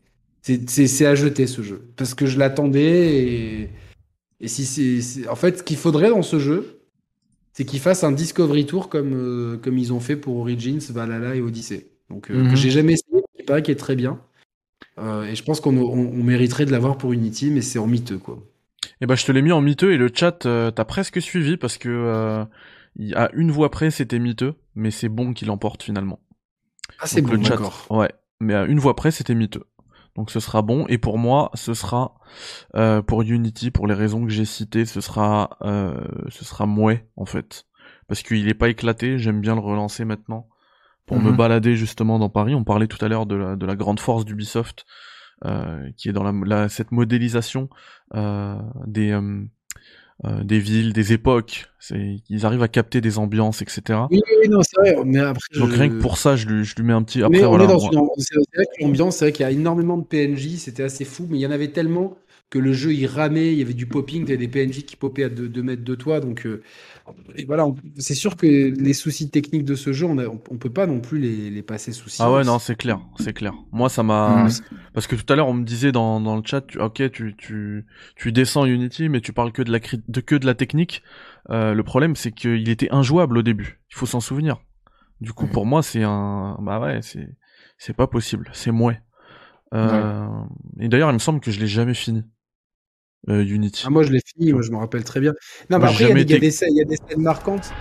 C'est, 0.44 1.06
à 1.06 1.14
jeter 1.14 1.46
ce 1.46 1.62
jeu. 1.62 1.90
Parce 1.98 2.14
que 2.14 2.26
je 2.26 2.40
l'attendais 2.40 3.16
et, 3.18 3.70
et 4.40 4.48
si 4.48 4.66
c'est, 4.66 5.28
En 5.28 5.36
fait, 5.36 5.58
ce 5.60 5.64
qu'il 5.64 5.76
faudrait 5.78 6.10
dans 6.10 6.22
ce 6.22 6.40
jeu, 6.40 6.80
c'est 7.54 7.66
qu'ils 7.66 7.82
fassent 7.82 8.06
un 8.06 8.14
Discovery 8.14 8.66
Tour 8.66 8.88
comme, 8.88 9.14
euh, 9.14 9.58
comme 9.58 9.78
ils 9.78 9.92
ont 9.92 10.00
fait 10.00 10.16
pour 10.16 10.38
Origins, 10.38 10.80
Valhalla 10.92 11.36
et 11.36 11.42
Odyssey. 11.42 11.88
Donc, 12.10 12.32
euh, 12.32 12.44
Mhm. 12.44 12.50
que 12.52 12.56
j'ai 12.56 12.70
jamais 12.72 12.94
essayé, 12.94 13.24
il 13.38 13.44
paraît 13.46 13.62
qu'il 13.64 13.74
est 13.74 13.76
très 13.78 13.96
bien. 13.98 14.22
Euh, 15.00 15.26
et 15.26 15.36
je 15.36 15.44
pense 15.44 15.60
qu'on 15.60 15.78
on, 15.78 15.84
on 15.84 16.24
mériterait 16.24 16.66
de 16.66 16.72
l'avoir 16.72 16.98
pour 16.98 17.14
Unity, 17.14 17.52
mais 17.52 17.62
c'est 17.62 17.80
en 17.80 17.88
miteux, 17.88 18.18
quoi. 18.18 18.40
Eh 19.02 19.06
ben, 19.06 19.16
je 19.16 19.26
te 19.26 19.32
l'ai 19.32 19.42
mis 19.42 19.52
en 19.52 19.62
miteux 19.62 19.94
et 19.94 19.98
le 19.98 20.10
chat, 20.14 20.46
euh, 20.46 20.72
t'as 20.72 20.86
presque 20.86 21.22
suivi 21.22 21.58
parce 21.58 21.78
que 21.78 21.90
euh, 21.90 22.46
à 23.16 23.30
une 23.34 23.52
voix 23.52 23.70
près, 23.70 23.92
c'était 23.92 24.20
miteux, 24.20 24.56
mais 24.76 24.92
c'est 24.92 25.10
bon 25.10 25.34
qu'il 25.34 25.52
emporte 25.52 25.84
finalement. 25.84 26.20
Ah, 27.00 27.08
c'est 27.08 27.22
bon, 27.22 27.34
le 27.34 27.44
chat. 27.44 27.60
Ouais, 27.90 28.12
mais 28.40 28.54
à 28.56 28.66
une 28.66 28.80
voix 28.80 28.96
près, 28.96 29.12
c'était 29.12 29.36
miteux. 29.36 29.66
Donc 30.16 30.32
ce 30.32 30.40
sera 30.40 30.64
bon. 30.64 30.86
Et 30.88 30.98
pour 30.98 31.20
moi, 31.20 31.52
ce 31.54 31.76
sera 31.76 32.16
euh, 32.76 33.04
pour 33.04 33.22
Unity, 33.22 33.70
pour 33.70 33.86
les 33.86 33.94
raisons 33.94 34.26
que 34.26 34.32
j'ai 34.32 34.46
citées, 34.46 34.86
ce 34.86 35.00
sera 35.00 35.58
euh, 35.62 36.00
ce 36.30 36.44
sera 36.44 36.66
mouais 36.66 37.08
en 37.18 37.26
fait, 37.26 37.66
parce 38.08 38.24
qu'il 38.24 38.50
est 38.50 38.56
pas 38.56 38.70
éclaté. 38.70 39.20
J'aime 39.20 39.42
bien 39.42 39.54
le 39.54 39.62
relancer 39.62 40.06
maintenant 40.06 40.48
pour 41.08 41.20
me 41.20 41.32
Mhm. 41.32 41.38
balader 41.38 41.76
justement 41.76 42.20
dans 42.20 42.30
Paris. 42.30 42.54
On 42.54 42.64
parlait 42.64 42.88
tout 42.88 43.04
à 43.04 43.08
l'heure 43.08 43.26
de 43.26 43.36
la, 43.36 43.56
de 43.56 43.66
la 43.66 43.76
grande 43.76 44.00
force 44.00 44.26
d'Ubisoft, 44.26 44.86
euh, 45.46 45.90
qui 45.98 46.10
est 46.10 46.14
dans 46.14 46.24
la, 46.24 46.34
la- 46.46 46.70
cette 46.70 46.92
modélisation 46.92 47.70
euh, 48.16 48.58
des 48.86 49.12
euh, 50.26 50.44
des 50.44 50.60
villes, 50.60 50.94
des 50.94 51.14
époques. 51.14 51.68
Ils 51.92 52.46
arrivent 52.46 52.64
à 52.64 52.68
capter 52.68 53.02
des 53.02 53.20
ambiances, 53.20 53.62
etc. 53.62 54.08
Oui, 54.10 54.22
oui, 54.42 54.50
non, 54.50 54.62
c'est 54.64 54.80
vrai. 54.80 54.96
Mais 55.06 55.20
après, 55.20 55.42
Donc 55.60 55.70
je- 55.70 55.76
rien 55.78 55.90
que 55.90 56.00
pour 56.02 56.18
ça, 56.18 56.36
je 56.36 56.48
lui, 56.48 56.66
je 56.66 56.76
lui 56.76 56.84
mets 56.84 56.94
un 56.94 57.04
petit. 57.04 57.22
Après 57.22 57.40
mais 57.40 57.46
on 57.46 57.50
voilà. 57.50 57.66
est 57.66 57.68
dans 57.68 57.80
une 57.80 58.00
c'est 58.18 58.34
c'est 58.34 58.58
vrai 58.58 58.66
que 58.66 58.84
l'ambiance, 58.84 59.18
c'est 59.18 59.26
vrai 59.26 59.32
qu'il 59.32 59.44
y 59.44 59.46
a 59.48 59.52
énormément 59.52 59.98
de 59.98 60.04
PNJ, 60.04 60.58
c'était 60.58 60.84
assez 60.84 61.06
fou, 61.06 61.28
mais 61.30 61.38
il 61.38 61.42
y 61.42 61.46
en 61.48 61.52
avait 61.52 61.70
tellement 61.72 62.18
que 62.50 62.60
le 62.60 62.74
jeu 62.74 62.94
il 62.94 63.08
ramait, 63.08 63.52
il 63.54 63.60
y 63.60 63.62
avait 63.62 63.74
du 63.74 63.88
popping, 63.88 64.24
il 64.24 64.30
y 64.30 64.34
avait 64.34 64.38
des 64.38 64.48
PNJ 64.48 64.84
qui 64.86 64.96
poppaient 64.96 65.26
à 65.26 65.30
2 65.30 65.64
mètres 65.64 65.84
de 65.84 65.96
toi, 65.96 66.20
donc 66.22 66.46
euh, 66.46 66.62
et 67.36 67.46
voilà, 67.46 67.68
c'est 67.98 68.16
sûr 68.16 68.38
que 68.38 68.48
les 68.48 68.94
soucis 68.94 69.30
techniques 69.30 69.66
de 69.66 69.76
ce 69.76 69.94
jeu, 69.94 70.06
on, 70.06 70.18
a- 70.18 70.28
on, 70.28 70.42
on 70.52 70.58
peut 70.58 70.70
pas 70.72 70.88
non 70.88 71.00
plus 71.02 71.20
les, 71.20 71.50
les 71.50 71.64
passer 71.64 71.92
sous 71.92 72.10
silence. 72.10 72.18
Ah 72.20 72.32
ouais 72.32 72.44
non 72.44 72.58
c'est 72.58 72.76
clair 72.76 73.00
c'est 73.16 73.34
clair 73.34 73.54
moi 73.72 73.90
ça 73.90 74.02
m'a 74.02 74.48
Mhm. 74.48 74.48
parce 74.94 75.06
que 75.06 75.16
tout 75.16 75.32
à 75.32 75.36
l'heure 75.36 75.48
on 75.48 75.54
me 75.54 75.64
disait 75.64 75.92
dans, 75.92 76.20
dans 76.20 76.36
le 76.36 76.42
chat 76.44 76.62
tu, 76.62 76.80
ok 76.80 77.12
tu 77.12 77.36
tu 77.38 77.86
tu 78.16 78.32
descends 78.32 78.66
Unity 78.66 79.08
mais 79.08 79.22
tu 79.22 79.34
parles 79.34 79.52
que 79.52 79.62
de 79.62 79.72
la 79.72 79.78
de 80.08 80.22
que 80.22 80.36
de 80.36 80.46
la 80.46 80.56
technique 80.56 81.04
Euh, 81.52 81.74
le 81.76 81.84
problème 81.84 82.16
c'est 82.16 82.32
qu'il 82.34 82.68
était 82.70 82.90
injouable 82.92 83.38
au 83.38 83.42
début 83.44 83.80
il 83.92 83.96
faut 83.96 84.08
s'en 84.08 84.20
souvenir 84.20 84.58
du 85.22 85.34
coup 85.34 85.48
pour 85.48 85.66
moi 85.68 85.84
c'est 85.84 86.04
un 86.04 86.58
bah 86.62 86.80
ouais 86.80 87.02
c'est 87.04 87.30
c'est 87.80 87.96
pas 87.96 88.08
possible, 88.08 88.50
c'est 88.54 88.72
mouais. 88.72 89.02
Euh, 89.74 90.28
Et 90.80 90.90
d'ailleurs, 90.90 91.12
il 91.12 91.14
me 91.16 91.20
semble 91.20 91.42
que 91.42 91.52
je 91.52 91.60
l'ai 91.60 91.68
jamais 91.68 91.94
fini. 91.94 92.24
Euh, 93.30 93.44
Unity. 93.44 93.84
Ah, 93.86 93.90
moi, 93.90 94.04
je 94.04 94.12
l'ai 94.12 94.22
fini, 94.26 94.54
moi, 94.54 94.62
je 94.62 94.72
me 94.72 94.78
rappelle 94.78 95.04
très 95.04 95.20
bien. 95.20 95.34
Non, 95.70 95.78
mais 95.78 95.80
Moi, 95.80 95.90
après, 95.90 96.04
il 96.06 96.08
y, 96.10 96.12
a 96.12 96.14
des- 96.16 96.22
il 96.22 96.30
y 96.30 96.34
a 96.34 96.38
été- 96.38 96.46
des 96.46 96.52
scènes- 96.52 96.70
il 96.72 96.78
y 96.78 96.82
a 96.82 96.86
des 96.86 96.96
scènes 96.98 97.22
marquantes, 97.22 97.72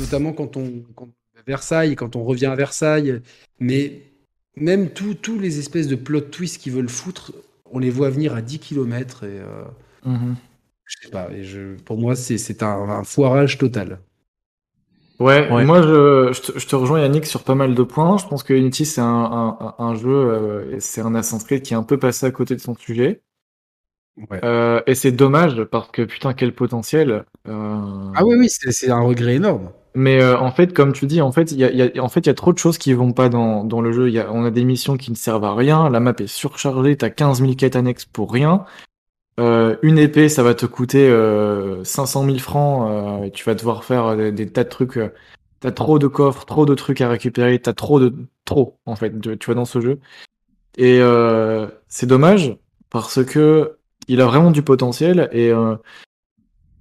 notamment 0.00 0.32
quand 0.32 0.56
on. 0.56 0.82
Quand, 0.94 1.08
Versailles, 1.46 1.96
quand 1.96 2.16
on 2.16 2.24
revient 2.24 2.46
à 2.46 2.54
Versailles. 2.54 3.22
Mais 3.60 4.02
même 4.56 4.90
tous 4.90 5.38
les 5.38 5.58
espèces 5.58 5.88
de 5.88 5.96
plot 5.96 6.20
twists 6.20 6.60
qu'ils 6.60 6.72
veulent 6.74 6.90
foutre, 6.90 7.32
on 7.72 7.78
les 7.78 7.88
voit 7.88 8.10
venir 8.10 8.34
à 8.34 8.42
10 8.42 8.58
km. 8.58 9.24
Et 9.24 9.38
euh, 9.40 9.64
Mhm. 10.04 10.36
je 10.84 10.96
sais 11.02 11.10
pas, 11.10 11.30
et 11.32 11.42
je, 11.44 11.76
pour 11.86 11.96
moi, 11.96 12.14
c'est 12.14 12.62
un, 12.62 12.66
un 12.90 13.04
foirage 13.04 13.56
total. 13.56 14.00
Ouais, 15.18 15.50
Ouais. 15.50 15.64
moi 15.66 15.82
je, 15.82 16.32
je, 16.32 16.40
te, 16.52 16.58
je 16.58 16.66
te 16.66 16.76
rejoins 16.76 17.00
Yannick 17.00 17.26
sur 17.26 17.42
pas 17.42 17.54
mal 17.54 17.74
de 17.74 17.82
points. 17.82 18.16
Je 18.18 18.26
pense 18.26 18.42
que 18.42 18.54
Unity 18.54 18.86
c'est 18.86 19.00
un, 19.02 19.06
un, 19.60 19.74
un 19.78 19.94
jeu, 19.94 20.08
euh, 20.10 20.80
c'est 20.80 21.00
un 21.02 21.14
Assassin's 21.14 21.44
Creed 21.44 21.62
qui 21.62 21.74
est 21.74 21.76
un 21.76 21.82
peu 21.82 21.98
passé 21.98 22.24
à 22.26 22.30
côté 22.30 22.54
de 22.54 22.60
son 22.60 22.74
sujet. 22.74 23.20
Ouais. 24.30 24.40
Euh, 24.44 24.80
et 24.86 24.94
c'est 24.94 25.12
dommage 25.12 25.62
parce 25.64 25.88
que 25.90 26.02
putain 26.02 26.34
quel 26.34 26.54
potentiel. 26.54 27.24
Euh, 27.48 28.12
Ah 28.14 28.24
oui, 28.24 28.34
oui, 28.38 28.48
c'est 28.48 28.90
un 28.90 29.00
regret 29.00 29.36
énorme. 29.36 29.70
Mais 29.94 30.20
euh, 30.22 30.38
en 30.38 30.52
fait, 30.52 30.72
comme 30.72 30.92
tu 30.92 31.06
dis, 31.06 31.20
en 31.20 31.32
fait, 31.32 31.50
il 31.52 31.58
y 31.58 31.64
a, 31.64 31.70
il 31.70 31.76
y 31.78 31.98
a- 31.98 32.02
en 32.02 32.08
fait, 32.08 32.20
il 32.20 32.26
y 32.26 32.30
a 32.30 32.34
trop 32.34 32.52
de 32.52 32.58
choses 32.58 32.78
qui 32.78 32.92
vont 32.92 33.12
pas 33.12 33.28
dans, 33.28 33.64
dans 33.64 33.80
le 33.80 33.92
jeu. 33.92 34.08
Il 34.08 34.14
y 34.14 34.18
a, 34.20 34.30
on 34.32 34.44
a 34.44 34.50
des 34.50 34.64
missions 34.64 34.96
qui 34.96 35.10
ne 35.10 35.16
servent 35.16 35.44
à 35.44 35.54
rien. 35.54 35.88
La 35.90 36.00
map 36.00 36.14
est 36.18 36.26
surchargée. 36.26 36.96
T'as 36.96 37.10
15 37.10 37.40
000 37.40 37.54
quêtes 37.54 37.76
annexes 37.76 38.04
pour 38.04 38.32
rien. 38.32 38.64
Une 39.38 39.98
épée, 39.98 40.28
ça 40.28 40.42
va 40.42 40.52
te 40.54 40.66
coûter 40.66 41.08
euh, 41.08 41.82
500 41.82 42.26
000 42.26 42.38
francs. 42.38 43.24
et 43.24 43.30
tu 43.30 43.42
vas 43.44 43.54
devoir 43.54 43.84
faire 43.84 44.14
des, 44.14 44.32
des 44.32 44.46
tas 44.50 44.64
de 44.64 44.68
trucs. 44.68 44.98
T'as 45.60 45.70
trop 45.72 45.98
de 45.98 46.06
coffres, 46.08 46.44
trop 46.44 46.66
de 46.66 46.74
trucs 46.74 47.00
à 47.00 47.08
récupérer. 47.08 47.58
T'as 47.58 47.72
trop 47.72 48.00
de 48.00 48.14
trop 48.44 48.78
en 48.84 48.96
fait. 48.96 49.18
Tu, 49.18 49.38
tu 49.38 49.46
vois 49.46 49.54
dans 49.54 49.64
ce 49.64 49.80
jeu. 49.80 49.98
Et 50.76 51.00
c'est 51.88 52.06
dommage 52.06 52.56
parce 52.90 53.24
que 53.24 53.78
il 54.08 54.20
a 54.20 54.26
vraiment 54.26 54.50
du 54.50 54.62
potentiel 54.62 55.28
et 55.32 55.50
euh, 55.50 55.76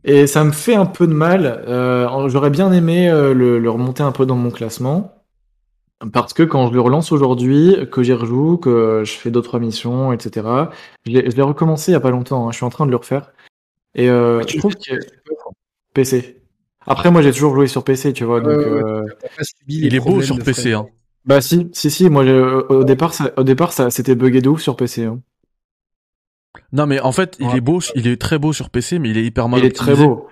et 0.03 0.27
ça 0.27 0.43
me 0.43 0.51
fait 0.51 0.75
un 0.75 0.85
peu 0.85 1.07
de 1.07 1.13
mal. 1.13 1.63
Euh, 1.67 2.29
J'aurais 2.29 2.49
bien 2.49 2.71
aimé 2.71 3.09
euh, 3.09 3.33
le, 3.33 3.59
le 3.59 3.69
remonter 3.69 4.01
un 4.03 4.11
peu 4.11 4.25
dans 4.25 4.35
mon 4.35 4.49
classement. 4.49 5.15
Parce 6.13 6.33
que 6.33 6.43
quand 6.43 6.67
je 6.69 6.73
le 6.73 6.79
relance 6.79 7.11
aujourd'hui, 7.11 7.75
que 7.91 8.03
j'y 8.03 8.13
rejoue, 8.13 8.57
que 8.57 9.03
je 9.05 9.11
fais 9.11 9.31
d'autres 9.31 9.59
missions, 9.59 10.13
etc. 10.13 10.71
Je 11.05 11.11
l'ai 11.11 11.29
je 11.29 11.35
l'ai 11.35 11.41
recommencé 11.41 11.91
il 11.91 11.93
y 11.93 11.97
a 11.97 11.99
pas 11.99 12.11
longtemps. 12.11 12.47
hein, 12.47 12.51
Je 12.51 12.57
suis 12.57 12.65
en 12.65 12.69
train 12.69 12.85
de 12.85 12.91
le 12.91 12.97
refaire. 12.97 13.33
Et 13.95 14.09
euh, 14.09 14.41
Tu 14.45 14.55
je 14.55 14.59
trouve 14.59 14.75
que 14.75 14.99
PC. 15.93 16.41
Après, 16.87 17.11
moi, 17.11 17.21
j'ai 17.21 17.31
toujours 17.33 17.53
joué 17.53 17.67
sur 17.67 17.83
PC, 17.83 18.13
tu 18.13 18.23
vois. 18.23 18.39
Donc, 18.39 18.51
euh, 18.51 19.03
Il 19.67 19.93
est 19.95 19.99
beau 19.99 20.21
sur 20.21 20.37
PC, 20.39 20.73
hein. 20.73 20.87
bah 21.25 21.41
si, 21.41 21.69
si, 21.73 21.91
si. 21.91 22.09
Moi, 22.09 22.25
j'ai- 22.25 22.39
au 22.41 22.83
départ, 22.85 23.13
ça, 23.13 23.31
au 23.37 23.43
départ, 23.43 23.73
ça, 23.73 23.89
c'était 23.89 24.15
bugué 24.15 24.41
de 24.41 24.49
ouf 24.49 24.61
sur 24.61 24.77
PC. 24.77 25.03
hein. 25.05 25.19
Non, 26.71 26.85
mais 26.85 26.99
en 26.99 27.11
fait, 27.11 27.35
il 27.39 27.47
Ouais. 27.47 27.57
est 27.57 27.61
beau, 27.61 27.80
il 27.95 28.07
est 28.07 28.19
très 28.19 28.39
beau 28.39 28.53
sur 28.53 28.69
PC, 28.69 28.99
mais 28.99 29.09
il 29.09 29.17
est 29.17 29.23
hyper 29.23 29.49
mal 29.49 29.59
Il 29.59 29.65
est 29.65 29.76
très 29.76 29.95
beau. 29.95 30.27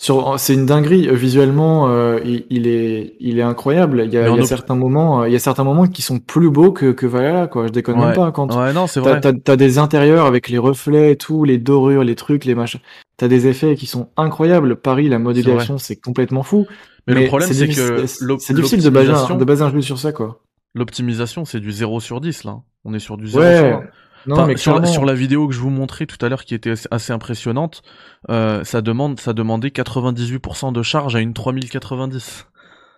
Sur, 0.00 0.38
c'est 0.38 0.54
une 0.54 0.64
dinguerie. 0.66 1.08
Euh, 1.08 1.14
Visuellement, 1.14 1.88
euh, 1.88 2.20
il, 2.24 2.46
il 2.50 2.68
est, 2.68 3.16
il 3.18 3.40
est 3.40 3.42
incroyable. 3.42 4.02
Il 4.06 4.12
y 4.12 4.16
a, 4.16 4.28
il 4.28 4.36
y 4.36 4.40
a 4.40 4.44
certains 4.46 4.76
moments, 4.76 5.22
euh, 5.22 5.28
il 5.28 5.32
y 5.32 5.36
a 5.36 5.40
certains 5.40 5.64
moments 5.64 5.88
qui 5.88 6.02
sont 6.02 6.20
plus 6.20 6.50
beaux 6.50 6.70
que, 6.70 6.92
que 6.92 7.04
Valhalla, 7.04 7.48
quoi. 7.48 7.66
Je 7.66 7.72
déconne 7.72 7.98
Ouais. 7.98 8.06
même 8.06 8.14
pas. 8.14 8.30
Quand 8.30 8.54
Ouais, 8.54 8.72
non, 8.72 8.86
c'est 8.86 9.02
t'as, 9.02 9.10
vrai. 9.10 9.20
t'as, 9.20 9.32
t'as 9.32 9.56
des 9.56 9.78
intérieurs 9.78 10.26
avec 10.26 10.48
les 10.48 10.58
reflets 10.58 11.10
et 11.12 11.16
tout, 11.16 11.42
les 11.42 11.58
dorures, 11.58 12.04
les 12.04 12.14
trucs, 12.14 12.44
les 12.44 12.54
machins. 12.54 12.78
T'as 13.16 13.26
des 13.26 13.48
effets 13.48 13.74
qui 13.74 13.86
sont 13.86 14.08
incroyables. 14.16 14.76
Paris, 14.76 15.08
la 15.08 15.18
modulation, 15.18 15.78
c'est 15.78 15.96
complètement 15.96 16.44
fou. 16.44 16.66
Mais, 17.08 17.14
le 17.14 17.26
problème, 17.26 17.50
c'est 17.52 17.66
que 17.66 18.06
c'est 18.06 18.54
difficile 18.54 18.82
de 18.84 18.90
baser, 18.90 19.34
de 19.34 19.44
baser 19.44 19.62
un 19.64 19.72
jeu 19.72 19.80
sur 19.80 19.98
ça, 19.98 20.12
quoi. 20.12 20.42
L'optimisation, 20.76 21.44
c'est 21.44 21.58
du 21.58 21.72
0 21.72 21.98
sur 21.98 22.20
10, 22.20 22.44
là. 22.44 22.58
On 22.84 22.94
est 22.94 22.98
sur 23.00 23.16
du 23.16 23.26
0 23.26 23.42
Ouais. 23.42 23.56
sur 23.58 23.66
1. 23.78 23.82
Non, 24.28 24.34
Enfin, 24.36 24.46
mais 24.46 24.56
sur, 24.56 24.72
la, 24.72 24.78
clairement. 24.80 24.92
sur 24.92 25.04
la 25.04 25.14
vidéo 25.14 25.48
que 25.48 25.54
je 25.54 25.58
vous 25.60 25.70
montrais 25.70 26.06
tout 26.06 26.24
à 26.24 26.28
l'heure, 26.28 26.44
qui 26.44 26.54
était 26.54 26.70
assez, 26.70 26.86
assez 26.90 27.12
impressionnante, 27.12 27.82
euh, 28.30 28.62
ça 28.62 28.80
demande, 28.82 29.18
ça 29.18 29.32
demandait 29.32 29.70
98% 29.70 30.70
de 30.72 30.82
charge 30.82 31.16
à 31.16 31.20
une 31.20 31.32
3090. 31.34 32.46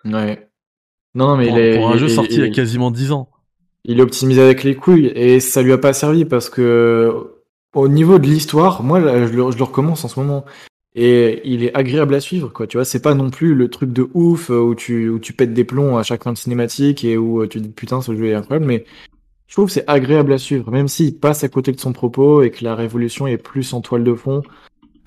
Ouais. 0.07 0.49
Non, 1.15 1.29
non, 1.29 1.37
mais 1.37 1.49
pour, 1.49 1.59
il 1.59 1.63
est, 1.65 1.77
pour 1.77 1.89
un 1.91 1.95
il- 1.95 1.99
jeu 1.99 2.07
il- 2.09 2.15
sorti 2.15 2.35
il 2.35 2.41
y 2.41 2.43
a 2.45 2.51
quasiment 2.51 2.91
10 2.91 3.13
ans. 3.13 3.29
il 3.85 3.99
est 3.99 4.03
optimisé 4.03 4.43
avec 4.43 4.63
les 4.65 4.75
couilles 4.75 5.07
et 5.15 5.41
ça 5.41 5.63
lui 5.63 5.73
a 5.73 5.79
pas 5.79 5.93
servi 5.93 6.25
parce 6.25 6.51
que 6.51 7.13
au 7.75 7.89
niveau 7.89 8.19
de 8.19 8.27
l'histoire, 8.27 8.83
moi 8.83 8.99
là, 9.01 9.27
je 9.27 9.33
le, 9.33 9.51
je 9.51 9.57
le 9.59 9.65
recommence 9.65 10.05
en 10.05 10.09
ce 10.09 10.19
moment 10.21 10.45
et 10.97 11.41
il 11.45 11.63
est 11.65 11.75
agréable 11.77 12.15
à 12.15 12.21
suivre 12.21 12.49
quoi. 12.53 12.67
Tu 12.67 12.77
vois, 12.77 12.85
c'est 12.85 13.01
pas 13.03 13.15
non 13.15 13.31
plus 13.31 13.55
le 13.55 13.69
truc 13.69 13.93
de 13.93 14.09
ouf 14.15 14.51
euh, 14.51 14.59
où 14.61 14.75
tu 14.75 15.09
où 15.09 15.19
tu 15.21 15.33
pètes 15.33 15.55
des 15.55 15.65
plombs 15.65 15.97
à 15.97 16.03
chaque 16.03 16.25
fin 16.25 16.33
de 16.33 16.39
cinématique 16.39 17.05
et 17.05 17.17
où 17.17 17.43
euh, 17.43 17.47
tu 17.49 17.61
dis 17.61 17.69
putain 17.69 18.01
ce 18.03 18.15
jeu 18.17 18.27
est 18.27 18.35
incroyable, 18.35 18.67
mais 18.67 18.85
je 19.51 19.57
trouve 19.57 19.67
que 19.67 19.73
c'est 19.73 19.89
agréable 19.89 20.33
à 20.33 20.39
suivre, 20.39 20.71
même 20.71 20.87
s'il 20.87 21.19
passe 21.19 21.43
à 21.43 21.49
côté 21.49 21.73
de 21.73 21.81
son 21.81 21.93
propos 21.93 22.43
et 22.43 22.53
que 22.53 22.63
la 22.63 22.77
révolution 22.77 23.27
est 23.27 23.37
plus 23.37 23.75
en 23.75 23.81
toile 23.81 24.05
de 24.05 24.15
fond 24.15 24.43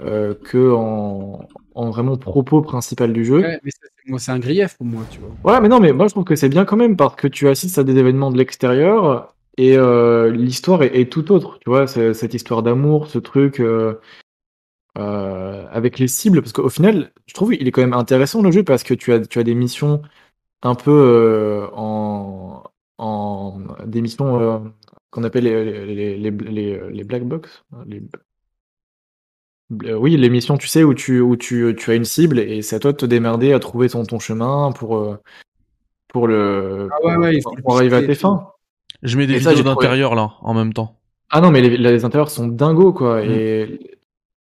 euh, 0.01 0.33
que 0.33 0.73
en, 0.73 1.47
en 1.75 1.89
vraiment 1.89 2.17
propos 2.17 2.61
principal 2.61 3.13
du 3.13 3.23
jeu. 3.23 3.39
Ouais, 3.39 3.57
mais 3.63 3.71
moi, 4.07 4.19
c'est 4.19 4.31
un 4.31 4.39
grief 4.39 4.75
pour 4.75 4.85
moi, 4.85 5.03
tu 5.09 5.19
vois. 5.19 5.53
Ouais, 5.53 5.61
mais 5.61 5.69
non, 5.69 5.79
mais 5.79 5.93
moi 5.93 6.07
je 6.07 6.11
trouve 6.11 6.25
que 6.25 6.35
c'est 6.35 6.49
bien 6.49 6.65
quand 6.65 6.75
même 6.75 6.97
parce 6.97 7.15
que 7.15 7.29
tu 7.29 7.47
assistes 7.47 7.77
à 7.77 7.85
des 7.85 7.95
événements 7.95 8.31
de 8.31 8.37
l'extérieur 8.37 9.33
et 9.57 9.77
euh, 9.77 10.29
l'histoire 10.29 10.83
est, 10.83 10.99
est 10.99 11.09
tout 11.09 11.31
autre. 11.31 11.57
Tu 11.59 11.69
vois, 11.69 11.87
cette 11.87 12.33
histoire 12.33 12.63
d'amour, 12.63 13.07
ce 13.07 13.19
truc 13.19 13.61
euh, 13.61 13.93
euh, 14.97 15.65
avec 15.71 15.99
les 15.99 16.09
cibles, 16.09 16.41
parce 16.41 16.51
qu'au 16.51 16.67
final, 16.67 17.13
je 17.27 17.33
trouve 17.33 17.53
il 17.53 17.65
est 17.65 17.71
quand 17.71 17.81
même 17.81 17.93
intéressant 17.93 18.41
le 18.41 18.51
jeu 18.51 18.63
parce 18.63 18.83
que 18.83 18.93
tu 18.93 19.13
as, 19.13 19.25
tu 19.25 19.39
as 19.39 19.43
des 19.43 19.55
missions 19.55 20.01
un 20.63 20.75
peu 20.75 21.69
en, 21.73 22.42
en 22.97 23.59
des 23.85 24.01
missions 24.01 24.39
euh, 24.39 24.59
qu'on 25.09 25.23
appelle 25.23 25.45
les, 25.45 25.85
les, 25.85 26.17
les, 26.17 26.31
les, 26.31 26.89
les 26.91 27.03
black 27.03 27.23
box. 27.23 27.63
Les... 27.85 28.01
Euh, 29.85 29.95
Oui, 29.95 30.17
les 30.17 30.29
missions, 30.29 30.57
tu 30.57 30.67
sais, 30.67 30.83
où 30.83 30.93
tu, 30.93 31.19
où 31.19 31.35
tu, 31.35 31.75
tu 31.77 31.91
as 31.91 31.95
une 31.95 32.05
cible 32.05 32.39
et 32.39 32.61
c'est 32.61 32.75
à 32.75 32.79
toi 32.79 32.91
de 32.91 32.97
te 32.97 33.05
démerder 33.05 33.53
à 33.53 33.59
trouver 33.59 33.89
ton, 33.89 34.03
ton 34.05 34.19
chemin 34.19 34.71
pour, 34.71 34.97
euh, 34.97 35.17
pour, 36.09 36.27
le, 36.27 36.89
Ah 36.91 37.05
ouais, 37.05 37.15
ouais, 37.17 37.35
il 37.35 37.41
faut 37.41 37.49
pour, 37.49 37.57
le 37.57 37.63
pour 37.63 37.75
arriver 37.77 37.95
à 37.97 38.03
tes 38.03 38.15
fins. 38.15 38.47
Je 39.01 39.17
mets 39.17 39.27
des 39.27 39.35
Et 39.35 39.37
vidéos 39.39 39.63
d'intérieur, 39.63 40.15
là, 40.15 40.33
en 40.41 40.53
même 40.53 40.73
temps. 40.73 40.99
Ah 41.29 41.41
non, 41.41 41.51
mais 41.51 41.61
les, 41.61 41.77
les 41.77 42.05
intérieurs 42.05 42.29
sont 42.29 42.47
dingos, 42.47 42.93
quoi. 42.93 43.21
Mm. 43.23 43.31
Et, 43.31 43.79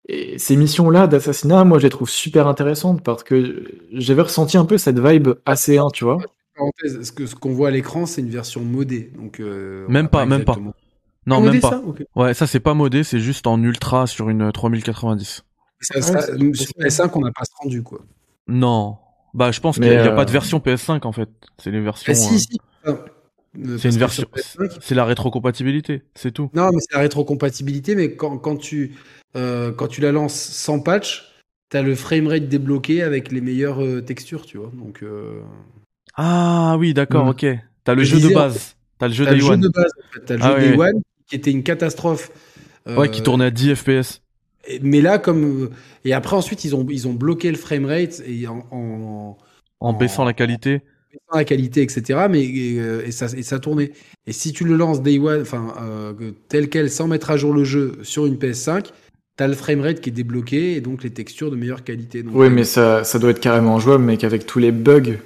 et 0.09 0.39
ces 0.39 0.57
missions-là 0.57 1.07
d'assassinat, 1.07 1.65
moi, 1.65 1.79
je 1.79 1.85
les 1.85 1.91
trouve 1.91 2.11
super 2.11 2.47
intéressantes 2.49 3.03
parce 3.03 3.23
que 3.23 3.65
j'avais 3.93 4.23
ressenti 4.23 4.59
un 4.59 4.65
peu 4.65 4.79
cette 4.79 4.99
vibe 4.99 5.31
AC1, 5.47 5.91
tu 5.93 6.05
vois. 6.05 6.19
Parenthèse, 6.57 7.03
ce 7.03 7.13
que 7.13 7.27
ce 7.27 7.35
qu'on 7.35 7.53
voit 7.53 7.69
à 7.69 7.71
l'écran, 7.71 8.07
c'est 8.07 8.21
une 8.21 8.31
version 8.31 8.63
modée. 8.63 9.11
Donc, 9.17 9.41
euh, 9.41 9.87
Même 9.89 10.09
pas, 10.09 10.27
même 10.27 10.45
pas. 10.45 10.57
Non, 10.57 10.73
Ah, 11.37 11.41
même 11.41 11.45
modé, 11.47 11.61
pas. 11.61 11.71
ça. 11.71 11.83
Ouais, 12.17 12.35
ça 12.35 12.47
c'est 12.47 12.61
pas 12.61 12.75
modé, 12.75 13.05
c'est 13.05 13.21
juste 13.21 13.47
en 13.47 13.63
ultra 13.63 14.07
sur 14.07 14.29
une 14.29 14.51
3090. 14.53 15.45
Ça, 15.81 15.95
Ouais, 15.97 16.03
ça, 16.03 16.13
possible. 16.19 16.57
sur 16.57 16.73
PS5, 16.79 17.11
on 17.15 17.21
n'a 17.21 17.31
pas 17.33 17.45
ce 17.45 17.51
rendu, 17.63 17.83
quoi. 17.83 18.01
Non. 18.49 18.97
Bah, 19.35 19.51
je 19.51 19.61
pense 19.61 19.77
qu'il 19.77 19.89
n'y 19.89 19.95
a, 19.97 20.13
euh, 20.13 20.17
pas 20.17 20.25
de 20.25 20.31
version 20.31 20.59
PS5 20.59 21.07
en 21.07 21.13
fait. 21.13 21.29
C'est 21.59 21.71
les 21.71 21.81
versions. 21.81 22.13
Ah, 22.13 22.15
si, 22.15 22.35
euh, 22.35 22.39
si. 22.39 22.61
Euh, 22.87 23.79
C'est 23.79 23.91
une 23.91 23.99
version. 23.99 24.23
sur 24.25 24.31
PS5, 24.31 24.79
C'est 24.81 24.95
la 24.95 25.05
rétrocompatibilité, 25.05 26.03
c'est 26.15 26.33
tout. 26.33 26.51
Non, 26.55 26.71
mais 26.73 26.79
c'est 26.81 26.95
la 26.95 27.01
rétrocompatibilité, 27.01 27.95
mais 27.95 28.15
quand, 28.17 28.37
quand, 28.39 28.57
tu, 28.57 28.95
euh, 29.37 29.73
quand 29.73 29.87
tu 29.89 30.01
la 30.01 30.13
lances 30.13 30.35
sans 30.35 30.81
patch, 30.81 31.33
t'as 31.71 31.83
le 31.83 31.95
framerate 31.95 32.49
débloqué 32.49 33.03
avec 33.03 33.31
les 33.33 33.41
meilleures 33.41 33.83
euh, 33.83 34.03
textures, 34.03 34.45
tu 34.45 34.59
vois. 34.59 34.71
Donc, 34.75 35.03
euh, 35.03 35.41
Ah 36.15 36.77
oui, 36.79 36.95
d'accord, 36.95 37.27
Mm. 37.27 37.31
ok. 37.31 37.47
T'as 37.85 37.95
le 37.95 38.03
Je 38.05 38.11
jeu 38.11 38.17
de 38.17 38.23
disais, 38.23 38.35
base. 38.35 38.77
T'as 38.99 39.09
le 39.09 39.15
jeu 39.15 39.25
t'as 39.25 39.31
le 39.33 39.37
Day 39.39 39.43
jeu 39.45 39.53
One. 39.53 39.61
de 39.61 39.69
base, 39.69 39.93
en 39.99 40.13
fait. 40.15 40.21
T'as 40.27 40.37
le 40.37 40.43
Ah 40.43 40.49
jeu 40.49 40.55
ouais, 40.55 40.61
Day 40.73 40.77
ouais. 40.77 40.89
One, 40.91 41.03
qui 41.27 41.37
était 41.37 41.51
une 41.51 41.63
catastrophe. 41.63 42.31
Ouais, 42.87 43.09
qui 43.11 43.21
Euh, 43.21 43.25
tournait 43.25 43.45
à 43.47 43.51
10 43.51 43.75
FPS. 43.75 44.21
et- 44.69 44.81
Mais 44.83 45.01
là, 45.01 45.19
comme. 45.19 45.65
euh, 45.65 45.71
Et 46.05 46.13
après, 46.13 46.35
ensuite, 46.37 46.65
ils 46.65 46.75
ont, 46.75 46.85
ils 46.91 47.07
ont 47.07 47.13
bloqué 47.15 47.51
le 47.51 47.57
framerate 47.57 48.23
et 48.27 48.47
en, 48.49 48.67
en, 48.73 49.39
En 49.81 49.93
baissant 49.93 50.25
la 50.25 50.33
qualité. 50.33 50.81
baissant 51.13 51.37
la 51.39 51.45
qualité, 51.45 51.83
etc. 51.83 52.27
Mais, 52.29 52.43
et, 52.45 52.81
euh, 52.81 53.03
et 53.07 53.13
ça, 53.13 53.27
et 53.37 53.43
ça 53.45 53.59
tournait. 53.61 53.93
Et 54.27 54.33
si 54.33 54.53
tu 54.53 54.65
le 54.65 54.77
lances 54.77 55.01
Day 55.03 55.19
One, 55.19 55.43
enfin, 55.43 55.75
euh, 55.81 56.13
que- 56.13 56.35
tel 56.49 56.69
quel, 56.69 56.91
sans 56.91 57.07
mettre 57.07 57.31
à 57.31 57.37
jour 57.37 57.55
le 57.55 57.63
jeu 57.65 57.99
sur 58.03 58.27
une 58.27 58.37
PS5, 58.37 58.93
t'as 59.37 59.47
le 59.47 59.55
framerate 59.55 60.01
qui 60.01 60.11
est 60.11 60.13
débloqué 60.13 60.75
et 60.77 60.81
donc 60.81 61.03
les 61.05 61.11
textures 61.11 61.51
de 61.53 61.57
meilleure 61.57 61.85
qualité. 61.85 62.23
Donc, 62.25 62.35
Oui, 62.37 62.47
euh, 62.47 62.51
mais 62.51 62.65
ça, 62.65 63.05
ça 63.05 63.19
doit 63.21 63.31
être 63.31 63.41
carrément 63.41 63.79
jouable, 63.79 64.03
mec, 64.05 64.25
avec 64.25 64.45
tous 64.47 64.59
les 64.59 64.73
bugs. 64.73 65.19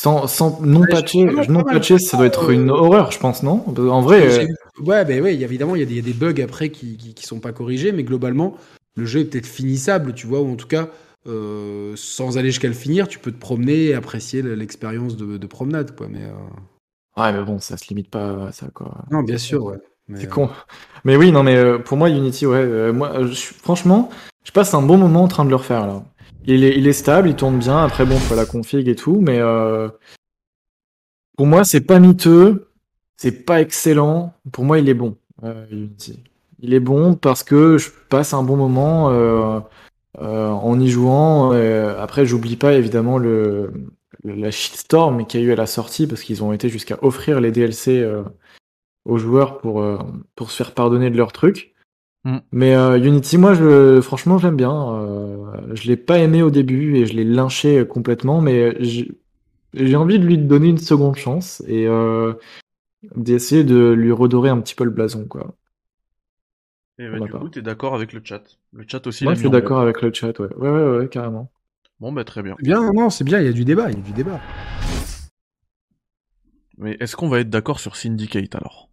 Sans, 0.00 0.26
sans 0.28 0.62
non 0.62 0.80
Ouais, 0.80 0.86
patché, 0.86 1.26
non 1.50 1.62
patché, 1.62 1.98
ça 1.98 2.16
doit 2.16 2.24
être 2.24 2.48
une 2.48 2.70
horreur, 2.70 3.10
je 3.12 3.18
pense, 3.18 3.42
non? 3.42 3.62
En 3.68 4.00
vrai, 4.00 4.22
euh, 4.26 4.46
Ouais, 4.82 5.04
ben 5.04 5.22
ouais, 5.22 5.34
évidemment, 5.34 5.76
il 5.76 5.80
y, 5.80 5.82
a 5.82 5.84
des- 5.84 5.92
il 5.92 5.96
y 5.96 6.00
a 6.00 6.02
des 6.02 6.14
bugs 6.14 6.42
après 6.42 6.70
qui, 6.70 6.96
qui, 6.96 7.12
qui 7.12 7.26
sont 7.26 7.38
pas 7.38 7.52
corrigés, 7.52 7.92
mais 7.92 8.02
globalement, 8.02 8.56
le 8.96 9.04
jeu 9.04 9.20
est 9.20 9.24
peut-être 9.26 9.44
finissable, 9.46 10.14
tu 10.14 10.26
vois, 10.26 10.40
ou 10.40 10.50
en 10.50 10.56
tout 10.56 10.66
cas, 10.68 10.88
euh, 11.26 11.92
sans 11.96 12.38
aller 12.38 12.48
jusqu'à 12.48 12.68
le 12.68 12.72
finir, 12.74 13.08
tu 13.08 13.18
peux 13.18 13.30
te 13.30 13.38
promener 13.38 13.88
et 13.88 13.94
apprécier 13.94 14.40
le- 14.40 14.54
l'expérience 14.54 15.18
de, 15.18 15.36
de 15.36 15.46
promenade, 15.46 15.94
quoi. 15.94 16.08
Mais 16.10 16.24
euh, 16.24 17.20
ouais, 17.22 17.32
mais 17.34 17.44
bon, 17.44 17.58
ça 17.58 17.76
se 17.76 17.86
limite 17.90 18.08
pas 18.08 18.46
à 18.46 18.52
ça, 18.52 18.68
quoi. 18.72 19.04
non, 19.10 19.22
bien 19.22 19.36
sûr, 19.36 19.62
ouais. 19.64 19.76
C'est 20.14 20.24
euh, 20.24 20.30
con. 20.30 20.48
Mais 21.04 21.16
oui, 21.16 21.30
non, 21.30 21.42
mais 21.42 21.56
euh, 21.56 21.78
pour 21.78 21.98
moi, 21.98 22.08
Unity, 22.08 22.46
ouais, 22.46 22.56
euh, 22.56 22.90
moi, 22.92 23.10
euh, 23.18 23.26
je 23.28 23.52
franchement, 23.52 24.08
je 24.44 24.50
passe 24.52 24.72
un 24.72 24.80
bon 24.80 24.96
moment 24.96 25.24
en 25.24 25.28
train 25.28 25.44
de 25.44 25.50
le 25.50 25.56
refaire, 25.56 25.86
là. 25.86 26.02
Il 26.46 26.64
est, 26.64 26.76
il 26.76 26.86
est 26.86 26.92
stable, 26.92 27.28
il 27.28 27.36
tourne 27.36 27.58
bien, 27.58 27.84
après, 27.84 28.04
bon, 28.06 28.16
faut 28.16 28.34
la 28.34 28.46
config 28.46 28.88
et 28.88 28.94
tout, 28.96 29.20
mais 29.20 29.38
euh, 29.40 29.88
Pour 31.36 31.46
moi, 31.46 31.64
c'est 31.64 31.80
pas 31.80 31.98
miteux, 32.00 32.68
c'est 33.16 33.44
pas 33.44 33.60
excellent. 33.60 34.34
Pour 34.52 34.64
moi, 34.64 34.78
il 34.78 34.88
est 34.88 34.94
bon, 34.94 35.16
euh, 35.44 35.66
Unity. 35.70 36.22
Il 36.60 36.74
est 36.74 36.80
bon 36.80 37.14
parce 37.14 37.42
que 37.42 37.78
je 37.78 37.90
passe 38.10 38.34
un 38.34 38.42
bon 38.42 38.56
moment 38.56 39.10
euh, 39.10 39.60
euh, 40.20 40.48
en 40.48 40.78
y 40.80 40.88
jouant. 40.88 41.52
Euh, 41.54 41.98
après, 42.00 42.26
j'oublie 42.26 42.56
pas 42.56 42.74
évidemment 42.74 43.16
le, 43.18 43.72
la 44.24 44.50
shitstorm 44.50 45.26
qu'il 45.26 45.40
y 45.40 45.44
a 45.44 45.46
eu 45.46 45.52
à 45.52 45.56
la 45.56 45.66
sortie 45.66 46.06
parce 46.06 46.22
qu'ils 46.22 46.44
ont 46.44 46.52
été 46.52 46.68
jusqu'à 46.68 46.98
offrir 47.02 47.40
les 47.40 47.52
DLC 47.52 48.00
euh, 48.00 48.22
aux 49.06 49.18
joueurs 49.18 49.58
pour, 49.58 49.82
pour 50.36 50.50
se 50.50 50.56
faire 50.56 50.74
pardonner 50.74 51.10
de 51.10 51.16
leurs 51.16 51.32
trucs. 51.32 51.74
Mm. 52.24 52.38
Mais 52.52 52.74
euh, 52.74 52.98
Unity, 52.98 53.38
moi, 53.38 53.54
je, 53.54 54.00
franchement, 54.00 54.38
j'aime 54.38 54.56
bien. 54.56 54.94
Euh, 54.94 55.74
je 55.74 55.88
l'ai 55.88 55.96
pas 55.96 56.18
aimé 56.18 56.42
au 56.42 56.50
début 56.50 56.96
et 56.96 57.06
je 57.06 57.14
l'ai 57.14 57.24
lynché 57.24 57.86
complètement, 57.86 58.40
mais 58.40 58.76
j'ai 59.72 59.96
envie 59.96 60.18
de 60.18 60.26
lui 60.26 60.38
donner 60.38 60.68
une 60.68 60.78
seconde 60.78 61.16
chance 61.16 61.62
et 61.66 61.86
euh, 61.86 62.34
d'essayer 63.16 63.64
de 63.64 63.92
lui 63.92 64.12
redorer 64.12 64.50
un 64.50 64.60
petit 64.60 64.74
peu 64.74 64.84
le 64.84 64.90
blason, 64.90 65.26
quoi. 65.26 65.54
Et 66.98 67.08
bah, 67.08 67.18
du 67.20 67.30
part. 67.30 67.40
coup, 67.40 67.48
t'es 67.48 67.62
d'accord 67.62 67.94
avec 67.94 68.12
le 68.12 68.20
chat? 68.22 68.42
Le 68.74 68.84
chat 68.86 69.06
aussi, 69.06 69.24
Moi, 69.24 69.34
je 69.34 69.40
suis 69.40 69.50
d'accord 69.50 69.80
avec 69.80 70.02
le 70.02 70.12
chat, 70.12 70.38
ouais. 70.38 70.54
Ouais, 70.56 70.70
ouais, 70.70 70.98
ouais, 70.98 71.08
carrément. 71.08 71.50
Bon, 71.98 72.12
bah 72.12 72.24
très 72.24 72.42
bien. 72.42 72.54
C'est 72.58 72.64
Bien, 72.64 72.82
non, 72.82 72.92
non, 72.92 73.10
c'est 73.10 73.24
bien, 73.24 73.40
il 73.40 73.46
y 73.46 73.48
a 73.48 73.52
du 73.52 73.64
débat, 73.64 73.90
il 73.90 73.96
y 73.96 74.00
a 74.00 74.04
du 74.04 74.12
débat. 74.12 74.38
Mais 76.76 76.96
est-ce 77.00 77.16
qu'on 77.16 77.28
va 77.28 77.40
être 77.40 77.50
d'accord 77.50 77.80
sur 77.80 77.96
Syndicate 77.96 78.54
alors? 78.54 78.89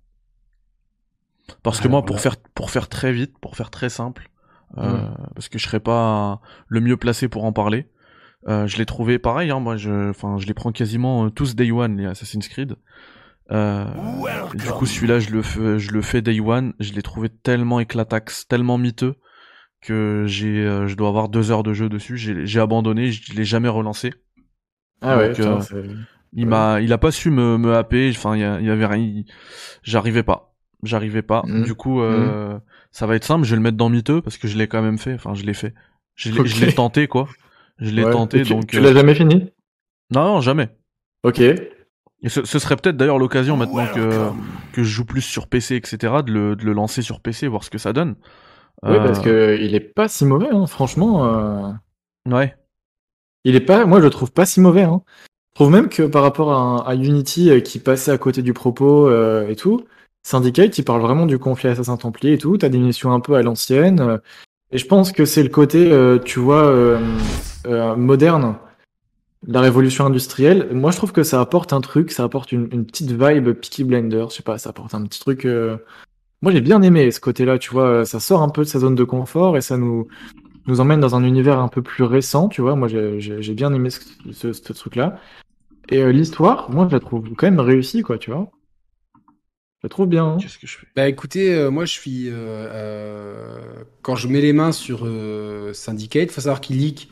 Parce 1.64 1.80
que 1.80 1.88
moi, 1.88 2.06
pour 2.06 2.20
faire 2.22 2.36
pour 2.56 2.72
faire 2.72 2.88
très 2.90 3.12
vite, 3.12 3.38
pour 3.40 3.56
faire 3.56 3.70
très 3.70 3.90
simple, 3.90 4.30
euh, 4.78 5.10
parce 5.36 5.50
que 5.50 5.58
je 5.60 5.66
serais 5.66 5.80
pas 5.80 6.42
le 6.68 6.82
mieux 6.82 6.98
placé 6.98 7.28
pour 7.30 7.46
en 7.46 7.54
parler. 7.54 7.88
euh, 8.48 8.68
je 8.68 8.78
l'ai 8.78 8.86
trouvé 8.86 9.20
pareil, 9.20 9.52
hein, 9.52 9.60
moi 9.60 9.78
je, 9.78 10.10
enfin, 10.10 10.38
je 10.40 10.46
les 10.48 10.54
prends 10.54 10.72
quasiment 10.72 11.26
euh, 11.26 11.30
tous 11.32 11.56
Day 11.56 11.72
One 11.72 11.98
les 11.98 12.06
Assassin's 12.06 12.48
Creed. 12.48 12.76
Euh, 13.52 13.86
du 14.54 14.72
coup, 14.74 14.86
celui-là, 14.86 15.20
je 15.20 15.30
le 15.32 15.42
fais, 15.42 15.80
je 15.80 15.92
le 15.92 16.02
fais 16.02 16.22
Day 16.22 16.40
One. 16.40 16.74
Je 16.80 16.94
l'ai 16.94 17.02
trouvé 17.02 17.30
tellement 17.30 17.80
éclataxe, 17.80 18.48
tellement 18.48 18.78
miteux 18.78 19.16
que 19.82 20.26
j'ai, 20.28 20.66
euh, 20.66 20.88
je 20.88 20.96
dois 20.96 21.10
avoir 21.10 21.30
deux 21.30 21.52
heures 21.52 21.64
de 21.64 21.74
jeu 21.74 21.90
dessus. 21.90 22.18
J'ai 22.18 22.46
j'ai 22.46 22.60
abandonné, 22.60 23.12
je 23.12 23.34
l'ai 23.34 23.46
jamais 23.46 23.70
relancé. 23.70 24.14
Ah 25.02 25.18
ouais, 25.18 25.32
putain, 25.32 25.60
euh, 25.74 25.96
Il 26.34 26.48
m'a, 26.48 26.82
il 26.82 26.92
a 26.94 26.98
pas 26.98 27.12
su 27.12 27.30
me, 27.32 27.58
me 27.58 27.76
happer. 27.76 28.10
Enfin, 28.16 28.36
il 28.36 28.40
y, 28.40 28.66
y 28.66 28.70
avait 28.70 28.86
rien. 28.86 29.24
J'arrivais 29.84 30.24
pas. 30.24 30.56
J'arrivais 30.84 31.22
pas. 31.24 31.44
Mhm. 31.46 31.64
Du 31.64 31.74
coup, 31.74 32.02
euh, 32.02 32.60
ça 32.92 33.08
va 33.08 33.16
être 33.16 33.24
simple. 33.24 33.46
Je 33.46 33.50
vais 33.52 33.56
le 33.56 33.62
mettre 33.64 33.78
dans 33.78 33.90
miteux 33.90 34.22
parce 34.22 34.38
que 34.38 34.48
je 34.48 34.58
l'ai 34.58 34.68
quand 34.68 34.82
même 34.82 34.98
fait. 35.00 35.14
Enfin, 35.16 35.34
je 35.34 35.44
l'ai 35.44 35.54
fait. 35.54 35.74
Je 36.16 36.32
l'ai, 36.32 36.74
tenté 36.74 37.08
quoi. 37.08 37.28
Je 37.80 37.92
l'ai 37.92 38.04
Ouais. 38.04 38.12
tenté 38.12 38.42
tu, 38.44 38.54
donc. 38.54 38.68
tu 38.68 38.78
euh, 38.78 38.82
l'as 38.82 38.94
jamais 38.94 39.14
fini? 39.16 39.52
Non, 40.14 40.24
non, 40.24 40.42
jamais. 40.42 40.70
Ok. 41.24 41.40
Et 41.42 42.30
ce, 42.30 42.44
ce 42.46 42.58
serait 42.60 42.76
peut-être 42.76 42.98
d'ailleurs 42.98 43.20
l'occasion 43.20 43.58
maintenant 43.58 43.86
que 43.94 44.30
que 44.72 44.84
je 44.84 44.90
joue 44.90 45.06
plus 45.06 45.22
sur 45.22 45.48
PC, 45.48 45.76
etc. 45.76 46.14
De 46.26 46.32
le, 46.32 46.56
de 46.56 46.64
le 46.66 46.74
lancer 46.74 47.02
sur 47.04 47.20
PC, 47.22 47.48
voir 47.48 47.64
ce 47.64 47.70
que 47.70 47.78
ça 47.78 47.94
donne. 47.94 48.16
Ouais, 48.84 48.92
Euh, 48.98 49.04
parce 49.04 49.20
que 49.20 49.58
il 49.60 49.76
est 49.76 49.80
pas 49.80 50.08
si 50.08 50.26
mauvais, 50.26 50.50
hein, 50.52 50.66
franchement. 50.68 51.26
euh, 51.26 51.72
Ouais. 52.28 52.56
Il 53.44 53.56
est 53.56 53.62
pas, 53.62 53.86
moi 53.86 54.00
je 54.00 54.06
le 54.06 54.10
trouve 54.10 54.32
pas 54.32 54.46
si 54.46 54.60
mauvais. 54.60 54.84
Hein. 54.84 55.02
Je 55.54 55.56
trouve 55.56 55.72
même 55.72 55.90
que 55.90 56.04
par 56.04 56.22
rapport 56.24 56.52
à, 56.52 56.88
à 56.90 56.96
Unity 56.96 57.62
qui 57.64 57.80
passait 57.80 58.12
à 58.12 58.18
côté 58.18 58.42
du 58.42 58.54
propos 58.54 59.08
euh, 59.08 59.48
et 59.48 59.56
tout, 59.56 59.86
Syndicate 60.28 60.78
il 60.78 60.84
parle 60.84 61.00
vraiment 61.00 61.26
du 61.26 61.40
conflit 61.40 61.70
assassin 61.70 61.96
templier 61.96 62.34
et 62.34 62.38
tout. 62.38 62.58
T'as 62.58 62.68
des 62.68 62.80
missions 62.80 63.14
un 63.14 63.22
peu 63.22 63.36
à 63.36 63.42
l'ancienne. 63.42 64.02
euh, 64.02 64.18
et 64.74 64.78
je 64.78 64.86
pense 64.86 65.14
que 65.14 65.24
c'est 65.24 65.42
le 65.42 65.48
côté, 65.48 65.90
euh, 65.90 66.20
tu 66.20 66.40
vois, 66.42 66.66
euh, 66.66 67.00
moderne, 67.96 68.58
de 69.48 69.54
la 69.54 69.62
révolution 69.62 70.06
industrielle. 70.06 70.68
Moi 70.74 70.92
je 70.92 70.98
trouve 70.98 71.14
que 71.14 71.24
ça 71.24 71.40
apporte 71.40 71.72
un 71.72 71.80
truc, 71.80 72.12
ça 72.12 72.26
apporte 72.26 72.52
une, 72.52 72.68
petite 72.86 73.12
vibe 73.12 73.54
Peaky 73.54 73.86
Blender. 73.86 74.26
Je 74.30 74.36
sais 74.36 74.44
pas, 74.44 74.58
ça 74.58 74.72
apporte 74.72 74.94
un 74.96 75.06
petit 75.06 75.22
truc. 75.22 75.48
Moi 76.42 76.52
j'ai 76.52 76.60
bien 76.60 76.82
aimé 76.82 77.10
ce 77.12 77.22
côté-là, 77.22 77.58
tu 77.58 77.72
vois. 77.72 78.04
Ça 78.04 78.20
sort 78.20 78.42
un 78.42 78.50
peu 78.50 78.64
de 78.64 78.68
sa 78.68 78.80
zone 78.80 78.96
de 78.96 79.06
confort 79.06 79.56
et 79.56 79.62
ça 79.62 79.78
nous 79.78 80.10
nous 80.66 80.82
emmène 80.82 81.00
dans 81.00 81.16
un 81.16 81.24
univers 81.24 81.60
un 81.60 81.70
peu 81.70 81.82
plus 81.82 82.04
récent, 82.04 82.50
tu 82.50 82.62
vois. 82.62 82.76
Moi, 82.76 82.90
j'ai 82.90 83.54
bien 83.54 83.74
aimé 83.74 83.90
ce, 83.90 84.52
ce- 84.52 84.74
truc-là. 84.74 85.22
Et 85.88 86.12
l'histoire, 86.12 86.70
moi, 86.70 86.86
je 86.90 86.96
la 86.96 87.00
trouve 87.00 87.24
quand 87.38 87.48
même 87.48 87.62
réussie, 87.62 88.02
quoi, 88.02 88.18
tu 88.18 88.32
vois. 88.32 88.52
Je 89.84 89.88
trouve 89.88 90.08
bien. 90.08 90.26
hein. 90.26 90.38
Qu'est-ce 90.42 90.58
que 90.58 90.68
je 90.68 90.78
fais? 90.78 90.88
Bah 90.96 91.08
écoutez, 91.08 91.54
euh, 91.54 91.70
moi 91.70 91.86
je 91.86 91.92
suis. 91.94 92.30
euh, 92.30 92.34
euh, 92.36 93.60
quand 94.02 94.16
je 94.16 94.28
mets 94.28 94.42
les 94.42 94.54
mains 94.54 94.72
sur 94.72 95.02
euh, 95.06 95.72
Syndicate, 95.74 96.32
faut 96.32 96.42
savoir 96.42 96.62
qu'il 96.62 96.78
leak 96.78 97.10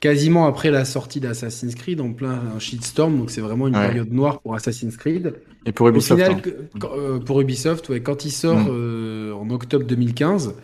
quasiment 0.00 0.46
après 0.46 0.70
la 0.70 0.84
sortie 0.84 1.18
d'Assassin's 1.18 1.74
Creed 1.74 2.00
en 2.00 2.12
plein 2.12 2.40
shitstorm, 2.60 3.18
donc 3.18 3.30
c'est 3.32 3.40
vraiment 3.40 3.66
une 3.66 3.74
Ouais. 3.76 3.86
période 3.88 4.12
noire 4.12 4.40
pour 4.40 4.54
Assassin's 4.54 4.96
Creed. 4.96 5.34
Et 5.66 5.72
pour 5.72 5.86
Au 5.86 5.90
Ubisoft. 5.90 6.22
final, 6.22 6.40
hein. 6.46 6.78
quand- 6.78 6.92
euh, 6.96 7.18
pour 7.18 7.40
Ubisoft, 7.40 7.88
ouais, 7.88 8.00
quand 8.00 8.24
il 8.24 8.30
sort 8.30 8.60
Mm. 8.60 8.68
euh, 8.70 9.32
en 9.32 9.50
octobre 9.50 9.84
2015, 9.84 10.54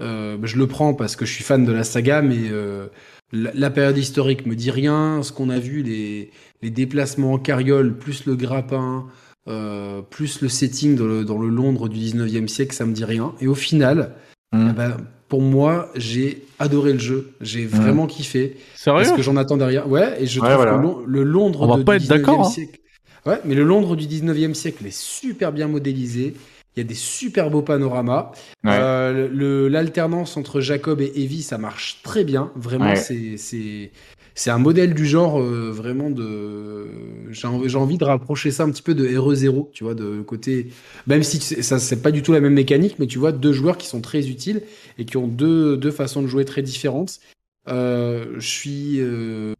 euh, 0.00 0.36
bah, 0.36 0.46
je 0.48 0.56
le 0.58 0.66
prends 0.66 0.92
parce 0.92 1.14
que 1.14 1.24
je 1.24 1.32
suis 1.32 1.44
fan 1.44 1.64
de 1.64 1.70
la 1.70 1.84
saga, 1.84 2.20
mais 2.20 2.48
euh, 2.50 2.88
la, 3.32 3.52
la 3.54 3.70
période 3.70 3.96
historique 3.96 4.44
me 4.44 4.56
dit 4.56 4.72
rien. 4.72 5.22
Ce 5.22 5.30
qu'on 5.32 5.50
a 5.50 5.60
vu, 5.60 5.84
les, 5.84 6.32
les 6.62 6.70
déplacements 6.70 7.34
en 7.34 7.38
carriole, 7.38 7.96
plus 7.96 8.26
le 8.26 8.34
grappin, 8.34 9.06
euh, 9.48 10.00
plus 10.02 10.40
le 10.40 10.48
setting 10.48 10.96
dans 10.96 11.04
le, 11.06 11.24
dans 11.24 11.38
le 11.38 11.48
Londres 11.48 11.88
du 11.88 11.98
19e 11.98 12.48
siècle, 12.48 12.74
ça 12.74 12.86
me 12.86 12.92
dit 12.92 13.04
rien. 13.04 13.32
Et 13.40 13.46
au 13.46 13.54
final, 13.54 14.12
Mm. 14.52 14.68
eh 14.70 14.72
ben, 14.72 14.96
pour 15.28 15.42
moi, 15.42 15.90
j'ai 15.96 16.44
adoré 16.60 16.92
le 16.92 16.98
jeu. 17.00 17.32
J'ai 17.40 17.66
vraiment 17.66 18.06
kiffé. 18.06 18.56
Sérieux 18.76 19.02
Parce 19.04 19.16
que 19.16 19.22
j'en 19.22 19.36
attends 19.36 19.56
derrière. 19.56 19.88
Ouais, 19.88 20.14
et 20.22 20.26
je 20.26 20.38
Ouais, 20.40 20.46
trouve 20.48 20.62
voilà. 20.64 20.78
que 20.78 21.04
le 21.10 21.22
Londres 21.24 21.62
On 21.62 21.66
va 21.66 21.76
de- 21.78 21.82
pas 21.82 21.98
du 21.98 22.04
être 22.04 22.08
d'accord, 22.08 22.40
19e 22.42 22.46
hein. 22.46 22.50
siècle. 22.50 22.80
Ouais, 23.26 23.40
mais 23.44 23.54
le 23.56 23.64
Londres 23.64 23.96
du 23.96 24.06
19e 24.06 24.54
siècle 24.54 24.86
est 24.86 24.94
super 24.96 25.50
bien 25.50 25.66
modélisé. 25.66 26.34
Il 26.76 26.80
y 26.80 26.82
a 26.82 26.86
des 26.86 26.94
super 26.94 27.50
beaux 27.50 27.62
panoramas. 27.62 28.32
Ouais. 28.64 28.70
Euh, 28.78 29.68
L'alternance 29.68 30.36
entre 30.36 30.60
Jacob 30.60 31.00
et 31.00 31.10
Evie, 31.16 31.42
ça 31.42 31.56
marche 31.58 32.00
très 32.02 32.22
bien. 32.24 32.50
Vraiment, 32.54 32.90
Ouais. 32.90 33.36
c'est 33.36 33.90
c'est 34.34 34.50
un 34.50 34.58
modèle 34.58 34.94
du 34.94 35.06
genre 35.06 35.40
euh, 35.40 35.70
vraiment 35.72 36.10
de. 36.10 36.86
J'ai 37.30 37.46
envie, 37.46 37.74
envie 37.76 37.98
de 37.98 38.04
rapprocher 38.04 38.50
ça 38.50 38.64
un 38.64 38.70
petit 38.70 38.82
peu 38.82 38.94
de 38.94 39.06
RE0, 39.08 39.70
tu 39.72 39.84
vois, 39.84 39.94
de 39.94 40.20
côté. 40.22 40.68
Même 41.06 41.22
si 41.22 41.40
ça 41.40 41.78
c'est 41.78 42.02
pas 42.02 42.10
du 42.10 42.22
tout 42.22 42.32
la 42.32 42.40
même 42.40 42.54
mécanique, 42.54 42.96
mais 42.98 43.06
tu 43.06 43.18
vois 43.18 43.32
deux 43.32 43.52
joueurs 43.52 43.76
qui 43.78 43.86
sont 43.86 44.00
très 44.00 44.28
utiles 44.28 44.62
et 44.98 45.04
qui 45.04 45.16
ont 45.16 45.28
deux 45.28 45.76
deux 45.76 45.90
façons 45.90 46.22
de 46.22 46.26
jouer 46.26 46.44
très 46.44 46.62
différentes. 46.62 47.20
Euh, 47.68 48.34
je 48.38 48.46
suis. 48.48 48.96
euh, 49.00 49.54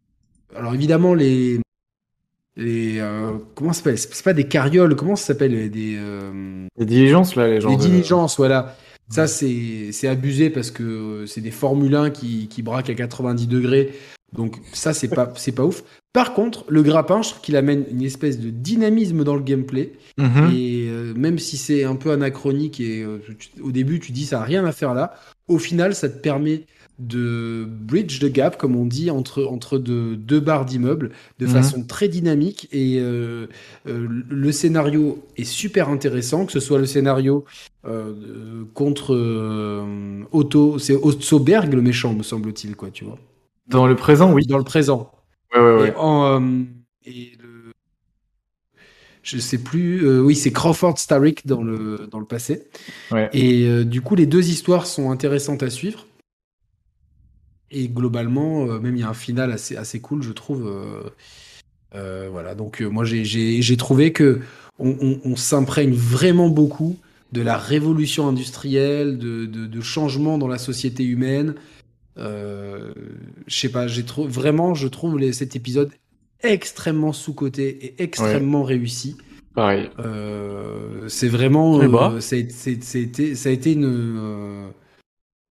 Alors 0.57 0.75
évidemment 0.75 1.15
les 1.15 1.61
les 2.57 3.01
comment 3.55 3.73
ça 3.73 3.79
s'appelle? 3.79 3.99
C'est 3.99 4.25
pas 4.25 4.33
des 4.33 4.45
carrioles, 4.49 4.95
comment 4.97 5.17
ça 5.17 5.27
s'appelle? 5.27 5.71
Des 5.71 5.99
Les 6.79 6.87
diligences, 6.87 7.35
là, 7.37 7.49
les 7.49 7.61
gens. 7.61 7.71
les 7.71 7.77
diligences, 7.77 8.37
voilà. 8.37 8.77
Ça, 9.09 9.27
c'est 9.27 9.91
abusé 10.09 10.49
parce 10.51 10.71
que 10.71 11.25
c'est 11.27 11.41
des 11.43 11.51
Formule 11.51 11.95
1 11.95 12.11
qui, 12.11 12.49
qui 12.49 12.63
braquent 12.63 12.91
à 12.91 12.95
90 12.95 13.47
degrés. 13.49 13.93
Donc, 14.35 14.57
ça, 14.73 14.93
c'est 14.93 15.09
pas, 15.09 15.33
c'est 15.37 15.53
pas 15.53 15.65
ouf. 15.65 15.85
Par 16.13 16.35
contre, 16.35 16.65
le 16.69 16.83
grappin, 16.83 17.23
je 17.23 17.31
trouve 17.31 17.41
qu'il 17.43 17.57
amène 17.57 17.85
une 17.91 18.03
espèce 18.03 18.39
de 18.39 18.51
dynamisme 18.51 19.25
dans 19.25 19.35
le 19.37 19.43
gameplay. 19.43 19.93
Mhm. 20.19 20.51
Et 20.55 20.87
euh, 20.89 21.13
même 21.17 21.39
si 21.39 21.57
c'est 21.57 21.85
un 21.85 21.97
peu 21.97 22.11
anachronique 22.13 22.81
et 22.81 23.03
euh, 23.03 23.19
tu- 23.39 23.49
au 23.63 23.73
début, 23.73 23.99
tu 24.01 24.13
dis 24.13 24.25
ça 24.27 24.39
n'a 24.39 24.45
rien 24.45 24.65
à 24.65 24.73
faire 24.73 24.95
là, 24.95 25.15
au 25.49 25.59
final, 25.59 25.95
ça 25.95 26.09
te 26.09 26.19
permet 26.19 26.67
de 27.01 27.67
bridge 27.69 28.21
the 28.21 28.27
gap, 28.31 28.57
comme 28.57 28.77
on 28.77 28.87
dit, 28.87 29.11
entre, 29.11 29.45
entre 29.45 29.79
de- 29.79 30.15
deux 30.15 30.39
barres 30.39 30.65
d'immeubles 30.65 31.11
de 31.41 31.47
Mhm. 31.47 31.53
façon 31.53 31.83
très 31.83 32.07
dynamique. 32.09 32.69
Et 32.71 32.99
euh, 33.01 33.47
le 33.85 34.53
scénario 34.53 35.25
est 35.37 35.43
super 35.45 35.89
intéressant, 35.89 36.47
que 36.47 36.53
ce 36.53 36.61
soit 36.61 36.79
le 36.79 36.87
scénario 36.87 37.45
contre 38.75 39.15
Otto, 40.33 40.79
c'est 40.79 40.95
Otto 40.95 41.39
Berg 41.41 41.73
le 41.75 41.83
méchant, 41.83 42.15
me 42.15 42.23
semble-t-il, 42.23 42.77
quoi, 42.77 42.91
tu 42.91 43.05
vois. 43.05 43.19
Dans 43.67 43.87
le 43.87 43.97
présent, 43.97 44.33
oui. 44.33 44.47
Dans 44.47 44.59
le 44.59 44.65
présent. 44.65 45.11
Ouais, 45.55 45.61
ouais, 45.61 45.75
ouais. 45.81 45.89
Et, 45.89 45.97
en, 45.97 46.41
euh, 46.41 46.63
et 47.07 47.33
le... 47.43 47.73
Je 49.23 49.39
sais 49.39 49.59
plus. 49.59 50.05
euh, 50.07 50.21
oui, 50.21 50.35
c'est 50.37 50.53
Crawford 50.53 50.99
Starrick 50.99 51.47
dans 51.47 51.63
le, 51.63 52.09
dans 52.11 52.19
le 52.19 52.27
passé. 52.27 52.69
Ouais. 53.11 53.31
Et 53.33 53.67
euh, 53.67 53.85
du 53.85 54.03
coup, 54.03 54.15
les 54.15 54.27
deux 54.27 54.49
histoires 54.51 54.87
sont 54.87 55.11
intéressantes 55.11 55.63
à 55.63 55.71
suivre. 55.71 56.07
Et 57.71 57.89
globalement, 57.89 58.67
même 58.67 58.95
il 58.97 59.01
y 59.01 59.03
a 59.03 59.09
un 59.09 59.15
final 59.15 59.51
assez, 59.51 59.77
assez 59.77 60.01
cool, 60.01 60.23
je 60.23 60.31
trouve. 60.33 60.71
voilà. 61.93 62.55
Donc, 62.55 62.81
moi, 62.83 63.05
j'ai- 63.05 63.77
trouvé 63.77 64.13
que 64.13 64.41
on, 64.79 64.91
on- 65.01 65.21
on 65.25 65.37
s'imprègne 65.37 65.93
vraiment 65.93 66.49
beaucoup 66.49 66.97
de 67.33 67.41
la 67.41 67.57
révolution 67.57 68.29
industrielle, 68.29 69.19
de, 69.19 69.47
de, 69.47 69.67
de 69.67 69.81
changements 69.81 70.39
dans 70.39 70.47
la 70.47 70.59
société 70.59 71.03
humaine. 71.05 71.55
Euh, 72.19 72.93
je 73.47 73.55
sais 73.57 73.69
pas, 73.71 73.87
j'ai 73.87 74.05
trop 74.05 74.27
vraiment, 74.29 74.75
je 74.75 74.87
trouve 74.89 75.19
les- 75.19 75.33
cet 75.33 75.57
épisode 75.57 75.91
extrêmement 76.43 77.13
sous-coté 77.13 77.69
et 77.69 78.03
extrêmement 78.03 78.63
réussi. 78.63 79.17
Pareil. 79.55 79.89
Euh, 80.01 81.09
c'est 81.09 81.29
vraiment, 81.29 81.81
Eh 81.83 81.89
bah. 81.89 82.13
euh, 82.15 82.21
ça, 82.21 82.37
a, 82.37 82.39
été- 82.39 83.35
ça 83.35 83.49
a 83.49 83.53
été 83.53 83.73
une, 83.73 83.85
euh, 83.87 84.69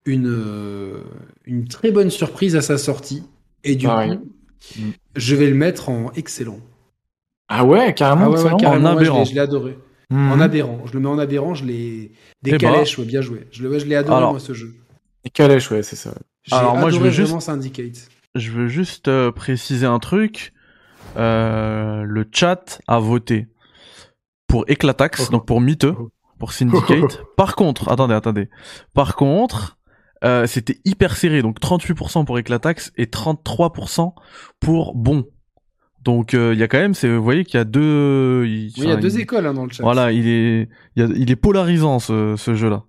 une, 0.06 0.28
euh, 0.28 1.02
une 1.46 1.68
très 1.68 1.92
bonne 1.92 2.10
surprise 2.10 2.56
à 2.56 2.62
sa 2.62 2.78
sortie. 2.78 3.24
Et 3.64 3.76
du 3.76 3.86
Pareil. 3.86 4.18
coup, 4.18 4.30
Mm. 4.80 4.90
je 5.16 5.36
vais 5.36 5.50
le 5.50 5.56
mettre 5.56 5.90
en 5.90 6.12
excellent. 6.14 6.60
Ah 7.50 7.66
ouais, 7.66 7.94
carrément. 7.94 8.26
Ah 8.26 8.30
ouais, 8.30 8.34
ouais, 8.36 8.40
excellent. 8.42 8.58
carrément, 8.58 8.90
En 8.92 8.96
ouais, 8.98 9.00
je 9.00 9.04
l'ai- 9.04 9.08
aberrant. 9.10 9.26
je 9.26 9.34
l'ai 9.34 9.40
adoré. 9.40 9.78
Mhm. 10.10 10.32
En 10.32 10.40
aberrant. 10.42 10.82
Je 10.86 10.94
le 10.94 11.00
mets 11.00 11.08
en 11.08 11.18
aberrant, 11.20 11.56
je 11.56 11.66
l'ai. 11.66 12.12
Des 12.42 12.52
bah. 12.52 12.58
calèches, 12.58 12.98
ouais, 13.00 13.06
bien 13.06 13.22
joué. 13.22 13.48
Je, 13.52 13.64
le- 13.64 13.70
ouais, 13.70 13.80
je 13.80 13.86
l'ai 13.86 13.96
adoré, 13.96 14.18
Alors. 14.18 14.32
moi, 14.32 14.40
ce 14.40 14.54
jeu. 14.54 14.74
Et 15.26 15.30
Calèche, 15.30 15.72
ouais, 15.72 15.82
c'est 15.84 15.96
ça. 15.96 16.14
Alors, 16.52 16.76
moi, 16.78 16.90
je 16.90 17.00
veux 17.00 17.10
juste- 17.10 17.40
Syndicate. 17.40 18.10
Je 18.36 18.52
veux 18.52 18.68
juste 18.68 19.08
euh, 19.08 19.32
préciser 19.32 19.86
un 19.86 20.00
truc. 20.00 20.54
Euh, 21.18 22.04
le 22.04 22.26
chat 22.32 22.80
a 22.88 23.00
voté 23.00 23.48
pour 24.48 24.66
Eclatax, 24.70 25.28
Oh. 25.28 25.32
donc 25.32 25.46
pour 25.46 25.62
Miteux, 25.62 25.96
Oh. 25.98 26.10
pour 26.40 26.52
Syndicate. 26.54 27.22
Par 27.38 27.56
contre, 27.56 27.90
attendez, 27.90 28.14
attendez. 28.16 28.50
Par 28.94 29.16
contre, 29.16 29.78
euh, 30.24 30.48
c'était 30.48 30.80
hyper 30.86 31.16
serré, 31.16 31.42
donc 31.42 31.60
38% 31.60 32.26
pour 32.26 32.38
Eclatax 32.40 32.92
et 32.98 33.06
33% 33.06 34.14
pour 34.60 34.96
Bon. 34.96 35.26
Donc 36.04 36.34
euh, 36.34 36.54
il 36.54 36.60
y 36.60 36.64
a 36.64 36.68
quand 36.68 36.80
même, 36.80 36.94
c'est, 36.94 37.10
vous 37.16 37.24
voyez 37.24 37.46
qu'il 37.46 37.58
y 37.58 37.62
a 37.62 37.64
deux. 37.64 38.46
il- 38.46 38.74
Oui, 38.78 38.88
y 38.88 38.92
a 38.92 38.98
deux 38.98 39.16
il- 39.16 39.22
écoles 39.22 39.46
hein, 39.46 39.54
dans 39.54 39.64
le 39.66 39.72
chat. 39.72 39.84
Voilà, 39.84 40.12
il 40.12 40.28
est, 40.28 40.70
il, 40.96 41.02
y 41.02 41.06
a- 41.06 41.16
il 41.16 41.32
est 41.32 41.36
polarisant 41.38 42.00
ce, 42.00 42.36
ce 42.38 42.54
jeu-là. 42.56 42.84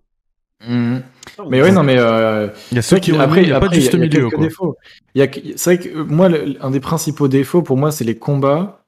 Mhm. 0.68 1.02
Mais 1.50 1.62
ouais, 1.62 1.72
non, 1.72 1.82
mais 1.82 1.96
euh, 1.98 2.48
Il 2.70 2.76
y 2.76 2.78
a 2.78 2.82
ceux 2.82 2.98
qui 2.98 3.12
après, 3.16 3.42
il 3.42 3.48
y 3.48 3.52
a 3.52 3.60
pas 3.60 3.68
de 3.68 3.74
juste 3.74 3.92
il 3.92 3.98
y 3.98 4.02
a 4.02 4.06
milieu, 4.06 4.20
quelques 4.22 4.34
quoi. 4.34 4.44
défauts. 4.44 4.76
Il 5.14 5.20
y 5.20 5.22
a, 5.22 5.28
c'est 5.56 5.76
vrai 5.76 5.78
que 5.88 5.98
moi, 6.02 6.28
le- 6.28 6.56
un 6.60 6.70
des 6.70 6.80
principaux 6.80 7.28
défauts 7.28 7.62
pour 7.62 7.76
moi, 7.76 7.90
c'est 7.90 8.04
les 8.04 8.16
combats. 8.16 8.80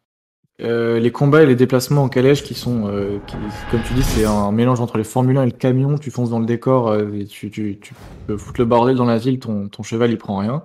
Euh, 0.63 0.99
les 1.01 1.13
combats 1.13 1.43
et 1.43 1.47
les 1.47 1.55
déplacements 1.55 2.05
en 2.05 2.09
calèche 2.09 2.43
qui 2.43 2.55
sont, 2.55 2.89
euh, 2.89 3.19
qui, 3.27 3.37
comme 3.71 3.83
tu 3.83 3.93
dis, 3.93 4.03
c'est 4.03 4.25
un 4.25 4.53
mélange 4.53 4.81
entre 4.81 4.97
les 4.97 5.05
Formule 5.05 5.37
1 5.37 5.43
et 5.43 5.47
le 5.47 5.53
camion. 5.53 5.99
Tu 5.99 6.11
fonces 6.11 6.31
dans 6.31 6.39
le 6.39 6.47
décor 6.47 6.89
euh, 6.89 7.11
et 7.13 7.27
tu, 7.27 7.51
tu, 7.51 7.79
tu 7.81 7.95
peux 8.27 8.39
foutre 8.39 8.61
le 8.61 8.65
bordel 8.67 8.97
dans 8.97 9.05
la 9.05 9.19
ville, 9.19 9.39
ton, 9.39 9.69
ton 9.69 9.83
cheval 9.83 10.11
il 10.11 10.17
prend 10.19 10.39
rien. 10.39 10.63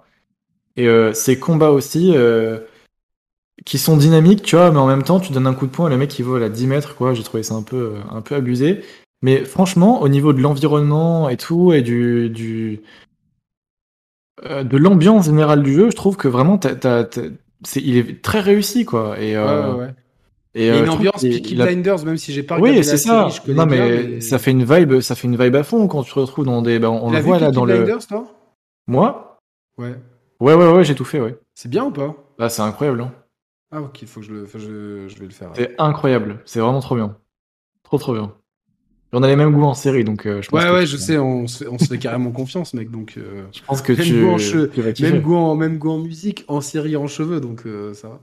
Et 0.78 0.88
euh, 0.88 1.14
ces 1.14 1.40
combats 1.40 1.72
aussi, 1.72 2.14
euh, 2.16 2.60
qui 3.66 3.78
sont 3.78 3.98
dynamiques, 3.98 4.42
tu 4.44 4.56
vois, 4.56 4.72
mais 4.72 4.80
en 4.80 4.88
même 4.88 5.04
temps, 5.04 5.20
tu 5.20 5.34
donnes 5.34 5.46
un 5.48 5.54
coup 5.54 5.68
de 5.68 5.72
poing 5.72 5.88
et 5.88 5.92
le 5.92 5.98
mec 5.98 6.18
il 6.18 6.24
vole 6.26 6.44
à 6.44 6.50
10 6.50 6.68
mètres, 6.68 6.96
quoi. 6.96 7.14
J'ai 7.14 7.24
trouvé 7.24 7.44
ça 7.44 7.54
un 7.56 7.62
peu, 7.64 7.94
un 8.10 8.22
peu 8.22 8.36
abusé. 8.36 8.82
Mais 9.22 9.46
franchement, 9.46 10.02
au 10.02 10.10
niveau 10.10 10.34
de 10.34 10.42
l'environnement 10.42 11.30
et 11.30 11.38
tout, 11.38 11.74
et 11.74 11.82
du, 11.82 12.30
du 12.30 12.82
euh, 14.46 14.64
de 14.64 14.78
l'ambiance 14.78 15.26
générale 15.26 15.62
du 15.64 15.74
jeu, 15.74 15.90
je 15.92 15.96
trouve 15.96 16.18
que 16.18 16.28
vraiment, 16.28 16.58
t'as, 16.58 16.76
t'as- 16.76 17.04
t'as- 17.04 17.30
c'est, 17.64 17.82
il 17.82 17.98
est 17.98 18.22
très 18.24 18.40
réussi, 18.40 18.86
quoi. 18.86 19.20
Et, 19.20 19.36
euh, 19.36 19.74
ouais, 19.76 19.80
ouais. 19.86 19.94
et, 20.56 20.72
euh, 20.72 20.82
une 20.84 20.90
ambiance 20.90 21.22
Peaky 21.22 21.56
Blinders, 21.56 22.04
même 22.06 22.18
si 22.18 22.34
j'ai 22.34 22.42
pas 22.42 22.56
regardé 22.56 22.80
Oui, 22.80 22.84
c'est 22.84 22.92
la 22.94 22.98
ça. 22.98 23.20
série, 23.22 23.32
je 23.32 23.42
connais 23.42 23.60
Non, 23.60 23.66
bien, 23.68 23.88
mais, 23.88 24.04
mais- 24.08 24.22
ça 24.22 24.40
fait 24.40 24.52
une 24.52 24.64
vibe, 24.64 25.00
ça 25.02 25.14
fait 25.16 25.28
une 25.28 25.38
vibe 25.38 25.56
à 25.56 25.64
fond 25.64 25.88
quand 25.88 26.02
tu 26.04 26.12
te 26.14 26.20
retrouves 26.20 26.46
dans 26.46 26.64
des, 26.64 26.80
ben, 26.80 26.90
on 26.90 27.12
T'as 27.12 27.18
le 27.18 27.24
voit 27.24 27.40
là 27.40 27.52
dans 27.52 27.66
le. 27.66 27.76
Blinders, 27.84 28.08
toi? 28.08 28.26
Moi? 28.88 29.38
Ouais. 29.78 29.96
Ouais, 30.40 30.56
ouais, 30.56 30.72
ouais, 30.72 30.84
j'ai 30.84 30.96
tout 30.96 31.06
fait, 31.06 31.22
ouais. 31.22 31.38
C'est 31.54 31.70
bien 31.70 31.86
ou 31.86 31.92
pas? 31.92 32.16
Là, 32.40 32.50
c'est 32.50 32.64
incroyable. 32.64 33.02
Hein. 33.02 33.14
Ah, 33.72 33.82
ok, 33.82 34.04
faut 34.06 34.20
que 34.22 34.26
je 34.26 34.34
le, 34.34 34.46
faut 34.48 34.58
que 34.58 34.64
je, 34.64 35.08
je 35.08 35.20
vais 35.20 35.26
le 35.26 35.32
faire. 35.32 35.52
C'est 35.54 35.80
incroyable. 35.80 36.40
C'est 36.46 36.60
vraiment 36.60 36.80
trop 36.80 36.96
bien. 36.96 37.16
Trop, 37.84 38.00
trop 38.00 38.14
bien. 38.14 38.34
On 39.14 39.24
a 39.24 39.28
les 39.28 39.36
mêmes 39.36 39.52
goûts 39.52 39.64
en 39.64 39.74
série, 39.74 40.04
donc 40.06 40.26
euh, 40.26 40.42
je 40.42 40.50
pense 40.50 40.62
Ouais, 40.64 40.70
que 40.70 40.74
ouais, 40.74 40.86
je 40.86 40.96
sais, 40.98 41.18
on 41.18 41.46
se 41.48 41.64
fait, 41.64 41.70
on 41.70 41.78
se 41.78 41.86
fait 41.86 41.98
carrément 41.98 42.32
confiance, 42.32 42.74
mec. 42.74 42.90
Donc, 42.92 43.16
euh, 43.18 43.44
Je 43.52 43.60
pense 43.68 43.82
que 43.82 43.92
Même 43.94 44.06
tu, 44.06 44.22
goût 44.22 44.30
en 44.30 44.38
cheveux, 44.38 44.70
tu 44.74 44.82
vas 44.82 44.94
kiffer. 44.94 45.12
même 45.12 45.22
goût 45.22 45.36
en, 45.36 45.56
même 45.56 45.78
goût 45.78 45.92
en 45.92 45.98
musique, 46.00 46.46
en 46.48 46.62
série, 46.62 46.96
en 46.96 47.08
cheveux, 47.08 47.40
donc 47.42 47.64
euh, 47.66 47.94
ça 47.94 48.08
va. 48.08 48.20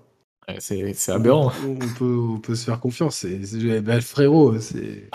Ouais, 0.49 0.57
C'est, 0.61 0.95
c'est 0.95 1.13
aberrant. 1.13 1.53
On, 1.67 1.73
on 1.73 1.89
peut, 1.99 2.17
on 2.37 2.39
peut 2.39 2.55
se 2.55 2.65
faire 2.65 2.81
confiance. 2.81 3.17
C'est, 3.17 3.45
c'est- 3.45 3.81
bah, 3.83 4.01
frérot, 4.01 4.59
c'est, 4.61 5.11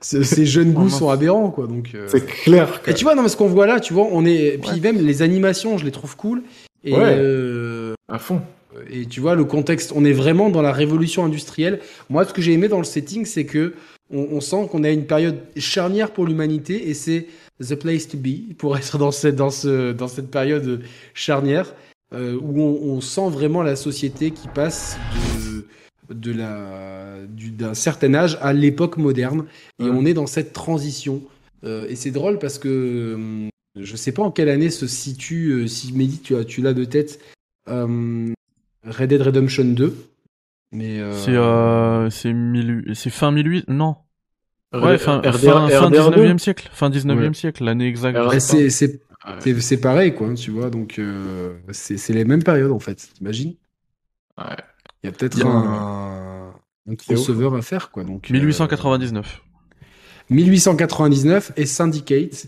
ces 0.00 0.46
jeunes 0.46 0.72
goûts 0.72 0.88
sont 0.88 1.08
aberrants, 1.08 1.50
quoi. 1.50 1.66
Donc. 1.66 1.90
euh, 1.94 2.06
C'est 2.08 2.24
clair. 2.26 2.80
Et 2.86 2.94
tu 2.94 3.04
vois, 3.04 3.14
non, 3.14 3.22
mais 3.22 3.28
ce 3.28 3.36
qu'on 3.36 3.48
voit 3.48 3.66
là, 3.66 3.80
tu 3.80 3.92
vois, 3.94 4.08
on 4.10 4.24
est. 4.24 4.58
Puis 4.60 4.80
même 4.80 4.98
les 4.98 5.22
animations, 5.22 5.78
je 5.78 5.84
les 5.84 5.92
trouve 5.92 6.16
cool. 6.16 6.42
Et, 6.84 6.92
Ouais. 6.92 7.14
euh, 7.16 7.94
À 8.08 8.18
fond. 8.18 8.40
et 8.90 9.06
tu 9.06 9.20
vois, 9.20 9.36
le 9.36 9.44
contexte, 9.44 9.92
on 9.94 10.04
est 10.04 10.12
vraiment 10.12 10.50
dans 10.50 10.62
la 10.62 10.72
révolution 10.72 11.24
industrielle. 11.24 11.78
Moi, 12.10 12.24
ce 12.24 12.32
que 12.32 12.42
j'ai 12.42 12.52
aimé 12.52 12.66
dans 12.68 12.78
le 12.78 12.84
setting, 12.84 13.24
c'est 13.24 13.44
que 13.46 13.74
on, 14.12 14.28
on 14.32 14.40
sent 14.40 14.68
qu'on 14.70 14.84
a 14.84 14.90
une 14.90 15.06
période 15.06 15.38
charnière 15.56 16.12
pour 16.12 16.26
l'humanité 16.26 16.88
et 16.88 16.94
c'est 16.94 17.26
the 17.60 17.74
place 17.74 18.08
to 18.08 18.16
be 18.18 18.54
pour 18.58 18.76
être 18.76 18.98
dans 18.98 19.10
cette, 19.12 19.36
dans 19.36 19.50
ce, 19.50 19.92
dans 19.92 20.08
cette 20.08 20.30
période 20.30 20.82
charnière 21.14 21.74
euh, 22.14 22.38
où 22.40 22.60
on, 22.60 22.94
on 22.96 23.00
sent 23.00 23.28
vraiment 23.30 23.62
la 23.62 23.76
société 23.76 24.30
qui 24.30 24.48
passe 24.48 24.96
de, 26.08 26.14
de 26.14 26.32
la, 26.32 27.18
du- 27.28 27.50
d'un 27.50 27.74
certain 27.74 28.14
âge 28.14 28.38
à 28.42 28.52
l'époque 28.52 28.96
moderne 28.96 29.46
et 29.80 29.84
on 29.84 30.04
est 30.04 30.14
dans 30.14 30.26
cette 30.26 30.52
transition. 30.52 31.22
Euh, 31.64 31.86
et 31.88 31.94
c'est 31.96 32.10
drôle 32.10 32.38
parce 32.38 32.58
que 32.58 33.14
hum, 33.14 33.48
je 33.80 33.96
sais 33.96 34.12
pas 34.12 34.22
en 34.22 34.30
quelle 34.30 34.48
année 34.50 34.68
se 34.70 34.86
situe, 34.86 35.50
euh, 35.52 35.66
si 35.66 35.92
Mehdi, 35.92 36.18
tu, 36.18 36.36
as, 36.36 36.44
tu 36.44 36.60
l'as 36.60 36.74
de 36.74 36.84
tête, 36.84 37.20
euh, 37.70 38.32
Red 38.84 39.08
Dead 39.10 39.22
Redemption 39.22 39.64
2. 39.64 39.96
Mais 40.72 41.00
euh, 41.00 41.12
C'est 41.12 41.36
euh, 41.36 42.10
c'est 42.10 42.32
1000 42.32 42.92
c'est 42.94 43.10
fin 43.10 43.30
1800 43.30 43.66
non. 43.68 43.96
Ouais, 44.72 44.96
fin, 44.96 45.18
RDR, 45.18 45.32
fin, 45.34 45.68
fin 45.68 45.90
RDR2. 45.90 46.14
19e 46.14 46.38
siècle, 46.38 46.70
fin 46.72 46.88
19e 46.88 47.18
Ouais. 47.28 47.34
siècle, 47.34 47.62
l'année 47.64 47.86
exacte. 47.88 48.16
RDR2. 48.18 48.28
ouais, 48.30 48.40
c'est, 48.40 48.70
c'est, 49.60 49.76
pareil, 49.80 50.14
quoi, 50.14 50.32
tu 50.32 50.50
vois. 50.50 50.70
Donc, 50.70 50.98
euh, 50.98 51.54
c'est, 51.72 51.98
c'est 51.98 52.14
les 52.14 52.24
mêmes 52.24 52.42
périodes, 52.42 52.72
en 52.72 52.78
fait. 52.78 53.10
T'imagines? 53.14 53.54
Ouais. 54.38 54.56
Il 55.02 55.06
y 55.06 55.08
a 55.10 55.12
peut-être 55.12 55.44
un, 55.44 56.54
un 56.88 56.94
crossover 56.96 57.50
à 57.54 57.60
faire, 57.60 57.90
quoi. 57.90 58.04
Donc, 58.04 58.30
euh, 58.30 58.32
1899. 58.32 59.42
1899 60.30 61.52
et 61.56 61.66
Syndicate. 61.66 62.46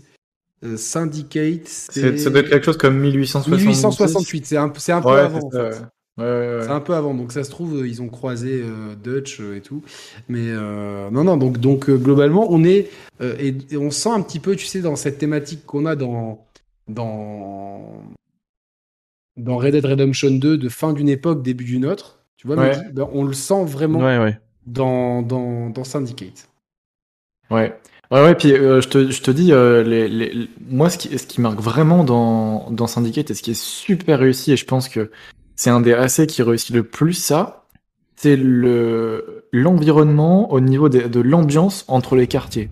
Syndicate, 0.77 1.67
ça 1.67 2.29
doit 2.31 2.39
être 2.39 2.49
quelque 2.49 2.65
chose 2.65 2.77
comme 2.77 2.97
1868. 2.97 3.65
1868, 3.67 4.45
c'est 4.47 4.57
un, 4.57 4.63
un 4.63 4.69
peu 4.69 5.09
Ouais, 5.09 5.19
avant. 5.19 5.45
en 5.45 5.51
ça, 5.51 5.71
fait. 5.71 5.85
Ouais. 6.17 6.23
Ouais, 6.23 6.29
ouais, 6.31 6.55
ouais. 6.57 6.63
C'est 6.63 6.69
un 6.71 6.79
peu 6.79 6.93
avant, 6.93 7.13
donc 7.13 7.31
ça 7.31 7.43
se 7.43 7.49
trouve, 7.49 7.81
euh, 7.81 7.87
ils 7.87 8.01
ont 8.01 8.09
croisé 8.09 8.61
euh, 8.63 8.95
Dutch 8.95 9.39
euh, 9.41 9.57
et 9.57 9.61
tout. 9.61 9.83
Mais 10.29 10.47
euh, 10.47 11.09
non, 11.11 11.23
non, 11.23 11.37
donc, 11.37 11.59
donc 11.59 11.89
euh, 11.89 11.97
globalement, 11.97 12.47
on 12.49 12.63
est. 12.63 12.89
et, 13.21 13.55
et 13.71 13.77
on 13.77 13.91
sent 13.91 14.09
un 14.09 14.21
petit 14.21 14.39
peu, 14.39 14.55
tu 14.55 14.65
sais, 14.65 14.81
dans 14.81 14.95
cette 14.95 15.17
thématique 15.17 15.65
qu'on 15.65 15.85
a 15.85 15.95
dans. 15.95 16.45
Dans. 16.87 18.03
Dans 19.37 19.57
Red 19.57 19.73
Dead 19.73 19.85
Redemption 19.85 20.31
2, 20.31 20.57
de 20.57 20.69
fin 20.69 20.93
d'une 20.93 21.09
époque, 21.09 21.43
début 21.43 21.65
d'une 21.65 21.85
autre. 21.85 22.19
Tu 22.37 22.47
vois. 22.47 22.55
Mehdi 22.69 22.93
Ben, 22.93 23.07
on 23.11 23.23
le 23.25 23.33
sent 23.33 23.65
vraiment 23.65 23.99
dans, 24.65 25.21
dans, 25.21 25.69
dans 25.69 25.83
Syndicate. 25.83 26.47
Ouais. 27.51 27.77
Ouais, 28.11 28.21
ouais, 28.21 28.35
puis 28.35 28.53
euh, 28.53 28.81
je, 28.81 28.87
te, 28.87 29.09
je 29.11 29.21
te 29.21 29.31
dis, 29.31 29.51
euh, 29.51 29.83
les, 29.83 30.07
les, 30.07 30.31
les- 30.31 30.49
moi, 30.69 30.89
ce 30.89 30.97
qui, 30.97 31.17
ce 31.17 31.25
qui 31.27 31.41
marque 31.41 31.59
vraiment 31.59 32.03
dans, 32.03 32.69
dans 32.71 32.87
Syndicate 32.87 33.31
et 33.31 33.33
ce 33.33 33.41
qui 33.41 33.51
est 33.51 33.59
super 33.59 34.19
réussi, 34.19 34.51
et 34.53 34.57
je 34.57 34.65
pense 34.65 34.87
que 34.89 35.11
c'est 35.55 35.69
un 35.69 35.81
des 35.81 35.93
AC 35.93 36.27
qui 36.27 36.41
réussit 36.43 36.75
le 36.75 36.83
plus 36.83 37.13
ça, 37.13 37.65
c'est 38.15 38.35
le 38.37 39.47
l'environnement 39.51 40.51
au 40.51 40.59
niveau 40.59 40.89
de 40.89 41.19
l'ambiance 41.21 41.85
entre 41.87 42.15
les 42.15 42.27
quartiers. 42.27 42.69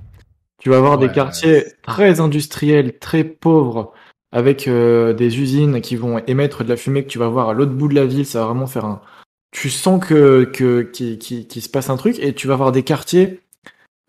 Tu 0.61 0.69
vas 0.69 0.77
avoir 0.77 0.97
Ouais, 0.99 1.07
des 1.07 1.13
quartiers 1.13 1.65
très 1.83 2.19
industriels, 2.19 2.97
très 2.99 3.23
pauvres, 3.23 3.93
avec 4.31 4.67
euh, 4.67 5.13
des 5.13 5.39
usines 5.39 5.81
qui 5.81 5.95
vont 5.95 6.19
émettre 6.27 6.63
de 6.63 6.69
la 6.69 6.77
fumée 6.77 7.03
que 7.03 7.09
tu 7.09 7.19
vas 7.19 7.27
voir 7.27 7.49
à 7.49 7.53
l'autre 7.53 7.73
bout 7.73 7.87
de 7.87 7.95
la 7.95 8.05
ville, 8.05 8.25
ça 8.25 8.39
va 8.39 8.45
vraiment 8.47 8.67
faire 8.67 8.85
un... 8.85 9.01
Tu 9.51 9.69
sens 9.69 10.03
que 10.03 10.45
que 10.45 10.81
qu'il 10.81 11.19
qu'il- 11.19 11.47
qu'il 11.47 11.61
se 11.61 11.69
passe 11.69 11.89
un 11.89 11.97
truc, 11.97 12.17
et 12.19 12.33
tu 12.33 12.47
vas 12.47 12.55
avoir 12.55 12.71
des 12.71 12.83
quartiers... 12.83 13.41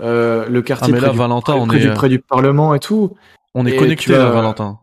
Euh, 0.02 0.49
le 0.49 0.58
Ah 0.58 0.62
quartier 0.62 0.92
près 0.94 1.10
du- 1.10 1.18
Valentin, 1.18 1.52
près, 1.52 1.60
on 1.62 1.66
près 1.66 1.76
est 1.76 1.81
du, 1.81 1.89
euh, 1.89 1.94
près 1.94 2.08
du 2.08 2.18
Parlement 2.18 2.74
et 2.74 2.81
tout. 2.81 3.16
on 3.55 3.66
est 3.66 3.73
et 3.74 3.76
connecté 3.76 4.12
vas- 4.12 4.31
Valentin. 4.31 4.81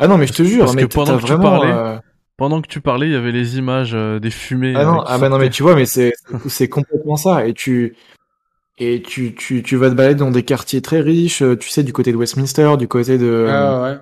Ah 0.00 0.08
non, 0.08 0.18
mais 0.18 0.26
je 0.26 0.32
te 0.32 0.42
jure, 0.42 0.64
Parce 0.64 0.74
mais 0.76 0.82
que 0.82 0.86
pendant 0.86 1.16
que 1.16 1.22
tu 1.22 1.26
vraiment, 1.32 1.58
parlais, 1.58 1.72
euh, 1.72 1.98
Pendant 2.38 2.62
que 2.62 2.68
tu 2.68 2.80
parlais, 2.80 3.08
il 3.08 3.12
y 3.12 3.16
avait 3.16 3.32
les 3.32 3.58
images 3.58 3.90
euh, 3.94 4.20
des 4.20 4.30
fumées. 4.30 4.72
Ah 4.76 4.82
euh, 4.82 4.84
non, 4.84 4.98
qui 5.00 5.04
ah 5.08 5.18
bah 5.18 5.28
non, 5.28 5.38
mais 5.38 5.50
tu 5.50 5.64
vois, 5.64 5.74
mais 5.74 5.86
c'est 5.94 6.12
c'est 6.46 6.68
complètement 6.68 7.16
ça. 7.16 7.46
Et 7.46 7.52
tu 7.52 7.96
et 8.78 9.02
tu, 9.02 9.34
tu 9.34 9.64
tu 9.64 9.76
vas 9.76 9.90
te 9.90 9.94
balader 9.96 10.14
dans 10.14 10.30
des 10.30 10.44
quartiers 10.44 10.80
très 10.80 11.00
riches, 11.00 11.42
euh, 11.42 11.56
tu 11.56 11.68
sais, 11.68 11.82
du 11.82 11.92
côté 11.92 12.12
de 12.12 12.16
Westminster, 12.16 12.76
du 12.78 12.86
côté 12.86 13.18
de 13.18 13.48
Ah 13.50 13.82
ouais. 13.82 13.96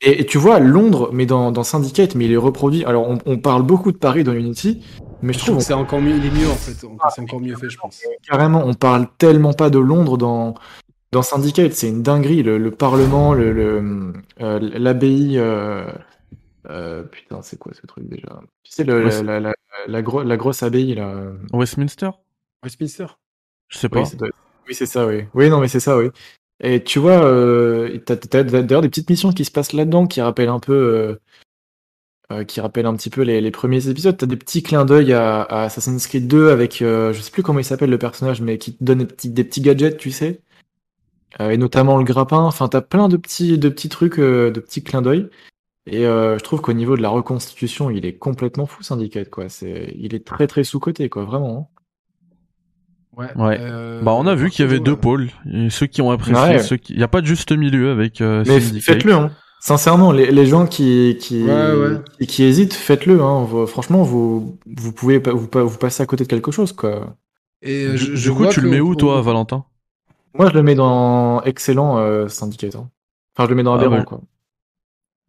et, 0.00 0.22
et 0.22 0.26
tu 0.26 0.38
vois 0.38 0.58
Londres, 0.58 1.10
mais 1.12 1.26
dans 1.26 1.52
dans 1.52 1.64
Syndicate, 1.64 2.14
mais 2.14 2.24
il 2.24 2.32
est 2.32 2.36
reproduit. 2.38 2.82
Alors 2.86 3.06
on, 3.10 3.18
on 3.26 3.36
parle 3.36 3.62
beaucoup 3.62 3.92
de 3.92 3.98
Paris 3.98 4.24
dans 4.24 4.32
Unity, 4.32 4.82
mais 5.20 5.34
je 5.34 5.40
Je 5.40 5.44
trouve 5.44 5.58
que 5.58 5.62
c'est 5.62 5.74
encore 5.74 6.00
mieux, 6.00 6.16
il 6.16 6.24
est 6.24 6.30
mieux 6.30 6.48
en 6.48 6.54
fait. 6.54 6.72
C'est 6.72 7.20
encore 7.20 7.40
mieux 7.40 7.56
fait, 7.56 7.68
je 7.68 7.76
pense. 7.76 8.00
carrément, 8.26 8.62
on 8.64 8.72
parle 8.72 9.06
tellement 9.18 9.52
pas 9.52 9.68
de 9.68 9.78
Londres 9.78 10.16
dans 10.16 10.54
dans 11.12 11.20
Syndicate, 11.20 11.74
c'est 11.74 11.90
une 11.90 12.02
dinguerie. 12.02 12.42
Le, 12.42 12.56
le 12.56 12.70
Parlement, 12.70 13.34
le 13.34 13.52
le, 13.52 14.14
euh, 14.40 14.58
l'abbaye. 14.78 15.38
Euh, 16.68 17.02
putain, 17.02 17.42
c'est 17.42 17.58
quoi 17.58 17.72
ce 17.74 17.86
truc 17.86 18.08
déjà? 18.08 18.40
Tu 18.62 18.72
sais, 18.72 18.84
le, 18.84 19.02
la, 19.04 19.10
c'est- 19.10 19.22
la, 19.24 19.40
la, 19.40 19.54
la 19.86 20.02
gro- 20.02 20.22
la 20.22 20.36
grosse 20.36 20.62
abbaye 20.62 20.94
là. 20.94 21.32
Westminster? 21.52 22.10
Westminster. 22.62 23.06
Je 23.68 23.78
sais 23.78 23.88
pas. 23.88 24.00
Oui, 24.68 24.74
c'est 24.74 24.86
ça, 24.86 25.06
oui. 25.06 25.24
Oui, 25.34 25.50
non, 25.50 25.60
mais 25.60 25.68
c'est 25.68 25.80
ça, 25.80 25.96
oui. 25.98 26.10
Et 26.60 26.84
tu 26.84 27.00
vois, 27.00 27.24
euh, 27.24 27.98
t'as, 28.06 28.44
d'ailleurs 28.44 28.82
des 28.82 28.88
petites 28.88 29.10
missions 29.10 29.32
qui 29.32 29.44
se 29.44 29.50
passent 29.50 29.72
là-dedans 29.72 30.06
qui 30.06 30.20
rappellent 30.20 30.48
un 30.50 30.60
peu, 30.60 31.18
euh, 32.30 32.44
qui 32.44 32.60
rappellent 32.60 32.86
un 32.86 32.94
petit 32.94 33.10
peu 33.10 33.22
les, 33.22 33.40
les 33.40 33.50
premiers 33.50 33.88
épisodes. 33.88 34.16
T'as 34.16 34.26
des 34.26 34.36
petits 34.36 34.62
clins 34.62 34.84
d'œil 34.84 35.12
à, 35.12 35.42
à 35.42 35.64
Assassin's 35.64 36.06
Creed 36.06 36.28
2 36.28 36.50
avec, 36.50 36.80
euh, 36.80 37.12
je 37.12 37.20
sais 37.20 37.32
plus 37.32 37.42
comment 37.42 37.58
il 37.58 37.64
s'appelle 37.64 37.90
le 37.90 37.98
personnage, 37.98 38.40
mais 38.40 38.58
qui 38.58 38.74
te 38.76 38.84
donne 38.84 38.98
des 38.98 39.06
petits, 39.06 39.30
des 39.30 39.42
petits 39.44 39.60
gadgets, 39.62 39.96
tu 39.96 40.12
sais. 40.12 40.40
Euh, 41.40 41.50
et 41.50 41.56
notamment 41.56 41.96
le 41.98 42.04
grappin. 42.04 42.42
Enfin, 42.42 42.68
t'as 42.68 42.82
plein 42.82 43.08
de 43.08 43.16
petits, 43.16 43.58
de 43.58 43.68
petits 43.68 43.88
trucs, 43.88 44.18
euh, 44.20 44.50
de 44.52 44.60
petits 44.60 44.84
clins 44.84 45.02
d'œil. 45.02 45.28
Et 45.86 46.06
euh, 46.06 46.38
je 46.38 46.44
trouve 46.44 46.60
qu'au 46.60 46.72
niveau 46.72 46.96
de 46.96 47.02
la 47.02 47.08
reconstitution, 47.08 47.90
il 47.90 48.06
est 48.06 48.16
complètement 48.16 48.66
fou, 48.66 48.82
Syndicate, 48.82 49.30
quoi. 49.30 49.48
C'est, 49.48 49.94
il 49.98 50.14
est 50.14 50.24
très 50.24 50.46
très 50.46 50.62
sous-coté, 50.64 51.08
quoi, 51.08 51.24
vraiment. 51.24 51.70
Ouais. 53.16 53.26
Ouais. 53.36 53.58
euh, 53.60 54.00
Bah, 54.02 54.12
on 54.14 54.26
a 54.26 54.34
vu 54.34 54.48
qu'il 54.50 54.64
y 54.64 54.68
avait 54.68 54.80
deux 54.80 54.92
ouais. 54.92 54.96
pôles. 54.96 55.30
Et 55.52 55.70
ceux 55.70 55.86
qui 55.86 56.00
ont 56.00 56.10
apprécié, 56.10 56.40
Ouais. 56.42 56.58
ceux 56.60 56.76
qui, 56.76 56.94
il 56.94 57.00
y 57.00 57.02
a 57.02 57.08
pas 57.08 57.20
de 57.20 57.26
juste 57.26 57.52
milieu 57.52 57.90
avec 57.90 58.20
euh, 58.20 58.42
Mais 58.46 58.60
Syndicate. 58.60 58.82
faites-le, 58.96 59.12
hein. 59.14 59.30
Sincèrement, 59.60 60.10
les, 60.12 60.30
les 60.32 60.46
gens 60.46 60.66
qui 60.66 61.16
qui, 61.20 61.44
Ouais, 61.44 61.72
ouais. 61.72 61.98
qui, 62.20 62.26
qui 62.26 62.42
hésitent, 62.44 62.74
faites-le. 62.74 63.20
Hein. 63.22 63.44
Vous- 63.44 63.66
franchement, 63.66 64.02
vous 64.02 64.58
vous 64.66 64.92
pouvez 64.92 65.20
pas 65.20 65.32
vous, 65.32 65.48
vous 65.52 65.78
passer 65.78 66.02
à 66.02 66.06
côté 66.06 66.24
de 66.24 66.28
quelque 66.28 66.50
chose, 66.50 66.72
quoi. 66.72 67.16
Et 67.60 67.84
euh, 67.84 67.92
Du, 67.92 68.16
je, 68.16 68.30
du 68.30 68.34
coup, 68.36 68.46
tu 68.46 68.60
le 68.60 68.70
mets 68.70 68.80
où, 68.80 68.94
toi, 68.96 69.20
Valentin? 69.20 69.64
Moi, 70.36 70.48
je 70.48 70.54
le 70.54 70.62
mets 70.64 70.74
dans 70.74 71.42
excellent 71.42 71.98
euh, 71.98 72.26
Syndicate. 72.28 72.74
hein. 72.76 72.88
Enfin, 73.36 73.44
je 73.46 73.50
le 73.50 73.54
mets 73.56 73.62
dans 73.62 73.74
Ah, 73.74 73.78
aberrant, 73.78 73.98
ouais. 73.98 74.04
quoi. 74.04 74.20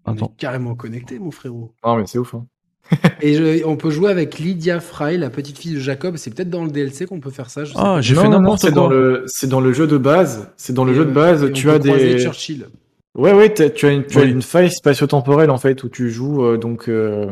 On 0.06 0.15
est 0.15 0.35
carrément 0.38 0.75
connecté, 0.75 1.19
mon 1.19 1.32
frérot. 1.32 1.73
Non, 1.85 1.95
mais 1.98 2.03
c'est 2.07 2.17
ouf. 2.19 2.33
Hein. 2.35 2.45
Et 3.22 3.35
je- 3.35 3.65
on 3.65 3.77
peut 3.77 3.90
jouer 3.90 4.11
avec 4.11 4.38
Lydia 4.40 4.80
Fry, 4.82 5.17
la 5.17 5.30
petite 5.30 5.57
fille 5.57 5.73
de 5.75 5.80
Jacob. 5.80 6.17
C'est 6.17 6.32
peut-être 6.35 6.49
dans 6.49 6.65
le 6.65 6.69
DLC 6.72 7.06
qu'on 7.06 7.22
peut 7.22 7.30
faire 7.32 7.49
ça. 7.49 7.64
Je 7.64 7.73
Ah, 7.77 8.01
j'ai 8.01 8.14
Non, 8.15 8.22
fait 8.22 8.27
non, 8.27 8.33
non, 8.33 8.40
n'importe 8.41 8.61
c'est 8.61 8.72
dans 8.72 8.88
quoi. 8.88 8.93
le 8.95 9.23
c'est 9.27 9.48
dans 9.48 9.61
le 9.61 9.72
jeu 9.72 9.88
de 9.88 9.98
base. 9.98 10.51
C'est 10.57 10.73
dans 10.73 10.83
le 10.83 10.91
Et, 10.91 10.95
jeu 10.95 11.06
de 11.06 11.11
base. 11.11 11.51
Tu 11.53 11.69
as 11.69 11.80
des 11.80 12.19
Churchill. 12.19 12.67
Ouais, 13.15 13.32
ouais, 13.33 13.53
t'as- 13.53 13.69
tu 13.69 13.85
as 13.85 13.91
une, 13.91 14.06
tu 14.06 14.17
as 14.17 14.22
Oui. 14.23 14.32
une 14.32 14.41
faille 14.41 14.69
spatio-temporelle 14.72 15.49
en 15.51 15.57
fait 15.57 15.83
où 15.83 15.90
tu 15.90 16.09
joues 16.09 16.43
euh, 16.43 16.57
donc 16.57 16.90
euh, 16.90 17.30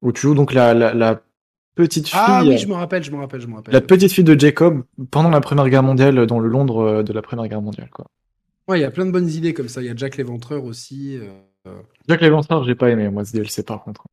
où 0.00 0.12
tu 0.12 0.22
joues 0.22 0.34
donc 0.34 0.52
la, 0.54 0.72
la, 0.74 0.94
la 0.94 1.20
petite 1.74 2.08
fille, 2.08 2.18
Ah 2.20 2.42
oui, 2.44 2.54
euh, 2.54 2.56
je 2.56 2.66
me 2.66 2.74
rappelle, 2.74 3.02
je 3.02 3.10
me 3.10 3.16
rappelle, 3.18 3.40
je 3.40 3.46
me 3.48 3.56
rappelle. 3.56 3.74
la 3.74 3.80
petite 3.80 4.12
fille 4.12 4.24
de 4.24 4.38
Jacob 4.38 4.82
pendant 5.10 5.28
la 5.30 5.40
Première 5.40 5.68
Guerre 5.68 5.82
mondiale 5.82 6.24
dans 6.26 6.38
le 6.38 6.48
Londres 6.48 7.02
de 7.02 7.12
la 7.12 7.20
Première 7.20 7.46
Guerre 7.48 7.60
mondiale 7.62 7.90
quoi. 7.92 8.06
Ouais, 8.68 8.78
il 8.78 8.82
y 8.82 8.84
a 8.86 8.90
plein 8.90 9.04
de 9.06 9.10
bonnes 9.10 9.28
idées 9.28 9.52
comme 9.52 9.68
ça. 9.68 9.82
Il 9.82 9.86
y 9.88 9.90
a 9.90 9.96
Jack 9.96 10.16
l'Éventreur 10.16 10.64
aussi. 10.64 11.16
euh, 11.18 11.28
Jack 12.08 12.20
l'Éventreur, 12.20 12.64
j'ai 12.64 12.74
pas 12.74 12.90
aimé 12.90 13.08
moi 13.08 13.24
ce 13.24 13.32
DLC 13.32 13.62
par 13.62 13.82
contre. 13.84 14.04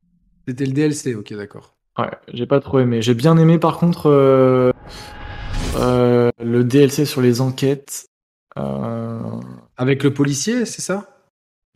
C'était 0.46 0.66
le 0.66 0.72
DLC, 0.72 1.14
ok, 1.14 1.34
d'accord. 1.34 1.74
Ouais, 1.98 2.10
j'ai 2.32 2.46
pas 2.46 2.60
trop 2.60 2.78
aimé. 2.78 3.02
J'ai 3.02 3.14
bien 3.14 3.36
aimé 3.36 3.58
par 3.58 3.78
contre 3.78 4.06
euh, 4.08 4.70
euh, 5.76 6.30
le 6.42 6.64
DLC 6.64 7.04
sur 7.04 7.20
les 7.20 7.40
enquêtes. 7.40 8.06
Euh, 8.58 9.20
Avec 9.76 10.02
le 10.02 10.12
policier, 10.14 10.64
c'est 10.64 10.82
ça? 10.82 11.08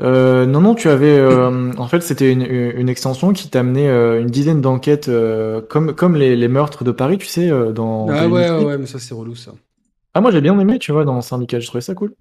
Euh, 0.00 0.46
non, 0.46 0.60
non, 0.60 0.74
tu 0.74 0.88
avais. 0.88 1.16
euh, 1.18 1.72
en 1.76 1.86
fait, 1.86 2.00
c'était 2.00 2.32
une, 2.32 2.42
une 2.42 2.88
extension 2.88 3.32
qui 3.32 3.50
t'amenait 3.50 3.88
euh, 3.88 4.20
une 4.20 4.28
dizaine 4.28 4.60
d'enquêtes, 4.60 5.10
comme, 5.68 5.94
comme 5.94 6.16
les, 6.16 6.34
les 6.34 6.48
meurtres 6.48 6.82
de 6.84 6.92
Paris, 6.92 7.18
tu 7.18 7.26
sais, 7.26 7.48
dans. 7.72 8.08
Ah 8.10 8.28
ouais, 8.28 8.50
ouais, 8.64 8.78
mais 8.78 8.86
ça 8.86 8.98
c'est 8.98 9.14
relou 9.14 9.34
ça. 9.34 9.52
Ah, 10.14 10.20
moi 10.20 10.30
j'ai 10.30 10.40
bien 10.40 10.58
aimé, 10.58 10.78
tu 10.78 10.92
vois, 10.92 11.04
dans 11.04 11.20
Syndicat, 11.20 11.60
je 11.60 11.66
trouvais 11.66 11.80
ça 11.82 11.94
cool. 11.94 12.14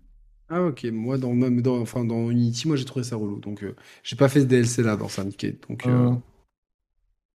Ah 0.52 0.62
ok, 0.64 0.84
moi 0.92 1.18
dans 1.18 1.34
même 1.34 1.62
dans 1.62 1.80
enfin 1.80 2.04
dans 2.06 2.30
Unity, 2.30 2.68
moi 2.68 2.76
j'ai 2.78 2.86
trouvé 2.86 3.04
ça 3.06 3.16
relou. 3.16 3.40
Donc 3.40 3.64
euh, 3.64 3.76
j'ai 4.04 4.16
pas 4.16 4.28
fait 4.30 4.42
ce 4.42 4.46
DLC 4.46 4.84
là 4.84 4.98
dans 4.98 5.08
Syndicate. 5.08 5.68
Donc 5.70 5.88
euh, 5.88 6.12
Euh, 6.14 6.16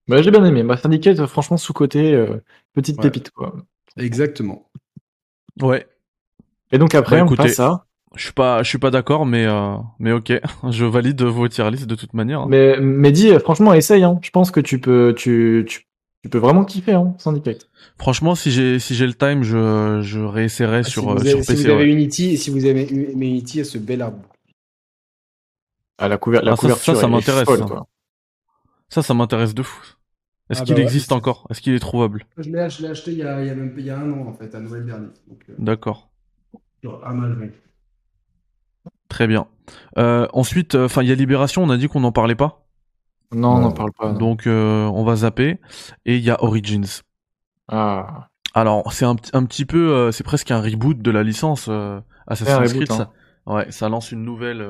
Bah, 0.08 0.22
j'ai 0.22 0.32
bien 0.32 0.44
aimé. 0.46 0.64
Bah, 0.64 0.78
Syndicat, 0.78 1.12
euh, 1.20 1.28
franchement, 1.28 1.58
sous-côté, 1.58 2.14
euh, 2.14 2.38
petite 2.74 2.98
Ouais. 2.98 3.04
pépite, 3.12 3.32
quoi. 3.32 3.56
exactement. 3.98 4.70
Ouais. 5.62 5.88
Et 6.72 6.78
donc 6.78 6.96
après, 6.96 7.18
Bah, 7.18 7.24
on 7.24 7.26
écoutez, 7.26 7.44
passe 7.50 7.60
à. 7.60 7.86
Je 8.16 8.24
suis 8.26 8.34
pas, 8.34 8.64
je 8.64 8.70
suis 8.70 8.78
pas 8.80 8.92
d'accord, 8.92 9.26
mais 9.26 9.46
euh, 9.46 9.78
mais 10.00 10.12
ok. 10.14 10.34
Je 10.72 10.86
valide 10.86 11.22
vos 11.24 11.48
tier 11.48 11.70
list 11.72 11.88
de 11.88 11.96
toute 11.96 12.14
manière. 12.14 12.42
hein. 12.42 12.48
Mais, 12.50 12.80
mais 12.80 13.12
dis, 13.12 13.30
euh, 13.32 13.40
franchement, 13.40 13.74
essaye, 13.74 14.04
hein. 14.04 14.20
Je 14.24 14.30
pense 14.32 14.52
que 14.52 14.60
tu 14.60 14.80
peux, 14.80 15.14
tu, 15.18 15.66
tu, 15.68 15.88
tu 16.26 16.30
peux 16.30 16.40
vraiment 16.40 16.66
kiffer, 16.66 16.94
hein, 16.94 17.14
Syndicate. 17.20 17.70
Franchement, 18.00 18.34
si 18.34 18.50
j'ai 18.50 18.80
si 18.80 18.96
j'ai 18.96 19.06
le 19.06 19.14
time, 19.14 19.44
je 19.44 20.00
je 20.02 20.20
réessayerai 20.20 20.82
sur 20.82 21.04
si 21.04 21.08
euh, 21.08 21.14
vous 21.14 21.20
sur 21.20 21.30
avez, 21.36 21.44
si 21.44 21.48
PC. 21.52 21.64
vous 21.64 21.70
avez 21.70 21.84
ouais. 21.84 21.92
Unity, 21.92 22.36
si 22.38 22.50
vous 22.50 22.66
avez 22.66 22.82
Unity, 22.90 23.54
il 23.54 23.58
y 23.60 23.62
a 23.62 23.64
ce 23.64 23.78
bel 23.78 24.02
arbre. 24.02 24.18
Ah, 26.00 26.08
la, 26.08 26.18
couver- 26.18 26.42
la 26.42 26.54
Ah, 26.54 26.56
ça- 26.56 26.62
couverture, 26.62 26.96
ça, 26.96 27.02
ça 27.02 27.08
m'intéresse, 27.08 27.46
folle, 27.46 27.60
ça. 27.60 27.66
quoi. 27.66 27.88
Ça, 28.90 29.04
ça 29.04 29.14
m'intéresse 29.14 29.54
de 29.54 29.62
fou. 29.62 29.84
Est-ce 30.50 30.62
Ah 30.62 30.66
qu'il 30.66 30.74
bah 30.74 30.80
ouais, 30.80 30.84
existe 30.86 31.10
c'est- 31.10 31.14
encore? 31.14 31.46
Est-ce 31.52 31.62
qu'il 31.62 31.74
est 31.76 31.80
trouvable? 31.80 32.26
Je 32.38 32.50
l'ai 32.50 32.70
je 32.72 32.82
l'ai 32.82 32.88
acheté 32.90 33.12
il 33.12 33.18
y, 33.20 33.24
a, 33.24 33.42
il, 33.42 33.48
y 33.48 33.50
a 33.52 33.56
même, 33.56 33.76
il 33.78 33.86
y 33.86 33.92
a 33.92 34.00
un 34.00 34.12
an 34.12 34.28
en 34.28 34.34
fait, 34.34 34.54
à 34.56 34.60
Noël 34.60 34.84
dernier. 34.84 35.10
Donc, 35.28 35.44
euh, 35.48 35.54
D'accord. 35.60 36.10
sur 36.82 37.06
Amazon. 37.06 37.52
Très 39.10 39.28
bien. 39.28 39.48
Euh, 40.00 40.28
ensuite, 40.34 40.74
enfin, 40.74 41.04
il 41.04 41.10
y 41.10 41.12
a 41.12 41.16
Libération. 41.16 41.62
On 41.64 41.70
a 41.70 41.78
dit 41.78 41.88
qu'on 41.88 42.00
n'en 42.00 42.12
parlait 42.12 42.34
pas. 42.36 42.65
Non, 43.36 43.56
on 43.56 43.60
n'en 43.60 43.72
parle 43.72 43.92
pas. 43.92 44.12
non. 44.12 44.18
Donc, 44.18 44.48
euh, 44.48 44.86
on 44.88 45.04
va 45.04 45.16
zapper. 45.18 45.60
Et 46.06 46.16
il 46.18 46.24
y 46.24 46.30
a 46.32 46.42
Origins. 46.44 46.86
Ah. 47.68 48.30
Alors, 48.54 48.92
c'est 48.94 49.06
un, 49.06 49.16
petit- 49.16 49.32
un 49.34 49.44
petit 49.46 49.66
peu, 49.66 49.92
euh, 49.94 50.12
c'est 50.12 50.24
presque 50.24 50.52
un 50.52 50.62
reboot 50.62 51.00
de 51.02 51.12
la 51.12 51.24
licence 51.24 51.68
euh, 51.70 52.00
Assassin's 52.28 52.74
Creed. 52.74 52.92
ça. 52.92 53.12
Ouais, 53.46 53.70
ça 53.72 53.90
lance 53.90 54.12
une 54.12 54.24
nouvelle, 54.24 54.66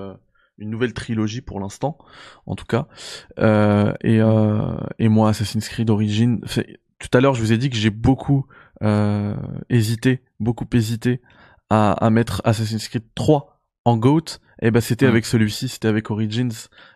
une 0.57 0.69
nouvelle 0.69 0.93
trilogie 0.93 1.41
pour 1.41 1.59
l'instant, 1.59 1.97
en 2.45 2.55
tout 2.55 2.65
cas. 2.65 2.87
Euh, 3.39 3.93
et, 4.01 4.19
euh, 4.21 4.75
et 4.99 5.07
moi, 5.07 5.29
Assassin's 5.29 5.67
Creed 5.69 5.89
Origins. 5.89 6.39
Tout 6.99 7.17
à 7.17 7.21
l'heure, 7.21 7.35
je 7.35 7.41
vous 7.41 7.53
ai 7.53 7.57
dit 7.57 7.69
que 7.69 7.75
j'ai 7.77 7.89
beaucoup 7.91 8.45
euh, 8.83 9.35
hésité, 9.69 10.23
beaucoup 10.39 10.65
hésité 10.73 11.21
à, 11.69 11.91
à 11.93 12.09
mettre 12.09 12.41
Assassin's 12.45 12.87
Creed 12.87 13.03
3 13.15 13.61
en 13.85 13.97
GOAT. 13.97 14.39
Et 14.61 14.71
ben, 14.71 14.79
c'était 14.81 15.05
Mm. 15.05 15.09
avec 15.09 15.25
celui-ci, 15.25 15.67
c'était 15.67 15.87
avec 15.87 16.09
Origins, 16.11 16.51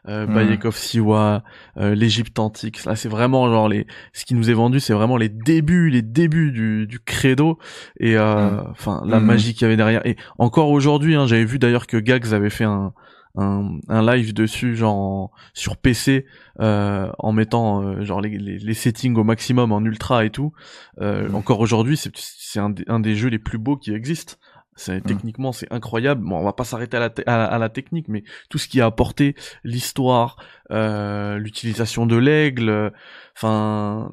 euh, 0.08 0.26
Mm. 0.28 0.34
Bayek 0.34 0.66
of 0.66 0.78
Siwa, 0.78 1.44
euh, 1.78 1.94
l'Égypte 1.96 2.40
antique. 2.40 2.86
Là, 2.86 2.96
c'est 2.96 3.10
vraiment 3.10 3.48
genre 3.50 3.68
les, 3.68 3.86
ce 4.14 4.26
qui 4.26 4.34
nous 4.36 4.50
est 4.50 4.54
vendu, 4.54 4.80
c'est 4.80 4.94
vraiment 4.94 5.18
les 5.18 5.30
débuts, 5.30 5.90
les 5.90 6.02
débuts 6.02 6.52
du, 6.52 6.88
du 6.88 7.00
credo 7.00 7.58
et 8.00 8.18
euh, 8.18 8.52
Mm. 8.52 8.68
enfin 8.72 9.02
la 9.06 9.20
Mhm. 9.20 9.26
magie 9.26 9.54
qu'il 9.54 9.64
y 9.64 9.66
avait 9.66 9.78
derrière. 9.78 10.06
Et 10.06 10.16
encore 10.38 10.70
aujourd'hui, 10.70 11.16
hein, 11.16 11.28
j'avais 11.28 11.46
vu 11.46 11.60
d'ailleurs 11.60 11.88
que 11.88 11.98
Gags 11.98 12.34
avait 12.34 12.50
fait 12.50 12.66
un 12.66 12.94
un, 13.36 13.78
un 13.90 14.02
live 14.04 14.34
dessus, 14.34 14.76
genre 14.76 14.96
en- 14.96 15.32
sur 15.54 15.78
PC, 15.78 16.26
euh, 16.62 17.10
en 17.20 17.32
mettant 17.32 17.84
euh, 17.84 18.04
genre 18.04 18.22
les, 18.22 18.38
les, 18.40 18.58
les 18.58 18.74
settings 18.74 19.16
au 19.18 19.24
maximum 19.24 19.72
en 19.72 19.82
ultra 19.86 20.26
et 20.26 20.32
tout. 20.32 20.52
Euh. 21.00 21.30
Encore 21.34 21.60
aujourd'hui, 21.60 21.96
c'est 21.96 22.12
c'est 22.16 22.60
un, 22.60 22.74
un 22.88 23.00
des 23.00 23.16
jeux 23.16 23.30
les 23.30 23.38
plus 23.38 23.60
beaux 23.60 23.78
qui 23.78 23.94
existent. 23.94 24.34
C'est 24.80 25.02
techniquement 25.02 25.52
c'est 25.52 25.72
incroyable. 25.72 26.24
Bon, 26.24 26.38
on 26.38 26.44
va 26.44 26.54
pas 26.54 26.64
s'arrêter 26.64 26.96
à 26.98 27.12
à, 27.28 27.46
à 27.46 27.58
la 27.58 27.70
technique, 27.70 28.08
mais 28.08 28.24
tout 28.50 28.58
ce 28.58 28.68
qui 28.68 28.80
a 28.80 28.86
apporté 28.86 29.36
l'histoire, 29.64 30.38
euh, 30.72 31.38
l'utilisation 31.38 32.06
de 32.06 32.16
l'aigle, 32.16 32.94
enfin, 33.36 34.12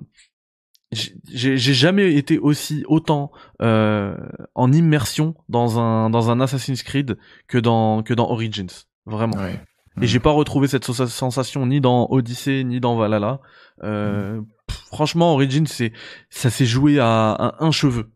j'ai 0.92 1.56
jamais 1.56 2.14
été 2.14 2.38
aussi 2.38 2.84
autant 2.88 3.30
euh, 3.62 4.16
en 4.54 4.72
immersion 4.72 5.34
dans 5.48 5.78
un 5.78 6.10
dans 6.10 6.30
un 6.30 6.40
Assassin's 6.40 6.82
Creed 6.82 7.16
que 7.46 7.58
dans 7.58 8.02
que 8.02 8.12
dans 8.14 8.28
Origins, 8.28 8.86
vraiment. 9.04 9.36
Ouais. 9.36 9.60
Et 10.02 10.06
j'ai 10.06 10.20
pas 10.20 10.30
retrouvé 10.30 10.68
cette 10.68 10.84
sensation 10.84 11.64
ni 11.64 11.80
dans 11.80 12.08
Odyssey 12.10 12.64
ni 12.64 12.80
dans 12.80 12.96
Valhalla. 12.96 13.40
Euh, 13.82 14.42
pff, 14.66 14.76
franchement, 14.88 15.32
Origins, 15.32 15.66
c'est 15.66 15.92
ça 16.28 16.50
s'est 16.50 16.66
joué 16.66 16.98
à, 16.98 17.30
à 17.32 17.64
un 17.64 17.70
cheveu 17.70 18.10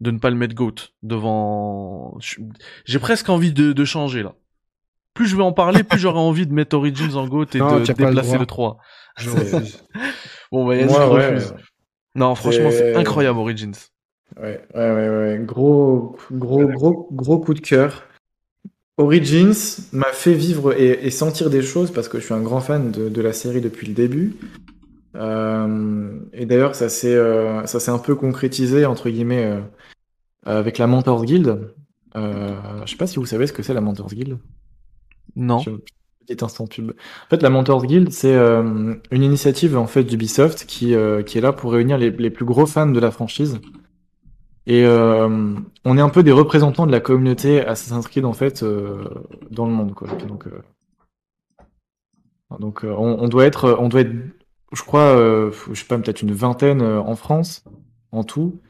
de 0.00 0.10
ne 0.10 0.18
pas 0.18 0.30
le 0.30 0.36
mettre 0.36 0.54
GOAT 0.54 0.74
devant. 1.02 2.18
J'ai 2.84 2.98
presque 2.98 3.28
envie 3.28 3.52
de, 3.52 3.72
de 3.72 3.84
changer 3.84 4.22
là. 4.22 4.34
Plus 5.14 5.26
je 5.26 5.36
vais 5.36 5.42
en 5.42 5.52
parler, 5.52 5.84
plus 5.84 5.98
j'aurai 5.98 6.18
envie 6.20 6.46
de 6.46 6.52
mettre 6.52 6.76
Origins 6.76 7.14
en 7.14 7.26
GOAT 7.28 7.46
et 7.54 7.58
Non, 7.58 7.74
de 7.74 7.78
le 7.80 7.84
déplacer 7.86 8.28
droit. 8.30 8.38
le 8.38 8.46
3. 8.46 8.78
Je 9.18 9.30
refuse. 9.30 9.84
Bon, 10.52 10.66
bah, 10.66 10.76
Yannick 10.76 10.90
Moi, 10.96 11.14
ouais, 11.14 11.34
refuse. 11.34 11.54
Non, 12.14 12.34
franchement, 12.36 12.70
c'est 12.70 12.94
incroyable 12.94 13.38
Origins. 13.38 13.72
Ouais, 14.40 14.60
ouais, 14.74 14.90
ouais, 14.90 15.08
ouais. 15.08 15.40
Gros, 15.44 16.16
gros, 16.30 16.66
gros, 16.66 17.08
gros 17.10 17.38
coup 17.38 17.54
de 17.54 17.60
cœur. 17.60 18.04
Origins 18.96 19.52
m'a 19.92 20.12
fait 20.12 20.34
vivre 20.34 20.72
et, 20.78 21.06
et 21.06 21.10
sentir 21.10 21.50
des 21.50 21.62
choses 21.62 21.90
parce 21.92 22.08
que 22.08 22.20
je 22.20 22.24
suis 22.26 22.34
un 22.34 22.40
grand 22.40 22.60
fan 22.60 22.92
de, 22.92 23.08
de 23.08 23.20
la 23.22 23.32
série 23.32 23.60
depuis 23.60 23.88
le 23.88 23.94
début. 23.94 24.34
Euh, 25.16 26.18
et 26.32 26.46
d'ailleurs, 26.46 26.74
ça 26.74 26.88
s'est, 26.88 27.14
euh, 27.14 27.64
ça 27.66 27.80
s'est 27.80 27.90
un 27.90 27.98
peu 27.98 28.14
concrétisé 28.14 28.86
entre 28.86 29.10
guillemets 29.10 29.44
euh, 29.44 29.60
avec 30.44 30.78
la 30.78 30.86
Mentors 30.86 31.24
Guild. 31.24 31.74
Euh, 32.16 32.56
je 32.84 32.90
sais 32.90 32.96
pas 32.96 33.06
si 33.06 33.16
vous 33.18 33.26
savez 33.26 33.46
ce 33.46 33.52
que 33.52 33.62
c'est 33.62 33.74
la 33.74 33.80
Mentors 33.80 34.08
Guild. 34.14 34.38
Non. 35.36 35.58
Je- 35.58 35.70
Petit 36.26 36.42
instant 36.42 36.66
pub. 36.66 36.92
En 36.92 37.28
fait, 37.28 37.42
la 37.42 37.50
Mentors 37.50 37.84
Guild, 37.84 38.10
c'est 38.10 38.34
euh, 38.34 38.94
une 39.10 39.22
initiative 39.22 39.76
en 39.76 39.86
fait 39.86 40.04
d'Ubisoft 40.04 40.64
qui, 40.64 40.94
euh, 40.94 41.22
qui 41.22 41.36
est 41.36 41.42
là 41.42 41.52
pour 41.52 41.72
réunir 41.72 41.98
les, 41.98 42.10
les 42.10 42.30
plus 42.30 42.46
gros 42.46 42.64
fans 42.64 42.86
de 42.86 42.98
la 42.98 43.10
franchise. 43.10 43.60
Et 44.66 44.86
euh, 44.86 45.54
on 45.84 45.98
est 45.98 46.00
un 46.00 46.08
peu 46.08 46.22
des 46.22 46.32
représentants 46.32 46.86
de 46.86 46.92
la 46.92 47.00
communauté 47.00 47.60
Assassin's 47.60 48.08
Creed 48.08 48.24
en 48.24 48.32
fait 48.32 48.62
euh, 48.62 49.04
dans 49.50 49.66
le 49.66 49.72
monde 49.72 49.92
quoi. 49.92 50.08
Donc, 50.26 50.46
euh, 50.46 50.62
donc 52.58 52.84
euh, 52.84 52.94
on, 52.96 53.18
on 53.22 53.28
doit 53.28 53.44
être, 53.44 53.76
on 53.78 53.88
doit 53.88 54.00
être, 54.02 54.12
je 54.72 54.82
crois, 54.82 55.16
euh, 55.16 55.52
je 55.72 55.78
sais 55.78 55.86
pas, 55.86 55.98
peut-être 55.98 56.22
une 56.22 56.32
vingtaine 56.32 56.82
euh, 56.82 57.00
en 57.00 57.16
France 57.16 57.64
en 58.12 58.24
tout. 58.24 58.60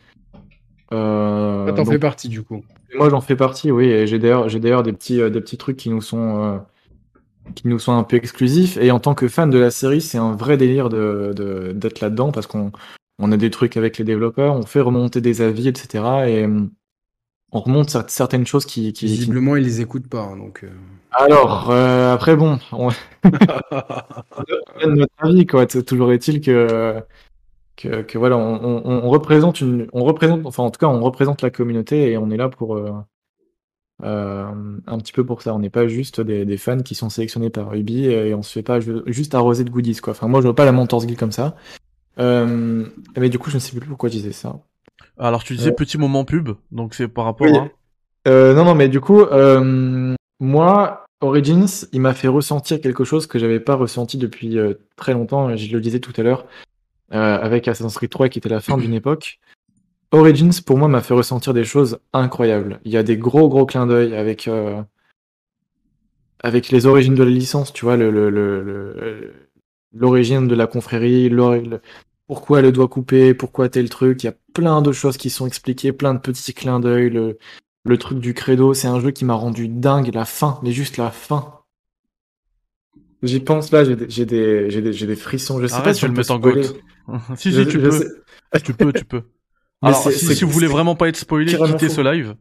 Euh, 0.94 1.72
t'en 1.72 1.84
fais 1.84 1.98
partie 1.98 2.28
du 2.28 2.42
coup. 2.42 2.64
moi, 2.96 3.08
j'en 3.10 3.20
fais 3.20 3.36
partie, 3.36 3.70
oui. 3.70 3.86
Et 3.86 4.06
j'ai 4.06 4.18
d'ailleurs, 4.18 4.48
j'ai 4.48 4.60
d'ailleurs 4.60 4.82
des 4.82 4.92
petits, 4.92 5.20
euh, 5.20 5.30
des 5.30 5.40
petits 5.40 5.56
trucs 5.58 5.76
qui 5.76 5.90
nous 5.90 6.00
sont, 6.00 6.42
euh, 6.44 6.58
qui 7.54 7.68
nous 7.68 7.78
sont 7.78 7.92
un 7.92 8.02
peu 8.04 8.16
exclusifs. 8.16 8.76
Et 8.78 8.90
en 8.90 9.00
tant 9.00 9.14
que 9.14 9.28
fan 9.28 9.50
de 9.50 9.58
la 9.58 9.70
série, 9.70 10.00
c'est 10.00 10.18
un 10.18 10.32
vrai 10.36 10.56
délire 10.56 10.88
de, 10.88 11.32
de- 11.34 11.72
d'être 11.72 12.00
là-dedans 12.00 12.32
parce 12.32 12.46
qu'on, 12.46 12.72
on 13.18 13.32
a 13.32 13.36
des 13.36 13.50
trucs 13.50 13.76
avec 13.76 13.98
les 13.98 14.04
développeurs, 14.04 14.54
on 14.54 14.62
fait 14.62 14.80
remonter 14.80 15.20
des 15.20 15.42
avis, 15.42 15.68
etc. 15.68 16.04
Et 16.28 16.46
on 17.52 17.60
remonte 17.60 17.88
cer- 17.90 18.08
certaines 18.08 18.46
choses 18.46 18.64
qui, 18.66 18.92
qui, 18.92 19.06
qui- 19.06 19.06
Visiblement, 19.06 19.56
ils 19.56 19.64
les 19.64 19.80
écoutent 19.80 20.08
pas, 20.08 20.22
hein, 20.22 20.36
donc. 20.36 20.64
Alors, 21.12 21.70
après, 21.70 22.34
bon, 22.34 22.58
on 22.72 22.90
notre 24.86 25.12
avis, 25.18 25.46
quoi. 25.46 25.66
Toujours 25.66 26.12
est-il 26.12 26.40
que, 26.40 26.96
que, 27.76 28.02
que 28.02 28.18
voilà, 28.18 28.36
on, 28.36 28.60
on, 28.84 29.04
on 29.04 29.08
représente 29.08 29.60
une, 29.60 29.86
on 29.92 30.04
représente, 30.04 30.46
enfin, 30.46 30.62
en 30.62 30.70
tout 30.70 30.78
cas, 30.78 30.86
on 30.86 31.00
représente 31.00 31.42
la 31.42 31.50
communauté 31.50 32.10
et 32.12 32.16
on 32.18 32.30
est 32.30 32.36
là 32.36 32.48
pour, 32.48 32.76
euh, 32.76 32.92
euh, 34.02 34.46
un 34.86 34.98
petit 34.98 35.12
peu 35.12 35.24
pour 35.24 35.42
ça. 35.42 35.54
On 35.54 35.58
n'est 35.58 35.70
pas 35.70 35.86
juste 35.86 36.20
des, 36.20 36.44
des 36.44 36.56
fans 36.56 36.78
qui 36.82 36.94
sont 36.94 37.10
sélectionnés 37.10 37.50
par 37.50 37.74
Ubi 37.74 38.06
et 38.06 38.34
on 38.34 38.42
se 38.42 38.52
fait 38.52 38.62
pas 38.62 38.80
ju- 38.80 39.02
juste 39.06 39.34
arroser 39.34 39.64
de 39.64 39.70
goodies, 39.70 39.96
quoi. 39.96 40.12
Enfin, 40.12 40.28
moi, 40.28 40.40
je 40.40 40.46
vois 40.46 40.54
pas 40.54 40.64
la 40.64 40.72
Mentors 40.72 41.04
Guild 41.06 41.18
comme 41.18 41.32
ça. 41.32 41.56
Euh, 42.18 42.86
mais 43.16 43.28
du 43.28 43.38
coup, 43.38 43.50
je 43.50 43.56
ne 43.56 43.60
sais 43.60 43.76
plus 43.76 43.88
pourquoi 43.88 44.08
je 44.08 44.14
disais 44.14 44.32
ça. 44.32 44.60
Alors 45.18 45.42
tu 45.44 45.56
disais 45.56 45.72
petit 45.72 45.96
moment 45.98 46.24
pub, 46.24 46.50
donc 46.72 46.94
c'est 46.94 47.08
par 47.08 47.24
rapport 47.24 47.46
Oui. 47.46 47.56
à. 48.26 48.52
Non, 48.54 48.64
non, 48.64 48.74
mais 48.74 48.88
du 48.88 49.00
coup, 49.00 49.22
moi, 50.40 51.06
Origins, 51.20 51.86
il 51.92 52.00
m'a 52.00 52.14
fait 52.14 52.28
ressentir 52.28 52.80
quelque 52.80 53.04
chose 53.04 53.26
que 53.26 53.38
j'avais 53.38 53.60
pas 53.60 53.74
ressenti 53.74 54.18
depuis 54.18 54.56
très 54.96 55.12
longtemps. 55.12 55.56
Je 55.56 55.72
le 55.72 55.80
disais 55.80 56.00
tout 56.00 56.12
à 56.16 56.22
l'heure 56.22 56.46
euh, 57.12 57.38
avec 57.40 57.68
Assassin's 57.68 57.94
Creed 57.94 58.10
3 58.10 58.28
qui 58.28 58.38
était 58.38 58.48
la 58.48 58.60
fin 58.60 58.76
d'une 58.82 58.94
époque. 58.94 59.38
Origins, 60.12 60.52
pour 60.64 60.78
moi, 60.78 60.88
m'a 60.88 61.00
fait 61.02 61.14
ressentir 61.14 61.54
des 61.54 61.64
choses 61.64 61.98
incroyables. 62.12 62.80
Il 62.84 62.92
y 62.92 62.96
a 62.96 63.02
des 63.02 63.16
gros, 63.16 63.48
gros 63.48 63.66
clins 63.66 63.86
d'œil 63.86 64.14
avec 64.14 64.46
euh, 64.48 64.82
avec 66.40 66.68
les 66.70 66.86
origines 66.86 67.14
de 67.14 67.22
la 67.22 67.30
licence, 67.30 67.72
tu 67.72 67.84
vois, 67.84 67.96
le, 67.96 68.10
le, 68.10 69.32
l'origine 69.94 70.46
de 70.46 70.54
la 70.54 70.66
confrérie, 70.66 71.28
le- 71.28 71.80
pourquoi 72.26 72.62
le 72.62 72.72
doigt 72.72 72.88
coupé, 72.88 73.34
pourquoi 73.34 73.68
tel 73.68 73.88
truc. 73.88 74.22
Il 74.22 74.26
y 74.26 74.28
a 74.30 74.34
plein 74.54 74.82
de 74.82 74.92
choses 74.92 75.16
qui 75.16 75.30
sont 75.30 75.46
expliquées, 75.46 75.92
plein 75.92 76.14
de 76.14 76.20
petits 76.20 76.54
clins 76.54 76.80
d'œil. 76.80 77.10
Le 77.86 77.98
truc 77.98 78.18
du 78.18 78.32
credo, 78.34 78.72
c'est 78.72 78.88
un 78.88 78.98
jeu 79.00 79.10
qui 79.10 79.24
m'a 79.24 79.34
rendu 79.34 79.68
dingue. 79.68 80.14
La 80.14 80.24
fin, 80.24 80.58
mais 80.62 80.72
juste 80.72 80.96
la 80.96 81.10
fin. 81.10 81.60
J'y 83.24 83.40
pense 83.40 83.72
là, 83.72 83.84
j'ai 83.84 83.96
des, 83.96 84.10
j'ai 84.10 84.26
des, 84.26 84.70
j'ai 84.70 84.82
des, 84.82 84.92
j'ai 84.92 85.06
des 85.06 85.16
frissons. 85.16 85.60
Je 85.60 85.66
sais 85.66 85.82
Arrête, 85.82 85.82
pas 85.82 85.94
je 85.96 86.00
si 86.00 86.04
on 86.04 86.08
le 86.08 86.14
mettre 86.14 86.32
en 86.32 86.38
goat. 86.38 86.60
si, 87.36 87.52
Je- 87.52 87.62
si, 87.62 87.66
tu 87.66 87.80
je 87.80 87.90
peux. 87.90 87.90
sais- 87.90 88.08
Tu 88.64 88.74
peux, 88.74 88.92
tu 88.92 89.04
peux. 89.04 89.22
Alors, 89.82 90.12
si, 90.12 90.32
si 90.32 90.44
vous 90.44 90.50
voulez 90.50 90.68
vraiment 90.68 90.96
pas 90.96 91.08
être 91.08 91.16
spoilé, 91.16 91.60
quittez 91.60 91.88
ce 91.88 92.00
live. 92.00 92.36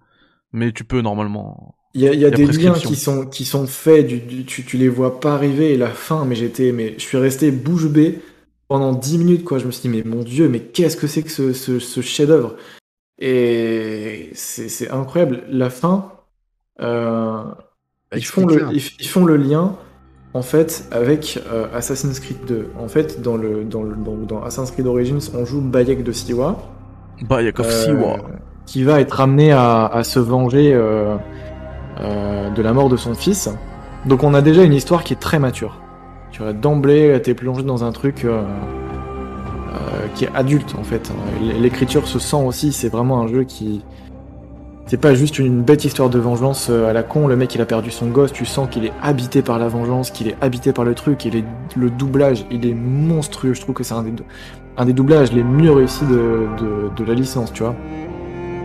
Mais 0.53 0.71
tu 0.73 0.85
peux 0.85 1.01
normalement. 1.01 1.75
Il 1.93 2.01
y 2.01 2.07
a, 2.07 2.13
il 2.13 2.19
y 2.19 2.25
a 2.25 2.31
Il 2.31 2.33
y 2.33 2.35
a 2.35 2.37
des 2.37 2.47
liens 2.47 2.79
qui 2.79 2.95
sont, 2.95 3.25
qui 3.27 3.45
sont 3.45 3.67
faits, 3.67 4.07
du, 4.07 4.19
du- 4.19 4.45
tu, 4.45 4.65
tu 4.65 4.77
les 4.77 4.89
vois 4.89 5.19
pas 5.19 5.35
arriver, 5.35 5.73
et 5.73 5.77
la 5.77 5.91
fin, 5.91 6.25
mais 6.25 6.35
j'étais, 6.35 6.71
mais 6.71 6.93
je 6.97 7.03
suis 7.03 7.17
resté 7.17 7.51
bouche 7.51 7.85
bée 7.87 8.19
pendant 8.67 8.93
10 8.93 9.17
minutes, 9.19 9.43
quoi. 9.43 9.59
Je 9.59 9.65
me 9.67 9.71
suis 9.71 9.83
dit, 9.83 9.89
mais 9.89 10.03
mon 10.03 10.23
dieu, 10.23 10.49
mais 10.49 10.59
qu'est-ce 10.59 10.97
que 10.97 11.05
c'est 11.07 11.21
que 11.23 11.29
ce, 11.29 11.53
ce, 11.53 11.77
ce 11.79 12.01
chef-d'œuvre? 12.01 12.55
Et 13.19 14.31
c'est, 14.35 14.89
incroyable. 14.91 15.43
La 15.49 15.69
fin, 15.69 16.11
euh, 16.81 17.43
ils, 18.15 18.25
font 18.25 18.47
le, 18.47 18.65
Explique-la. 18.65 18.71
ils, 18.71 18.83
ils 18.99 19.07
font 19.09 19.25
le 19.25 19.37
lien, 19.37 19.77
en 20.33 20.41
fait, 20.41 20.87
avec 20.91 21.39
euh, 21.51 21.67
Assassin's 21.75 22.19
Creed 22.19 22.45
2. 22.47 22.69
En 22.79 22.87
fait, 22.87 23.21
dans, 23.21 23.37
le, 23.37 23.63
dans, 23.63 23.83
le, 23.83 23.95
dans, 23.95 24.15
dans 24.15 24.43
Assassin's 24.43 24.71
Creed 24.71 24.87
Origins, 24.87 25.19
on 25.37 25.45
joue 25.45 25.61
Bayek 25.61 26.03
de 26.03 26.11
Siwa. 26.11 26.57
Bayek 27.29 27.59
of 27.59 27.67
Euh, 27.67 27.85
Siwa. 27.85 28.17
qui 28.65 28.83
va 28.83 28.99
être 28.99 29.21
amené 29.21 29.51
à, 29.51 29.85
à 29.85 30.03
se 30.03 30.19
venger 30.19 30.73
euh, 30.73 31.15
euh, 32.01 32.49
de 32.49 32.61
la 32.61 32.73
mort 32.73 32.89
de 32.89 32.97
son 32.97 33.13
fils. 33.13 33.49
Donc 34.05 34.23
on 34.23 34.33
a 34.33 34.41
déjà 34.41 34.63
une 34.63 34.73
histoire 34.73 35.03
qui 35.03 35.13
est 35.13 35.19
très 35.19 35.37
mature. 35.39 35.79
Tu 36.31 36.41
vois, 36.41 36.51
d'emblée, 36.53 37.21
t'es 37.23 37.35
plongé 37.35 37.61
dans 37.63 37.83
un 37.83 37.91
truc 37.91 38.25
qui 40.15 40.25
est 40.25 40.29
adulte 40.33 40.75
en 40.79 40.83
fait. 40.83 41.11
L'écriture 41.59 42.07
se 42.07 42.19
sent 42.19 42.37
aussi, 42.43 42.71
c'est 42.73 42.89
vraiment 42.89 43.21
un 43.21 43.27
jeu 43.27 43.43
qui... 43.43 43.83
C'est 44.85 44.99
pas 44.99 45.15
juste 45.15 45.39
une 45.39 45.61
bête 45.61 45.85
histoire 45.85 46.09
de 46.09 46.19
vengeance 46.19 46.67
euh, 46.69 46.89
à 46.89 46.93
la 46.93 47.03
con, 47.03 47.27
le 47.27 47.35
mec 47.37 47.55
il 47.55 47.61
a 47.61 47.65
perdu 47.65 47.89
son 47.89 48.07
gosse, 48.07 48.33
tu 48.33 48.45
sens 48.45 48.67
qu'il 48.69 48.85
est 48.85 48.91
habité 49.01 49.41
par 49.41 49.57
la 49.57 49.67
vengeance, 49.69 50.11
qu'il 50.11 50.27
est 50.27 50.35
habité 50.41 50.73
par 50.73 50.83
le 50.83 50.93
truc, 50.93 51.25
et 51.25 51.29
les- 51.29 51.45
le 51.77 51.89
doublage, 51.89 52.45
il 52.51 52.65
est 52.67 52.73
monstrueux, 52.73 53.53
je 53.53 53.61
trouve 53.61 53.73
que 53.75 53.83
c'est 53.83 53.93
un 53.93 54.03
des, 54.03 54.11
un 54.77 54.85
des 54.85 54.93
doublages 54.93 55.31
les 55.31 55.43
mieux 55.43 55.71
réussis 55.71 56.05
de, 56.05 56.47
de, 56.97 57.03
la 57.05 57.13
licence, 57.13 57.53
tu 57.53 57.63
vois. 57.63 57.75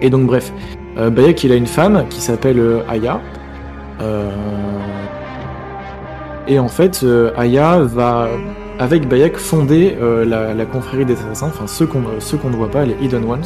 Et 0.03 0.11
donc 0.11 0.27
bref, 0.27 0.53
euh, 0.99 1.09
Bayek 1.09 1.45
il 1.45 1.53
a 1.53 1.55
une 1.55 1.67
femme 1.67 2.05
qui 2.11 2.21
s'appelle 2.21 2.59
euh, 2.59 2.81
Aya. 2.89 3.21
Et 6.47 6.59
en 6.59 6.69
fait, 6.69 7.05
Aya 7.37 7.81
va, 7.81 8.29
avec 8.79 9.07
Bayek, 9.09 9.37
fonder 9.37 9.97
la, 10.25 10.55
la 10.55 10.65
confrérie 10.67 11.05
des 11.05 11.15
assassins, 11.15 11.49
enfin 11.49 11.67
ceux 11.67 11.87
qu'on 11.87 12.03
ceux 12.21 12.39
qu'on 12.39 12.49
ne 12.51 12.57
voit 12.57 12.71
pas, 12.71 12.85
les 12.87 12.97
Hidden 13.03 13.25
Ones, 13.25 13.45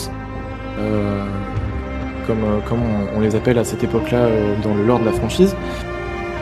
comme, 2.27 2.45
euh, 2.45 3.09
on, 3.17 3.21
les 3.21 3.35
appelle 3.37 3.59
à 3.59 3.65
cette 3.65 3.85
époque-là 3.85 4.19
euh, 4.19 4.55
dans 4.63 4.75
le 4.75 4.85
lore 4.85 5.01
de 5.01 5.05
la 5.05 5.13
franchise. 5.13 5.55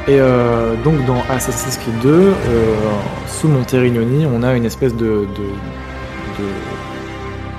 Et 0.09 0.19
euh, 0.19 0.75
donc 0.83 1.05
dans 1.07 1.23
Assassin's 1.29 1.77
Creed 1.77 1.99
2, 2.03 2.09
euh, 2.11 2.35
sous 3.27 3.49
Monterignoni, 3.49 4.27
on 4.27 4.43
a 4.43 4.55
une 4.57 4.65
espèce 4.65 4.95
de, 4.95 5.27
de, 5.37 6.45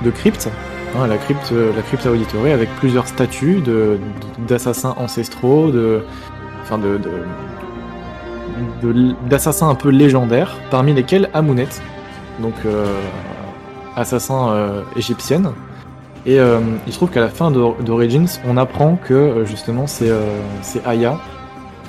de, 0.04 0.10
crypte, 0.10 0.50
hein, 0.96 1.06
la 1.06 1.18
crypte, 1.18 1.52
la 1.52 1.82
crypte 1.82 2.06
avec 2.06 2.68
plusieurs 2.76 3.06
statues 3.06 3.62
d'assassins 4.48 4.94
ancestraux, 4.98 5.70
de, 5.70 6.02
enfin 6.62 6.78
de, 6.78 7.00
d'assassins 9.28 9.68
un 9.68 9.76
peu 9.76 9.90
légendaires, 9.90 10.56
parmi 10.70 10.92
lesquels 10.92 11.30
Amunet, 11.32 11.68
donc 12.40 12.54
assassin 13.96 14.82
égyptienne. 14.96 15.52
Et 16.24 16.38
euh, 16.38 16.60
il 16.86 16.92
se 16.92 16.98
trouve 16.98 17.10
qu'à 17.10 17.20
la 17.20 17.28
fin 17.28 17.50
d'Or- 17.50 17.76
d'Origins, 17.82 18.26
on 18.46 18.56
apprend 18.56 18.96
que 18.96 19.12
euh, 19.14 19.44
justement 19.44 19.86
c'est 19.86 20.08
euh, 20.10 20.38
Aya 20.84 21.18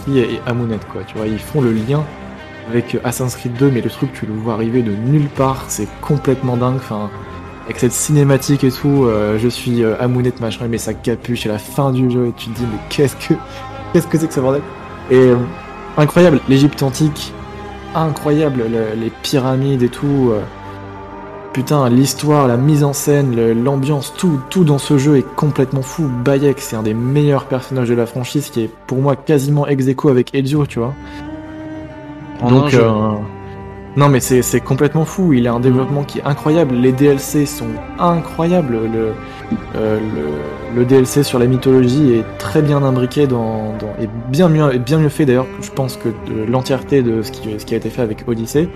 qui 0.03 0.19
est 0.19 0.41
Amunet, 0.47 0.79
quoi. 0.91 1.01
Tu 1.07 1.15
vois, 1.17 1.27
ils 1.27 1.39
font 1.39 1.61
le 1.61 1.71
lien 1.71 2.03
avec 2.69 2.97
Assassin's 3.03 3.35
Creed 3.35 3.53
2, 3.57 3.69
mais 3.71 3.81
le 3.81 3.89
truc, 3.89 4.11
tu 4.13 4.25
le 4.25 4.33
vois 4.33 4.53
arriver 4.55 4.81
de 4.81 4.91
nulle 4.91 5.27
part, 5.27 5.65
c'est 5.67 5.87
complètement 6.01 6.57
dingue. 6.57 6.75
Enfin, 6.77 7.09
avec 7.65 7.79
cette 7.79 7.91
cinématique 7.93 8.63
et 8.63 8.71
tout, 8.71 9.05
euh, 9.05 9.37
je 9.37 9.47
suis 9.47 9.83
Amunet, 9.99 10.33
machin, 10.41 10.65
mais 10.69 10.77
sa 10.77 10.93
capuche 10.93 11.45
à 11.45 11.49
la 11.49 11.57
fin 11.59 11.91
du 11.91 12.09
jeu, 12.09 12.27
et 12.27 12.31
tu 12.35 12.47
te 12.49 12.57
dis, 12.57 12.65
mais 12.69 12.79
qu'est-ce 12.89 13.15
que 13.15 13.33
qu'est-ce 13.93 14.07
que 14.07 14.17
c'est 14.17 14.27
que 14.27 14.33
ce 14.33 14.39
bordel? 14.39 14.61
Et 15.11 15.31
incroyable, 15.97 16.39
l'Égypte 16.49 16.81
antique, 16.83 17.33
incroyable, 17.95 18.63
le- 18.69 18.99
les 18.99 19.11
pyramides 19.21 19.83
et 19.83 19.89
tout. 19.89 20.31
Putain, 21.53 21.87
l'histoire, 21.89 22.47
la 22.47 22.57
mise 22.57 22.83
en 22.83 22.93
scène, 22.93 23.35
l'ambiance, 23.63 24.13
tout, 24.17 24.39
tout 24.49 24.63
dans 24.63 24.79
ce 24.79 24.97
jeu 24.97 25.17
est 25.17 25.35
complètement 25.35 25.83
fou. 25.83 26.09
Bayek, 26.25 26.59
c'est 26.59 26.75
un 26.75 26.83
des 26.83 26.95
meilleurs 26.95 27.45
personnages 27.45 27.89
de 27.89 27.93
la 27.93 28.05
franchise, 28.05 28.49
qui 28.49 28.63
est 28.63 28.69
pour 28.87 28.97
moi 28.97 29.15
quasiment 29.15 29.67
ex 29.67 29.87
aequo 29.87 30.09
avec 30.09 30.33
Ezio, 30.33 30.65
tu 30.65 30.79
vois. 30.79 30.93
En 32.41 32.49
Donc, 32.49 32.73
euh, 32.73 33.13
non, 33.95 34.09
mais 34.09 34.19
c'est 34.19 34.59
complètement 34.59 35.05
fou. 35.05 35.33
Il 35.33 35.47
a 35.47 35.53
un 35.53 35.59
développement 35.59 36.03
qui 36.03 36.19
est 36.19 36.23
incroyable. 36.23 36.75
Les 36.75 36.91
DLC 36.91 37.45
sont 37.45 37.67
incroyables. 37.99 38.73
Le, 38.91 39.13
euh, 39.75 39.99
le, 39.99 40.75
le 40.75 40.85
DLC 40.85 41.21
sur 41.21 41.37
la 41.37 41.45
mythologie 41.45 42.13
est 42.13 42.25
très 42.39 42.63
bien 42.63 42.81
imbriqué 42.81 43.27
dans, 43.27 43.77
dans 43.77 43.93
et 44.01 44.09
bien 44.29 44.49
mieux, 44.49 44.73
et 44.73 44.79
bien 44.79 44.97
mieux 44.97 45.09
fait 45.09 45.25
d'ailleurs. 45.25 45.45
Je 45.61 45.69
pense 45.69 45.97
que 45.97 46.09
l'entièreté 46.49 47.03
de 47.03 47.21
ce 47.21 47.31
qui, 47.31 47.49
ce 47.59 47.65
qui 47.65 47.75
a 47.75 47.77
été 47.77 47.91
fait 47.91 48.01
avec 48.01 48.27
Odyssey 48.27 48.67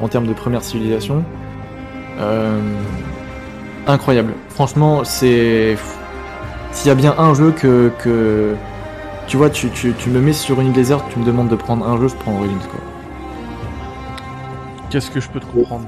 en 0.00 0.08
termes 0.08 0.26
de 0.26 0.34
première 0.34 0.62
civilisation. 0.62 1.24
Euh, 2.20 2.60
incroyable. 3.86 4.34
Franchement, 4.50 5.04
c'est 5.04 5.76
s'il 6.72 6.88
y 6.88 6.90
a 6.90 6.94
bien 6.94 7.14
un 7.18 7.34
jeu 7.34 7.50
que, 7.50 7.90
que 7.98 8.54
tu 9.26 9.36
vois, 9.36 9.50
tu, 9.50 9.70
tu, 9.70 9.92
tu 9.94 10.10
me 10.10 10.20
mets 10.20 10.32
sur 10.32 10.60
une 10.60 10.68
île 10.68 10.72
déserte, 10.72 11.04
tu 11.12 11.18
me 11.18 11.24
demandes 11.24 11.48
de 11.48 11.56
prendre 11.56 11.86
un 11.88 11.98
jeu, 11.98 12.08
je 12.08 12.14
prends 12.14 12.36
Origins 12.36 12.58
quoi. 12.70 12.80
Qu'est-ce 14.90 15.10
que 15.10 15.20
je 15.20 15.28
peux 15.30 15.40
te 15.40 15.46
comprendre? 15.46 15.86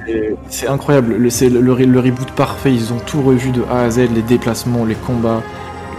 C'est 0.48 0.68
incroyable, 0.68 1.16
le, 1.16 1.28
c'est 1.28 1.48
le, 1.48 1.60
le, 1.60 1.74
re- 1.74 1.86
le 1.86 2.00
reboot 2.00 2.30
parfait, 2.32 2.72
ils 2.72 2.92
ont 2.92 2.98
tout 3.04 3.20
revu 3.20 3.50
de 3.50 3.62
A 3.70 3.82
à 3.82 3.90
Z, 3.90 4.08
les 4.14 4.22
déplacements, 4.22 4.84
les 4.84 4.94
combats, 4.94 5.42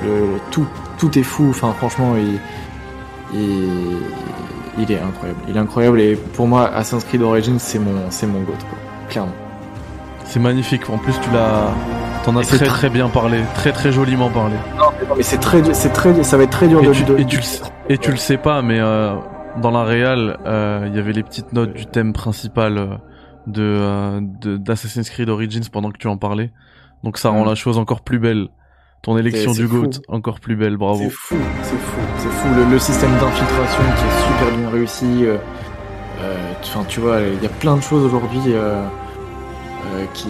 le, 0.01 0.39
tout, 0.51 0.65
tout 0.97 1.17
est 1.19 1.23
fou, 1.23 1.47
enfin 1.49 1.73
franchement, 1.77 2.15
il, 2.17 2.39
il, 3.39 3.97
il 4.79 4.91
est 4.91 4.99
incroyable. 4.99 5.39
Il 5.47 5.55
est 5.55 5.59
incroyable 5.59 6.01
et 6.01 6.15
pour 6.15 6.47
moi, 6.47 6.69
Assassin's 6.73 7.03
Creed 7.03 7.21
Origins, 7.21 7.59
c'est 7.59 7.79
mon, 7.79 8.09
c'est 8.09 8.25
mon 8.27 8.39
goat, 8.41 8.53
quoi, 8.69 8.79
clairement. 9.09 9.33
C'est 10.25 10.39
magnifique. 10.39 10.89
En 10.89 10.97
plus, 10.97 11.13
tu 11.19 11.29
l'as. 11.31 11.71
T'en 12.23 12.35
as 12.37 12.43
très 12.43 12.57
très- 12.57 12.65
très 12.67 12.89
bien 12.89 13.09
parlé, 13.09 13.41
très 13.53 13.73
très 13.73 13.91
joliment 13.91 14.29
parlé. 14.29 14.55
Non, 14.77 14.85
mais 15.17 15.23
c'est 15.23 15.39
très, 15.39 15.73
c'est 15.73 15.89
très, 15.89 16.23
ça 16.23 16.37
va 16.37 16.43
être 16.43 16.51
très 16.51 16.69
dur 16.69 16.81
Et 16.81 16.87
de, 16.87 16.93
tu, 16.93 17.03
de- 17.03 17.17
et 17.19 17.25
tu 17.25 17.35
le 17.35 17.41
sais- 17.41 17.61
et 17.89 17.97
tu 17.97 18.11
le 18.11 18.17
sais 18.17 18.37
pas, 18.37 18.61
mais 18.61 18.79
euh, 18.79 19.13
dans 19.61 19.71
la 19.71 19.83
réal, 19.83 20.37
euh, 20.45 20.85
il 20.87 20.95
y 20.95 20.99
avait 20.99 21.11
les 21.11 21.23
petites 21.23 21.51
notes 21.51 21.73
du 21.73 21.85
thème 21.85 22.13
principal 22.13 22.77
euh, 22.77 22.85
de 23.47 23.61
euh, 23.61 24.21
d'Assassin's 24.57 25.09
Creed 25.09 25.27
Origins 25.27 25.67
pendant 25.69 25.91
que 25.91 25.97
tu 25.97 26.07
en 26.07 26.15
parlais. 26.15 26.53
Donc 27.03 27.17
ça 27.17 27.27
rend 27.29 27.43
Mm. 27.43 27.49
la 27.49 27.55
chose 27.55 27.77
encore 27.77 27.99
plus 28.01 28.19
belle. 28.19 28.47
Ton 29.01 29.17
élection 29.17 29.51
du 29.51 29.67
GOAT, 29.67 29.99
encore 30.07 30.39
plus 30.39 30.55
belle, 30.55 30.77
bravo. 30.77 30.99
C'est 31.03 31.09
fou, 31.09 31.35
c'est 31.61 31.75
fou, 31.77 31.99
c'est 32.19 32.29
fou. 32.29 32.47
Le, 32.55 32.71
le 32.71 32.79
système 32.79 33.11
d'infiltration 33.19 33.83
qui 33.97 34.05
est 34.05 34.21
super 34.45 34.57
bien 34.57 34.69
réussi. 34.69 35.25
euh, 35.25 35.35
euh, 36.21 36.37
Enfin, 36.63 36.85
tu 36.87 37.01
vois, 37.01 37.17
il 37.19 37.43
y 37.43 37.45
a 37.45 37.49
plein 37.49 37.75
de 37.75 37.81
choses 37.81 38.05
aujourd'hui 38.05 38.39
euh, 38.47 38.81
euh, 39.95 40.05
qui. 40.13 40.27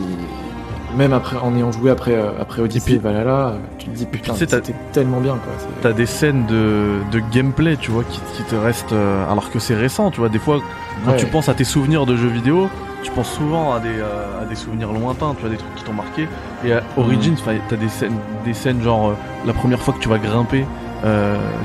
même 0.98 1.14
après 1.14 1.38
en 1.38 1.56
ayant 1.56 1.72
joué 1.72 1.90
après 1.92 2.14
euh, 2.14 2.30
après 2.40 2.62
Odyssey 2.62 2.92
Et 2.92 2.96
et 2.96 2.98
puis- 3.00 3.04
Valhalla, 3.04 3.48
euh, 3.48 3.58
tu 3.80 3.88
te 3.88 3.96
dis 3.96 4.06
putain, 4.06 4.34
c'était 4.36 4.62
tellement 4.92 5.20
bien 5.20 5.34
quoi. 5.34 5.54
T'as 5.82 5.94
des 5.94 6.06
scènes 6.06 6.46
de, 6.46 6.98
de 7.12 7.20
gameplay, 7.32 7.78
tu 7.78 7.92
vois, 7.92 8.04
qui, 8.04 8.20
qui 8.36 8.44
te 8.44 8.56
restent. 8.56 8.94
euh, 8.94 9.30
alors 9.32 9.50
que 9.52 9.60
c'est 9.60 9.76
récent, 9.76 10.12
tu 10.12 10.20
vois. 10.20 10.30
Des 10.30 10.40
fois, 10.40 10.60
quand 11.06 11.12
Ouais. 11.12 11.18
tu 11.18 11.26
penses 11.26 11.50
à 11.50 11.54
tes 11.54 11.64
souvenirs 11.64 12.06
de 12.06 12.16
jeux 12.16 12.28
vidéo, 12.30 12.70
tu 13.02 13.12
penses 13.12 13.32
souvent 13.32 13.74
à 13.74 13.80
des, 13.80 13.90
euh, 14.00 14.42
à 14.42 14.46
des 14.46 14.56
souvenirs 14.56 14.92
lointains, 14.94 15.34
tu 15.36 15.42
vois, 15.42 15.50
des 15.50 15.58
trucs 15.58 15.76
qui 15.76 15.84
t'ont 15.84 15.94
marqué. 15.94 16.28
Et 16.64 16.72
à 16.74 16.82
Origins, 16.96 17.34
enfin, 17.40 17.56
t'as 17.68 17.76
des 17.76 17.90
scènes, 17.90 18.16
des 18.46 18.54
scènes 18.54 18.82
genre 18.82 19.10
euh, 19.10 19.14
la 19.46 19.54
première 19.54 19.80
fois 19.80 19.94
que 19.94 20.00
tu 20.00 20.08
vas 20.10 20.20
grimper, 20.20 20.66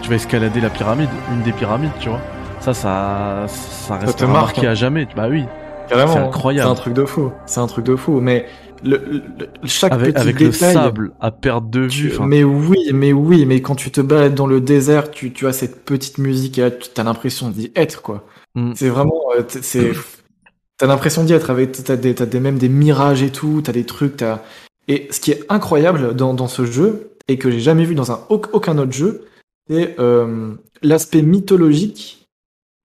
tu 0.03 0.09
vas 0.11 0.17
escalader 0.17 0.61
la 0.61 0.71
pyramide, 0.71 1.09
une 1.33 1.43
des 1.43 1.53
pyramides, 1.53 1.93
tu 2.01 2.09
vois. 2.09 2.19
Ça, 2.61 2.75
ça, 2.75 3.45
ça 3.47 3.95
reste 3.97 4.19
te 4.19 4.25
marque, 4.25 4.57
marqué 4.57 4.67
hein. 4.67 4.71
à 4.71 4.75
jamais. 4.75 5.07
Bah 5.15 5.27
oui. 5.31 5.45
Carrément, 5.89 6.13
C'est 6.13 6.19
hein. 6.19 6.25
incroyable. 6.27 6.67
C'est 6.69 6.73
un 6.73 6.75
truc 6.83 6.95
de 6.95 7.05
fou. 7.05 7.33
C'est 7.47 7.61
un 7.61 7.67
truc 7.67 7.85
de 7.87 7.97
fou. 7.97 8.21
Mais 8.21 8.47
le, 8.85 8.97
le- 8.99 9.23
chaque 9.65 9.93
Avec, 9.93 10.15
petit 10.15 10.21
avec 10.21 10.41
le 10.41 10.53
sable 10.53 11.13
à 11.21 11.31
perte 11.31 11.69
de 11.71 11.81
vue. 11.81 12.13
mais 12.25 12.45
oui, 12.45 12.79
mais 12.93 13.13
oui, 13.13 13.45
mais 13.47 13.61
quand 13.61 13.75
tu 13.75 13.91
te 13.91 14.01
balades 14.01 14.35
dans 14.35 14.47
le 14.47 14.61
désert, 14.61 15.11
tu, 15.11 15.33
tu 15.33 15.47
as 15.47 15.53
cette 15.53 15.85
petite 15.85 16.19
musique 16.19 16.59
et 16.59 16.63
là, 16.63 16.71
tu 16.71 16.89
as 17.01 17.05
l'impression 17.05 17.51
d'y 17.51 17.73
être, 17.75 18.03
quoi. 18.03 18.25
Mm. 18.55 18.73
C'est 18.77 18.89
vraiment, 18.89 19.21
euh, 19.37 19.43
c'est, 19.49 19.91
t'as 20.77 20.87
l'impression 20.87 21.25
d'y 21.25 21.33
être 21.33 21.51
avec, 21.51 21.73
t'as 21.73 21.97
des, 21.97 22.15
t'as 22.15 22.27
des, 22.27 22.39
même 22.41 22.59
des 22.59 22.69
mirages 22.69 23.23
et 23.23 23.31
tout, 23.31 23.63
t'as 23.65 23.73
des 23.73 23.85
trucs, 23.85 24.17
t'as, 24.19 24.43
et 24.87 25.09
ce 25.11 25.19
qui 25.21 25.33
est 25.33 25.45
incroyable 25.49 26.15
dans, 26.15 26.33
dans 26.35 26.49
ce 26.49 26.65
jeu, 26.65 27.11
et 27.27 27.37
que 27.37 27.51
j'ai 27.51 27.61
jamais 27.61 27.85
vu 27.85 27.95
dans 27.95 28.11
un, 28.13 28.21
auc- 28.31 28.49
aucun 28.53 28.79
autre 28.79 28.93
jeu, 28.93 29.27
c'est, 29.69 29.97
euh, 29.99 30.55
l'aspect 30.83 31.23
mythologique 31.23 32.28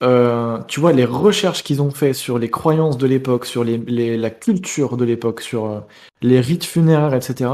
euh, 0.04 0.62
tu 0.68 0.80
vois, 0.80 0.92
les 0.94 1.06
recherches 1.06 1.64
qu'ils 1.64 1.82
ont 1.82 1.92
fait 1.92 2.14
sur 2.14 2.38
les 2.40 2.50
croyances 2.50 2.98
de 2.98 3.08
l'époque, 3.08 3.46
sur 3.46 3.64
les, 3.64 3.78
les- 3.78 4.18
la 4.18 4.30
culture 4.30 4.98
de 4.98 5.06
l'époque, 5.06 5.42
sur 5.42 5.66
euh, 5.66 5.80
les 6.22 6.40
rites 6.42 6.66
funéraires, 6.66 7.14
etc. 7.14 7.52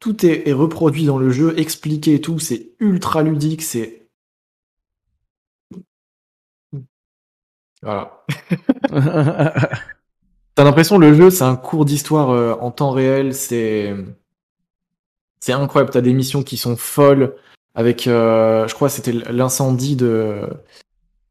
Tout 0.00 0.24
est, 0.26 0.48
est 0.48 0.52
reproduit 0.52 1.04
dans 1.06 1.18
le 1.18 1.30
jeu, 1.30 1.58
expliqué 1.58 2.14
et 2.14 2.20
tout. 2.20 2.38
C'est 2.38 2.72
ultra 2.80 3.22
ludique, 3.22 3.62
c'est. 3.62 4.08
Voilà. 7.82 8.24
T'as 10.54 10.64
l'impression 10.64 10.98
le 10.98 11.14
jeu, 11.14 11.30
c'est 11.30 11.44
un 11.44 11.56
cours 11.56 11.84
d'histoire 11.84 12.30
euh, 12.30 12.54
en 12.60 12.70
temps 12.70 12.90
réel. 12.90 13.34
C'est. 13.34 13.94
C'est 15.40 15.52
incroyable. 15.52 15.90
T'as 15.92 16.00
des 16.00 16.12
missions 16.12 16.42
qui 16.42 16.56
sont 16.56 16.76
folles. 16.76 17.34
Avec, 17.74 18.02
je 18.04 18.74
crois, 18.74 18.88
c'était 18.88 19.12
l'incendie 19.12 19.94
de. 19.96 20.42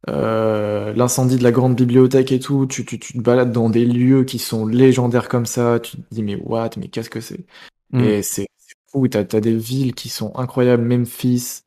Euh, 0.09 0.93
l'incendie 0.93 1.37
de 1.37 1.43
la 1.43 1.51
grande 1.51 1.75
bibliothèque 1.75 2.31
et 2.31 2.39
tout, 2.39 2.65
tu, 2.65 2.85
tu, 2.85 2.97
tu 2.97 3.13
te 3.13 3.19
balades 3.19 3.51
dans 3.51 3.69
des 3.69 3.85
lieux 3.85 4.23
qui 4.23 4.39
sont 4.39 4.65
légendaires 4.65 5.27
comme 5.27 5.45
ça, 5.45 5.79
tu 5.79 5.97
te 5.97 6.01
dis 6.11 6.23
mais 6.23 6.35
what, 6.35 6.71
mais 6.77 6.87
qu'est-ce 6.87 7.09
que 7.09 7.19
c'est? 7.19 7.45
Mm. 7.91 7.99
Et 8.01 8.23
c'est 8.23 8.47
fou, 8.89 9.07
t'as 9.07 9.19
as 9.19 9.41
des 9.41 9.57
villes 9.57 9.93
qui 9.93 10.07
sont 10.09 10.33
incroyables, 10.35 10.83
Memphis, 10.83 11.63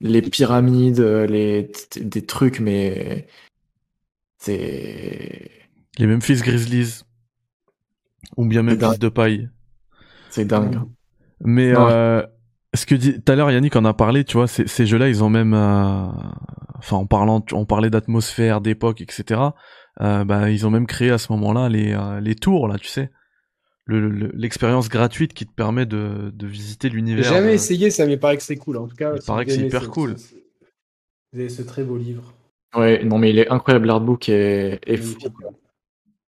les 0.00 0.20
pyramides, 0.20 1.00
euh, 1.00 1.26
les, 1.26 1.70
des 1.96 2.26
trucs, 2.26 2.60
mais 2.60 3.26
c'est 4.38 5.50
les 5.98 6.06
Memphis 6.06 6.36
Grizzlies. 6.42 7.02
Ou 8.36 8.46
bien 8.46 8.62
Memphis 8.62 8.98
de 8.98 9.08
paille. 9.08 9.48
c'est 10.30 10.44
dingue. 10.44 10.80
Mais 11.40 11.72
Non. 11.72 11.88
euh, 11.88 12.22
ce 12.74 12.86
que 12.86 12.94
dit 12.94 13.20
tout 13.20 13.32
à 13.32 13.36
l'heure 13.36 13.50
Yannick 13.50 13.76
en 13.76 13.84
a 13.84 13.94
parlé, 13.94 14.24
tu 14.24 14.36
vois, 14.36 14.46
ces, 14.46 14.66
ces 14.66 14.86
jeux-là, 14.86 15.08
ils 15.08 15.22
ont 15.24 15.30
même, 15.30 15.54
euh, 15.54 16.06
enfin 16.78 16.96
en 16.96 17.06
parlant, 17.06 17.44
on 17.52 17.64
parlait 17.64 17.90
d'atmosphère, 17.90 18.60
d'époque, 18.60 19.00
etc. 19.00 19.40
Euh, 20.00 20.24
bah 20.24 20.50
ils 20.50 20.66
ont 20.66 20.70
même 20.70 20.86
créé 20.86 21.10
à 21.10 21.18
ce 21.18 21.30
moment-là 21.32 21.68
les 21.68 21.92
euh, 21.92 22.20
les 22.20 22.34
tours 22.34 22.66
là, 22.68 22.78
tu 22.78 22.88
sais, 22.88 23.10
Le- 23.86 24.08
le- 24.08 24.32
l'expérience 24.34 24.88
gratuite 24.88 25.34
qui 25.34 25.46
te 25.46 25.52
permet 25.52 25.86
de, 25.86 26.32
de 26.34 26.46
visiter 26.46 26.88
J'ai 26.88 26.94
l'univers. 26.94 27.24
jamais 27.24 27.50
euh, 27.50 27.54
essayé 27.54 27.90
ça, 27.90 28.06
mais 28.06 28.16
paraît 28.16 28.36
que 28.36 28.42
c'est 28.42 28.56
cool. 28.56 28.76
En 28.78 28.88
tout 28.88 28.96
cas, 28.96 29.12
Il 29.14 29.20
si 29.20 29.26
paraît 29.26 29.44
que 29.44 29.52
c'est 29.52 29.60
hyper 29.66 29.82
ce- 29.84 29.88
cool. 29.88 30.18
ce- 30.18 30.34
Vous 31.32 31.40
avez 31.40 31.48
ce 31.48 31.62
très 31.62 31.84
beau 31.84 31.96
livre. 31.96 32.32
Ouais, 32.76 33.04
non 33.04 33.18
mais 33.18 33.30
il 33.30 33.38
est 33.38 33.48
incroyable, 33.50 33.86
l'artbook 33.86 34.28
est, 34.28 34.80
est 34.84 34.96
fou. 34.96 35.16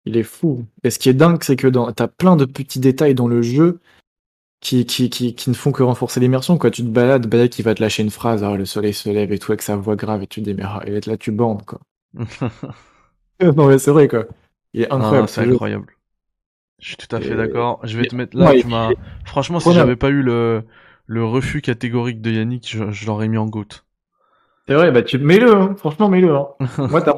Il 0.06 0.18
est 0.18 0.24
fou. 0.24 0.66
Et 0.84 0.90
ce 0.90 0.98
qui 0.98 1.10
est 1.10 1.14
dingue, 1.14 1.44
c'est 1.44 1.56
que 1.56 1.68
dans, 1.68 1.92
t'as 1.92 2.08
plein 2.08 2.36
de 2.36 2.46
petits 2.46 2.80
détails 2.80 3.14
dans 3.14 3.28
le 3.28 3.44
jeu 3.44 3.80
qui, 4.62 4.86
qui, 4.86 5.10
qui, 5.10 5.36
qui 5.36 5.50
ne 5.50 5.56
font 5.56 5.72
que 5.74 5.84
renforcer 5.84 6.20
l'immersion. 6.22 6.58
Quoi. 6.58 6.72
Tu 6.72 6.84
te 6.84 6.88
balades, 6.88 7.28
balade 7.28 7.50
qui 7.50 7.62
va 7.64 7.74
te 7.76 7.82
lâcher 7.82 8.04
une 8.04 8.12
phrase, 8.12 8.44
ah, 8.44 8.56
le 8.56 8.66
soleil 8.66 8.94
se 8.94 9.10
lève 9.10 9.32
et 9.34 9.40
tout, 9.40 9.52
avec 9.52 9.62
sa 9.62 9.76
voix 9.76 9.96
grave, 9.98 10.24
et 10.24 10.28
tu 10.28 10.42
te 10.42 10.46
dis, 10.50 10.54
mais 10.56 10.64
ah, 10.66 10.82
et 10.86 11.00
là, 11.02 11.18
tu 11.18 11.32
bandes, 11.32 11.66
quoi. 11.66 11.80
non, 13.42 13.68
mais 13.68 13.80
c'est 13.80 13.92
vrai, 13.92 14.08
quoi. 14.08 14.26
Il 14.74 14.84
est 14.84 14.88
ah, 14.90 14.96
incroyable. 14.96 15.28
c'est 15.28 15.42
ce 15.42 15.46
jeu. 15.46 15.52
incroyable. 15.54 15.88
Je 16.80 16.88
suis 16.88 16.98
tout 16.98 17.16
à 17.16 17.20
fait 17.20 17.34
Et- 17.34 17.36
d'accord. 17.36 17.80
Je 17.84 17.98
vais 17.98 18.06
et- 18.06 18.08
te 18.08 18.16
mettre 18.16 18.38
là. 18.38 18.52
Ouais, 18.52 18.62
tu 18.62 18.68
m'as. 18.68 18.90
Franchement, 19.26 19.60
si 19.60 19.72
j'avais 19.74 19.96
pas 19.96 20.10
eu 20.10 20.22
le 20.22 20.64
le 21.08 21.26
refus 21.26 21.62
catégorique 21.62 22.22
de 22.22 22.32
Yannick, 22.32 22.70
je, 22.70 22.90
je 22.92 23.06
l'aurais 23.06 23.28
mis 23.28 23.38
en 23.38 23.46
goutte. 23.46 23.86
C'est 24.68 24.76
vrai, 24.76 24.92
bah, 24.92 25.02
tu 25.02 25.18
mets-le, 25.18 25.52
hein. 25.54 25.76
franchement, 25.78 26.08
mets-le. 26.08 26.34
Hein. 26.36 26.48
Moi, 26.78 27.02
t'as 27.02 27.16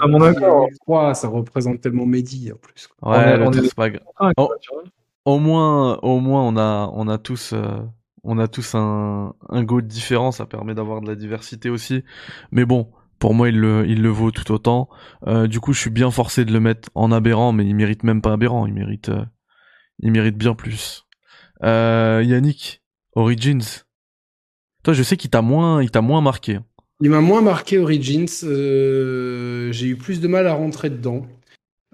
À 0.00 0.06
mon 0.06 0.22
accord. 0.22 0.68
3, 0.86 1.14
ça 1.14 1.26
représente 1.28 1.80
tellement 1.80 2.06
Mehdi 2.06 2.52
en 2.52 2.56
plus. 2.56 2.88
Ouais, 3.02 3.16
On 3.34 3.36
le 3.38 3.46
on 3.46 3.52
est- 3.52 3.74
pas 3.74 3.88
Oh. 4.36 4.52
Au 5.28 5.38
moins, 5.38 5.98
au 5.98 6.20
moins, 6.20 6.42
on 6.42 6.56
a, 6.56 6.90
on 6.94 7.06
a 7.06 7.18
tous, 7.18 7.52
euh, 7.52 7.80
on 8.24 8.38
a 8.38 8.48
tous 8.48 8.74
un, 8.74 9.34
un 9.50 9.62
goût 9.62 9.82
différent. 9.82 10.32
Ça 10.32 10.46
permet 10.46 10.74
d'avoir 10.74 11.02
de 11.02 11.06
la 11.06 11.16
diversité 11.16 11.68
aussi. 11.68 12.02
Mais 12.50 12.64
bon, 12.64 12.90
pour 13.18 13.34
moi, 13.34 13.50
il 13.50 13.60
le, 13.60 13.86
il 13.86 14.00
le 14.00 14.08
vaut 14.08 14.30
tout 14.30 14.50
autant. 14.50 14.88
Euh, 15.26 15.46
du 15.46 15.60
coup, 15.60 15.74
je 15.74 15.80
suis 15.80 15.90
bien 15.90 16.10
forcé 16.10 16.46
de 16.46 16.52
le 16.54 16.60
mettre 16.60 16.88
en 16.94 17.12
aberrant, 17.12 17.52
mais 17.52 17.66
il 17.66 17.74
mérite 17.74 18.04
même 18.04 18.22
pas 18.22 18.32
aberrant. 18.32 18.64
Il 18.64 18.72
mérite, 18.72 19.10
euh, 19.10 19.22
il 19.98 20.12
mérite 20.12 20.38
bien 20.38 20.54
plus. 20.54 21.04
Yannick, 21.62 22.82
Origins. 23.14 23.84
Toi, 24.82 24.94
je 24.94 25.02
sais 25.02 25.18
qu'il 25.18 25.28
t'a 25.28 25.42
moins, 25.42 25.82
il 25.82 25.90
t'a 25.90 26.00
moins 26.00 26.22
marqué. 26.22 26.58
Il 27.02 27.10
m'a 27.10 27.20
moins 27.20 27.42
marqué 27.42 27.76
Origins. 27.78 28.26
J'ai 28.30 29.88
eu 29.88 29.96
plus 29.96 30.22
de 30.22 30.26
mal 30.26 30.46
à 30.46 30.54
rentrer 30.54 30.88
dedans. 30.88 31.26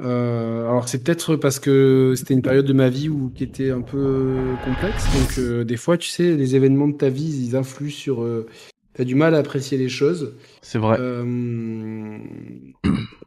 Euh, 0.00 0.62
alors 0.68 0.88
c'est 0.88 1.02
peut-être 1.04 1.36
parce 1.36 1.60
que 1.60 2.14
c'était 2.16 2.34
une 2.34 2.42
période 2.42 2.66
de 2.66 2.72
ma 2.72 2.88
vie 2.88 3.08
où 3.08 3.30
qui 3.34 3.44
était 3.44 3.70
un 3.70 3.80
peu 3.82 4.36
complexe. 4.64 5.04
Donc 5.18 5.38
euh, 5.38 5.64
des 5.64 5.76
fois, 5.76 5.96
tu 5.96 6.08
sais, 6.08 6.34
les 6.36 6.56
événements 6.56 6.88
de 6.88 6.96
ta 6.96 7.08
vie, 7.08 7.46
ils 7.48 7.56
influent 7.56 7.90
sur. 7.90 8.22
Euh, 8.22 8.46
T'as 8.96 9.02
du 9.02 9.16
mal 9.16 9.34
à 9.34 9.38
apprécier 9.38 9.76
les 9.76 9.88
choses. 9.88 10.34
C'est 10.62 10.78
vrai. 10.78 10.96
Euh, 11.00 12.16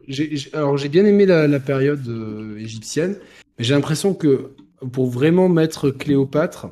j'ai- 0.07 0.33
j'ai- 0.37 0.53
alors 0.53 0.77
j'ai 0.77 0.87
bien 0.87 1.03
aimé 1.05 1.25
la, 1.25 1.45
la 1.45 1.59
période 1.59 2.07
euh, 2.07 2.57
égyptienne, 2.57 3.17
mais 3.59 3.65
j'ai 3.65 3.73
l'impression 3.73 4.13
que 4.13 4.51
pour 4.93 5.07
vraiment 5.09 5.49
mettre 5.49 5.89
Cléopâtre, 5.89 6.67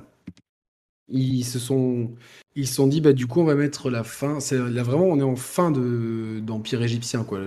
ils 1.09 1.43
se 1.43 1.59
sont 1.59 2.11
ils 2.55 2.67
se 2.67 2.75
sont 2.75 2.87
dit 2.87 3.01
bah 3.01 3.13
du 3.13 3.27
coup 3.27 3.41
on 3.41 3.43
va 3.43 3.55
mettre 3.55 3.89
la 3.89 4.03
fin. 4.03 4.39
C'est 4.39 4.57
là 4.57 4.83
vraiment 4.83 5.05
on 5.05 5.19
est 5.19 5.23
en 5.23 5.35
fin 5.35 5.71
de 5.71 6.39
d'empire 6.41 6.81
égyptien 6.81 7.23
quoi. 7.23 7.39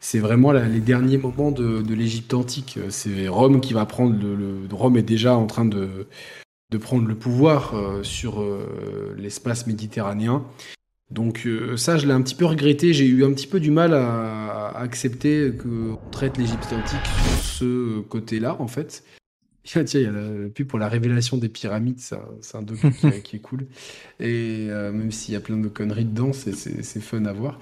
C'est 0.00 0.18
vraiment 0.18 0.52
les 0.52 0.80
derniers 0.80 1.18
moments 1.18 1.52
de, 1.52 1.94
l'Égypte 1.94 2.34
antique. 2.34 2.78
C'est 2.90 3.28
Rome 3.28 3.60
qui 3.60 3.72
va 3.72 3.86
prendre 3.86 4.16
le, 4.20 4.66
Rome 4.72 4.96
est 4.96 5.02
déjà 5.02 5.36
en 5.36 5.46
train 5.46 5.64
de 5.64 6.06
de 6.72 6.78
prendre 6.78 7.06
le 7.06 7.14
pouvoir 7.14 7.74
euh, 7.74 8.02
sur 8.02 8.40
euh, 8.40 9.14
l'espace 9.18 9.66
méditerranéen. 9.66 10.44
Donc 11.10 11.42
euh, 11.46 11.76
ça, 11.76 11.98
je 11.98 12.06
l'ai 12.06 12.14
un 12.14 12.22
petit 12.22 12.34
peu 12.34 12.46
regretté. 12.46 12.94
J'ai 12.94 13.04
eu 13.04 13.24
un 13.24 13.32
petit 13.32 13.46
peu 13.46 13.60
du 13.60 13.70
mal 13.70 13.92
à, 13.92 14.68
à 14.68 14.80
accepter 14.80 15.52
qu'on 15.54 15.98
traite 16.10 16.38
l'Égypte 16.38 16.72
antique 16.72 17.06
sur 17.06 17.44
ce 17.44 18.00
côté-là, 18.00 18.56
en 18.58 18.68
fait. 18.68 19.04
Tiens, 19.64 19.84
il 19.94 20.00
y 20.02 20.06
a 20.06 20.10
la 20.10 20.48
pub 20.50 20.66
pour 20.66 20.78
la 20.78 20.88
révélation 20.88 21.36
des 21.36 21.48
pyramides, 21.48 22.00
c'est 22.00 22.56
un 22.56 22.62
docu 22.62 22.94
qui, 22.94 23.22
qui 23.22 23.36
est 23.36 23.40
cool. 23.40 23.68
Et 24.20 24.66
euh, 24.70 24.92
même 24.92 25.12
s'il 25.12 25.34
y 25.34 25.36
a 25.36 25.40
plein 25.40 25.56
de 25.58 25.68
conneries 25.68 26.04
dedans, 26.04 26.32
c'est, 26.32 26.52
fun 27.00 27.24
à 27.26 27.32
voir. 27.32 27.60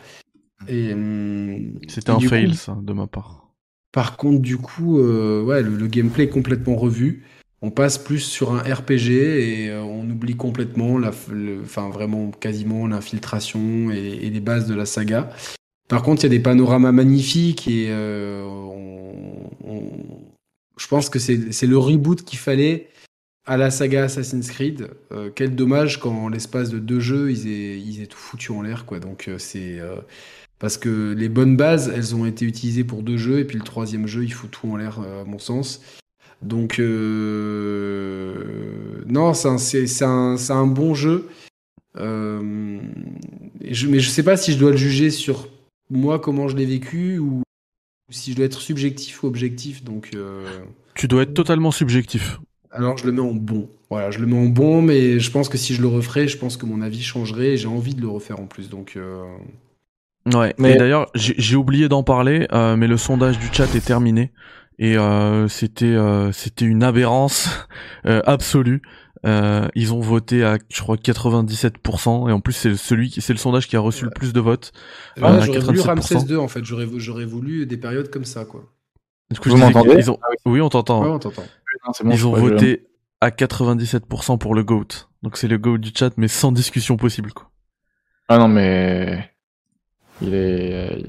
Et, 0.68 0.92
hum, 0.94 1.74
C'était 1.88 2.08
et 2.08 2.12
un 2.12 2.20
fail, 2.22 2.54
coup, 2.54 2.54
ça, 2.54 2.74
de 2.80 2.94
ma 2.94 3.06
part. 3.06 3.52
par 3.92 4.16
contre, 4.16 4.40
du 4.40 4.56
coup, 4.56 4.98
euh, 5.00 5.42
ouais, 5.42 5.62
le, 5.62 5.76
le 5.76 5.86
gameplay 5.88 6.24
est 6.24 6.28
complètement 6.28 6.76
revu. 6.76 7.24
On 7.62 7.70
passe 7.70 7.98
plus 7.98 8.20
sur 8.20 8.52
un 8.54 8.60
RPG 8.60 9.64
et 9.66 9.70
euh, 9.70 9.82
on 9.82 10.08
oublie 10.08 10.36
complètement, 10.36 10.96
la, 10.98 11.10
le- 11.30 11.60
enfin 11.62 11.90
vraiment 11.90 12.30
quasiment 12.30 12.86
l'infiltration 12.86 13.90
et, 13.90 13.96
et 14.22 14.30
les 14.30 14.40
bases 14.40 14.66
de 14.66 14.74
la 14.74 14.86
saga. 14.86 15.30
Par 15.88 16.02
contre, 16.02 16.22
il 16.22 16.24
y 16.24 16.28
a 16.28 16.30
des 16.38 16.40
panoramas 16.40 16.92
magnifiques 16.92 17.68
et 17.68 17.88
euh, 17.90 18.44
on- 18.44 19.50
on- 19.64 20.19
je 20.80 20.88
pense 20.88 21.08
que 21.10 21.18
c'est 21.18 21.66
le 21.66 21.78
reboot 21.78 22.24
qu'il 22.24 22.38
fallait 22.38 22.88
à 23.44 23.58
la 23.58 23.70
saga 23.70 24.04
Assassin's 24.04 24.50
Creed. 24.50 24.88
Euh, 25.12 25.30
quel 25.34 25.54
dommage 25.54 26.00
quand 26.00 26.12
en 26.12 26.30
l'espace 26.30 26.70
de 26.70 26.78
deux 26.78 27.00
jeux, 27.00 27.30
ils 27.30 28.00
aient, 28.00 28.06
tout 28.06 28.16
foutu 28.16 28.52
en 28.52 28.62
l'air, 28.62 28.86
quoi. 28.86 28.98
Donc 28.98 29.28
euh, 29.28 29.36
c'est 29.38 29.78
euh, 29.78 29.96
parce 30.58 30.78
que 30.78 31.12
les 31.12 31.28
bonnes 31.28 31.54
bases, 31.56 31.92
elles 31.94 32.14
ont 32.14 32.24
été 32.24 32.46
utilisées 32.46 32.84
pour 32.84 33.02
deux 33.02 33.18
jeux, 33.18 33.40
et 33.40 33.44
puis 33.44 33.58
le 33.58 33.64
troisième 33.64 34.06
jeu, 34.06 34.24
il 34.24 34.32
fout 34.32 34.50
tout 34.50 34.70
en 34.70 34.76
l'air, 34.76 35.00
à 35.00 35.24
mon 35.24 35.38
sens. 35.38 35.82
Donc, 36.40 36.78
non, 36.78 36.84
c'est 39.34 40.02
un, 40.02 40.66
bon 40.66 40.94
jeu. 40.94 41.28
Mais 41.94 43.72
je 43.72 44.08
sais 44.08 44.22
pas 44.22 44.38
si 44.38 44.52
je 44.52 44.58
dois 44.58 44.70
le 44.70 44.78
juger 44.78 45.10
sur 45.10 45.48
moi, 45.90 46.18
comment 46.18 46.48
je 46.48 46.56
l'ai 46.56 46.64
vécu, 46.64 47.18
ou 47.18 47.42
si 48.10 48.32
je 48.32 48.36
dois 48.36 48.46
être 48.46 48.60
subjectif 48.60 49.22
ou 49.22 49.26
objectif. 49.26 49.84
Donc, 49.84 50.10
euh, 50.14 50.44
Tu 50.94 51.08
dois 51.08 51.22
être 51.22 51.34
totalement 51.34 51.70
subjectif. 51.70 52.40
Alors 52.72 52.96
je 52.98 53.04
le 53.06 53.12
mets 53.12 53.20
en 53.20 53.34
bon. 53.34 53.68
Voilà, 53.90 54.10
je 54.12 54.18
le 54.20 54.26
mets 54.26 54.36
en 54.38 54.46
bon, 54.46 54.80
mais 54.82 55.18
je 55.18 55.30
pense 55.32 55.48
que 55.48 55.58
si 55.58 55.74
je 55.74 55.82
le 55.82 55.88
referais, 55.88 56.28
je 56.28 56.38
pense 56.38 56.56
que 56.56 56.66
mon 56.66 56.82
avis 56.82 57.02
changerait 57.02 57.48
et 57.48 57.56
j'ai 57.56 57.66
envie 57.66 57.94
de 57.96 58.00
le 58.00 58.08
refaire 58.08 58.38
en 58.38 58.46
plus. 58.46 58.68
Donc 58.68 58.94
euh, 58.96 59.24
Ouais. 60.32 60.54
Mais- 60.58 60.74
Et 60.74 60.76
d'ailleurs, 60.76 61.10
j'ai 61.14 61.56
oublié 61.56 61.88
d'en 61.88 62.02
parler, 62.02 62.46
euh, 62.52 62.76
mais 62.76 62.86
le 62.86 62.96
sondage 62.96 63.38
du 63.38 63.46
chat 63.52 63.74
est 63.74 63.84
terminé 63.84 64.32
et 64.78 64.96
euh, 64.96 65.48
c'était 65.48 65.86
euh, 65.86 66.30
c'était 66.32 66.66
une 66.66 66.82
aberrance 66.82 67.48
euh, 68.06 68.20
absolue. 68.26 68.82
Euh, 69.26 69.68
ils 69.74 69.92
ont 69.92 70.00
voté 70.00 70.42
à 70.44 70.56
je 70.72 70.80
crois 70.80 70.96
97% 70.96 72.28
et 72.28 72.32
en 72.32 72.40
plus 72.40 72.54
c'est 72.54 72.74
celui 72.76 73.10
qui 73.10 73.20
c'est 73.20 73.34
le 73.34 73.38
sondage 73.38 73.68
qui 73.68 73.76
a 73.76 73.80
reçu 73.80 74.04
le 74.06 74.10
plus 74.10 74.32
de 74.32 74.40
votes. 74.40 74.72
euh, 75.18 75.22
Ah, 75.24 75.40
j'aurais 75.40 75.58
voulu 75.58 75.78
87%. 75.80 75.86
Ramsès 75.86 76.24
2 76.24 76.38
en 76.38 76.48
fait. 76.48 76.64
J'aurais 76.64 76.88
j'aurais 76.96 77.26
voulu 77.26 77.66
des 77.66 77.76
périodes 77.76 78.08
comme 78.10 78.24
ça 78.24 78.44
quoi. 78.46 78.64
Du 79.30 79.38
coup, 79.38 79.50
Vous 79.50 79.58
m'entendez 79.58 80.08
ont- 80.08 80.18
Oui, 80.46 80.60
on 80.60 80.68
t'entend. 80.70 81.02
Ouais, 81.02 81.08
on 81.10 81.18
t'entend. 81.18 81.42
Non, 81.86 81.92
c'est 81.92 82.02
bon, 82.04 82.10
Ils 82.10 82.26
ont 82.26 82.32
voté 82.32 82.86
à 83.20 83.30
97% 83.30 84.38
pour 84.38 84.54
le 84.54 84.64
GOAT. 84.64 85.08
Donc 85.22 85.36
c'est 85.36 85.48
le 85.48 85.58
GOAT 85.58 85.78
du 85.78 85.90
chat, 85.94 86.10
mais 86.16 86.26
sans 86.26 86.50
discussion 86.50 86.96
possible. 86.96 87.32
Quoi. 87.32 87.50
Ah 88.28 88.38
non, 88.38 88.48
mais. 88.48 89.30
Il 90.22 90.34
est, 90.34 90.72
euh, 90.72 91.02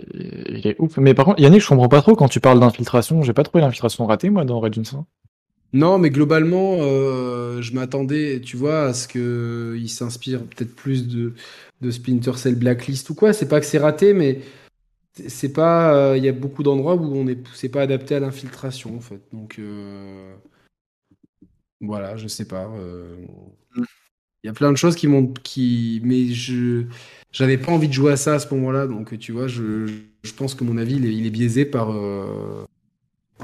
il 0.49 0.67
est 0.67 0.75
ouf. 0.79 0.97
Mais 0.97 1.13
par 1.13 1.25
contre, 1.25 1.39
Yannick, 1.41 1.61
je 1.61 1.67
comprends 1.67 1.89
pas 1.89 2.01
trop 2.01 2.15
quand 2.15 2.27
tu 2.29 2.39
parles 2.39 2.59
d'infiltration. 2.59 3.21
J'ai 3.23 3.33
pas 3.33 3.43
trouvé 3.43 3.61
l'infiltration 3.61 4.05
ratée, 4.05 4.29
moi, 4.29 4.45
dans 4.45 4.59
Red 4.59 4.73
Johnson. 4.73 5.05
Non, 5.73 5.97
mais 5.99 6.09
globalement, 6.09 6.77
euh, 6.81 7.61
je 7.61 7.73
m'attendais, 7.73 8.41
tu 8.41 8.57
vois, 8.57 8.83
à 8.87 8.93
ce 8.93 9.07
que 9.07 9.75
il 9.79 9.89
s'inspire 9.89 10.43
peut-être 10.45 10.75
plus 10.75 11.07
de, 11.07 11.33
de 11.81 11.91
Splinter 11.91 12.33
Cell 12.37 12.55
Blacklist 12.55 13.09
ou 13.09 13.15
quoi. 13.15 13.31
C'est 13.33 13.47
pas 13.47 13.59
que 13.61 13.65
c'est 13.65 13.77
raté, 13.77 14.13
mais 14.13 14.41
c'est- 15.27 15.53
pas. 15.53 15.93
euh, 16.13 16.17
Il 16.17 16.25
y 16.25 16.29
a 16.29 16.33
beaucoup 16.33 16.63
d'endroits 16.63 16.95
où 16.95 17.05
on 17.15 17.27
est, 17.27 17.39
c'est 17.55 17.69
pas 17.69 17.83
adapté 17.83 18.15
à 18.15 18.19
l'infiltration 18.21 18.95
en 18.97 19.01
fait. 19.01 19.21
Donc 19.33 19.59
euh, 19.59 20.35
voilà, 21.81 22.15
je 22.17 22.27
sais 22.27 22.45
pas. 22.47 22.67
euh, 22.75 23.25
Il 24.43 24.47
y 24.47 24.49
a 24.49 24.53
plein 24.53 24.71
de 24.71 24.77
choses 24.77 24.95
qui 24.95 25.07
m'ont, 25.07 25.27
qui, 25.43 26.01
mais 26.03 26.27
je, 26.29 26.85
j'avais 27.31 27.57
pas 27.59 27.71
envie 27.71 27.87
de 27.87 27.93
jouer 27.93 28.13
à 28.13 28.17
ça 28.17 28.35
à 28.35 28.39
ce 28.39 28.51
moment-là. 28.55 28.87
Donc 28.87 29.17
tu 29.19 29.31
vois, 29.31 29.47
je, 29.47 29.87
je 30.23 30.33
pense 30.33 30.55
que 30.55 30.63
mon 30.63 30.77
avis 30.77 30.95
il 30.95 31.05
est, 31.05 31.13
il 31.15 31.25
est 31.27 31.29
biaisé 31.31 31.65
par. 31.65 31.91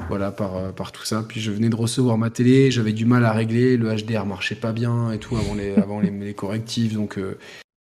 Voilà, 0.10 0.32
par, 0.32 0.56
euh, 0.56 0.72
par 0.72 0.92
tout 0.92 1.04
ça. 1.06 1.24
Puis 1.28 1.40
je 1.42 1.52
venais 1.52 1.70
de 1.70 1.76
recevoir 1.76 2.18
ma 2.18 2.30
télé, 2.30 2.72
j'avais 2.72 2.94
du 2.94 3.06
mal 3.06 3.26
à 3.26 3.32
régler, 3.34 3.78
le 3.78 3.94
HDR 3.96 4.26
marchait 4.26 4.56
pas 4.56 4.72
bien 4.74 5.12
et 5.12 5.20
tout 5.20 5.36
avant 5.38 5.54
les, 5.56 5.76
avant 5.76 6.00
les, 6.00 6.12
les 6.12 6.34
correctifs. 6.34 6.94
Donc, 6.94 7.18
euh, 7.18 7.38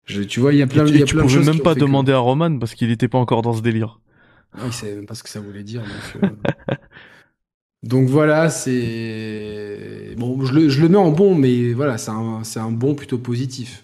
je, 0.07 0.23
tu 0.23 0.41
vois, 0.41 0.53
il 0.53 0.59
y 0.59 0.63
a 0.63 0.67
plein, 0.67 0.87
Et 0.87 0.91
il 0.91 0.99
y 0.99 1.03
a 1.03 1.07
tu 1.07 1.17
de 1.17 1.21
pouvais 1.23 1.35
choses. 1.35 1.47
même 1.47 1.61
pas 1.61 1.75
que- 1.75 1.81
demander 1.81 2.13
à 2.13 2.19
Roman 2.19 2.59
parce 2.59 2.75
qu'il 2.75 2.91
était 2.91 3.09
pas 3.09 3.19
encore 3.19 3.43
dans 3.43 3.53
ce 3.55 3.63
délire. 3.63 4.01
Ah, 4.53 4.63
il 4.67 4.73
savait 4.73 4.95
même 4.95 5.07
pas 5.07 5.15
ce 5.15 5.23
que 5.23 5.29
ça 5.29 5.41
voulait 5.41 5.65
dire. 5.65 5.83
Donc, 5.83 6.23
euh, 6.25 6.75
donc 7.83 8.09
voilà, 8.09 8.51
c'est. 8.51 10.15
Bon, 10.17 10.45
je 10.45 10.53
le, 10.55 10.69
je 10.69 10.81
le 10.81 10.89
mets 10.89 10.97
en 10.97 11.11
bon, 11.11 11.35
mais 11.35 11.73
voilà, 11.73 11.99
c'est 11.99 12.11
un, 12.13 12.45
c'est 12.45 12.61
un 12.61 12.71
bon 12.71 12.95
plutôt 12.95 13.19
positif. 13.19 13.83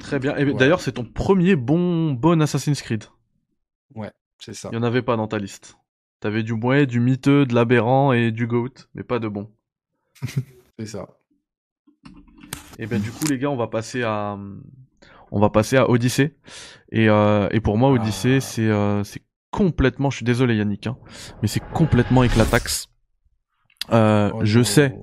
Très 0.00 0.18
bien. 0.18 0.36
Et 0.36 0.44
Ouais. 0.44 0.54
d'ailleurs, 0.54 0.80
c'est 0.80 0.92
ton 0.92 1.04
premier 1.04 1.56
bon 1.56 2.12
bon 2.12 2.40
Assassin's 2.40 2.80
Creed. 2.80 3.04
C'est 4.38 4.52
ça. 4.54 4.68
Il 4.70 4.74
y 4.74 4.78
en 4.78 4.82
avait 4.82 5.00
pas 5.02 5.16
dans 5.16 5.26
ta 5.26 5.38
liste. 5.38 5.78
T'avais 6.20 6.42
du 6.42 6.52
ouais, 6.52 6.86
du 6.86 7.00
miteux, 7.00 7.44
de 7.46 7.54
l'aberrant 7.54 8.12
et 8.12 8.30
du 8.32 8.46
goat, 8.46 8.88
mais 8.94 9.02
pas 9.02 9.18
de 9.18 9.28
bon. 9.28 9.50
C'est 10.78 10.86
ça. 10.86 11.06
Et 12.78 12.86
ben 12.86 13.00
du 13.00 13.10
coup 13.10 13.26
les 13.28 13.38
gars, 13.38 13.50
on 13.50 13.56
va 13.56 13.68
passer 13.68 14.02
à 14.02 14.38
on 15.30 15.40
va 15.40 15.50
passer 15.50 15.76
à 15.76 15.88
Odyssey. 15.90 16.36
Et, 16.92 17.08
euh, 17.08 17.48
et 17.50 17.60
pour 17.60 17.78
moi 17.78 17.90
Odyssey 17.90 18.36
Ah. 18.36 18.40
c'est 18.40 18.68
euh, 18.68 19.04
c'est 19.04 19.22
complètement, 19.50 20.10
je 20.10 20.16
suis 20.16 20.24
désolé 20.24 20.56
Yannick, 20.56 20.86
hein, 20.86 20.98
mais 21.40 21.48
c'est 21.48 21.62
complètement 21.72 22.22
éclataxe. 22.22 22.88
Euh, 23.92 24.30
Oh 24.34 24.40
je 24.44 24.62
sais, 24.62 24.94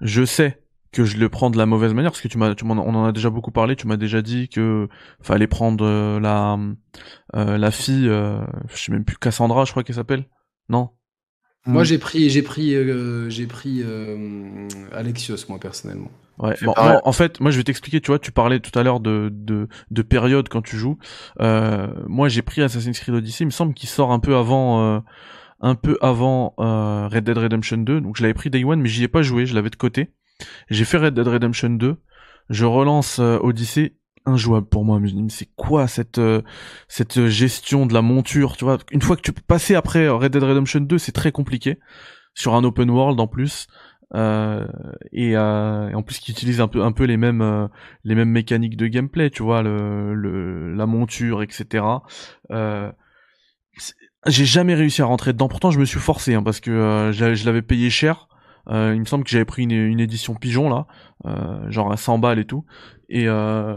je 0.00 0.24
sais 0.24 0.62
que 0.92 1.04
je 1.04 1.16
le 1.16 1.28
prends 1.28 1.50
de 1.50 1.58
la 1.58 1.66
mauvaise 1.66 1.94
manière 1.94 2.10
parce 2.10 2.20
que 2.20 2.28
tu 2.28 2.38
m'as, 2.38 2.54
on 2.62 2.78
en 2.78 3.04
a 3.04 3.12
déjà 3.12 3.30
beaucoup 3.30 3.52
parlé. 3.52 3.76
Tu 3.76 3.86
m'as 3.86 3.96
déjà 3.96 4.22
dit 4.22 4.48
que 4.48 4.88
fallait 5.20 5.46
prendre 5.46 6.18
la 6.18 6.58
la 7.34 7.70
fille, 7.70 8.06
je 8.06 8.76
sais 8.76 8.92
même 8.92 9.04
plus 9.04 9.16
Cassandra, 9.16 9.64
je 9.64 9.70
crois 9.70 9.82
qu'elle 9.84 9.96
s'appelle. 9.96 10.26
Non. 10.70 10.90
Moi, 11.66 11.84
j'ai 11.84 11.98
pris, 11.98 12.30
j'ai 12.30 12.42
pris, 12.42 12.74
euh, 12.74 13.28
j'ai 13.28 13.46
pris 13.46 13.82
euh, 13.84 14.66
Alexios, 14.92 15.36
moi 15.50 15.58
personnellement. 15.60 16.10
Ouais. 16.38 16.56
Bon, 16.62 16.72
en 16.78 17.12
fait, 17.12 17.38
moi 17.40 17.50
je 17.50 17.58
vais 17.58 17.64
t'expliquer. 17.64 18.00
Tu 18.00 18.06
vois, 18.10 18.18
tu 18.18 18.32
parlais 18.32 18.60
tout 18.60 18.76
à 18.78 18.82
l'heure 18.82 19.00
de, 19.00 19.28
de 19.30 19.68
de 19.90 20.02
période 20.02 20.48
quand 20.48 20.62
tu 20.62 20.78
joues. 20.78 20.98
Euh, 21.40 21.88
moi, 22.06 22.28
j'ai 22.30 22.40
pris 22.42 22.62
Assassin's 22.62 22.98
Creed 22.98 23.14
Odyssey. 23.14 23.44
Il 23.44 23.48
me 23.48 23.50
semble 23.52 23.74
qu'il 23.74 23.90
sort 23.90 24.10
un 24.12 24.20
peu 24.20 24.36
avant. 24.36 24.82
euh, 24.96 25.00
un 25.60 25.74
peu 25.74 25.98
avant 26.00 26.54
euh, 26.58 27.08
Red 27.08 27.24
Dead 27.24 27.36
Redemption 27.38 27.78
2, 27.78 28.00
donc 28.00 28.16
je 28.16 28.22
l'avais 28.22 28.34
pris 28.34 28.50
Day 28.50 28.64
One, 28.64 28.80
mais 28.80 28.88
j'y 28.88 29.04
ai 29.04 29.08
pas 29.08 29.22
joué, 29.22 29.46
je 29.46 29.54
l'avais 29.54 29.70
de 29.70 29.76
côté. 29.76 30.10
J'ai 30.70 30.86
fait 30.86 30.98
Red 30.98 31.14
Dead 31.14 31.28
Redemption 31.28 31.70
2, 31.70 31.96
je 32.48 32.64
relance 32.64 33.18
euh, 33.18 33.38
Odyssey, 33.42 33.94
injouable 34.30 34.66
pour 34.66 34.84
moi. 34.84 35.00
C'est 35.28 35.48
quoi 35.56 35.86
cette 35.88 36.18
euh, 36.18 36.42
cette 36.88 37.26
gestion 37.28 37.86
de 37.86 37.94
la 37.94 38.02
monture, 38.02 38.56
tu 38.56 38.64
vois? 38.64 38.78
Une 38.90 39.02
fois 39.02 39.16
que 39.16 39.22
tu 39.22 39.32
peux 39.32 39.42
passer 39.46 39.74
après 39.74 40.08
Red 40.08 40.32
Dead 40.32 40.42
Redemption 40.42 40.80
2, 40.80 40.98
c'est 40.98 41.12
très 41.12 41.32
compliqué. 41.32 41.78
Sur 42.34 42.54
un 42.54 42.64
open 42.64 42.90
world 42.90 43.18
en 43.20 43.26
plus. 43.26 43.66
Euh, 44.14 44.66
et, 45.12 45.36
euh, 45.36 45.92
en 45.92 46.02
plus 46.02 46.18
qui 46.18 46.32
utilise 46.32 46.60
un 46.60 46.66
peu 46.66 46.82
un 46.82 46.90
peu 46.90 47.04
les 47.04 47.16
mêmes 47.16 47.42
euh, 47.42 47.68
les 48.02 48.16
mêmes 48.16 48.30
mécaniques 48.30 48.76
de 48.76 48.88
gameplay 48.88 49.30
tu 49.30 49.44
vois? 49.44 49.62
Le, 49.62 50.74
la 50.74 50.86
monture 50.86 51.44
etc 51.44 51.84
euh, 52.50 52.90
j'ai 54.26 54.44
jamais 54.44 54.74
réussi 54.74 55.02
à 55.02 55.06
rentrer 55.06 55.32
dedans. 55.32 55.48
Pourtant 55.48 55.70
je 55.70 55.78
me 55.78 55.84
suis 55.84 56.00
forcé 56.00 56.34
hein, 56.34 56.42
parce 56.42 56.60
que 56.60 56.70
euh, 56.70 57.12
je 57.12 57.46
l'avais 57.46 57.62
payé 57.62 57.90
cher. 57.90 58.28
Euh, 58.68 58.92
il 58.94 59.00
me 59.00 59.06
semble 59.06 59.24
que 59.24 59.30
j'avais 59.30 59.44
pris 59.44 59.62
une, 59.62 59.72
une 59.72 60.00
édition 60.00 60.34
pigeon 60.34 60.68
là. 60.68 60.86
Euh, 61.26 61.70
genre 61.70 61.90
à 61.92 61.96
100 61.96 62.18
balles 62.18 62.38
et 62.38 62.44
tout. 62.44 62.64
Et 63.08 63.28
euh, 63.28 63.76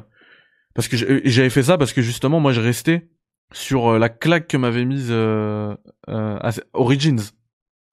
parce 0.74 0.88
que 0.88 0.96
et 0.96 1.30
j'avais 1.30 1.50
fait 1.50 1.64
ça 1.64 1.78
parce 1.78 1.94
que 1.94 2.02
justement 2.02 2.40
moi 2.40 2.52
je 2.52 2.62
restais 2.62 3.10
sur 3.52 3.94
euh, 3.94 4.00
la 4.00 4.10
claque 4.10 4.48
que 4.48 4.58
m'avait 4.58 4.86
mise 4.86 5.10
euh, 5.12 5.76
euh, 6.10 6.52
Origins 6.74 7.22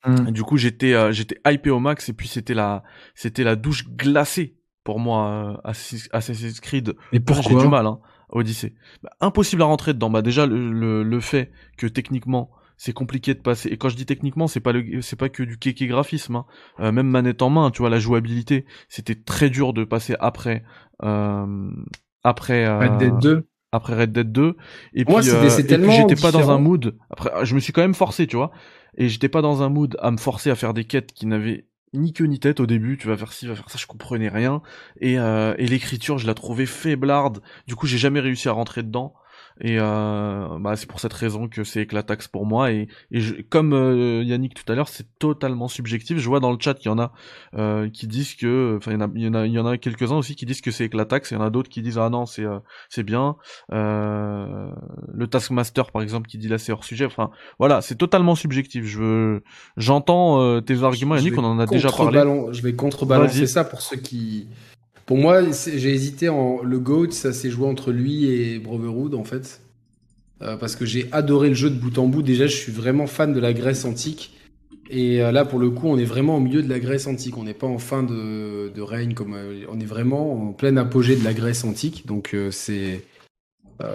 Mm. 0.06 0.28
et 0.28 0.32
du 0.32 0.42
coup, 0.42 0.56
j'étais 0.56 0.94
euh, 0.94 1.12
j'étais 1.12 1.38
hypé 1.46 1.70
au 1.70 1.78
max 1.78 2.08
et 2.08 2.12
puis 2.12 2.28
c'était 2.28 2.54
la 2.54 2.82
c'était 3.14 3.44
la 3.44 3.56
douche 3.56 3.88
glacée 3.88 4.56
pour 4.82 4.98
moi 4.98 5.60
euh, 5.64 5.72
Assassin's 6.12 6.60
Creed. 6.60 6.94
Mais 7.12 7.20
J'ai 7.42 7.54
du 7.54 7.68
mal 7.68 7.86
hein, 7.86 8.00
Odyssey. 8.30 8.74
Bah, 9.02 9.10
impossible 9.20 9.62
à 9.62 9.66
rentrer 9.66 9.92
dedans. 9.92 10.10
Bah 10.10 10.22
déjà 10.22 10.46
le, 10.46 10.72
le, 10.72 11.02
le 11.02 11.20
fait 11.20 11.52
que 11.76 11.86
techniquement 11.86 12.50
c'est 12.78 12.94
compliqué 12.94 13.34
de 13.34 13.40
passer. 13.40 13.68
Et 13.68 13.76
quand 13.76 13.90
je 13.90 13.96
dis 13.96 14.06
techniquement, 14.06 14.46
c'est 14.46 14.60
pas 14.60 14.72
le 14.72 15.02
c'est 15.02 15.16
pas 15.16 15.28
que 15.28 15.42
du 15.42 15.58
kéké 15.58 15.86
graphisme. 15.86 16.36
Hein. 16.36 16.46
Euh, 16.80 16.92
même 16.92 17.08
manette 17.08 17.42
en 17.42 17.50
main, 17.50 17.70
tu 17.70 17.82
vois 17.82 17.90
la 17.90 17.98
jouabilité, 17.98 18.64
c'était 18.88 19.16
très 19.16 19.50
dur 19.50 19.74
de 19.74 19.84
passer 19.84 20.16
après 20.18 20.64
euh, 21.02 21.70
après 22.24 22.66
euh, 22.66 22.78
Red 22.78 22.98
Dead 22.98 23.18
2. 23.18 23.46
après 23.72 23.94
Red 23.94 24.12
Dead 24.12 24.32
2 24.32 24.56
et 24.94 25.04
Moi, 25.04 25.20
puis, 25.20 25.30
euh, 25.30 25.40
puis 25.40 25.92
j'étais 25.92 26.16
pas 26.20 26.32
dans 26.32 26.50
un 26.50 26.58
mood. 26.58 26.96
Après 27.10 27.44
je 27.44 27.54
me 27.54 27.60
suis 27.60 27.72
quand 27.72 27.82
même 27.82 27.94
forcé 27.94 28.26
tu 28.26 28.36
vois. 28.36 28.50
Et 28.96 29.08
j'étais 29.08 29.28
pas 29.28 29.42
dans 29.42 29.62
un 29.62 29.68
mood 29.68 29.96
à 30.00 30.10
me 30.10 30.16
forcer 30.16 30.50
à 30.50 30.54
faire 30.54 30.74
des 30.74 30.84
quêtes 30.84 31.12
qui 31.12 31.26
n'avaient 31.26 31.66
ni 31.92 32.12
queue 32.12 32.26
ni 32.26 32.38
tête 32.38 32.60
au 32.60 32.66
début. 32.66 32.98
Tu 32.98 33.08
vas 33.08 33.16
faire 33.16 33.32
ci 33.32 33.46
va 33.46 33.54
faire 33.54 33.70
ça. 33.70 33.78
Je 33.78 33.86
comprenais 33.86 34.28
rien. 34.28 34.62
Et 35.00 35.18
euh, 35.18 35.54
et 35.58 35.66
l'écriture 35.66 36.18
je 36.18 36.26
la 36.26 36.34
trouvais 36.34 36.66
faiblarde. 36.66 37.40
Du 37.66 37.76
coup 37.76 37.86
j'ai 37.86 37.98
jamais 37.98 38.20
réussi 38.20 38.48
à 38.48 38.52
rentrer 38.52 38.82
dedans 38.82 39.14
et 39.60 39.78
euh, 39.78 40.58
bah 40.60 40.76
c'est 40.76 40.86
pour 40.88 41.00
cette 41.00 41.12
raison 41.12 41.48
que 41.48 41.64
c'est 41.64 41.82
éclataxe 41.82 42.28
pour 42.28 42.46
moi. 42.46 42.72
Et, 42.72 42.88
et 43.10 43.20
je- 43.20 43.34
comme 43.48 43.72
euh, 43.72 44.22
Yannick 44.24 44.54
tout 44.54 44.70
à 44.72 44.74
l'heure 44.74 44.88
c'est 44.88 45.06
totalement 45.18 45.68
subjectif. 45.68 46.18
Je 46.18 46.28
vois 46.28 46.40
dans 46.40 46.50
le 46.52 46.58
chat 46.60 46.74
qu'il 46.74 46.86
y 46.86 46.92
en 46.92 46.98
a 46.98 47.12
euh, 47.56 47.88
qui 47.90 48.06
disent 48.06 48.34
que 48.34 48.76
enfin 48.78 48.92
il 48.92 48.94
y 48.94 48.96
en 48.96 49.00
a 49.02 49.10
il 49.14 49.22
y 49.22 49.28
en 49.28 49.34
a 49.34 49.46
il 49.46 49.52
y 49.52 49.58
en 49.58 49.66
a 49.66 49.76
quelques 49.78 50.10
uns 50.12 50.16
aussi 50.16 50.34
qui 50.36 50.46
disent 50.46 50.60
que 50.60 50.70
c'est 50.70 50.84
éclataxe 50.84 51.30
il 51.30 51.34
y 51.34 51.36
en 51.36 51.42
a 51.42 51.50
d'autres 51.50 51.68
qui 51.70 51.82
disent 51.82 51.98
ah 51.98 52.08
non 52.10 52.26
c'est 52.26 52.44
euh, 52.44 52.58
c'est 52.88 53.02
bien. 53.02 53.36
Euh, 53.72 54.70
le 55.12 55.26
Taskmaster 55.26 55.90
par 55.92 56.02
exemple 56.02 56.28
qui 56.28 56.38
dit 56.38 56.48
là 56.48 56.58
c'est 56.58 56.72
hors 56.72 56.84
sujet. 56.84 57.04
Enfin 57.04 57.30
voilà 57.58 57.80
c'est 57.80 57.96
totalement 57.96 58.34
subjectif. 58.34 58.84
Je 58.84 58.98
veux 58.98 59.42
j'entends 59.76 60.40
euh, 60.42 60.60
tes 60.60 60.82
arguments 60.82 61.16
Yannick 61.16 61.38
on 61.38 61.44
en 61.44 61.58
a 61.58 61.66
déjà 61.66 61.88
parlé. 61.90 62.18
Je 62.52 62.62
vais 62.62 62.74
contrebalancer 62.74 63.46
ça 63.46 63.64
pour 63.64 63.82
ceux 63.82 63.96
qui. 63.96 64.48
Pour 65.10 65.18
moi, 65.18 65.42
j'ai 65.50 65.92
hésité 65.92 66.28
en. 66.28 66.62
Le 66.62 66.78
GOAT, 66.78 67.10
ça 67.10 67.32
s'est 67.32 67.50
joué 67.50 67.66
entre 67.66 67.90
lui 67.90 68.26
et 68.26 68.60
Brotherhood, 68.60 69.16
en 69.16 69.24
fait. 69.24 69.60
Euh, 70.40 70.56
parce 70.56 70.76
que 70.76 70.86
j'ai 70.86 71.08
adoré 71.10 71.48
le 71.48 71.56
jeu 71.56 71.68
de 71.68 71.74
bout 71.74 71.98
en 71.98 72.06
bout. 72.06 72.22
Déjà, 72.22 72.46
je 72.46 72.54
suis 72.54 72.70
vraiment 72.70 73.08
fan 73.08 73.32
de 73.32 73.40
la 73.40 73.52
Grèce 73.52 73.84
antique. 73.84 74.38
Et 74.88 75.20
euh, 75.20 75.32
là, 75.32 75.44
pour 75.44 75.58
le 75.58 75.68
coup, 75.70 75.88
on 75.88 75.98
est 75.98 76.04
vraiment 76.04 76.36
au 76.36 76.38
milieu 76.38 76.62
de 76.62 76.68
la 76.68 76.78
Grèce 76.78 77.08
antique. 77.08 77.36
On 77.38 77.42
n'est 77.42 77.54
pas 77.54 77.66
en 77.66 77.80
fin 77.80 78.04
de, 78.04 78.70
de 78.72 78.80
règne, 78.82 79.14
comme 79.14 79.34
euh, 79.34 79.64
on 79.68 79.80
est 79.80 79.84
vraiment 79.84 80.48
en 80.48 80.52
plein 80.52 80.76
apogée 80.76 81.16
de 81.16 81.24
la 81.24 81.34
Grèce 81.34 81.64
antique. 81.64 82.06
Donc, 82.06 82.36
c'est 82.52 83.04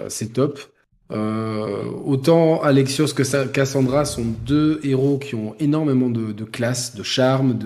c'est 0.08 0.34
top. 0.34 0.60
Autant 1.08 2.60
Alexios 2.60 3.14
que 3.14 3.24
Sa- 3.24 3.46
Cassandra 3.48 4.04
sont 4.04 4.26
deux 4.44 4.80
héros 4.84 5.16
qui 5.16 5.34
ont 5.34 5.54
énormément 5.60 6.10
de, 6.10 6.32
de 6.32 6.44
classe, 6.44 6.94
de 6.94 7.02
charme, 7.02 7.56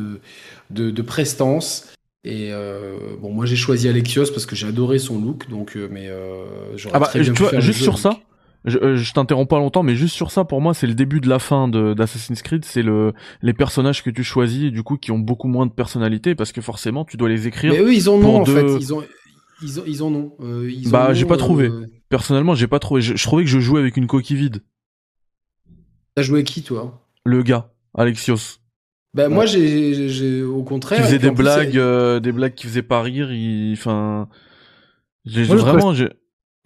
de, 0.70 0.90
de 0.92 1.02
prestance. 1.02 1.88
Et 2.24 2.50
euh, 2.52 3.16
bon, 3.20 3.32
moi 3.32 3.46
j'ai 3.46 3.56
choisi 3.56 3.88
Alexios 3.88 4.30
parce 4.30 4.44
que 4.44 4.54
j'ai 4.54 4.66
adoré 4.66 4.98
son 4.98 5.20
look, 5.20 5.48
donc 5.48 5.76
euh, 5.76 5.88
mais 5.90 6.08
euh, 6.08 6.76
j'aurais 6.76 6.96
ah 6.96 7.00
bah 7.00 7.06
très 7.06 7.20
bien 7.20 7.32
tu 7.32 7.36
pu 7.36 7.42
vois 7.42 7.50
faire 7.50 7.60
juste 7.62 7.78
jeu 7.78 7.84
sur 7.84 7.98
ça 7.98 8.20
je, 8.66 8.78
euh, 8.78 8.96
je 8.96 9.12
t'interromps 9.14 9.48
pas 9.48 9.58
longtemps, 9.58 9.82
mais 9.82 9.96
juste 9.96 10.14
sur 10.14 10.30
ça, 10.30 10.44
pour 10.44 10.60
moi, 10.60 10.74
c'est 10.74 10.86
le 10.86 10.92
début 10.92 11.20
de 11.20 11.28
la 11.30 11.38
fin 11.38 11.66
d'Assassin's 11.66 12.42
Creed. 12.42 12.64
C'est 12.66 12.82
le 12.82 13.14
les 13.40 13.54
personnages 13.54 14.02
que 14.02 14.10
tu 14.10 14.22
choisis, 14.22 14.70
du 14.70 14.82
coup, 14.82 14.98
qui 14.98 15.12
ont 15.12 15.18
beaucoup 15.18 15.48
moins 15.48 15.64
de 15.64 15.72
personnalité, 15.72 16.34
parce 16.34 16.52
que 16.52 16.60
forcément, 16.60 17.06
tu 17.06 17.16
dois 17.16 17.30
les 17.30 17.46
écrire. 17.46 17.72
Mais 17.72 17.80
eux, 17.80 17.94
ils 17.94 18.10
ont 18.10 18.20
pour 18.20 18.32
non, 18.32 18.40
en 18.40 18.44
deux- 18.44 18.54
fait. 18.54 18.82
Ils 18.82 18.92
ont, 18.92 19.02
ils 19.62 19.80
ont, 19.80 19.84
ils 19.86 20.02
en 20.02 20.14
ont. 20.14 20.32
Euh, 20.40 20.70
ils 20.70 20.90
Bah, 20.90 21.08
en 21.10 21.14
j'ai 21.14 21.24
ont, 21.24 21.28
pas 21.28 21.38
trouvé. 21.38 21.68
euh, 21.68 21.86
Personnellement, 22.10 22.54
j'ai 22.54 22.66
pas 22.66 22.78
trouvé. 22.78 23.00
Je, 23.00 23.16
je 23.16 23.22
trouvais 23.24 23.44
que 23.44 23.50
je 23.50 23.60
jouais 23.60 23.80
avec 23.80 23.96
une 23.96 24.06
coquille 24.06 24.36
vide. 24.36 24.62
T'as 26.14 26.22
joué 26.22 26.44
qui, 26.44 26.62
toi? 26.62 27.00
Le 27.24 27.42
gars, 27.42 27.72
Alexios, 27.94 28.59
Bah, 29.12 29.28
moi, 29.28 29.44
j'ai, 29.46 29.94
j'ai- 29.94 30.08
j'ai, 30.08 30.42
au 30.42 30.62
contraire. 30.62 31.04
et 31.04 31.18
puis, 31.18 31.18
des 31.18 31.30
blagues, 31.30 31.76
euh, 31.76 32.20
des 32.20 32.32
blagues 32.32 32.54
qui 32.54 32.66
faisaient 32.66 32.82
pas 32.82 33.02
rire. 33.02 33.32
Il, 33.32 33.72
enfin, 33.72 34.28
j'ai 35.24 35.46
Moi, 35.46 35.56
je 35.56 35.62
vraiment, 35.62 35.94
j'ai. 35.94 36.10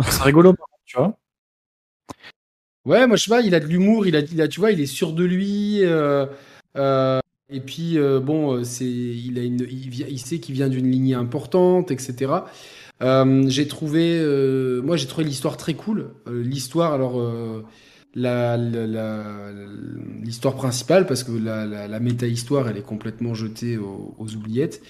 C'est 0.02 0.22
rigolo, 0.22 0.54
tu 0.84 0.96
vois. 0.96 1.18
Ouais, 2.84 3.06
moi 3.06 3.16
je 3.16 3.24
sais 3.24 3.30
pas, 3.30 3.40
il 3.40 3.54
a 3.54 3.60
de 3.60 3.66
l'humour, 3.66 4.06
il 4.06 4.14
a, 4.14 4.20
il 4.20 4.42
a, 4.42 4.48
tu 4.48 4.60
vois, 4.60 4.70
il 4.72 4.80
est 4.80 4.86
sûr 4.86 5.12
de 5.14 5.24
lui. 5.24 5.78
euh, 5.82 6.26
euh, 6.76 7.18
et 7.48 7.60
puis 7.60 7.96
euh, 7.98 8.20
bon, 8.20 8.62
c'est, 8.64 8.84
il 8.84 9.38
a 9.38 9.42
une, 9.42 9.60
il, 9.70 9.88
vient- 9.88 10.06
il 10.08 10.18
sait 10.18 10.38
qu'il 10.38 10.54
vient 10.54 10.68
d'une 10.68 10.90
lignée 10.90 11.14
importante, 11.14 11.90
etc. 11.90 12.46
Euh, 13.02 13.44
j'ai 13.48 13.66
trouvé, 13.68 14.18
euh, 14.20 14.82
moi 14.82 14.96
j'ai 14.96 15.06
trouvé 15.06 15.24
l'histoire 15.24 15.56
très 15.56 15.74
cool. 15.74 16.10
Euh, 16.28 16.42
l'histoire, 16.42 16.92
alors 16.92 17.18
la, 18.14 18.56
la- 18.56 18.86
la- 18.86 19.50
l'histoire 20.22 20.54
principale, 20.54 21.06
parce 21.06 21.24
que 21.24 21.32
la, 21.32 21.66
la, 21.66 21.88
la 21.88 22.00
méta-histoire, 22.00 22.68
elle 22.68 22.76
est 22.78 22.82
complètement 22.82 23.34
jetée 23.34 23.76
aux, 23.76 24.14
aux 24.18 24.34
oubliettes. 24.34 24.82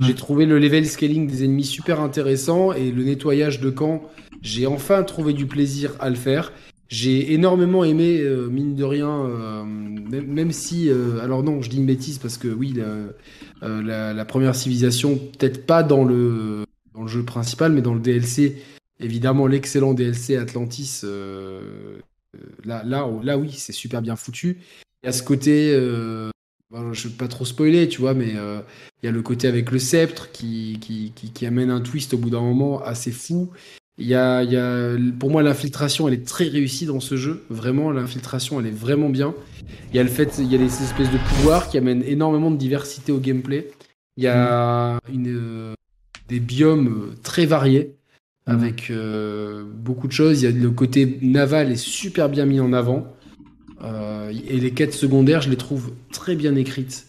J'ai 0.00 0.14
trouvé 0.14 0.46
le 0.46 0.58
level 0.58 0.86
scaling 0.86 1.26
des 1.26 1.44
ennemis 1.44 1.64
super 1.64 2.00
intéressant 2.00 2.72
et 2.72 2.90
le 2.90 3.04
nettoyage 3.04 3.60
de 3.60 3.68
camp. 3.70 4.02
J'ai 4.40 4.66
enfin 4.66 5.02
trouvé 5.02 5.34
du 5.34 5.46
plaisir 5.46 5.94
à 6.00 6.08
le 6.08 6.16
faire. 6.16 6.52
J'ai 6.88 7.32
énormément 7.34 7.84
aimé, 7.84 8.18
euh, 8.20 8.48
mine 8.48 8.74
de 8.74 8.82
rien, 8.82 9.10
euh, 9.26 9.62
même, 9.64 10.26
même 10.26 10.50
si, 10.52 10.88
euh, 10.88 11.20
alors 11.22 11.42
non, 11.44 11.62
je 11.62 11.68
dis 11.70 11.76
une 11.76 11.86
bêtise 11.86 12.18
parce 12.18 12.36
que 12.38 12.48
oui, 12.48 12.72
la, 13.62 13.80
la, 13.82 14.12
la 14.12 14.24
première 14.24 14.54
civilisation, 14.56 15.16
peut-être 15.16 15.66
pas 15.66 15.82
dans 15.82 16.04
le, 16.04 16.64
dans 16.94 17.02
le 17.02 17.08
jeu 17.08 17.22
principal, 17.24 17.72
mais 17.72 17.82
dans 17.82 17.94
le 17.94 18.00
DLC, 18.00 18.56
évidemment 18.98 19.46
l'excellent 19.46 19.94
DLC 19.94 20.36
Atlantis, 20.36 21.02
là, 22.64 22.82
là, 22.84 23.08
là, 23.22 23.38
oui, 23.38 23.52
c'est 23.52 23.72
super 23.72 24.02
bien 24.02 24.16
foutu. 24.16 24.58
Il 25.02 25.06
y 25.06 25.08
a 25.08 25.12
ce 25.12 25.22
côté, 25.22 25.72
euh, 25.74 26.30
bon, 26.70 26.92
je 26.92 27.08
vais 27.08 27.14
pas 27.14 27.28
trop 27.28 27.44
spoiler, 27.44 27.88
tu 27.88 28.00
vois, 28.00 28.14
mais 28.14 28.34
euh, 28.36 28.60
il 29.02 29.06
y 29.06 29.08
a 29.08 29.12
le 29.12 29.22
côté 29.22 29.48
avec 29.48 29.70
le 29.70 29.78
sceptre 29.78 30.30
qui, 30.30 30.78
qui, 30.80 31.12
qui, 31.14 31.30
qui 31.32 31.46
amène 31.46 31.70
un 31.70 31.80
twist 31.80 32.14
au 32.14 32.18
bout 32.18 32.30
d'un 32.30 32.42
moment 32.42 32.82
assez 32.82 33.12
fou. 33.12 33.50
Il 33.98 34.06
y 34.06 34.14
a, 34.14 34.42
il 34.42 34.50
y 34.52 34.56
a, 34.56 34.96
pour 35.18 35.30
moi, 35.30 35.42
l'infiltration, 35.42 36.08
elle 36.08 36.14
est 36.14 36.26
très 36.26 36.48
réussie 36.48 36.86
dans 36.86 37.00
ce 37.00 37.16
jeu. 37.16 37.44
Vraiment, 37.50 37.90
l'infiltration, 37.90 38.58
elle 38.58 38.66
est 38.66 38.70
vraiment 38.70 39.10
bien. 39.10 39.34
Il 39.90 39.96
y 39.96 39.98
a 39.98 40.02
le 40.02 40.08
fait, 40.08 40.38
il 40.38 40.50
y 40.50 40.54
a 40.54 40.58
des 40.58 40.82
espèces 40.82 41.10
de 41.10 41.18
pouvoirs 41.28 41.68
qui 41.68 41.76
amènent 41.76 42.02
énormément 42.04 42.50
de 42.50 42.56
diversité 42.56 43.12
au 43.12 43.18
gameplay. 43.18 43.70
Il 44.16 44.24
y 44.24 44.26
a 44.26 44.98
une, 45.12 45.28
euh, 45.28 45.74
des 46.28 46.40
biomes 46.40 47.10
euh, 47.10 47.14
très 47.22 47.44
variés 47.44 47.96
avec 48.46 48.90
euh, 48.90 49.64
beaucoup 49.64 50.06
de 50.08 50.12
choses. 50.12 50.42
Il 50.42 50.44
y 50.44 50.48
a 50.48 50.50
le 50.56 50.70
côté 50.70 51.18
naval 51.22 51.70
est 51.72 51.76
super 51.76 52.28
bien 52.28 52.46
mis 52.46 52.60
en 52.60 52.72
avant. 52.72 53.06
Euh, 53.82 54.30
et 54.48 54.58
les 54.60 54.72
quêtes 54.72 54.94
secondaires, 54.94 55.42
je 55.42 55.50
les 55.50 55.56
trouve 55.56 55.92
très 56.12 56.36
bien 56.36 56.54
écrites. 56.56 57.06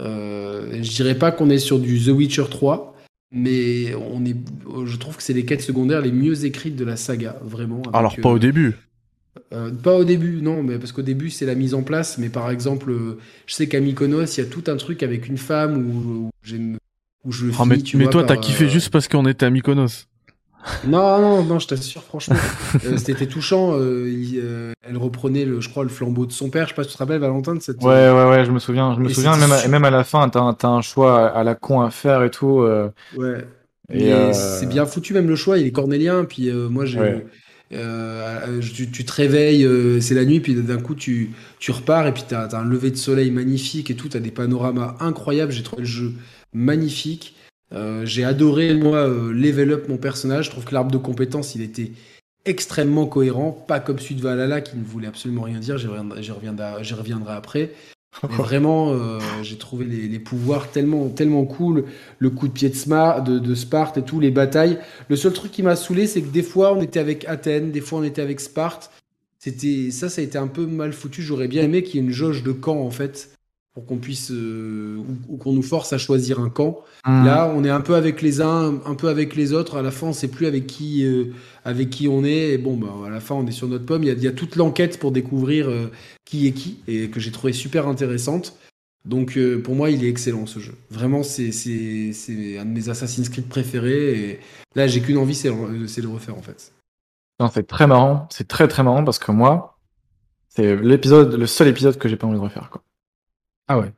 Euh, 0.00 0.82
je 0.82 0.90
dirais 0.90 1.16
pas 1.16 1.32
qu'on 1.32 1.50
est 1.50 1.58
sur 1.58 1.78
du 1.78 2.00
The 2.00 2.08
Witcher 2.08 2.44
3, 2.50 2.96
mais 3.32 3.94
on 3.94 4.24
est, 4.24 4.36
je 4.86 4.96
trouve 4.96 5.16
que 5.16 5.22
c'est 5.22 5.32
les 5.34 5.44
quêtes 5.44 5.62
secondaires 5.62 6.00
les 6.00 6.12
mieux 6.12 6.44
écrites 6.46 6.76
de 6.76 6.84
la 6.84 6.96
saga, 6.96 7.38
vraiment. 7.42 7.82
Alors 7.92 8.16
pas 8.16 8.30
euh, 8.30 8.32
au 8.32 8.38
début. 8.38 8.74
euh, 9.52 9.70
pas 9.72 9.96
au 9.96 10.04
début, 10.04 10.40
non, 10.42 10.62
mais 10.62 10.78
parce 10.78 10.92
qu'au 10.92 11.02
début 11.02 11.30
c'est 11.30 11.46
la 11.46 11.54
mise 11.54 11.74
en 11.74 11.82
place. 11.82 12.18
Mais 12.18 12.28
par 12.28 12.50
exemple, 12.50 12.90
euh, 12.90 13.18
je 13.46 13.54
sais 13.54 13.68
qu'à 13.68 13.80
Mykonos, 13.80 14.36
il 14.36 14.40
y 14.40 14.46
a 14.46 14.50
tout 14.50 14.64
un 14.68 14.76
truc 14.76 15.02
avec 15.02 15.28
une 15.28 15.38
femme 15.38 15.76
où, 15.78 16.26
où 16.26 16.30
où 17.24 17.32
je 17.32 17.46
le 17.46 17.52
Ah, 17.58 17.64
mais, 17.66 17.78
tu 17.82 17.96
mais 17.96 18.04
vois, 18.04 18.12
toi, 18.12 18.24
t'as 18.24 18.36
kiffé 18.36 18.64
euh, 18.64 18.68
juste 18.68 18.90
parce 18.90 19.08
qu'on 19.08 19.26
était 19.26 19.46
à 19.46 19.50
Mykonos. 19.50 20.06
Non, 20.86 21.18
non, 21.20 21.42
non, 21.44 21.58
je 21.58 21.68
t'assure, 21.68 22.02
franchement, 22.02 22.36
euh, 22.84 22.96
c'était 22.96 23.26
touchant. 23.26 23.74
euh, 23.74 24.08
il, 24.08 24.38
euh, 24.42 24.72
elle 24.82 24.96
reprenait, 24.98 25.44
le, 25.44 25.60
je 25.60 25.68
crois, 25.68 25.82
le 25.82 25.88
flambeau 25.88 26.26
de 26.26 26.32
son 26.32 26.50
père. 26.50 26.64
Je 26.64 26.70
sais 26.70 26.74
pas 26.74 26.84
si 26.84 26.90
tu 26.90 26.94
te 26.94 26.98
rappelles, 26.98 27.20
Valentin, 27.20 27.54
de 27.54 27.60
cette. 27.60 27.82
Ouais, 27.82 28.10
ouais, 28.10 28.30
ouais, 28.30 28.44
je 28.44 28.50
me 28.50 28.58
souviens. 28.58 28.94
Je 28.94 29.00
me 29.00 29.08
Et 29.08 29.14
souviens, 29.14 29.36
même 29.36 29.52
à, 29.52 29.66
même 29.68 29.84
à 29.84 29.90
la 29.90 30.04
fin, 30.04 30.28
t'as 30.28 30.40
un- 30.40 30.52
t'as 30.54 30.68
un 30.68 30.82
choix 30.82 31.28
à 31.28 31.42
la 31.44 31.54
con 31.54 31.80
à 31.80 31.90
faire 31.90 32.22
et 32.22 32.30
tout. 32.30 32.66
Ouais. 33.16 33.44
et, 33.92 34.32
c'est 34.32 34.68
bien 34.68 34.86
foutu, 34.86 35.14
même 35.14 35.28
le 35.28 35.36
choix, 35.36 35.58
il 35.58 35.66
est 35.66 35.72
cornélien. 35.72 36.24
Puis 36.24 36.50
moi, 36.52 36.84
j'ai. 36.84 36.98
Ouais. 37.00 37.26
euh, 37.72 38.60
tu, 38.60 38.90
tu 38.90 39.04
te 39.04 39.12
réveilles, 39.12 39.64
euh, 39.64 40.00
c'est 40.00 40.14
la 40.14 40.24
nuit, 40.24 40.40
puis 40.40 40.54
d'un 40.54 40.78
coup, 40.80 40.94
tu, 40.94 41.30
tu 41.58 41.70
repars, 41.72 42.06
et 42.06 42.12
puis 42.12 42.24
t'as 42.28 42.46
as 42.46 42.56
un 42.58 42.64
lever 42.64 42.90
de 42.90 42.96
soleil 42.96 43.30
magnifique 43.30 43.90
et 43.90 43.96
tout, 43.96 44.08
t'as 44.08 44.20
des 44.20 44.30
panoramas 44.30 44.96
incroyables. 45.00 45.50
J'ai 45.52 45.62
trouvé 45.62 45.82
le 45.82 45.88
jeu 45.88 46.12
magnifique. 46.52 47.34
Euh, 47.72 48.04
j'ai 48.06 48.24
adoré, 48.24 48.74
moi, 48.74 48.98
euh, 48.98 49.32
level 49.32 49.72
up 49.72 49.88
mon 49.88 49.96
personnage. 49.96 50.46
Je 50.46 50.50
trouve 50.50 50.64
que 50.64 50.74
l'arbre 50.74 50.92
de 50.92 50.98
compétences, 50.98 51.54
il 51.54 51.62
était 51.62 51.92
extrêmement 52.44 53.06
cohérent, 53.06 53.52
pas 53.52 53.80
comme 53.80 53.98
celui 53.98 54.16
de 54.16 54.20
Valhalla 54.20 54.60
qui 54.60 54.76
ne 54.76 54.84
voulait 54.84 55.08
absolument 55.08 55.42
rien 55.42 55.58
dire. 55.58 55.78
J'y 55.78 55.86
reviendrai, 55.86 56.22
j'y 56.22 56.94
reviendrai, 56.94 57.32
après. 57.32 57.72
Mais 58.28 58.36
vraiment, 58.36 58.92
euh, 58.92 59.18
j'ai 59.42 59.56
trouvé 59.58 59.84
les, 59.86 60.08
les 60.08 60.18
pouvoirs 60.18 60.70
tellement, 60.70 61.08
tellement 61.08 61.44
cool. 61.46 61.84
Le 62.18 62.30
coup 62.30 62.46
de 62.48 62.52
pied 62.52 62.68
de, 62.68 62.74
Smar- 62.74 63.24
de, 63.24 63.38
de 63.38 63.54
Sparte 63.54 63.98
et 63.98 64.02
tout, 64.02 64.20
les 64.20 64.30
batailles. 64.30 64.78
Le 65.08 65.16
seul 65.16 65.32
truc 65.32 65.50
qui 65.50 65.62
m'a 65.62 65.74
saoulé, 65.76 66.06
c'est 66.06 66.22
que 66.22 66.28
des 66.28 66.42
fois 66.42 66.74
on 66.74 66.80
était 66.82 67.00
avec 67.00 67.24
Athènes, 67.26 67.72
des 67.72 67.80
fois 67.80 68.00
on 68.00 68.04
était 68.04 68.22
avec 68.22 68.40
Sparte. 68.40 68.90
C'était 69.38 69.90
ça, 69.90 70.08
ça 70.08 70.20
a 70.20 70.24
été 70.24 70.38
un 70.38 70.46
peu 70.46 70.66
mal 70.66 70.92
foutu. 70.92 71.22
J'aurais 71.22 71.48
bien 71.48 71.62
aimé 71.62 71.82
qu'il 71.82 71.96
y 71.96 71.98
ait 71.98 72.06
une 72.06 72.12
jauge 72.12 72.42
de 72.42 72.52
camp 72.52 72.80
en 72.80 72.90
fait, 72.90 73.34
pour 73.74 73.84
qu'on 73.84 73.98
puisse 73.98 74.30
euh, 74.30 74.96
ou, 74.98 75.34
ou 75.34 75.36
qu'on 75.36 75.52
nous 75.52 75.62
force 75.62 75.92
à 75.92 75.98
choisir 75.98 76.40
un 76.40 76.50
camp. 76.50 76.82
Là, 77.06 77.52
on 77.54 77.64
est 77.64 77.70
un 77.70 77.82
peu 77.82 77.96
avec 77.96 78.22
les 78.22 78.40
uns, 78.40 78.80
un 78.86 78.94
peu 78.94 79.08
avec 79.08 79.36
les 79.36 79.52
autres. 79.52 79.76
À 79.76 79.82
la 79.82 79.90
fin, 79.90 80.06
on 80.08 80.12
sait 80.14 80.28
plus 80.28 80.46
avec 80.46 80.66
qui, 80.66 81.04
euh, 81.04 81.34
avec 81.64 81.90
qui 81.90 82.08
on 82.08 82.24
est. 82.24 82.52
Et 82.52 82.58
bon, 82.58 82.76
bah, 82.76 83.06
à 83.06 83.10
la 83.10 83.20
fin, 83.20 83.34
on 83.34 83.46
est 83.46 83.52
sur 83.52 83.68
notre 83.68 83.84
pomme. 83.84 84.04
Il 84.04 84.06
y 84.06 84.10
a, 84.10 84.14
il 84.14 84.22
y 84.22 84.28
a 84.28 84.32
toute 84.32 84.56
l'enquête 84.56 84.98
pour 84.98 85.12
découvrir 85.12 85.68
euh, 85.68 85.90
qui 86.24 86.46
est 86.46 86.52
qui 86.52 86.78
et 86.88 87.10
que 87.10 87.20
j'ai 87.20 87.30
trouvé 87.30 87.52
super 87.52 87.88
intéressante. 87.88 88.56
Donc, 89.04 89.36
euh, 89.36 89.60
pour 89.60 89.74
moi, 89.74 89.90
il 89.90 90.02
est 90.02 90.08
excellent 90.08 90.46
ce 90.46 90.60
jeu. 90.60 90.74
Vraiment, 90.90 91.22
c'est 91.22 91.52
c'est 91.52 92.12
c'est 92.14 92.56
un 92.56 92.64
de 92.64 92.70
mes 92.70 92.88
Assassin's 92.88 93.28
Creed 93.28 93.48
préférés. 93.48 94.18
Et 94.18 94.40
là, 94.74 94.86
j'ai 94.86 95.02
qu'une 95.02 95.18
envie, 95.18 95.34
c'est 95.34 95.50
de 95.50 96.02
le 96.02 96.08
refaire 96.08 96.38
en 96.38 96.42
fait. 96.42 96.72
Non, 97.38 97.50
c'est 97.52 97.66
très 97.66 97.86
marrant. 97.86 98.26
C'est 98.30 98.48
très 98.48 98.66
très 98.66 98.82
marrant 98.82 99.04
parce 99.04 99.18
que 99.18 99.30
moi, 99.30 99.78
c'est 100.48 100.76
l'épisode, 100.76 101.34
le 101.34 101.46
seul 101.46 101.68
épisode 101.68 101.98
que 101.98 102.08
j'ai 102.08 102.16
pas 102.16 102.26
envie 102.26 102.38
de 102.38 102.42
refaire. 102.42 102.70
Quoi. 102.70 102.82
Ah 103.68 103.78
ouais. 103.78 103.92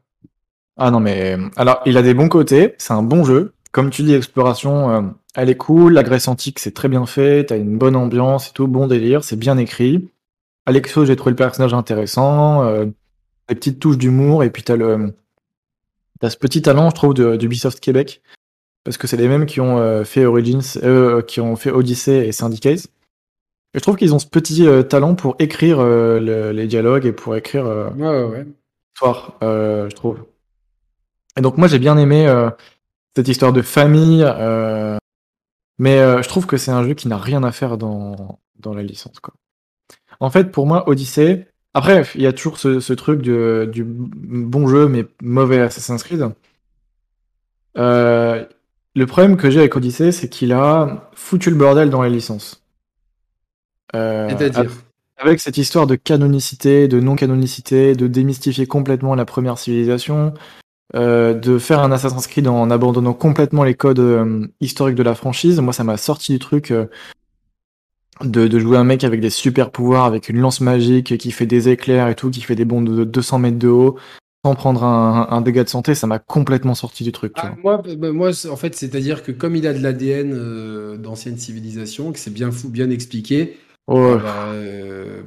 Ah 0.77 0.91
non, 0.91 1.01
mais 1.01 1.37
alors 1.57 1.81
il 1.87 1.97
a 1.97 2.03
des 2.03 2.15
bons 2.15 2.29
côtés. 2.29 2.75
C'est 2.79 2.93
un 2.93 3.03
bon 3.03 3.25
jeu. 3.25 3.53
Comme 3.73 3.91
tu 3.91 4.03
dis, 4.03 4.15
exploration, 4.15 4.91
euh, 4.91 5.03
elle 5.35 5.51
est 5.51 5.57
cool. 5.57 5.93
La 5.95 6.03
Grèce 6.03 6.29
antique, 6.29 6.59
c'est 6.59 6.73
très 6.75 6.89
bien 6.89 7.07
fait. 7.07 7.45
T'as 7.47 7.57
une 7.59 7.77
bonne 7.79 7.97
ambiance 7.97 8.49
et 8.49 8.53
tout, 8.53 8.67
bon 8.67 8.87
délire. 8.87 9.25
C'est 9.25 9.37
bien 9.37 9.59
écrit. 9.59 10.09
Alexo, 10.67 11.05
j'ai 11.05 11.17
trouvé 11.17 11.31
le 11.33 11.37
personnage 11.37 11.75
intéressant. 11.75 12.63
Euh, 12.65 12.87
des 13.49 13.55
petites 13.55 13.79
touches 13.79 13.99
d'humour 13.99 14.43
et 14.45 14.51
puis 14.51 14.63
t'as 14.65 14.75
le, 14.77 15.15
t'as 16.21 16.31
ce 16.31 16.37
petit 16.37 16.63
talent, 16.63 16.91
je 16.91 16.95
trouve, 16.97 17.15
d'Ubisoft 17.15 17.79
Québec 17.81 18.21
parce 18.83 18.99
que 18.99 19.07
c'est 19.07 19.17
les 19.17 19.29
mêmes 19.29 19.47
qui 19.47 19.61
ont 19.61 19.79
euh, 19.79 20.05
fait 20.05 20.25
Origins, 20.27 20.61
euh, 20.83 21.21
qui 21.23 21.41
ont 21.41 21.55
fait 21.57 21.71
Odyssey 21.71 22.27
et 22.29 22.33
Syndicate. 22.33 22.87
Et 23.75 23.79
je 23.79 23.81
trouve 23.81 23.97
qu'ils 23.97 24.15
ont 24.15 24.19
ce 24.21 24.27
petit 24.27 24.67
euh, 24.67 24.83
talent 24.83 25.15
pour 25.17 25.35
écrire 25.41 25.79
euh, 25.81 26.19
le- 26.21 26.53
les 26.53 26.67
dialogues 26.67 27.05
et 27.07 27.13
pour 27.13 27.35
écrire 27.37 27.67
euh, 27.67 27.91
Ouais, 27.91 28.07
ouais, 28.09 28.25
ouais. 28.25 28.47
l'histoire, 28.95 29.35
euh, 29.43 29.89
je 29.91 29.95
trouve. 29.97 30.19
Et 31.37 31.41
donc 31.41 31.59
moi 31.59 31.69
j'ai 31.69 31.79
bien 31.79 31.97
aimé 31.99 32.27
euh, 32.27 32.51
cette 33.15 33.29
histoire 33.29 33.53
de 33.53 33.63
famille, 33.63 34.25
euh, 34.25 34.99
mais 35.79 35.99
euh, 35.99 36.23
je 36.23 36.29
trouve 36.29 36.47
que 36.47 36.57
c'est 36.57 36.71
un 36.71 36.85
jeu 36.85 36.95
qui 36.95 37.09
n'a 37.09 37.19
rien 37.19 37.43
à 37.43 37.53
faire 37.53 37.77
dans, 37.79 38.39
dans 38.59 38.75
la 38.75 38.83
licence. 38.83 39.21
Quoi. 39.21 39.35
En 40.21 40.31
fait, 40.31 40.51
pour 40.51 40.67
moi, 40.67 40.89
Odyssey, 40.89 41.47
après, 41.75 42.07
il 42.15 42.23
y 42.23 42.27
a 42.27 42.33
toujours 42.33 42.59
ce, 42.59 42.81
ce 42.81 42.93
truc 42.95 43.21
de, 43.21 43.69
du 43.71 43.85
bon 43.85 44.67
jeu 44.67 44.89
mais 44.89 45.05
mauvais 45.23 45.61
Assassin's 45.61 46.03
Creed. 46.03 46.27
Euh, 47.77 48.47
le 48.95 49.07
problème 49.07 49.37
que 49.37 49.51
j'ai 49.51 49.61
avec 49.61 49.77
Odyssey, 49.77 50.11
c'est 50.11 50.31
qu'il 50.31 50.53
a 50.53 51.11
foutu 51.15 51.51
le 51.51 51.57
bordel 51.57 51.91
dans 51.91 52.01
la 52.01 52.09
licence. 52.09 52.63
Euh, 53.95 54.29
C'est-à-dire. 54.31 54.71
avec 55.19 55.41
cette 55.41 55.59
histoire 55.59 55.87
de 55.87 55.97
canonicité, 55.97 56.89
de 56.89 56.99
non-canonicité, 56.99 57.95
de 57.95 58.07
démystifier 58.07 58.67
complètement 58.67 59.15
la 59.15 59.27
première 59.27 59.59
civilisation, 59.59 60.33
euh, 60.95 61.35
de 61.35 61.59
faire 61.59 61.81
un 61.81 61.91
Assassin's 61.91 62.27
Creed 62.27 62.47
en 62.47 62.71
abandonnant 62.71 63.13
complètement 63.15 63.65
les 63.65 63.75
codes 63.75 63.99
euh, 63.99 64.47
historiques 64.61 64.95
de 64.97 65.03
la 65.03 65.15
franchise, 65.15 65.61
moi 65.61 65.73
ça 65.73 65.85
m'a 65.85 65.97
sorti 65.97 66.33
du 66.33 66.39
truc 66.39 66.71
euh, 66.71 66.87
de, 68.23 68.47
de 68.47 68.59
jouer 68.59 68.79
un 68.79 68.85
mec 68.85 69.05
avec 69.05 69.21
des 69.21 69.31
super 69.31 69.71
pouvoirs, 69.71 70.05
avec 70.05 70.29
une 70.29 70.39
lance 70.39 70.61
magique 70.61 71.19
qui 71.19 71.31
fait 71.33 71.47
des 71.47 71.69
éclairs 71.69 72.09
et 72.09 72.15
tout, 72.15 72.31
qui 72.31 72.41
fait 72.41 72.55
des 72.55 72.65
bonds 72.65 72.83
de 72.83 73.05
200 73.05 73.39
mètres 73.41 73.59
de 73.59 73.69
haut, 73.69 73.97
sans 74.45 74.55
prendre 74.55 74.85
un, 74.85 75.27
un 75.31 75.41
dégât 75.41 75.65
de 75.65 75.69
santé, 75.69 75.95
ça 75.95 76.07
m'a 76.07 76.19
complètement 76.19 76.75
sorti 76.75 77.05
du 77.05 77.13
truc. 77.13 77.33
Ah, 77.37 77.55
moi, 77.63 77.79
bah, 77.79 77.91
bah, 77.97 78.13
moi, 78.13 78.31
en 78.51 78.57
fait, 78.57 78.75
c'est-à-dire 78.75 79.23
que 79.23 79.33
comme 79.33 79.57
il 79.57 79.67
a 79.67 79.75
de 79.75 79.83
l'ADN 79.83 80.33
euh, 80.35 80.97
d'ancienne 80.97 81.37
civilisation, 81.37 82.13
que 82.13 82.19
c'est 82.19 82.33
bien 82.33 82.51
fou, 82.51 82.69
bien 82.69 82.91
expliqué, 82.91 83.59
Ouais. 83.89 84.17
Bah, 84.17 84.53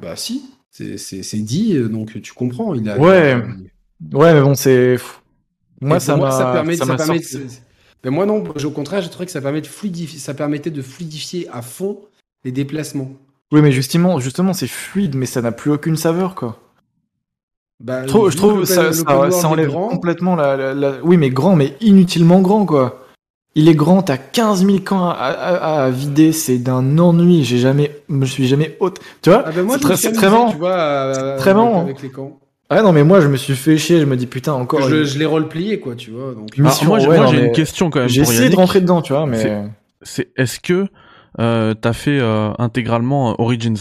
bah 0.01 0.15
si, 0.17 0.43
c'est- 0.69 1.37
dit, 1.37 1.79
donc 1.89 2.21
tu 2.21 2.33
comprends. 2.33 2.73
Il 2.75 2.89
a, 2.89 2.97
Ouais. 2.97 3.37
il 3.37 4.15
a- 4.15 4.17
Ouais, 4.17 4.33
mais 4.33 4.41
bon, 4.41 4.53
c'est. 4.55 4.97
Moi, 5.81 5.99
ça 5.99 6.15
ça 6.31 6.51
permet, 6.51 6.75
ça 6.75 6.85
ça 6.85 6.91
m'a 6.91 6.97
permet 6.97 7.19
de- 7.19 8.09
moi 8.09 8.25
non, 8.25 8.43
au 8.63 8.69
contraire, 8.71 9.01
j'ai 9.01 9.09
trouvé 9.09 9.25
que 9.25 9.31
ça, 9.31 9.41
permet 9.41 9.61
de 9.61 9.67
fluidifier, 9.67 10.19
ça 10.19 10.33
permettait 10.33 10.69
de 10.71 10.81
fluidifier 10.81 11.47
à 11.51 11.61
fond 11.61 11.99
les 12.45 12.51
déplacements. 12.51 13.11
Oui, 13.51 13.61
mais 13.61 13.71
justement, 13.71 14.19
justement, 14.19 14.53
c'est 14.53 14.67
fluide, 14.67 15.15
mais 15.15 15.25
ça 15.25 15.41
n'a 15.41 15.51
plus 15.51 15.71
aucune 15.71 15.95
saveur, 15.97 16.35
quoi. 16.35 16.59
Bah, 17.81 18.03
Je 18.03 18.07
trouve, 18.07 18.29
je 18.29 18.65
ça, 18.65 18.91
ça, 18.91 19.47
enlève 19.47 19.71
complètement 19.71 20.35
la, 20.35 20.57
la- 20.57 20.73
la- 20.73 20.97
Oui, 21.03 21.17
mais 21.17 21.29
grand, 21.29 21.55
mais 21.55 21.75
inutilement 21.81 22.41
grand, 22.41 22.65
quoi. 22.65 23.05
Il 23.55 23.67
est 23.67 23.75
grand, 23.75 24.03
t'as 24.03 24.17
15 24.17 24.65
000 24.65 24.79
camps 24.79 25.09
à, 25.09 25.13
à- 25.13 25.83
à 25.85 25.89
vider, 25.89 26.31
c'est 26.33 26.59
d'un 26.59 26.99
ennui. 26.99 27.43
J'ai 27.43 27.57
jamais, 27.57 28.03
je 28.07 28.13
me 28.13 28.25
suis 28.25 28.47
jamais 28.47 28.77
haute. 28.79 28.99
Tu 29.21 29.29
vois 29.29 29.43
Ah 29.45 29.51
ben 29.51 29.67
C'est 29.71 29.79
très, 29.79 29.95
très 30.11 30.29
marrant. 30.29 30.51
Tu 30.51 30.57
vois, 30.57 30.75
à- 30.75 31.37
très 31.37 31.49
avec- 31.51 31.55
marrant. 31.55 31.81
Avec 31.81 32.01
les 32.01 32.09
camps. 32.11 32.39
Ah 32.69 32.83
non, 32.83 32.93
mais 32.93 33.03
moi, 33.03 33.19
je 33.19 33.27
me 33.27 33.35
suis 33.37 33.55
fait 33.55 33.77
chier. 33.77 33.99
Je 33.99 34.05
me 34.05 34.15
dis 34.15 34.27
putain, 34.27 34.53
encore. 34.53 34.81
je 34.87 34.97
une- 34.97 35.03
je 35.03 35.17
l'ai 35.17 35.25
roleplié, 35.25 35.79
quoi, 35.79 35.95
tu 35.95 36.11
vois. 36.11 36.35
Donc, 36.35 36.55
Mission, 36.57 36.85
moi, 36.87 36.99
ouais, 36.99 37.17
moi, 37.17 37.27
j'ai 37.27 37.37
mais 37.41 37.47
une 37.47 37.51
question 37.51 37.89
quand 37.89 37.99
même 37.99 38.09
J'ai 38.09 38.21
essayé 38.21 38.39
Yannick. 38.41 38.51
de 38.51 38.55
rentrer 38.57 38.81
dedans, 38.81 39.01
tu 39.01 39.13
vois, 39.13 39.25
mais. 39.25 39.65
C'est 40.01 40.31
est-ce 40.37 40.59
que 40.59 40.85
euh, 41.39 41.73
t'as 41.73 41.93
fait 41.93 42.19
euh, 42.19 42.51
intégralement 42.59 43.31
euh, 43.31 43.35
Origins? 43.39 43.75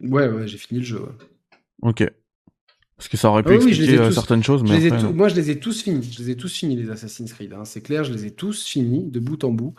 Ouais, 0.00 0.28
ouais, 0.28 0.46
j'ai 0.48 0.58
fini 0.58 0.80
le 0.80 0.86
jeu. 0.86 0.98
ouais. 0.98 1.12
Ok. 1.82 2.10
Parce 2.96 3.08
que 3.08 3.16
ça 3.16 3.28
aurait 3.28 3.42
pu 3.42 3.50
Ah 3.54 3.60
je 3.60 3.66
ai 3.66 3.68
expliquer 3.68 3.96
tous- 3.98 4.12
certaines 4.12 4.42
choses, 4.42 4.62
Je 4.66 4.72
mais 4.72 4.86
après, 4.86 4.98
tous- 4.98 5.04
non. 5.06 5.12
moi, 5.12 5.28
je 5.28 5.34
les 5.34 5.50
ai 5.50 5.58
tous 5.60 5.82
finis. 5.82 6.08
Je 6.10 6.22
les 6.22 6.30
ai 6.30 6.36
tous 6.36 6.52
finis, 6.54 6.76
les 6.76 6.90
Assassin's 6.90 7.32
Creed. 7.32 7.52
hein. 7.52 7.64
C'est 7.64 7.80
clair, 7.82 8.02
je 8.04 8.12
les 8.12 8.26
ai 8.26 8.30
tous 8.30 8.64
finis, 8.64 9.04
de 9.10 9.20
bout 9.20 9.44
en 9.44 9.50
bout. 9.50 9.74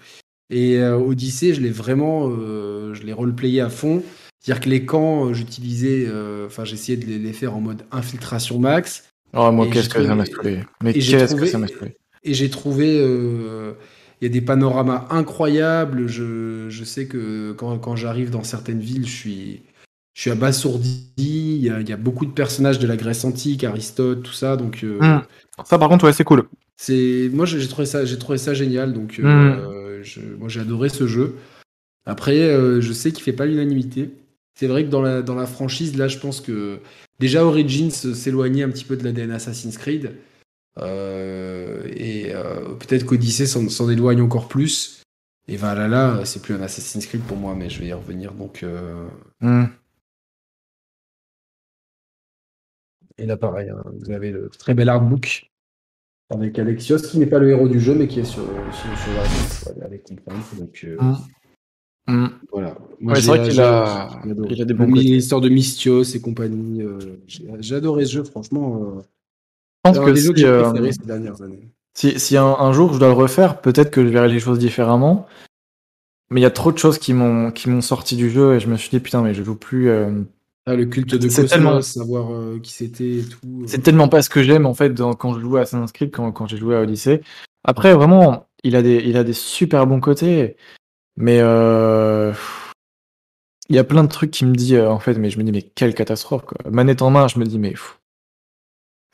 Et 0.51 0.77
euh, 0.77 0.95
Odyssey, 0.98 1.53
je 1.53 1.61
l'ai 1.61 1.69
vraiment, 1.72 2.30
euh, 2.30 2.93
je 2.93 3.03
l'ai 3.03 3.14
roleplayé 3.14 3.61
à 3.61 3.69
fond. 3.69 4.03
C'est-à-dire 4.46 4.64
que 4.64 4.70
les 4.70 4.86
camps, 4.86 5.26
euh, 5.30 5.34
j'utilisais, 5.34 6.06
euh, 6.08 6.46
enfin, 6.46 6.66
j'essayais 6.66 6.98
de 6.98 7.06
les, 7.08 7.18
les 7.18 7.34
faire 7.34 7.56
en 7.56 7.62
mode 7.62 7.82
infiltration 7.92 8.60
max. 8.60 9.06
Oh, 9.34 9.52
moi, 9.52 9.66
qu'est-ce 9.72 9.90
que 9.90 10.06
ça 10.06 10.14
m'a 10.14 10.26
saoulé. 10.26 10.60
Mais 10.84 10.92
et 10.92 11.02
j'ai 11.02 11.18
qu'est-ce 11.18 11.32
trouvé- 11.32 11.46
que 11.48 11.52
ça 11.52 11.58
m'a 11.58 11.68
saoulé. 11.68 11.96
Et 12.24 12.34
j'ai 12.36 12.50
trouvé, 12.52 13.00
euh, 13.00 13.74
il 14.22 14.26
y 14.26 14.30
a 14.30 14.30
des 14.32 14.42
panoramas 14.42 15.08
incroyables. 15.10 16.08
Je, 16.08 16.68
je 16.70 16.84
sais 16.84 17.08
que 17.08 17.54
quand, 17.54 17.80
quand 17.80 17.96
j'arrive 17.96 18.30
dans 18.30 18.44
certaines 18.44 18.80
villes, 18.82 19.08
je 19.08 19.16
suis, 19.16 19.62
je 20.14 20.22
suis 20.22 20.30
abasourdi. 20.32 21.06
Il 21.18 21.64
y, 21.64 21.70
a, 21.72 21.82
il 21.82 21.90
y 21.90 21.94
a 21.94 21.98
beaucoup 21.98 22.28
de 22.28 22.32
personnages 22.32 22.78
de 22.78 22.86
la 22.86 22.98
Grèce 22.98 23.26
antique, 23.26 23.64
Aristote, 23.64 24.22
tout 24.22 24.34
ça. 24.34 24.58
Donc, 24.58 24.84
euh, 24.84 25.00
Hmm. 25.02 25.22
Ça, 25.66 25.80
par 25.80 25.90
contre, 25.90 26.06
ouais, 26.06 26.14
c'est 26.14 26.24
cool. 26.24 26.44
c'est, 26.78 27.32
moi, 27.34 27.48
j'ai 27.48 27.68
trouvé 27.68 27.88
ça, 27.88 28.06
j'ai 28.06 28.20
trouvé 28.20 28.38
ça 28.38 28.54
génial. 28.54 28.94
Donc, 28.94 29.18
Hmm. 29.18 29.26
euh, 29.26 30.04
je- 30.04 30.20
moi, 30.38 30.50
j'ai 30.50 30.60
adoré 30.60 30.90
ce 30.90 31.08
jeu. 31.08 31.34
Après, 32.06 32.38
euh, 32.42 32.80
je 32.80 32.94
sais 32.94 33.12
qu'il 33.12 33.24
fait 33.24 33.34
pas 33.34 33.48
l'unanimité. 33.48 34.12
C'est 34.56 34.67
vrai 34.67 34.85
que 34.85 34.90
dans 34.90 35.01
la, 35.01 35.22
dans 35.22 35.35
la 35.35 35.45
franchise, 35.45 35.98
là, 35.98 36.08
je 36.08 36.17
pense 36.17 36.42
que 36.42 36.80
déjà 37.19 37.43
Origins 37.45 37.92
s'éloignait 37.92 38.64
un 38.64 38.69
petit 38.69 38.85
peu 38.85 38.95
de 38.95 39.03
l'ADN 39.03 39.32
Assassin's 39.32 39.77
Creed. 39.77 40.16
Euh, 40.77 41.84
et 41.95 42.34
euh, 42.34 42.74
peut-être 42.75 43.06
qu'Odyssey 43.06 43.45
s'en, 43.45 43.67
s'en 43.69 43.90
éloigne 43.90 44.22
encore 44.22 44.48
plus. 44.48 45.01
Et 45.48 45.58
Valhalla, 45.58 46.25
c'est 46.25 46.42
plus 46.42 46.56
un 46.56 46.61
Assassin's 46.61 47.06
Creed 47.06 47.22
pour 47.22 47.38
moi, 47.38 47.53
mais 47.53 47.69
je 47.69 47.80
vais 47.80 47.88
y 47.88 47.93
revenir. 47.93 48.34
Donc, 48.34 48.64
euh, 48.64 49.08
Hmm. 49.42 49.66
Et 53.17 53.25
là, 53.25 53.38
pareil, 53.38 53.69
hein, 53.69 53.84
vous 54.00 54.11
avez 54.11 54.32
le 54.32 54.50
très 54.50 54.74
bel 54.74 54.90
artbook 54.90 55.50
avec 56.30 56.58
Alexios, 56.58 56.98
qui 56.98 57.19
n'est 57.19 57.27
pas 57.27 57.40
le 57.40 57.50
héros 57.50 57.67
du 57.67 57.80
jeu, 57.80 57.93
mais 57.93 58.08
qui 58.08 58.19
est 58.19 58.25
sur, 58.25 58.43
sur, 58.43 58.98
sur 58.98 59.14
la 59.77 59.85
avec. 59.85 60.08
Donc, 60.58 60.84
euh, 60.84 60.98
Hmm. 62.08 62.27
voilà. 62.51 62.75
Ouais, 63.01 63.16
c'est 63.19 63.27
vrai 63.27 63.50
qu'il 63.50 63.59
a- 63.61 64.09
il 64.50 64.61
a 64.61 64.66
des 64.66 64.74
bons. 64.74 64.85
L'histoire 64.85 65.42
de 65.42 65.50
Mystios 65.50 66.03
et 66.03 66.22
compagnie. 66.22 66.82
euh, 66.84 67.00
j'ai, 67.27 67.75
adoré 67.75 68.06
ce 68.06 68.11
jeu, 68.14 68.24
franchement. 68.24 68.75
Euh, 68.98 69.01
Je 69.85 69.92
pense 69.92 69.98
un 69.98 70.06
que 70.06 70.16
si, 70.16 70.45
euh, 70.45 70.92
ces 70.92 71.06
dernières 71.06 71.42
années. 71.42 71.67
si, 71.95 72.19
si 72.19 72.38
un, 72.38 72.45
un 72.45 72.72
jour 72.74 72.93
je 72.93 73.00
dois 73.00 73.08
le 73.08 73.14
refaire, 73.16 73.59
peut-être 73.61 73.90
que 73.92 74.03
je 74.03 74.09
verrai 74.09 74.30
les 74.30 74.40
choses 74.40 74.59
différemment. 74.59 75.27
Mais 76.32 76.40
il 76.42 76.43
y 76.43 76.48
a 76.48 76.51
trop 76.51 76.72
de 76.72 76.77
choses 76.77 76.98
qui 76.98 77.14
m'ont 77.14 77.51
qui 77.51 77.69
m'ont 77.69 77.82
sorti 77.82 78.16
du 78.16 78.30
jeu 78.32 78.56
et 78.56 78.59
je 78.59 78.67
me 78.67 78.77
suis 78.77 78.90
dit 78.90 79.00
putain 79.00 79.22
mais 79.22 79.34
je 79.34 79.43
joue 79.43 79.56
plus. 79.56 79.90
euh, 79.90 80.22
Ah, 80.67 80.75
le 80.75 80.85
culte 80.85 81.11
de 81.14 81.27
Cosmos, 81.27 81.50
tellement- 81.50 81.82
savoir 81.84 82.34
euh, 82.34 82.59
qui 82.61 82.72
c'était 82.74 83.17
et 83.17 83.24
tout. 83.24 83.38
euh. 83.45 83.66
C'est 83.67 83.82
tellement 83.84 84.08
pas 84.08 84.24
ce 84.24 84.32
que 84.32 84.42
j'aime 84.42 84.66
en 84.66 84.74
fait 84.74 84.90
dans- 84.95 85.14
quand 85.14 85.35
je 85.35 85.40
joue 85.40 85.58
à 85.58 85.61
Assassin's 85.61 85.92
Creed, 85.92 86.09
quand, 86.11 86.32
quand 86.32 86.48
j'ai 86.48 86.58
joué 86.58 86.75
à 86.75 86.82
Odyssey. 86.82 87.22
Après 87.64 87.93
vraiment, 87.93 88.48
il 88.64 88.75
a 88.75 88.82
des 88.82 89.03
il 89.06 89.17
a 89.17 89.24
des 89.24 89.34
super 89.34 89.85
bons 89.85 90.00
côtés, 90.00 90.56
mais 91.18 91.40
euh, 91.42 92.34
il 93.69 93.76
y 93.76 93.80
a 93.80 93.84
plein 93.84 94.03
de 94.03 94.10
trucs 94.10 94.32
qui 94.32 94.45
me 94.45 94.53
dit 94.56 94.76
euh, 94.76 94.90
en 94.90 95.00
fait, 95.00 95.16
mais 95.16 95.30
je 95.30 95.38
me 95.38 95.44
dis 95.44 95.52
mais 95.52 95.61
quelle 95.61 95.94
catastrophe 95.95 96.45
quoi. 96.45 96.58
Manette 96.69 97.02
en 97.02 97.10
main, 97.10 97.27
je 97.27 97.40
me 97.40 97.45
dis 97.45 97.60
mais 97.60 97.74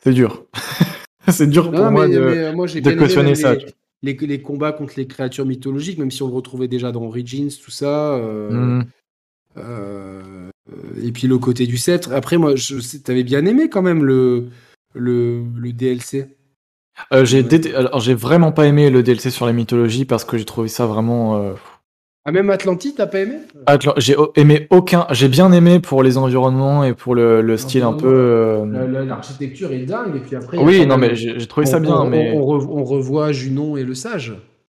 c'est 0.02 0.12
dur. 0.12 0.44
c'est 1.28 1.46
dur 1.48 1.70
pour 1.70 1.84
Non, 1.84 1.90
moi 1.90 2.08
mais, 2.08 2.14
de. 2.14 2.20
mais, 2.20 2.38
euh, 2.38 2.52
moi 2.52 2.66
j'ai 2.66 2.80
de 2.80 2.84
bien 2.84 2.92
aimé 2.92 3.00
cautionner 3.02 3.34
ça, 3.34 3.54
les, 4.02 4.42
combats 4.42 4.72
contre 4.72 4.94
les 4.96 5.06
créatures 5.06 5.46
mythologiques, 5.46 5.98
même 5.98 6.10
si 6.10 6.22
on 6.22 6.28
le 6.28 6.34
retrouvait 6.34 6.68
déjà 6.68 6.90
dans 6.92 7.02
Origins, 7.04 7.50
tout 7.62 7.70
ça. 7.70 8.14
euh, 8.16 8.82
euh, 9.56 10.50
et 11.02 11.12
puis 11.12 11.26
le 11.28 11.38
côté 11.38 11.66
du 11.66 11.76
sceptre. 11.76 12.12
Après, 12.12 12.36
moi, 12.38 12.54
t'avais 13.04 13.22
bien 13.24 13.44
aimé 13.46 13.68
quand 13.68 13.82
même 13.82 14.04
le, 14.04 14.48
le, 14.94 15.42
le 15.56 15.72
DLC. 15.72 16.36
Euh, 17.12 17.24
j'ai 17.24 17.42
Ouais. 17.42 17.74
alors 17.74 18.00
j'ai 18.00 18.14
vraiment 18.14 18.52
pas 18.52 18.66
aimé 18.66 18.90
le 18.90 19.02
DLC 19.02 19.30
sur 19.30 19.46
la 19.46 19.52
mythologie 19.52 20.04
parce 20.04 20.24
que 20.24 20.36
j'ai 20.38 20.44
trouvé 20.44 20.68
ça 20.68 20.86
vraiment. 20.86 21.36
euh, 21.36 21.54
Ah, 22.24 22.30
même 22.30 22.50
Atlantide, 22.50 22.94
t'as 22.96 23.06
pas 23.08 23.18
aimé? 23.20 23.38
J'ai 23.96 24.14
aimé 24.36 24.68
aucun. 24.70 25.06
J'ai 25.10 25.26
bien 25.28 25.50
aimé 25.52 25.80
pour 25.80 26.04
les 26.04 26.18
environnements 26.18 26.84
et 26.84 26.94
pour 26.94 27.16
le, 27.16 27.42
le 27.42 27.56
style 27.56 27.82
un 27.82 27.94
peu. 27.94 28.06
euh, 28.06 28.64
La- 28.66 28.86
la- 28.86 29.04
L'architecture 29.04 29.72
est 29.72 29.80
dingue. 29.86 30.14
Et 30.16 30.20
puis 30.20 30.36
après, 30.36 30.58
Oui, 30.58 30.86
non 30.86 30.98
même- 30.98 31.10
mais 31.10 31.16
j'ai 31.16 31.38
j'ai 31.40 31.46
trouvé 31.46 31.66
ça 31.66 31.78
on- 31.78 31.80
bien, 31.80 31.96
on, 31.96 32.06
mais. 32.08 32.32
on, 32.32 32.44
rev- 32.44 32.68
on 32.70 32.84
revoit 32.84 33.32
Junon 33.32 33.76
et 33.76 33.82
le 33.82 33.94
sage. 33.94 34.34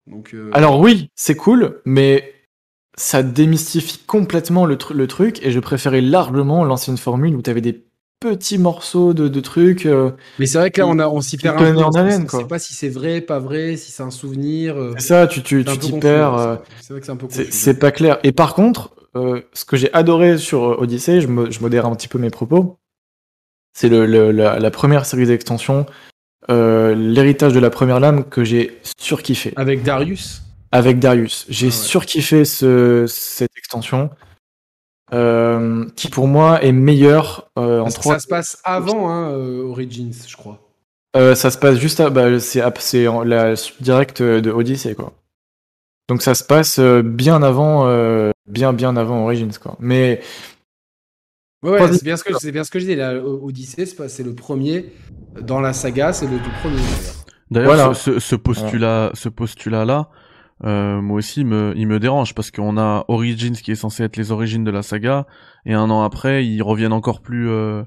Donc, 0.07 0.31
euh, 0.33 0.49
Alors 0.53 0.79
oui, 0.79 1.09
c'est 1.15 1.35
cool, 1.35 1.81
mais 1.85 2.33
ça 2.95 3.23
démystifie 3.23 3.99
complètement 4.07 4.65
le, 4.65 4.77
le 4.93 5.07
truc 5.07 5.45
et 5.45 5.51
je 5.51 5.59
préférais 5.59 6.01
largement 6.01 6.63
l'ancienne 6.63 6.97
formule 6.97 7.35
où 7.35 7.41
t'avais 7.41 7.61
des 7.61 7.83
petits 8.23 8.57
morceaux 8.57 9.13
de, 9.13 9.27
de 9.27 9.39
trucs. 9.39 9.85
euh, 9.85 10.11
Mais 10.39 10.45
c'est 10.45 10.57
vrai 10.57 10.71
que 10.71 10.81
là, 10.81 10.87
on, 10.87 10.97
a, 10.99 11.07
on 11.07 11.21
s'y 11.21 11.37
perd 11.37 11.55
un 11.61 11.73
peu. 11.73 12.27
quoi. 12.27 12.39
sait 12.39 12.47
pas 12.47 12.59
si 12.59 12.73
c'est 12.73 12.89
vrai, 12.89 13.21
pas 13.21 13.39
vrai, 13.39 13.75
si 13.77 13.91
c'est 13.91 14.03
un 14.03 14.11
souvenir. 14.11 14.77
euh, 14.77 14.93
c'est 14.97 15.07
ça, 15.07 15.27
tu 15.27 15.43
tu 15.43 15.59
un 15.59 15.63
tu 15.63 15.77
t'y 15.77 15.89
confus, 15.91 15.99
perds. 16.01 16.33
euh, 16.35 16.55
c'est- 16.81 16.93
vrai 16.93 16.99
que 17.01 17.05
c'est 17.05 17.11
un 17.11 17.15
peu 17.17 17.27
c'est- 17.29 17.45
confus. 17.45 17.51
c'est 17.57 17.79
pas 17.79 17.91
clair. 17.91 18.19
Et 18.23 18.31
par 18.31 18.53
contre, 18.55 18.91
euh, 19.15 19.41
ce 19.53 19.65
que 19.65 19.75
j'ai 19.77 19.93
adoré 19.93 20.37
sur 20.37 20.61
Odyssey, 20.81 21.21
je, 21.21 21.27
mo- 21.27 21.51
je 21.51 21.59
modère 21.59 21.85
un 21.85 21.95
petit 21.95 22.07
peu 22.07 22.17
mes 22.17 22.29
propos, 22.31 22.77
c'est 23.73 23.89
le, 23.89 24.05
le- 24.05 24.31
la, 24.31 24.57
la 24.59 24.71
première 24.71 25.05
série 25.05 25.25
d'extensions, 25.25 25.85
euh, 26.49 26.95
l'héritage 26.95 27.53
de 27.53 27.59
la 27.59 27.69
première 27.69 27.99
lame 27.99 28.23
que 28.23 28.43
j'ai 28.43 28.79
surkiffé. 28.97 29.53
Avec 29.55 29.83
Darius? 29.83 30.41
avec 30.71 30.97
Darius. 30.97 31.45
J'ai 31.49 31.67
Ah 31.67 31.69
ouais. 31.69 31.71
surkiffé 31.75 32.45
ce, 32.45 33.05
cette 33.07 33.55
extension, 33.57 34.09
euh, 35.13 35.85
qui 35.95 36.09
pour 36.09 36.27
moi 36.27 36.61
est 36.63 36.71
meilleure 36.71 37.49
euh, 37.59 37.79
en 37.79 37.83
Parce 37.83 37.95
que 37.95 38.01
trois. 38.01 38.13
ça 38.15 38.19
se 38.19 38.27
passe 38.27 38.57
avant 38.63 39.09
hein, 39.09 39.31
euh, 39.31 39.63
Origins, 39.63 40.13
je 40.27 40.35
crois. 40.35 40.59
Euh, 41.15 41.35
ça 41.35 41.51
se 41.51 41.57
passe 41.59 41.77
juste 41.77 41.99
à, 41.99 42.09
bah, 42.09 42.39
c'est 42.39 42.61
la 43.25 43.55
suite 43.55 43.81
directe 43.83 44.21
de 44.21 44.51
Odyssey 44.51 44.95
quoi. 44.95 45.13
Donc 46.09 46.21
ça 46.21 46.33
se 46.35 46.43
passe 46.43 46.79
euh, 46.79 47.01
bien 47.03 47.43
avant, 47.43 47.87
euh, 47.87 48.31
bien 48.47 48.73
bien 48.73 48.95
avant 48.97 49.23
Origins 49.23 49.57
quoi. 49.61 49.75
Mais 49.79 50.21
Ouais, 51.63 51.79
c'est 51.93 52.03
bien 52.03 52.17
ce 52.17 52.23
que 52.25 52.33
c'est 52.39 52.51
bien 52.51 52.63
ce 52.65 52.71
que 52.71 52.79
je 52.79 52.85
dis. 52.85 52.95
Là, 52.95 53.15
O- 53.15 53.47
Odyssey, 53.47 53.85
c'est 53.85 54.23
le 54.23 54.35
premier 54.35 54.91
dans 55.39 55.61
la 55.61 55.71
saga, 55.71 56.11
c'est 56.11 56.25
le 56.27 56.37
tout 56.37 56.49
premier. 56.61 56.75
d'ailleurs. 56.75 57.15
D'ailleurs, 57.51 57.73
Voilà. 57.75 57.93
ce, 57.93 58.13
ce- 58.15 58.19
ce 58.19 58.35
postulat, 58.35 59.11
ce 59.13 59.29
postulat-là, 59.29 60.09
euh, 60.63 61.01
moi 61.01 61.17
aussi, 61.17 61.41
il 61.41 61.47
me, 61.47 61.73
il 61.75 61.87
me 61.87 61.99
dérange 61.99 62.33
parce 62.35 62.51
qu'on 62.51 62.77
a 62.77 63.05
Origins 63.07 63.53
qui 63.55 63.71
est 63.71 63.75
censé 63.75 64.03
être 64.03 64.17
les 64.17 64.31
origines 64.31 64.63
de 64.63 64.71
la 64.71 64.81
saga, 64.81 65.25
et 65.65 65.73
un 65.73 65.89
an 65.89 66.03
après, 66.03 66.45
ils 66.45 66.61
reviennent 66.61 66.93
encore 66.93 67.21
plus, 67.21 67.49
euh, 67.49 67.83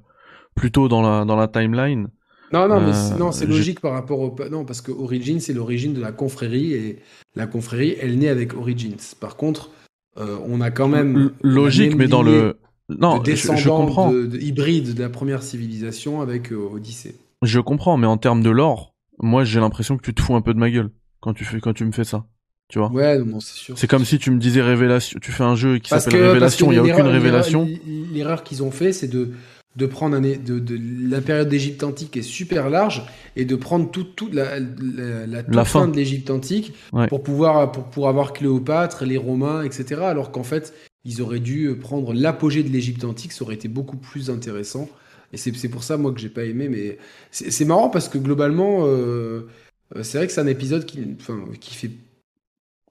plus 0.54 0.70
tôt 0.70 0.88
dans 0.88 1.02
la, 1.02 1.24
dans 1.24 1.36
la 1.36 1.48
timeline. 1.48 2.08
Non, 2.52 2.68
non, 2.68 2.80
mais 2.80 2.90
Euh, 2.90 2.92
c'est- 2.92 3.18
non, 3.18 3.32
c'est 3.32 3.46
logique 3.46 3.80
par 3.80 3.92
rapport 3.92 4.20
au 4.20 4.34
non 4.50 4.64
parce 4.64 4.80
que 4.80 4.92
Origins 4.92 5.40
c'est 5.40 5.52
l'origine 5.52 5.94
de 5.94 6.00
la 6.00 6.12
confrérie 6.12 6.72
et 6.74 6.98
la 7.34 7.46
confrérie 7.46 7.96
elle 8.00 8.18
naît 8.18 8.28
avec 8.28 8.54
Origins. 8.54 8.96
Par 9.20 9.36
contre, 9.36 9.70
on 10.16 10.60
a 10.60 10.70
quand 10.70 10.88
même 10.88 11.32
logique, 11.42 11.90
même 11.90 11.98
mais 11.98 12.08
dans 12.08 12.22
le, 12.22 12.58
non, 12.88 13.18
de 13.18 13.34
je, 13.34 13.56
je 13.56 13.68
comprends, 13.68 14.10
de, 14.12 14.26
de 14.26 14.38
hybrides 14.38 14.94
de 14.94 15.02
la 15.02 15.08
première 15.08 15.42
civilisation 15.42 16.20
avec 16.20 16.52
Odyssée. 16.52 17.16
je 17.42 17.58
comprends, 17.60 17.96
mais 17.96 18.06
en 18.06 18.16
termes 18.16 18.42
de 18.42 18.50
lore, 18.50 18.94
moi, 19.18 19.44
j'ai 19.44 19.60
l'impression 19.60 19.96
que 19.96 20.02
tu 20.02 20.14
te 20.14 20.22
fous 20.22 20.34
un 20.36 20.40
peu 20.40 20.54
de 20.54 20.58
ma 20.58 20.70
gueule 20.70 20.90
quand 21.20 21.34
tu 21.34 21.44
fais, 21.44 21.60
quand 21.60 21.72
tu 21.72 21.84
me 21.84 21.92
fais 21.92 22.04
ça. 22.04 22.26
Tu 22.68 22.78
vois. 22.80 22.90
Ouais, 22.90 23.18
c'est 23.40 23.54
sûr. 23.54 23.78
C'est 23.78 23.86
comme 23.86 24.04
si 24.04 24.18
tu 24.18 24.30
me 24.30 24.38
disais 24.38 24.60
révélation, 24.60 25.18
tu 25.22 25.30
fais 25.30 25.44
un 25.44 25.54
jeu 25.54 25.78
qui 25.78 25.90
s'appelle 25.90 26.20
révélation, 26.26 26.72
il 26.72 26.76
y 26.76 26.78
a 26.78 26.82
aucune 26.82 27.06
révélation. 27.06 27.68
l'erreur- 28.12 28.42
qu'ils 28.42 28.62
ont 28.64 28.72
fait, 28.72 28.92
c'est 28.92 29.06
de, 29.06 29.30
de 29.76 29.86
prendre 29.86 30.16
un, 30.16 30.20
de, 30.20 30.34
de, 30.58 30.78
la 31.08 31.20
période 31.20 31.48
d'Égypte 31.48 31.84
antique 31.84 32.16
est 32.16 32.22
super 32.22 32.68
large 32.68 33.04
et 33.36 33.44
de 33.44 33.54
prendre 33.54 33.88
toute 33.90 34.16
toute 34.16 34.34
la, 34.34 34.58
la, 34.58 35.26
la 35.26 35.42
toute 35.44 35.54
La 35.54 35.64
fin. 35.64 35.80
fin. 35.82 35.88
de 35.88 35.94
l'Égypte 35.96 36.28
antique 36.30 36.72
Ouais. 36.92 37.06
pour 37.06 37.22
pouvoir 37.22 37.70
pour, 37.70 37.84
pour 37.84 38.08
avoir 38.08 38.32
Cléopâtre, 38.32 39.04
les 39.04 39.16
Romains, 39.18 39.62
etc. 39.62 40.00
Alors 40.02 40.32
qu'en 40.32 40.42
fait, 40.44 40.74
ils 41.04 41.22
auraient 41.22 41.38
dû 41.40 41.72
prendre 41.80 42.12
l'apogée 42.12 42.64
de 42.64 42.68
l'Égypte 42.70 43.04
antique, 43.04 43.30
ça 43.30 43.44
aurait 43.44 43.54
été 43.54 43.68
beaucoup 43.68 43.96
plus 43.96 44.28
intéressant. 44.28 44.88
Et 45.32 45.36
c'est 45.36 45.68
pour 45.68 45.82
ça, 45.84 45.96
moi, 45.96 46.12
que 46.12 46.18
j'ai 46.20 46.28
pas 46.30 46.44
aimé. 46.44 46.68
Mais 46.68 46.98
c'est 47.30 47.50
c'est 47.52 47.64
marrant 47.64 47.90
parce 47.90 48.08
que 48.08 48.16
globalement, 48.18 48.86
euh, 48.86 49.46
euh, 49.94 50.02
c'est 50.02 50.18
vrai 50.18 50.26
que 50.26 50.32
c'est 50.32 50.40
un 50.40 50.46
épisode 50.48 50.84
qui, 50.84 51.00
enfin, 51.20 51.44
qui 51.60 51.74
fait. 51.76 51.90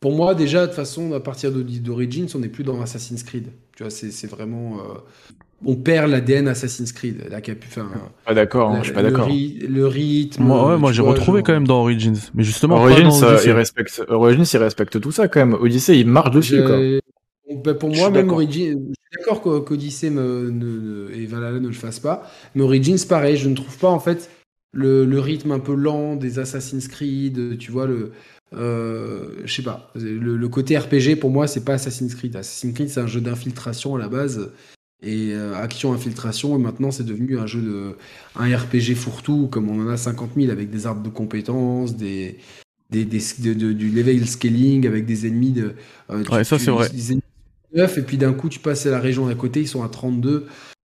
Pour 0.06 0.16
moi, 0.16 0.36
déjà, 0.36 0.62
de 0.62 0.66
toute 0.68 0.76
façon, 0.76 1.14
à 1.14 1.20
partir 1.20 1.52
de- 1.52 1.64
d'Origins, 1.64 2.28
on 2.36 2.38
n'est 2.38 2.48
plus 2.48 2.64
dans 2.64 2.80
Assassin's 2.80 3.24
Creed. 3.24 3.48
Tu 3.76 3.82
vois, 3.82 3.90
c'est 3.90 4.12
c'est 4.12 4.28
vraiment. 4.28 4.78
euh, 4.78 5.00
on 5.66 5.76
perd 5.78 6.12
l'ADN 6.12 6.48
Assassin's 6.48 6.92
Creed. 6.92 7.24
La 7.32 7.42
capu, 7.42 7.66
enfin, 7.72 7.90
Pas 8.24 8.36
d'accord, 8.36 8.70
hein, 8.70 8.78
je 8.82 8.86
suis 8.86 8.94
pas 8.94 9.02
le, 9.02 9.10
d'accord. 9.10 9.26
ry- 9.26 9.66
le 9.68 9.88
rythme. 9.88 10.44
Moi, 10.44 10.70
ouais, 10.70 10.78
moi 10.78 10.92
tu 10.92 10.98
j'ai 10.98 11.02
retrouvé 11.02 11.40
genre- 11.40 11.44
quand 11.48 11.54
même 11.54 11.66
dans 11.66 11.80
Origins, 11.82 12.20
mais 12.36 12.44
justement 12.44 12.76
pas 12.76 12.82
Origins, 12.84 13.10
dans 13.10 13.24
euh, 13.24 13.40
il 13.44 13.52
respecte, 13.54 14.04
Origins, 14.08 14.46
il 14.54 14.58
respecte 14.60 15.02
tout 15.02 15.12
ça 15.12 15.28
quand 15.28 15.40
même. 15.40 15.56
Odyssey, 15.56 15.98
il 16.00 16.06
marche 16.08 16.30
dessus, 16.30 16.62
quoi. 16.64 16.78
Ben, 17.64 17.74
pour 17.74 17.90
Je 17.92 17.98
moi, 17.98 18.06
suis 18.06 18.14
même 18.14 18.14
d'accord. 18.14 18.34
Origins, 18.36 18.80
je 18.90 18.94
suis 18.94 19.18
d'accord 19.18 19.42
qu'O- 19.42 19.62
qu'Odyssey 19.62 20.12
me- 20.12 20.52
ne- 20.52 21.08
ne- 21.10 21.16
et 21.16 21.26
Valhalla 21.26 21.60
ne 21.60 21.68
le 21.68 21.74
fassent 21.74 22.00
pas, 22.00 22.30
mais 22.54 22.62
Origins, 22.62 23.04
pareil, 23.10 23.38
je 23.38 23.50
ne 23.50 23.56
trouve 23.56 23.76
pas 23.80 23.90
en 23.90 24.00
fait 24.00 24.30
le, 24.72 25.04
le 25.04 25.20
rythme 25.20 25.52
un 25.52 25.60
peu 25.60 25.74
lent 25.74 26.16
des 26.16 26.38
Assassin's 26.38 26.88
Creed, 26.88 27.58
tu 27.58 27.72
vois, 27.72 27.88
le. 27.88 28.12
Euh, 28.54 29.30
je 29.44 29.54
sais 29.54 29.64
pas, 29.64 29.92
le, 29.96 30.38
le 30.38 30.50
côté 30.50 30.78
RPG 30.78 31.18
pour 31.20 31.30
moi, 31.32 31.48
c'est 31.48 31.66
pas 31.66 31.74
Assassin's 31.74 32.14
Creed. 32.16 32.36
Assassin's 32.36 32.74
Creed, 32.74 32.90
c'est 32.90 33.00
un 33.02 33.08
jeu 33.08 33.20
d'infiltration 33.22 33.96
à 33.96 34.00
la 34.00 34.08
base, 34.08 34.52
et 35.02 35.32
euh, 35.34 35.56
action-infiltration, 35.56 36.56
et 36.56 36.62
maintenant 36.62 36.92
c'est 36.92 37.04
devenu 37.04 37.38
un 37.38 37.48
jeu 37.48 37.62
de. 37.62 37.96
un 38.36 38.56
RPG 38.56 38.96
fourre-tout, 38.96 39.48
comme 39.48 39.70
on 39.70 39.82
en 39.84 39.90
a 39.90 39.98
50 39.98 40.32
000 40.38 40.52
avec 40.52 40.70
des 40.70 40.86
arbres 40.88 41.04
de 41.04 41.10
compétences, 41.10 41.96
des. 41.96 42.38
Des, 42.92 43.04
des- 43.04 43.20
de- 43.40 43.54
de- 43.56 43.74
du 43.74 43.90
level 43.90 44.28
scaling 44.28 44.86
avec 44.86 45.08
des 45.08 45.26
ennemis 45.26 45.52
de 45.52 45.74
euh, 46.12 46.24
tu- 46.24 46.32
Ouais, 46.32 46.44
ça, 46.44 46.60
c'est 46.60 46.70
vrai. 46.70 46.88
des 46.88 47.12
ennemis 47.14 47.24
9 47.74 47.98
et 47.98 48.02
puis 48.04 48.18
d'un 48.18 48.32
coup 48.32 48.48
tu 48.48 48.60
passes 48.60 48.86
à 48.86 48.92
la 48.92 49.00
région 49.00 49.26
d'à 49.28 49.34
côté, 49.34 49.60
ils 49.62 49.68
sont 49.68 49.82
à 49.84 49.90
32. 49.90 50.46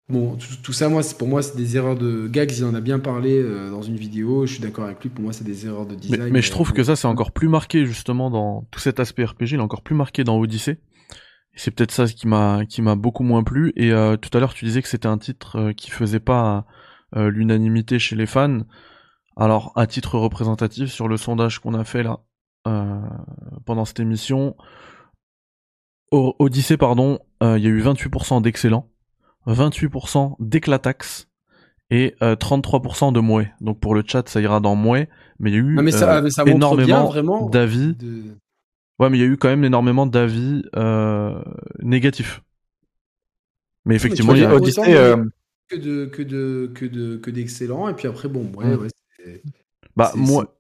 Bon, 0.09 0.35
tout, 0.35 0.55
tout 0.63 0.73
ça, 0.73 0.89
moi, 0.89 1.01
pour 1.17 1.27
moi, 1.27 1.41
c'est 1.41 1.55
des 1.55 1.77
erreurs 1.77 1.95
de 1.95 2.27
Gags. 2.27 2.51
Il 2.57 2.65
en 2.65 2.73
a 2.73 2.81
bien 2.81 2.99
parlé 2.99 3.37
euh, 3.37 3.69
dans 3.69 3.81
une 3.81 3.95
vidéo. 3.95 4.45
Je 4.45 4.53
suis 4.53 4.61
d'accord 4.61 4.85
avec 4.85 5.01
lui. 5.03 5.09
Pour 5.09 5.23
moi, 5.23 5.33
c'est 5.33 5.43
des 5.43 5.67
erreurs 5.67 5.85
de 5.85 5.95
design. 5.95 6.31
mais 6.31 6.41
je 6.41 6.51
trouve 6.51 6.71
euh, 6.71 6.73
que 6.73 6.83
ça 6.83 6.95
c'est 6.95 7.07
encore 7.07 7.31
plus 7.31 7.47
marqué 7.47 7.85
justement 7.85 8.29
dans 8.29 8.67
tout 8.71 8.79
cet 8.79 8.99
aspect 8.99 9.25
RPG, 9.25 9.51
il 9.51 9.55
est 9.55 9.59
encore 9.59 9.83
plus 9.83 9.95
marqué 9.95 10.23
dans 10.23 10.37
Odyssey. 10.39 10.79
C'est 11.55 11.71
peut-être 11.71 11.91
ça 11.91 12.05
qui 12.05 12.27
m'a 12.27 12.65
qui 12.65 12.81
m'a 12.81 12.95
beaucoup 12.95 13.23
moins 13.23 13.43
plu. 13.43 13.73
Et 13.75 13.91
euh, 13.91 14.17
tout 14.17 14.35
à 14.35 14.39
l'heure 14.39 14.53
tu 14.53 14.65
disais 14.65 14.81
que 14.81 14.87
c'était 14.87 15.07
un 15.07 15.17
titre 15.17 15.57
euh, 15.57 15.73
qui 15.73 15.91
faisait 15.91 16.19
pas 16.19 16.65
euh, 17.15 17.31
l'unanimité 17.31 17.97
chez 17.97 18.15
les 18.15 18.27
fans. 18.27 18.59
Alors 19.35 19.71
à 19.75 19.87
titre 19.87 20.19
représentatif 20.19 20.91
sur 20.91 21.07
le 21.07 21.17
sondage 21.17 21.59
qu'on 21.59 21.73
a 21.73 21.83
fait 21.83 22.03
là 22.03 22.19
euh, 22.67 23.01
pendant 23.65 23.85
cette 23.85 23.99
émission, 23.99 24.55
Odyssey 26.11 26.77
pardon, 26.77 27.19
euh, 27.41 27.57
il 27.57 27.63
y 27.63 27.67
a 27.67 27.69
eu 27.69 27.81
28% 27.81 28.41
d'excellents, 28.43 28.89
28% 29.47 30.35
d'éclatax 30.39 31.27
et 31.89 32.15
euh, 32.21 32.35
33% 32.35 33.11
de 33.11 33.19
mouais. 33.19 33.51
Donc 33.61 33.79
pour 33.79 33.95
le 33.95 34.03
chat 34.05 34.27
ça 34.29 34.41
ira 34.41 34.59
dans 34.59 34.75
mouais, 34.75 35.09
mais 35.39 35.51
il 35.51 35.53
y 35.53 35.57
a 35.57 35.59
eu 35.59 35.75
Non, 35.75 35.83
mais 35.83 35.91
ça, 35.91 36.17
euh, 36.17 36.21
mais 36.21 36.29
ça 36.29 36.43
énormément 36.45 37.05
vraiment. 37.05 37.49
d'avis. 37.49 37.95
de- 37.95 38.35
Ouais, 38.99 39.09
mais 39.09 39.17
il 39.17 39.21
y 39.21 39.23
a 39.23 39.27
eu 39.27 39.37
quand 39.37 39.47
même 39.47 39.63
énormément 39.63 40.05
d'avis 40.05 40.63
euh, 40.75 41.41
négatifs. 41.81 42.41
Mais 43.85 43.95
effectivement, 43.95 44.33
il 44.35 44.41
y 44.41 44.45
a... 44.45 44.51
euh, 44.51 45.25
que 45.69 45.75
de 45.77 46.05
que 46.05 46.21
de 46.21 46.71
que 46.75 46.85
de 46.85 47.17
que 47.17 47.31
d'excellents. 47.31 47.87
Et 47.87 47.93
puis 47.93 48.07
après, 48.07 48.27
bon, 48.27 48.51
ouais, 48.55 48.65
Mm. 48.65 48.79
ouais. 48.81 48.87
c'est- 49.17 49.43
bah 49.95 50.11
moi, 50.15 50.53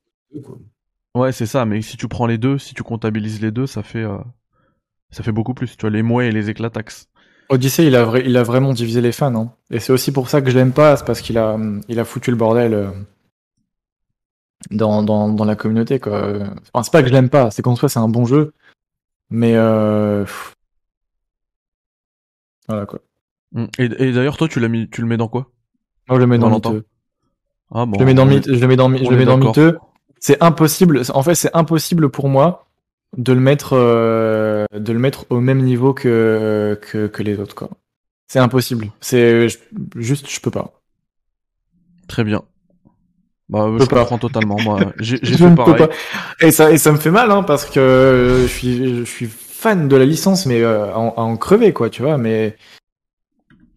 ouais, 1.15 1.31
c'est 1.31 1.45
ça. 1.45 1.65
Mais 1.65 1.81
si 1.81 1.97
tu 1.97 2.07
prends 2.07 2.27
les 2.27 2.37
deux, 2.37 2.57
si 2.57 2.73
tu 2.73 2.83
comptabilises 2.83 3.41
les 3.41 3.51
deux, 3.51 3.67
ça 3.67 3.83
fait 3.83 4.03
euh, 4.03 4.17
ça 5.11 5.23
fait 5.23 5.31
beaucoup 5.31 5.53
plus. 5.53 5.75
Tu 5.77 5.81
vois, 5.81 5.89
les 5.89 6.03
mouais 6.03 6.27
et 6.27 6.31
les 6.31 6.49
éclatax. 6.49 7.07
Odyssey, 7.49 7.87
il 7.87 7.95
a, 7.95 8.05
vra- 8.05 8.21
il 8.23 8.37
a 8.37 8.43
vraiment 8.43 8.73
divisé 8.73 9.01
les 9.01 9.11
fans. 9.11 9.35
Hein. 9.35 9.51
Et 9.71 9.79
c'est 9.79 9.91
aussi 9.91 10.11
pour 10.11 10.29
ça 10.29 10.41
que 10.41 10.49
je 10.49 10.55
l'aime 10.55 10.73
pas, 10.73 10.95
c'est 10.95 11.05
parce 11.05 11.21
qu'il 11.21 11.37
a, 11.37 11.57
il 11.87 11.99
a 11.99 12.05
foutu 12.05 12.29
le 12.31 12.37
bordel 12.37 12.73
euh, 12.73 12.91
dans, 14.71 15.03
dans, 15.03 15.29
dans 15.29 15.45
la 15.45 15.55
communauté. 15.55 15.99
Quoi. 15.99 16.39
Enfin, 16.73 16.83
c'est 16.83 16.91
pas 16.91 17.01
que 17.01 17.07
je 17.09 17.13
l'aime 17.13 17.29
pas, 17.29 17.51
c'est 17.51 17.61
qu'en 17.61 17.75
soi, 17.75 17.89
c'est 17.89 17.99
un 17.99 18.09
bon 18.09 18.25
jeu. 18.25 18.53
Mais 19.29 19.53
euh... 19.55 20.25
Voilà 22.67 22.85
quoi. 22.85 22.99
Mm. 23.51 23.65
Et, 23.79 23.83
et 23.83 24.11
d'ailleurs, 24.11 24.37
toi, 24.37 24.47
tu 24.47 24.59
l'as 24.59 24.67
mis, 24.67 24.89
tu 24.89 25.01
le 25.01 25.07
mets 25.07 25.17
dans 25.17 25.27
quoi? 25.27 25.49
Moi, 26.07 26.17
je 26.17 26.21
le 26.21 26.27
mets 26.27 26.37
dans 26.37 26.49
miteux. 26.51 26.85
Ah 27.71 27.85
bon. 27.85 27.93
Je 27.95 27.99
le 27.99 28.05
mets 28.05 28.13
dans, 28.13 28.29
est- 28.29 28.47
je 28.47 28.59
le 28.59 28.67
mets 28.67 28.75
dans, 28.75 28.95
je 28.95 29.09
le 29.09 29.15
mets 29.15 29.25
dans 29.25 29.37
miteux. 29.37 29.77
C'est 30.19 30.41
impossible. 30.43 31.01
En 31.13 31.23
fait, 31.23 31.35
c'est 31.35 31.55
impossible 31.55 32.09
pour 32.09 32.29
moi 32.29 32.68
de 33.17 33.33
le 33.33 33.39
mettre, 33.39 33.73
euh, 33.73 34.65
de 34.73 34.93
le 34.93 34.99
mettre 34.99 35.25
au 35.29 35.39
même 35.39 35.61
niveau 35.63 35.93
que, 35.93 36.79
que, 36.81 37.07
que 37.07 37.23
les 37.23 37.39
autres. 37.39 37.55
quoi. 37.55 37.69
C'est 38.27 38.39
impossible. 38.39 38.91
C'est 39.01 39.49
je- 39.49 39.57
juste, 39.97 40.29
je 40.29 40.39
peux 40.39 40.51
pas. 40.51 40.73
Très 42.07 42.23
bien. 42.23 42.43
Bah, 43.49 43.67
je 43.79 43.85
peux 43.85 43.95
pas. 43.95 44.01
comprends 44.01 44.19
totalement. 44.19 44.61
Moi, 44.61 44.93
j'ai 44.99 45.17
j'ai 45.23 45.33
Je 45.33 45.37
fait 45.37 45.55
pareil. 45.55 45.87
pas. 45.87 45.89
Et 46.41 46.51
ça, 46.51 46.71
et 46.71 46.77
ça 46.77 46.91
me 46.91 46.97
fait 46.97 47.11
mal, 47.11 47.31
hein, 47.31 47.43
parce 47.43 47.65
que 47.65 48.37
je 48.41 48.47
suis, 48.47 48.97
je 48.99 49.03
suis 49.03 49.25
fan 49.27 49.87
de 49.87 49.95
la 49.95 50.05
licence, 50.05 50.45
mais 50.45 50.61
euh, 50.61 50.91
à, 50.93 50.97
en- 50.99 51.13
à 51.15 51.21
en 51.21 51.35
crever, 51.37 51.73
quoi, 51.73 51.89
tu 51.89 52.01
vois. 52.03 52.17
Mais 52.17 52.55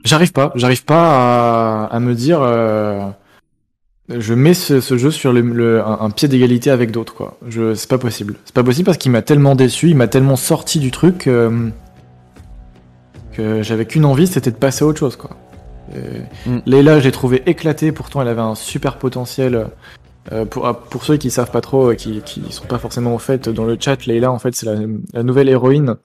j'arrive 0.05 0.33
pas, 0.33 0.53
j'arrive 0.55 0.85
pas 0.85 1.85
à, 1.85 1.87
à 1.87 2.01
me 2.01 2.15
dire, 2.15 2.41
euh, 2.43 3.09
je 4.19 4.35
mets 4.35 4.55
ce, 4.55 4.81
ce 4.81 4.97
jeu 4.97 5.11
sur 5.11 5.33
le, 5.33 5.41
le- 5.41 5.81
un, 5.85 5.99
un 6.01 6.11
pied 6.11 6.29
d'égalité 6.29 6.71
avec 6.71 6.91
d'autres, 6.91 7.15
quoi. 7.15 7.37
Je, 7.49 7.75
c'est 7.75 7.89
pas 7.89 7.99
possible. 7.99 8.37
C'est 8.45 8.55
pas 8.55 8.65
possible 8.65 8.87
parce 8.87 8.99
qu'il 8.99 9.13
m'a 9.13 9.23
tellement 9.23 9.55
déçu, 9.55 9.91
il 9.91 9.97
m'a 9.97 10.09
tellement 10.09 10.37
sorti 10.37 10.79
du 10.79 10.91
truc 10.91 11.27
euh, 11.27 11.69
que 13.33 13.63
j'avais 13.63 13.87
qu'une 13.87 14.05
envie, 14.05 14.27
c'était 14.27 14.51
de 14.51 14.57
passer 14.57 14.85
à 14.85 14.87
autre 14.89 14.99
chose, 14.99 15.17
quoi. 15.17 15.31
Mm. 16.47 16.59
Leila, 16.67 16.99
je 17.01 17.05
l'ai 17.05 17.13
trouvé 17.13 17.43
éclatée, 17.47 17.93
pourtant 17.93 18.23
elle 18.23 18.29
avait 18.29 18.41
un 18.41 18.55
super 18.55 18.97
potentiel. 18.99 19.67
Euh, 20.31 20.45
pour, 20.45 20.67
ah, 20.69 20.75
pour 20.75 21.03
ceux 21.05 21.17
qui 21.17 21.33
savent 21.33 21.51
pas 21.51 21.61
trop 21.61 21.91
et 21.91 21.97
qui, 21.97 22.21
qui 22.25 22.43
sont 22.51 22.67
pas 22.67 22.79
forcément 22.79 23.13
au 23.13 23.19
fait 23.19 23.49
dans 23.49 23.65
le 23.65 23.77
chat, 23.79 24.07
Leila 24.07 24.31
en 24.31 24.39
fait 24.39 24.55
c'est 24.55 24.67
la, 24.67 24.77
la 25.13 25.23
nouvelle 25.25 25.49
héroïne 25.49 25.97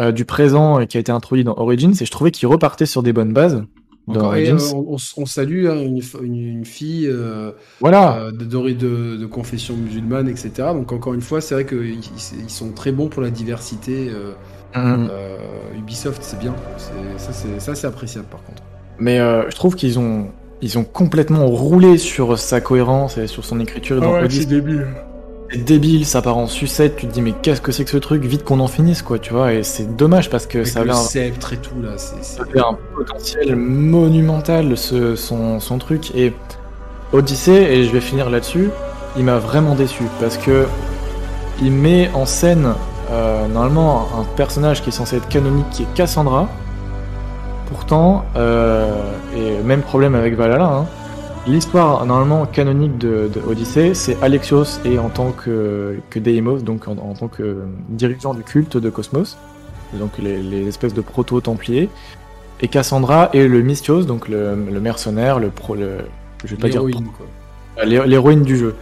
euh, 0.00 0.10
du 0.10 0.24
présent 0.24 0.80
et 0.80 0.86
qui 0.86 0.96
a 0.96 1.00
été 1.00 1.12
introduite 1.12 1.44
dans 1.44 1.58
Origins 1.58 1.92
et 2.00 2.04
je 2.06 2.10
trouvais 2.10 2.30
qu'il 2.30 2.48
repartait 2.48 2.86
sur 2.86 3.02
des 3.02 3.12
bonnes 3.12 3.34
bases 3.34 3.62
dans 4.08 4.14
Encore, 4.14 4.34
et, 4.36 4.50
Origins. 4.52 4.74
euh, 4.74 4.96
on, 5.16 5.26
salue 5.26 5.66
hein, 5.66 5.76
une, 5.80 6.00
une, 6.22 6.34
une 6.58 6.64
fille 6.64 7.06
euh, 7.08 7.52
Voilà, 7.80 8.16
euh, 8.18 8.30
de, 8.32 8.44
de, 8.44 9.16
de- 9.16 9.26
confession 9.26 9.76
musulmane, 9.76 10.28
etc. 10.28 10.50
Donc 10.74 10.92
encore 10.92 11.14
une 11.14 11.20
fois, 11.20 11.40
c'est 11.40 11.54
vrai 11.54 11.66
qu'ils 11.66 12.00
ils 12.00 12.50
sont 12.50 12.72
très 12.72 12.92
bons 12.92 13.08
pour 13.08 13.22
la 13.22 13.30
diversité. 13.30 14.08
euh, 14.10 14.32
Mm. 14.74 15.08
euh, 15.10 15.36
Ubisoft, 15.78 16.22
c'est 16.22 16.38
bien. 16.38 16.54
C'est- 16.78 17.18
Ça, 17.18 17.32
c'est 17.34 17.60
ça, 17.60 17.74
c'est 17.74 17.86
appréciable 17.86 18.26
par 18.30 18.42
contre. 18.42 18.62
mais 18.98 19.18
euh, 19.20 19.48
je 19.50 19.54
trouve 19.54 19.74
qu'ils 19.76 19.98
ont 19.98 20.28
ils 20.62 20.78
ont 20.78 20.84
complètement 20.84 21.46
roulé 21.46 21.98
sur 21.98 22.38
sa 22.38 22.60
cohérence 22.62 23.18
et 23.18 23.26
sur 23.26 23.44
son 23.44 23.60
écriture 23.60 24.00
dans 24.00 24.14
Odyssey. 24.14 24.46
débile. 24.46 24.86
C'est 25.52 25.64
débile, 25.64 26.06
ça 26.06 26.22
part 26.22 26.38
en 26.38 26.46
sucette, 26.46 26.96
tu 26.96 27.06
te 27.06 27.12
dis 27.12 27.20
mais 27.22 27.32
qu'est-ce 27.32 27.60
que 27.60 27.72
c'est 27.72 27.84
que 27.84 27.90
ce 27.90 27.96
truc, 27.98 28.24
vite 28.24 28.42
qu'on 28.44 28.60
en 28.60 28.68
finisse 28.68 29.02
quoi, 29.02 29.18
tu 29.18 29.32
vois, 29.32 29.52
et 29.52 29.62
c'est 29.62 29.96
dommage 29.96 30.30
parce 30.30 30.46
que 30.46 30.58
Avec 30.58 30.68
ça 30.70 30.82
le 30.82 30.90
avait 30.90 30.98
un, 30.98 31.02
sceptre 31.02 31.52
et 31.52 31.56
tout 31.58 31.74
là, 31.82 31.90
c'est 31.96 32.16
c'est- 32.22 32.36
Ça 32.38 32.42
avait 32.42 32.60
un 32.60 32.76
potentiel 32.96 33.54
monumental 33.56 34.76
ce, 34.78 35.14
son, 35.16 35.60
son 35.60 35.78
truc 35.78 36.14
et 36.14 36.32
Odyssey 37.12 37.52
et 37.74 37.84
je 37.84 37.90
vais 37.90 38.00
finir 38.00 38.30
là-dessus 38.30 38.70
il 39.16 39.24
m'a 39.24 39.38
vraiment 39.38 39.74
déçu 39.74 40.04
parce 40.20 40.38
que 40.38 40.66
il 41.60 41.70
met 41.70 42.10
en 42.14 42.24
scène 42.24 42.72
euh, 43.10 43.46
normalement 43.46 44.08
un 44.18 44.24
personnage 44.36 44.82
qui 44.82 44.88
est 44.88 44.92
censé 44.92 45.16
être 45.16 45.28
canonique 45.28 45.68
qui 45.70 45.82
est 45.82 45.94
Cassandra. 45.94 46.48
Pourtant 47.68 48.24
euh, 48.36 48.90
et 49.36 49.62
même 49.62 49.82
problème 49.82 50.14
avec 50.14 50.34
Valhalla 50.34 50.64
hein, 50.64 50.86
l'histoire 51.46 52.04
normalement 52.06 52.46
canonique 52.46 52.98
de, 52.98 53.30
c'est 53.94 54.22
Alexios 54.22 54.80
et 54.84 54.98
en 54.98 55.08
tant 55.08 55.32
que, 55.32 55.98
que 56.10 56.18
Deimos 56.18 56.60
donc 56.60 56.88
en, 56.88 56.92
en 56.92 57.14
tant 57.14 57.28
que 57.28 57.62
dirigeant 57.88 58.34
du 58.34 58.42
culte 58.42 58.76
de 58.76 58.90
Cosmos 58.90 59.36
donc 59.94 60.18
les, 60.18 60.42
les 60.42 60.68
espèces 60.68 60.94
de 60.94 61.00
proto-templiers 61.00 61.88
et 62.62 62.68
Cassandra 62.68 63.28
est 63.32 63.48
le 63.48 63.60
Mystios, 63.60 64.04
donc 64.04 64.28
le, 64.28 64.54
le 64.54 64.80
mercenaire, 64.80 65.40
le 65.40 65.48
pro, 65.48 65.74
le, 65.74 65.98
je 66.44 66.54
vais 66.54 66.60
pas 66.60 66.68
dire 66.68 66.84
l'héroïne 67.84 68.42
du 68.44 68.56
jeu. 68.56 68.76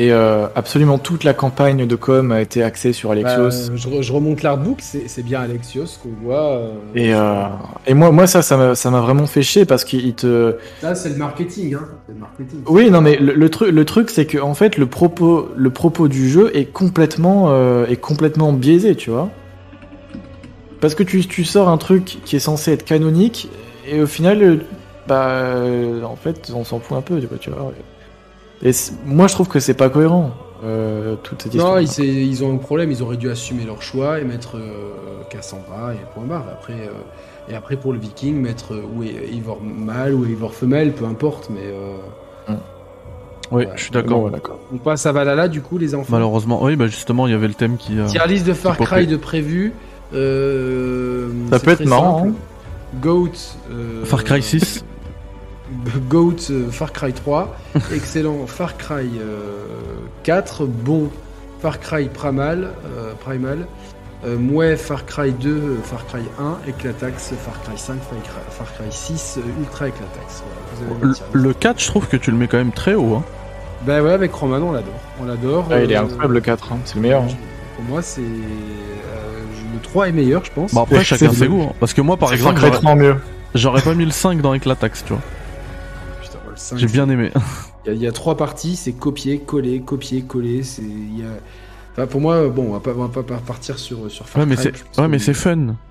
Et 0.00 0.12
euh, 0.12 0.46
absolument 0.54 0.96
toute 0.98 1.24
la 1.24 1.34
campagne 1.34 1.84
de 1.84 1.96
com 1.96 2.30
a 2.30 2.40
été 2.40 2.62
axée 2.62 2.92
sur 2.92 3.10
Alexios. 3.10 3.48
Bah, 3.68 3.74
je, 3.74 3.88
re- 3.88 4.00
je 4.00 4.12
remonte 4.12 4.42
l'artbook, 4.44 4.78
c'est 4.80 5.22
bien 5.24 5.40
Alexios 5.40 5.86
qu'on 6.00 6.10
voit. 6.24 6.52
euh, 6.52 6.72
et 6.94 7.12
euh, 7.12 7.42
et 7.84 7.94
moi, 7.94 8.12
moi 8.12 8.28
ça, 8.28 8.42
ça 8.42 8.56
m'a 8.56 9.00
vraiment 9.00 9.26
fait 9.26 9.42
chier 9.42 9.64
parce 9.64 9.82
qu'il 9.84 10.14
te. 10.14 10.54
Ça, 10.80 10.94
c'est 10.94 11.08
le 11.08 11.16
marketing, 11.16 11.74
hein. 11.74 11.88
Le 12.08 12.14
marketing. 12.14 12.60
Oui, 12.68 12.90
non, 12.92 13.00
mais 13.00 13.16
le, 13.16 13.32
le 13.34 13.48
truc, 13.50 13.72
le 13.72 13.84
truc, 13.84 14.10
c'est 14.10 14.26
que 14.26 14.38
en 14.38 14.54
fait, 14.54 14.78
le 14.78 14.86
propos, 14.86 15.48
le 15.56 15.70
propos 15.70 16.06
du 16.06 16.28
jeu 16.30 16.56
est 16.56 16.66
complètement, 16.72 17.52
est 17.84 17.96
complètement 18.00 18.52
biaisé, 18.52 18.94
tu 18.94 19.10
vois. 19.10 19.28
Parce 20.80 20.94
que 20.94 21.02
tu, 21.02 21.26
tu 21.26 21.42
sors 21.44 21.68
un 21.68 21.76
truc 21.76 22.18
qui 22.24 22.36
est 22.36 22.38
censé 22.38 22.70
être 22.72 22.84
canonique 22.84 23.48
et 23.84 24.00
au 24.00 24.06
final, 24.06 24.60
bah, 25.08 25.54
en 26.04 26.14
fait, 26.14 26.52
on 26.54 26.62
s'en 26.62 26.78
fout 26.78 26.96
un 26.96 27.00
peu, 27.02 27.18
tu 27.18 27.26
vois. 27.26 27.38
Tu 27.38 27.50
vois 27.50 27.72
et 28.62 28.70
moi, 29.06 29.26
je 29.26 29.34
trouve 29.34 29.48
que 29.48 29.60
c'est 29.60 29.74
pas 29.74 29.88
cohérent. 29.88 30.30
euh, 30.64 31.14
toute 31.22 31.42
cette 31.42 31.54
Non, 31.54 31.78
histoire. 31.78 32.04
ils, 32.06 32.42
ont 32.44 32.52
un 32.54 32.56
problème, 32.58 32.90
ils 32.90 33.02
auraient 33.02 33.16
dû 33.16 33.30
assumer 33.30 33.64
leur 33.64 33.80
choix 33.82 34.18
et 34.20 34.24
mettre 34.24 34.56
euh, 34.56 35.22
Cassandra 35.30 35.94
et 35.94 35.98
point 36.14 36.24
barre. 36.24 36.46
Après, 36.52 36.72
euh, 36.72 37.50
et 37.50 37.54
après 37.54 37.76
pour 37.76 37.92
le 37.92 37.98
Viking, 37.98 38.34
mettre 38.40 38.74
euh, 38.74 38.82
ou 38.96 39.02
Eivor 39.04 39.60
mâle 39.62 40.14
ou 40.14 40.24
Eivor 40.26 40.52
femelle, 40.54 40.92
peu 40.92 41.04
importe, 41.04 41.48
mais 41.50 41.60
euh, 41.64 41.96
Oui, 43.50 43.64
Ouais. 43.64 43.68
je 43.76 43.82
suis 43.82 43.90
Bon, 43.92 44.00
d'accord. 44.00 44.22
ouais, 44.24 44.30
d'accord. 44.32 44.58
on 44.74 44.76
passe 44.78 45.06
à 45.06 45.12
Valhalla 45.12 45.48
du 45.48 45.62
coup 45.62 45.78
les 45.78 45.94
enfants. 45.94 46.08
Malheureusement, 46.12 46.62
oui, 46.62 46.76
bah 46.76 46.86
justement, 46.88 47.26
il 47.26 47.30
y 47.30 47.34
avait 47.34 47.48
le 47.48 47.54
thème 47.54 47.76
qui. 47.78 47.98
euh, 47.98 48.06
Tier 48.06 48.20
list 48.26 48.46
de 48.46 48.52
Far 48.52 48.76
Cry 48.76 49.06
de 49.06 49.16
prévu. 49.16 49.72
euh, 50.12 51.28
Ça 51.50 51.58
peut 51.60 51.70
être 51.70 51.84
marrant, 51.86 52.24
simple. 52.24 52.32
Goat. 53.00 53.30
euh, 53.70 54.04
Far 54.04 54.24
Cry 54.24 54.42
6. 54.42 54.84
Goat 56.08 56.36
euh, 56.50 56.70
Far 56.70 56.92
Cry 56.92 57.12
3, 57.12 57.56
excellent 57.94 58.46
Far 58.46 58.76
Cry 58.76 59.10
euh, 59.20 59.64
4, 60.24 60.64
bon 60.66 61.10
Far 61.60 61.78
Cry 61.80 62.08
Primal, 62.08 62.70
euh, 62.96 63.12
Primal 63.20 63.66
euh, 64.24 64.36
mouais 64.36 64.76
Far 64.76 65.04
Cry 65.06 65.30
2, 65.32 65.48
euh, 65.50 65.76
Far 65.84 66.04
Cry 66.06 66.22
1, 66.40 66.68
Éclatax 66.68 67.32
Far 67.44 67.60
Cry 67.62 67.76
5, 67.78 67.94
Far 68.00 68.22
Cry, 68.22 68.40
Far 68.50 68.66
Cry 68.74 68.86
6, 68.90 69.38
euh, 69.38 69.60
Ultra. 69.60 69.86
Voilà, 69.86 70.90
avez 70.90 71.00
Le, 71.02 71.08
le 71.08 71.14
tier 71.14 71.24
list. 71.26 71.34
le 71.34 71.52
4, 71.54 71.80
je 71.80 71.86
trouve 71.86 72.06
que 72.08 72.16
tu 72.16 72.30
le 72.30 72.36
mets 72.36 72.48
quand 72.48 72.58
même 72.58 72.72
très 72.72 72.94
haut. 72.94 73.14
Hein. 73.16 73.24
Bah 73.86 74.02
ouais, 74.02 74.10
avec 74.12 74.32
Roman, 74.32 74.56
on 74.56 74.72
l'adore. 74.72 74.92
On 75.20 75.24
l'adore. 75.24 75.66
Ah, 75.70 75.80
il 75.80 75.92
est 75.92 75.96
euh, 75.96 76.02
incroyable 76.02 76.34
le 76.34 76.40
4, 76.40 76.72
hein. 76.72 76.78
c'est 76.84 76.96
le 76.96 77.00
meilleur. 77.02 77.22
hein. 77.22 77.28
Pour 77.76 77.84
moi, 77.84 78.02
c'est. 78.02 78.20
euh, 78.22 78.24
le 79.74 79.80
3 79.82 80.08
est 80.08 80.12
meilleur, 80.12 80.44
je 80.44 80.50
pense. 80.50 80.74
Bon, 80.74 80.82
après, 80.82 81.04
chacun 81.04 81.30
c'est- 81.30 81.36
ses 81.36 81.46
goûts. 81.48 81.62
hein. 81.70 81.72
Parce 81.78 81.94
que 81.94 82.00
moi, 82.00 82.16
par 82.16 82.32
exemple, 82.32 82.54
Far 82.58 82.60
Cry 82.62 82.68
j'aurais- 82.70 82.80
3 82.80 82.90
en 82.92 82.96
mieux. 82.96 83.16
j'aurais 83.54 83.82
pas 83.82 83.94
mis 83.94 84.04
le 84.04 84.10
5 84.10 84.40
dans 84.40 84.52
Eclatax, 84.54 85.04
tu 85.04 85.12
vois. 85.12 85.22
5, 86.58 86.76
J'ai 86.78 86.86
bien 86.86 87.08
aimé. 87.08 87.30
Il 87.84 87.88
y, 87.88 87.90
a- 87.90 87.94
il 87.94 88.02
y 88.02 88.06
a 88.06 88.12
trois 88.12 88.36
parties, 88.36 88.76
c'est 88.76 88.92
copier, 88.92 89.38
coller, 89.40 89.80
copier, 89.80 90.22
coller. 90.22 90.62
C'est, 90.62 90.82
enfin, 91.92 92.06
pour 92.06 92.20
moi, 92.20 92.48
bon, 92.48 92.68
on 92.68 92.72
va 92.72 92.80
pas, 92.80 92.92
on 92.96 93.06
va 93.06 93.22
pas 93.22 93.36
partir 93.38 93.78
sur, 93.78 94.10
sur 94.10 94.28
Far 94.28 94.40
Ouais, 94.42 94.46
mais 94.46 94.56
Cry, 94.56 94.70
c'est, 94.92 95.00
ouais, 95.00 95.08
mais 95.08 95.18
c'est 95.18 95.34
fun. 95.34 95.76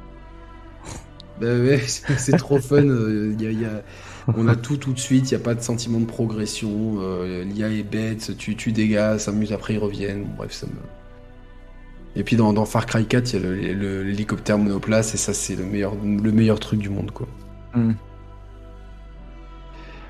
Bah 1.40 1.46
ouais, 1.54 1.80
c'est 1.86 2.36
trop 2.38 2.60
fun. 2.60 2.78
euh, 2.88 3.32
il 3.38 3.44
y 3.44 3.48
a- 3.48 3.52
il 3.52 3.62
y 3.62 3.66
a- 3.66 3.84
On 4.36 4.48
a 4.48 4.56
tout 4.56 4.76
tout 4.76 4.92
de 4.92 5.00
suite, 5.00 5.30
il 5.32 5.36
n'y 5.36 5.42
a 5.42 5.44
pas 5.44 5.54
de 5.56 5.62
sentiment 5.62 6.00
de 6.00 6.06
progression. 6.06 6.96
euh, 7.00 7.44
L'IA 7.46 7.70
est 7.70 7.84
bête, 7.84 8.36
tu 8.38 8.56
tues 8.56 8.72
des 8.74 8.88
gars, 8.90 9.18
s'amuse, 9.20 9.54
après 9.54 9.76
ils 9.76 9.80
reviennent. 9.80 10.24
Bon, 10.24 10.34
bref, 10.40 10.52
ça 10.52 10.66
me. 10.68 10.74
Et 12.20 12.24
puis 12.24 12.36
dans, 12.36 12.52
dans 12.54 12.66
Far 12.66 12.88
Cry 12.88 13.06
4, 13.06 13.36
il 13.36 13.42
y 13.42 13.70
a 13.70 13.74
l'hélicoptère 14.04 14.58
monoplace, 14.58 15.14
et 15.14 15.18
ça, 15.18 15.34
c'est 15.34 15.56
le 15.56 15.64
meilleur, 15.64 15.94
le 16.04 16.32
meilleur 16.32 16.60
truc 16.60 16.80
du 16.80 16.90
monde, 16.90 17.12
quoi. 17.12 17.28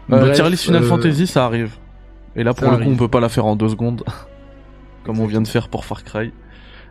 Hmm. 0.10 0.16
le 0.16 0.19
Bref, 0.22 0.36
tier 0.36 0.50
list 0.50 0.64
Final 0.64 0.84
euh, 0.84 0.88
Fantasy, 0.88 1.27
ça 1.27 1.45
arrive. 1.45 1.76
Et 2.36 2.44
là, 2.44 2.53
pour 2.53 2.69
le 2.72 2.77
coup, 2.77 2.90
on 2.90 2.95
peut 2.98 3.08
pas 3.08 3.19
la 3.19 3.30
faire 3.30 3.45
en 3.45 3.56
deux 3.56 3.69
secondes. 3.69 4.03
comme 5.03 5.19
on 5.19 5.26
vient 5.26 5.42
de 5.42 5.48
faire 5.48 5.69
pour 5.69 5.86
Far 5.86 6.03
Cry. 6.03 6.34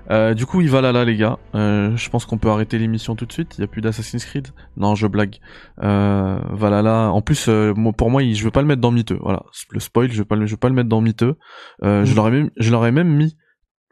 Euh, 0.09 0.35
du 0.35 0.47
coup, 0.47 0.61
il 0.61 0.71
va 0.71 0.81
là, 0.81 0.93
là, 0.93 1.05
les 1.05 1.17
gars. 1.17 1.39
Euh, 1.55 1.97
je 1.97 2.09
pense 2.11 2.25
qu'on 2.27 2.39
peut 2.39 2.49
arrêter 2.49 2.79
l'émission 2.79 3.17
tout 3.17 3.27
de 3.27 3.33
suite. 3.33 3.57
Il 3.59 3.63
y 3.63 3.65
a 3.65 3.67
plus 3.67 3.81
d'Assassin's 3.83 4.25
Creed. 4.25 4.49
Non, 4.77 4.95
je 4.95 5.07
blague. 5.07 5.37
Euh, 5.83 6.39
Valhalla. 6.51 7.11
En 7.11 7.21
plus, 7.23 7.47
euh, 7.49 7.75
pour 7.97 8.11
moi, 8.11 8.23
je 8.23 8.45
veux 8.45 8.51
pas 8.53 8.61
le 8.63 8.69
mettre 8.69 8.81
dans 8.81 8.93
miteux. 8.93 9.19
Voilà, 9.21 9.43
le 9.73 9.81
spoil, 9.81 10.11
je 10.13 10.19
veux 10.19 10.25
pas, 10.25 10.37
le, 10.37 10.47
je 10.47 10.53
veux 10.53 10.57
pas 10.59 10.69
le 10.69 10.75
mettre 10.75 10.89
dans 10.89 11.01
miteux. 11.01 11.35
Euh, 11.83 12.05
Je 12.05 12.13
Mm. 12.13 12.17
l'aurais 12.17 12.31
même, 12.31 12.51
je 12.57 12.71
l'aurais 12.71 12.93
même 12.93 13.09
mis 13.09 13.37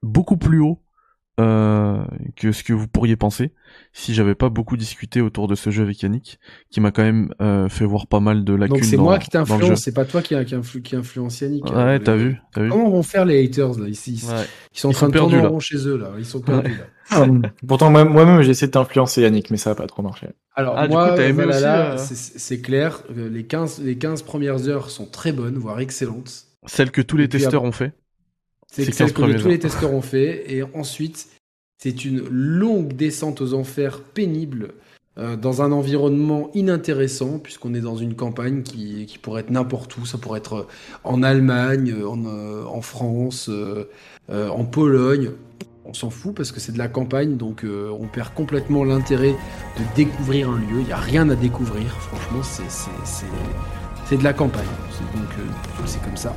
beaucoup 0.03 0.37
plus 0.37 0.61
haut 0.61 0.81
euh, 1.41 2.05
que 2.37 2.53
ce 2.53 2.63
que 2.63 2.73
vous 2.73 2.87
pourriez 2.87 3.17
penser 3.17 3.53
si 3.93 4.15
j'avais 4.15 4.35
pas 4.37 4.49
beaucoup 4.49 4.77
discuté 4.77 5.21
autour 5.21 5.49
de 5.49 5.55
ce 5.55 5.71
jeu 5.71 5.83
avec 5.83 6.01
Yannick, 6.03 6.39
qui 6.71 6.81
m'a 6.81 6.91
quand 6.93 7.03
même 7.03 7.33
euh, 7.41 7.69
fait 7.69 7.85
voir 7.85 8.07
pas 8.07 8.21
mal 8.21 8.45
de 8.45 8.53
lacunes 8.55 8.77
Donc 8.77 8.85
c'est 8.85 8.97
moi 8.97 9.19
qui 9.19 9.31
t'influence, 9.31 9.81
c'est 9.81 9.93
pas 9.95 10.05
toi 10.05 10.23
qui, 10.23 10.35
qui, 10.45 10.55
influ- 10.55 10.83
qui 10.83 10.95
influence 10.97 11.41
Yannick. 11.41 11.65
hein. 11.71 11.87
Ouais, 11.87 11.99
t'as 12.01 12.15
vu. 12.17 12.41
Comment 12.55 12.89
vont 12.91 13.03
faire 13.03 13.25
les 13.25 13.45
haters 13.45 13.79
là? 13.79 13.89
Ici 13.89 14.15
Ils, 14.23 14.29
Ouais. 14.29 14.45
ils 14.75 14.79
sont 14.79 14.89
en 14.89 14.93
train 14.93 15.07
sont 15.07 15.13
de 15.13 15.19
tourner 15.19 15.39
en 15.41 15.51
rond 15.51 15.61
chez 15.61 15.77
eux 15.89 15.97
là. 15.97 16.11
Ils 16.19 16.25
sont 16.25 16.41
perdus 16.41 16.71
là. 16.71 16.85
Ah, 17.11 17.27
Pourtant, 17.69 17.91
moi- 17.91 18.05
moi-même, 18.07 18.41
j'ai 18.41 18.51
essayé 18.53 18.69
de 18.69 18.73
t'influencer 18.73 19.21
Yannick, 19.21 19.51
mais 19.51 19.59
ça 19.59 19.71
a 19.73 19.75
pas 19.75 19.87
trop 19.87 20.03
marché. 20.03 20.29
Alors 20.55 20.75
Ah, 20.79 20.87
du 20.89 20.95
moi, 20.95 21.11
coup, 21.11 21.17
t'as 21.17 21.29
aimé 21.29 21.45
Valhalla, 21.45 21.95
aussi, 21.97 22.15
euh, 22.15 22.17
c'est 22.37 22.61
clair. 22.63 23.03
euh, 23.15 23.29
Les 23.29 23.45
15, 23.45 23.83
les 23.85 23.99
15 23.99 24.23
premières 24.23 24.69
heures 24.69 24.89
sont 24.89 25.05
très 25.05 25.33
bonnes, 25.33 25.59
voire 25.59 25.81
excellentes. 25.81 26.47
Celle 26.65 26.91
que 26.91 27.03
tous 27.03 27.19
les 27.19 27.29
puis 27.29 27.41
testeurs 27.41 27.63
ont 27.65 27.73
fait. 27.73 27.93
C'est 28.75 28.85
celle 28.93 29.13
15 29.13 29.13
que 29.13 29.23
tous 29.43 29.49
les 29.49 29.59
testeurs 29.59 29.93
ont 29.93 30.03
fait. 30.03 30.45
Et 30.53 30.63
ensuite, 30.75 31.29
c'est 31.83 32.05
une 32.05 32.25
longue 32.29 32.93
descente 32.95 33.41
aux 33.41 33.55
enfers 33.55 34.01
pénible 34.01 34.71
euh, 35.17 35.37
dans 35.37 35.63
un 35.63 35.71
environnement 35.71 36.51
inintéressant, 36.55 37.39
puisqu'on 37.39 37.73
est 37.75 37.81
dans 37.81 37.97
une 37.97 38.15
campagne 38.15 38.63
qui, 38.63 39.07
qui 39.07 39.19
pourrait 39.19 39.43
être 39.43 39.51
n'importe 39.51 39.97
où. 39.97 40.07
Ça 40.07 40.19
pourrait 40.19 40.39
être 40.41 40.55
euh, 40.55 40.67
en 41.05 41.23
Allemagne, 41.23 41.95
euh, 41.97 42.09
en, 42.09 42.25
euh, 42.27 42.65
en 42.65 42.81
France, 42.81 43.49
euh, 43.49 43.85
en 44.29 44.65
Pologne. 44.65 45.31
On 45.85 45.93
s'en 45.93 46.09
fout 46.11 46.35
parce 46.35 46.51
que 46.51 46.59
c'est 46.61 46.73
de 46.73 46.79
la 46.79 46.89
campagne, 46.89 47.37
donc 47.37 47.63
on 47.67 48.07
perd 48.07 48.33
complètement 48.33 48.85
l'intérêt 48.85 49.33
de 49.79 49.83
découvrir 49.95 50.49
un 50.49 50.57
lieu. 50.59 50.81
Il 50.81 50.87
n'y 50.87 50.93
a 50.93 50.97
rien 50.97 51.29
à 51.29 51.35
découvrir, 51.35 51.87
franchement, 52.01 52.43
c'est- 52.43 54.17
de 54.17 54.25
la 54.25 54.33
campagne. 54.33 54.65
Donc 55.15 55.29
c'est 55.85 56.03
comme 56.03 56.17
ça. 56.17 56.35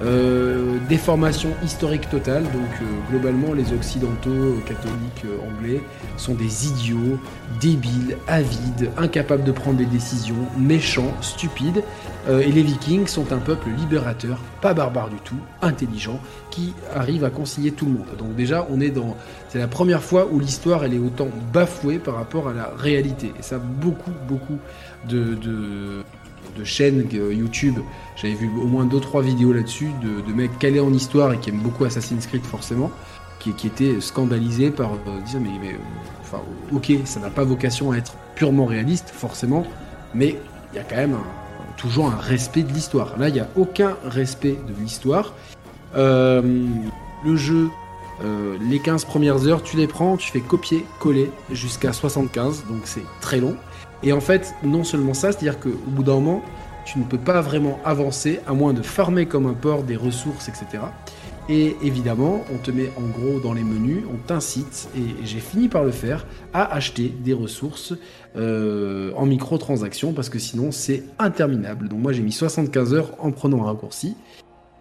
Euh, 0.00 0.78
déformation 0.88 1.50
historique 1.62 2.08
totale, 2.08 2.42
donc 2.44 2.54
euh, 2.54 3.10
globalement 3.10 3.52
les 3.52 3.72
occidentaux 3.72 4.30
euh, 4.30 4.60
catholiques 4.66 5.24
anglais 5.48 5.80
sont 6.16 6.34
des 6.34 6.66
idiots, 6.66 7.18
débiles, 7.60 8.16
avides, 8.26 8.90
incapables 8.96 9.44
de 9.44 9.52
prendre 9.52 9.76
des 9.76 9.86
décisions, 9.86 10.48
méchants, 10.58 11.12
stupides, 11.20 11.82
et 12.28 12.52
les 12.52 12.62
vikings 12.62 13.08
sont 13.08 13.32
un 13.32 13.38
peuple 13.38 13.68
libérateur, 13.76 14.38
pas 14.60 14.74
barbare 14.74 15.08
du 15.08 15.16
tout, 15.16 15.38
intelligent, 15.60 16.20
qui 16.50 16.72
arrive 16.94 17.24
à 17.24 17.30
concilier 17.30 17.72
tout 17.72 17.86
le 17.86 17.92
monde. 17.92 18.06
Donc 18.16 18.36
déjà 18.36 18.64
on 18.70 18.80
est 18.80 18.90
dans... 18.90 19.16
C'est 19.48 19.58
la 19.58 19.66
première 19.66 20.02
fois 20.02 20.28
où 20.30 20.38
l'histoire 20.38 20.84
elle 20.84 20.94
est 20.94 21.00
autant 21.00 21.28
bafouée 21.52 21.98
par 21.98 22.14
rapport 22.14 22.48
à 22.48 22.52
la 22.52 22.70
réalité. 22.78 23.32
Et 23.38 23.42
ça 23.42 23.58
beaucoup, 23.58 24.12
beaucoup 24.28 24.58
de 25.08 25.34
de 26.58 26.64
chaînes 26.64 27.06
YouTube, 27.12 27.78
j'avais 28.16 28.34
vu 28.34 28.50
au 28.60 28.66
moins 28.66 28.86
2-3 28.86 29.22
vidéos 29.22 29.52
là-dessus 29.52 29.90
de, 30.02 30.20
de 30.20 30.34
mecs 30.34 30.58
calés 30.58 30.80
en 30.80 30.92
histoire 30.92 31.32
et 31.32 31.38
qui 31.38 31.50
aiment 31.50 31.60
beaucoup 31.60 31.84
Assassin's 31.84 32.26
Creed 32.26 32.44
forcément, 32.44 32.90
qui, 33.38 33.66
étaient 33.66 34.00
scandalisés 34.00 34.70
par 34.70 34.92
euh, 34.92 35.20
dire 35.26 35.40
mais, 35.40 35.50
mais, 35.60 35.72
euh, 35.72 36.76
ok 36.76 36.92
ça 37.04 37.20
n'a 37.20 37.30
pas 37.30 37.44
vocation 37.44 37.92
à 37.92 37.96
être 37.96 38.14
purement 38.34 38.66
réaliste 38.66 39.10
forcément, 39.10 39.66
mais 40.14 40.36
il 40.72 40.76
y 40.76 40.78
a 40.78 40.84
quand 40.84 40.96
même 40.96 41.16
toujours 41.76 42.06
un 42.06 42.16
respect 42.16 42.62
de 42.62 42.72
l'histoire. 42.72 43.18
Là 43.18 43.28
il 43.28 43.34
n'y 43.34 43.40
a 43.40 43.48
aucun 43.56 43.96
respect 44.04 44.56
de 44.68 44.80
l'histoire. 44.80 45.34
Euh, 45.96 46.42
le 47.24 47.36
jeu, 47.36 47.68
les 48.60 48.78
15 48.78 49.04
premières 49.04 49.48
heures, 49.48 49.62
tu 49.62 49.76
les 49.76 49.88
prends, 49.88 50.16
tu 50.16 50.30
fais 50.30 50.40
copier-coller 50.40 51.30
jusqu'à 51.50 51.92
75, 51.92 52.64
donc 52.68 52.82
c'est 52.84 53.04
très 53.20 53.40
long. 53.40 53.56
Et 54.02 54.12
en 54.12 54.20
fait, 54.20 54.54
non 54.62 54.84
seulement 54.84 55.14
ça, 55.14 55.32
c'est-à-dire 55.32 55.60
qu'au 55.60 55.70
bout 55.86 56.02
d'un 56.02 56.14
moment, 56.14 56.42
tu 56.84 56.98
ne 56.98 57.04
peux 57.04 57.18
pas 57.18 57.40
vraiment 57.40 57.78
avancer 57.84 58.40
à 58.46 58.52
moins 58.52 58.72
de 58.72 58.82
farmer 58.82 59.26
comme 59.26 59.46
un 59.46 59.54
porc 59.54 59.84
des 59.84 59.96
ressources, 59.96 60.48
etc. 60.48 60.82
Et 61.48 61.76
évidemment, 61.82 62.44
on 62.52 62.58
te 62.58 62.70
met 62.70 62.90
en 62.96 63.02
gros 63.02 63.40
dans 63.40 63.52
les 63.52 63.64
menus, 63.64 64.04
on 64.12 64.16
t'incite, 64.16 64.88
et 64.96 65.24
j'ai 65.24 65.40
fini 65.40 65.68
par 65.68 65.84
le 65.84 65.90
faire, 65.90 66.24
à 66.52 66.72
acheter 66.72 67.08
des 67.08 67.32
ressources 67.32 67.94
euh, 68.36 69.12
en 69.16 69.26
microtransactions, 69.26 70.12
parce 70.12 70.28
que 70.28 70.38
sinon 70.38 70.70
c'est 70.70 71.02
interminable. 71.18 71.88
Donc 71.88 71.98
moi 71.98 72.12
j'ai 72.12 72.22
mis 72.22 72.32
75 72.32 72.94
heures 72.94 73.10
en 73.18 73.32
prenant 73.32 73.62
un 73.62 73.66
raccourci. 73.66 74.16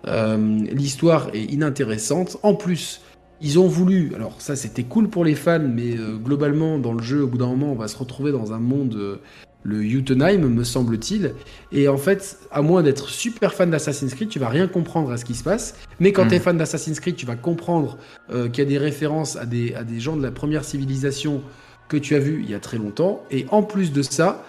Euh, 0.07 0.37
L'histoire 0.71 1.29
est 1.33 1.45
inintéressante. 1.45 2.37
En 2.43 2.53
plus, 2.53 3.01
ils 3.41 3.59
ont 3.59 3.67
voulu, 3.67 4.11
alors 4.15 4.35
ça 4.39 4.55
c'était 4.55 4.83
cool 4.83 5.09
pour 5.09 5.25
les 5.25 5.35
fans, 5.35 5.59
mais 5.59 5.97
euh, 5.97 6.15
globalement 6.17 6.77
dans 6.77 6.93
le 6.93 7.01
jeu, 7.03 7.23
au 7.23 7.27
bout 7.27 7.37
d'un 7.37 7.47
moment, 7.47 7.71
on 7.71 7.75
va 7.75 7.87
se 7.87 7.97
retrouver 7.97 8.31
dans 8.31 8.53
un 8.53 8.59
monde, 8.59 8.95
euh, 8.95 9.15
le 9.63 9.83
Jotunheim, 9.87 10.39
me 10.47 10.63
semble-t-il. 10.63 11.35
Et 11.71 11.87
en 11.87 11.97
fait, 11.97 12.39
à 12.51 12.61
moins 12.63 12.81
d'être 12.81 13.09
super 13.09 13.53
fan 13.53 13.69
d'Assassin's 13.69 14.15
Creed, 14.15 14.29
tu 14.29 14.39
vas 14.39 14.49
rien 14.49 14.67
comprendre 14.67 15.11
à 15.11 15.17
ce 15.17 15.25
qui 15.25 15.35
se 15.35 15.43
passe. 15.43 15.75
Mais 15.99 16.11
quand 16.13 16.23
Mhm. 16.23 16.29
tu 16.29 16.35
es 16.35 16.39
fan 16.39 16.57
d'Assassin's 16.57 16.99
Creed, 16.99 17.15
tu 17.15 17.27
vas 17.27 17.35
comprendre 17.35 17.97
euh, 18.31 18.49
qu'il 18.49 18.63
y 18.63 18.67
a 18.67 18.69
des 18.69 18.79
références 18.79 19.35
à 19.35 19.45
des, 19.45 19.75
à 19.75 19.83
des 19.83 19.99
gens 19.99 20.15
de 20.17 20.23
la 20.23 20.31
première 20.31 20.63
civilisation 20.63 21.41
que 21.89 21.97
tu 21.97 22.15
as 22.15 22.19
vu 22.19 22.41
il 22.43 22.49
y 22.49 22.55
a 22.55 22.59
très 22.59 22.77
longtemps. 22.77 23.23
Et 23.29 23.45
en 23.51 23.61
plus 23.63 23.91
de 23.91 24.01
ça, 24.01 24.43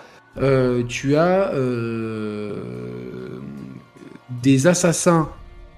tu 0.88 1.16
as 1.16 1.52
des 4.42 4.66
assassins 4.66 5.28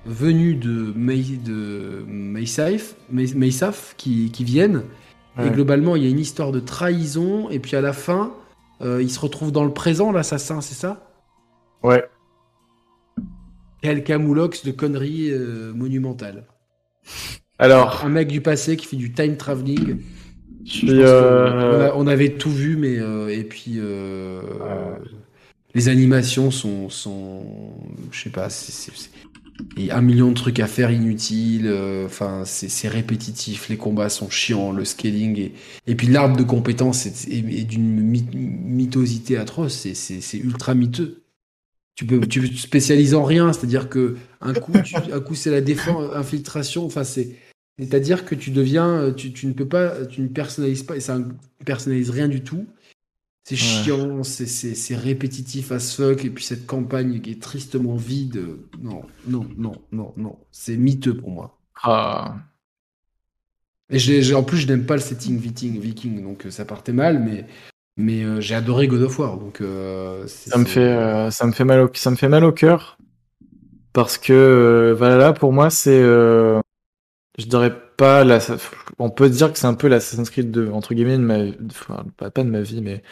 venus 0.07 0.59
de, 0.61 0.93
May, 0.97 1.23
de 1.23 2.05
Maysaf, 2.07 2.95
May- 3.11 3.35
Maysaf 3.35 3.95
qui, 3.97 4.31
qui 4.31 4.45
viennent. 4.45 4.83
Et 5.45 5.51
globalement, 5.51 5.97
il 5.97 6.05
y 6.05 6.07
a 6.07 6.11
une 6.11 6.21
histoire 6.21 6.53
de 6.53 6.61
trahison. 6.61 7.51
Et 7.51 7.59
puis 7.59 7.75
à 7.75 7.81
la 7.81 7.93
fin, 7.93 8.33
euh, 8.83 9.03
il 9.03 9.11
se 9.11 9.19
retrouve 9.19 9.51
dans 9.51 9.65
le 9.65 9.73
présent, 9.73 10.13
l'assassin, 10.13 10.61
c'est 10.61 10.77
ça? 10.77 11.11
Ouais. 11.83 12.05
Quel 13.83 14.05
camoulox 14.05 14.65
de 14.65 14.71
conneries 14.71 15.31
euh, 15.31 15.73
monumentales. 15.75 16.47
Alors, 17.59 18.05
Un 18.05 18.11
mec 18.11 18.29
du 18.29 18.41
passé 18.41 18.77
qui 18.77 18.87
fait 18.87 18.97
du 18.97 19.13
time 19.13 19.37
traveling. 19.37 20.01
euh, 20.85 21.91
on, 21.97 22.07
avait 22.07 22.31
tout 22.35 22.51
vu, 22.51 22.77
mais 22.77 22.99
euh, 22.99 23.29
et 23.29 23.43
puis 23.45 23.81
les 25.75 25.89
animations 25.89 26.51
sont, 26.53 26.89
sont 26.89 27.43
je 28.13 28.23
sais 28.23 28.31
pas, 28.31 28.49
c'est- 28.51 29.11
Et 29.77 29.91
un 29.93 30.03
million 30.03 30.29
de 30.31 30.35
trucs 30.35 30.61
à 30.61 30.67
faire 30.67 30.91
inutiles. 30.91 31.67
euh, 31.67 32.07
Enfin, 32.07 32.43
c'est 32.45 32.89
répétitif. 32.89 33.69
Les 33.69 33.77
combats 33.77 34.09
sont 34.09 34.31
chiants. 34.31 34.73
Le 34.73 34.85
scaling 34.85 35.39
et, 35.39 35.53
et 35.87 35.95
puis 35.95 36.09
l'arbre 36.09 36.37
de 36.37 36.43
compétences 36.43 37.07
est, 37.07 37.65
d'une 37.65 38.01
my- 38.01 38.27
mythosité 38.33 39.37
atroce. 39.37 39.75
C'est- 39.95 39.95
ultra 40.39 40.75
miteux. 40.75 41.23
Tu 41.97 42.07
peux, 42.07 42.21
tu 42.27 42.51
te 42.51 42.57
spécialises 42.59 43.15
en 43.15 43.25
rien. 43.25 43.53
C'est-à-dire 43.53 43.89
que 43.89 44.17
un 44.41 44.55
coup, 44.55 44.73
coup 45.21 45.35
c'est 45.35 45.51
la 45.51 45.61
défense, 45.61 46.11
infiltration. 46.15 46.85
Enfin, 46.87 47.05
c'est 47.05 47.37
c'est-à-dire 47.79 48.25
que 48.25 48.37
tu 48.37 48.51
deviens, 48.53 49.13
tu, 49.17 49.33
tu 49.33 49.47
ne 49.49 49.53
peux 49.53 49.67
pas, 49.69 50.07
tu 50.07 50.21
ne 50.21 50.29
personnalises 50.29 50.85
pas, 50.85 50.97
et 50.97 51.01
ça 51.01 51.19
ne 51.19 51.25
personnalise 51.65 52.11
rien 52.11 52.29
du 52.29 52.43
tout. 52.43 52.67
C'est 53.47 53.57
chiant, 53.57 54.23
c'est- 54.23 54.97
répétitif 54.97 55.71
as 55.71 55.95
fuck, 55.95 56.25
et 56.25 56.31
puis 56.31 56.43
cette 56.43 56.67
campagne 56.67 57.21
qui 57.21 57.33
est 57.33 57.43
tristement 57.43 57.95
vide. 57.95 58.43
Non, 58.81 59.03
non, 59.29 59.47
non, 59.59 59.75
non, 59.93 60.15
non. 60.17 60.39
C'est 60.51 60.79
miteux 60.79 61.15
pour 61.15 61.31
moi. 61.31 61.59
Ah. 61.83 62.37
Et 63.91 64.35
en 64.35 64.43
plus, 64.43 64.57
je 64.57 64.67
n'aime 64.67 64.87
pas 64.87 64.95
le 64.95 65.01
setting 65.03 65.39
viking, 65.39 65.79
viking 65.79 66.23
donc 66.23 66.47
euh, 66.47 66.51
ça 66.51 66.65
partait 66.65 66.95
mal, 66.95 67.23
mais, 67.23 67.45
mais 67.99 68.25
euh, 68.25 68.41
j'ai 68.41 68.55
adoré 68.55 68.89
God 68.89 69.03
of 69.03 69.19
War, 69.19 69.37
donc 69.37 69.61
euh, 69.61 70.27
Ça 70.27 70.57
me 70.57 70.65
fait, 70.65 70.81
euh, 70.81 71.31
ça 71.31 71.47
me 71.47 71.53
fait 71.53 71.65
mal 71.65 71.81
au, 71.81 71.91
ça 71.93 72.11
me 72.11 72.17
fait 72.17 72.29
mal 72.31 72.45
au 72.45 72.53
cœur 72.53 72.97
parce 73.93 74.17
que 74.17 74.95
Valhalla 74.99 75.35
pour 75.35 75.53
moi 75.53 75.69
c'est, 75.71 76.01
je 76.03 76.61
dirais 77.47 77.73
pas 77.97 78.25
la, 78.25 78.39
on 78.99 79.11
peut 79.11 79.29
dire 79.31 79.53
que 79.53 79.59
c'est 79.59 79.67
un 79.67 79.75
peu 79.75 79.89
l'Assassin's 79.89 80.31
Creed 80.31 80.51
de 80.51 80.69
entre 80.71 80.95
guillemets 80.95 81.19
de 81.19 81.23
ma, 81.23 81.39
enfin, 81.71 82.05
pas, 82.17 82.31
de 82.31 82.43
ma 82.51 82.61
vie 82.61 82.81
mais 82.83 83.03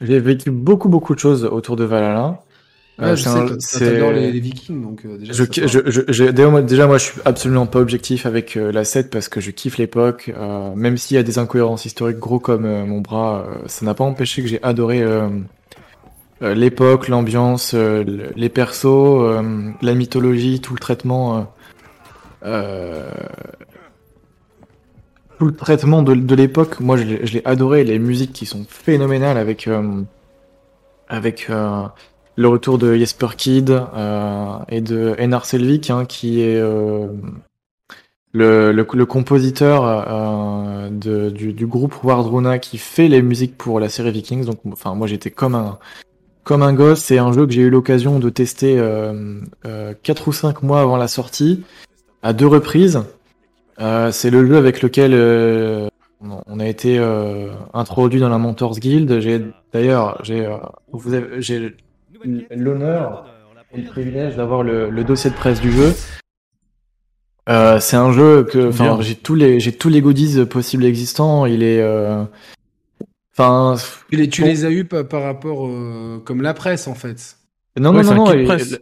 j'ai 0.00 0.20
vécu 0.20 0.50
beaucoup 0.50 0.88
beaucoup 0.88 1.14
de 1.14 1.20
choses 1.20 1.44
autour 1.44 1.76
de 1.76 1.84
Valhalla. 1.84 2.42
Ouais, 2.98 3.06
Euh, 3.06 3.16
je 3.16 3.22
sais 3.22 3.28
un- 3.28 3.46
que 3.46 4.14
les, 4.14 4.32
les 4.32 4.40
vikings, 4.40 4.82
donc 4.82 5.04
euh, 5.06 5.16
déjà. 5.16 5.32
Je, 5.32 5.44
je, 5.44 5.60
part. 5.78 5.90
je, 5.90 6.02
je- 6.12 6.60
déjà, 6.62 6.86
moi, 6.86 6.98
je 6.98 7.04
suis 7.04 7.20
absolument 7.24 7.66
pas 7.66 7.78
objectif 7.80 8.26
avec 8.26 8.56
euh, 8.58 8.72
la 8.72 8.84
7 8.84 9.10
parce 9.10 9.28
que 9.28 9.40
je 9.40 9.50
kiffe 9.50 9.78
l'époque. 9.78 10.30
euh, 10.36 10.74
même 10.74 10.98
s'il 10.98 11.16
y 11.16 11.20
a 11.20 11.22
des 11.22 11.38
incohérences 11.38 11.86
historiques 11.86 12.18
gros 12.18 12.40
comme 12.40 12.66
mon 12.84 13.00
bras, 13.00 13.46
ça 13.66 13.86
n'a 13.86 13.94
pas 13.94 14.04
empêché 14.04 14.42
que 14.42 14.48
j'ai 14.48 14.62
adoré 14.62 15.02
l'époque, 16.42 17.08
l'ambiance, 17.08 17.74
le- 17.74 18.32
les 18.34 18.48
persos, 18.48 19.42
la 19.82 19.94
mythologie, 19.94 20.60
tout 20.60 20.74
le 20.74 20.80
traitement. 20.80 21.46
euh, 22.44 23.10
le 25.46 25.54
traitement 25.54 26.02
de, 26.02 26.34
l'époque, 26.34 26.80
moi 26.80 26.96
je 26.96 27.04
l'ai 27.04 27.42
adoré, 27.44 27.84
les 27.84 27.98
musiques 27.98 28.32
qui 28.32 28.46
sont 28.46 28.64
phénoménales 28.68 29.38
avec, 29.38 29.66
euh, 29.68 30.02
avec 31.08 31.48
euh, 31.50 31.82
le 32.36 32.48
retour 32.48 32.78
de 32.78 32.94
Jesper 32.94 33.28
Kid 33.36 33.70
euh, 33.70 34.58
et 34.68 34.80
de 34.80 35.14
Enar 35.18 35.44
Selvik, 35.46 35.90
hein, 35.90 36.04
qui 36.04 36.40
est 36.40 36.60
le, 38.32 39.04
compositeur 39.04 40.90
du, 40.90 41.66
groupe 41.66 42.04
Wardruna 42.04 42.58
qui 42.58 42.78
fait 42.78 43.08
les 43.08 43.22
musiques 43.22 43.56
pour 43.56 43.80
la 43.80 43.88
série 43.88 44.12
Vikings. 44.12 44.44
Donc, 44.44 44.60
enfin, 44.70 44.94
moi 44.94 45.06
j'étais 45.06 45.30
comme 45.30 45.54
un 45.54 45.78
comme 46.44 46.62
un 46.62 46.72
gosse. 46.72 47.00
C'est 47.04 47.18
un 47.18 47.32
jeu 47.32 47.46
que 47.46 47.52
j'ai 47.52 47.62
eu 47.62 47.70
l'occasion 47.70 48.18
de 48.18 48.28
tester 48.28 48.78
euh, 48.78 49.40
euh, 49.66 49.94
4 50.02 50.28
ou 50.28 50.32
5 50.32 50.62
mois 50.62 50.80
avant 50.80 50.96
la 50.96 51.08
sortie, 51.08 51.62
à 52.22 52.32
deux 52.32 52.46
reprises. 52.46 53.02
Euh, 53.80 54.12
c'est 54.12 54.30
le 54.30 54.46
jeu 54.46 54.56
avec 54.56 54.82
lequel 54.82 55.12
euh, 55.14 55.88
on- 56.46 56.60
a 56.60 56.66
été 56.66 56.98
euh, 56.98 57.50
introduit 57.72 58.20
dans 58.20 58.28
la 58.28 58.38
Mentors 58.38 58.78
Guild. 58.78 59.20
J'ai 59.20 59.40
d'ailleurs, 59.72 60.20
j'ai 60.22 60.44
euh, 60.46 60.58
j'ai 61.40 61.74
l'honneur 62.50 63.26
et 63.72 63.80
le 63.80 63.88
privilège 63.88 64.36
d'avoir 64.36 64.62
le, 64.62 64.90
le 64.90 65.04
dossier 65.04 65.30
de 65.30 65.34
presse 65.36 65.60
du 65.60 65.72
jeu. 65.72 65.94
Euh, 67.48 67.80
c'est 67.80 67.96
un 67.96 68.12
jeu 68.12 68.44
que, 68.44 68.70
j'ai 69.00 69.14
tous 69.16 69.34
les, 69.34 69.60
j'ai 69.60 69.72
tous 69.72 69.88
les 69.88 70.02
goodies 70.02 70.44
possibles 70.44 70.84
existants. 70.84 71.46
Il 71.46 71.62
est, 71.62 71.80
euh, 71.80 72.22
enfin, 73.32 73.76
Tu 74.10 74.16
les, 74.16 74.28
tu 74.28 74.42
Bon. 74.42 74.48
les 74.48 74.64
as 74.66 74.70
eu 74.70 74.84
par, 74.84 75.08
par 75.08 75.22
rapport, 75.22 75.66
euh, 75.66 76.20
comme 76.24 76.42
la 76.42 76.52
presse, 76.52 76.86
en 76.86 76.94
fait. 76.94 77.36
non, 77.78 77.90
Ouais, 77.90 78.02
non, 78.02 78.02
c'est 78.02 78.14
non, 78.14 78.26
non. 78.26 78.76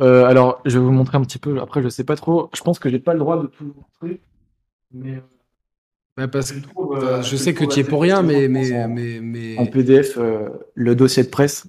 Euh, 0.00 0.24
alors, 0.26 0.60
je 0.64 0.78
vais 0.78 0.84
vous 0.84 0.92
montrer 0.92 1.16
un 1.18 1.22
petit 1.22 1.38
peu. 1.38 1.60
Après, 1.60 1.82
je 1.82 1.88
sais 1.88 2.04
pas 2.04 2.16
trop. 2.16 2.50
Je 2.54 2.60
pense 2.62 2.78
que 2.78 2.88
j'ai 2.90 2.98
pas 2.98 3.12
le 3.12 3.18
droit 3.18 3.40
de 3.42 3.46
tout 3.48 3.64
montrer. 4.00 4.20
Mais 4.92 5.16
euh, 5.16 5.20
Bah, 6.16 6.28
parce 6.28 6.52
que, 6.52 6.60
trouve, 6.60 6.96
euh, 7.02 7.22
je 7.22 7.36
sais 7.36 7.54
que 7.54 7.64
tu 7.64 7.80
es 7.80 7.84
pour 7.84 8.02
rien, 8.02 8.22
mais, 8.22 8.48
mais, 8.48 8.86
mais, 8.88 9.20
mais, 9.22 9.58
en 9.58 9.66
PDF 9.66 10.16
euh, 10.18 10.48
le 10.74 10.94
dossier 10.94 11.22
de 11.22 11.28
presse. 11.28 11.66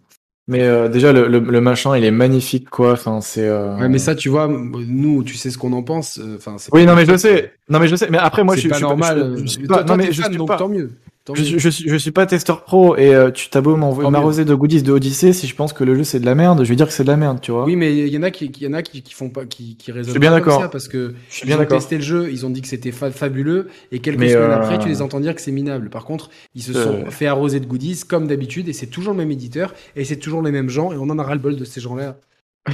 Mais 0.47 0.63
euh, 0.63 0.89
déjà, 0.89 1.13
le, 1.13 1.27
le, 1.27 1.39
le 1.39 1.61
machin, 1.61 1.95
il 1.95 2.03
est 2.03 2.09
magnifique, 2.11 2.69
quoi. 2.71 2.93
Enfin, 2.93 3.21
c'est. 3.21 3.47
Ouais, 3.51 3.87
mais 3.87 3.99
ça, 3.99 4.15
tu 4.15 4.29
vois, 4.29 4.47
nous, 4.47 5.23
tu 5.23 5.35
sais 5.35 5.51
ce 5.51 5.59
qu'on 5.59 5.73
en 5.73 5.83
pense. 5.83 6.19
Enfin, 6.35 6.57
c'est 6.57 6.73
Oui, 6.73 6.85
non, 6.87 6.95
mais 6.95 7.05
je 7.05 7.15
sais. 7.17 7.53
Non, 7.69 7.79
mais 7.79 7.87
je 7.87 7.95
sais. 7.95 8.09
Mais 8.09 8.17
après, 8.17 8.43
moi, 8.43 8.55
je, 8.55 8.61
suis- 8.61 8.69
pas 8.69 8.79
normal. 8.79 9.35
je- 9.37 9.41
je 9.43 9.47
suis 9.47 9.67
pas- 9.67 9.83
toi, 9.83 9.83
non, 9.83 9.95
mais 9.97 10.11
je 10.11 10.21
fan, 10.21 10.31
suis 10.31 10.37
donc 10.39 10.47
pas. 10.47 10.57
tant 10.57 10.69
mieux. 10.69 10.91
Je, 11.35 11.43
je, 11.59 11.69
suis, 11.69 11.87
je 11.87 11.95
suis 11.95 12.09
pas 12.09 12.25
testeur 12.25 12.63
pro 12.63 12.97
et 12.97 13.13
euh, 13.13 13.29
tu 13.29 13.49
t'as 13.49 13.61
beau 13.61 13.75
m'arroser 13.75 14.45
de 14.45 14.55
goodies 14.55 14.81
de 14.81 14.91
Odyssey, 14.91 15.31
si 15.31 15.45
je 15.45 15.53
pense 15.53 15.73
que 15.73 15.83
le 15.83 15.93
jeu 15.93 16.03
c'est 16.03 16.19
de 16.19 16.25
la 16.25 16.33
merde, 16.33 16.63
je 16.63 16.69
vais 16.69 16.75
dire 16.75 16.87
que 16.87 16.93
c'est 16.93 17.03
de 17.03 17.07
la 17.09 17.17
merde, 17.17 17.39
tu 17.39 17.51
vois. 17.51 17.65
Oui, 17.65 17.75
mais 17.75 17.95
il 17.95 18.07
y 18.07 18.17
en 18.17 18.23
a 18.23 18.31
qui, 18.31 18.51
y 18.59 18.65
en 18.67 18.73
a 18.73 18.81
qui, 18.81 19.03
qui 19.03 19.13
font 19.13 19.29
pas, 19.29 19.45
qui, 19.45 19.75
qui 19.77 19.91
raisonnent 19.91 20.09
suis 20.11 20.19
bien 20.19 20.31
pas 20.31 20.39
comme 20.39 20.47
d'accord. 20.47 20.61
ça 20.63 20.69
parce 20.69 20.87
que 20.87 21.13
je 21.29 21.35
suis 21.35 21.43
ils 21.45 21.47
bien 21.55 21.59
ont 21.61 21.65
testé 21.67 21.97
le 21.97 22.01
jeu, 22.01 22.29
ils 22.31 22.47
ont 22.47 22.49
dit 22.49 22.63
que 22.63 22.67
c'était 22.67 22.91
fa- 22.91 23.11
fabuleux 23.11 23.67
et 23.91 23.99
quelques 23.99 24.17
Mais, 24.17 24.29
semaines 24.29 24.49
euh, 24.49 24.55
après, 24.55 24.79
tu 24.79 24.87
les 24.87 25.03
entends 25.03 25.19
dire 25.19 25.35
que 25.35 25.41
c'est 25.41 25.51
minable. 25.51 25.91
Par 25.91 26.03
contre, 26.03 26.31
ils 26.55 26.63
se 26.63 26.71
Euh. 26.75 26.83
sont 26.83 27.11
fait 27.11 27.27
arroser 27.27 27.59
de 27.59 27.67
goodies 27.67 28.01
comme 28.07 28.25
d'habitude 28.25 28.67
et 28.67 28.73
c'est 28.73 28.87
toujours 28.87 29.13
le 29.13 29.19
même 29.19 29.29
éditeur 29.31 29.75
et 29.95 30.05
c'est 30.05 30.17
toujours 30.17 30.41
les 30.41 30.51
mêmes 30.51 30.69
gens 30.69 30.91
et 30.93 30.97
on 30.97 31.09
en 31.11 31.19
a 31.19 31.23
ras 31.23 31.35
le 31.35 31.41
bol 31.41 31.55
de 31.57 31.63
ces 31.65 31.79
gens-là. 31.79 32.17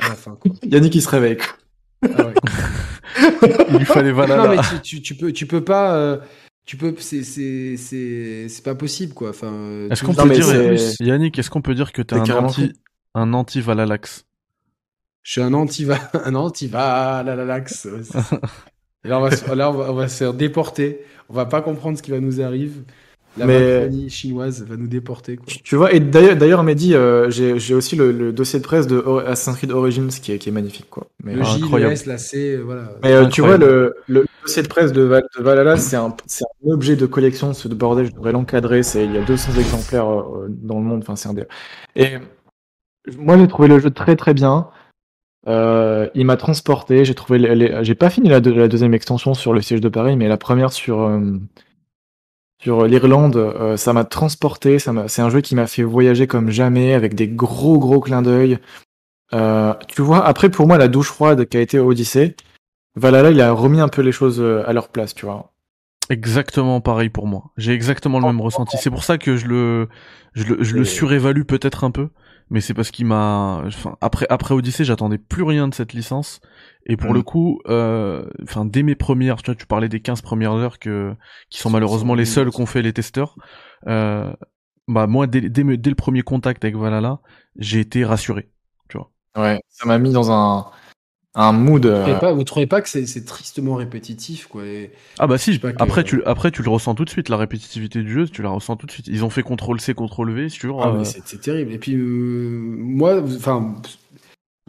Yannick 0.63 0.95
il 0.95 1.01
se 1.01 1.09
réveille. 1.09 1.37
Ah 2.03 2.07
ouais. 2.27 2.33
Il 3.71 3.77
lui 3.79 3.85
fallait 3.85 4.11
Valhalla. 4.11 4.43
Non, 4.43 4.49
mais 4.55 4.61
tu, 4.81 4.81
tu, 4.81 5.01
tu 5.01 5.15
peux, 5.15 5.31
tu 5.33 5.45
peux 5.45 5.63
pas. 5.63 6.19
Tu 6.65 6.77
peux, 6.77 6.95
c'est, 6.97 7.23
c'est, 7.23 7.75
c'est, 7.77 8.47
c'est 8.49 8.63
pas 8.63 8.75
possible, 8.75 9.13
quoi. 9.13 9.29
Enfin, 9.29 9.51
euh, 9.53 9.89
Est-ce 9.89 10.03
qu'on 10.03 10.13
peut 10.13 10.29
dire, 10.29 10.45
Yannick, 10.99 11.37
est-ce 11.37 11.49
qu'on 11.49 11.61
peut 11.61 11.75
dire 11.75 11.91
que 11.93 12.01
t'es 12.01 12.15
un 12.15 12.23
anti, 12.29 12.73
un 13.13 13.33
anti 13.33 13.61
Valhalax 13.61 14.25
Je 15.23 15.31
suis 15.33 15.41
un 15.41 15.53
anti 15.53 15.85
un 16.13 16.35
anti. 16.35 16.65
Et 16.65 16.69
là, 19.09 19.19
on 19.19 19.21
va, 19.21 19.31
se, 19.35 19.53
là 19.53 19.69
on, 19.69 19.73
va, 19.73 19.91
on 19.91 19.95
va 19.95 20.07
se 20.07 20.17
faire 20.17 20.33
déporter. 20.33 21.01
On 21.29 21.33
va 21.33 21.45
pas 21.45 21.61
comprendre 21.61 21.97
ce 21.97 22.03
qui 22.03 22.11
va 22.11 22.19
nous 22.19 22.41
arriver. 22.41 22.81
La 23.37 23.45
Mais- 23.45 24.07
chinoise 24.07 24.63
va 24.63 24.77
nous 24.77 24.87
déporter, 24.87 25.35
quoi. 25.35 25.45
Tu- 25.63 25.75
vois, 25.75 25.91
et 25.93 25.99
d'ailleurs, 25.99 26.37
d'ailleurs 26.37 26.63
Mehdi, 26.63 26.95
euh, 26.95 27.29
j'ai 27.29 27.59
j'ai 27.59 27.73
aussi 27.73 27.97
le, 27.97 28.13
le 28.13 28.31
dossier 28.31 28.59
de 28.59 28.63
presse 28.63 28.87
de 28.87 28.95
Or- 28.95 29.19
Assassin's 29.27 29.57
Creed 29.57 29.71
Origins 29.71 30.07
qui 30.07 30.31
est, 30.31 30.37
qui 30.37 30.47
est 30.47 30.53
magnifique, 30.53 30.89
quoi. 30.89 31.07
Mais, 31.21 31.35
Le 31.35 31.41
euh, 31.41 31.43
J, 31.43 31.57
le 31.59 31.63
incroyable. 31.65 31.91
S, 31.93 32.05
la 32.05 32.17
C, 32.17 32.53
euh, 32.55 32.61
voilà. 32.63 32.93
mais, 33.03 33.11
euh, 33.11 33.27
tu 33.27 33.41
vois, 33.41 33.57
le, 33.57 33.93
le 34.07 34.25
dossier 34.45 34.63
de 34.63 34.67
presse 34.67 34.91
de, 34.93 35.01
Val- 35.01 35.27
de 35.37 35.43
Valhalla, 35.43 35.77
c'est 35.77 35.95
un, 35.95 36.07
un 36.65 36.71
objet 36.71 36.95
de 36.95 37.05
collection, 37.05 37.53
ce 37.53 37.67
bordel, 37.67 38.05
je 38.07 38.11
devrais 38.11 38.31
l'encadrer, 38.31 38.81
il 38.95 39.13
y 39.13 39.17
a 39.17 39.21
200 39.25 39.53
exemplaires 39.59 40.07
euh, 40.09 40.47
dans 40.49 40.75
le 40.79 40.85
monde, 40.85 41.01
enfin, 41.03 41.15
c'est 41.15 41.29
un 41.29 41.33
délire. 41.33 41.49
Et 41.95 42.17
moi, 43.17 43.37
j'ai 43.37 43.47
trouvé 43.47 43.67
le 43.67 43.79
jeu 43.79 43.91
très 43.91 44.15
très 44.15 44.33
bien. 44.33 44.69
Euh, 45.47 46.09
il 46.15 46.25
m'a 46.25 46.37
transporté. 46.37 47.05
J'ai 47.05 47.15
trouvé, 47.15 47.39
j'ai 47.83 47.95
pas 47.95 48.09
fini 48.09 48.29
la, 48.29 48.41
deux- 48.41 48.53
la 48.53 48.67
deuxième 48.67 48.93
extension 48.95 49.33
sur 49.33 49.53
le 49.53 49.61
siège 49.61 49.81
de 49.81 49.89
Paris, 49.89 50.17
mais 50.17 50.27
la 50.27 50.37
première 50.37 50.73
sur 50.73 51.01
euh, 51.01 51.39
sur 52.61 52.85
l'Irlande, 52.85 53.75
ça 53.77 53.93
m'a 53.93 54.03
transporté. 54.05 54.79
C'est 54.79 55.21
un 55.21 55.29
jeu 55.29 55.41
qui 55.41 55.55
m'a 55.55 55.67
fait 55.67 55.83
voyager 55.83 56.27
comme 56.27 56.49
jamais, 56.49 56.93
avec 56.93 57.15
des 57.15 57.27
gros 57.27 57.79
gros 57.79 57.99
clins 57.99 58.21
d'œil. 58.21 58.59
Tu 59.87 60.01
vois, 60.01 60.25
après 60.25 60.49
pour 60.49 60.67
moi 60.67 60.77
la 60.77 60.87
douche 60.87 61.09
froide 61.11 61.45
qui 61.45 61.57
a 61.57 61.61
été 61.61 61.79
Odyssey, 61.79 62.35
Valhalla, 62.95 63.31
il 63.31 63.41
a 63.41 63.51
remis 63.51 63.79
un 63.81 63.87
peu 63.87 64.01
les 64.01 64.11
choses 64.11 64.39
euh, 64.39 64.63
à 64.67 64.73
leur 64.73 64.89
place, 64.89 65.13
tu 65.13 65.25
vois. 65.25 65.51
Exactement 66.09 66.81
pareil 66.81 67.09
pour 67.09 67.27
moi. 67.27 67.51
J'ai 67.57 67.73
exactement 67.73 68.19
le 68.19 68.27
même 68.27 68.41
ressenti. 68.41 68.77
C'est 68.77 68.91
pour 68.91 69.03
ça 69.03 69.17
que 69.17 69.37
je 69.37 69.47
le, 69.47 69.89
je 70.33 70.43
le, 70.43 70.63
je 70.63 70.75
le 70.75 70.85
surévalue 70.85 71.43
peut-être 71.43 71.83
un 71.83 71.89
peu, 71.89 72.09
mais 72.51 72.61
c'est 72.61 72.75
parce 72.75 72.91
qu'il 72.91 73.07
m'a, 73.07 73.63
enfin 73.65 73.97
après 74.01 74.27
après 74.29 74.53
Odyssey, 74.53 74.83
j'attendais 74.83 75.17
plus 75.17 75.41
rien 75.43 75.67
de 75.67 75.73
cette 75.73 75.93
licence. 75.93 76.41
Et 76.85 76.95
pour 76.95 77.09
Mhm. 77.09 77.15
le 77.15 77.21
coup, 77.23 77.59
euh, 77.67 78.23
enfin 78.43 78.65
dès 78.65 78.83
mes 78.83 78.93
premières, 78.93 79.37
tu 79.41 79.47
vois, 79.49 79.55
tu 79.55 79.65
parlais 79.65 79.89
des 79.89 79.99
15 79.99 80.21
premières 80.21 80.53
heures 80.53 80.77
que 80.77 81.15
qui 81.49 81.57
sont 81.57 81.71
malheureusement 81.71 82.13
les 82.13 82.25
seules 82.25 82.51
qu'ont 82.51 82.67
fait 82.67 82.83
les 82.83 82.93
testeurs. 82.93 83.35
Euh, 83.87 84.31
bah 84.87 85.07
moi 85.07 85.25
dès, 85.25 85.41
dès, 85.41 85.63
le 85.63 85.95
premier 85.95 86.21
contact 86.21 86.63
avec 86.63 86.75
Valhalla, 86.75 87.19
j'ai 87.57 87.79
été 87.79 88.05
rassuré. 88.05 88.49
Ouais, 89.35 89.59
ça 89.67 89.85
m'a 89.85 89.97
mis 89.97 90.13
dans 90.13 90.31
un 90.31 90.67
un 91.35 91.51
mood. 91.51 91.85
Vous 91.85 91.91
euh, 91.91 92.03
trouvez 92.03 92.19
pas, 92.19 92.33
vous 92.33 92.43
trouvez 92.43 92.67
pas 92.67 92.81
que 92.81 92.89
c'est, 92.89 93.25
tristement 93.25 93.75
répétitif, 93.75 94.47
quoi. 94.47 94.65
et- 94.65 94.91
Ah 95.19 95.27
bah 95.27 95.37
si, 95.37 95.51
Je 95.51 95.57
sais 95.57 95.61
pas 95.61 95.73
que- 95.73 95.83
après 95.83 96.03
tu 96.03 96.23
après 96.25 96.51
tu 96.51 96.63
le 96.63 96.69
ressens 96.69 96.95
tout 96.95 97.05
de 97.05 97.09
suite 97.09 97.29
la 97.29 97.37
répétitivité 97.37 98.01
du 98.01 98.11
jeu, 98.11 98.27
tu 98.27 98.41
la 98.41 98.49
ressens 98.49 98.77
tout 98.77 98.85
de 98.85 98.91
suite. 98.91 99.07
Ils 99.07 99.23
ont 99.25 99.29
fait 99.29 99.43
contrôle 99.43 99.79
C 99.81 99.93
contrôle 99.93 100.31
V 100.31 100.49
sur 100.49 100.81
Ah, 100.81 100.89
euh, 100.89 100.99
mais 100.99 101.05
c'est, 101.05 101.21
c'est 101.25 101.41
terrible. 101.41 101.71
Et 101.73 101.77
puis, 101.77 101.93
euh, 101.95 102.01
moi, 102.01 103.21
enfin, 103.21 103.75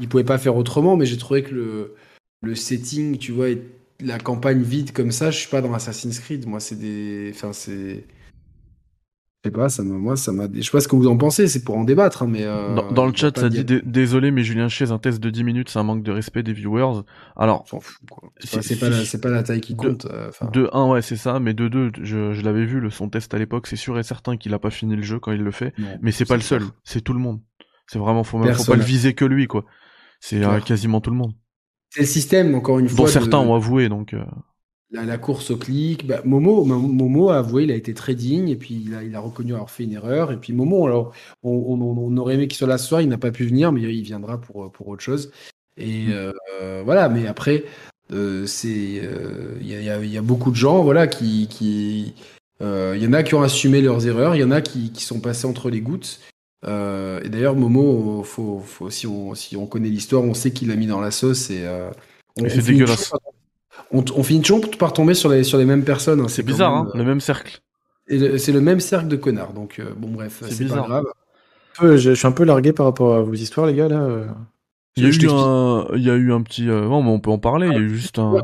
ils 0.01 0.09
pouvaient 0.09 0.25
pas 0.25 0.39
faire 0.39 0.57
autrement, 0.57 0.97
mais 0.97 1.07
j'ai 1.07 1.17
trouvé 1.17 1.43
que 1.43 1.55
le, 1.55 1.95
le 2.43 2.55
setting, 2.55 3.17
tu 3.19 3.33
vois, 3.33 3.49
et 3.51 3.62
la 4.01 4.19
campagne 4.19 4.62
vide 4.62 4.93
comme 4.93 5.11
ça, 5.12 5.31
je 5.31 5.39
suis 5.39 5.49
pas 5.49 5.62
dans 5.62 5.73
Assassin's 5.73 6.19
Creed. 6.20 6.47
Moi, 6.47 6.61
c'est 6.61 6.78
des. 6.78 7.31
Enfin, 7.35 7.53
c'est. 7.53 8.05
Sais 9.47 9.50
pas, 9.52 9.68
ça 9.68 9.83
moi, 9.83 10.16
ça 10.16 10.33
m'a. 10.33 10.47
Je 10.52 10.60
sais 10.62 10.70
pas 10.70 10.81
ce 10.81 10.89
que 10.89 10.97
vous 10.97 11.07
en 11.08 11.16
pensez, 11.16 11.49
c'est 11.49 11.65
pour 11.65 11.76
en 11.76 11.84
débattre, 11.84 12.23
hein, 12.23 12.26
mais. 12.28 12.44
euh, 12.44 12.75
Dans, 12.75 12.92
dans 12.92 13.07
le 13.07 13.12
chat, 13.15 13.36
ça 13.39 13.49
dit 13.49 13.65
dé- 13.65 13.83
désolé, 13.84 14.31
mais 14.31 14.42
Julien 14.44 14.68
Chiez, 14.68 14.91
un 14.91 14.99
test 14.99 15.20
de 15.20 15.31
10 15.31 15.44
minutes, 15.44 15.68
c'est 15.70 15.78
un 15.78 15.83
manque 15.83 16.02
de 16.02 16.12
respect 16.12 16.42
des 16.42 16.52
viewers. 16.52 17.02
Alors, 17.36 17.62
On 17.62 17.66
s'en 17.66 17.81
fout, 17.81 17.97
quoi. 18.10 18.31
C'est 18.39 18.62
Si- 18.62 18.76
pas, 18.76 18.89
la- 18.91 19.00
si- 19.00 19.07
c'est 19.07 19.20
pas 19.20 19.31
la 19.31 19.42
taille 19.42 19.60
qui 19.60 19.75
de- 19.75 19.78
compte. 19.78 20.07
euh, 20.07 20.31
de 20.52 20.68
1, 20.73 20.89
ouais, 20.91 21.02
c'est 21.02 21.16
ça, 21.16 21.41
mais 21.41 21.55
de 21.55 21.68
2, 21.68 21.92
je, 22.02 22.33
je 22.33 22.42
l'avais 22.42 22.65
vu, 22.66 22.81
le, 22.81 22.91
son 22.91 23.08
test 23.08 23.33
à 23.34 23.39
l'époque, 23.39 23.66
c'est 23.66 23.76
sûr 23.76 23.99
et 23.99 24.02
certain 24.02 24.36
qu'il 24.36 24.52
a 24.55 24.58
pas 24.58 24.70
fini 24.70 24.94
le 24.97 25.02
jeu 25.02 25.18
quand 25.18 25.33
il 25.33 25.42
le 25.42 25.50
fait. 25.50 25.73
non, 25.78 25.86
Mais 26.02 26.12
c'est 26.12 26.25
pas 26.26 26.36
le 26.36 26.42
seul, 26.42 26.62
c'est 26.84 27.00
tout 27.00 27.12
le 27.12 27.20
monde. 27.20 27.41
C'est 27.86 27.99
vraiment, 27.99 28.25
faut 28.25 28.39
même, 28.39 28.52
faut 28.55 28.65
pas 28.65 28.76
le 28.76 28.83
viser 28.83 29.15
que 29.15 29.25
lui, 29.25 29.47
quoi. 29.47 29.65
C'est 30.20 30.44
euh, 30.44 30.60
quasiment 30.60 31.00
tout 31.00 31.10
le 31.10 31.16
monde. 31.16 31.33
C'est 31.91 32.00
le 32.00 32.07
système, 32.07 32.55
encore 32.55 32.78
une 32.81 32.86
Dont 32.89 32.97
fois. 32.97 33.07
de- 33.07 33.10
certains 33.10 33.39
ont 33.39 33.55
avoué, 33.55 33.89
donc. 33.89 34.15
Euh, 34.94 34.97
La, 34.97 35.05
la 35.05 35.18
course 35.18 35.50
au 35.50 35.56
clic, 35.56 36.06
bah, 36.06 36.20
Momo, 36.24 36.65
Mo- 36.65 36.78
Momo 36.78 37.31
a 37.31 37.39
avoué, 37.39 37.65
il 37.65 37.70
a 37.70 37.74
été 37.74 37.94
très 37.94 38.15
digne, 38.15 38.48
et 38.48 38.56
puis 38.56 38.82
il 38.86 38.94
a, 38.94 39.02
il 39.02 39.15
a 39.15 39.20
reconnu 39.20 39.52
avoir 39.52 39.70
fait 39.70 39.84
une 39.84 39.92
erreur. 39.92 40.32
Et 40.32 40.36
puis 40.36 40.52
Momo, 40.52 40.86
alors, 40.86 41.12
on, 41.42 41.50
on- 41.50 41.81
on 41.81 42.16
aurait 42.18 42.34
aimé 42.34 42.48
qu'il 42.48 42.56
soit 42.58 42.68
là 42.68 42.78
ce 42.78 42.86
soir, 42.89 43.00
il 43.00 43.08
n'a 43.08 43.18
pas 43.18 43.31
pu 43.32 43.44
venir, 43.47 43.73
mais 43.73 43.82
il 43.82 44.02
viendra 44.02 44.40
pour, 44.40 44.70
pour 44.73 44.89
autre 44.89 45.02
chose. 45.02 45.31
Et 45.76 46.06
euh, 46.08 46.32
euh, 46.62 46.82
voilà, 46.84 47.08
mais 47.08 47.26
après, 47.26 47.65
euh, 48.12 48.47
c'est, 48.47 49.00
euh, 49.02 49.56
il 49.60 49.68
y, 49.68 49.74
a, 49.90 49.98
il 49.98 50.08
y 50.10 50.15
y 50.15 50.18
a 50.18 50.23
beaucoup 50.23 50.50
de 50.50 50.56
gens, 50.56 50.82
voilà, 50.82 51.06
qui, 51.06 51.48
qui, 51.48 52.15
euh, 52.62 52.94
il 52.97 53.02
y 53.02 53.06
en 53.06 53.12
a 53.12 53.23
qui 53.23 53.34
ont 53.34 53.42
assumé 53.42 53.82
leurs 53.82 54.06
erreurs, 54.06 54.34
il 54.36 54.40
y 54.40 54.44
en 54.44 54.52
a 54.52 54.60
qui, 54.62 54.92
qui 54.92 55.05
sont 55.05 55.20
passés 55.20 55.47
entre 55.47 55.68
les 55.68 55.81
gouttes. 55.82 56.20
Euh, 56.65 57.20
et 57.23 57.28
d'ailleurs, 57.28 57.55
Momo, 57.56 58.23
faut, 58.23 58.60
faut, 58.60 58.89
si, 58.90 59.06
on, 59.06 59.34
si 59.34 59.56
on 59.56 59.66
connaît 59.66 59.90
l'histoire, 59.90 60.23
on 60.23 60.32
sait 60.34 60.50
qu'il 60.52 60.68
l'a 60.68 60.76
mis 60.76 60.86
dans 60.86 61.00
la 61.00 61.10
sauce 61.10 61.50
et, 61.50 61.66
euh, 61.66 61.90
on, 62.39 62.48
c'est 62.48 62.62
dégueulasse. 62.62 63.12
On, 63.92 64.05
on 64.16 64.23
finit 64.23 64.42
toujours 64.42 64.60
par 64.78 64.92
tomber 64.92 65.15
sur 65.15 65.28
les, 65.28 65.44
sur 65.44 65.58
les 65.58 65.65
mêmes 65.65 65.84
personnes. 65.84 66.20
hein, 66.20 66.28
C'est 66.28 66.42
bizarre, 66.42 66.73
même, 66.73 66.86
hein, 66.86 66.90
euh, 66.94 66.98
le 66.98 67.05
même 67.05 67.20
cercle. 67.20 67.60
et 68.08 68.39
c'est 68.39 68.52
le 68.52 68.60
même 68.60 68.81
cercle 68.81 69.08
de 69.08 69.16
connards. 69.16 69.52
Donc, 69.52 69.78
euh, 69.78 69.90
bon, 69.97 70.08
bref, 70.08 70.39
C'est 70.42 70.58
pas 70.58 70.65
bizarre. 70.65 70.86
grave. 70.89 71.05
peu- 71.78 71.97
je, 71.97 72.10
je 72.10 72.15
suis 72.15 72.26
un 72.26 72.32
peu 72.32 72.44
largué 72.44 72.73
par 72.73 72.86
rapport 72.86 73.15
à 73.16 73.20
vos 73.23 73.34
histoires, 73.34 73.66
les 73.66 73.74
gars, 73.74 73.89
là. 73.89 74.00
euh. 74.00 74.26
Il 74.98 75.02
y 75.02 75.06
a 75.06 75.10
eu 75.10 75.28
un, 75.31 75.86
il 75.94 76.02
y 76.02 76.10
a 76.10 76.15
eu 76.15 76.32
un 76.32 76.40
petit, 76.40 76.70
euh, 76.70 76.89
non, 76.89 77.02
mais 77.02 77.10
on 77.10 77.20
peut 77.20 77.31
en 77.31 77.36
parler, 77.39 77.66
il 77.66 77.73
y 77.74 77.76
a 77.76 77.81
eu 77.81 77.94
juste 77.94 78.18
un, 78.18 78.36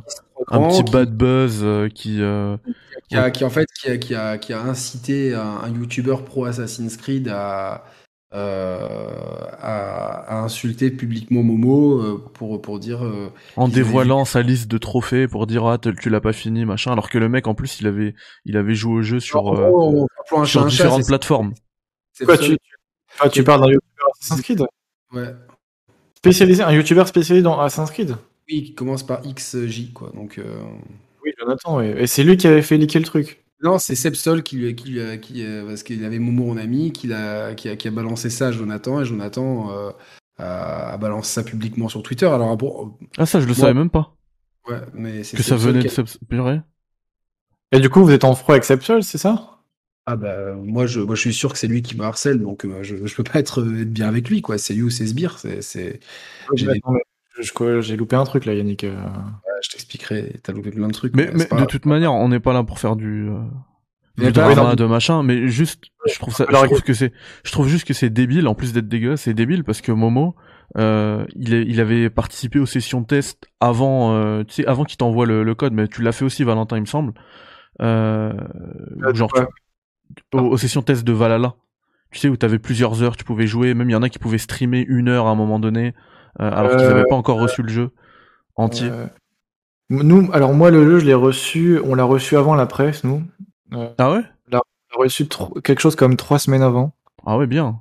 un 0.49 0.69
petit 0.69 0.85
qui- 0.85 0.93
bad 0.93 1.17
buzz 1.17 1.61
euh, 1.63 1.89
qui, 1.89 2.21
euh, 2.21 2.59
qui, 3.09 3.17
a, 3.17 3.31
qui, 3.31 3.43
en 3.45 3.49
fait 3.49 3.67
qui 3.73 3.89
a, 3.89 3.97
qui 3.97 4.15
a, 4.15 4.37
qui 4.37 4.53
a 4.53 4.61
incité 4.61 5.35
un, 5.35 5.41
un 5.65 5.69
youtubeur 5.71 6.27
pro 6.27 6.45
Assassin's 6.45 6.99
Creed 6.99 7.29
à, 7.29 7.85
à, 8.33 10.25
à 10.27 10.43
insulter 10.43 10.91
publiquement 10.91 11.43
Momo 11.43 12.01
euh, 12.01 12.25
pour, 12.35 12.61
pour 12.63 12.79
dire 12.79 13.05
euh, 13.05 13.31
en 13.57 13.69
dévoilant 13.69 14.25
sa 14.25 14.43
liste 14.43 14.71
de 14.71 14.79
trophées 14.79 15.29
pour 15.29 15.47
dire 15.47 15.67
ah 15.67 15.79
tu 15.79 16.09
l'as 16.11 16.21
pas 16.21 16.33
fini 16.33 16.65
machin 16.65 16.93
alors 16.93 17.11
que 17.11 17.19
le 17.19 17.29
mec 17.29 17.47
en 17.47 17.55
plus 17.55 17.81
il 17.81 17.87
avait 17.87 18.15
il 18.45 18.57
avait 18.57 18.75
joué 18.75 18.95
au 18.95 19.03
jeu 19.03 19.21
sur 19.21 19.53
euh, 19.53 20.07
différentes 20.67 21.07
plateformes 21.07 21.53
Quoi, 22.25 22.37
tu, 22.39 22.57
ah, 23.21 23.29
tu 23.29 23.43
parles 23.43 23.63
d'un 23.63 23.69
youtubeur 23.69 24.09
Assassin's 24.21 24.43
Creed 24.43 24.63
ouais. 25.13 25.35
Spécialisé, 26.23 26.63
un 26.63 26.71
youtubeur 26.71 27.09
spécialisé 27.09 27.43
dans 27.43 27.59
Assassin's 27.59 27.91
Creed 27.91 28.15
Oui, 28.49 28.63
qui 28.63 28.75
commence 28.75 29.03
par 29.03 29.23
XJ, 29.23 29.93
quoi. 29.93 30.13
Donc, 30.15 30.39
euh, 30.39 30.63
Oui, 31.25 31.33
Jonathan, 31.37 31.79
oui. 31.79 31.87
Et 31.97 32.07
c'est 32.07 32.23
lui 32.23 32.37
qui 32.37 32.47
avait 32.47 32.63
fait 32.63 32.77
leaker 32.77 33.01
le 33.01 33.07
truc. 33.07 33.42
Non, 33.63 33.79
c'est 33.79 33.95
Sepsol 33.95 34.43
qui, 34.43 34.57
lui- 34.57 34.75
qui, 34.75 34.91
lui 34.91 35.01
a- 35.01 35.19
qui, 35.19 35.45
euh, 35.45 35.65
parce 35.67 35.83
qu'il 35.83 36.05
avait 36.05 36.19
Momo 36.19 36.51
en 36.51 36.57
ami, 36.57 36.93
qui, 36.93 37.13
a, 37.13 37.55
qui 37.55 37.69
a 37.69 37.91
balancé 37.91 38.29
ça 38.29 38.49
à 38.49 38.53
Jonathan, 38.53 39.01
et 39.01 39.05
Jonathan 39.05 39.71
euh, 39.71 39.91
a, 40.39 40.93
a 40.93 40.97
balancé 40.99 41.33
ça 41.33 41.45
publiquement 41.45 41.89
sur 41.89 42.03
Twitter. 42.03 42.27
Alors, 42.27 42.57
bon, 42.57 42.97
ah 43.19 43.27
ça 43.27 43.41
je 43.41 43.47
le 43.47 43.55
Bon. 43.55 43.61
savais 43.61 43.75
même 43.75 43.91
pas 43.91 44.15
ouais, 44.69 44.81
mais 44.95 45.23
c'est 45.25 45.37
que 45.37 45.43
ça 45.43 45.51
Sepsol 45.57 45.73
venait 45.75 45.85
de 45.85 46.27
purée 46.29 46.61
Et 47.71 47.81
du 47.81 47.89
coup, 47.89 48.05
vous 48.05 48.11
êtes 48.11 48.25
en 48.25 48.35
froid 48.35 48.55
avec 48.55 48.65
Sepsol, 48.65 49.03
c'est 49.03 49.19
ça? 49.19 49.59
Ah 50.07 50.17
bah, 50.17 50.55
moi, 50.55 50.87
je, 50.87 51.01
moi, 51.01 51.15
je 51.15 51.21
suis 51.21 51.33
sûr 51.33 51.53
que 51.53 51.59
c'est 51.59 51.69
lui 51.69 51.81
qui 51.83 51.97
me 51.97 52.03
harcèle, 52.03 52.41
donc 52.41 52.65
euh, 52.65 52.83
je, 52.83 53.07
je 53.07 53.15
peux 53.15 53.23
pas 53.23 53.39
être, 53.39 53.61
être 53.81 53.93
bien 53.93 54.09
avec 54.09 54.29
lui, 54.29 54.43
quoi. 54.43 54.59
C'est 54.59 54.75
lui 54.75 54.83
ou 54.83 54.91
c'est 54.91 55.07
Sbire, 55.07 55.39
c'est, 55.39 55.63
c'est... 55.63 56.01
J'ai 56.57 57.97
loupé 57.97 58.17
un 58.17 58.25
truc 58.25 58.45
là, 58.45 58.55
Yannick. 58.55 58.85
euh. 58.85 58.97
Je 59.63 59.71
t'expliquerai, 59.71 60.41
t'as 60.43 60.53
loupé 60.53 60.71
plein 60.71 60.89
de 60.89 60.93
trucs. 60.93 61.15
mais, 61.17 61.31
mais 61.35 61.47
de 61.61 61.65
toute 61.67 61.87
manière 61.87 62.13
on 62.13 62.29
n'est 62.29 62.41
pas 62.41 62.53
là 62.53 62.65
pour 62.65 62.79
faire 62.79 62.97
du 62.97 63.29
euh, 63.31 63.39
du 64.19 64.31
drama 64.33 64.75
de 64.77 64.85
machin 64.85 65.23
mais 65.23 65.49
juste 65.49 65.85
je 66.07 66.19
trouve 66.19 66.35
ça 66.35 66.45
je 66.51 66.55
trouve 66.67 66.83
que 66.83 66.93
c'est 66.95 67.13
je 67.45 67.53
trouve 67.53 67.69
juste 67.69 67.87
que 67.87 67.95
c'est 67.95 68.11
débile 68.11 68.47
en 68.49 68.55
plus 68.55 68.73
d'être 68.73 68.89
dégueulasse 68.89 69.23
c'est 69.23 69.35
débile 69.35 69.65
parce 69.65 69.81
que 69.81 69.93
Momo 69.93 70.35
euh, 70.79 71.25
il, 71.37 71.55
est, 71.55 71.65
il 71.67 71.81
avait 71.81 72.11
participé 72.11 72.59
aux 72.59 72.67
sessions 72.67 73.01
de 73.01 73.07
test 73.07 73.47
avant 73.61 74.15
euh, 74.15 74.43
tu 74.45 74.55
sais 74.55 74.67
avant 74.67 74.85
qu'il 74.85 74.97
t'envoie 74.99 75.27
le, 75.27 75.43
le 75.45 75.55
code 75.55 75.73
mais 75.73 75.87
tu 75.89 76.03
l'as 76.03 76.13
fait 76.13 76.25
aussi 76.25 76.45
Valentin 76.45 76.77
il 76.77 76.81
me 76.83 76.87
semble. 76.87 77.13
Euh, 77.81 78.33
Euh, 79.03 79.15
genre 79.15 79.31
ouais. 79.37 79.47
tu- 80.17 80.39
aux, 80.39 80.41
aux 80.53 80.57
sessions 80.59 80.83
test 80.83 81.05
de 81.05 81.13
Valhalla 81.13 81.55
tu 82.11 82.19
sais 82.19 82.29
où 82.29 82.37
t'avais 82.37 82.59
plusieurs 82.59 83.03
heures 83.03 83.17
tu 83.17 83.25
pouvais 83.25 83.47
jouer 83.47 83.73
même 83.75 83.89
il 83.89 83.93
y 83.93 83.97
en 83.97 84.03
a 84.03 84.09
qui 84.11 84.19
pouvaient 84.19 84.39
streamer 84.39 84.85
une 84.89 85.09
heure 85.09 85.27
à 85.27 85.31
un 85.31 85.35
moment 85.35 85.59
donné 85.59 85.95
euh, 86.41 86.51
alors 86.51 86.73
qu'ils 86.73 86.81
Euh, 86.87 86.91
avaient 86.91 87.09
pas 87.09 87.17
encore 87.17 87.39
reçu 87.41 87.63
le 87.63 87.69
jeu 87.71 87.91
entier. 88.57 88.89
Euh, 88.91 89.07
Nous, 89.91 90.31
alors 90.33 90.55
moi, 90.55 90.71
le 90.71 90.85
jeu, 90.85 90.99
je 91.01 91.05
l'ai 91.07 91.15
reçu, 91.15 91.79
on 91.85 91.95
l'a 91.95 92.05
reçu 92.05 92.37
avant 92.37 92.55
la 92.55 92.67
presse, 92.67 93.05
nous. 93.05 93.23
Euh, 93.75 93.89
ah 93.99 94.13
ouais? 94.13 94.23
on 94.49 94.53
l'a 94.57 94.61
reçu 94.97 95.27
quelque 95.65 95.81
chose 95.81 95.97
comme 95.97 96.17
trois 96.17 96.39
semaines 96.39 96.63
avant. 96.63 96.95
ah 97.27 97.37
ouais 97.39 97.47
bien 97.47 97.81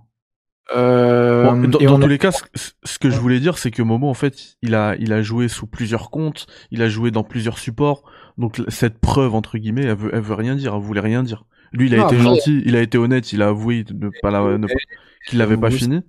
Euh, 0.76 1.44
Bon, 1.52 1.68
dans 1.68 1.98
a- 1.98 2.00
tous 2.02 2.08
les 2.08 2.18
cas, 2.18 2.32
ce, 2.32 2.72
ce 2.84 3.00
que 3.00 3.10
je 3.10 3.18
voulais 3.20 3.40
dire, 3.40 3.58
c'est 3.58 3.72
que 3.72 3.82
Momo, 3.82 4.10
en 4.10 4.14
fait, 4.14 4.58
il 4.62 4.76
a, 4.76 4.96
il 4.98 5.12
a 5.14 5.22
joué 5.22 5.48
sous 5.48 5.68
plusieurs 5.68 6.10
comptes, 6.10 6.48
il 6.72 6.82
a 6.82 6.90
joué 6.90 7.12
dans 7.12 7.24
plusieurs 7.24 7.58
supports. 7.58 8.04
Donc 8.38 8.62
cette 8.70 9.00
preuve 9.00 9.36
entre 9.36 9.58
guillemets, 9.58 9.84
elle 9.84 9.96
veut, 9.98 10.10
elle 10.14 10.22
veut 10.22 10.34
rien 10.36 10.56
dire, 10.56 10.74
elle 10.76 10.82
voulait 10.82 11.02
rien 11.02 11.24
dire. 11.24 11.44
Lui, 11.74 11.88
il 11.88 11.96
a 11.96 12.00
Non, 12.00 12.08
été 12.08 12.18
gentil, 12.20 12.62
il 12.66 12.76
a 12.76 12.82
été 12.82 12.98
honnête, 12.98 13.32
il 13.34 13.42
a 13.42 13.50
avoué 13.50 13.84
de 13.84 14.12
pas 14.22 14.32
la, 14.32 14.58
ne- 14.58 14.68
qu'il 15.28 15.40
l'avait 15.40 15.58
pas 15.58 15.70
fini, 15.72 16.02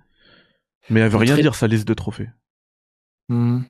mais 0.91 1.01
elle 1.01 1.09
veut 1.11 1.17
rien 1.19 1.35
dire 1.37 1.55
sa 1.57 1.67
liste 1.67 1.87
de 1.89 1.95
trophées. 1.95 2.31
Hmm. 3.29 3.61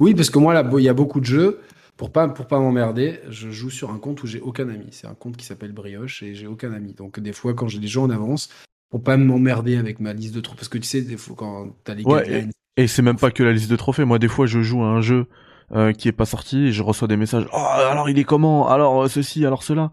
Oui, 0.00 0.14
parce 0.14 0.30
que 0.30 0.38
moi, 0.38 0.54
là, 0.54 0.68
il 0.78 0.82
y 0.84 0.88
a 0.88 0.94
beaucoup 0.94 1.20
de 1.20 1.24
jeux. 1.26 1.60
Pour 1.96 2.10
pas, 2.10 2.28
pour 2.28 2.46
pas 2.48 2.58
m'emmerder, 2.58 3.20
je 3.28 3.50
joue 3.50 3.70
sur 3.70 3.90
un 3.92 3.98
compte 3.98 4.22
où 4.24 4.26
j'ai 4.26 4.40
aucun 4.40 4.68
ami. 4.68 4.86
C'est 4.90 5.06
un 5.06 5.14
compte 5.14 5.36
qui 5.36 5.46
s'appelle 5.46 5.72
Brioche 5.72 6.22
et 6.24 6.34
j'ai 6.34 6.48
aucun 6.48 6.72
ami. 6.72 6.92
Donc, 6.92 7.20
des 7.20 7.32
fois, 7.32 7.54
quand 7.54 7.68
j'ai 7.68 7.78
des 7.78 7.86
gens 7.86 8.02
en 8.04 8.10
avance, 8.10 8.48
pour 8.90 9.02
pas 9.02 9.16
m'emmerder 9.16 9.76
avec 9.76 10.00
ma 10.00 10.12
liste 10.12 10.34
de 10.34 10.40
troupes, 10.40 10.56
parce 10.58 10.68
que 10.68 10.78
tu 10.78 10.88
sais, 10.88 11.02
des 11.02 11.16
fois, 11.16 11.36
quand 11.36 11.76
t'as 11.84 11.94
les 11.94 12.02
Ouais, 12.04 12.24
guidelines, 12.24 12.50
Et 12.76 12.88
c'est 12.88 13.02
même 13.02 13.16
pas 13.18 13.30
que 13.30 13.44
la 13.44 13.52
liste 13.52 13.70
de 13.70 13.76
trophées. 13.76 14.04
Moi, 14.04 14.18
des 14.18 14.26
fois, 14.28 14.46
je 14.46 14.60
joue 14.60 14.82
à 14.82 14.86
un 14.88 15.00
jeu 15.00 15.26
euh, 15.72 15.92
qui 15.92 16.08
est 16.08 16.12
pas 16.12 16.26
sorti 16.26 16.66
et 16.66 16.72
je 16.72 16.82
reçois 16.82 17.06
des 17.06 17.16
messages. 17.16 17.46
Oh, 17.52 17.56
alors 17.56 18.10
il 18.10 18.18
est 18.18 18.24
comment? 18.24 18.68
Alors 18.68 19.02
euh, 19.04 19.08
ceci, 19.08 19.46
alors 19.46 19.62
cela. 19.62 19.92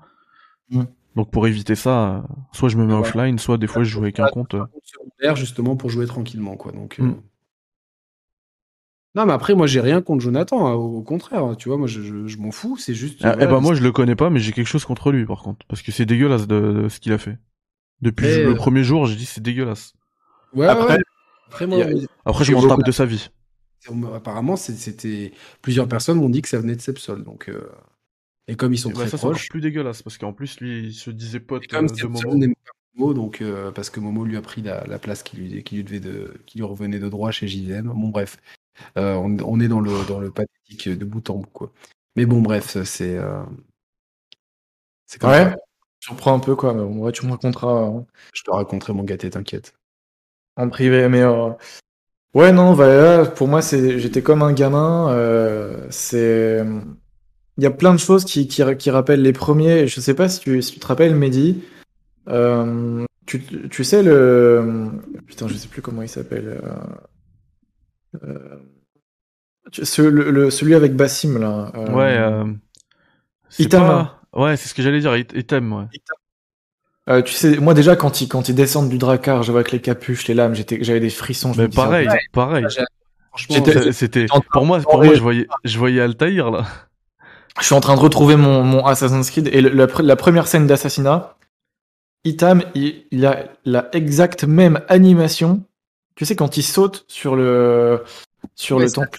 Mm. 0.70 0.84
Donc 1.16 1.30
pour 1.32 1.46
éviter 1.48 1.76
ça, 1.76 2.16
euh, 2.16 2.22
soit 2.54 2.70
je 2.70 2.78
me 2.78 2.86
mets 2.86 2.94
Ouais. 2.94 3.00
offline, 3.00 3.38
soit 3.38 3.58
des 3.58 3.68
fois 3.68 3.84
je 3.84 3.90
joue 3.90 4.02
avec 4.02 4.20
un 4.20 4.28
compte. 4.28 4.54
euh. 4.56 4.62
un 4.62 4.66
compte 4.68 4.84
secondaire, 4.86 5.36
justement, 5.36 5.76
pour 5.76 5.90
jouer 5.90 6.06
tranquillement, 6.08 6.56
quoi. 6.58 6.72
Donc, 6.72 7.00
euh, 7.00 7.04
Mm. 7.04 7.22
Non, 9.15 9.25
mais 9.25 9.33
après, 9.33 9.56
moi, 9.56 9.67
j'ai 9.67 9.81
rien 9.81 10.01
contre 10.01 10.22
Jonathan. 10.22 10.67
hein, 10.67 10.73
au 10.73 10.98
au 10.99 11.03
contraire, 11.03 11.43
hein, 11.43 11.56
tu 11.56 11.67
vois, 11.69 11.77
moi, 11.77 11.88
je, 11.88 12.01
je, 12.01 12.27
je 12.27 12.38
m'en 12.38 12.51
fous. 12.51 12.77
C'est 12.77 12.93
juste. 12.93 13.19
Ah, 13.23 13.31
voilà, 13.33 13.43
eh 13.43 13.48
ben 13.48 13.59
moi 13.59 13.73
je 13.73 13.81
le 13.83 13.91
connais 13.91 14.15
pas, 14.15 14.30
mais 14.30 14.40
j'ai 14.40 14.51
quelque 14.53 14.67
chose 14.67 14.85
contre 14.85 15.11
lui 15.11 15.25
par 15.25 15.41
contre, 15.43 15.65
parce 15.67 15.81
que 15.81 15.91
c'est 15.91 16.06
dégueulasse 16.06 16.48
de, 16.48 16.83
de 16.83 16.90
ce 16.90 16.99
qu'il 16.99 17.11
a 17.11 17.17
fait. 17.17 17.38
Depuis 18.01 18.25
Mais, 18.25 18.38
le 18.43 18.49
euh, 18.51 18.56
premier 18.56 18.83
jour, 18.83 19.06
j'ai 19.06 19.15
dit 19.15 19.25
c'est 19.25 19.41
dégueulasse. 19.41 19.93
Ouais, 20.53 20.67
Après, 20.67 20.95
ouais. 20.95 21.01
Après, 21.48 21.67
moi, 21.67 21.83
a- 21.83 21.90
Après 22.30 22.45
je 22.45 22.53
m'en 22.53 22.67
tape 22.67 22.83
de 22.85 22.91
sa 22.91 23.06
vie. 23.06 23.30
apparemment, 24.15 24.56
c'était. 24.56 25.33
Plusieurs 25.61 25.88
personnes 25.88 26.17
m'ont 26.17 26.30
dit 26.30 26.41
que 26.41 26.48
ça 26.49 26.59
venait 26.59 26.75
de 26.75 26.81
Sepsol. 26.81 27.23
Donc, 27.23 27.49
euh, 27.49 27.69
Et 28.48 28.56
comme 28.56 28.73
ils 28.73 28.77
sont 28.77 28.90
Et 28.90 28.93
bah, 28.93 28.99
très 29.01 29.09
ça 29.09 29.17
c'est 29.17 29.25
encore 29.25 29.31
proches. 29.31 29.49
plus 29.49 29.61
dégueulasse, 29.61 30.01
parce 30.03 30.17
qu'en 30.17 30.33
plus 30.33 30.59
lui 30.61 30.85
il 30.88 30.93
se 30.93 31.11
disait 31.11 31.40
pote 31.40 31.67
comme 31.67 31.85
euh, 31.85 31.90
de 31.90 32.07
Momo. 32.07 32.45
Momo, 32.95 33.14
donc 33.14 33.41
euh, 33.41 33.72
parce 33.72 33.90
que 33.90 33.99
Momo 33.99 34.25
lui 34.25 34.35
a 34.38 34.41
pris 34.41 34.61
la, 34.61 34.85
la 34.85 34.99
place 34.99 35.23
qui 35.23 35.38
lui, 35.38 35.64
qui 35.64 35.75
lui 35.77 35.83
devait 35.83 35.99
de, 36.01 36.33
qui 36.45 36.57
lui 36.57 36.65
revenait 36.65 36.99
de 36.99 37.07
droit 37.07 37.31
chez 37.31 37.48
JVM. 37.48 37.88
Bon 37.93 38.09
bref, 38.09 38.38
Euh, 38.98 39.14
on, 39.16 39.38
on 39.45 39.59
est 39.59 39.67
dans 39.67 39.80
le 39.80 39.91
dans 40.08 40.19
le 40.19 40.32
pathétique 40.32 40.90
de 40.90 41.06
bout 41.06 41.30
en 41.30 41.35
bout 41.38 41.50
quoi. 41.53 41.72
Mais 42.16 42.25
bon 42.25 42.41
bref, 42.41 42.77
c'est 42.83 43.17
euh, 43.17 43.43
c'est 45.06 45.19
comme 45.19 45.30
Ouais. 45.32 45.43
ça. 45.51 45.56
Je 46.00 46.09
reprends 46.09 46.33
un 46.35 46.40
peu 46.40 46.56
quoi, 46.56 46.74
mais 46.74 46.82
bon, 46.82 46.98
ouais, 46.98 47.11
tu 47.11 47.25
me 47.25 47.32
raconteras 47.32 47.90
euh, 47.90 48.01
Je 48.33 48.41
te 48.43 48.50
raconterai 48.51 48.93
mon 48.93 49.03
gâté, 49.03 49.30
t'inquiète. 49.30 49.74
en 50.58 50.67
privé. 50.69 51.08
Mais 51.09 51.22
euh, 51.22 51.50
ouais, 52.33 52.51
non, 52.51 52.74
voilà, 52.74 53.25
pour 53.25 53.48
moi, 53.48 53.61
c'est, 53.61 54.00
j'étais 54.00 54.24
comme 54.24 54.41
un 54.41 54.53
gamin. 54.53 55.16
c'est, 55.91 56.66
il 57.58 57.64
y 57.64 57.67
a 57.67 57.72
plein 57.72 57.93
de 57.93 58.00
choses 58.00 58.25
qui, 58.25 58.48
qui, 58.48 58.64
qui 58.77 58.90
rappellent 58.91 59.22
les 59.22 59.33
premiers. 59.33 59.88
Je 59.88 60.01
sais 60.01 60.16
pas 60.16 60.27
si 60.27 60.40
tu, 60.40 60.61
si 60.64 60.74
tu 60.74 60.80
te 60.80 60.88
rappelles, 60.88 61.16
Mehdi. 61.16 61.64
Tu, 63.27 63.43
tu 63.69 63.83
sais 63.83 64.01
le, 64.01 64.90
putain, 65.27 65.48
je 65.48 65.53
sais 65.53 65.67
plus 65.67 65.82
comment 65.83 66.01
il 66.01 66.09
s'appelle. 66.09 66.59
Euh, 68.23 68.57
tu- 69.72 69.85
ce- 69.85 70.01
le, 70.01 70.31
le- 70.31 70.49
celui 70.49 70.75
avec 70.75 70.95
Bassim 70.95 71.38
là. 71.40 71.72
euh, 71.75 71.91
Ouais. 71.91 72.17
Euh... 72.17 72.45
pas- 73.88 74.17
Ouais, 74.33 74.56
c'est 74.57 74.69
ce 74.69 74.73
que 74.73 74.81
j'allais 74.81 74.99
dire. 75.01 75.15
It- 75.17 75.33
Item, 75.35 75.73
ouais. 75.73 75.85
Euh, 77.09 77.22
tu 77.22 77.33
sais, 77.33 77.57
moi 77.57 77.73
déjà 77.73 77.95
quand 77.95 78.22
ils 78.22 78.27
quand 78.27 78.48
ils 78.48 78.56
descendent 78.56 78.90
du 78.90 78.98
dracar, 78.98 79.43
je 79.43 79.51
vois 79.51 79.61
avec 79.61 79.72
les 79.72 79.81
capuches, 79.81 80.27
les 80.27 80.33
lames, 80.35 80.53
j'étais 80.56 80.83
j'avais 80.83 80.99
des 80.99 81.09
frissons. 81.09 81.51
je 81.51 81.57
Mais 81.57 81.64
me 81.64 81.67
disais, 81.69 81.81
pareil, 81.81 82.07
pareil. 82.31 82.65
C'était 83.91 84.25
pour 84.53 84.65
moi, 84.65 84.80
pour 84.80 85.03
moi, 85.03 85.14
je 85.15 85.22
voyais, 85.22 85.48
je 85.64 85.77
voyais 85.77 86.01
Altaïr 86.01 86.51
là. 86.51 86.65
Je 87.59 87.65
suis 87.65 87.75
en 87.75 87.81
train 87.81 87.95
de 87.95 87.99
retrouver 87.99 88.35
mon, 88.38 88.64
mon 88.64 88.85
Assassin's 88.85 89.30
Creed 89.30 89.49
et 89.51 89.61
le- 89.61 89.69
la, 89.69 89.88
pre- 89.88 90.03
la 90.03 90.15
première 90.15 90.48
scène 90.48 90.67
d'assassinat, 90.67 91.35
Itam, 92.23 92.61
il, 92.75 93.06
il 93.11 93.25
a 93.25 93.45
la 93.65 93.90
exacte 93.95 94.43
même 94.43 94.81
animation. 94.88 95.64
Tu 96.22 96.27
sais, 96.27 96.35
quand 96.35 96.56
il 96.56 96.61
saute 96.61 97.03
sur 97.08 97.35
le, 97.35 98.03
sur 98.53 98.77
Ouais, 98.77 98.85
le 98.85 98.91
temple, 98.91 99.17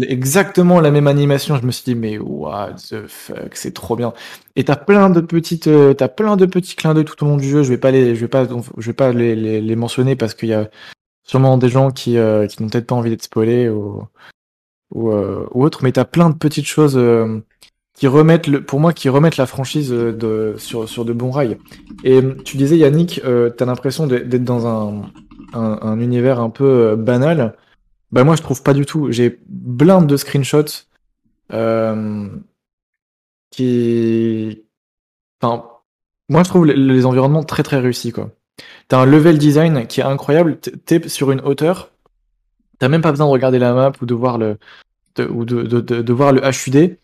exactement 0.00 0.80
la 0.80 0.90
même 0.90 1.06
animation. 1.06 1.54
Je 1.54 1.64
me 1.64 1.70
suis 1.70 1.84
dit, 1.84 1.94
mais 1.94 2.18
what 2.18 2.72
the 2.90 3.06
fuck, 3.06 3.54
c'est 3.54 3.72
trop 3.72 3.94
bien. 3.94 4.12
Et 4.56 4.64
t'as 4.64 4.74
plein 4.74 5.10
de 5.10 5.20
petites, 5.20 5.68
euh, 5.68 5.94
t'as 5.94 6.08
plein 6.08 6.36
de 6.36 6.44
petits 6.44 6.74
clins 6.74 6.92
d'œil 6.92 7.04
tout 7.04 7.22
au 7.24 7.28
long 7.28 7.36
du 7.36 7.48
jeu. 7.48 7.62
Je 7.62 7.68
vais 7.68 7.78
pas 7.78 7.92
les, 7.92 8.16
je 8.16 8.20
vais 8.20 8.26
pas, 8.26 8.48
je 8.78 8.86
vais 8.86 8.92
pas 8.92 9.12
les, 9.12 9.36
les, 9.36 9.60
les 9.60 9.76
mentionner 9.76 10.16
parce 10.16 10.34
qu'il 10.34 10.48
y 10.48 10.54
a 10.54 10.68
sûrement 11.22 11.56
des 11.56 11.68
gens 11.68 11.92
qui, 11.92 12.18
euh, 12.18 12.48
qui 12.48 12.60
n'ont 12.60 12.68
peut-être 12.68 12.88
pas 12.88 12.96
envie 12.96 13.10
d'être 13.10 13.22
spoilés 13.22 13.68
ou, 13.68 14.02
ou, 14.92 15.12
euh, 15.12 15.46
ou 15.52 15.62
autre. 15.62 15.84
Mais 15.84 15.92
t'as 15.92 16.04
plein 16.04 16.30
de 16.30 16.34
petites 16.36 16.66
choses 16.66 16.96
euh, 16.96 17.38
qui 17.94 18.08
remettent, 18.08 18.48
le, 18.48 18.64
pour 18.64 18.80
moi, 18.80 18.92
qui 18.92 19.08
remettent 19.08 19.36
la 19.36 19.46
franchise 19.46 19.90
de, 19.90 20.56
sur, 20.58 20.88
sur 20.88 21.04
de 21.04 21.12
bons 21.12 21.30
rails. 21.30 21.58
Et 22.02 22.20
tu 22.44 22.56
disais, 22.56 22.76
Yannick, 22.76 23.22
t'as 23.56 23.66
l'impression 23.66 24.08
d'être 24.08 24.42
dans 24.42 24.66
un, 24.66 25.02
un, 25.52 25.78
un 25.82 26.00
univers 26.00 26.40
un 26.40 26.50
peu 26.50 26.64
euh, 26.64 26.96
banal. 26.96 27.56
Bah 28.12 28.24
moi 28.24 28.36
je 28.36 28.42
trouve 28.42 28.62
pas 28.62 28.74
du 28.74 28.86
tout. 28.86 29.10
J'ai 29.12 29.38
blinde 29.48 30.06
de 30.06 30.16
screenshots 30.16 30.86
euh, 31.52 32.28
qui, 33.50 34.64
enfin, 35.40 35.64
moi 36.28 36.42
je 36.42 36.48
trouve 36.48 36.66
les, 36.66 37.06
environnements 37.06 37.44
très 37.44 37.62
très 37.62 37.78
réussis 37.78 38.12
quoi. 38.12 38.30
T'as 38.88 38.98
un 39.00 39.06
level 39.06 39.38
design 39.38 39.86
qui 39.86 40.00
est 40.00 40.04
incroyable. 40.04 40.58
T'es 40.58 41.08
sur 41.08 41.30
une 41.30 41.40
hauteur. 41.40 41.92
T'as 42.78 42.88
même 42.88 43.02
pas 43.02 43.10
besoin 43.10 43.26
de 43.26 43.32
regarder 43.32 43.58
la 43.58 43.72
map 43.72 43.92
ou 44.00 44.06
de 44.06 44.14
voir 44.14 44.38
le 44.38 44.58
ou 45.18 45.44
de, 45.44 46.12
voir 46.12 46.32
le 46.32 46.42
HUD. 46.42 46.98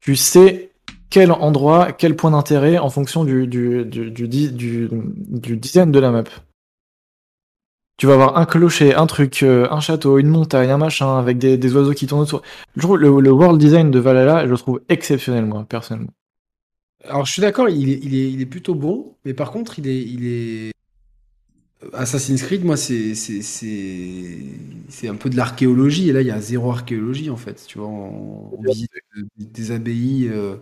Tu 0.00 0.16
sais 0.16 0.72
quel 1.10 1.32
endroit, 1.32 1.92
quel 1.92 2.16
point 2.16 2.30
d'intérêt 2.30 2.78
en 2.78 2.90
fonction 2.90 3.24
du 3.24 3.46
du, 3.46 3.84
du, 3.84 4.10
du, 4.10 4.88
du 4.90 5.56
design 5.56 5.90
de 5.90 5.98
la 5.98 6.10
map. 6.10 6.24
Tu 7.98 8.06
vas 8.06 8.14
avoir 8.14 8.36
un 8.38 8.46
clocher, 8.46 8.94
un 8.94 9.06
truc, 9.06 9.42
euh, 9.42 9.68
un 9.70 9.80
château, 9.80 10.18
une 10.18 10.28
montagne, 10.28 10.70
un 10.70 10.78
machin, 10.78 11.18
avec 11.18 11.36
des, 11.38 11.58
des 11.58 11.74
oiseaux 11.76 11.92
qui 11.92 12.06
tournent 12.06 12.22
autour. 12.22 12.42
Je 12.76 12.80
trouve 12.82 12.96
le, 12.96 13.20
le 13.20 13.30
world 13.32 13.60
design 13.60 13.90
de 13.90 13.98
Valhalla, 13.98 14.46
je 14.46 14.50
le 14.52 14.56
trouve 14.56 14.80
exceptionnel, 14.88 15.44
moi, 15.46 15.66
personnellement. 15.68 16.12
Alors, 17.04 17.26
je 17.26 17.32
suis 17.32 17.42
d'accord, 17.42 17.68
il 17.68 17.88
est, 17.90 17.98
il, 18.02 18.14
est, 18.14 18.30
il 18.32 18.40
est 18.40 18.46
plutôt 18.46 18.74
bon, 18.74 19.16
mais 19.24 19.34
par 19.34 19.50
contre, 19.50 19.78
il 19.78 19.88
est. 19.88 20.02
Il 20.02 20.26
est... 20.26 20.72
Assassin's 21.92 22.42
Creed, 22.42 22.64
moi, 22.64 22.76
c'est 22.76 23.14
c'est- 23.14 23.40
c'est 23.42 24.38
c'est 24.88 25.08
un 25.08 25.14
peu 25.14 25.30
de 25.30 25.36
l'archéologie, 25.36 26.08
et 26.08 26.12
là, 26.12 26.22
il 26.22 26.26
y 26.26 26.30
a 26.32 26.40
zéro 26.40 26.70
archéologie, 26.72 27.30
en 27.30 27.36
fait. 27.36 27.64
Tu 27.66 27.78
vois, 27.78 27.86
on, 27.88 28.52
on 28.58 28.62
visite 28.62 28.90
euh, 29.16 29.22
des 29.36 29.70
abbayes 29.70 30.28
euh, 30.28 30.56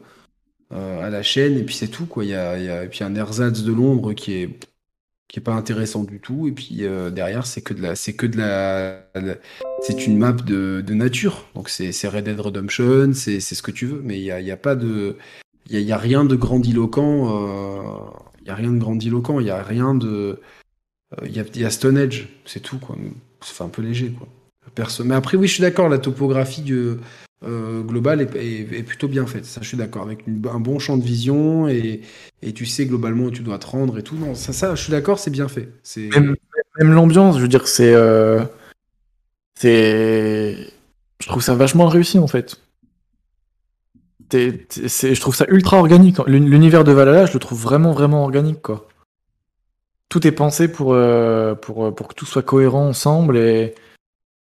euh, 0.73 1.03
à 1.07 1.11
la 1.11 1.23
chaîne, 1.23 1.59
et 1.59 1.65
puis 1.65 1.75
c'est 1.75 1.89
tout, 1.89 2.07
quoi. 2.07 2.25
Il 2.25 2.31
y 2.31 2.35
a, 2.35 2.59
il 2.59 2.65
y 2.67 2.71
a, 2.71 2.85
et 2.85 2.89
puis 2.89 3.05
un 3.05 3.15
ersatz 3.17 3.63
de 3.65 3.73
l'ombre 3.73 4.15
qui 4.15 4.35
est, 4.35 4.61
qui 5.29 5.41
est 5.41 5.43
pas 5.43 5.55
intéressant 5.55 6.05
du 6.05 6.21
tout, 6.21 6.47
et 6.47 6.53
puis 6.53 6.85
euh, 6.85 7.11
derrière, 7.11 7.47
c'est 7.47 7.63
que 7.63 7.75
de 7.75 7.83
la. 7.83 7.97
C'est 7.97 8.15
que 8.15 8.27
de 8.27 8.39
la. 8.39 9.05
c'est 9.83 10.07
une 10.07 10.19
map 10.19 10.33
de, 10.33 10.83
nature, 10.89 11.49
donc 11.55 11.69
c'est 11.69 11.91
Red 12.09 12.25
Dead 12.25 12.39
Redemption, 12.39 13.13
c'est 13.13 13.41
ce 13.41 13.63
que 13.63 13.71
tu 13.71 13.87
veux, 13.87 14.01
mais 14.05 14.19
il 14.21 14.25
y 14.25 14.51
a, 14.51 14.57
pas 14.57 14.77
de. 14.77 15.17
Il 15.69 15.81
y 15.81 15.93
a, 15.93 15.99
rien 15.99 16.25
de 16.25 16.37
grandiloquent. 16.37 17.29
euh, 17.31 18.11
Il 18.43 18.47
y 18.47 18.51
a 18.51 18.55
rien 18.55 18.73
de 18.73 18.79
grandiloquent. 18.79 19.41
Il 19.41 19.47
y 19.47 19.51
a 19.51 19.63
rien 19.63 19.95
de. 19.95 20.41
euh, 21.21 21.27
Il 21.27 21.37
y 21.37 21.65
a, 21.65 21.71
Stone 21.71 21.99
Age, 21.99 22.29
c'est 22.45 22.61
tout 22.61 22.79
quoi. 22.79 22.97
C'est 23.41 23.63
un 23.65 23.69
peu 23.69 23.83
léger 23.83 24.13
quoi. 24.13 24.29
Perso... 24.75 25.05
Mais 25.05 25.15
après 25.15 25.37
oui, 25.37 25.49
je 25.49 25.55
suis 25.55 25.63
d'accord. 25.63 25.89
La 25.89 25.99
topographie 25.99 26.63
de, 26.63 27.01
euh, 27.45 27.83
globale 27.83 28.23
est, 28.23 28.83
plutôt 28.83 29.09
bien 29.09 29.27
faite. 29.27 29.45
Ça, 29.45 29.61
je 29.63 29.69
suis 29.69 29.77
d'accord. 29.77 30.03
Avec 30.03 30.25
un 30.27 30.61
bon 30.61 30.79
champ 30.79 30.97
de 30.97 31.05
vision 31.05 31.69
et, 31.69 32.01
tu 32.55 32.67
sais 32.67 32.87
globalement 32.87 33.25
où 33.25 33.31
tu 33.31 33.43
dois 33.43 33.59
te 33.59 33.67
rendre 33.67 33.99
et 33.99 34.03
tout. 34.03 34.17
Ça, 34.35 34.75
je 34.75 34.83
suis 34.83 34.91
d'accord, 34.91 35.19
c'est 35.19 35.31
bien 35.31 35.49
fait. 35.49 35.69
Même, 35.97 36.93
l'ambiance, 36.93 37.37
je 37.37 37.43
veux 37.43 37.49
dire, 37.49 37.69
c'est. 37.69 37.95
euh, 37.95 38.43
c'est. 39.59 40.57
Je 41.21 41.27
trouve 41.29 41.43
ça 41.43 41.55
vachement 41.55 41.87
réussi, 41.89 42.19
en 42.19 42.27
fait. 42.27 42.61
Je 44.33 45.21
trouve 45.21 45.35
ça 45.35 45.47
ultra 45.49 45.79
organique. 45.79 46.19
L'uni- 46.27 46.49
L'univers 46.49 46.85
de 46.85 46.93
Valhalla, 46.93 47.27
je 47.27 47.33
le 47.33 47.39
trouve 47.39 47.61
vraiment, 47.61 47.93
vraiment 47.93 48.23
organique, 48.23 48.63
quoi. 48.63 48.89
Tout 50.09 50.27
est 50.27 50.33
pensé 50.33 50.69
pour, 50.69 50.95
euh, 50.95 51.55
pour, 51.55 51.95
pour 51.95 52.09
que 52.09 52.15
tout 52.15 52.27
soit 52.27 52.43
cohérent 52.43 52.87
ensemble 52.87 53.37
et, 53.37 53.75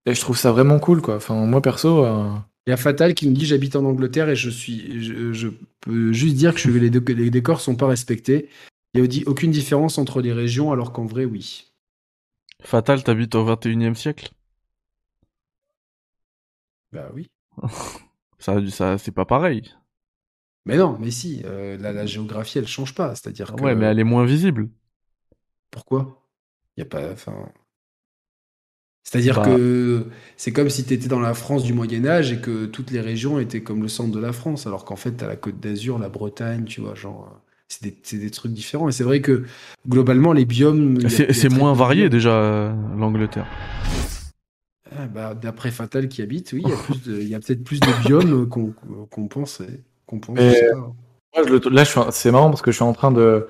et 0.06 0.14
je 0.14 0.20
trouve 0.20 0.36
ça 0.36 0.52
vraiment 0.52 0.78
cool, 0.78 1.02
quoi. 1.02 1.16
Enfin, 1.16 1.34
moi, 1.34 1.60
perso. 1.60 2.04
Il 2.66 2.70
y 2.70 2.72
a 2.72 2.76
Fatal 2.76 3.14
qui 3.14 3.26
nous 3.28 3.32
dit 3.34 3.46
j'habite 3.46 3.76
en 3.76 3.84
Angleterre 3.84 4.28
et 4.28 4.36
je 4.36 4.50
suis, 4.50 5.02
je, 5.02 5.32
je 5.32 5.48
peux 5.80 6.12
juste 6.12 6.36
dire 6.36 6.54
que 6.54 6.60
je, 6.60 6.70
les, 6.70 6.90
les 6.90 7.30
décors 7.30 7.60
sont 7.60 7.76
pas 7.76 7.86
respectés. 7.86 8.48
Il 8.94 9.00
y 9.00 9.04
a 9.04 9.06
dit 9.06 9.24
aucune 9.26 9.50
différence 9.52 9.98
entre 9.98 10.20
les 10.20 10.32
régions 10.32 10.72
alors 10.72 10.92
qu'en 10.92 11.06
vrai 11.06 11.24
oui. 11.24 11.66
Fatal, 12.62 13.02
t'habites 13.02 13.34
au 13.34 13.44
21 13.46 13.92
e 13.92 13.94
siècle? 13.94 14.28
Bah 16.92 17.10
oui. 17.14 17.30
Ça, 18.38 18.66
ça 18.70 18.98
c'est 18.98 19.12
pas 19.12 19.24
pareil. 19.26 19.72
Mais 20.66 20.76
non, 20.76 20.98
mais 20.98 21.10
si, 21.10 21.40
euh, 21.46 21.76
la, 21.78 21.92
la 21.92 22.04
géographie 22.06 22.58
elle 22.58 22.66
change 22.68 22.94
pas, 22.94 23.14
c'est-à-dire 23.14 23.54
que 23.56 23.64
Ouais, 23.64 23.74
mais 23.74 23.86
elle 23.86 23.98
est 23.98 24.04
moins 24.04 24.24
visible. 24.24 24.70
pourquoi? 25.70 26.22
Il 26.76 26.80
y 26.80 26.82
a 26.82 26.86
pas, 26.86 27.12
enfin, 27.12 27.52
c'est-à-dire 29.08 29.36
Bah. 29.36 29.44
que 29.54 30.06
c'est 30.36 30.50
comme 30.52 30.68
si 30.68 30.84
tu 30.84 30.92
étais 30.94 31.06
dans 31.06 31.20
la 31.20 31.32
France 31.34 31.62
du 31.62 31.72
Moyen 31.72 32.04
Âge 32.06 32.32
et 32.32 32.40
que 32.40 32.66
toutes 32.66 32.90
les 32.90 33.00
régions 33.00 33.38
étaient 33.38 33.62
comme 33.62 33.82
le 33.82 33.88
centre 33.88 34.10
de 34.10 34.18
la 34.18 34.32
France, 34.32 34.66
alors 34.66 34.84
qu'en 34.84 34.96
fait 34.96 35.12
t'as 35.12 35.28
la 35.28 35.36
Côte 35.36 35.60
d'Azur, 35.60 35.98
la 36.00 36.08
Bretagne, 36.08 36.64
tu 36.64 36.80
vois, 36.80 36.94
genre. 36.96 37.28
euh, 37.32 37.38
C'est 37.68 37.82
des, 37.84 37.94
c'est 38.02 38.18
des 38.18 38.30
trucs 38.30 38.52
différents. 38.52 38.88
Et 38.88 38.92
c'est 38.92 39.04
vrai 39.04 39.20
que 39.20 39.44
globalement, 39.88 40.32
les 40.32 40.44
biomes. 40.44 41.00
C'est 41.08 41.30
a 41.30 41.32
c'est 41.32 41.48
très 41.48 41.56
moins 41.58 41.72
varié 41.72 42.02
biomes. 42.02 42.10
déjà, 42.10 42.30
euh, 42.32 42.72
l'Angleterre. 42.98 43.46
Ah, 44.96 45.06
bah, 45.06 45.34
D'après 45.34 45.70
Fatal 45.70 46.08
qui 46.08 46.22
habite, 46.22 46.52
oui, 46.52 46.62
il 47.06 47.28
y 47.28 47.34
a, 47.34 47.40
peut-être 47.40 47.64
plus 47.64 47.80
de 47.80 48.06
biomes 48.06 48.48
qu'on 48.48 48.72
qu'on 49.10 49.28
pense. 49.28 49.62
Qu'on 50.06 50.20
pense 50.20 50.36
Mais- 50.36 50.50
je 50.50 50.54
sais 50.54 50.70
pas. 50.70 50.76
Moi, 51.36 51.44
je 51.46 51.52
le- 51.52 51.74
là, 51.74 51.84
je 51.84 51.90
suis 51.90 51.98
en- 51.98 52.10
c'est 52.10 52.30
marrant 52.30 52.48
parce 52.50 52.62
que 52.62 52.70
je 52.70 52.76
suis 52.76 52.84
en 52.84 52.92
train 52.92 53.10
de 53.12 53.46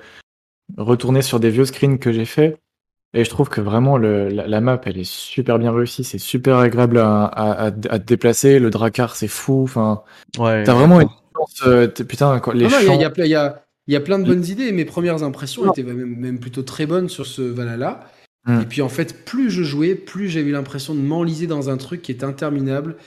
retourner 0.77 1.21
sur 1.21 1.39
des 1.39 1.49
vieux 1.49 1.65
screens 1.65 1.97
que 1.99 2.11
j'ai 2.11 2.25
fait 2.25 2.57
et 3.13 3.23
je 3.23 3.29
trouve 3.29 3.49
que 3.49 3.61
vraiment 3.61 3.97
le, 3.97 4.29
la, 4.29 4.47
la 4.47 4.61
map 4.61 4.79
elle 4.85 4.97
est 4.97 5.09
super 5.09 5.59
bien 5.59 5.71
réussie, 5.71 6.03
c'est 6.03 6.17
super 6.17 6.57
agréable 6.57 6.97
à, 6.99 7.23
à, 7.25 7.51
à- 7.51 7.65
à 7.67 7.71
te 7.71 8.05
déplacer. 8.05 8.59
Le 8.59 8.69
Drakkar 8.69 9.15
c'est 9.15 9.27
fou, 9.27 9.63
enfin 9.63 10.01
Ouais. 10.37 10.63
t'as 10.63 10.73
vraiment 10.73 11.01
une 11.01 11.09
chance, 11.35 11.63
euh, 11.65 11.87
putain 11.87 12.41
les 12.53 12.65
il 12.65 12.71
y 12.71 13.27
y, 13.27 13.29
y, 13.29 13.35
a, 13.35 13.63
il 13.87 13.93
y 13.93 13.95
a 13.95 13.99
plein 14.01 14.19
de 14.19 14.25
bonnes 14.25 14.45
idées. 14.45 14.71
Mes 14.71 14.85
premières 14.85 15.23
impressions 15.23 15.71
étaient 15.71 15.83
même, 15.83 16.15
même 16.17 16.39
plutôt 16.39 16.63
très 16.63 16.85
bonnes 16.85 17.09
sur 17.09 17.25
ce 17.25 17.41
Valhalla. 17.41 18.11
Mm. 18.45 18.61
Et 18.61 18.65
puis 18.65 18.81
en 18.81 18.89
fait, 18.89 19.25
plus 19.25 19.49
je 19.49 19.63
jouais, 19.63 19.95
plus 19.95 20.29
j'avais 20.29 20.49
eu 20.49 20.51
l'impression 20.53 20.93
de 20.93 20.99
m'enliser 21.01 21.47
dans 21.47 21.69
un 21.69 21.77
truc 21.77 22.01
qui 22.01 22.11
est 22.11 22.23
interminable, 22.23 22.97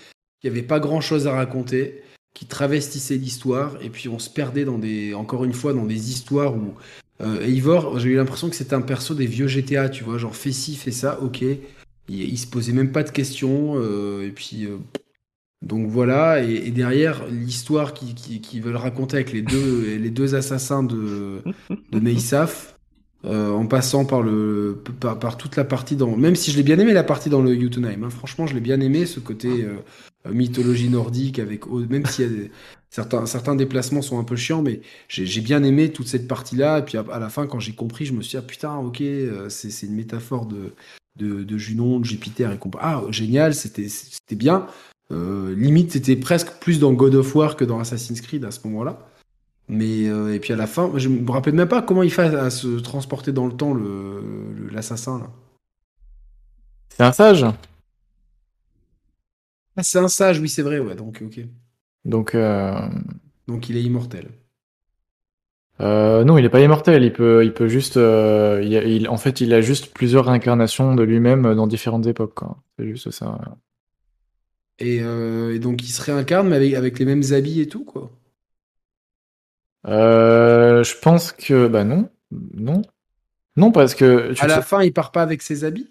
qui 0.41 0.49
avait 0.49 0.63
pas 0.63 0.81
grand 0.81 1.01
chose 1.01 1.27
à 1.27 1.33
raconter, 1.33 2.03
qui 2.35 2.47
travestissait 2.47 3.17
l'histoire. 3.17 3.77
Et 3.83 3.91
puis 3.91 4.09
on 4.09 4.19
se 4.19 4.31
perdait 4.31 4.65
dans 4.65 4.79
des, 4.79 5.13
encore 5.15 5.45
une 5.45 5.53
fois, 5.53 5.73
dans 5.75 5.85
des 5.85 6.11
histoires 6.11 6.55
où 6.55 6.75
euh, 7.21 7.43
Eivor, 7.43 7.99
j'ai 7.99 8.11
eu 8.11 8.17
l'impression 8.17 8.49
que 8.49 8.57
c'était 8.57 8.75
un 8.75 8.81
perso 8.81 9.15
des 9.15 9.27
vieux 9.27 9.47
GTA, 9.47 9.89
tu 9.89 10.05
vois, 10.05 10.19
genre 10.19 10.35
fais 10.35 10.53
ci, 10.53 10.77
fais 10.77 10.91
ça, 10.91 11.21
ok. 11.21 11.45
Il, 12.09 12.39
se 12.39 12.47
posait 12.47 12.73
même 12.73 12.91
pas 12.93 13.03
de 13.03 13.11
questions. 13.11 13.75
euh, 13.77 14.27
et 14.27 14.31
puis. 14.31 14.67
euh, 14.67 14.79
donc 15.63 15.89
voilà, 15.89 16.43
et, 16.43 16.71
derrière 16.71 17.27
l'histoire 17.27 17.93
qu'ils 17.93 18.15
qui, 18.15 18.61
veulent 18.61 18.77
raconter 18.77 19.17
avec 19.17 19.31
les 19.31 19.43
deux, 19.43 19.95
les 19.99 20.09
deux 20.11 20.35
assassins 20.35 20.83
de, 20.83 21.43
de 21.93 22.01
euh, 23.27 23.51
en 23.51 23.67
passant 23.67 24.07
par, 24.07 24.23
le, 24.23 24.83
par, 24.99 25.37
toute 25.37 25.57
la 25.57 25.65
partie 25.65 25.97
dans. 25.97 26.17
Même 26.17 26.35
si 26.35 26.51
je 26.51 26.57
l'ai 26.57 26.63
bien 26.63 26.79
aimé 26.79 26.95
la 26.95 27.05
partie 27.05 27.29
dans 27.29 27.43
le 27.43 27.61
Jotunheim, 27.61 28.05
hein, 28.05 28.09
franchement 28.09 28.47
je 28.47 28.55
l'ai 28.55 28.61
bien 28.61 28.81
aimé 28.81 29.05
ce 29.05 29.21
côté 29.21 29.67
mythologie 30.31 30.89
nordique, 30.89 31.39
avec 31.39 31.67
même 31.67 32.07
si 32.07 32.25
certains, 32.91 33.27
certains 33.27 33.55
déplacements 33.57 34.03
sont 34.03 34.19
un 34.19 34.25
peu 34.25 34.37
chiants, 34.37 34.63
mais 34.63 34.81
j'ai 35.09 35.41
bien 35.41 35.63
aimé 35.63 35.93
toute 35.93 36.09
cette 36.09 36.29
partie-là. 36.29 36.81
Et 36.81 36.83
puis 36.85 36.99
à, 36.99 37.05
à 37.13 37.19
la 37.19 37.29
fin, 37.29 37.47
quand 37.47 37.61
j'ai 37.61 37.73
compris, 37.75 38.07
je 38.07 38.13
me 38.13 38.23
suis 38.23 38.33
dit, 38.33 38.37
ah 38.37 38.43
putain, 38.43 38.77
ok, 38.77 39.01
euh, 39.01 39.49
c'est 39.49 39.87
une 39.87 39.95
métaphore 39.95 40.47
de, 40.47 40.75
de, 41.17 41.43
de 41.45 41.59
Junon, 41.59 42.01
de 42.01 42.05
Jupiter 42.05 42.53
et 42.53 42.59
compagnie. 42.59 42.85
Ah, 42.87 43.03
génial, 43.11 43.55
c'était 43.55 43.89
bien. 44.37 44.67
Euh, 45.13 45.55
limite, 45.57 45.93
c'était 45.93 46.17
presque 46.17 46.53
plus 46.61 46.79
dans 46.79 46.93
God 46.93 47.15
of 47.17 47.35
War 47.35 47.57
que 47.57 47.65
dans 47.65 47.81
Assassin's 47.81 48.21
Creed 48.21 48.45
à 48.45 48.51
ce 48.51 48.61
moment-là. 48.69 49.07
Mais 49.69 50.09
euh, 50.09 50.35
et 50.35 50.41
puis 50.41 50.53
à 50.53 50.57
la 50.57 50.67
fin, 50.67 50.93
je 50.97 51.09
me 51.09 51.31
rappelle 51.31 51.55
même 51.55 51.69
pas 51.69 51.83
comment 51.83 52.03
il 52.03 52.13
fait 52.13 52.35
à 52.35 52.51
se 52.51 52.81
transporter 52.81 53.33
dans 53.33 53.47
le 53.47 53.53
temps 53.57 53.75
le 53.75 54.53
le- 54.57 54.69
l'assassin 54.71 55.19
là. 55.19 55.31
C'est 56.89 57.03
un 57.05 57.13
sage, 57.13 57.45
Ah, 59.77 59.83
c'est 59.83 59.99
un 59.99 60.07
sage, 60.09 60.39
oui 60.41 60.49
c'est 60.49 60.63
vrai, 60.63 60.79
ouais. 60.79 60.95
Donc 60.95 61.21
ok. 61.23 61.41
Donc 62.05 62.35
euh, 62.35 62.89
Donc 63.47 63.69
il 63.69 63.77
est 63.77 63.83
immortel. 63.83 64.31
euh, 65.81 66.25
non 66.25 66.37
il 66.37 66.45
est 66.45 66.51
pas 66.51 66.61
immortel, 66.61 67.03
il 67.05 67.13
peut 67.13 67.45
il 67.45 67.55
peut 67.55 67.69
juste 67.69 67.97
euh, 67.97 68.61
il, 68.63 68.77
a- 68.77 68.83
il- 68.85 69.09
en 69.09 69.17
fait 69.17 69.41
il 69.41 69.55
a 69.55 69.61
juste 69.63 69.95
plusieurs 69.95 70.27
réincarnations 70.27 70.95
de 70.95 71.03
lui-même 71.03 71.55
dans 71.55 71.67
différentes 71.67 72.07
époques. 72.07 72.41
C'est 72.79 72.87
juste 72.87 73.11
ça. 73.11 73.39
Et, 74.81 75.01
euh, 75.01 75.55
et 75.55 75.61
donc 75.61 75.81
il 75.85 75.93
se 75.93 76.03
réincarne 76.03 76.49
mais 76.49 76.57
avec 76.57 76.75
avec 76.75 76.99
les 76.99 77.05
mêmes 77.05 77.23
habits 77.33 77.61
et 77.61 77.69
tout 77.69 77.85
quoi. 77.85 78.11
Je 79.85 81.01
pense 81.01 81.33
que 81.33 81.67
bah 81.69 81.85
non. 81.85 82.11
Non 82.31 82.83
Non, 83.57 83.73
parce 83.73 83.95
que. 83.95 84.33
tu 84.35 84.43
À 84.43 84.47
la 84.49 84.61
sais- 84.61 84.67
fin, 84.67 84.83
il 84.83 84.93
part 84.93 85.13
pas 85.13 85.23
avec 85.23 85.41
ses 85.43 85.63
habits? 85.65 85.89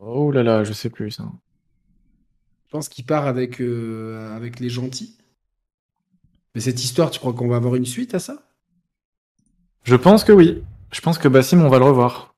Oh 0.00 0.30
là 0.32 0.42
là, 0.42 0.64
je 0.64 0.72
sais 0.72 0.88
plus 0.88 1.10
ça. 1.10 1.30
Je 2.66 2.70
pense 2.72 2.88
qu'il 2.88 3.06
part 3.06 3.26
avec, 3.26 3.60
euh, 3.60 4.34
avec 4.36 4.60
les 4.60 4.68
gentils. 4.68 5.16
Mais 6.54 6.60
cette 6.60 6.82
histoire, 6.82 7.10
tu 7.10 7.20
crois 7.20 7.32
qu'on 7.32 7.48
va 7.48 7.56
avoir 7.56 7.76
une 7.76 7.86
suite 7.86 8.14
à 8.14 8.18
ça? 8.18 8.42
Je 9.84 9.94
pense 9.94 10.24
que 10.24 10.32
oui. 10.32 10.62
Je 10.90 11.00
pense 11.00 11.18
que 11.18 11.28
Bassim, 11.28 11.60
on 11.62 11.68
va 11.68 11.78
le 11.78 11.84
revoir. 11.84 12.34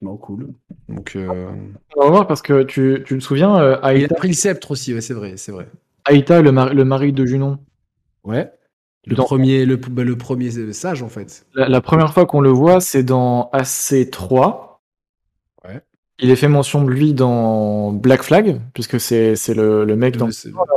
Bon, 0.00 0.16
cool. 0.16 0.52
Donc, 0.88 1.14
euh, 1.14 1.50
On 1.96 2.00
va 2.00 2.04
le 2.04 2.06
revoir 2.06 2.26
parce 2.26 2.42
que 2.42 2.64
tu, 2.64 3.02
tu 3.06 3.18
te 3.18 3.22
souviens, 3.22 3.56
euh, 3.60 3.76
il 3.76 3.84
a 3.84 3.86
Aïta, 3.86 4.14
pris 4.16 4.28
le 4.28 4.34
sceptre 4.34 4.72
aussi, 4.72 4.92
ouais, 4.92 5.00
c'est 5.00 5.14
vrai, 5.14 5.36
c'est 5.36 5.52
vrai. 5.52 5.68
Aïta, 6.04 6.42
le, 6.42 6.50
mari, 6.50 6.74
le 6.74 6.84
mari 6.84 7.12
de 7.12 7.24
Junon. 7.24 7.58
Ouais. 8.24 8.50
Le 9.06 9.14
Dans- 9.16 9.24
premier, 9.24 9.64
le, 9.64 9.76
bah, 9.76 10.02
le 10.04 10.16
premier 10.16 10.50
sage, 10.72 11.02
en 11.02 11.08
fait. 11.08 11.46
La, 11.54 11.68
la 11.68 11.80
première 11.80 12.12
fois 12.12 12.26
qu'on 12.26 12.40
le 12.40 12.50
voit, 12.50 12.80
c'est 12.80 13.02
dans 13.04 13.50
AC3. 13.52 14.80
Ouais. 15.64 15.82
Il 16.18 16.30
est 16.30 16.36
fait 16.36 16.48
mention 16.48 16.84
de 16.84 16.90
lui 16.90 17.14
dans 17.14 17.90
Black 17.90 18.22
Flag, 18.22 18.60
puisque 18.74 19.00
c'est 19.00 19.34
c'est 19.34 19.54
le, 19.54 19.84
le 19.84 19.96
mec 19.96 20.16
dans 20.16 20.28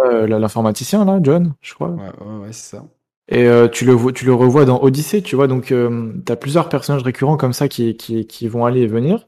euh, 0.05 0.27
l'informaticien 0.27 1.05
là, 1.05 1.19
John, 1.21 1.53
je 1.61 1.73
crois. 1.73 1.89
Ouais, 1.89 2.11
ouais, 2.25 2.37
ouais, 2.43 2.51
c'est 2.51 2.77
ça. 2.77 2.85
Et 3.27 3.47
euh, 3.47 3.67
tu 3.67 3.85
le 3.85 3.93
vois, 3.93 4.11
tu 4.11 4.25
le 4.25 4.33
revois 4.33 4.65
dans 4.65 4.81
Odyssey, 4.81 5.21
tu 5.21 5.35
vois. 5.35 5.47
Donc 5.47 5.71
euh, 5.71 6.13
t'as 6.25 6.35
plusieurs 6.35 6.69
personnages 6.69 7.03
récurrents 7.03 7.37
comme 7.37 7.53
ça 7.53 7.67
qui, 7.67 7.97
qui, 7.97 8.27
qui 8.27 8.47
vont 8.47 8.65
aller 8.65 8.81
et 8.81 8.87
venir. 8.87 9.27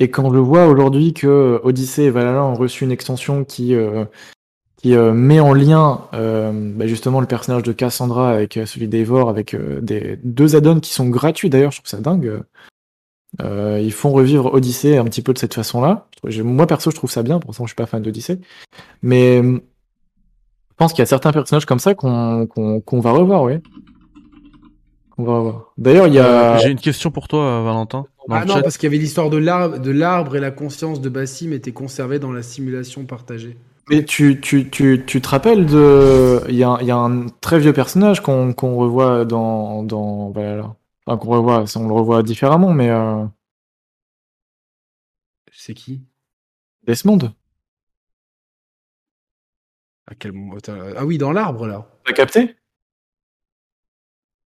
Et 0.00 0.10
quand 0.10 0.32
je 0.32 0.38
vois 0.38 0.66
aujourd'hui 0.66 1.14
que 1.14 1.60
Odyssey 1.62 2.04
et 2.04 2.10
Valhalla 2.10 2.44
ont 2.44 2.54
reçu 2.54 2.84
une 2.84 2.90
extension 2.92 3.44
qui 3.44 3.74
euh, 3.74 4.04
qui 4.76 4.94
euh, 4.94 5.12
met 5.12 5.40
en 5.40 5.54
lien 5.54 6.02
euh, 6.14 6.52
bah, 6.76 6.86
justement 6.86 7.20
le 7.20 7.26
personnage 7.26 7.62
de 7.62 7.72
Cassandra 7.72 8.30
avec 8.30 8.56
euh, 8.56 8.66
celui 8.66 8.86
d'Eivor, 8.88 9.28
avec 9.28 9.54
euh, 9.54 9.80
des 9.80 10.18
deux 10.22 10.56
add-ons 10.56 10.80
qui 10.80 10.92
sont 10.92 11.08
gratuits 11.08 11.48
d'ailleurs, 11.48 11.70
je 11.70 11.78
trouve 11.78 11.88
ça 11.88 12.00
dingue. 12.00 12.42
Euh, 13.42 13.80
ils 13.82 13.92
font 13.92 14.10
revivre 14.12 14.52
Odyssey 14.54 14.96
un 14.96 15.04
petit 15.04 15.22
peu 15.22 15.32
de 15.32 15.38
cette 15.38 15.54
façon-là. 15.54 16.06
Moi 16.42 16.66
perso, 16.66 16.90
je 16.90 16.96
trouve 16.96 17.10
ça 17.10 17.22
bien. 17.22 17.38
Pourtant, 17.40 17.64
je 17.64 17.68
suis 17.68 17.74
pas 17.76 17.86
fan 17.86 18.02
d'Odyssey, 18.02 18.38
mais 19.02 19.42
euh, 19.42 19.58
je 20.70 20.74
pense 20.76 20.92
qu'il 20.92 21.00
y 21.00 21.02
a 21.02 21.06
certains 21.06 21.32
personnages 21.32 21.66
comme 21.66 21.78
ça 21.78 21.94
qu'on 21.94 22.46
va 22.92 23.10
revoir, 23.12 23.42
oui. 23.42 23.54
Qu'on 25.10 25.24
va 25.24 25.36
revoir. 25.38 25.72
D'ailleurs, 25.78 26.06
il 26.06 26.14
y 26.14 26.18
a. 26.18 26.56
J'ai 26.58 26.70
une 26.70 26.78
question 26.78 27.10
pour 27.10 27.28
toi, 27.28 27.40
euh, 27.40 27.62
Valentin. 27.64 28.06
Dans 28.28 28.34
Ah 28.36 28.40
le 28.40 28.46
non, 28.46 28.54
chat. 28.54 28.62
parce 28.62 28.78
qu'il 28.78 28.86
y 28.88 28.92
avait 28.92 29.00
l'histoire 29.02 29.30
de 29.30 29.36
l'arbre, 29.36 30.36
et 30.36 30.40
la 30.40 30.50
conscience 30.50 31.00
de 31.00 31.08
Bassim 31.08 31.52
était 31.52 31.72
conservée 31.72 32.18
dans 32.18 32.32
la 32.32 32.42
simulation 32.42 33.04
partagée. 33.04 33.56
Mais 33.90 34.02
tu, 34.04 34.40
tu, 34.40 34.70
tu, 34.70 35.04
tu 35.06 35.20
te 35.20 35.28
rappelles 35.28 35.66
de. 35.66 36.40
Il 36.48 36.54
y 36.54 36.64
a, 36.64 36.78
il 36.80 36.86
y 36.86 36.90
a 36.90 36.96
un 36.96 37.26
très 37.42 37.58
vieux 37.58 37.72
personnage 37.74 38.22
qu'on 38.22 38.54
revoit 38.76 39.24
dans. 39.24 39.82
dans 39.82 40.30
Valhalla. 40.30 40.74
Enfin, 41.06 41.18
qu'on 41.18 41.28
revoit, 41.30 41.64
on 41.76 41.88
le 41.88 41.92
revoit 41.94 42.22
différemment, 42.22 42.72
mais. 42.72 42.90
Euh... 42.90 43.24
C'est 45.52 45.74
qui? 45.74 46.02
Desmond. 46.86 47.32
À 50.06 50.14
quel 50.14 50.32
moment 50.32 50.56
euh, 50.68 50.94
Ah 50.96 51.04
oui, 51.06 51.18
dans 51.18 51.32
l'arbre, 51.32 51.66
là. 51.66 51.86
T'as 52.04 52.12
capté? 52.12 52.56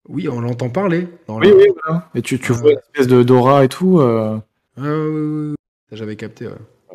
Oui, 0.09 0.29
on 0.29 0.41
l'entend 0.41 0.71
parler. 0.71 1.09
Dans 1.27 1.39
Oui, 1.39 1.47
l'arbre. 1.49 1.63
oui, 1.63 1.73
voilà. 1.85 2.11
Et 2.15 2.23
tu, 2.23 2.39
tu 2.39 2.53
vois 2.53 2.73
une 2.73 2.79
espèce 2.79 3.07
de 3.09 3.23
d'aura 3.23 3.65
et 3.65 3.69
tout. 3.69 4.01
euh, 4.01 4.39
Ah, 4.77 4.81
oui, 4.83 4.89
oui, 4.89 5.49
oui. 5.51 5.55
Ça, 5.91 5.97
J'avais 5.97 6.17
capté, 6.17 6.47
ouais. 6.47 6.55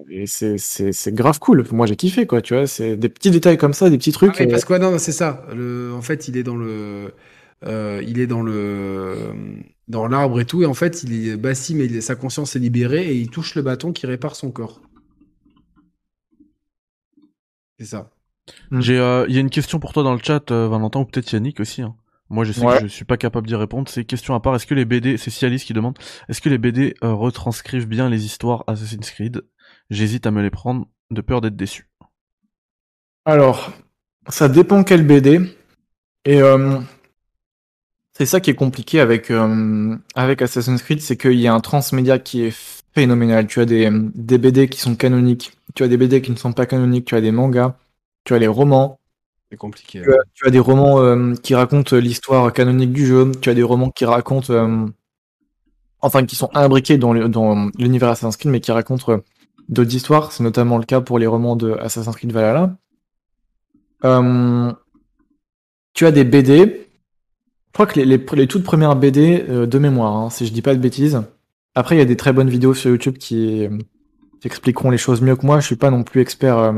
Et 0.09 0.25
c'est 0.27 0.57
c'est- 0.57 0.91
c'est 0.93 1.14
grave 1.14 1.40
cool. 1.40 1.65
Moi, 1.72 1.85
j'ai 1.85 1.95
kiffé, 1.95 2.25
quoi. 2.25 2.41
Tu 2.41 2.53
vois, 2.53 2.67
c'est 2.67 2.95
des 2.98 3.09
petits 3.09 3.31
détails 3.31 3.57
comme 3.57 3.73
ça, 3.73 3.90
des 3.90 3.98
petits 3.98 4.11
trucs. 4.11 4.33
Ah 4.35 4.38
oui, 4.40 4.48
euh, 4.48 4.51
parce 4.51 4.65
que 4.65 4.73
ouais, 4.73 4.80
non, 4.80 4.91
non, 4.91 4.98
c'est 4.99 5.11
ça. 5.11 5.45
Le, 5.53 5.93
en 5.93 6.01
fait, 6.01 6.27
il 6.27 6.38
est 6.38 6.43
dans 6.43 6.56
le, 6.56 7.14
euh, 7.65 8.01
il 8.07 8.19
est 8.19 8.27
dans 8.27 8.41
le, 8.41 9.33
dans 9.88 10.07
l'arbre 10.07 10.40
et 10.40 10.45
tout, 10.45 10.64
et 10.64 10.65
en 10.65 10.73
fait, 10.73 11.03
il 11.03 11.14
est 11.14 11.38
il 11.69 11.95
est- 11.95 12.01
sa 12.01 12.15
conscience 12.15 12.56
est 12.56 12.59
libérée 12.59 13.07
et 13.11 13.15
il 13.15 13.30
touche 13.30 13.56
le 13.56 13.61
bâton 13.61 13.91
qui 13.93 14.06
répare 14.07 14.35
son 14.35 14.51
corps. 14.51 14.81
C'est 17.80 17.85
ça. 17.85 18.09
J'ai, 18.72 18.98
euh, 18.98 19.25
il 19.30 19.35
y 19.35 19.38
a 19.38 19.41
une 19.41 19.49
question 19.49 19.80
pour 19.80 19.93
toi 19.93 20.03
dans 20.03 20.14
le 20.14 20.19
chat, 20.22 20.51
euh, 20.51 20.67
Valentin, 20.67 20.99
ou 21.01 21.06
peut-être 21.06 21.31
Yannick 21.31 21.59
aussi. 21.59 21.81
hein. 21.81 21.95
Moi, 22.30 22.45
je 22.45 22.53
sais 22.53 22.65
Ouais. 22.65 22.77
que 22.77 22.83
je 22.83 22.88
suis 22.88 23.06
pas 23.06 23.17
capable 23.17 23.48
d'y 23.48 23.56
répondre. 23.56 23.90
C'est 23.90 24.06
question 24.06 24.33
à 24.35 24.40
part. 24.40 24.56
Est-ce 24.56 24.65
que 24.65 24.73
les 24.73 24.85
BD, 24.85 25.17
c'est 25.17 25.30
Cialis 25.31 25.59
qui 25.65 25.73
demande, 25.73 25.98
est-ce 26.30 26.41
que 26.41 26.49
les 26.49 26.57
BD 26.57 26.93
euh, 27.03 27.14
retranscrivent 27.14 27.88
bien 27.88 28.09
les 28.09 28.25
histoires 28.25 28.64
Assassin's 28.67 29.11
Creed? 29.11 29.43
J'hésite 29.90 30.25
à 30.25 30.31
me 30.31 30.41
les 30.41 30.49
prendre 30.49 30.88
de 31.11 31.22
peur 31.22 31.41
d'être 31.41 31.57
déçu. 31.57 31.90
Alors, 33.25 33.72
ça 34.30 34.48
dépend 34.48 34.83
quel 34.83 35.06
BD. 35.06 35.41
Et 36.23 36.41
euh, 36.41 36.80
c'est 38.22 38.27
ça 38.27 38.40
qui 38.40 38.51
est 38.51 38.56
compliqué 38.56 39.00
avec, 39.00 39.32
euh, 39.32 39.98
avec 40.14 40.43
Assassin's 40.43 40.83
Creed, 40.83 41.01
c'est 41.01 41.17
qu'il 41.17 41.40
y 41.40 41.48
a 41.48 41.53
un 41.56 41.59
transmédia 41.59 42.19
qui 42.19 42.43
est 42.43 42.56
phénoménal. 42.93 43.48
Tu 43.48 43.59
as 43.59 43.66
des, 43.66 43.90
des 44.14 44.38
BD 44.38 44.69
qui 44.69 44.80
sont 44.80 44.95
canoniques, 44.95 45.53
tu 45.74 45.82
as 45.82 45.88
des 45.88 45.98
BD 45.98 46.22
qui 46.22 46.30
ne 46.30 46.35
sont 46.35 46.53
pas 46.53 46.67
canoniques, 46.67 47.06
tu 47.06 47.16
as 47.16 47.22
des 47.22 47.32
mangas, 47.32 47.77
tu 48.24 48.35
as 48.35 48.38
les 48.38 48.45
romans, 48.45 49.00
C'est 49.50 49.58
compliqué. 49.58 50.03
tu 50.03 50.14
as, 50.14 50.17
tu 50.35 50.45
as 50.45 50.51
des 50.51 50.59
romans 50.59 51.01
euh, 51.01 51.33
qui 51.33 51.56
racontent 51.56 51.95
l'histoire 51.95 52.53
canonique 52.53 52.93
du 52.93 53.08
jeu, 53.08 53.32
tu 53.41 53.50
as 53.50 53.56
des 53.56 53.64
romans 53.64 53.90
qui 53.90 54.06
racontent, 54.06 54.53
euh, 54.53 54.85
enfin 56.01 56.24
qui 56.24 56.35
sont 56.35 56.51
imbriqués 56.53 57.00
dans 57.00 57.14
l'univers 57.14 58.09
Assassin's 58.09 58.38
Creed, 58.38 58.51
mais 58.51 58.59
qui 58.59 58.72
racontent 58.72 59.19
d'autres 59.67 59.95
histoires. 59.95 60.32
C'est 60.32 60.43
notamment 60.43 60.77
le 60.77 60.85
cas 60.85 61.01
pour 61.01 61.17
les 61.17 61.25
romans 61.25 61.56
de 61.56 61.72
Assassin's 61.72 62.16
Creed 62.16 62.32
Valhalla. 62.32 62.75
Tu 65.93 66.06
as 66.06 66.11
des 66.11 66.24
BD. 66.24 66.91
Je 67.72 67.74
crois 67.74 67.85
que 67.85 68.01
les, 68.01 68.48
toutes 68.48 68.64
premières 68.64 68.98
BD 68.98 69.45
euh, 69.48 69.66
de 69.66 69.80
mémoire, 69.80 70.17
hein, 70.17 70.30
si 70.30 70.45
je 70.45 70.51
dis 70.51 70.61
pas 70.61 70.75
de 70.75 70.80
bêtises. 70.82 71.22
Après, 71.74 71.95
il 71.95 72.00
y 72.00 72.01
a 72.01 72.06
des 72.06 72.17
très 72.17 72.33
bonnes 72.33 72.50
vidéos 72.50 72.74
sur 72.74 72.91
YouTube 72.91 73.17
qui, 73.17 73.66
euh, 73.66 73.77
expliqueront 74.43 74.90
les 74.90 74.98
choses 74.98 75.22
mieux 75.22 75.38
que 75.38 75.45
moi. 75.45 75.61
Je 75.61 75.67
suis 75.67 75.77
pas 75.77 75.90
non 75.90 76.03
plus 76.03 76.19
expert 76.19 76.58
euh, 76.58 76.74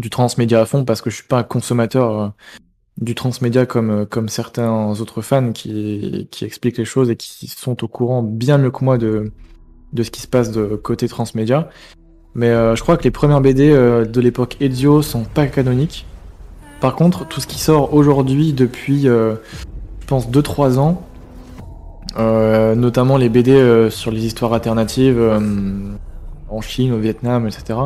du 0.00 0.10
transmédia 0.10 0.60
à 0.60 0.66
fond 0.66 0.84
parce 0.84 1.00
que 1.00 1.10
je 1.10 1.14
suis 1.14 1.28
pas 1.28 1.38
un 1.38 1.42
consommateur 1.44 2.32
du 2.96 3.14
transmédia 3.14 3.66
comme, 3.66 4.28
certains 4.28 4.88
autres 5.00 5.22
fans 5.22 5.52
qui, 5.52 6.28
expliquent 6.42 6.78
les 6.78 6.84
choses 6.84 7.10
et 7.10 7.16
qui 7.16 7.46
sont 7.46 7.84
au 7.84 7.88
courant 7.88 8.24
bien 8.24 8.58
mieux 8.58 8.72
que 8.72 8.84
moi 8.84 8.98
de, 8.98 9.30
ce 9.96 10.10
qui 10.10 10.20
se 10.20 10.26
passe 10.26 10.50
de 10.50 10.74
côté 10.74 11.06
transmédia. 11.06 11.68
Mais 12.34 12.48
je 12.48 12.80
crois 12.80 12.96
que 12.96 13.04
les 13.04 13.12
premières 13.12 13.40
BD 13.40 13.70
de 13.70 14.20
l'époque 14.20 14.56
Ezio 14.60 15.02
sont 15.02 15.24
pas 15.24 15.46
canoniques. 15.46 16.06
Par 16.80 16.96
contre, 16.96 17.26
tout 17.26 17.40
ce 17.40 17.46
qui 17.46 17.58
sort 17.58 17.94
aujourd'hui 17.94 18.52
depuis, 18.52 19.06
pense, 20.08 20.28
2-3 20.28 20.78
ans, 20.78 21.02
euh, 22.18 22.74
notamment 22.74 23.16
les 23.16 23.28
BD 23.28 23.52
euh, 23.52 23.90
sur 23.90 24.10
les 24.10 24.24
histoires 24.24 24.52
alternatives 24.52 25.18
euh, 25.18 25.38
en 26.48 26.60
Chine, 26.60 26.92
au 26.92 26.98
Vietnam, 26.98 27.46
etc. 27.46 27.78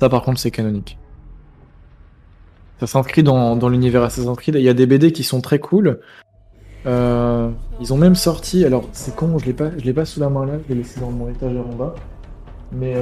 Ça, 0.00 0.08
par 0.08 0.22
contre, 0.22 0.38
c'est 0.38 0.50
canonique. 0.50 0.96
Ça 2.80 2.86
s'inscrit 2.86 3.22
dans, 3.22 3.56
dans 3.56 3.68
l'univers 3.68 4.02
Assassin's 4.02 4.36
Creed. 4.36 4.54
Il 4.54 4.62
y 4.62 4.68
a 4.68 4.74
des 4.74 4.86
BD 4.86 5.12
qui 5.12 5.24
sont 5.24 5.40
très 5.40 5.58
cool. 5.58 6.00
Ils 6.86 7.92
ont 7.92 7.96
même 7.96 8.14
sorti, 8.14 8.64
alors 8.64 8.88
c'est 8.92 9.16
con, 9.16 9.38
je 9.38 9.44
l'ai 9.44 9.52
pas, 9.52 9.70
je 9.76 9.84
l'ai 9.84 9.92
pas 9.92 10.04
sous 10.04 10.20
la 10.20 10.28
main 10.30 10.46
là, 10.46 10.52
je 10.62 10.72
l'ai 10.72 10.82
laissé 10.82 11.00
dans 11.00 11.10
mon 11.10 11.28
étagère 11.28 11.66
en 11.66 11.74
bas. 11.74 11.96
Mais 12.70 12.94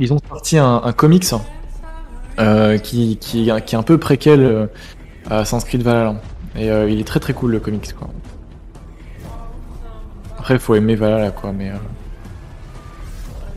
ils 0.00 0.12
ont 0.12 0.18
sorti 0.28 0.58
un, 0.58 0.80
comics 0.96 1.32
qui, 2.82 3.16
qui, 3.18 3.18
qui 3.18 3.48
est 3.48 3.74
un 3.74 3.82
peu 3.84 3.98
préquel 3.98 4.68
à 5.30 5.38
Assassin's 5.38 5.64
Creed 5.64 5.82
Valhalla. 5.82 6.16
Et 6.56 6.70
euh, 6.70 6.88
il 6.90 7.00
est 7.00 7.04
très 7.04 7.20
très 7.20 7.32
cool 7.34 7.50
le 7.52 7.60
comics 7.60 7.92
quoi. 7.94 8.08
Après 10.38 10.58
faut 10.58 10.74
aimer 10.74 10.94
Valhalla 10.94 11.30
quoi, 11.30 11.52
mais. 11.52 11.70
euh, 11.70 11.74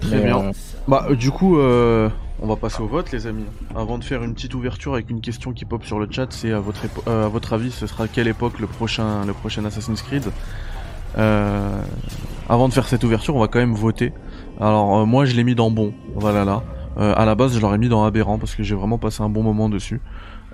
Très 0.02 0.18
mais, 0.18 0.24
bien. 0.26 0.38
euh, 0.38 0.52
Bah, 0.88 1.08
du 1.12 1.32
coup, 1.32 1.60
euh, 1.60 2.10
on 2.42 2.48
va 2.48 2.56
passer 2.56 2.82
au 2.82 2.88
vote, 2.88 3.12
les 3.12 3.28
amis. 3.28 3.46
Avant 3.76 3.98
de 3.98 4.04
faire 4.04 4.24
une 4.24 4.34
petite 4.34 4.54
ouverture 4.56 4.94
avec 4.94 5.10
une 5.10 5.22
question 5.22 5.52
qui 5.54 5.66
pop 5.66 5.84
sur 5.84 6.00
le 6.00 6.08
chat, 6.10 6.28
c'est 6.32 6.52
à 6.54 6.60
votre, 6.60 6.82
à 7.08 7.28
votre 7.28 7.54
avis, 7.54 7.72
ce 7.72 7.88
sera 7.88 8.08
quelle 8.08 8.28
époque 8.28 8.60
le 8.60 8.68
prochain, 8.68 9.26
le 9.26 9.34
prochain 9.34 9.66
Assassin's 9.66 10.02
Creed? 10.02 10.24
Avant 11.16 12.68
de 12.70 12.74
faire 12.74 12.88
cette 12.88 13.04
ouverture, 13.04 13.36
on 13.36 13.40
va 13.40 13.48
quand 13.48 13.60
même 13.60 13.74
voter. 13.74 14.14
Alors, 14.62 15.06
moi, 15.06 15.26
je 15.26 15.36
l'ai 15.36 15.44
mis 15.44 15.56
dans 15.56 15.72
bon, 15.72 15.94
voilà 16.16 16.46
là. 16.46 16.64
Euh, 16.98 17.14
à 17.18 17.26
la 17.26 17.36
base, 17.36 17.54
je 17.54 17.60
l'aurais 17.60 17.78
mis 17.78 17.90
dans 17.90 18.04
aberrant 18.06 18.38
parce 18.38 18.56
que 18.56 18.64
j'ai 18.64 18.76
vraiment 18.76 18.98
passé 18.98 19.22
un 19.22 19.30
bon 19.30 19.44
moment 19.44 19.68
dessus. 19.68 20.00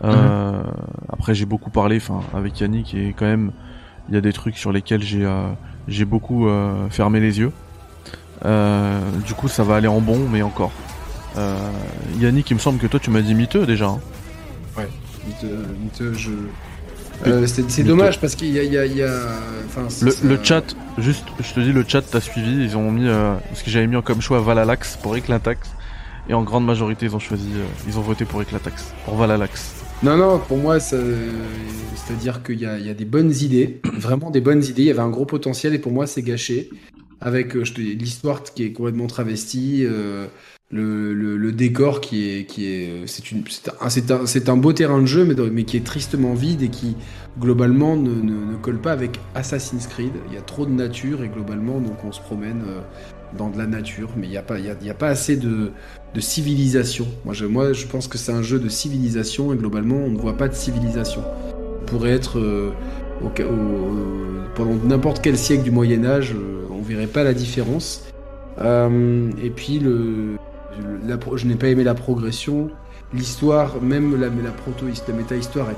Euh, 0.04 0.64
Après, 1.12 1.34
j'ai 1.36 1.46
beaucoup 1.46 1.70
parlé, 1.70 1.98
enfin, 1.98 2.20
avec 2.34 2.60
Yannick 2.60 2.94
et 2.96 3.14
quand 3.18 3.26
même, 3.26 3.52
il 4.10 4.16
y 4.16 4.18
a 4.18 4.22
des 4.22 4.34
trucs 4.34 4.58
sur 4.58 4.72
lesquels 4.72 5.02
j'ai, 5.04 5.24
euh, 5.26 5.48
j'ai 5.88 6.06
beaucoup 6.06 6.48
euh, 6.50 6.90
fermé 6.90 7.20
les 7.20 7.40
yeux. 7.40 7.52
Du 9.26 9.34
coup, 9.36 9.48
ça 9.48 9.64
va 9.64 9.76
aller 9.78 9.88
en 9.88 10.02
bon, 10.02 10.28
mais 10.32 10.42
encore. 10.42 10.72
Yannick, 12.20 12.50
il 12.52 12.56
me 12.56 12.60
semble 12.60 12.80
que 12.80 12.88
toi, 12.88 13.00
tu 13.00 13.10
m'as 13.10 13.22
dit 13.22 13.34
miteux 13.36 13.66
déjà. 13.66 13.88
hein. 13.88 14.00
Miteux- 15.26 15.66
miteux, 15.82 16.14
je- 16.14 16.32
Euh, 17.26 17.48
c'est 17.48 17.84
dommage 17.84 18.20
parce 18.20 18.36
qu'il 18.36 18.50
y 18.50 18.60
a, 18.60 18.64
il 18.64 18.74
y 18.74 18.78
a, 18.78 18.86
il 18.86 18.98
y 18.98 19.04
a- 19.04 19.08
enfin, 19.68 19.84
Le, 20.04 20.12
ça- 20.12 20.28
le 20.28 20.40
chat, 20.44 20.64
juste, 20.98 21.24
je 21.40 21.54
te 21.54 21.60
dis, 21.62 21.72
le 21.72 21.86
chat 21.88 22.02
t'a 22.02 22.20
suivi. 22.20 22.62
Ils 22.66 22.76
ont 22.76 22.92
mis, 22.92 23.08
euh, 23.08 23.36
ce 23.54 23.64
que 23.64 23.70
j'avais 23.72 23.88
mis 23.88 24.02
comme 24.04 24.20
choix 24.20 24.42
Valalax 24.42 24.98
pour 25.02 25.16
Eclatax. 25.16 25.72
Et 26.28 26.34
en 26.34 26.44
grande 26.44 26.66
majorité, 26.66 27.06
ils 27.06 27.16
ont 27.16 27.20
choisi, 27.20 27.50
euh, 27.56 27.64
ils 27.88 27.98
ont 27.98 28.02
voté 28.02 28.26
pour 28.26 28.42
Eclatax, 28.42 28.94
pour 29.06 29.16
Valalax. 29.16 29.83
Non, 30.04 30.18
non, 30.18 30.38
pour 30.38 30.58
moi, 30.58 30.82
c'est-à-dire 30.82 32.44
qu'il 32.44 32.60
y 32.60 32.66
a, 32.66 32.94
des 32.94 33.06
bonnes 33.06 33.32
idées, 33.32 33.80
vraiment 33.94 34.32
des 34.32 34.42
bonnes 34.42 34.62
idées. 34.62 34.82
Il 34.82 34.88
y 34.88 34.92
avait 34.92 35.00
un 35.00 35.10
gros 35.10 35.26
potentiel 35.26 35.74
et 35.74 35.80
pour 35.80 35.94
moi, 35.94 36.08
c'est 36.08 36.22
gâché. 36.22 36.70
Avec 37.22 37.56
euh, 37.56 37.64
l'histoire 37.78 38.44
qui 38.44 38.66
est 38.66 38.74
complètement 38.74 39.08
travestie, 39.08 39.86
euh, 39.86 40.28
le, 40.72 41.52
décor 41.54 42.02
qui 42.02 42.28
est, 42.28 42.46
qui 42.46 42.66
est, 42.66 43.08
c'est 43.08 43.32
une, 43.32 43.46
c'est 43.48 44.12
un, 44.12 44.20
un, 44.20 44.54
un 44.54 44.58
beau 44.58 44.74
terrain 44.74 45.00
de 45.00 45.06
jeu, 45.06 45.24
mais, 45.24 45.64
qui 45.64 45.78
est 45.78 45.86
tristement 45.86 46.34
vide 46.34 46.64
et 46.64 46.70
qui 46.70 46.98
globalement 47.40 47.96
ne, 47.96 48.58
colle 48.58 48.82
pas 48.82 48.92
avec 48.92 49.22
Assassin's 49.36 49.88
Creed. 49.88 50.12
Il 50.28 50.34
y 50.34 50.38
a 50.38 50.42
trop 50.42 50.66
de 50.66 50.72
nature 50.72 51.24
et 51.24 51.30
globalement, 51.30 51.80
donc 51.80 52.04
on 52.04 52.12
se 52.12 52.20
promène 52.20 52.62
euh, 52.68 52.82
dans 53.38 53.50
de 53.50 53.58
la 53.58 53.68
nature, 53.68 54.10
mais 54.18 54.28
il 54.28 54.32
n'y 54.32 54.38
a 54.38 54.42
a 54.42 54.94
pas 54.94 55.08
assez 55.08 55.38
de, 55.38 55.72
de 56.14 56.20
civilisation. 56.20 57.08
Moi 57.26 57.34
je, 57.34 57.86
pense 57.88 58.08
que 58.08 58.18
c'est 58.18 58.32
un 58.32 58.42
jeu 58.42 58.60
de 58.60 58.70
civilisation 58.70 59.54
et 59.54 59.58
globalement, 59.58 59.96
on 59.96 60.10
ne 60.10 60.18
voit 60.18 60.38
pas 60.38 60.48
de 60.48 60.54
civilisation. 60.54 61.24
On 61.82 61.86
pourrait 61.86 62.12
être 62.12 62.40
euh, 62.40 62.72
au, 63.22 63.28
au- 63.28 64.54
pendant 64.56 64.76
n'importe 64.86 65.22
quel 65.22 65.38
siècle 65.38 65.64
du 65.64 65.72
Moyen 65.72 66.06
Âge, 66.06 66.34
euh, 66.34 66.66
on 66.72 66.82
verrait 66.82 67.08
pas 67.08 67.24
la 67.24 67.34
différence. 67.34 68.06
Euh, 68.62 69.32
et 69.44 69.50
puis 69.50 69.80
le, 69.80 70.38
je 71.36 71.46
n'ai 71.46 71.56
pas 71.56 71.68
aimé 71.68 71.84
la 71.84 71.96
progression. 71.96 72.70
L'histoire, 73.14 73.82
même 73.82 74.20
la, 74.20 74.30
proto, 74.52 74.86
la 75.08 75.14
méta-histoire 75.14 75.70
est 75.70 75.78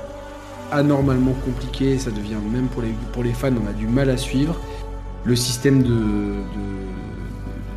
anormalement 0.72 1.34
compliquée. 1.44 1.98
Ça 1.98 2.10
devient 2.10 2.36
même 2.52 2.68
pour 3.12 3.22
les 3.22 3.32
fans, 3.32 3.52
on 3.52 3.68
a 3.68 3.72
du 3.72 3.86
mal 3.86 4.10
à 4.10 4.16
suivre. 4.16 4.58
Le 5.24 5.36
système 5.36 5.82
de, 5.82 5.94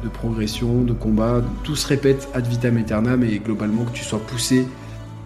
de 0.03 0.09
progression, 0.09 0.81
de 0.81 0.93
combat, 0.93 1.41
tout 1.63 1.75
se 1.75 1.87
répète 1.87 2.27
ad 2.33 2.45
vitam 2.47 2.77
aeternam 2.77 3.23
et 3.23 3.39
globalement 3.39 3.83
que 3.83 3.91
tu 3.91 4.03
sois 4.03 4.19
poussé 4.19 4.67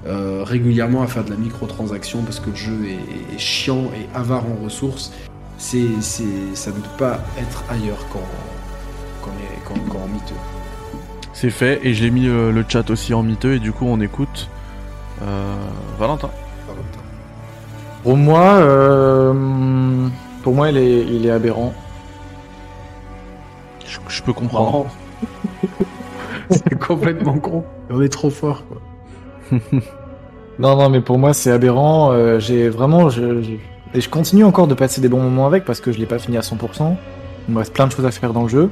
euh, 0.06 0.44
régulièrement 0.44 1.02
à 1.04 1.08
faire 1.08 1.24
de 1.24 1.30
la 1.30 1.38
microtransaction 1.38 2.22
parce 2.24 2.40
que 2.40 2.50
le 2.50 2.56
jeu 2.56 2.78
est, 2.88 3.36
est 3.36 3.40
chiant 3.40 3.86
et 3.96 4.08
avare 4.18 4.44
en 4.46 4.64
ressources, 4.64 5.12
c'est, 5.58 5.88
c'est, 6.02 6.24
ça 6.56 6.72
ne 6.72 6.76
peut 6.76 6.98
pas 6.98 7.20
être 7.40 7.64
ailleurs 7.70 8.06
qu'en, 8.12 8.20
qu'en, 9.22 9.32
qu'en- 9.66 9.90
qu'en 9.90 10.08
mytheux. 10.08 10.36
C'est 11.34 11.50
fait 11.50 11.80
et 11.84 11.94
j'ai 11.94 12.10
mis 12.10 12.28
euh, 12.28 12.52
le 12.52 12.64
chat 12.68 12.90
aussi 12.90 13.14
en 13.14 13.24
miteux 13.24 13.56
et 13.56 13.60
du 13.60 13.72
coup 13.72 13.86
on 13.88 14.00
écoute 14.02 14.50
euh, 15.22 15.56
Valentin. 16.00 16.30
Pour 18.04 18.18
moi, 18.18 18.56
euh, 18.56 19.34
pour 20.44 20.54
moi, 20.54 20.70
il 20.70 20.78
est, 20.78 21.06
il 21.06 21.26
est 21.26 21.32
aberrant. 21.32 21.74
Je, 23.94 24.16
je 24.16 24.24
peux 24.24 24.34
comprendre. 24.34 24.88
c'est 26.50 26.78
complètement 26.80 27.38
con. 27.38 27.64
On 27.90 28.02
est 28.02 28.10
trop 28.10 28.30
fort. 28.30 28.64
Quoi. 28.68 29.60
Non, 30.60 30.76
non, 30.78 30.88
mais 30.88 31.02
pour 31.02 31.18
moi, 31.18 31.34
c'est 31.34 31.50
aberrant. 31.50 32.12
Euh, 32.12 32.38
j'ai 32.40 32.70
vraiment, 32.70 33.10
je, 33.10 33.42
je- 33.42 33.52
et 33.96 34.02
je 34.02 34.08
continue 34.10 34.44
encore 34.44 34.68
de 34.68 34.76
passer 34.76 35.02
des 35.02 35.08
bons 35.08 35.20
moments 35.20 35.48
avec 35.48 35.66
parce 35.66 35.82
que 35.82 35.92
je 35.92 35.98
l'ai 35.98 36.06
pas 36.06 36.20
fini 36.20 36.38
à 36.38 36.42
100%. 36.42 36.96
Il 37.48 37.54
me 37.56 37.58
reste 37.60 37.74
plein 37.74 37.88
de 37.88 37.92
choses 37.92 38.06
à 38.06 38.12
faire 38.12 38.34
dans 38.34 38.44
le 38.44 38.50
jeu. 38.50 38.70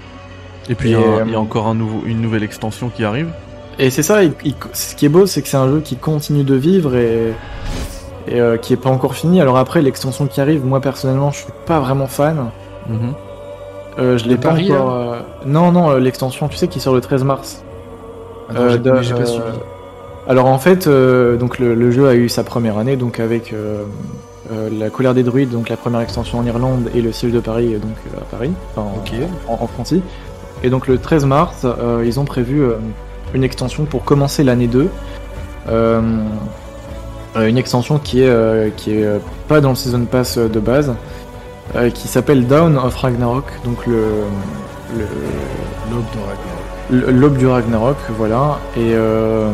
Et 0.70 0.76
puis 0.76 0.90
il 0.90 0.92
y, 0.92 0.96
a- 0.96 1.00
euh, 1.00 1.24
il 1.26 1.32
y 1.32 1.36
a 1.36 1.40
encore 1.40 1.66
un 1.68 1.74
nouveau, 1.74 2.04
une 2.06 2.22
nouvelle 2.22 2.44
extension 2.44 2.90
qui 2.90 3.04
arrive. 3.04 3.30
Et 3.80 3.90
c'est 3.90 4.04
ça, 4.04 4.24
il- 4.24 4.34
il- 4.46 4.54
ce 4.74 4.94
qui 4.94 5.08
est 5.08 5.10
beau, 5.10 5.26
c'est 5.26 5.42
que 5.42 5.48
c'est 5.48 5.58
un 5.58 5.68
jeu 5.70 5.82
qui 5.82 5.96
continue 5.96 6.44
de 6.44 6.54
vivre 6.54 6.96
et, 6.96 7.34
et 8.28 8.40
euh, 8.40 8.58
qui 8.58 8.74
est 8.74 8.78
pas 8.78 8.92
encore 8.92 9.16
fini. 9.16 9.42
Alors 9.42 9.58
après, 9.58 9.82
l'extension 9.82 10.28
qui 10.28 10.40
arrive, 10.40 10.64
moi 10.64 10.82
personnellement, 10.82 11.32
je 11.32 11.38
suis 11.38 11.54
pas 11.66 11.80
vraiment 11.80 12.06
fan. 12.08 12.52
Mhm. 12.88 13.14
Euh, 14.00 14.18
je 14.18 14.26
l'ai 14.26 14.38
pas 14.38 14.50
Paris, 14.50 14.72
encore. 14.72 14.92
euh, 14.96 15.20
Non, 15.46 15.72
non, 15.72 15.92
euh, 15.92 16.00
l'extension, 16.00 16.48
tu 16.48 16.58
sais, 16.58 16.68
qui 16.68 16.80
sort 16.80 16.94
le 16.96 17.02
13 17.02 17.24
mars. 17.24 17.62
Ah 18.50 18.54
non, 18.54 18.62
Euh, 18.62 18.78
de- 18.78 18.90
pas 18.92 18.98
euh, 18.98 19.26
suivi. 19.26 19.42
Alors 20.28 20.46
en 20.46 20.60
fait, 20.60 20.88
euh, 20.88 21.36
donc 21.36 21.58
le, 21.60 21.74
le 21.74 21.92
jeu 21.92 22.08
a 22.08 22.14
eu 22.16 22.30
sa 22.30 22.44
première 22.44 22.78
année, 22.78 22.96
donc 22.96 23.20
avec 23.20 23.54
euh, 23.54 23.84
euh, 24.52 24.70
la 24.78 24.90
colère 24.90 25.14
des 25.14 25.24
druides, 25.24 25.50
donc 25.50 25.68
la 25.68 25.78
première 25.78 26.00
extension 26.02 26.38
en 26.40 26.46
Irlande, 26.46 26.90
et 26.94 27.02
le 27.02 27.12
siège 27.12 27.32
de 27.32 27.40
Paris, 27.40 27.74
euh, 27.74 27.80
donc 27.80 27.96
euh, 28.14 28.20
à 28.20 28.26
Paris, 28.26 28.52
enfin, 28.76 28.88
en- 29.50 29.54
en, 29.54 29.64
en 29.64 29.68
Francie. 29.68 30.02
Et 30.64 30.70
donc 30.70 30.88
le 30.88 30.98
13 31.00 31.26
mars, 31.26 31.66
euh, 31.66 32.04
ils 32.06 32.20
ont 32.20 32.26
prévu 32.26 32.62
euh, 32.62 32.74
une 33.34 33.44
extension 33.44 33.86
pour 33.86 34.04
commencer 34.04 34.44
l'année 34.44 34.68
2. 34.68 34.90
Euh, 35.70 36.02
euh, 37.36 37.48
une 37.48 37.58
extension 37.58 37.98
qui 37.98 38.22
est, 38.24 38.30
euh, 38.30 38.70
qui 38.76 38.92
est 38.94 39.04
euh, 39.06 39.18
pas 39.48 39.60
dans 39.62 39.70
le 39.70 39.76
Season 39.76 40.06
Pass 40.06 40.38
euh, 40.38 40.48
de 40.50 40.60
base, 40.60 40.94
euh, 41.76 41.90
qui 41.90 42.08
s'appelle 42.08 42.48
Down 42.48 42.78
of 42.78 42.96
Ragnarok, 42.96 43.46
donc 43.64 43.86
le, 43.88 43.94
le, 44.98 45.06
L'aube 45.92 46.06
de 46.14 46.20
Ragnarok. 46.20 47.14
L'aube 47.22 47.38
du 47.38 47.48
Ragnarok, 47.48 47.98
voilà. 48.18 48.60
Et 48.76 48.94
euh, 48.94 49.50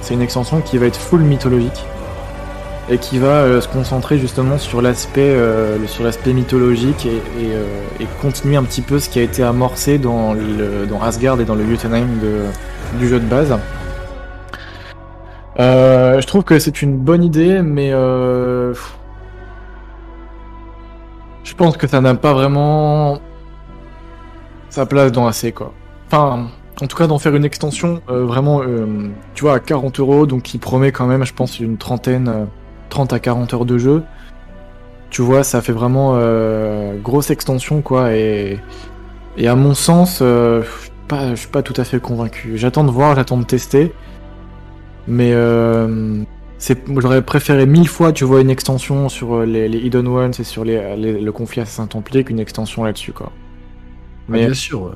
c'est 0.00 0.14
une 0.14 0.22
extension 0.22 0.60
qui 0.60 0.78
va 0.78 0.86
être 0.86 0.96
full 0.98 1.20
mythologique 1.20 1.84
et 2.90 2.96
qui 2.96 3.18
va 3.18 3.26
euh, 3.42 3.60
se 3.60 3.68
concentrer 3.68 4.16
justement 4.18 4.56
sur 4.56 4.80
l'aspect 4.80 5.20
euh, 5.28 5.76
le- 5.78 5.86
sur 5.86 6.04
l'aspect 6.04 6.32
mythologique 6.32 7.04
et, 7.06 7.16
et, 7.42 8.02
et 8.02 8.06
continuer 8.22 8.56
un 8.56 8.62
petit 8.62 8.80
peu 8.80 8.98
ce 8.98 9.10
qui 9.10 9.18
a 9.18 9.22
été 9.22 9.42
amorcé 9.42 9.98
dans 9.98 10.32
le 10.32 10.86
dans 10.88 11.02
Asgard 11.02 11.38
et 11.40 11.44
dans 11.44 11.54
le 11.54 11.68
Jotunheim 11.68 12.06
de, 12.22 12.98
du 12.98 13.08
jeu 13.08 13.20
de 13.20 13.26
base. 13.26 13.54
Je 15.58 16.26
trouve 16.26 16.44
que 16.44 16.58
c'est 16.58 16.80
une 16.82 16.96
bonne 16.96 17.22
idée, 17.24 17.60
mais 17.62 17.90
je 21.48 21.54
pense 21.54 21.78
que 21.78 21.86
ça 21.86 22.02
n'a 22.02 22.14
pas 22.14 22.34
vraiment 22.34 23.20
sa 24.68 24.84
place 24.84 25.12
dans 25.12 25.26
AC 25.26 25.54
quoi. 25.54 25.72
Enfin, 26.06 26.48
en 26.82 26.86
tout 26.86 26.96
cas 26.96 27.06
d'en 27.06 27.18
faire 27.18 27.34
une 27.34 27.44
extension 27.44 28.02
euh, 28.10 28.26
vraiment, 28.26 28.60
euh, 28.62 29.08
tu 29.34 29.44
vois, 29.44 29.54
à 29.54 29.58
40 29.58 29.98
euros, 29.98 30.26
donc 30.26 30.42
qui 30.42 30.58
promet 30.58 30.92
quand 30.92 31.06
même, 31.06 31.24
je 31.24 31.32
pense, 31.32 31.58
une 31.58 31.78
trentaine, 31.78 32.28
euh, 32.28 32.44
30 32.90 33.14
à 33.14 33.18
40 33.18 33.54
heures 33.54 33.64
de 33.64 33.78
jeu. 33.78 34.02
Tu 35.08 35.22
vois, 35.22 35.42
ça 35.42 35.62
fait 35.62 35.72
vraiment 35.72 36.12
euh, 36.16 36.98
grosse 37.00 37.30
extension 37.30 37.80
quoi, 37.80 38.14
et, 38.14 38.58
et 39.38 39.48
à 39.48 39.56
mon 39.56 39.72
sens, 39.72 40.18
euh, 40.20 40.62
je 40.62 40.68
suis 40.80 40.90
pas, 41.08 41.32
pas 41.50 41.62
tout 41.62 41.80
à 41.80 41.84
fait 41.84 41.98
convaincu. 41.98 42.58
J'attends 42.58 42.84
de 42.84 42.90
voir, 42.90 43.16
j'attends 43.16 43.38
de 43.38 43.44
tester, 43.44 43.94
mais 45.06 45.32
euh, 45.32 46.22
j'aurais 46.96 47.22
préféré 47.22 47.66
mille 47.66 47.88
fois, 47.88 48.12
tu 48.12 48.24
vois, 48.24 48.40
une 48.40 48.50
extension 48.50 49.08
sur 49.08 49.34
euh, 49.34 49.46
les, 49.46 49.68
les 49.68 49.78
Hidden 49.78 50.06
Ones 50.08 50.32
et 50.38 50.44
sur 50.44 50.64
les, 50.64 50.96
les- 50.96 51.20
le 51.20 51.32
conflit 51.32 51.60
Assassin 51.60 51.86
Templier 51.86 52.24
qu'une 52.24 52.40
extension 52.40 52.84
là-dessus 52.84 53.12
quoi. 53.12 53.32
Mais 54.28 54.46
bien 54.46 54.54
sûr. 54.54 54.82
ouais. 54.82 54.92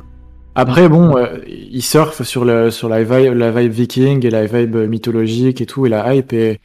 Après, 0.55 0.89
bon, 0.89 1.16
euh, 1.16 1.39
ils 1.47 1.82
surfent 1.82 2.23
sur, 2.24 2.44
le, 2.44 2.70
sur 2.70 2.89
la, 2.91 3.02
vibe, 3.02 3.32
la 3.34 3.50
vibe 3.50 3.73
viking 3.73 4.26
et 4.26 4.31
la 4.31 4.44
vibe 4.44 4.76
mythologique 4.76 5.62
et 5.62 5.66
tout, 5.66 5.86
et 5.86 5.89
la 5.89 6.15
hype, 6.15 6.34
et, 6.34 6.60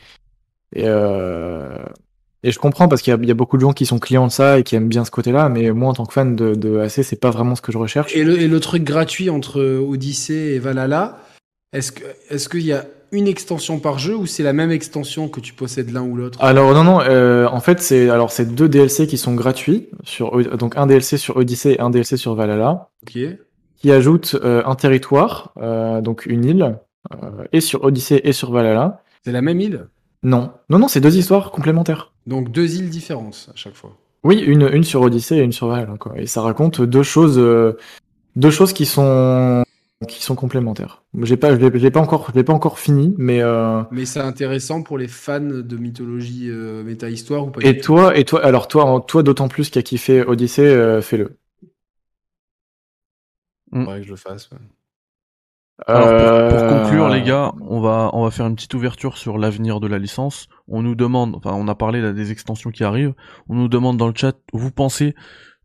et, 0.76 0.84
euh, 0.86 1.78
et 2.44 2.52
je 2.52 2.60
comprends 2.60 2.90
parce 2.90 3.02
qu'il 3.02 3.12
y, 3.12 3.16
a- 3.16 3.20
il 3.22 3.28
y 3.28 3.32
a 3.32 3.36
beaucoup 3.36 3.56
de 3.56 3.62
gens 3.62 3.72
qui 3.72 3.86
sont 3.86 3.98
clients 4.00 4.28
de 4.28 4.32
ça 4.34 4.60
et 4.60 4.64
qui 4.64 4.76
aiment 4.76 4.90
bien 4.90 5.06
ce 5.06 5.12
côté-là, 5.12 5.48
mais 5.48 5.72
moi, 5.72 5.90
en 5.90 5.94
tant 5.94 6.06
que 6.06 6.12
fan 6.12 6.36
de, 6.36 6.54
de 6.56 6.80
AC, 6.80 7.02
c'est 7.04 7.20
pas 7.22 7.30
vraiment 7.32 7.56
ce 7.56 7.62
que 7.62 7.72
je 7.72 7.78
recherche. 7.78 8.14
Et 8.14 8.26
le, 8.26 8.38
et 8.42 8.50
le 8.50 8.60
truc 8.60 8.84
gratuit 8.84 9.30
entre 9.30 9.62
Odyssey 9.62 10.56
et 10.56 10.60
Valhalla, 10.60 11.20
est-ce 11.72 11.94
que 11.94 12.04
est-ce 12.30 12.50
qu'il 12.50 12.66
y 12.66 12.74
a 12.74 12.84
une 13.12 13.28
extension 13.28 13.80
par 13.80 14.00
jeu 14.00 14.16
ou 14.16 14.26
c'est 14.26 14.44
la 14.44 14.54
même 14.54 14.72
extension 14.72 15.30
que 15.30 15.40
tu 15.40 15.54
possèdes 15.54 15.92
l'un 15.92 16.04
ou 16.04 16.16
l'autre 16.16 16.38
Alors, 16.44 16.74
non, 16.74 16.84
non, 16.84 17.00
euh, 17.02 17.48
en 17.48 17.60
fait, 17.60 17.80
c'est 17.82 18.10
alors 18.10 18.32
c'est 18.32 18.54
deux 18.54 18.68
DLC 18.70 19.08
qui 19.08 19.18
sont 19.18 19.34
gratuits, 19.34 19.88
sur, 20.04 20.38
donc 20.58 20.76
un 20.78 20.88
DLC 20.88 21.18
sur 21.18 21.38
Odyssey 21.38 21.74
et 21.74 21.80
un 21.80 21.90
DLC 21.90 22.18
sur 22.18 22.36
Valhalla, 22.36 22.90
Ok. 23.04 23.18
qui 23.78 23.92
ajoutent 23.92 24.36
euh, 24.44 24.62
un 24.66 24.76
territoire, 24.76 25.54
euh, 25.62 26.02
donc 26.02 26.26
une 26.26 26.46
île, 26.46 26.78
et 27.54 27.62
sur 27.62 27.84
Odyssey 27.86 28.20
et 28.24 28.34
sur 28.34 28.52
Valhalla. 28.52 29.02
C'est 29.24 29.32
la 29.32 29.42
même 29.42 29.62
île? 29.62 29.88
Non, 30.24 30.52
non, 30.70 30.80
non, 30.80 30.88
c'est 30.90 31.00
deux 31.00 31.16
histoires 31.18 31.52
complémentaires. 31.52 32.12
Donc 32.26 32.52
deux 32.52 32.76
îles 32.76 32.90
différentes 32.90 33.48
à 33.54 33.56
chaque 33.56 33.76
fois. 33.76 33.92
Oui, 34.24 34.38
une, 34.40 34.68
une 34.74 34.84
sur 34.84 35.02
Odyssey 35.02 35.38
et 35.38 35.42
une 35.42 35.54
sur 35.54 35.68
Valhalla, 35.68 35.96
quoi. 35.98 36.14
Et 36.18 36.26
ça 36.26 36.42
raconte 36.42 36.82
deux 36.82 37.04
choses, 37.04 37.38
deux 38.36 38.50
choses 38.52 38.74
qui 38.74 38.86
sont, 38.86 39.64
qui 40.08 40.22
sont 40.22 40.36
complémentaires. 40.36 41.04
J'ai 41.24 41.38
pas, 41.38 41.58
je 41.58 41.66
l'ai 41.66 41.92
pas 41.92 42.00
encore, 42.00 42.30
je 42.30 42.36
l'ai 42.36 42.44
pas 42.44 42.54
encore 42.54 42.78
fini, 42.78 43.16
mais 43.18 43.42
euh, 43.42 43.82
Mais 43.92 44.06
c'est 44.06 44.20
intéressant 44.20 44.84
pour 44.84 44.98
les 44.98 45.08
fans 45.08 45.40
de 45.40 45.78
mythologie 45.78 46.50
euh, 46.50 46.84
méta-histoire 46.84 47.48
ou 47.48 47.52
pas 47.52 47.62
et 47.62 47.80
toi, 47.80 48.16
et 48.18 48.24
toi, 48.26 48.44
alors 48.46 48.68
toi, 48.68 49.04
toi 49.08 49.24
d'autant 49.24 49.48
plus 49.48 49.70
qui 49.70 49.80
a 49.80 49.82
kiffé 49.82 50.24
Odyssey, 50.24 50.62
euh, 50.66 51.02
fais-le. 51.02 51.38
Faudrait 53.84 54.02
que 54.02 54.06
je 54.06 54.12
le 54.12 54.16
fasse. 54.18 54.50
ouais. 54.52 54.58
Alors 55.88 56.16
pour, 56.16 56.48
pour 56.48 56.64
Euh, 56.64 56.68
conclure 56.68 57.08
les 57.10 57.22
gars, 57.22 57.54
on 57.62 57.80
va 57.82 58.10
on 58.14 58.24
va 58.24 58.32
faire 58.32 58.48
une 58.48 58.56
petite 58.56 58.74
ouverture 58.74 59.18
sur 59.18 59.38
l'avenir 59.38 59.80
de 59.80 59.88
la 59.88 60.00
licence. 60.00 60.48
On 60.68 60.82
nous 60.82 60.96
demande, 60.96 61.36
enfin 61.36 61.52
on 61.54 61.68
a 61.68 61.76
parlé 61.76 62.02
là 62.02 62.14
des 62.14 62.32
extensions 62.32 62.72
qui 62.72 62.84
arrivent. 62.84 63.14
On 63.48 63.56
nous 63.56 63.68
demande 63.68 63.98
dans 63.98 64.08
le 64.08 64.14
chat, 64.16 64.36
vous 64.54 64.72
pensez 64.72 65.14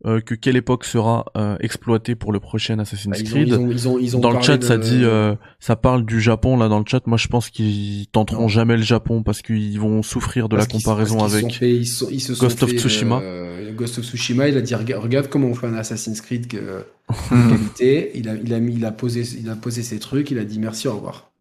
euh, 0.05 0.19
que 0.21 0.35
quelle 0.35 0.55
époque 0.57 0.83
sera 0.85 1.25
euh, 1.37 1.55
exploitée 1.61 2.15
pour 2.15 2.31
le 2.33 2.39
prochain 2.39 2.77
Assassin's 2.79 3.07
Bah, 3.11 3.17
ils, 3.19 3.27
ont, 3.27 3.31
Creed 3.31 3.47
ils, 3.47 3.55
ont, 3.55 3.69
ils, 3.71 3.87
ont, 3.87 3.99
ils 3.99 4.17
ont 4.17 4.19
Dans 4.19 4.31
le 4.31 4.41
chat, 4.41 4.57
de- 4.57 4.63
ça 4.63 4.77
dit, 4.77 5.01
euh, 5.03 5.35
ça 5.59 5.75
parle 5.75 6.05
du 6.05 6.19
Japon 6.21 6.57
là 6.57 6.67
dans 6.67 6.79
le 6.79 6.85
chat. 6.87 7.05
Moi, 7.07 7.17
je 7.17 7.27
pense 7.27 7.49
qu'ils 7.49 8.07
tenteront 8.07 8.41
Non. 8.43 8.47
jamais 8.47 8.75
le 8.75 8.83
Japon 8.83 9.23
parce 9.23 9.41
qu'ils 9.41 9.79
vont 9.79 10.03
souffrir 10.03 10.49
de 10.49 10.55
parce 10.57 10.67
la 10.67 10.73
comparaison 10.77 11.17
parce 11.19 11.33
avec. 11.35 11.53
fait- 11.53 11.83
se 11.85 12.39
Ghost 12.39 12.63
of 12.63 12.71
Tsushima. 12.71 13.19
euh, 13.21 13.71
Ghost 13.73 13.97
of 13.99 14.05
Tsushima, 14.05 14.49
il 14.49 14.57
a 14.57 14.61
dit 14.61 14.75
regarde, 14.75 15.27
comment 15.29 15.47
on 15.47 15.55
fait 15.55 15.67
un 15.67 15.73
Assassin's 15.75 16.19
Creed 16.21 16.47
que, 16.47 16.85
qualité. 17.29 18.11
Il 18.15 18.29
a, 18.29 18.35
il 18.35 18.53
a 18.53 18.59
mis, 18.59 18.75
il 18.75 18.85
a 18.85 18.91
posé, 18.91 19.23
il 19.39 19.49
a 19.49 19.55
posé 19.55 19.83
ses 19.83 19.99
trucs. 19.99 20.31
Il 20.31 20.37
a 20.37 20.43
dit 20.43 20.59
merci, 20.59 20.87
au 20.87 20.95
revoir. 20.95 21.31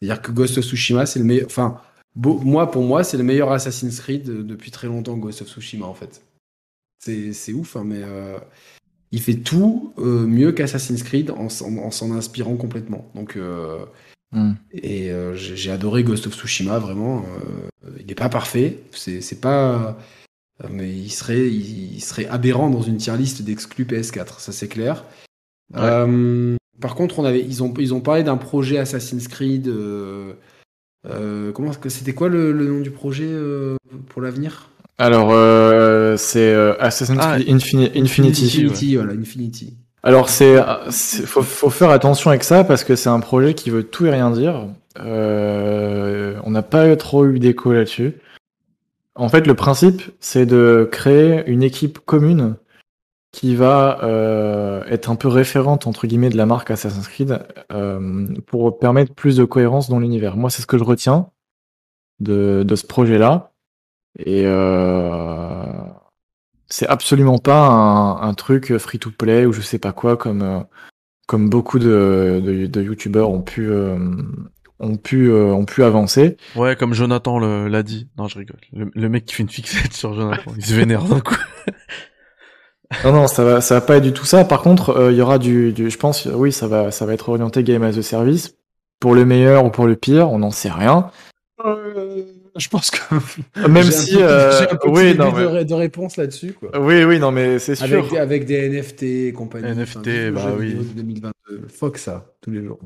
C'est-à-dire 0.00 0.22
que 0.22 0.32
Ghost 0.32 0.56
of 0.58 0.64
Tsushima, 0.64 1.06
c'est 1.06 1.18
le 1.18 1.24
meilleur. 1.24 1.46
Enfin, 1.46 1.76
moi, 2.16 2.70
pour 2.70 2.84
moi, 2.84 3.04
c'est 3.04 3.16
le 3.16 3.22
meilleur 3.24 3.52
Assassin's 3.52 4.00
Creed 4.00 4.28
euh, 4.28 4.42
depuis 4.42 4.70
très 4.70 4.86
longtemps, 4.88 5.16
Ghost 5.16 5.42
of 5.42 5.48
Tsushima, 5.48 5.86
en 5.86 5.94
fait. 5.94 6.22
C'est 6.98 7.52
ouf, 7.52 7.76
hein, 7.76 7.84
mais 7.86 8.00
euh, 8.02 8.38
il 9.12 9.20
fait 9.22 9.36
tout 9.36 9.92
euh, 9.98 10.26
mieux 10.26 10.52
qu'Assassin's 10.52 11.02
Creed 11.02 11.30
en, 11.30 11.48
s'en- 11.48 11.76
en 11.78 11.90
s'en 11.90 12.12
inspirant 12.12 12.56
complètement. 12.56 13.10
Donc, 13.14 13.36
euh, 13.36 13.78
Hmm. 14.30 14.52
et 14.72 15.10
j'ai 15.36 15.70
adoré 15.70 16.04
Ghost 16.04 16.26
of 16.26 16.34
Tsushima, 16.34 16.78
vraiment. 16.78 17.24
il 17.98 18.04
n'est 18.04 18.14
pas 18.14 18.28
parfait, 18.28 18.80
c'est 18.92 19.40
pas. 19.40 19.96
Mais 20.68 20.90
il 20.90 21.08
serait, 21.08 21.46
il, 21.46 21.94
il 21.94 22.00
serait 22.02 22.26
aberrant 22.26 22.68
dans 22.68 22.82
une 22.82 22.98
tier 22.98 23.16
list 23.16 23.40
d'exclus 23.40 23.86
PS4, 23.86 24.38
ça 24.40 24.52
c'est 24.52 24.68
clair. 24.68 25.06
Ouais. 25.74 26.58
Par 26.78 26.94
contre, 26.94 27.20
on 27.20 27.24
avait, 27.24 27.40
ils, 27.40 27.62
ont, 27.62 27.72
ils 27.78 27.94
ont 27.94 28.02
parlé 28.02 28.22
d'un 28.22 28.36
projet 28.36 28.76
Assassin's 28.76 29.28
Creed. 29.28 29.72
comment 31.02 31.72
c'était 31.88 32.12
quoi 32.12 32.28
le, 32.28 32.52
le 32.52 32.66
nom 32.66 32.80
du 32.82 32.90
projet 32.90 33.34
pour 34.08 34.20
l'avenir? 34.20 34.68
Alors, 34.98 35.28
euh, 35.32 36.16
c'est 36.16 36.52
euh, 36.52 36.74
Assassin's 36.80 37.18
Ah, 37.22 37.36
Creed 37.38 37.48
Infini- 37.56 37.90
Infinity. 38.00 38.44
Infinity, 38.46 38.96
voilà, 38.96 39.12
Infinity. 39.12 39.76
Alors, 40.02 40.28
c'est, 40.28 40.56
c'est- 40.90 41.24
faut, 41.26 41.42
faut 41.42 41.70
faire 41.70 41.90
attention 41.90 42.30
avec 42.30 42.44
ça 42.44 42.64
parce 42.64 42.84
que 42.84 42.96
c'est 42.96 43.08
un 43.08 43.20
projet 43.20 43.54
qui 43.54 43.70
veut 43.70 43.84
tout 43.84 44.06
et 44.06 44.10
rien 44.10 44.30
dire. 44.30 44.66
Euh, 45.00 46.38
on 46.44 46.50
n'a 46.50 46.62
pas 46.62 46.94
trop 46.96 47.26
eu 47.26 47.38
d'écho 47.38 47.72
là-dessus. 47.72 48.14
En 49.14 49.28
fait, 49.28 49.46
le 49.46 49.54
principe, 49.54 50.02
c'est 50.20 50.46
de 50.46 50.88
créer 50.90 51.42
une 51.46 51.62
équipe 51.62 51.98
commune 52.00 52.54
qui 53.32 53.54
va 53.54 54.00
euh, 54.04 54.82
être 54.88 55.10
un 55.10 55.16
peu 55.16 55.28
référente 55.28 55.86
entre 55.86 56.06
guillemets 56.06 56.30
de 56.30 56.36
la 56.36 56.46
marque 56.46 56.70
Assassin's 56.70 57.06
Creed 57.08 57.38
euh, 57.72 58.26
pour 58.46 58.78
permettre 58.78 59.12
plus 59.14 59.36
de 59.36 59.44
cohérence 59.44 59.88
dans 59.90 59.98
l'univers. 59.98 60.36
Moi, 60.36 60.50
c'est 60.50 60.62
ce 60.62 60.66
que 60.66 60.78
je 60.78 60.84
retiens 60.84 61.28
de, 62.20 62.64
de 62.66 62.74
ce 62.76 62.86
projet-là. 62.86 63.52
Et 64.18 64.42
euh, 64.46 65.62
c'est 66.66 66.86
absolument 66.86 67.38
pas 67.38 67.66
un, 67.68 68.20
un 68.22 68.34
truc 68.34 68.76
free-to-play 68.76 69.46
ou 69.46 69.52
je 69.52 69.60
sais 69.60 69.78
pas 69.78 69.92
quoi 69.92 70.16
comme 70.16 70.42
euh, 70.42 70.60
comme 71.26 71.48
beaucoup 71.48 71.78
de, 71.78 72.40
de, 72.44 72.66
de 72.66 72.82
youtubeurs 72.82 73.30
ont 73.30 73.42
pu 73.42 73.68
euh, 73.70 73.96
ont 74.80 74.96
pu 74.96 75.30
euh, 75.30 75.52
ont 75.52 75.64
pu 75.64 75.82
avancer. 75.84 76.36
Ouais, 76.56 76.74
comme 76.76 76.94
Jonathan 76.94 77.38
le- 77.38 77.68
l'a 77.68 77.82
dit. 77.82 78.08
Non, 78.18 78.28
je 78.28 78.38
rigole. 78.38 78.58
Le, 78.72 78.90
le 78.92 79.08
mec 79.08 79.24
qui 79.24 79.34
fait 79.34 79.42
une 79.42 79.48
fixette 79.48 79.92
sur 79.92 80.14
Jonathan, 80.14 80.52
il 80.56 80.64
se 80.64 80.74
vénère 80.74 81.04
d'un 81.04 81.20
coup. 81.20 81.36
Non 83.04 83.12
non, 83.12 83.26
ça 83.26 83.44
va 83.44 83.60
ça 83.60 83.74
va 83.74 83.80
pas 83.82 83.98
être 83.98 84.02
du 84.02 84.14
tout 84.14 84.24
ça. 84.24 84.46
Par 84.46 84.62
contre, 84.62 84.96
euh, 84.96 85.12
il 85.12 85.18
y 85.18 85.20
aura 85.20 85.38
du, 85.38 85.74
du 85.74 85.90
je 85.90 85.98
pense 85.98 86.24
oui, 86.24 86.52
ça 86.52 86.66
va 86.68 86.90
ça 86.90 87.04
va 87.04 87.12
être 87.12 87.28
orienté 87.28 87.62
game 87.62 87.82
as 87.82 87.98
a 87.98 88.02
service 88.02 88.56
pour 88.98 89.14
le 89.14 89.26
meilleur 89.26 89.66
ou 89.66 89.70
pour 89.70 89.86
le 89.86 89.94
pire, 89.94 90.30
on 90.32 90.38
n'en 90.38 90.50
sait 90.50 90.70
rien. 90.70 91.10
Je 92.58 92.68
pense 92.68 92.90
que. 92.90 92.98
Même 93.68 93.82
si 93.84 94.16
euh, 94.22 94.52
j'ai 94.58 94.64
un 94.70 94.76
petit 94.76 94.88
oui 94.88 95.02
début 95.04 95.18
non 95.18 95.32
de, 95.32 95.48
mais- 95.54 95.64
de 95.64 95.74
réponse 95.74 96.16
là-dessus, 96.16 96.52
quoi. 96.52 96.70
oui 96.80 97.04
oui 97.04 97.18
non 97.18 97.30
mais 97.32 97.58
c'est 97.58 97.74
sûr. 97.74 97.86
Avec, 97.86 98.10
des- 98.10 98.18
avec 98.18 98.44
des 98.46 98.68
NFT 98.68 99.02
et 99.28 99.32
compagnie. 99.32 99.68
NFT, 99.70 99.96
Enfin, 99.98 100.30
bah 100.32 100.54
oui. 100.58 100.66
vidéo 100.68 100.82
de 100.82 100.88
2022. 101.02 101.32
Fuck 101.68 101.98
ça, 101.98 102.26
tous 102.40 102.50
les 102.50 102.62
jours. 102.64 102.78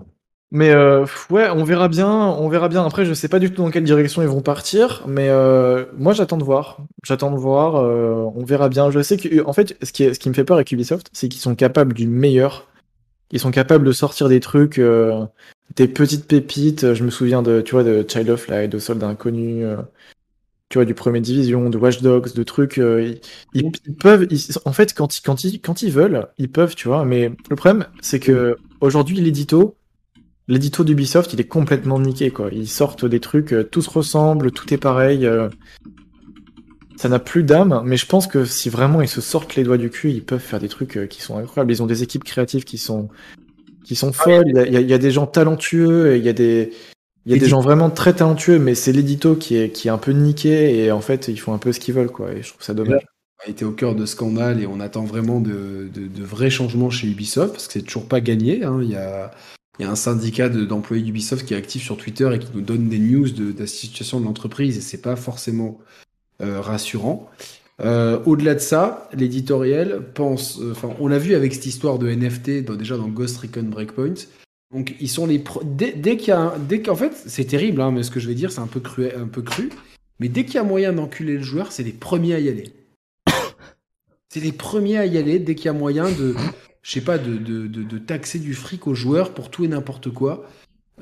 Mais 0.55 0.69
euh, 0.71 1.07
ouais, 1.31 1.49
on 1.51 1.65
verra 1.65 1.89
bien, 1.89 2.11
on 2.11 2.47
verra 2.51 2.69
bien. 2.69 2.85
Après, 2.85 3.07
je 3.07 3.15
sais 3.15 3.29
pas 3.29 3.39
du 3.39 3.51
tout 3.51 3.63
dans 3.63 3.71
quelle 3.71 3.85
direction 3.85 4.21
ils 4.21 4.29
vont 4.29 4.43
partir, 4.43 5.03
mais 5.09 5.29
euh, 5.31 5.87
moi 5.97 6.13
j'attends 6.13 6.37
de 6.37 6.45
voir. 6.45 6.77
J'attends 7.05 7.31
de 7.31 7.39
voir. 7.39 7.77
euh, 7.77 8.31
on 8.37 8.45
verra 8.45 8.69
bien. 8.69 8.91
Je 8.91 9.01
sais 9.01 9.17
que, 9.17 9.43
en 9.47 9.55
fait, 9.55 9.77
ce 9.83 9.93
qui, 9.93 10.05
est- 10.05 10.13
ce 10.15 10.19
qui 10.19 10.29
me 10.29 10.35
fait 10.35 10.45
peur 10.45 10.57
avec 10.57 10.71
Ubisoft, 10.71 11.09
c'est 11.15 11.29
qu'ils 11.29 11.41
sont 11.41 11.55
capables 11.55 11.95
du 11.95 12.07
meilleur. 12.07 12.69
Ils 13.31 13.41
sont 13.41 13.51
capables 13.51 13.87
de 13.87 13.93
sortir 13.93 14.29
des 14.29 14.41
trucs, 14.41 14.79
euh, 14.79 15.25
des 15.77 15.89
petites 15.89 16.27
pépites. 16.27 16.95
Je 16.95 17.05
me 17.05 17.11
souviens 17.11 17.43
de, 17.43 17.61
tu 17.61 17.73
vois, 17.73 17.85
de 17.85 18.05
Child 18.09 18.31
of 18.31 18.49
Light, 18.49 18.71
de 18.71 18.79
Soldat 18.79 19.09
Inconnu, 19.09 19.65
euh, 19.65 19.77
tu 20.69 20.79
vois, 20.79 20.85
du 20.87 20.95
premier 20.95 21.21
Division, 21.21 21.71
de 21.71 21.79
Watch 21.79 22.03
Dogs, 22.03 22.35
de 22.35 22.43
trucs. 22.43 22.79
euh, 22.79 23.03
ils, 23.55 23.63
ils- 23.67 23.73
ils 23.87 23.95
peuvent, 23.95 24.27
ils- 24.31 24.59
en 24.65 24.73
fait, 24.73 24.95
quand 24.95 25.19
ils, 25.19 25.23
quand 25.23 25.45
ils, 25.45 25.61
quand 25.61 25.83
ils 25.83 25.93
veulent, 25.93 26.29
ils 26.39 26.51
peuvent, 26.51 26.75
tu 26.75 26.89
vois. 26.89 27.05
Mais 27.05 27.33
le 27.51 27.57
problème, 27.57 27.87
c'est 28.03 28.21
que 28.21 28.57
aujourd'hui, 28.81 29.21
l'édito, 29.21 29.77
L'édito 30.49 30.83
d'Ubisoft, 30.85 31.33
il 31.33 31.41
est 31.41 31.47
complètement 31.49 32.01
niqué, 32.01 32.31
quoi. 32.31 32.51
Ils 32.53 32.69
sortent 32.69 33.05
des 33.05 33.21
trucs, 33.21 33.53
euh, 33.53 33.63
tout 33.65 33.81
se 33.81 33.91
ressemble, 33.91 34.51
tout 34.51 34.75
est 34.75 34.79
pareil. 34.79 35.25
euh, 35.25 35.49
Ça 36.97 37.09
n'a 37.09 37.19
plus 37.19 37.43
d'âme, 37.43 37.83
mais 37.85 37.97
je 37.97 38.07
pense 38.07 38.27
que 38.27 38.45
si 38.45 38.69
vraiment 38.69 39.01
ils 39.03 39.09
se 39.09 39.21
sortent 39.21 39.57
les 39.57 39.65
doigts 39.65 39.79
du 39.79 39.91
cul, 39.91 40.11
ils 40.11 40.25
peuvent 40.25 40.41
faire 40.41 40.61
des 40.61 40.69
trucs 40.69 40.97
euh, 40.97 41.07
qui 41.07 41.21
sont 41.23 41.37
incroyables. 41.39 41.73
Ils 41.73 41.83
ont 41.83 41.87
des 41.87 42.03
équipes 42.03 42.23
créatives 42.25 42.65
qui 42.65 42.79
sont, 42.79 43.09
qui 43.85 43.97
sont 43.97 44.13
folles. 44.13 44.45
Il 44.49 44.55
y 44.73 44.77
a, 44.77 44.81
il 44.81 44.89
y 44.89 44.95
a- 44.95 44.99
des 44.99 45.11
gens 45.11 45.27
talentueux, 45.27 46.17
il 46.17 46.25
y 46.25 46.29
a 46.29 46.33
des, 46.33 46.73
il 47.27 47.33
y 47.33 47.35
a 47.35 47.39
des 47.39 47.49
gens 47.49 47.61
vraiment 47.61 47.91
très 47.91 48.15
talentueux, 48.15 48.59
mais 48.59 48.75
c'est 48.75 48.93
l'édito 48.93 49.37
qui 49.37 49.57
est, 49.57 49.71
qui 49.71 49.89
est 49.89 49.91
un 49.91 49.99
peu 49.99 50.13
niqué, 50.13 50.85
et 50.85 50.91
en 50.93 51.01
fait, 51.01 51.29
ils 51.29 51.39
font 51.39 51.53
un 51.55 51.59
peu 51.59 51.73
ce 51.73 51.81
qu'ils 51.81 51.95
veulent, 51.95 52.11
quoi. 52.11 52.33
Et 52.33 52.43
je 52.43 52.49
trouve 52.51 52.63
ça 52.63 52.75
dommage. 52.75 53.03
a 53.45 53.49
été 53.51 53.65
au 53.65 53.73
cœur 53.73 53.95
de 53.95 54.07
scandale 54.07 54.61
et 54.63 54.67
on 54.67 54.79
attend 54.81 55.05
vraiment 55.05 55.41
de, 55.41 55.89
de- 55.93 56.07
de 56.07 56.25
vrais 56.25 56.51
changements 56.51 56.91
chez 56.91 57.09
Ubisoft 57.09 57.53
parce 57.53 57.67
que 57.67 57.73
c'est 57.73 57.83
toujours 57.83 58.07
pas 58.07 58.21
gagné. 58.21 58.63
hein. 58.65 58.79
Il, 58.83 58.91
y 58.91 58.95
a, 58.97 59.33
il 59.81 59.85
y 59.85 59.89
a 59.89 59.91
un 59.91 59.97
syndicat 59.97 60.49
de- 60.49 60.65
d'employés 60.65 61.03
d'Ubisoft 61.03 61.45
qui 61.45 61.55
est 61.55 61.57
actif 61.57 61.83
sur 61.83 61.97
Twitter 61.97 62.31
et 62.33 62.39
qui 62.39 62.47
nous 62.55 62.61
donne 62.61 62.89
des 62.89 63.01
news 63.01 63.29
de, 63.31 63.51
de 63.51 63.59
la 63.59 63.67
situation 63.67 64.21
de 64.21 64.27
l'entreprise 64.27 64.79
et 64.79 64.81
c'est 64.81 65.03
pas 65.03 65.17
forcément 65.17 65.79
euh, 66.41 66.61
rassurant. 66.61 67.29
Euh, 67.81 68.23
Au-delà 68.27 68.55
de 68.55 68.61
ça, 68.61 69.09
l'éditorial 69.15 70.03
pense, 70.15 70.61
euh, 70.61 70.73
enfin, 70.73 70.91
on 71.01 71.09
l'a 71.09 71.19
vu 71.19 71.35
avec 71.35 71.55
cette 71.55 71.67
histoire 71.67 71.99
de 71.99 72.09
NFT 72.09 72.71
déjà 72.77 72.97
dans 72.97 73.09
Ghost 73.09 73.39
Recon 73.39 73.65
Breakpoint. 73.65 74.15
Donc 74.73 74.95
ils 75.01 75.09
sont 75.09 75.27
les 75.27 75.43
dès, 75.65 75.93
dès 75.93 76.17
qu'il 76.17 76.29
y 76.29 76.33
a 76.33 76.55
dès 76.59 76.81
qu'en 76.81 76.97
fait 76.97 77.13
c'est 77.15 77.45
terrible, 77.45 77.83
hein, 77.83 77.91
mais 77.91 78.03
ce 78.03 78.11
que 78.11 78.21
je 78.21 78.29
vais 78.29 78.35
dire 78.35 78.51
c'est 78.51 78.61
un 78.61 78.67
peu 78.67 78.81
cru, 78.81 79.11
un 79.11 79.27
peu 79.27 79.43
cru. 79.43 79.71
Mais 80.19 80.29
dès 80.29 80.45
qu'il 80.45 80.55
y 80.55 80.59
a 80.59 80.65
moyen 80.65 80.93
d'enculer 80.93 81.35
le 81.35 81.43
joueur, 81.43 81.73
c'est 81.73 81.83
les 81.83 81.93
premiers 81.93 82.35
à 82.35 82.41
y 82.41 82.49
aller. 82.49 82.73
C'est 84.29 84.41
les 84.41 84.53
premiers 84.53 84.97
à 84.97 85.05
y 85.05 85.19
aller 85.19 85.39
dès 85.39 85.55
qu'il 85.55 85.67
y 85.67 85.69
a 85.69 85.75
moyen 85.75 86.05
de, 86.11 86.35
je 86.81 86.91
sais 86.91 87.01
pas, 87.03 87.19
de, 87.19 87.37
de, 87.37 87.67
de, 87.67 87.99
taxer 87.99 88.39
du 88.39 88.55
fric 88.55 88.87
aux 88.87 88.95
joueurs 88.95 89.35
pour 89.35 89.51
tout 89.51 89.65
et 89.65 89.69
n'importe 89.69 90.11
quoi. 90.11 90.49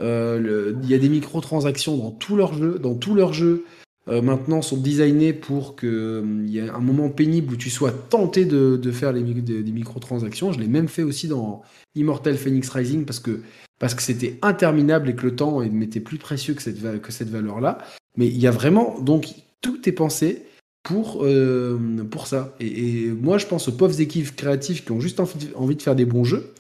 Euh, 0.00 0.74
Il 0.82 0.90
y 0.90 0.94
a 0.94 0.98
des 0.98 1.08
microtransactions 1.08 1.96
dans 1.96 2.10
tous 2.10 2.34
leurs 2.34 2.54
jeux, 2.54 2.80
dans 2.80 2.94
tous 2.94 3.14
leurs 3.14 3.32
jeux. 3.32 3.64
Euh, 4.08 4.22
maintenant 4.22 4.62
sont 4.62 4.76
designés 4.76 5.32
pour 5.32 5.76
que 5.76 6.20
hum, 6.20 6.44
il 6.46 6.50
y 6.50 6.58
ait 6.58 6.68
un 6.68 6.80
moment 6.80 7.10
pénible 7.10 7.54
où 7.54 7.56
tu 7.56 7.70
sois 7.70 7.92
tenté 7.92 8.44
de, 8.44 8.78
faire 8.92 9.12
des, 9.12 9.22
des 9.22 9.72
microtransactions. 9.72 10.52
Je 10.52 10.60
l'ai 10.60 10.68
même 10.68 10.88
fait 10.88 11.02
aussi 11.02 11.28
dans 11.28 11.62
Immortal 11.94 12.36
Phoenix 12.36 12.68
Rising 12.70 13.04
parce 13.04 13.20
que 13.20 13.40
parce 13.80 13.94
que 13.94 14.02
c'était 14.02 14.38
interminable 14.42 15.08
et 15.08 15.16
que 15.16 15.24
le 15.24 15.34
temps 15.34 15.60
m'était 15.60 16.00
plus 16.00 16.18
précieux 16.18 16.54
que 16.54 16.62
cette, 16.62 17.00
que 17.00 17.10
cette 17.10 17.30
valeur-là. 17.30 17.78
Mais 18.16 18.28
il 18.28 18.38
y 18.38 18.46
a 18.46 18.50
vraiment, 18.50 19.00
donc, 19.00 19.28
tout 19.62 19.88
est 19.88 19.92
pensé 19.92 20.44
pour, 20.82 21.24
euh, 21.24 21.78
pour 22.10 22.26
ça. 22.26 22.54
Et, 22.60 23.08
moi, 23.08 23.38
je 23.38 23.46
pense 23.46 23.68
aux 23.68 23.72
pauvres 23.72 23.98
équipes 24.00 24.36
créatives 24.36 24.84
qui 24.84 24.92
ont 24.92 25.00
juste 25.00 25.18
envie 25.18 25.76
de, 25.76 25.82
faire 25.82 25.96
des 25.96 26.04
bons 26.04 26.24
jeux. 26.24 26.52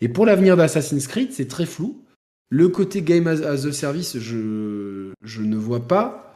Et 0.00 0.08
pour 0.08 0.24
l'avenir 0.24 0.56
d'Assassin's 0.56 1.08
Creed, 1.08 1.32
c'est 1.32 1.48
très 1.48 1.66
flou. 1.66 2.04
Le 2.48 2.68
côté 2.68 3.02
game 3.02 3.26
as, 3.26 3.42
as 3.42 3.66
a 3.66 3.72
service, 3.72 4.16
je, 4.18 5.10
je 5.22 5.42
ne 5.42 5.56
vois 5.56 5.86
pas 5.86 6.27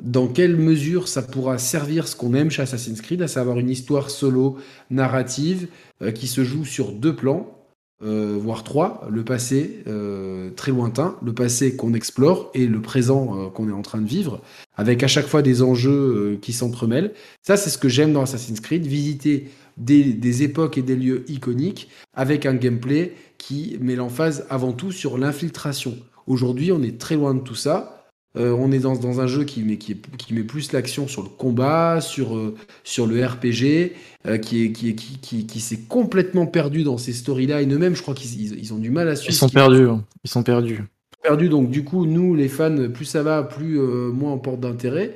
dans 0.00 0.26
quelle 0.26 0.56
mesure 0.56 1.08
ça 1.08 1.22
pourra 1.22 1.58
servir 1.58 2.08
ce 2.08 2.16
qu'on 2.16 2.34
aime 2.34 2.50
chez 2.50 2.62
Assassin's 2.62 3.00
Creed, 3.00 3.22
à 3.22 3.28
savoir 3.28 3.58
une 3.58 3.70
histoire 3.70 4.10
solo, 4.10 4.58
narrative, 4.90 5.68
euh, 6.02 6.10
qui 6.10 6.26
se 6.26 6.44
joue 6.44 6.64
sur 6.64 6.92
deux 6.92 7.14
plans, 7.14 7.58
euh, 8.02 8.36
voire 8.38 8.64
trois, 8.64 9.06
le 9.10 9.24
passé 9.24 9.82
euh, 9.86 10.50
très 10.56 10.72
lointain, 10.72 11.16
le 11.24 11.32
passé 11.32 11.76
qu'on 11.76 11.94
explore 11.94 12.50
et 12.54 12.66
le 12.66 12.82
présent 12.82 13.50
qu'on 13.50 13.68
est 13.68 13.72
en 13.72 13.82
train 13.82 14.00
de 14.00 14.06
vivre, 14.06 14.42
avec 14.76 15.02
à 15.02 15.08
chaque 15.08 15.26
fois 15.26 15.42
des 15.42 15.62
enjeux 15.62 16.38
qui 16.42 16.52
s'entremêlent. 16.52 17.12
Ça, 17.42 17.56
c'est 17.56 17.70
ce 17.70 17.78
que 17.78 17.88
j'aime 17.88 18.12
dans 18.12 18.22
Assassin's 18.22 18.60
Creed, 18.60 18.86
visiter 18.86 19.48
des 19.76 20.42
époques 20.42 20.76
et 20.76 20.82
des 20.82 20.96
lieux 20.96 21.24
iconiques 21.28 21.88
avec 22.12 22.46
un 22.46 22.54
gameplay 22.54 23.14
qui 23.38 23.76
met 23.80 23.96
l'emphase 23.96 24.46
avant 24.50 24.72
tout 24.72 24.92
sur 24.92 25.18
l'infiltration. 25.18 25.96
Aujourd'hui, 26.26 26.72
on 26.72 26.82
est 26.82 26.98
très 26.98 27.16
loin 27.16 27.34
de 27.34 27.40
tout 27.40 27.54
ça. 27.54 28.03
Euh, 28.36 28.50
on 28.50 28.72
est 28.72 28.80
dans, 28.80 28.96
dans 28.96 29.20
un 29.20 29.28
jeu 29.28 29.44
qui 29.44 29.62
met, 29.62 29.76
qui, 29.76 29.94
met 30.32 30.42
plus 30.42 30.72
l'action 30.72 31.06
sur 31.06 31.22
le 31.22 31.28
combat, 31.28 32.00
sur, 32.00 32.36
euh, 32.36 32.56
sur 32.82 33.06
le 33.06 33.24
RPG, 33.24 33.92
euh, 34.26 34.38
qui, 34.38 34.64
est, 34.64 34.72
qui, 34.72 34.88
est- 34.88 34.94
qui, 34.94 35.18
qui, 35.18 35.46
qui 35.46 35.60
s'est 35.60 35.82
complètement 35.88 36.46
perdu 36.46 36.82
dans 36.82 36.98
ces 36.98 37.12
storylines. 37.12 37.72
Eux-mêmes, 37.72 37.94
je 37.94 38.02
crois 38.02 38.14
qu'ils 38.14 38.58
ils, 38.58 38.74
ont 38.74 38.78
du 38.78 38.90
mal 38.90 39.08
à 39.08 39.14
suivre. 39.14 39.32
Ils 39.32 39.36
sont 39.36 39.48
perdus. 39.48 39.88
hein. 39.88 40.04
Ils 40.24 40.30
sont 40.30 40.42
perdus. 40.42 40.82
perdu. 41.22 41.48
Donc 41.48 41.70
du 41.70 41.84
coup, 41.84 42.06
nous, 42.06 42.34
les 42.34 42.48
fans, 42.48 42.90
plus 42.92 43.04
ça 43.04 43.22
va, 43.22 43.44
plus 43.44 43.78
moins 43.78 44.32
on 44.32 44.38
porte 44.38 44.58
d'intérêt. 44.60 45.14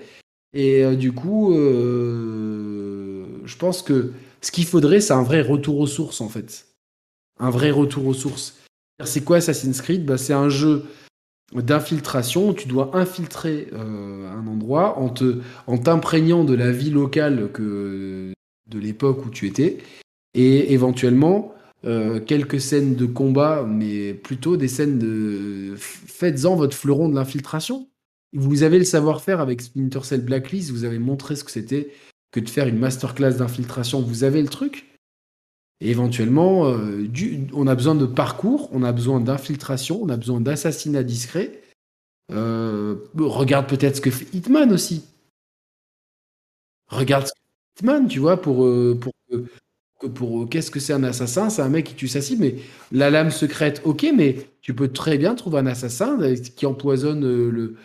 Et 0.54 0.96
du 0.96 1.10
coup, 1.12 1.52
je 3.44 3.56
pense 3.58 3.82
que 3.82 4.12
ce 4.40 4.50
qu'il 4.52 4.64
faudrait, 4.64 5.00
c'est 5.00 5.12
un 5.12 5.22
vrai 5.22 5.40
retour 5.42 5.78
aux 5.80 5.86
sources, 5.86 6.20
en 6.20 6.28
fait. 6.28 6.66
Un 7.40 7.50
vrai 7.50 7.70
retour 7.70 8.06
aux 8.06 8.14
sources. 8.14 8.56
C'est 9.04 9.22
quoi 9.24 9.38
Assassin's 9.38 9.80
Creed? 9.80 10.04
Bah, 10.04 10.18
C'est 10.18 10.32
un 10.32 10.48
jeu 10.48 10.84
d'infiltration. 11.52 12.52
Tu 12.54 12.68
dois 12.68 12.90
infiltrer 12.96 13.68
euh, 13.72 14.30
un 14.30 14.46
endroit 14.46 14.98
en 14.98 15.08
te, 15.08 15.40
en 15.66 15.78
t'imprégnant 15.78 16.44
de 16.44 16.54
la 16.54 16.70
vie 16.72 16.90
locale 16.90 17.50
que 17.52 18.32
de 18.68 18.78
l'époque 18.78 19.24
où 19.24 19.30
tu 19.30 19.46
étais, 19.46 19.78
et 20.34 20.72
éventuellement 20.72 21.54
euh, 21.84 22.20
quelques 22.20 22.60
scènes 22.60 22.96
de 22.96 23.06
combat, 23.06 23.64
mais 23.66 24.12
plutôt 24.12 24.56
des 24.56 24.68
scènes 24.68 24.98
de 24.98 25.74
faites-en 25.76 26.56
votre 26.56 26.76
fleuron 26.76 27.08
de 27.08 27.14
l'infiltration. 27.14 27.88
Vous 28.34 28.62
avez 28.62 28.78
le 28.78 28.84
savoir-faire 28.84 29.40
avec 29.40 29.62
Splinter 29.62 30.00
Cell 30.02 30.20
Blacklist, 30.20 30.70
vous 30.70 30.84
avez 30.84 30.98
montré 30.98 31.34
ce 31.34 31.44
que 31.44 31.50
c'était 31.50 31.90
que 32.30 32.40
de 32.40 32.48
faire 32.48 32.66
une 32.66 32.78
masterclass 32.78 33.38
d'infiltration. 33.38 34.02
Vous 34.02 34.24
avez 34.24 34.42
le 34.42 34.48
truc. 34.48 34.97
Éventuellement, 35.80 36.66
euh, 36.66 37.06
on 37.52 37.66
a 37.68 37.74
besoin 37.74 37.94
de 37.94 38.06
parcours, 38.06 38.68
on 38.72 38.82
a 38.82 38.92
besoin 38.92 39.20
d'infiltration, 39.20 40.00
on 40.02 40.08
a 40.08 40.16
besoin 40.16 40.40
d'assassinat 40.40 41.04
discret. 41.04 41.62
Euh, 42.32 42.96
regarde 43.18 43.68
peut-être 43.68 43.96
ce 43.96 44.00
que 44.02 44.10
fait 44.10 44.26
Hitman 44.34 44.72
aussi. 44.72 45.04
Regarde 46.88 47.26
ce 47.26 47.32
que 47.32 47.38
fait 47.38 47.80
Hitman, 47.80 48.08
tu 48.08 48.18
vois, 48.18 48.40
pour, 48.40 48.64
euh, 48.64 48.98
pour, 49.00 49.12
que- 50.00 50.06
pour, 50.08 50.42
euh, 50.44 50.46
qu'est-ce 50.46 50.70
que 50.70 50.80
c'est 50.80 50.92
un 50.92 51.04
assassin? 51.04 51.50
C'est 51.50 51.62
un 51.62 51.68
mec 51.68 51.86
qui 51.86 51.94
tue 51.94 52.08
sa 52.08 52.20
cible, 52.20 52.42
mais 52.42 52.56
la 52.92 53.10
lame 53.10 53.30
secrète, 53.30 53.82
ok, 53.84 54.06
mais 54.16 54.48
tu 54.62 54.74
peux 54.74 54.88
très 54.88 55.18
bien 55.18 55.34
trouver 55.34 55.58
un 55.58 55.66
assassin 55.66 56.18
qui 56.56 56.66
empoisonne 56.66 57.22
le, 57.22 57.76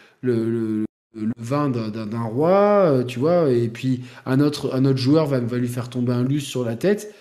vin 1.38 1.70
d'un- 1.70 2.22
roi, 2.24 3.04
tu 3.08 3.20
vois, 3.20 3.50
et 3.52 3.68
puis 3.70 4.04
un 4.26 4.40
autre, 4.40 4.74
un 4.74 4.86
autre 4.86 4.98
joueur 4.98 5.28
va, 5.28 5.40
lui 5.40 5.68
faire 5.68 5.90
tomber 5.90 6.14
un 6.14 6.24
lustre 6.24 6.50
sur 6.50 6.64
la 6.66 6.76
tête. 6.76 7.14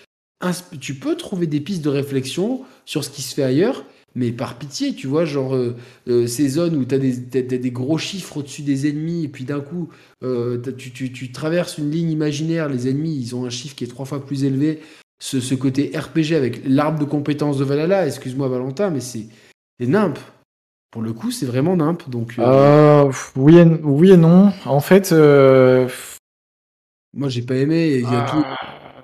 Tu 0.79 0.95
peux 0.95 1.15
trouver 1.15 1.47
des 1.47 1.59
pistes 1.59 1.83
de 1.83 1.89
réflexion 1.89 2.61
sur 2.85 3.03
ce 3.03 3.09
qui 3.09 3.21
se 3.21 3.33
fait 3.35 3.43
ailleurs, 3.43 3.85
mais 4.15 4.31
par 4.31 4.57
pitié, 4.57 4.93
tu 4.93 5.07
vois, 5.07 5.25
genre 5.25 5.55
euh, 5.55 5.75
euh, 6.07 6.27
ces 6.27 6.47
zones 6.49 6.75
où 6.75 6.85
tu 6.85 6.93
as 6.95 6.99
des, 6.99 7.23
t'as- 7.23 7.41
t'as 7.43 7.57
des 7.57 7.71
gros 7.71 7.97
chiffres 7.97 8.37
au-dessus 8.37 8.61
des 8.61 8.87
ennemis, 8.87 9.23
et 9.23 9.27
puis 9.27 9.43
d'un 9.43 9.59
coup, 9.61 9.89
euh, 10.23 10.61
tu, 10.77 10.91
tu- 10.91 11.11
tu 11.11 11.31
traverses 11.31 11.77
une 11.77 11.89
ligne 11.89 12.11
imaginaire, 12.11 12.69
les 12.69 12.87
ennemis, 12.89 13.15
ils 13.15 13.35
ont 13.35 13.45
un 13.45 13.49
chiffre 13.49 13.75
qui 13.75 13.83
est 13.83 13.87
trois 13.87 14.05
fois 14.05 14.25
plus 14.25 14.43
élevé. 14.43 14.79
Ce, 15.21 15.39
ce 15.39 15.55
côté 15.55 15.91
RPG 15.97 16.35
avec 16.35 16.61
l'arbre 16.65 16.99
de 16.99 17.05
compétences 17.05 17.57
de 17.57 17.63
Valhalla, 17.63 18.05
excuse-moi 18.05 18.49
Valentin, 18.49 18.89
mais 18.89 18.99
c'est 18.99 19.27
nimp. 19.79 20.19
Pour 20.91 21.01
le 21.01 21.13
coup, 21.13 21.31
c'est 21.31 21.45
vraiment 21.45 21.75
nimp. 21.77 22.07
Donc, 22.09 22.35
oui, 23.37 23.57
et, 23.57 23.63
oui 23.83 24.11
et 24.11 24.17
non. 24.17 24.51
En 24.65 24.79
fait, 24.81 25.11
moi, 27.13 27.29
j'ai 27.29 27.41
pas 27.41 27.55
aimé. 27.55 27.77
et 27.87 27.99
Il 27.99 28.03
y 28.03 28.15
a 28.15 28.21
tout. 28.29 28.43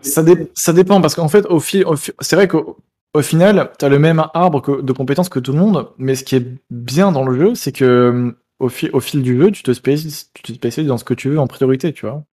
Ça, 0.02 0.24
dé- 0.24 0.50
ça 0.54 0.74
dépend 0.74 1.02
parce 1.02 1.16
qu'en 1.16 1.28
fait, 1.28 1.46
au 1.48 1.60
fil, 1.60 1.86
au 1.86 1.96
fi- 1.96 2.12
c'est 2.22 2.36
vrai 2.36 2.48
qu'au 2.48 2.78
au 3.14 3.22
final, 3.22 3.72
tu 3.80 3.86
as 3.86 3.90
le 3.90 3.98
même 4.00 4.24
arbre 4.34 4.82
de 4.82 4.94
compétences 4.94 5.30
que 5.30 5.40
tout 5.40 5.52
le 5.52 5.58
monde, 5.60 5.90
mais 5.98 6.16
ce 6.16 6.24
qui 6.24 6.36
est 6.36 6.46
bien 6.70 7.12
dans 7.12 7.24
le 7.24 7.38
jeu, 7.38 7.56
c'est 7.56 7.72
que 7.72 8.36
au, 8.60 8.70
fi- 8.70 8.90
fil 9.00 9.24
du 9.24 9.38
jeu, 9.42 9.52
tu 9.52 9.64
te, 9.64 9.74
spécialises, 9.74 10.30
tu 10.44 10.84
dans 10.84 10.98
ce 10.98 11.04
que 11.04 11.14
tu 11.14 11.30
veux 11.30 11.40
en 11.40 11.48
priorité, 11.48 11.92
tu 11.94 12.06
vois. 12.06 12.24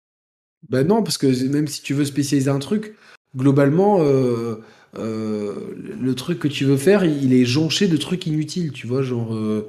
Bah 0.68 0.84
non, 0.84 1.02
parce 1.02 1.18
que 1.18 1.26
même 1.48 1.68
si 1.68 1.82
tu 1.82 1.94
veux 1.94 2.04
spécialiser 2.04 2.50
un 2.50 2.58
truc, 2.58 2.94
globalement, 3.36 3.98
euh, 4.00 4.56
euh, 4.98 5.54
le 6.00 6.14
truc 6.14 6.38
que 6.38 6.48
tu 6.48 6.64
veux 6.64 6.76
faire, 6.76 7.04
il 7.04 7.32
est 7.32 7.44
jonché 7.44 7.88
de 7.88 7.96
trucs 7.96 8.26
inutiles, 8.26 8.72
tu 8.72 8.86
vois, 8.86 9.02
genre, 9.02 9.34
euh, 9.34 9.66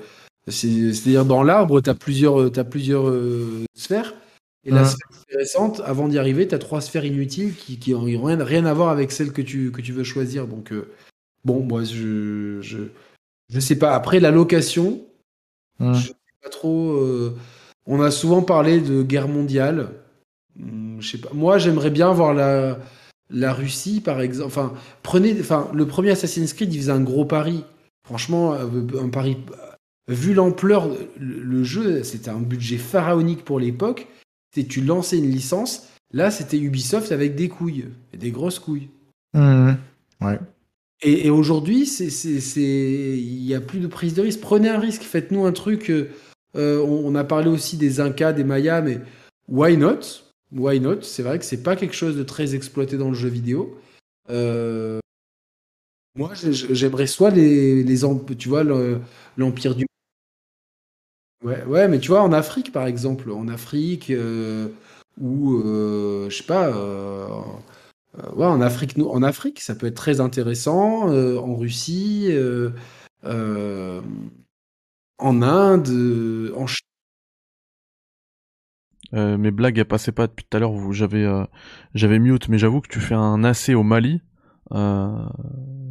c'est- 0.47 0.93
c'est-à-dire 0.93 1.25
dans 1.25 1.43
l'arbre, 1.43 1.79
euh, 2.41 2.49
t'as 2.49 2.63
plusieurs 2.63 3.07
sphères, 3.75 4.13
et 4.67 4.71
la 4.71 4.81
Mhm. 4.81 4.87
sphère 4.87 5.07
intéressante, 5.21 5.81
avant 5.85 6.07
d'y 6.07 6.19
arriver, 6.19 6.47
t'as 6.47 6.59
trois 6.59 6.81
sphères 6.81 7.05
inutiles 7.05 7.55
qui, 7.55 7.79
qui 7.79 7.95
ont 7.95 8.01
rien, 8.03 8.43
rien 8.43 8.65
à 8.65 8.73
voir 8.73 8.89
avec 8.89 9.11
celle 9.11 9.31
que 9.31 9.41
tu, 9.41 9.71
que 9.71 9.81
tu 9.81 9.93
veux 9.93 10.03
choisir, 10.03 10.45
donc 10.47 10.71
euh, 10.71 10.89
bon, 11.45 11.61
moi, 11.63 11.83
je, 11.83 12.59
je, 12.61 12.79
je 13.49 13.59
sais 13.59 13.77
pas. 13.79 13.95
Après, 13.95 14.19
la 14.19 14.31
location, 14.31 15.01
Mm. 15.79 15.93
je 15.93 16.07
sais 16.07 16.13
pas 16.43 16.49
trop. 16.49 16.91
euh, 16.97 17.35
on 17.85 18.01
a 18.01 18.11
souvent 18.11 18.41
parlé 18.41 18.81
de 18.81 19.03
guerre 19.03 19.27
mondiale. 19.27 19.89
Hum, 20.59 20.97
Je 20.99 21.07
sais 21.09 21.19
pas. 21.19 21.29
Moi, 21.33 21.57
j'aimerais 21.59 21.91
bien 21.91 22.11
voir 22.11 22.33
la, 22.33 22.79
la 23.29 23.53
Russie, 23.53 24.01
par 24.01 24.19
exemple. 24.21 24.47
Enfin, 24.47 24.73
prenez. 25.03 25.39
Enfin, 25.39 25.69
le 25.73 25.85
premier 25.85 26.09
Assassin's 26.11 26.53
Creed, 26.53 26.73
il 26.73 26.79
faisait 26.79 26.91
un 26.91 27.01
gros 27.01 27.25
pari. 27.25 27.63
Franchement, 28.05 28.53
euh, 28.55 28.67
un 28.99 29.09
pari. 29.09 29.37
Vu 30.09 30.33
l'ampleur, 30.33 30.87
le, 31.19 31.41
le 31.41 31.63
jeu, 31.63 32.01
c'était 32.03 32.29
un 32.31 32.39
budget 32.39 32.77
pharaonique 32.77 33.43
pour 33.45 33.59
l'époque. 33.59 34.07
Tu 34.51 34.81
lançais 34.81 35.17
une 35.17 35.29
licence. 35.29 35.87
Là, 36.13 36.31
c'était 36.31 36.57
Ubisoft 36.57 37.11
avec 37.11 37.35
des 37.35 37.49
couilles, 37.49 37.85
et 38.13 38.17
des 38.17 38.31
grosses 38.31 38.59
couilles. 38.59 38.89
Mm. 39.33 39.73
Ouais. 40.21 40.39
Et, 41.03 41.27
et 41.27 41.29
aujourd'hui, 41.29 41.85
c'est, 41.85 42.09
c'est, 42.09 42.39
c'est, 42.39 42.61
il 42.61 43.43
n'y 43.45 43.53
a 43.53 43.61
plus 43.61 43.79
de 43.79 43.87
prise 43.87 44.15
de 44.15 44.21
risque. 44.23 44.39
Prenez 44.41 44.69
un 44.69 44.79
risque, 44.79 45.03
faites-nous 45.03 45.45
un 45.45 45.51
truc. 45.51 45.91
euh, 45.91 46.09
euh, 46.55 46.79
on, 46.81 47.05
on 47.05 47.15
a 47.15 47.23
parlé 47.23 47.49
aussi 47.49 47.77
des 47.77 47.99
Incas, 47.99 48.33
des 48.33 48.43
Mayas, 48.43 48.81
mais 48.81 48.99
why 49.47 49.77
not? 49.77 49.99
Why 50.51 50.79
not? 50.79 51.01
C'est 51.01 51.23
vrai 51.23 51.37
que 51.37 51.45
c'est 51.45 51.61
pas 51.61 51.75
quelque 51.75 51.93
chose 51.95 52.15
de 52.15 52.23
très 52.23 52.55
exploité 52.55 52.97
dans 52.97 53.09
le 53.09 53.15
jeu 53.15 53.29
vidéo. 53.29 53.77
Euh, 54.29 54.99
moi, 56.15 56.31
j'ai- 56.33 56.53
j'aimerais 56.53 57.05
soit 57.05 57.29
les, 57.29 57.83
les 57.83 57.99
tu 58.37 58.49
vois, 58.49 58.63
le- 58.63 58.99
l'empire 59.37 59.75
du. 59.75 59.85
Ouais, 61.43 61.63
ouais, 61.65 61.87
mais 61.87 61.99
tu 61.99 62.07
vois, 62.09 62.21
en 62.23 62.33
Afrique, 62.33 62.71
par 62.71 62.87
exemple, 62.87 63.31
en 63.31 63.47
Afrique, 63.47 64.09
euh, 64.09 64.69
ou 65.19 65.53
euh, 65.63 66.29
je 66.29 66.37
sais 66.37 66.43
pas. 66.43 66.67
euh, 66.69 67.27
ouais, 68.35 68.45
en 68.45 68.61
Afrique, 68.61 68.97
en 68.99 69.23
Afrique, 69.23 69.59
ça 69.61 69.75
peut 69.75 69.87
être 69.87 69.95
très 69.95 70.19
intéressant. 70.21 71.09
en 71.09 71.55
Russie, 71.55 72.31
en 75.19 75.41
Inde, 75.43 75.89
en 76.55 76.65
Chine. 76.67 76.87
Mes 79.11 79.51
blagues 79.51 79.77
elles 79.79 79.85
passaient 79.85 80.11
pas 80.13 80.27
depuis 80.27 80.45
tout 80.49 80.55
à 80.57 80.59
l'heure. 80.61 80.93
J'avais 80.93 81.25
j'avais 81.93 82.19
mute, 82.19 82.49
mais 82.49 82.57
j'avoue 82.57 82.81
que 82.81 82.87
tu 82.89 82.99
fais 82.99 83.15
un 83.15 83.43
AC 83.43 83.75
au 83.75 83.83
Mali, 83.83 84.21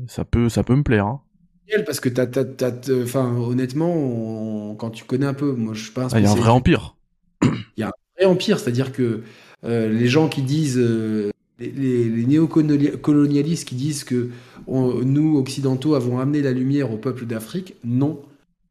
ça 0.08 0.25
peut 0.25 0.49
ça 0.49 0.62
peut 0.65 0.76
me 0.76 0.83
plaire. 0.83 1.07
Hein. 1.07 1.20
Parce 1.84 2.00
que 2.00 2.08
t'as, 2.08 2.26
t'as, 2.26 2.72
enfin, 3.02 3.34
honnêtement, 3.36 3.92
on- 3.92 4.74
quand 4.74 4.90
tu 4.90 5.04
connais 5.04 5.26
un 5.26 5.34
peu, 5.34 5.52
moi, 5.52 5.74
je 5.74 5.90
un 5.96 6.08
Ah, 6.12 6.18
Il 6.20 6.24
y 6.24 6.26
a 6.26 6.30
un 6.30 6.34
vrai 6.34 6.50
empire. 6.50 6.96
vrai 8.18 8.24
empire, 8.24 8.58
c'est-à-dire 8.58 8.92
que 8.92 9.22
euh, 9.64 9.88
les 9.92 10.06
gens 10.06 10.28
qui 10.28 10.42
disent, 10.42 10.78
euh, 10.78 11.30
les, 11.58 11.70
les, 11.70 12.04
les 12.08 12.26
néocolonialistes 12.26 13.66
qui 13.68 13.74
disent 13.74 14.04
que 14.04 14.30
on- 14.66 15.02
nous, 15.02 15.36
occidentaux, 15.38 15.94
avons 15.94 16.18
amené 16.18 16.40
la 16.42 16.52
lumière 16.52 16.92
au 16.92 16.96
peuple 16.96 17.26
d'Afrique, 17.26 17.74
non. 17.84 18.20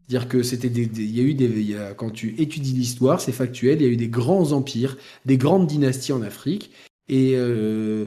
C'est-à-dire 0.08 0.28
que 0.30 0.44
c'était 0.44 0.70
des, 0.70 0.84
il 0.96 1.16
y 1.16 1.20
a 1.20 1.24
eu 1.24 1.34
des, 1.34 1.46
il 1.46 1.70
y 1.70 1.76
a- 1.76 1.94
quand 1.94 2.12
tu 2.12 2.36
étudies 2.40 2.74
l'histoire, 2.74 3.22
c'est 3.22 3.32
factuel, 3.32 3.82
il 3.82 3.86
y 3.86 3.90
a 3.90 3.92
eu 3.92 3.98
des 3.98 4.08
grands 4.08 4.52
empires, 4.52 4.98
des 5.26 5.38
grandes 5.38 5.68
dynasties 5.68 6.14
en 6.14 6.22
Afrique, 6.22 6.72
et 7.10 7.34
euh, 7.36 8.06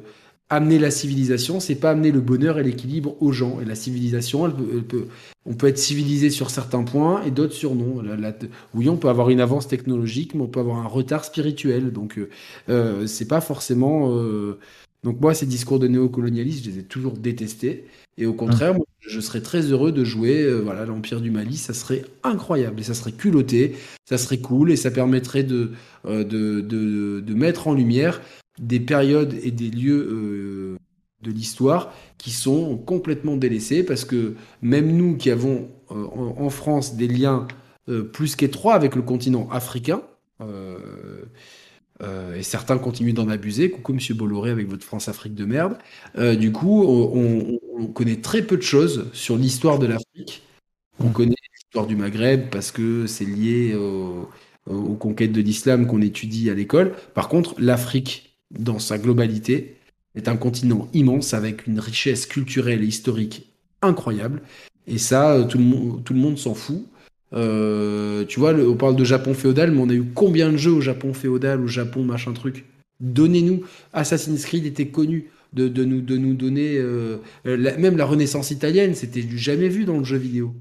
amener 0.50 0.78
la 0.78 0.90
civilisation, 0.90 1.60
c'est 1.60 1.74
pas 1.74 1.90
amener 1.90 2.10
le 2.10 2.20
bonheur 2.20 2.58
et 2.58 2.62
l'équilibre 2.62 3.16
aux 3.22 3.32
gens. 3.32 3.60
Et 3.60 3.64
la 3.64 3.74
civilisation, 3.74 4.46
elle 4.46 4.54
peut, 4.54 4.68
elle 4.72 4.82
peut- 4.84 5.06
on 5.46 5.54
peut 5.54 5.66
être 5.68 5.78
civilisé 5.78 6.30
sur 6.30 6.50
certains 6.50 6.82
points 6.84 7.22
et 7.24 7.30
d'autres 7.30 7.54
sur 7.54 7.74
non. 7.74 8.00
La- 8.02 8.16
la- 8.16 8.34
oui, 8.74 8.88
on 8.88 8.96
peut 8.96 9.08
avoir 9.08 9.30
une 9.30 9.40
avance 9.40 9.68
technologique, 9.68 10.34
mais 10.34 10.42
on 10.42 10.46
peut 10.48 10.60
avoir 10.60 10.78
un 10.78 10.88
retard 10.88 11.24
spirituel. 11.24 11.92
Donc, 11.92 12.18
euh, 12.18 12.28
euh, 12.68 13.06
c'est 13.06 13.28
pas 13.28 13.40
forcément. 13.40 14.14
euh, 14.16 14.58
Donc, 15.04 15.20
moi, 15.20 15.32
ces 15.32 15.46
discours 15.46 15.78
de 15.78 15.86
néocolonialisme, 15.86 16.64
je 16.64 16.70
les 16.70 16.78
ai 16.80 16.82
toujours 16.82 17.12
détestés. 17.12 17.84
Et 18.18 18.26
au 18.26 18.32
contraire, 18.32 18.74
moi, 18.74 18.84
je 19.00 19.20
serais 19.20 19.40
très 19.40 19.60
heureux 19.62 19.92
de 19.92 20.02
jouer 20.04 20.42
euh, 20.42 20.58
voilà, 20.60 20.84
l'Empire 20.86 21.20
du 21.20 21.30
Mali. 21.30 21.56
Ça 21.56 21.72
serait 21.72 22.04
incroyable 22.24 22.80
et 22.80 22.82
ça 22.82 22.94
serait 22.94 23.12
culotté, 23.12 23.76
ça 24.08 24.18
serait 24.18 24.38
cool 24.38 24.72
et 24.72 24.76
ça 24.76 24.90
permettrait 24.90 25.44
de, 25.44 25.70
euh, 26.06 26.24
de, 26.24 26.60
de, 26.60 27.20
de 27.20 27.34
mettre 27.34 27.68
en 27.68 27.74
lumière 27.74 28.20
des 28.58 28.80
périodes 28.80 29.34
et 29.42 29.50
des 29.50 29.70
lieux 29.70 30.08
euh, 30.10 30.76
de 31.22 31.30
l'histoire 31.32 31.92
qui 32.18 32.30
sont 32.30 32.76
complètement 32.78 33.36
délaissés 33.36 33.82
parce 33.84 34.04
que 34.04 34.34
même 34.62 34.96
nous 34.96 35.16
qui 35.16 35.30
avons 35.30 35.68
euh, 35.90 36.06
en, 36.14 36.50
France 36.50 36.96
des 36.96 37.08
liens 37.08 37.46
euh, 37.88 38.02
plus 38.02 38.36
qu'étroits 38.36 38.74
avec 38.74 38.94
le 38.96 39.02
continent 39.02 39.48
africain, 39.50 40.02
et 42.00 42.42
certains 42.44 42.78
continuent 42.78 43.12
d'en 43.12 43.28
abuser, 43.28 43.70
coucou 43.70 43.92
Monsieur 43.92 44.14
Bolloré 44.14 44.50
avec 44.50 44.68
votre 44.68 44.84
France-Afrique 44.84 45.34
de 45.34 45.44
merde, 45.44 45.78
du 46.38 46.52
coup 46.52 46.84
on, 46.84 47.18
on- 47.18 47.58
on 47.80 47.86
connaît 47.88 48.20
très 48.20 48.42
peu 48.42 48.56
de 48.56 48.62
choses 48.62 49.06
sur 49.12 49.36
l'histoire 49.36 49.78
de 49.80 49.86
l'Afrique. 49.86 50.42
On 51.00 51.10
connaît 51.10 51.34
l'histoire 51.54 51.86
du 51.86 51.96
Maghreb 51.96 52.50
parce 52.50 52.70
que 52.72 53.06
c'est 53.06 53.24
lié 53.24 53.74
au- 53.76 54.28
aux 54.66 54.94
conquêtes 54.96 55.32
de 55.32 55.40
l'islam 55.40 55.86
qu'on 55.86 56.02
étudie 56.02 56.50
à 56.50 56.54
l'école. 56.54 56.94
Par 57.14 57.28
contre, 57.28 57.54
l'Afrique, 57.58 58.27
dans 58.50 58.78
sa 58.78 58.98
globalité, 58.98 59.76
est 60.14 60.28
un 60.28 60.36
continent 60.36 60.88
immense 60.94 61.34
avec 61.34 61.66
une 61.66 61.80
richesse 61.80 62.26
culturelle 62.26 62.82
et 62.82 62.86
historique 62.86 63.52
incroyable. 63.82 64.42
Et 64.86 64.98
ça, 64.98 65.34
euh, 65.34 65.44
tout 65.44 65.58
le 65.58 65.64
monde, 65.64 66.02
tout 66.04 66.14
le 66.14 66.20
monde 66.20 66.38
s'en 66.38 66.54
fout. 66.54 66.84
Euh, 67.34 68.24
tu 68.24 68.40
vois, 68.40 68.54
on 68.54 68.74
parle 68.74 68.96
de 68.96 69.04
Japon 69.04 69.34
féodal, 69.34 69.70
mais 69.70 69.80
on 69.82 69.88
a 69.90 69.94
eu 69.94 70.04
combien 70.14 70.50
de 70.50 70.56
jeux 70.56 70.72
au 70.72 70.80
Japon 70.80 71.12
féodal, 71.12 71.60
au 71.60 71.66
Japon 71.66 72.02
machin 72.02 72.32
truc? 72.32 72.64
Donnez-nous. 73.00 73.64
Assassin's 73.92 74.44
Creed 74.46 74.64
était 74.66 74.88
connu 74.88 75.26
de, 75.52 75.68
de 75.68 75.84
nous, 75.84 76.00
de 76.00 76.16
nous 76.16 76.34
donner. 76.34 76.78
euh, 76.78 77.18
la- 77.44 77.76
même 77.76 77.96
la 77.96 78.06
Renaissance 78.06 78.50
italienne, 78.50 78.94
c'était 78.94 79.22
du 79.22 79.38
jamais 79.38 79.68
vu 79.68 79.84
dans 79.84 79.98
le 79.98 80.04
jeu 80.04 80.16
vidéo. 80.16 80.54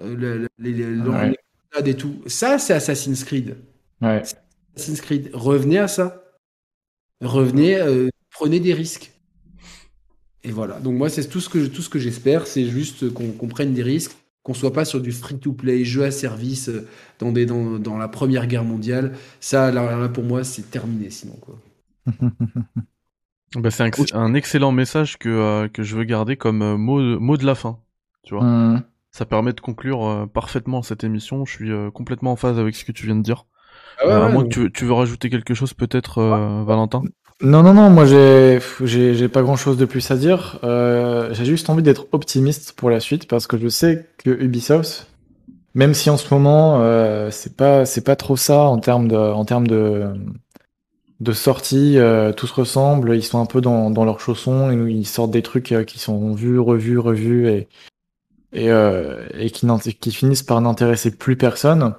Euh, 0.00 0.46
les, 0.58 0.72
les- 0.72 0.84
Ouais. 0.84 1.36
grenades 1.72 1.88
et 1.88 1.94
tout. 1.94 2.14
Ça, 2.26 2.58
c'est 2.58 2.72
Assassin's 2.72 3.24
Creed. 3.24 3.56
Ouais. 4.00 4.22
Assassin's 4.76 5.00
Creed. 5.00 5.30
Revenez 5.34 5.78
à 5.78 5.88
ça. 5.88 6.22
Revenez, 7.20 7.76
euh, 7.76 8.08
prenez 8.30 8.60
des 8.60 8.74
risques. 8.74 9.12
Et 10.42 10.50
voilà. 10.52 10.80
Donc 10.80 10.94
moi, 10.96 11.10
c'est 11.10 11.28
tout 11.28 11.40
ce 11.40 11.48
que 11.48 11.66
tout 11.66 11.82
ce 11.82 11.88
que 11.90 11.98
j'espère, 11.98 12.46
c'est 12.46 12.64
juste 12.66 13.12
qu'on 13.12 13.48
prenne 13.48 13.74
des 13.74 13.82
risques, 13.82 14.12
qu'on 14.42 14.54
soit 14.54 14.72
pas 14.72 14.84
sur 14.86 15.00
du 15.00 15.12
free-to-play, 15.12 15.84
jeu 15.84 16.04
à 16.04 16.10
service 16.10 16.68
euh, 16.70 16.88
dans, 17.18 17.30
des, 17.32 17.44
dans, 17.46 17.78
dans 17.78 17.98
la 17.98 18.08
Première 18.08 18.46
Guerre 18.46 18.64
mondiale. 18.64 19.16
Ça, 19.40 19.70
là, 19.70 19.96
là, 19.98 20.08
pour 20.08 20.24
moi, 20.24 20.44
c'est 20.44 20.70
terminé 20.70 21.10
sinon. 21.10 21.34
Quoi. 21.40 21.58
Bah, 23.56 23.70
c'est 23.70 23.82
un, 23.82 23.86
ex- 23.86 24.12
un 24.12 24.34
excellent 24.34 24.70
message 24.72 25.18
que, 25.18 25.28
euh, 25.28 25.68
que 25.68 25.82
je 25.82 25.96
veux 25.96 26.04
garder 26.04 26.36
comme 26.36 26.62
euh, 26.62 26.76
mot, 26.76 27.00
mot 27.18 27.36
de 27.36 27.44
la 27.44 27.54
fin. 27.56 27.80
Tu 28.22 28.34
vois, 28.34 28.44
Hum. 28.44 28.82
ça 29.10 29.26
permet 29.26 29.52
de 29.52 29.60
conclure 29.60 30.04
euh, 30.06 30.26
parfaitement 30.26 30.82
cette 30.82 31.04
émission. 31.04 31.44
Je 31.44 31.52
suis 31.52 31.70
euh, 31.72 31.90
complètement 31.90 32.32
en 32.32 32.36
phase 32.36 32.58
avec 32.58 32.76
ce 32.76 32.84
que 32.84 32.92
tu 32.92 33.06
viens 33.06 33.16
de 33.16 33.22
dire. 33.22 33.46
Ah 34.00 34.06
ouais, 34.06 34.12
Euh, 34.12 34.16
à 34.22 34.26
ouais, 34.26 34.32
moins 34.32 34.42
donc- 34.42 34.52
que 34.52 34.60
tu, 34.66 34.72
tu 34.72 34.84
veux 34.86 34.92
rajouter 34.92 35.30
quelque 35.30 35.54
chose, 35.54 35.74
peut-être, 35.74 36.18
euh, 36.18 36.64
Valentin? 36.64 37.02
Non, 37.42 37.62
non, 37.62 37.72
non, 37.72 37.88
moi 37.88 38.04
j'ai 38.04 39.28
pas 39.28 39.40
grand 39.42 39.56
chose 39.56 39.78
de 39.78 39.86
plus 39.86 40.10
à 40.10 40.16
dire. 40.16 40.58
Euh, 40.62 41.32
j'ai 41.32 41.46
juste 41.46 41.70
envie 41.70 41.82
d'être 41.82 42.06
optimiste 42.12 42.74
pour 42.76 42.90
la 42.90 43.00
suite 43.00 43.26
parce 43.28 43.46
que 43.46 43.56
je 43.56 43.68
sais 43.68 44.06
que 44.18 44.28
Ubisoft, 44.30 45.06
même 45.74 45.94
si 45.94 46.10
en 46.10 46.18
ce 46.18 46.32
moment 46.34 46.82
euh, 46.82 47.30
c'est 47.30 47.56
pas 47.56 47.86
c'est 47.86 48.02
pas 48.04 48.14
trop 48.16 48.36
ça 48.36 48.64
en 48.64 48.78
termes 48.78 49.08
de 49.08 49.16
en 49.16 49.44
termes 49.46 49.66
de 49.66 50.08
de 51.20 51.32
sortie, 51.32 51.98
euh, 51.98 52.32
tout 52.32 52.46
se 52.46 52.54
ressemble, 52.54 53.14
ils 53.14 53.22
sont 53.22 53.40
un 53.40 53.46
peu 53.46 53.60
dans 53.60 53.90
dans 53.90 54.04
leurs 54.04 54.20
chaussons 54.20 54.70
et 54.70 54.90
ils 54.90 55.06
sortent 55.06 55.30
des 55.30 55.42
trucs 55.42 55.72
euh, 55.72 55.84
qui 55.84 55.98
sont 55.98 56.34
vus, 56.34 56.58
revus, 56.58 56.98
revus 56.98 57.48
et 57.48 57.68
et 58.52 58.70
euh, 58.70 59.26
et 59.38 59.50
qui 59.50 59.66
qui 60.00 60.12
finissent 60.12 60.42
par 60.42 60.60
n'intéresser 60.60 61.16
plus 61.16 61.36
personne. 61.36 61.94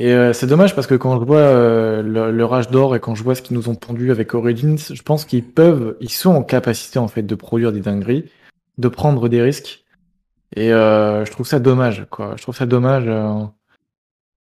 Et 0.00 0.12
euh, 0.12 0.32
c'est 0.32 0.46
dommage 0.46 0.76
parce 0.76 0.86
que 0.86 0.94
quand 0.94 1.18
je 1.18 1.24
vois 1.24 1.38
euh, 1.38 2.02
le, 2.02 2.30
le 2.30 2.44
Rage 2.44 2.70
d'Or 2.70 2.94
et 2.94 3.00
quand 3.00 3.16
je 3.16 3.24
vois 3.24 3.34
ce 3.34 3.42
qu'ils 3.42 3.56
nous 3.56 3.68
ont 3.68 3.74
pondu 3.74 4.12
avec 4.12 4.32
Origins, 4.32 4.78
je 4.78 5.02
pense 5.02 5.24
qu'ils 5.24 5.44
peuvent, 5.44 5.96
ils 6.00 6.10
sont 6.10 6.30
en 6.30 6.44
capacité 6.44 7.00
en 7.00 7.08
fait 7.08 7.22
de 7.22 7.34
produire 7.34 7.72
des 7.72 7.80
dingueries, 7.80 8.30
de 8.78 8.88
prendre 8.88 9.28
des 9.28 9.42
risques. 9.42 9.84
Et 10.54 10.72
euh, 10.72 11.24
je 11.24 11.30
trouve 11.32 11.46
ça 11.46 11.58
dommage, 11.58 12.06
quoi. 12.10 12.34
Je 12.36 12.42
trouve 12.42 12.56
ça 12.56 12.64
dommage 12.64 13.04
euh, 13.08 13.42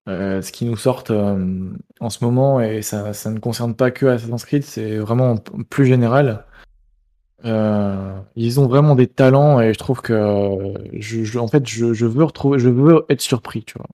euh, 0.09 0.43
ce 0.43 0.51
qu'ils 0.51 0.69
nous 0.69 0.77
sortent 0.77 1.13
euh, 1.13 1.71
en 2.01 2.11
ce 2.11 2.25
moment 2.25 2.61
et 2.61 2.83
ça, 2.83 3.13
ça 3.13 3.31
ne 3.31 3.39
concerne 3.39 3.75
pas 3.77 3.93
que 3.93 4.07
Assassin's 4.07 4.45
Creed, 4.45 4.65
c'est 4.65 4.97
vraiment 4.97 5.37
plus 5.71 5.87
général. 5.87 6.45
Ils 7.45 8.59
ont 8.59 8.67
vraiment 8.67 8.97
des 8.97 9.07
talents 9.07 9.61
et 9.61 9.73
je 9.73 9.79
trouve 9.79 10.03
que 10.03 10.75
je, 10.95 11.23
je- 11.23 11.39
en 11.39 11.47
fait 11.47 11.65
je, 11.69 11.93
je 11.93 12.05
veux 12.07 12.25
retrouver, 12.25 12.59
je 12.59 12.69
veux 12.69 13.05
être 13.09 13.21
surpris, 13.21 13.63
tu 13.63 13.79
vois. 13.79 13.87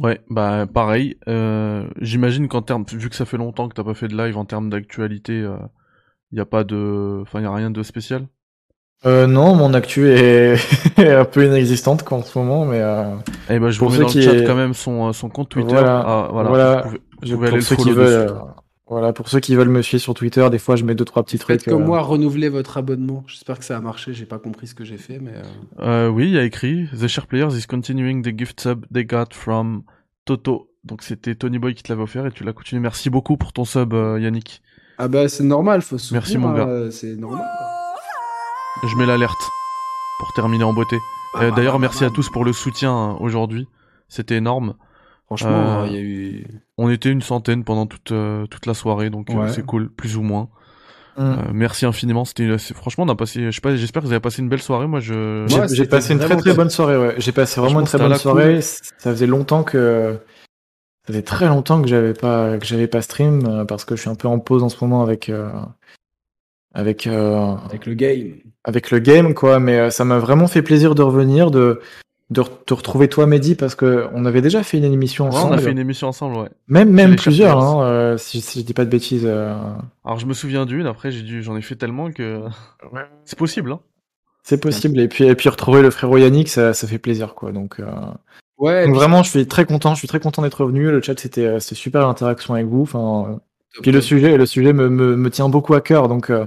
Ouais, 0.00 0.20
bah 0.30 0.66
pareil. 0.72 1.16
Euh, 1.28 1.86
J'imagine 2.00 2.48
qu'en 2.48 2.62
termes, 2.62 2.84
vu 2.90 3.08
que 3.10 3.16
ça 3.16 3.24
fait 3.26 3.36
longtemps 3.36 3.68
que 3.68 3.74
t'as 3.74 3.84
pas 3.84 3.94
fait 3.94 4.08
de 4.08 4.16
live, 4.16 4.36
en 4.36 4.44
termes 4.46 4.70
d'actualité, 4.70 5.46
il 6.32 6.38
y 6.38 6.40
a 6.40 6.46
pas 6.46 6.64
de, 6.64 7.20
enfin 7.22 7.40
y 7.40 7.44
a 7.44 7.52
rien 7.54 7.70
de 7.70 7.82
spécial? 7.82 8.26
Euh, 9.06 9.26
non, 9.26 9.54
mon 9.54 9.72
actu 9.74 10.08
est, 10.10 10.56
un 10.98 11.24
peu 11.24 11.46
inexistante 11.46 12.02
quoi, 12.02 12.18
en 12.18 12.22
ce 12.22 12.38
moment, 12.38 12.64
mais 12.66 12.80
euh, 12.80 13.14
Eh 13.48 13.58
ben 13.58 13.70
je 13.70 13.80
vous 13.80 13.88
mets 13.90 13.98
dans 13.98 14.04
le 14.14 14.20
chat 14.20 14.34
est- 14.34 14.44
quand 14.44 14.54
même 14.54 14.74
son, 14.74 15.08
euh, 15.08 15.12
son 15.12 15.28
compte 15.30 15.48
Twitter. 15.48 15.70
Voilà, 15.70 16.04
Ah, 16.06 16.28
voilà. 16.30 16.48
voilà. 16.50 16.76
Vous 16.76 16.82
pouvez, 16.82 16.98
vous 17.22 17.26
je- 17.26 17.34
pouvez 17.34 17.46
aller 17.48 17.56
le 17.56 17.62
follow 17.62 17.94
veulent, 17.94 18.28
euh, 18.28 18.34
voilà, 18.90 19.12
pour 19.14 19.28
ceux 19.28 19.40
qui 19.40 19.54
veulent 19.54 19.68
me 19.68 19.80
suivre 19.82 20.02
sur 20.02 20.12
Twitter, 20.14 20.46
des 20.50 20.58
fois 20.58 20.76
je 20.76 20.84
mets 20.84 20.94
deux 20.94 21.04
trois 21.06 21.22
petits 21.22 21.38
Faites 21.38 21.60
trucs. 21.60 21.72
comme 21.72 21.82
euh, 21.82 21.86
moi, 21.86 22.00
renouvelez 22.02 22.48
votre 22.50 22.76
abonnement. 22.76 23.24
J'espère 23.26 23.58
que 23.58 23.64
ça 23.64 23.76
a 23.76 23.80
marché. 23.80 24.12
J'ai 24.12 24.26
pas 24.26 24.38
compris 24.38 24.66
ce 24.66 24.74
que 24.74 24.84
j'ai 24.84 24.98
fait, 24.98 25.18
mais. 25.20 25.32
euh, 25.78 26.06
Euh, 26.06 26.08
oui, 26.08 26.24
il 26.26 26.32
y 26.34 26.38
a 26.38 26.44
écrit 26.44 26.88
The 26.98 27.06
share 27.06 27.26
players 27.26 27.56
is 27.56 27.66
continuing 27.66 28.22
the 28.22 28.36
gift 28.36 28.60
sub 28.60 28.84
they 28.92 29.04
got 29.04 29.26
from 29.32 29.84
Toto. 30.24 30.68
Donc 30.84 31.02
c'était 31.02 31.34
Tony 31.34 31.58
Boy 31.58 31.74
qui 31.74 31.82
te 31.82 31.92
l'avait 31.92 32.02
offert 32.02 32.26
et 32.26 32.32
tu 32.32 32.42
l'as 32.44 32.52
continué. 32.52 32.80
Merci 32.82 33.10
beaucoup 33.10 33.36
pour 33.36 33.52
ton 33.52 33.64
sub, 33.64 33.94
euh, 33.94 34.18
Yannick. 34.20 34.62
Ah 34.98 35.08
bah 35.08 35.28
c'est 35.28 35.44
normal, 35.44 35.80
faut 35.82 35.96
se 35.96 36.12
Merci, 36.12 36.36
mon 36.36 36.52
gars. 36.52 36.66
hein, 36.68 36.88
C'est 36.90 37.16
normal. 37.16 37.44
Je 38.82 38.96
mets 38.96 39.06
l'alerte 39.06 39.40
pour 40.18 40.32
terminer 40.34 40.64
en 40.64 40.72
beauté. 40.72 40.96
Ah, 41.34 41.42
Euh, 41.44 41.50
bah, 41.50 41.56
D'ailleurs, 41.56 41.74
bah, 41.74 41.82
merci 41.82 42.00
bah, 42.00 42.06
à 42.06 42.10
tous 42.10 42.28
pour 42.30 42.44
le 42.44 42.52
soutien 42.52 43.16
aujourd'hui. 43.20 43.68
C'était 44.08 44.36
énorme. 44.36 44.74
Franchement, 45.30 45.82
Euh, 45.82 45.86
il 45.86 45.92
y 45.92 45.96
a 45.96 46.00
eu. 46.00 46.44
On 46.76 46.90
était 46.90 47.08
une 47.10 47.22
centaine 47.22 47.62
pendant 47.62 47.86
toute, 47.86 48.10
euh, 48.10 48.46
toute 48.46 48.66
la 48.66 48.74
soirée, 48.74 49.10
donc 49.10 49.30
euh, 49.30 49.34
Ouais. 49.34 49.48
c'est 49.52 49.64
cool, 49.64 49.88
plus 49.88 50.16
ou 50.16 50.22
moins. 50.22 50.48
Euh, 51.18 51.36
merci 51.52 51.86
infiniment. 51.86 52.24
C'était 52.24 52.56
franchement, 52.74 53.04
on 53.04 53.08
a 53.10 53.14
passé. 53.14 53.44
Je 53.46 53.50
sais 53.50 53.60
pas. 53.60 53.76
J'espère 53.76 54.02
que 54.02 54.06
vous 54.06 54.12
avez 54.12 54.20
passé 54.20 54.42
une 54.42 54.48
belle 54.48 54.62
soirée. 54.62 54.86
Moi, 54.86 55.00
je. 55.00 55.44
J'ai 55.48 55.56
Ouais, 55.60 55.68
j'ai 55.68 55.76
c'était 55.76 55.88
passé 55.88 56.12
une 56.14 56.18
très 56.18 56.28
vraiment 56.28 56.40
très 56.40 56.54
bonne 56.54 56.70
soirée, 56.70 56.96
ouais. 56.98 57.14
J'ai 57.18 57.32
passé 57.32 57.60
vraiment 57.60 57.80
une 57.80 57.86
très 57.86 57.98
bonne 57.98 58.14
soirée. 58.16 58.60
Ça 58.62 58.82
faisait 58.98 59.26
longtemps 59.26 59.62
que 59.62 60.18
ça 61.06 61.12
faisait 61.12 61.22
très 61.22 61.46
longtemps 61.48 61.80
que 61.82 61.88
j'avais 61.88 62.14
pas 62.14 62.58
que 62.58 62.64
j'avais 62.66 62.86
pas 62.88 63.02
stream 63.02 63.64
parce 63.68 63.84
que 63.84 63.94
je 63.96 64.00
suis 64.00 64.10
un 64.10 64.14
peu 64.14 64.28
en 64.28 64.38
pause 64.38 64.62
en 64.62 64.68
ce 64.68 64.82
moment 64.82 65.02
avec 65.02 65.28
euh, 65.28 65.50
avec 66.74 67.06
euh, 67.06 67.54
Avec 67.66 67.86
le 67.86 67.94
game. 67.94 68.34
avec 68.64 68.90
le 68.90 68.98
game 68.98 69.34
quoi. 69.34 69.60
Mais 69.60 69.90
ça 69.90 70.04
m'a 70.04 70.18
vraiment 70.18 70.46
fait 70.46 70.62
plaisir 70.62 70.94
de 70.94 71.02
revenir, 71.02 71.50
de 71.50 71.80
de 72.30 72.40
re- 72.42 72.64
te 72.64 72.74
retrouver 72.74 73.08
toi, 73.08 73.26
Mehdi, 73.26 73.54
parce 73.56 73.74
que 73.74 74.06
on 74.14 74.24
avait 74.24 74.40
déjà 74.40 74.62
fait 74.62 74.78
une 74.78 74.84
émission 74.84 75.26
Ouais, 75.26 75.32
on 75.34 75.36
ensemble. 75.38 75.54
a 75.54 75.58
fait 75.58 75.70
une 75.72 75.78
émission 75.78 76.08
ensemble, 76.08 76.36
ouais. 76.36 76.48
Même 76.68 76.90
même 76.90 77.16
plusieurs, 77.16 77.58
hein, 77.60 77.82
euh, 77.84 78.16
si, 78.16 78.40
si 78.40 78.60
je 78.60 78.64
dis 78.64 78.74
pas 78.74 78.84
de 78.84 78.90
bêtises. 78.90 79.26
euh, 79.26 79.54
Alors, 80.04 80.18
je 80.18 80.26
me 80.26 80.32
souviens 80.34 80.64
d'une. 80.66 80.86
Après, 80.86 81.10
j'ai 81.10 81.22
dû. 81.22 81.42
J'en 81.42 81.56
ai 81.56 81.62
fait 81.62 81.74
tellement 81.76 82.10
que. 82.10 82.42
C'est 83.24 83.38
possible, 83.38 83.72
hein. 83.72 83.80
C'est 84.42 84.60
possible. 84.60 84.98
Et 85.00 85.08
puis 85.08 85.24
et 85.24 85.34
puis 85.34 85.48
retrouver 85.48 85.82
le 85.82 85.90
frérot 85.90 86.16
Yannick, 86.18 86.48
ça 86.48 86.72
ça 86.72 86.86
fait 86.86 86.98
plaisir 86.98 87.34
quoi. 87.34 87.52
Donc 87.52 87.78
euh, 87.80 87.84
Ouais, 88.58 88.86
Donc 88.86 88.94
vraiment, 88.94 89.22
je 89.22 89.30
suis 89.30 89.46
très 89.46 89.64
content. 89.64 89.94
Je 89.94 89.98
suis 89.98 90.08
très 90.08 90.20
content 90.20 90.42
d'être 90.42 90.62
revenu. 90.62 90.90
Le 90.90 91.00
chat, 91.02 91.18
c'était 91.18 91.44
euh, 91.46 91.60
c'est 91.60 91.74
super 91.74 92.06
l'interaction 92.06 92.54
avec 92.54 92.66
vous. 92.66 92.82
Enfin, 92.82 93.26
euh, 93.32 93.36
puis 93.82 93.90
le 93.92 94.00
sujet, 94.00 94.36
le 94.36 94.46
sujet 94.46 94.72
me, 94.72 94.88
me, 94.88 95.16
me 95.16 95.30
tient 95.30 95.48
beaucoup 95.48 95.74
à 95.74 95.80
cœur. 95.80 96.08
Donc 96.08 96.30
euh, 96.30 96.46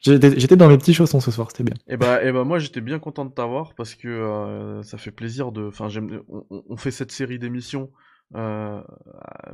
j'étais 0.00 0.56
dans 0.56 0.68
mes 0.68 0.78
petits 0.78 0.94
chaussons 0.94 1.20
ce 1.20 1.30
soir. 1.30 1.50
C'était 1.50 1.64
bien. 1.64 1.74
Et 1.88 1.96
bah, 1.96 2.22
et 2.24 2.32
bah 2.32 2.44
moi 2.44 2.58
j'étais 2.58 2.80
bien 2.80 2.98
content 2.98 3.24
de 3.24 3.32
t'avoir 3.32 3.74
parce 3.74 3.94
que 3.94 4.08
euh, 4.08 4.82
ça 4.82 4.98
fait 4.98 5.12
plaisir 5.12 5.52
de. 5.52 5.66
Enfin, 5.68 5.88
j'aime. 5.88 6.22
On, 6.28 6.44
on- 6.68 6.76
fait 6.76 6.90
cette 6.90 7.12
série 7.12 7.38
d'émissions 7.38 7.92
euh, 8.34 8.82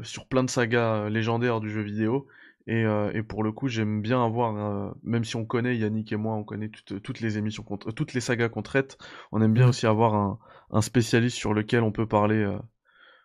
sur 0.03 0.27
plein 0.29 0.43
de 0.45 0.51
sagas 0.51 1.09
légendaires 1.11 1.61
du 1.61 1.71
jeu 1.71 1.83
vidéo. 1.83 2.27
Et, 2.69 2.85
euh, 2.85 3.11
et 3.12 3.23
pour 3.25 3.43
le 3.43 3.53
coup, 3.53 3.69
j'aime 3.69 4.03
bien 4.03 4.25
avoir, 4.25 4.57
euh, 4.57 4.93
même 5.03 5.25
si 5.25 5.37
on 5.37 5.45
connaît 5.45 5.77
Yannick 5.77 6.12
et 6.12 6.17
moi, 6.17 6.35
on 6.37 6.45
connaît 6.45 6.69
toutes, 6.71 7.03
toutes 7.03 7.21
les 7.21 7.37
émissions, 7.39 7.65
toutes 7.97 8.15
les 8.15 8.21
sagas 8.21 8.49
qu'on 8.51 8.62
traite, 8.62 8.99
on 9.33 9.43
aime 9.43 9.53
bien 9.53 9.67
Mhm. 9.67 9.71
aussi 9.71 9.87
avoir 9.87 10.15
un, 10.15 10.39
un 10.71 10.81
spécialiste 10.81 11.37
sur 11.37 11.55
lequel 11.55 11.83
on 11.83 11.91
peut 11.93 12.07
parler. 12.07 12.37
euh, 12.37 12.59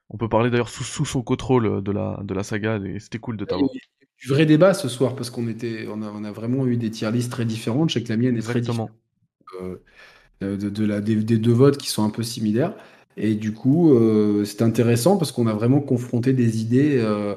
on 0.09 0.17
peut 0.17 0.29
parler 0.29 0.49
d'ailleurs 0.51 0.69
sous, 0.69 0.83
sous 0.85 1.05
son 1.05 1.23
contrôle 1.23 1.83
de 1.83 1.91
la, 1.93 2.19
de 2.23 2.33
la 2.35 2.43
saga, 2.43 2.77
et 2.79 2.99
c'était 2.99 3.19
cool 3.19 3.37
de 3.37 3.45
t'avoir. 3.45 3.71
Du 4.19 4.27
vrai 4.29 4.45
débat 4.45 4.73
ce 4.75 4.89
soir 4.89 5.15
parce 5.15 5.29
qu'on 5.29 5.47
était, 5.47 5.87
on 5.87 6.01
a, 6.01 6.09
on 6.11 6.23
a 6.23 6.31
vraiment 6.31 6.65
eu 6.67 6.77
des 6.77 6.89
tier 6.91 7.11
lists 7.11 7.31
très 7.31 7.45
différentes. 7.45 7.89
Je 7.89 7.95
sais 7.95 8.03
que 8.03 8.09
la 8.09 8.17
mienne 8.17 8.37
est 8.37 8.41
très 8.43 8.59
différente 8.61 8.81
Exactement. 8.81 8.91
euh, 10.43 10.57
de, 10.57 10.69
de 10.69 10.85
la, 10.85 11.01
des, 11.01 11.15
des 11.15 11.37
deux 11.37 11.51
votes 11.53 11.77
qui 11.77 11.89
sont 11.89 12.03
un 12.03 12.09
peu 12.09 12.23
similaires. 12.23 12.73
Et 13.17 13.35
du 13.35 13.53
coup, 13.53 13.93
euh, 13.95 14.45
c'est 14.45 14.61
intéressant 14.61 15.17
parce 15.17 15.31
qu'on 15.31 15.47
a 15.47 15.53
vraiment 15.53 15.81
confronté 15.81 16.33
des 16.33 16.61
idées. 16.61 16.97
euh, 16.99 17.35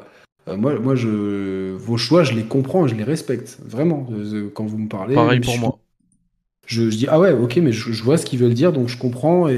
euh, 0.48 0.56
moi, 0.56 0.78
moi 0.78 0.94
je, 0.94 1.72
vos 1.76 1.96
choix, 1.96 2.24
je 2.24 2.34
les 2.34 2.44
comprends, 2.44 2.86
je 2.86 2.94
les 2.94 3.04
respecte. 3.04 3.58
Vraiment, 3.64 4.06
Euh, 4.12 4.50
quand 4.54 4.66
vous 4.66 4.78
me 4.78 4.88
parlez. 4.88 5.14
Pareil 5.14 5.40
pour 5.40 5.56
moi. 5.58 5.78
Je, 6.66 6.88
je 6.90 6.96
dis, 6.96 7.06
ah 7.08 7.18
ouais, 7.18 7.32
ok, 7.32 7.56
mais 7.56 7.72
je, 7.72 7.92
je 7.92 8.02
vois 8.04 8.16
ce 8.16 8.24
qu'ils 8.26 8.38
veulent 8.38 8.54
dire, 8.54 8.72
donc 8.72 8.88
je 8.88 8.96
comprends 8.96 9.48
et, 9.48 9.54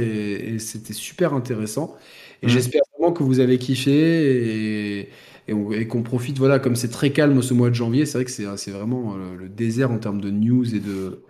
et 0.55 0.59
c'était 0.59 0.95
super 0.95 1.35
intéressant. 1.35 1.95
Et 2.43 2.49
Mm. 2.49 2.49
j'espère 2.49 2.81
vraiment 2.97 3.13
que 3.13 3.23
vous 3.23 3.41
avez 3.41 3.59
kiffé 3.59 5.01
et, 5.01 5.09
et 5.49 5.53
on- 5.55 5.73
et 5.73 5.87
qu'on 5.89 6.03
profite, 6.03 6.39
voilà, 6.39 6.59
comme 6.59 6.77
c'est 6.77 6.89
très 6.91 7.13
calme 7.13 7.43
ce 7.43 7.55
mois 7.55 7.71
de 7.71 7.75
janvier, 7.75 8.07
c'est 8.07 8.19
vrai 8.19 8.25
que 8.25 8.31
c'est 8.31 8.47
c'est 8.57 8.71
vraiment 8.71 9.15
euh, 9.17 9.35
le 9.37 9.49
désert 9.49 9.91
en 9.91 9.99
termes 9.99 10.21
de 10.21 10.31
news 10.31 10.75
et 10.75 10.81
de 10.81 11.23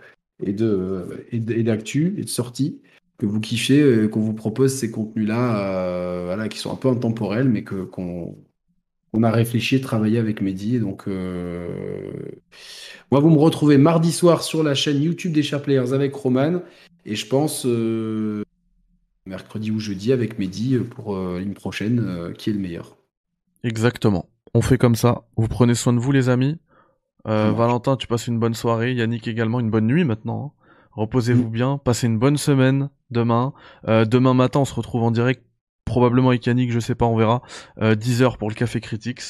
et 0.44 0.52
de 0.52 1.26
et 1.31 1.62
d'actu 1.62 2.15
et 2.18 2.23
de 2.24 2.28
sorties 2.28 2.81
que 3.18 3.26
vous 3.26 3.41
kiffez, 3.41 3.81
euh, 3.81 4.08
qu'on 4.08 4.20
vous 4.20 4.34
propose 4.34 4.74
ces 4.74 4.91
contenus-là, 4.91 5.76
euh, 5.76 6.24
voilà, 6.26 6.49
qui 6.49 6.58
sont 6.58 6.73
un 6.73 6.76
peu 6.76 6.89
intemporels, 6.89 7.49
mais 7.49 7.62
que 7.65 7.84
qu'on 7.84 8.36
on 9.12 9.23
a 9.23 9.31
réfléchi 9.31 9.76
et 9.76 9.81
travaillé 9.81 10.18
avec 10.18 10.41
Mehdi. 10.41 10.78
Donc, 10.81 11.05
euh, 11.07 12.12
moi, 13.10 13.20
vous 13.20 13.31
me 13.31 13.39
retrouvez 13.39 13.78
mardi 13.78 14.10
soir 14.12 14.42
sur 14.42 14.62
la 14.62 14.74
chaîne 14.74 15.02
YouTube 15.02 15.32
des 15.32 15.42
Chers 15.42 15.62
Players 15.62 15.92
avec 15.92 16.15
Roman. 16.15 16.62
Et 17.05 17.15
je 17.15 17.26
pense 17.26 17.66
euh, 17.66 18.42
mercredi 19.26 19.70
ou 19.70 19.78
jeudi 19.78 20.12
avec 20.12 20.39
Mehdi 20.39 20.78
pour 20.78 21.15
euh, 21.15 21.44
prochaine, 21.55 22.00
euh, 22.00 22.32
qui 22.32 22.50
est 22.50 22.52
le 22.55 22.58
meilleur. 22.58 23.01
Exactement. 23.65 24.28
On 24.55 24.60
fait 24.62 24.78
comme 24.78 24.94
ça. 24.97 25.23
Vous 25.36 25.49
prenez 25.49 25.74
soin 25.74 25.92
de 25.92 25.99
vous, 25.99 26.12
les 26.12 26.28
amis. 26.28 26.58
Euh. 27.28 27.52
Valentin, 27.52 27.97
tu 27.97 28.07
passes 28.07 28.26
une 28.26 28.39
bonne 28.39 28.55
soirée. 28.55 28.92
Yannick 28.94 29.28
également, 29.28 29.60
une 29.60 29.70
bonne 29.70 29.86
nuit 29.86 30.05
maintenant. 30.05 30.55
hein. 30.57 30.58
Reposez-vous 30.92 31.49
Mm. 31.49 31.52
bien. 31.52 31.78
Passez 31.78 32.07
une 32.07 32.18
bonne 32.18 32.36
semaine 32.36 32.91
demain. 33.10 33.52
Euh, 33.89 34.05
demain 34.05 34.34
matin, 34.34 34.60
on 34.60 34.65
se 34.65 34.74
retrouve 34.74 35.02
en 35.05 35.10
direct. 35.10 35.42
Probablement 35.84 36.28
avec 36.28 36.47
Yannick, 36.47 36.70
je 36.70 36.78
sais 36.78 36.94
pas, 36.94 37.07
on 37.07 37.16
verra. 37.16 37.42
Euh, 37.81 37.94
10h 37.97 38.36
pour 38.39 38.49
le 38.49 38.55
Café 38.55 38.81
Critics. 38.81 39.20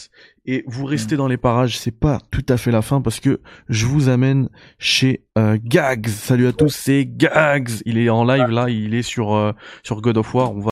Et 0.45 0.65
vous 0.67 0.85
restez 0.85 1.17
dans 1.17 1.27
les 1.27 1.37
parages. 1.39 1.79
C'est 1.79 1.99
pas 1.99 2.19
tout 2.31 2.45
à 2.49 2.57
fait 2.57 2.71
la 2.71 2.83
fin 2.83 3.01
parce 3.01 3.21
que 3.21 3.41
je 3.69 3.87
vous 3.87 4.09
amène 4.09 4.49
chez 4.79 5.25
euh, 5.39 5.57
Gags. 5.63 6.09
Salut 6.09 6.47
à 6.47 6.53
tous, 6.53 6.69
c'est 6.69 7.07
Gags. 7.07 7.71
Il 7.87 7.97
est 7.97 8.11
en 8.11 8.25
live 8.25 8.49
là. 8.49 8.69
Il 8.69 8.93
est 8.95 9.03
sur, 9.03 9.35
euh, 9.35 9.53
sur 9.83 10.01
God 10.03 10.19
of 10.19 10.35
War. 10.35 10.51
On 10.51 10.55
va 10.55 10.61